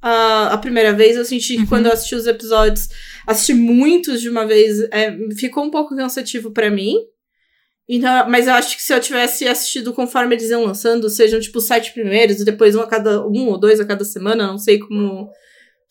a, 0.00 0.52
a 0.52 0.58
primeira 0.58 0.92
vez. 0.92 1.16
Eu 1.16 1.24
senti 1.24 1.54
que 1.54 1.60
Uhum. 1.62 1.66
quando 1.66 1.86
eu 1.86 1.92
assisti 1.92 2.14
os 2.14 2.26
episódios, 2.26 2.88
assisti 3.26 3.54
muitos 3.54 4.20
de 4.20 4.28
uma 4.28 4.46
vez, 4.46 4.80
é, 4.92 5.16
ficou 5.36 5.64
um 5.64 5.70
pouco 5.70 5.96
cansativo 5.96 6.50
pra 6.52 6.70
mim. 6.70 6.96
Então, 7.88 8.30
mas 8.30 8.46
eu 8.46 8.54
acho 8.54 8.76
que 8.76 8.82
se 8.82 8.94
eu 8.94 9.00
tivesse 9.00 9.46
assistido 9.46 9.92
conforme 9.92 10.34
eles 10.34 10.48
iam 10.50 10.64
lançando, 10.64 11.10
sejam 11.10 11.40
tipo 11.40 11.60
sete 11.60 11.92
primeiros, 11.92 12.40
e 12.40 12.44
depois 12.44 12.74
um 12.74 12.80
a 12.80 12.86
cada 12.86 13.26
um 13.26 13.48
ou 13.48 13.58
dois 13.58 13.80
a 13.80 13.84
cada 13.84 14.04
semana, 14.04 14.46
não 14.46 14.58
sei 14.58 14.78
como 14.78 15.28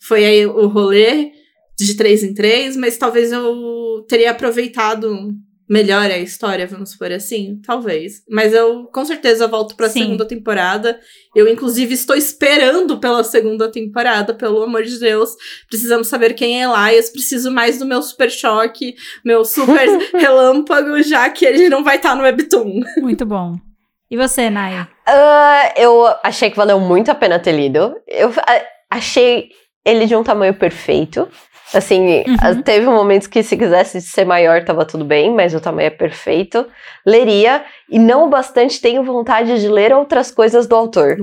foi 0.06 0.24
aí 0.24 0.46
o 0.46 0.66
rolê 0.66 1.32
de 1.78 1.96
três 1.96 2.22
em 2.22 2.34
três, 2.34 2.76
mas 2.76 2.96
talvez 2.96 3.32
eu 3.32 4.04
teria 4.08 4.30
aproveitado 4.30 5.34
melhor 5.68 6.10
a 6.10 6.18
história, 6.18 6.66
vamos 6.66 6.90
supor 6.90 7.10
assim, 7.10 7.60
talvez. 7.64 8.22
Mas 8.28 8.52
eu 8.52 8.84
com 8.92 9.04
certeza 9.04 9.48
volto 9.48 9.74
pra 9.74 9.88
Sim. 9.88 10.00
segunda 10.00 10.26
temporada. 10.26 11.00
Eu 11.34 11.48
inclusive 11.48 11.94
estou 11.94 12.14
esperando 12.14 12.98
pela 12.98 13.24
segunda 13.24 13.70
temporada, 13.70 14.34
pelo 14.34 14.62
amor 14.62 14.82
de 14.82 14.98
Deus. 14.98 15.30
Precisamos 15.68 16.08
saber 16.08 16.34
quem 16.34 16.62
é 16.62 16.66
Elias, 16.66 17.10
preciso 17.10 17.50
mais 17.50 17.78
do 17.78 17.86
meu 17.86 18.02
super 18.02 18.30
choque, 18.30 18.94
meu 19.24 19.44
super 19.44 19.88
relâmpago, 20.14 21.02
já 21.02 21.28
que 21.30 21.44
ele 21.46 21.68
não 21.68 21.82
vai 21.82 21.96
estar 21.96 22.14
no 22.14 22.22
webtoon. 22.22 22.80
Muito 22.98 23.24
bom. 23.24 23.56
E 24.10 24.16
você, 24.16 24.50
Naya? 24.50 24.86
Ah, 25.06 25.72
eu 25.76 26.06
achei 26.22 26.50
que 26.50 26.56
valeu 26.56 26.78
muito 26.78 27.10
a 27.10 27.14
pena 27.14 27.38
ter 27.38 27.52
lido. 27.52 27.96
Eu 28.06 28.32
ah, 28.46 28.62
achei 28.90 29.48
ele 29.84 30.06
de 30.06 30.14
um 30.16 30.22
tamanho 30.22 30.54
perfeito. 30.54 31.28
Assim, 31.72 32.18
Uhum. 32.26 32.36
ah, 32.40 32.54
teve 32.62 32.86
momentos 32.86 33.26
que 33.26 33.42
se 33.42 33.56
quisesse 33.56 34.00
ser 34.00 34.24
maior 34.24 34.64
tava 34.64 34.84
tudo 34.84 35.04
bem, 35.04 35.32
mas 35.34 35.54
o 35.54 35.60
tamanho 35.60 35.86
é 35.88 35.90
perfeito. 35.90 36.64
Leria, 37.04 37.64
e 37.90 37.98
não 37.98 38.26
o 38.26 38.28
bastante 38.28 38.80
tenho 38.80 39.02
vontade 39.02 39.60
de 39.60 39.68
ler 39.68 39.92
outras 39.92 40.30
coisas 40.30 40.66
do 40.68 40.76
autor. 40.76 41.16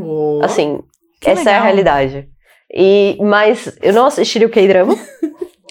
Assim, 0.44 0.80
Que 1.22 1.30
essa 1.30 1.50
é 1.50 1.54
a 1.54 1.58
legal. 1.58 1.64
realidade. 1.64 2.28
E, 2.74 3.18
mas 3.22 3.78
eu 3.82 3.94
não 3.94 4.06
assistiria 4.08 4.48
o 4.48 4.52
K-drama. 4.52 4.98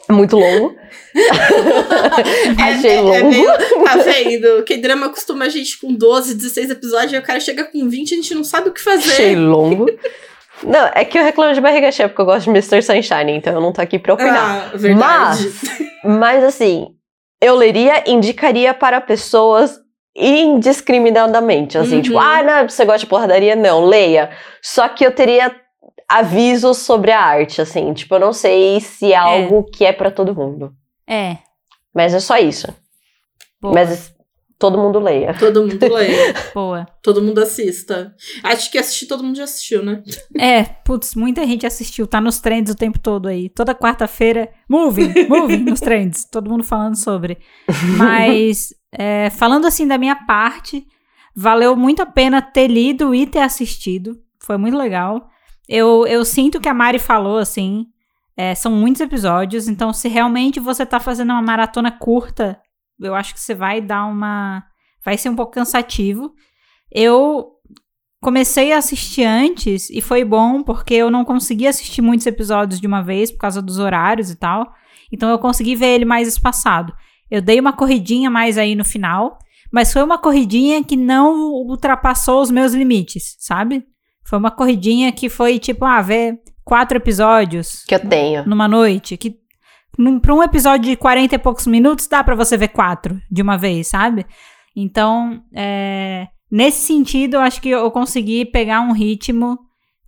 É 0.09 0.13
muito 0.13 0.37
longo. 0.37 0.75
Achei 2.59 2.91
é, 2.97 3.01
longo. 3.01 3.15
É 3.15 3.23
meio, 3.23 3.47
tá 3.85 3.97
vendo? 3.97 4.63
Que 4.65 4.77
drama 4.77 5.09
costuma 5.09 5.45
a 5.45 5.49
gente 5.49 5.79
com 5.79 5.93
12, 5.95 6.35
16 6.35 6.71
episódios, 6.71 7.13
e 7.13 7.19
o 7.19 7.23
cara 7.23 7.41
chega 7.41 7.65
com 7.65 7.89
20 7.89 8.11
e 8.11 8.15
a 8.15 8.17
gente 8.17 8.35
não 8.35 8.45
sabe 8.45 8.69
o 8.71 8.73
que 8.73 8.81
fazer. 8.81 9.11
Achei 9.13 9.37
longo. 9.37 9.87
Não, 10.63 10.91
é 10.95 11.05
que 11.05 11.19
eu 11.19 11.25
reclamo 11.25 11.55
de 11.55 11.61
barriga 11.61 11.91
cheia, 11.91 12.09
porque 12.09 12.21
eu 12.21 12.27
gosto 12.27 12.45
de 12.45 12.51
Mr. 12.51 12.83
Sunshine, 12.83 13.33
então 13.33 13.53
eu 13.55 13.61
não 13.61 13.73
tô 13.73 13.81
aqui 13.81 13.99
pra 13.99 14.15
opinar. 14.15 14.71
Ah, 14.73 14.77
verdade. 14.77 15.51
Mas, 16.05 16.45
assim, 16.45 16.89
eu 17.41 17.55
leria, 17.57 18.05
indicaria 18.11 18.75
para 18.75 19.01
pessoas 19.01 19.79
indiscriminadamente. 20.15 21.79
Assim, 21.79 21.97
Uhum. 21.97 22.03
tipo, 22.03 22.19
ah, 22.19 22.43
não, 22.43 22.69
você 22.69 22.85
gosta 22.85 23.01
de 23.01 23.07
porradaria? 23.07 23.57
Não, 23.57 23.85
leia. 23.85 24.31
Só 24.63 24.89
que 24.89 25.05
eu 25.05 25.13
teria 25.13 25.55
avisos 26.09 26.79
sobre 26.79 27.11
a 27.13 27.21
arte, 27.21 27.61
assim. 27.63 27.93
Tipo, 27.95 28.17
eu 28.17 28.21
não 28.21 28.33
sei 28.33 28.81
se 28.81 29.13
é, 29.13 29.17
algo 29.17 29.65
que 29.65 29.85
é 29.85 29.93
pra 29.93 30.11
todo 30.11 30.35
mundo. 30.35 30.73
É. 31.09 31.37
Mas 31.95 32.13
é 32.15 32.21
só 32.21 32.37
isso. 32.37 32.67
Boa. 33.61 33.75
Mas 33.75 34.13
todo 34.61 34.77
mundo 34.77 35.01
leia. 35.01 35.33
Todo 35.33 35.63
mundo 35.63 35.93
leia, 35.95 36.35
boa. 36.55 36.87
todo 37.03 37.23
mundo 37.23 37.41
assista. 37.41 38.15
Acho 38.45 38.71
que 38.71 38.77
assistir 38.77 39.07
todo 39.07 39.25
mundo 39.25 39.37
já 39.37 39.45
assistiu, 39.45 39.83
né? 39.83 40.03
É, 40.39 40.63
putz, 40.63 41.15
muita 41.15 41.47
gente 41.47 41.67
assistiu, 41.67 42.07
tá 42.07 42.21
nos 42.21 42.41
trends 42.41 42.71
o 42.71 42.77
tempo 42.77 42.99
todo 42.99 43.27
aí. 43.27 43.49
Toda 43.49 43.75
quarta-feira, 43.75 44.51
moving, 44.69 45.27
moving 45.27 45.65
nos 45.65 45.81
trends, 45.81 46.27
todo 46.31 46.51
mundo 46.51 46.63
falando 46.63 46.95
sobre. 46.95 47.39
Mas, 47.97 48.75
é, 48.93 49.31
falando 49.31 49.67
assim 49.67 49.89
da 49.89 49.97
minha 49.97 50.15
parte, 50.15 50.87
valeu 51.35 51.75
muito 51.75 52.03
a 52.03 52.07
pena 52.07 52.43
ter 52.43 52.69
lido 52.69 53.15
e 53.15 53.27
ter 53.27 53.41
assistido. 53.41 54.21
Foi 54.39 54.59
muito 54.59 54.77
legal. 54.77 55.27
Eu, 55.67 56.07
eu 56.07 56.23
sinto 56.23 56.61
que 56.61 56.69
a 56.69 56.75
Mari 56.75 56.99
falou, 56.99 57.39
assim, 57.39 57.87
é, 58.37 58.55
são 58.55 58.73
muitos 58.73 59.01
episódios, 59.01 59.69
então 59.69 59.91
se 59.91 60.07
realmente 60.07 60.61
você 60.61 60.85
tá 60.85 61.01
fazendo 61.01 61.31
uma 61.31 61.41
maratona 61.41 61.91
curta, 61.91 62.61
eu 63.01 63.15
acho 63.15 63.35
que 63.35 63.41
você 63.41 63.55
vai 63.55 63.81
dar 63.81 64.07
uma. 64.07 64.63
Vai 65.05 65.17
ser 65.17 65.29
um 65.29 65.37
pouco 65.37 65.53
cansativo. 65.53 66.33
Eu 66.93 67.53
comecei 68.21 68.73
a 68.73 68.79
assistir 68.79 69.25
antes 69.25 69.89
e 69.91 70.01
foi 70.01 70.25
bom 70.25 70.63
porque 70.63 70.95
eu 70.95 71.11
não 71.11 71.25
consegui 71.25 71.67
assistir 71.67 72.03
muitos 72.03 72.27
episódios 72.27 72.81
de 72.81 72.87
uma 72.87 73.03
vez 73.03 73.31
por 73.31 73.39
causa 73.39 73.63
dos 73.63 73.79
horários 73.79 74.31
e 74.31 74.37
tal. 74.37 74.67
Então 75.13 75.31
eu 75.31 75.39
consegui 75.39 75.75
ver 75.75 75.95
ele 75.95 76.05
mais 76.05 76.29
espaçado. 76.29 76.93
Eu 77.31 77.41
dei 77.41 77.59
uma 77.59 77.73
corridinha 77.73 78.29
mais 78.29 78.59
aí 78.59 78.75
no 78.75 78.85
final, 78.85 79.39
mas 79.73 79.93
foi 79.93 80.03
uma 80.03 80.19
corridinha 80.19 80.83
que 80.85 80.97
não 80.97 81.53
ultrapassou 81.53 82.43
os 82.43 82.51
meus 82.51 82.73
limites, 82.75 83.37
sabe? 83.39 83.85
Foi 84.25 84.39
uma 84.39 84.51
corridinha 84.51 85.11
que 85.13 85.29
foi 85.29 85.59
tipo, 85.59 85.85
ah, 85.85 86.03
ver 86.03 86.39
quatro 86.65 86.97
episódios 86.99 87.85
Que 87.87 87.95
eu 87.95 88.01
tenho. 88.01 88.47
numa 88.47 88.69
noite, 88.69 89.17
que 89.17 89.40
pra 90.21 90.35
um 90.35 90.43
episódio 90.43 90.91
de 90.91 90.97
40 90.97 91.35
e 91.35 91.39
poucos 91.39 91.67
minutos 91.67 92.07
dá 92.07 92.23
pra 92.23 92.35
você 92.35 92.57
ver 92.57 92.69
quatro 92.69 93.21
de 93.31 93.43
uma 93.43 93.57
vez, 93.57 93.89
sabe? 93.89 94.27
Então, 94.75 95.43
é, 95.55 96.29
nesse 96.51 96.87
sentido, 96.87 97.35
eu 97.35 97.41
acho 97.41 97.61
que 97.61 97.69
eu 97.69 97.91
consegui 97.91 98.45
pegar 98.45 98.81
um 98.81 98.93
ritmo 98.93 99.59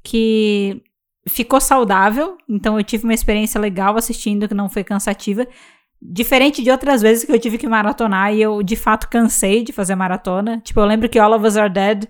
que 0.03 0.83
ficou 1.29 1.61
saudável, 1.61 2.37
então 2.49 2.79
eu 2.79 2.85
tive 2.85 3.05
uma 3.05 3.15
experiência 3.15 3.61
legal 3.61 3.97
assistindo 3.97 4.49
que 4.49 4.55
não 4.55 4.69
foi 4.69 4.83
cansativa. 4.83 5.47
Diferente 6.01 6.63
de 6.63 6.71
outras 6.71 7.01
vezes 7.01 7.25
que 7.25 7.31
eu 7.31 7.39
tive 7.39 7.59
que 7.59 7.69
maratonar 7.69 8.35
e 8.35 8.43
eu 8.43 8.61
de 8.63 8.75
fato 8.75 9.09
cansei 9.09 9.63
de 9.63 9.73
fazer 9.73 9.95
maratona. 9.95 10.61
Tipo, 10.65 10.81
eu 10.81 10.87
lembro 10.87 11.09
que 11.09 11.19
All 11.19 11.33
of 11.33 11.47
Us 11.47 11.57
Are 11.57 11.73
Dead, 11.73 12.09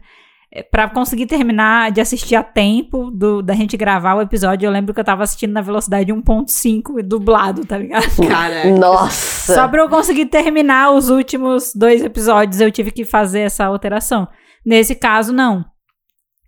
eh, 0.53 0.63
pra 0.63 0.89
conseguir 0.91 1.27
terminar 1.27 1.91
de 1.91 2.01
assistir 2.01 2.35
a 2.37 2.43
tempo 2.43 3.11
do, 3.11 3.41
da 3.41 3.55
gente 3.55 3.77
gravar 3.77 4.15
o 4.15 4.21
episódio, 4.21 4.67
eu 4.67 4.71
lembro 4.71 4.93
que 4.93 5.01
eu 5.01 5.05
tava 5.05 5.23
assistindo 5.23 5.53
na 5.53 5.63
velocidade 5.63 6.13
1.5 6.13 7.03
dublado, 7.03 7.65
tá 7.65 7.79
ligado? 7.79 8.05
Cara, 8.29 8.71
Nossa! 8.77 9.55
Só 9.55 9.67
pra 9.67 9.83
eu 9.83 9.89
conseguir 9.89 10.27
terminar 10.27 10.93
os 10.93 11.09
últimos 11.09 11.73
dois 11.75 12.05
episódios, 12.05 12.61
eu 12.61 12.71
tive 12.71 12.91
que 12.91 13.05
fazer 13.05 13.41
essa 13.41 13.65
alteração. 13.65 14.29
Nesse 14.65 14.95
caso, 14.95 15.33
não. 15.33 15.65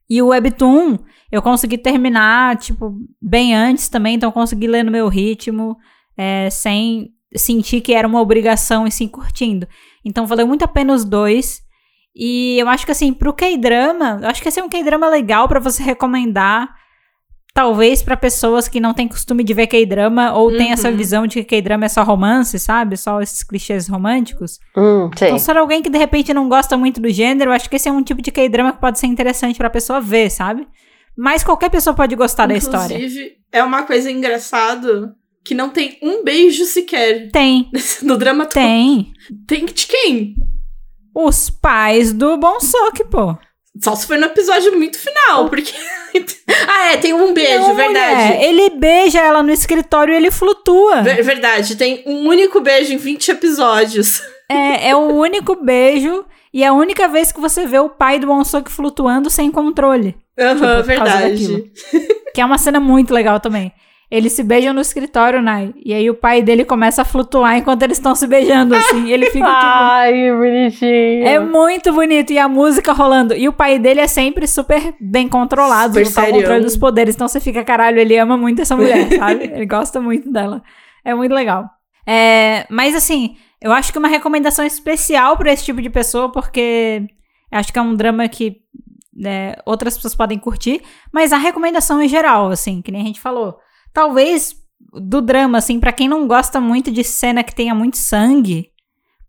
E 0.09 0.21
o 0.21 0.29
Webtoon, 0.29 0.99
eu 1.33 1.41
consegui 1.41 1.79
terminar, 1.79 2.57
tipo, 2.59 2.95
bem 3.21 3.55
antes 3.55 3.89
também, 3.89 4.17
então 4.17 4.29
eu 4.29 4.33
consegui 4.33 4.67
ler 4.67 4.85
no 4.85 4.93
meu 4.93 5.09
ritmo, 5.09 5.77
é, 6.17 6.51
sem 6.51 7.11
sentir 7.35 7.81
que 7.81 7.93
era 7.93 8.07
uma 8.07 8.21
obrigação 8.21 8.87
e 8.87 8.93
sim 8.93 9.09
curtindo. 9.09 9.67
Então 10.05 10.27
valeu 10.27 10.47
muito 10.47 10.65
a 10.65 10.69
pena 10.69 10.93
os 10.93 11.05
dois. 11.05 11.64
E 12.17 12.59
eu 12.59 12.69
acho 12.69 12.85
que 12.87 12.93
assim, 12.93 13.13
pro 13.13 13.33
K-drama, 13.33 14.21
eu 14.23 14.29
acho 14.29 14.41
que 14.43 14.49
esse 14.49 14.61
é 14.61 14.63
um 14.65 14.69
K-drama 14.69 15.09
legal 15.09 15.49
pra 15.49 15.59
você 15.61 15.83
recomendar. 15.83 16.69
Talvez 17.53 18.03
pra 18.03 18.17
pessoas 18.17 18.67
que 18.67 18.81
não 18.81 18.93
têm 18.93 19.07
costume 19.07 19.45
de 19.45 19.55
ver 19.55 19.69
K-drama 19.69 20.33
ou 20.33 20.51
tem 20.57 20.73
essa 20.73 20.89
Uhum. 20.91 20.97
visão 20.97 21.27
de 21.27 21.35
que 21.37 21.45
K-drama 21.45 21.85
é 21.85 21.89
só 21.89 22.03
romance, 22.03 22.59
sabe? 22.59 22.97
Só 22.97 23.21
esses 23.21 23.45
clichês 23.45 23.87
românticos. 23.87 24.59
Hum, 24.77 25.09
sei. 25.17 25.29
Então, 25.29 25.39
se 25.39 25.47
for 25.47 25.57
alguém 25.57 25.81
que 25.81 25.89
de 25.89 25.97
repente 25.97 26.35
não 26.35 26.49
gosta 26.49 26.77
muito 26.77 27.01
do 27.01 27.09
gênero, 27.11 27.51
eu 27.51 27.55
acho 27.55 27.71
que 27.71 27.77
esse 27.77 27.89
é 27.89 27.93
um 27.93 28.03
tipo 28.03 28.21
de 28.21 28.33
K-drama 28.33 28.73
que 28.73 28.81
pode 28.81 28.99
ser 28.99 29.07
interessante 29.07 29.57
pra 29.57 29.71
pessoa 29.71 30.01
ver, 30.01 30.31
sabe? 30.31 30.67
Mas 31.17 31.45
qualquer 31.45 31.71
pessoa 31.71 31.95
pode 31.95 32.17
gostar 32.17 32.47
da 32.47 32.57
história. 32.57 32.97
Inclusive, 32.97 33.37
é 33.53 33.63
uma 33.63 33.85
coisa 33.85 34.11
engraçada 34.11 35.15
que 35.45 35.55
não 35.55 35.69
tem 35.71 35.97
um 36.03 36.25
beijo 36.25 36.65
sequer 36.65 37.31
Tem, 37.31 37.71
no 38.03 38.17
drama 38.17 38.47
todo. 38.47 38.55
tem. 38.55 39.13
Tem 39.47 39.65
de 39.65 39.87
quem? 39.87 40.35
Os 41.15 41.49
pais 41.51 42.13
do 42.13 42.37
Bonsock, 42.37 43.05
pô. 43.05 43.37
Só 43.83 43.95
se 43.97 44.07
foi 44.07 44.19
no 44.19 44.27
episódio 44.27 44.77
muito 44.77 44.97
final, 44.99 45.49
porque. 45.49 45.73
ah, 46.69 46.93
é, 46.93 46.97
tem 46.97 47.13
um 47.13 47.33
beijo, 47.35 47.69
Não, 47.69 47.75
verdade. 47.75 48.15
mulher, 48.15 48.43
ele 48.43 48.71
beija 48.71 49.21
ela 49.21 49.43
no 49.43 49.51
escritório 49.51 50.15
e 50.15 50.17
ele 50.17 50.31
flutua. 50.31 51.03
Ver- 51.03 51.23
verdade, 51.23 51.77
tem 51.77 52.03
um 52.07 52.29
único 52.29 52.61
beijo 52.61 52.93
em 52.93 52.97
20 52.97 53.31
episódios. 53.31 54.23
É, 54.47 54.91
é 54.91 54.95
o 54.95 55.09
único 55.09 55.57
beijo 55.57 56.23
e 56.53 56.63
é 56.63 56.67
a 56.67 56.73
única 56.75 57.09
vez 57.09 57.33
que 57.33 57.41
você 57.41 57.67
vê 57.67 57.79
o 57.79 57.89
pai 57.89 58.19
do 58.19 58.27
Bonsock 58.27 58.71
flutuando 58.71 59.31
sem 59.31 59.51
controle. 59.51 60.15
Aham, 60.39 60.57
por 60.59 60.65
causa 60.67 60.83
verdade. 60.83 61.73
Que 62.35 62.43
é 62.43 62.45
uma 62.45 62.59
cena 62.59 62.79
muito 62.79 63.15
legal 63.15 63.41
também. 63.41 63.73
Eles 64.11 64.33
se 64.33 64.43
beijam 64.43 64.73
no 64.75 64.81
escritório, 64.81 65.43
Nai. 65.43 65.75
E 65.85 65.93
aí 65.93 66.09
o 66.09 66.15
pai 66.15 66.43
dele 66.43 66.65
começa 66.65 67.03
a 67.03 67.05
flutuar 67.05 67.57
enquanto 67.57 67.83
eles 67.83 67.97
estão 67.97 68.15
se 68.15 68.27
beijando, 68.27 68.75
assim. 68.77 69.07
E 69.07 69.13
ele 69.13 69.27
fica 69.27 69.47
tipo. 69.47 69.49
Ai, 69.49 70.31
bonitinho. 70.31 71.27
É 71.27 71.39
muito 71.39 71.93
bonito. 71.93 72.33
E 72.33 72.39
a 72.39 72.49
música 72.49 72.93
rolando. 72.93 73.35
E 73.35 73.49
o 73.49 73.53
pai 73.53 73.79
dele 73.79 74.01
é 74.01 74.07
sempre 74.07 74.47
super 74.47 74.95
bem 75.01 75.29
controlado. 75.29 75.95
Super 76.05 76.13
tá 76.13 76.29
o 76.29 76.33
controle 76.33 76.61
dos 76.63 76.77
poderes. 76.77 77.15
Então 77.15 77.27
você 77.27 77.41
fica, 77.41 77.65
caralho, 77.65 77.99
ele 77.99 78.17
ama 78.17 78.37
muito 78.37 78.63
essa 78.63 78.77
mulher, 78.77 79.09
sabe? 79.19 79.45
Ele 79.45 79.67
gosta 79.67 80.01
muito 80.01 80.31
dela. 80.31 80.63
É 81.05 81.15
muito 81.15 81.35
legal. 81.35 81.69
É, 82.07 82.67
mas 82.71 82.95
assim, 82.95 83.37
eu 83.61 83.73
acho 83.73 83.91
que 83.91 83.99
uma 83.99 84.09
recomendação 84.09 84.65
especial 84.65 85.37
pra 85.37 85.53
esse 85.53 85.65
tipo 85.65 85.81
de 85.81 85.89
pessoa, 85.89 86.31
porque 86.31 87.07
acho 87.51 87.73
que 87.73 87.79
é 87.79 87.83
um 87.83 87.95
drama 87.95 88.29
que 88.29 88.59
né, 89.17 89.55
outras 89.65 89.95
pessoas 89.95 90.15
podem 90.15 90.39
curtir. 90.39 90.83
Mas 91.13 91.33
a 91.33 91.39
recomendação 91.39 92.03
em 92.03 92.09
geral, 92.09 92.51
assim, 92.51 92.83
que 92.83 92.93
nem 92.93 93.03
a 93.03 93.07
gente 93.07 93.21
falou. 93.21 93.59
Talvez 93.95 94.57
do 94.93 95.23
drama, 95.23 95.59
assim, 95.59 95.81
pra 95.81 95.93
quem 95.93 96.09
não 96.09 96.27
gosta 96.27 96.61
muito 96.61 96.91
de 96.91 97.03
cena 97.03 97.43
que 97.43 97.55
tenha 97.55 97.75
muito 97.75 97.97
sangue, 97.97 98.71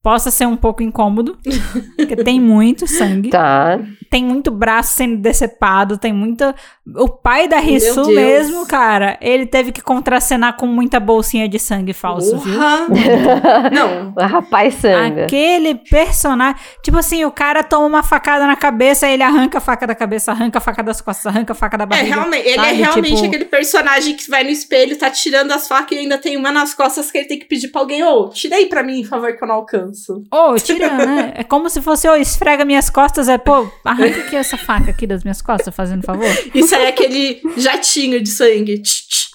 possa 0.02 0.30
ser 0.30 0.48
um 0.48 0.58
pouco 0.58 0.84
incômodo. 0.84 1.38
porque 1.96 2.16
tem 2.16 2.40
muito 2.42 2.88
sangue. 2.88 3.30
Tá. 3.30 3.80
Tem 4.10 4.24
muito 4.24 4.52
braço 4.52 4.94
sendo 4.94 5.18
decepado, 5.18 5.98
tem 5.98 6.14
muita. 6.14 6.56
O 6.96 7.10
pai 7.10 7.48
da 7.48 7.58
Rissu 7.58 8.08
mesmo, 8.08 8.66
cara, 8.68 9.18
ele 9.22 9.46
teve 9.46 9.72
que 9.72 9.82
contracenar 9.82 10.56
com 10.58 10.68
muita 10.68 11.00
bolsinha 11.00 11.50
de 11.50 11.58
sangue 11.60 11.94
falso, 11.94 12.38
viu? 12.38 12.60
Não. 13.72 14.14
Rapaz 14.28 14.76
sangue. 14.76 15.22
Aquele 15.24 15.76
personagem. 15.76 16.56
Tipo 16.84 16.98
assim, 17.00 17.26
o 17.26 17.32
cara 17.32 17.64
toma 17.64 17.86
uma 17.86 18.04
facada 18.04 18.46
na 18.46 18.56
cabeça, 18.56 19.08
ele 19.08 19.24
arranca 19.24 19.58
a 19.58 19.62
faca 19.62 19.86
da 19.88 19.96
cabeça, 19.96 20.32
arranca 20.32 20.58
a 20.60 20.62
faca 20.62 20.84
das 20.84 21.02
costas, 21.02 21.26
arranca 21.28 21.54
a 21.54 21.56
faca 21.56 21.78
da 21.78 21.84
É, 21.84 21.88
barriga. 21.88 22.16
realmente, 22.16 22.48
ele 22.48 22.60
é 22.60 22.64
sabe? 22.64 22.74
realmente 22.76 23.16
Tipo- 23.16 23.26
aquele 23.28 23.46
personagem 23.46 24.16
que 24.16 24.30
vai 24.30 24.44
no 24.44 24.50
espelho, 24.50 24.98
tá 24.98 25.10
tirando 25.10 25.52
as 25.52 25.68
facas 25.68 25.98
e 25.98 26.02
ainda 26.02 26.18
tem 26.18 26.38
uma 26.38 26.52
nas 26.52 26.74
costas 26.74 27.12
que 27.12 27.18
ele 27.18 27.28
tem 27.28 27.40
que 27.40 27.46
pedir 27.46 27.70
pra 27.70 27.82
alguém, 27.82 28.04
ô, 28.04 28.30
tira 28.30 28.56
aí 28.56 28.68
pra 28.68 28.84
mim, 28.84 29.02
por 29.02 29.10
favor, 29.10 29.34
que 29.36 29.44
eu 29.44 29.48
não 29.48 29.56
alcanço. 29.56 30.24
Ô, 30.32 30.56
tira, 30.56 30.92
né? 30.94 31.34
É 31.36 31.44
como 31.44 31.70
se 31.70 31.82
fosse, 31.82 32.08
ô, 32.08 32.16
esfrega 32.16 32.64
minhas 32.66 32.90
costas, 32.90 33.28
é, 33.30 33.38
pô, 33.38 33.68
arranca 33.96 34.20
aqui 34.22 34.36
essa 34.36 34.58
faca 34.58 34.92
aqui 34.92 35.08
das 35.08 35.24
minhas 35.24 35.42
costas, 35.42 35.74
fazendo 35.76 36.04
favor. 36.04 36.26
Isso 36.54 36.76
aí 36.76 36.84
é 36.84 36.88
aquele 36.90 37.42
jatinho 37.58 38.22
de 38.22 38.30
sangue. 38.30 38.82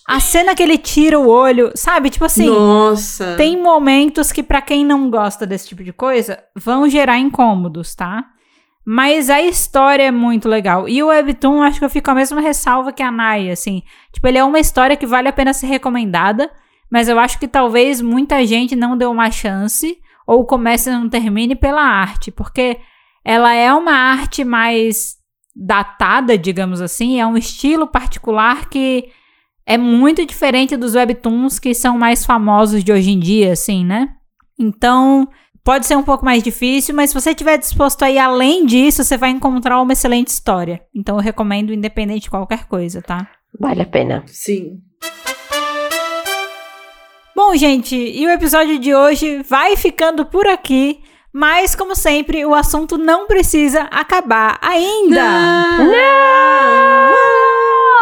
A 0.07 0.19
cena 0.19 0.55
que 0.55 0.63
ele 0.63 0.77
tira 0.77 1.19
o 1.19 1.29
olho, 1.29 1.71
sabe? 1.75 2.11
Tipo 2.11 2.25
assim, 2.25 2.47
Nossa. 2.47 3.37
tem 3.37 3.57
momentos 3.61 4.33
que 4.33 4.43
pra 4.43 4.61
quem 4.61 4.85
não 4.85 5.11
gosta 5.11 5.47
desse 5.47 5.69
tipo 5.69 5.85
de 5.85 5.93
coisa, 5.93 6.43
vão 6.55 6.89
gerar 6.89 7.19
incômodos, 7.19 7.95
tá? 7.95 8.25
Mas 8.85 9.31
a 9.31 9.41
história 9.41 10.05
é 10.05 10.11
muito 10.11 10.49
legal. 10.49 10.89
E 10.89 11.03
o 11.03 11.09
Webtoon, 11.09 11.63
acho 11.63 11.79
que 11.79 11.85
eu 11.85 11.91
fico 11.91 12.07
com 12.07 12.11
a 12.11 12.15
mesma 12.15 12.41
ressalva 12.41 12.93
que 12.93 13.03
a 13.03 13.11
Nai, 13.11 13.51
assim. 13.51 13.83
Tipo, 14.13 14.27
ele 14.27 14.39
é 14.39 14.45
uma 14.45 14.59
história 14.59 14.97
que 14.97 15.07
vale 15.07 15.29
a 15.29 15.33
pena 15.33 15.53
ser 15.53 15.67
recomendada, 15.67 16.51
mas 16.91 17.09
eu 17.09 17.19
acho 17.19 17.39
que 17.39 17.47
talvez 17.47 18.01
muita 18.01 18.45
gente 18.45 18.75
não 18.75 18.97
deu 18.97 19.11
uma 19.11 19.31
chance, 19.31 19.97
ou 20.27 20.45
comece 20.45 20.91
e 20.91 20.93
não 20.93 21.09
termine 21.09 21.55
pela 21.55 21.83
arte, 21.83 22.31
porque 22.31 22.79
ela 23.25 23.55
é 23.55 23.73
uma 23.73 23.93
arte 23.93 24.45
mais 24.45 25.17
datada, 25.55 26.39
digamos 26.39 26.81
assim, 26.81 27.21
é 27.21 27.27
um 27.27 27.37
estilo 27.37 27.87
particular 27.87 28.69
que 28.69 29.09
é 29.67 29.77
muito 29.77 30.25
diferente 30.25 30.77
dos 30.77 30.95
webtoons 30.95 31.59
que 31.59 31.75
são 31.75 31.99
mais 31.99 32.25
famosos 32.25 32.83
de 32.83 32.93
hoje 32.93 33.11
em 33.11 33.19
dia, 33.19 33.53
assim, 33.53 33.85
né? 33.85 34.09
Então, 34.59 35.29
pode 35.63 35.87
ser 35.87 35.97
um 35.97 36.03
pouco 36.03 36.25
mais 36.25 36.43
difícil, 36.43 36.95
mas 36.95 37.11
se 37.11 37.21
você 37.21 37.31
estiver 37.31 37.59
disposto 37.59 38.03
a 38.03 38.11
ir 38.11 38.19
além 38.19 38.67
disso, 38.67 39.05
você 39.05 39.17
vai 39.17 39.31
encontrar 39.31 39.81
uma 39.81 39.93
excelente 39.93 40.29
história. 40.29 40.83
Então, 40.95 41.17
eu 41.17 41.23
recomendo 41.23 41.73
independente 41.73 42.23
de 42.23 42.31
qualquer 42.31 42.67
coisa, 42.67 43.01
tá? 43.03 43.31
Vale 43.59 43.83
a 43.83 43.87
pena. 43.87 44.23
Sim. 44.27 44.79
Bom, 47.35 47.57
gente, 47.57 47.97
e 47.97 48.27
o 48.27 48.31
episódio 48.31 48.79
de 48.79 48.95
hoje 48.95 49.43
vai 49.43 49.77
ficando 49.77 50.27
por 50.27 50.47
aqui. 50.47 51.01
Mas, 51.33 51.77
como 51.77 51.95
sempre, 51.95 52.45
o 52.45 52.55
assunto 52.55 52.99
não 52.99 53.27
precisa 53.27 53.83
acabar 53.83 54.59
ainda. 54.61 55.23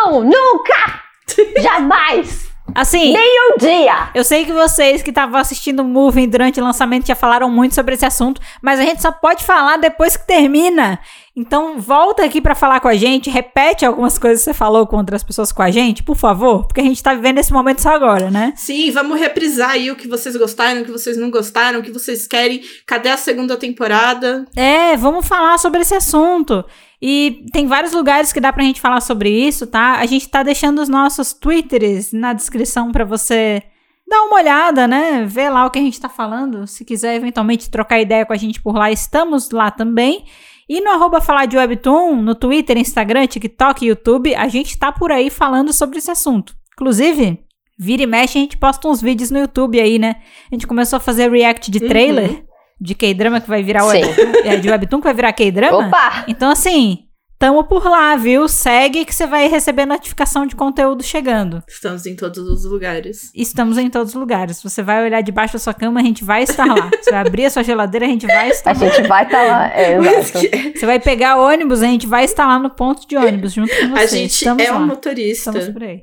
Não! 0.00 0.24
Nunca! 0.24 1.02
Jamais! 1.60 2.48
Assim, 2.74 3.12
Nem 3.12 3.52
um 3.52 3.56
dia! 3.58 4.08
Eu 4.14 4.22
sei 4.22 4.44
que 4.44 4.52
vocês 4.52 5.02
que 5.02 5.10
estavam 5.10 5.38
assistindo 5.40 5.80
o 5.80 5.84
Movie 5.84 6.26
durante 6.26 6.60
o 6.60 6.64
lançamento 6.64 7.06
já 7.06 7.14
falaram 7.14 7.50
muito 7.50 7.74
sobre 7.74 7.94
esse 7.94 8.04
assunto, 8.06 8.40
mas 8.62 8.78
a 8.78 8.82
gente 8.82 9.02
só 9.02 9.10
pode 9.10 9.44
falar 9.44 9.78
depois 9.78 10.16
que 10.16 10.26
termina. 10.26 10.98
Então 11.38 11.78
volta 11.78 12.24
aqui 12.24 12.40
pra 12.40 12.56
falar 12.56 12.80
com 12.80 12.88
a 12.88 12.96
gente, 12.96 13.30
repete 13.30 13.86
algumas 13.86 14.18
coisas 14.18 14.40
que 14.40 14.46
você 14.46 14.52
falou 14.52 14.88
com 14.88 14.96
outras 14.96 15.22
pessoas 15.22 15.52
com 15.52 15.62
a 15.62 15.70
gente, 15.70 16.02
por 16.02 16.16
favor, 16.16 16.66
porque 16.66 16.80
a 16.80 16.84
gente 16.84 17.00
tá 17.00 17.14
vivendo 17.14 17.38
esse 17.38 17.52
momento 17.52 17.80
só 17.80 17.90
agora, 17.90 18.28
né? 18.28 18.52
Sim, 18.56 18.90
vamos 18.90 19.20
reprisar 19.20 19.70
aí 19.70 19.88
o 19.88 19.94
que 19.94 20.08
vocês 20.08 20.34
gostaram, 20.34 20.80
o 20.80 20.84
que 20.84 20.90
vocês 20.90 21.16
não 21.16 21.30
gostaram, 21.30 21.78
o 21.78 21.82
que 21.82 21.92
vocês 21.92 22.26
querem. 22.26 22.60
Cadê 22.84 23.10
a 23.10 23.16
segunda 23.16 23.56
temporada? 23.56 24.46
É, 24.56 24.96
vamos 24.96 25.28
falar 25.28 25.58
sobre 25.58 25.82
esse 25.82 25.94
assunto. 25.94 26.64
E 27.00 27.46
tem 27.52 27.68
vários 27.68 27.92
lugares 27.92 28.32
que 28.32 28.40
dá 28.40 28.52
pra 28.52 28.64
gente 28.64 28.80
falar 28.80 29.00
sobre 29.00 29.30
isso, 29.30 29.64
tá? 29.64 30.00
A 30.00 30.06
gente 30.06 30.28
tá 30.28 30.42
deixando 30.42 30.82
os 30.82 30.88
nossos 30.88 31.32
twitters 31.32 32.12
na 32.12 32.32
descrição 32.32 32.90
pra 32.90 33.04
você 33.04 33.62
dar 34.08 34.22
uma 34.22 34.36
olhada, 34.36 34.88
né? 34.88 35.24
Ver 35.24 35.50
lá 35.50 35.66
o 35.66 35.70
que 35.70 35.78
a 35.78 35.82
gente 35.82 36.00
tá 36.00 36.08
falando. 36.08 36.66
Se 36.66 36.84
quiser 36.84 37.14
eventualmente 37.14 37.70
trocar 37.70 38.00
ideia 38.00 38.26
com 38.26 38.32
a 38.32 38.36
gente 38.36 38.60
por 38.60 38.74
lá, 38.74 38.90
estamos 38.90 39.50
lá 39.50 39.70
também. 39.70 40.24
E 40.68 40.80
no 40.80 40.90
arroba 40.90 41.20
falar 41.20 41.46
de 41.46 41.56
Webtoon, 41.56 42.16
no 42.16 42.34
Twitter, 42.34 42.76
Instagram, 42.76 43.26
TikTok 43.26 43.84
e 43.84 43.88
YouTube, 43.88 44.34
a 44.34 44.48
gente 44.48 44.78
tá 44.78 44.92
por 44.92 45.10
aí 45.10 45.30
falando 45.30 45.72
sobre 45.72 45.98
esse 45.98 46.10
assunto. 46.10 46.54
Inclusive, 46.74 47.42
vira 47.78 48.02
e 48.02 48.06
mexe, 48.06 48.38
a 48.38 48.42
gente 48.42 48.58
posta 48.58 48.86
uns 48.86 49.00
vídeos 49.00 49.30
no 49.30 49.38
YouTube 49.38 49.80
aí, 49.80 49.98
né? 49.98 50.16
A 50.50 50.54
gente 50.54 50.66
começou 50.66 50.98
a 50.98 51.00
fazer 51.00 51.30
react 51.30 51.70
de 51.70 51.80
trailer 51.80 52.44
de 52.80 52.94
K-drama 52.94 53.40
que 53.40 53.48
vai 53.48 53.62
virar. 53.62 53.84
Webtoon, 53.86 54.32
é, 54.44 54.56
de 54.56 54.68
Webtoon 54.68 54.98
que 54.98 55.04
vai 55.04 55.14
virar 55.14 55.32
K-drama. 55.32 55.88
Opa! 55.88 56.24
Então, 56.28 56.50
assim, 56.50 57.07
tamo 57.38 57.64
por 57.64 57.84
lá, 57.84 58.16
viu? 58.16 58.48
Segue 58.48 59.04
que 59.04 59.14
você 59.14 59.26
vai 59.26 59.48
receber 59.48 59.86
notificação 59.86 60.44
de 60.46 60.56
conteúdo 60.56 61.02
chegando. 61.02 61.62
Estamos 61.68 62.04
em 62.06 62.16
todos 62.16 62.38
os 62.38 62.64
lugares. 62.64 63.30
Estamos 63.34 63.78
em 63.78 63.88
todos 63.88 64.14
os 64.14 64.20
lugares. 64.20 64.62
Você 64.62 64.82
vai 64.82 65.04
olhar 65.04 65.20
debaixo 65.22 65.52
da 65.54 65.58
sua 65.58 65.72
cama, 65.74 66.00
a 66.00 66.02
gente 66.02 66.24
vai 66.24 66.42
estar 66.42 66.64
lá. 66.66 66.90
Você 67.00 67.10
vai 67.10 67.20
abrir 67.20 67.46
a 67.46 67.50
sua 67.50 67.62
geladeira, 67.62 68.06
a 68.06 68.08
gente 68.08 68.26
vai 68.26 68.48
estar 68.50 68.70
A 68.76 68.78
lá. 68.78 68.88
gente 68.90 69.06
vai 69.08 69.24
estar 69.24 69.42
lá. 69.42 69.72
É, 69.72 69.96
exato. 69.98 70.46
Você 70.78 70.86
vai 70.86 70.98
pegar 70.98 71.36
ônibus, 71.38 71.82
a 71.82 71.86
gente 71.86 72.06
vai 72.06 72.24
estar 72.24 72.46
lá 72.46 72.58
no 72.58 72.70
ponto 72.70 73.06
de 73.06 73.16
ônibus 73.16 73.52
junto 73.52 73.74
com 73.76 73.88
você. 73.90 74.02
a 74.02 74.06
gente 74.06 74.30
Estamos 74.32 74.64
é 74.64 74.70
lá. 74.70 74.78
um 74.78 74.86
motorista. 74.86 75.50
Estamos 75.50 75.68
por 75.68 75.82
aí. 75.84 76.02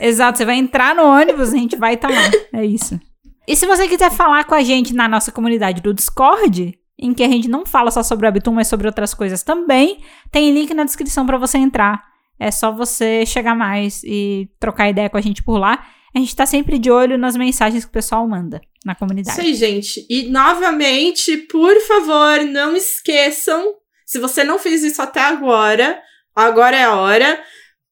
Exato, 0.00 0.38
você 0.38 0.44
vai 0.44 0.56
entrar 0.56 0.94
no 0.94 1.02
ônibus, 1.04 1.52
a 1.52 1.56
gente 1.56 1.76
vai 1.76 1.94
estar 1.94 2.08
lá. 2.10 2.30
É 2.52 2.64
isso. 2.64 2.98
E 3.46 3.54
se 3.56 3.66
você 3.66 3.86
quiser 3.88 4.10
falar 4.10 4.44
com 4.44 4.54
a 4.54 4.62
gente 4.62 4.94
na 4.94 5.06
nossa 5.08 5.30
comunidade 5.30 5.82
do 5.82 5.92
Discord, 5.92 6.78
em 7.02 7.12
que 7.12 7.24
a 7.24 7.28
gente 7.28 7.48
não 7.48 7.66
fala 7.66 7.90
só 7.90 8.02
sobre 8.02 8.26
o 8.26 8.28
Webtoon, 8.28 8.54
mas 8.54 8.68
sobre 8.68 8.86
outras 8.86 9.12
coisas 9.12 9.42
também, 9.42 9.98
tem 10.30 10.52
link 10.52 10.72
na 10.72 10.84
descrição 10.84 11.26
para 11.26 11.36
você 11.36 11.58
entrar. 11.58 12.04
É 12.38 12.50
só 12.50 12.70
você 12.70 13.26
chegar 13.26 13.56
mais 13.56 14.02
e 14.04 14.48
trocar 14.60 14.88
ideia 14.88 15.10
com 15.10 15.16
a 15.16 15.20
gente 15.20 15.42
por 15.42 15.58
lá. 15.58 15.84
A 16.14 16.18
gente 16.18 16.36
tá 16.36 16.46
sempre 16.46 16.78
de 16.78 16.90
olho 16.90 17.18
nas 17.18 17.36
mensagens 17.36 17.84
que 17.84 17.90
o 17.90 17.92
pessoal 17.92 18.26
manda 18.28 18.60
na 18.84 18.94
comunidade. 18.94 19.40
Aí, 19.40 19.54
gente. 19.54 20.06
E 20.08 20.24
novamente, 20.28 21.36
por 21.36 21.74
favor, 21.80 22.44
não 22.44 22.76
esqueçam. 22.76 23.74
Se 24.06 24.18
você 24.18 24.44
não 24.44 24.58
fez 24.58 24.84
isso 24.84 25.02
até 25.02 25.20
agora, 25.20 26.00
agora 26.36 26.76
é 26.76 26.84
a 26.84 26.96
hora. 26.96 27.42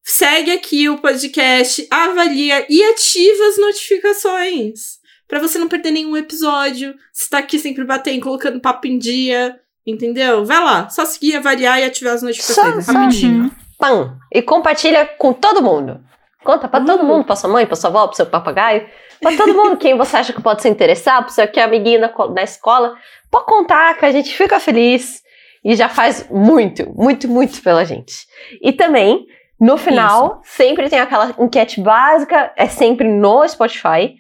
Segue 0.04 0.52
aqui 0.52 0.88
o 0.88 0.98
podcast, 0.98 1.86
avalia 1.90 2.64
e 2.68 2.82
ativa 2.84 3.44
as 3.48 3.58
notificações. 3.58 4.99
Pra 5.30 5.38
você 5.38 5.58
não 5.58 5.68
perder 5.68 5.92
nenhum 5.92 6.16
episódio. 6.16 6.94
Você 7.12 7.30
tá 7.30 7.38
aqui 7.38 7.58
sempre 7.58 7.84
batendo, 7.84 8.20
colocando 8.22 8.60
papo 8.60 8.86
em 8.86 8.98
dia. 8.98 9.58
Entendeu? 9.86 10.44
Vai 10.44 10.62
lá, 10.62 10.88
só 10.90 11.06
seguir, 11.06 11.36
avaliar 11.36 11.80
e 11.80 11.84
ativar 11.84 12.12
as 12.12 12.22
notificações. 12.22 12.84
Só- 12.84 12.92
rapidinho. 12.92 13.44
Uhum. 13.44 13.50
Pam! 13.78 14.18
E 14.30 14.42
compartilha 14.42 15.06
com 15.06 15.32
todo 15.32 15.62
mundo. 15.62 16.00
Conta 16.44 16.68
pra 16.68 16.80
todo 16.82 17.02
mundo, 17.02 17.24
pra 17.24 17.34
sua 17.36 17.48
mãe, 17.48 17.64
pra 17.66 17.76
sua 17.76 17.88
avó, 17.88 18.06
pro 18.06 18.16
seu 18.16 18.26
papagaio, 18.26 18.86
pra 19.20 19.34
todo 19.36 19.54
mundo 19.54 19.76
quem 19.78 19.96
você 19.96 20.16
acha 20.18 20.32
que 20.32 20.42
pode 20.42 20.60
se 20.62 20.68
interessar, 20.68 21.22
pro 21.22 21.32
seu 21.32 21.46
que 21.48 21.58
é 21.60 21.62
amiguinho 21.62 22.00
na, 22.00 22.12
na 22.34 22.42
escola. 22.42 22.94
Pode 23.30 23.46
contar 23.46 23.94
que 23.98 24.04
a 24.04 24.12
gente 24.12 24.34
fica 24.36 24.58
feliz 24.60 25.22
e 25.64 25.74
já 25.74 25.88
faz 25.88 26.26
muito, 26.30 26.90
muito, 26.94 27.26
muito 27.28 27.62
pela 27.62 27.84
gente. 27.84 28.12
E 28.62 28.72
também, 28.72 29.26
no 29.58 29.76
final, 29.76 30.40
sempre 30.44 30.88
tem 30.88 30.98
aquela 31.00 31.34
enquete 31.38 31.80
básica, 31.80 32.52
é 32.56 32.66
sempre 32.68 33.06
no 33.08 33.46
Spotify, 33.48 34.14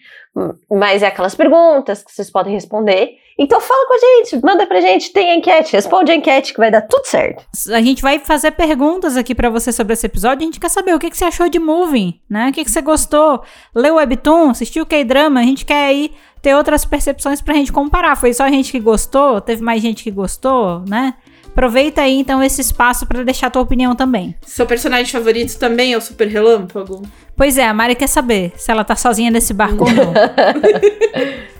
mas 0.70 1.02
é 1.02 1.06
aquelas 1.06 1.34
perguntas 1.34 2.02
que 2.02 2.12
vocês 2.12 2.30
podem 2.30 2.52
responder. 2.52 3.16
Então 3.38 3.60
fala 3.60 3.86
com 3.86 3.94
a 3.94 3.98
gente, 3.98 4.44
manda 4.44 4.66
pra 4.66 4.80
gente, 4.80 5.12
tem 5.12 5.30
a 5.30 5.36
enquete, 5.36 5.72
responde 5.72 6.12
a 6.12 6.14
enquete 6.14 6.52
que 6.52 6.60
vai 6.60 6.70
dar 6.70 6.82
tudo 6.82 7.06
certo. 7.06 7.44
A 7.72 7.80
gente 7.80 8.02
vai 8.02 8.18
fazer 8.18 8.50
perguntas 8.52 9.16
aqui 9.16 9.34
pra 9.34 9.48
você 9.48 9.72
sobre 9.72 9.94
esse 9.94 10.06
episódio. 10.06 10.42
A 10.42 10.44
gente 10.44 10.60
quer 10.60 10.68
saber 10.68 10.94
o 10.94 10.98
que, 10.98 11.10
que 11.10 11.16
você 11.16 11.24
achou 11.24 11.48
de 11.48 11.58
Moving, 11.58 12.20
né? 12.28 12.50
O 12.50 12.52
que, 12.52 12.64
que 12.64 12.70
você 12.70 12.82
gostou? 12.82 13.42
Leu 13.74 13.94
o 13.94 13.96
Webtoon? 13.96 14.50
Assistiu 14.50 14.84
K-Drama? 14.84 15.40
A 15.40 15.42
gente 15.42 15.64
quer 15.64 15.86
aí 15.86 16.12
ter 16.42 16.54
outras 16.54 16.84
percepções 16.84 17.40
pra 17.40 17.54
gente 17.54 17.72
comparar. 17.72 18.14
Foi 18.16 18.32
só 18.34 18.44
a 18.44 18.50
gente 18.50 18.70
que 18.70 18.80
gostou? 18.80 19.40
Teve 19.40 19.62
mais 19.62 19.80
gente 19.80 20.04
que 20.04 20.10
gostou, 20.10 20.84
né? 20.86 21.14
Aproveita 21.52 22.02
aí, 22.02 22.16
então, 22.18 22.42
esse 22.42 22.60
espaço 22.60 23.06
pra 23.06 23.22
deixar 23.22 23.48
a 23.48 23.50
tua 23.50 23.62
opinião 23.62 23.94
também. 23.94 24.34
Seu 24.46 24.64
personagem 24.66 25.10
favorito 25.12 25.58
também 25.58 25.92
é 25.92 25.96
o 25.98 26.00
Super 26.00 26.28
Relâmpago? 26.28 27.02
Pois 27.36 27.58
é, 27.58 27.66
a 27.66 27.74
Mari 27.74 27.94
quer 27.94 28.06
saber 28.06 28.52
se 28.56 28.70
ela 28.70 28.84
tá 28.84 28.94
sozinha 28.96 29.30
nesse 29.30 29.52
barco 29.52 29.84
ou 29.84 29.90
não. 29.92 30.12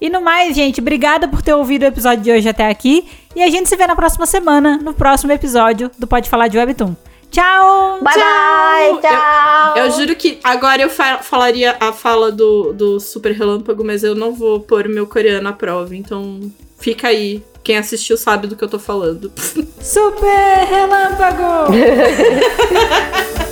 E 0.00 0.08
no 0.08 0.22
mais, 0.22 0.56
gente, 0.56 0.80
obrigada 0.80 1.28
por 1.28 1.42
ter 1.42 1.52
ouvido 1.52 1.82
o 1.82 1.86
episódio 1.86 2.24
de 2.24 2.32
hoje 2.32 2.48
até 2.48 2.66
aqui. 2.70 3.06
E 3.36 3.42
a 3.42 3.50
gente 3.50 3.68
se 3.68 3.76
vê 3.76 3.86
na 3.86 3.94
próxima 3.94 4.24
semana, 4.24 4.78
no 4.82 4.94
próximo 4.94 5.30
episódio 5.30 5.90
do 5.98 6.06
Pode 6.06 6.30
Falar 6.30 6.48
de 6.48 6.56
Webtoon. 6.56 6.94
Tchau! 7.30 7.98
Bye 8.00 8.14
bye, 8.14 9.00
tchau! 9.02 9.76
Eu 9.76 9.90
juro 9.90 10.16
que 10.16 10.40
agora 10.42 10.80
eu 10.80 10.88
fa- 10.88 11.18
falaria 11.18 11.76
a 11.78 11.92
fala 11.92 12.32
do, 12.32 12.72
do 12.72 12.98
Super 12.98 13.32
Relâmpago, 13.32 13.84
mas 13.84 14.02
eu 14.02 14.14
não 14.14 14.32
vou 14.32 14.60
pôr 14.60 14.88
meu 14.88 15.06
coreano 15.06 15.50
à 15.50 15.52
prova. 15.52 15.94
Então 15.94 16.50
fica 16.78 17.08
aí. 17.08 17.42
Quem 17.62 17.76
assistiu 17.76 18.16
sabe 18.16 18.46
do 18.46 18.56
que 18.56 18.64
eu 18.64 18.68
tô 18.68 18.78
falando. 18.78 19.30
Super 19.80 20.66
Relâmpago! 20.68 21.72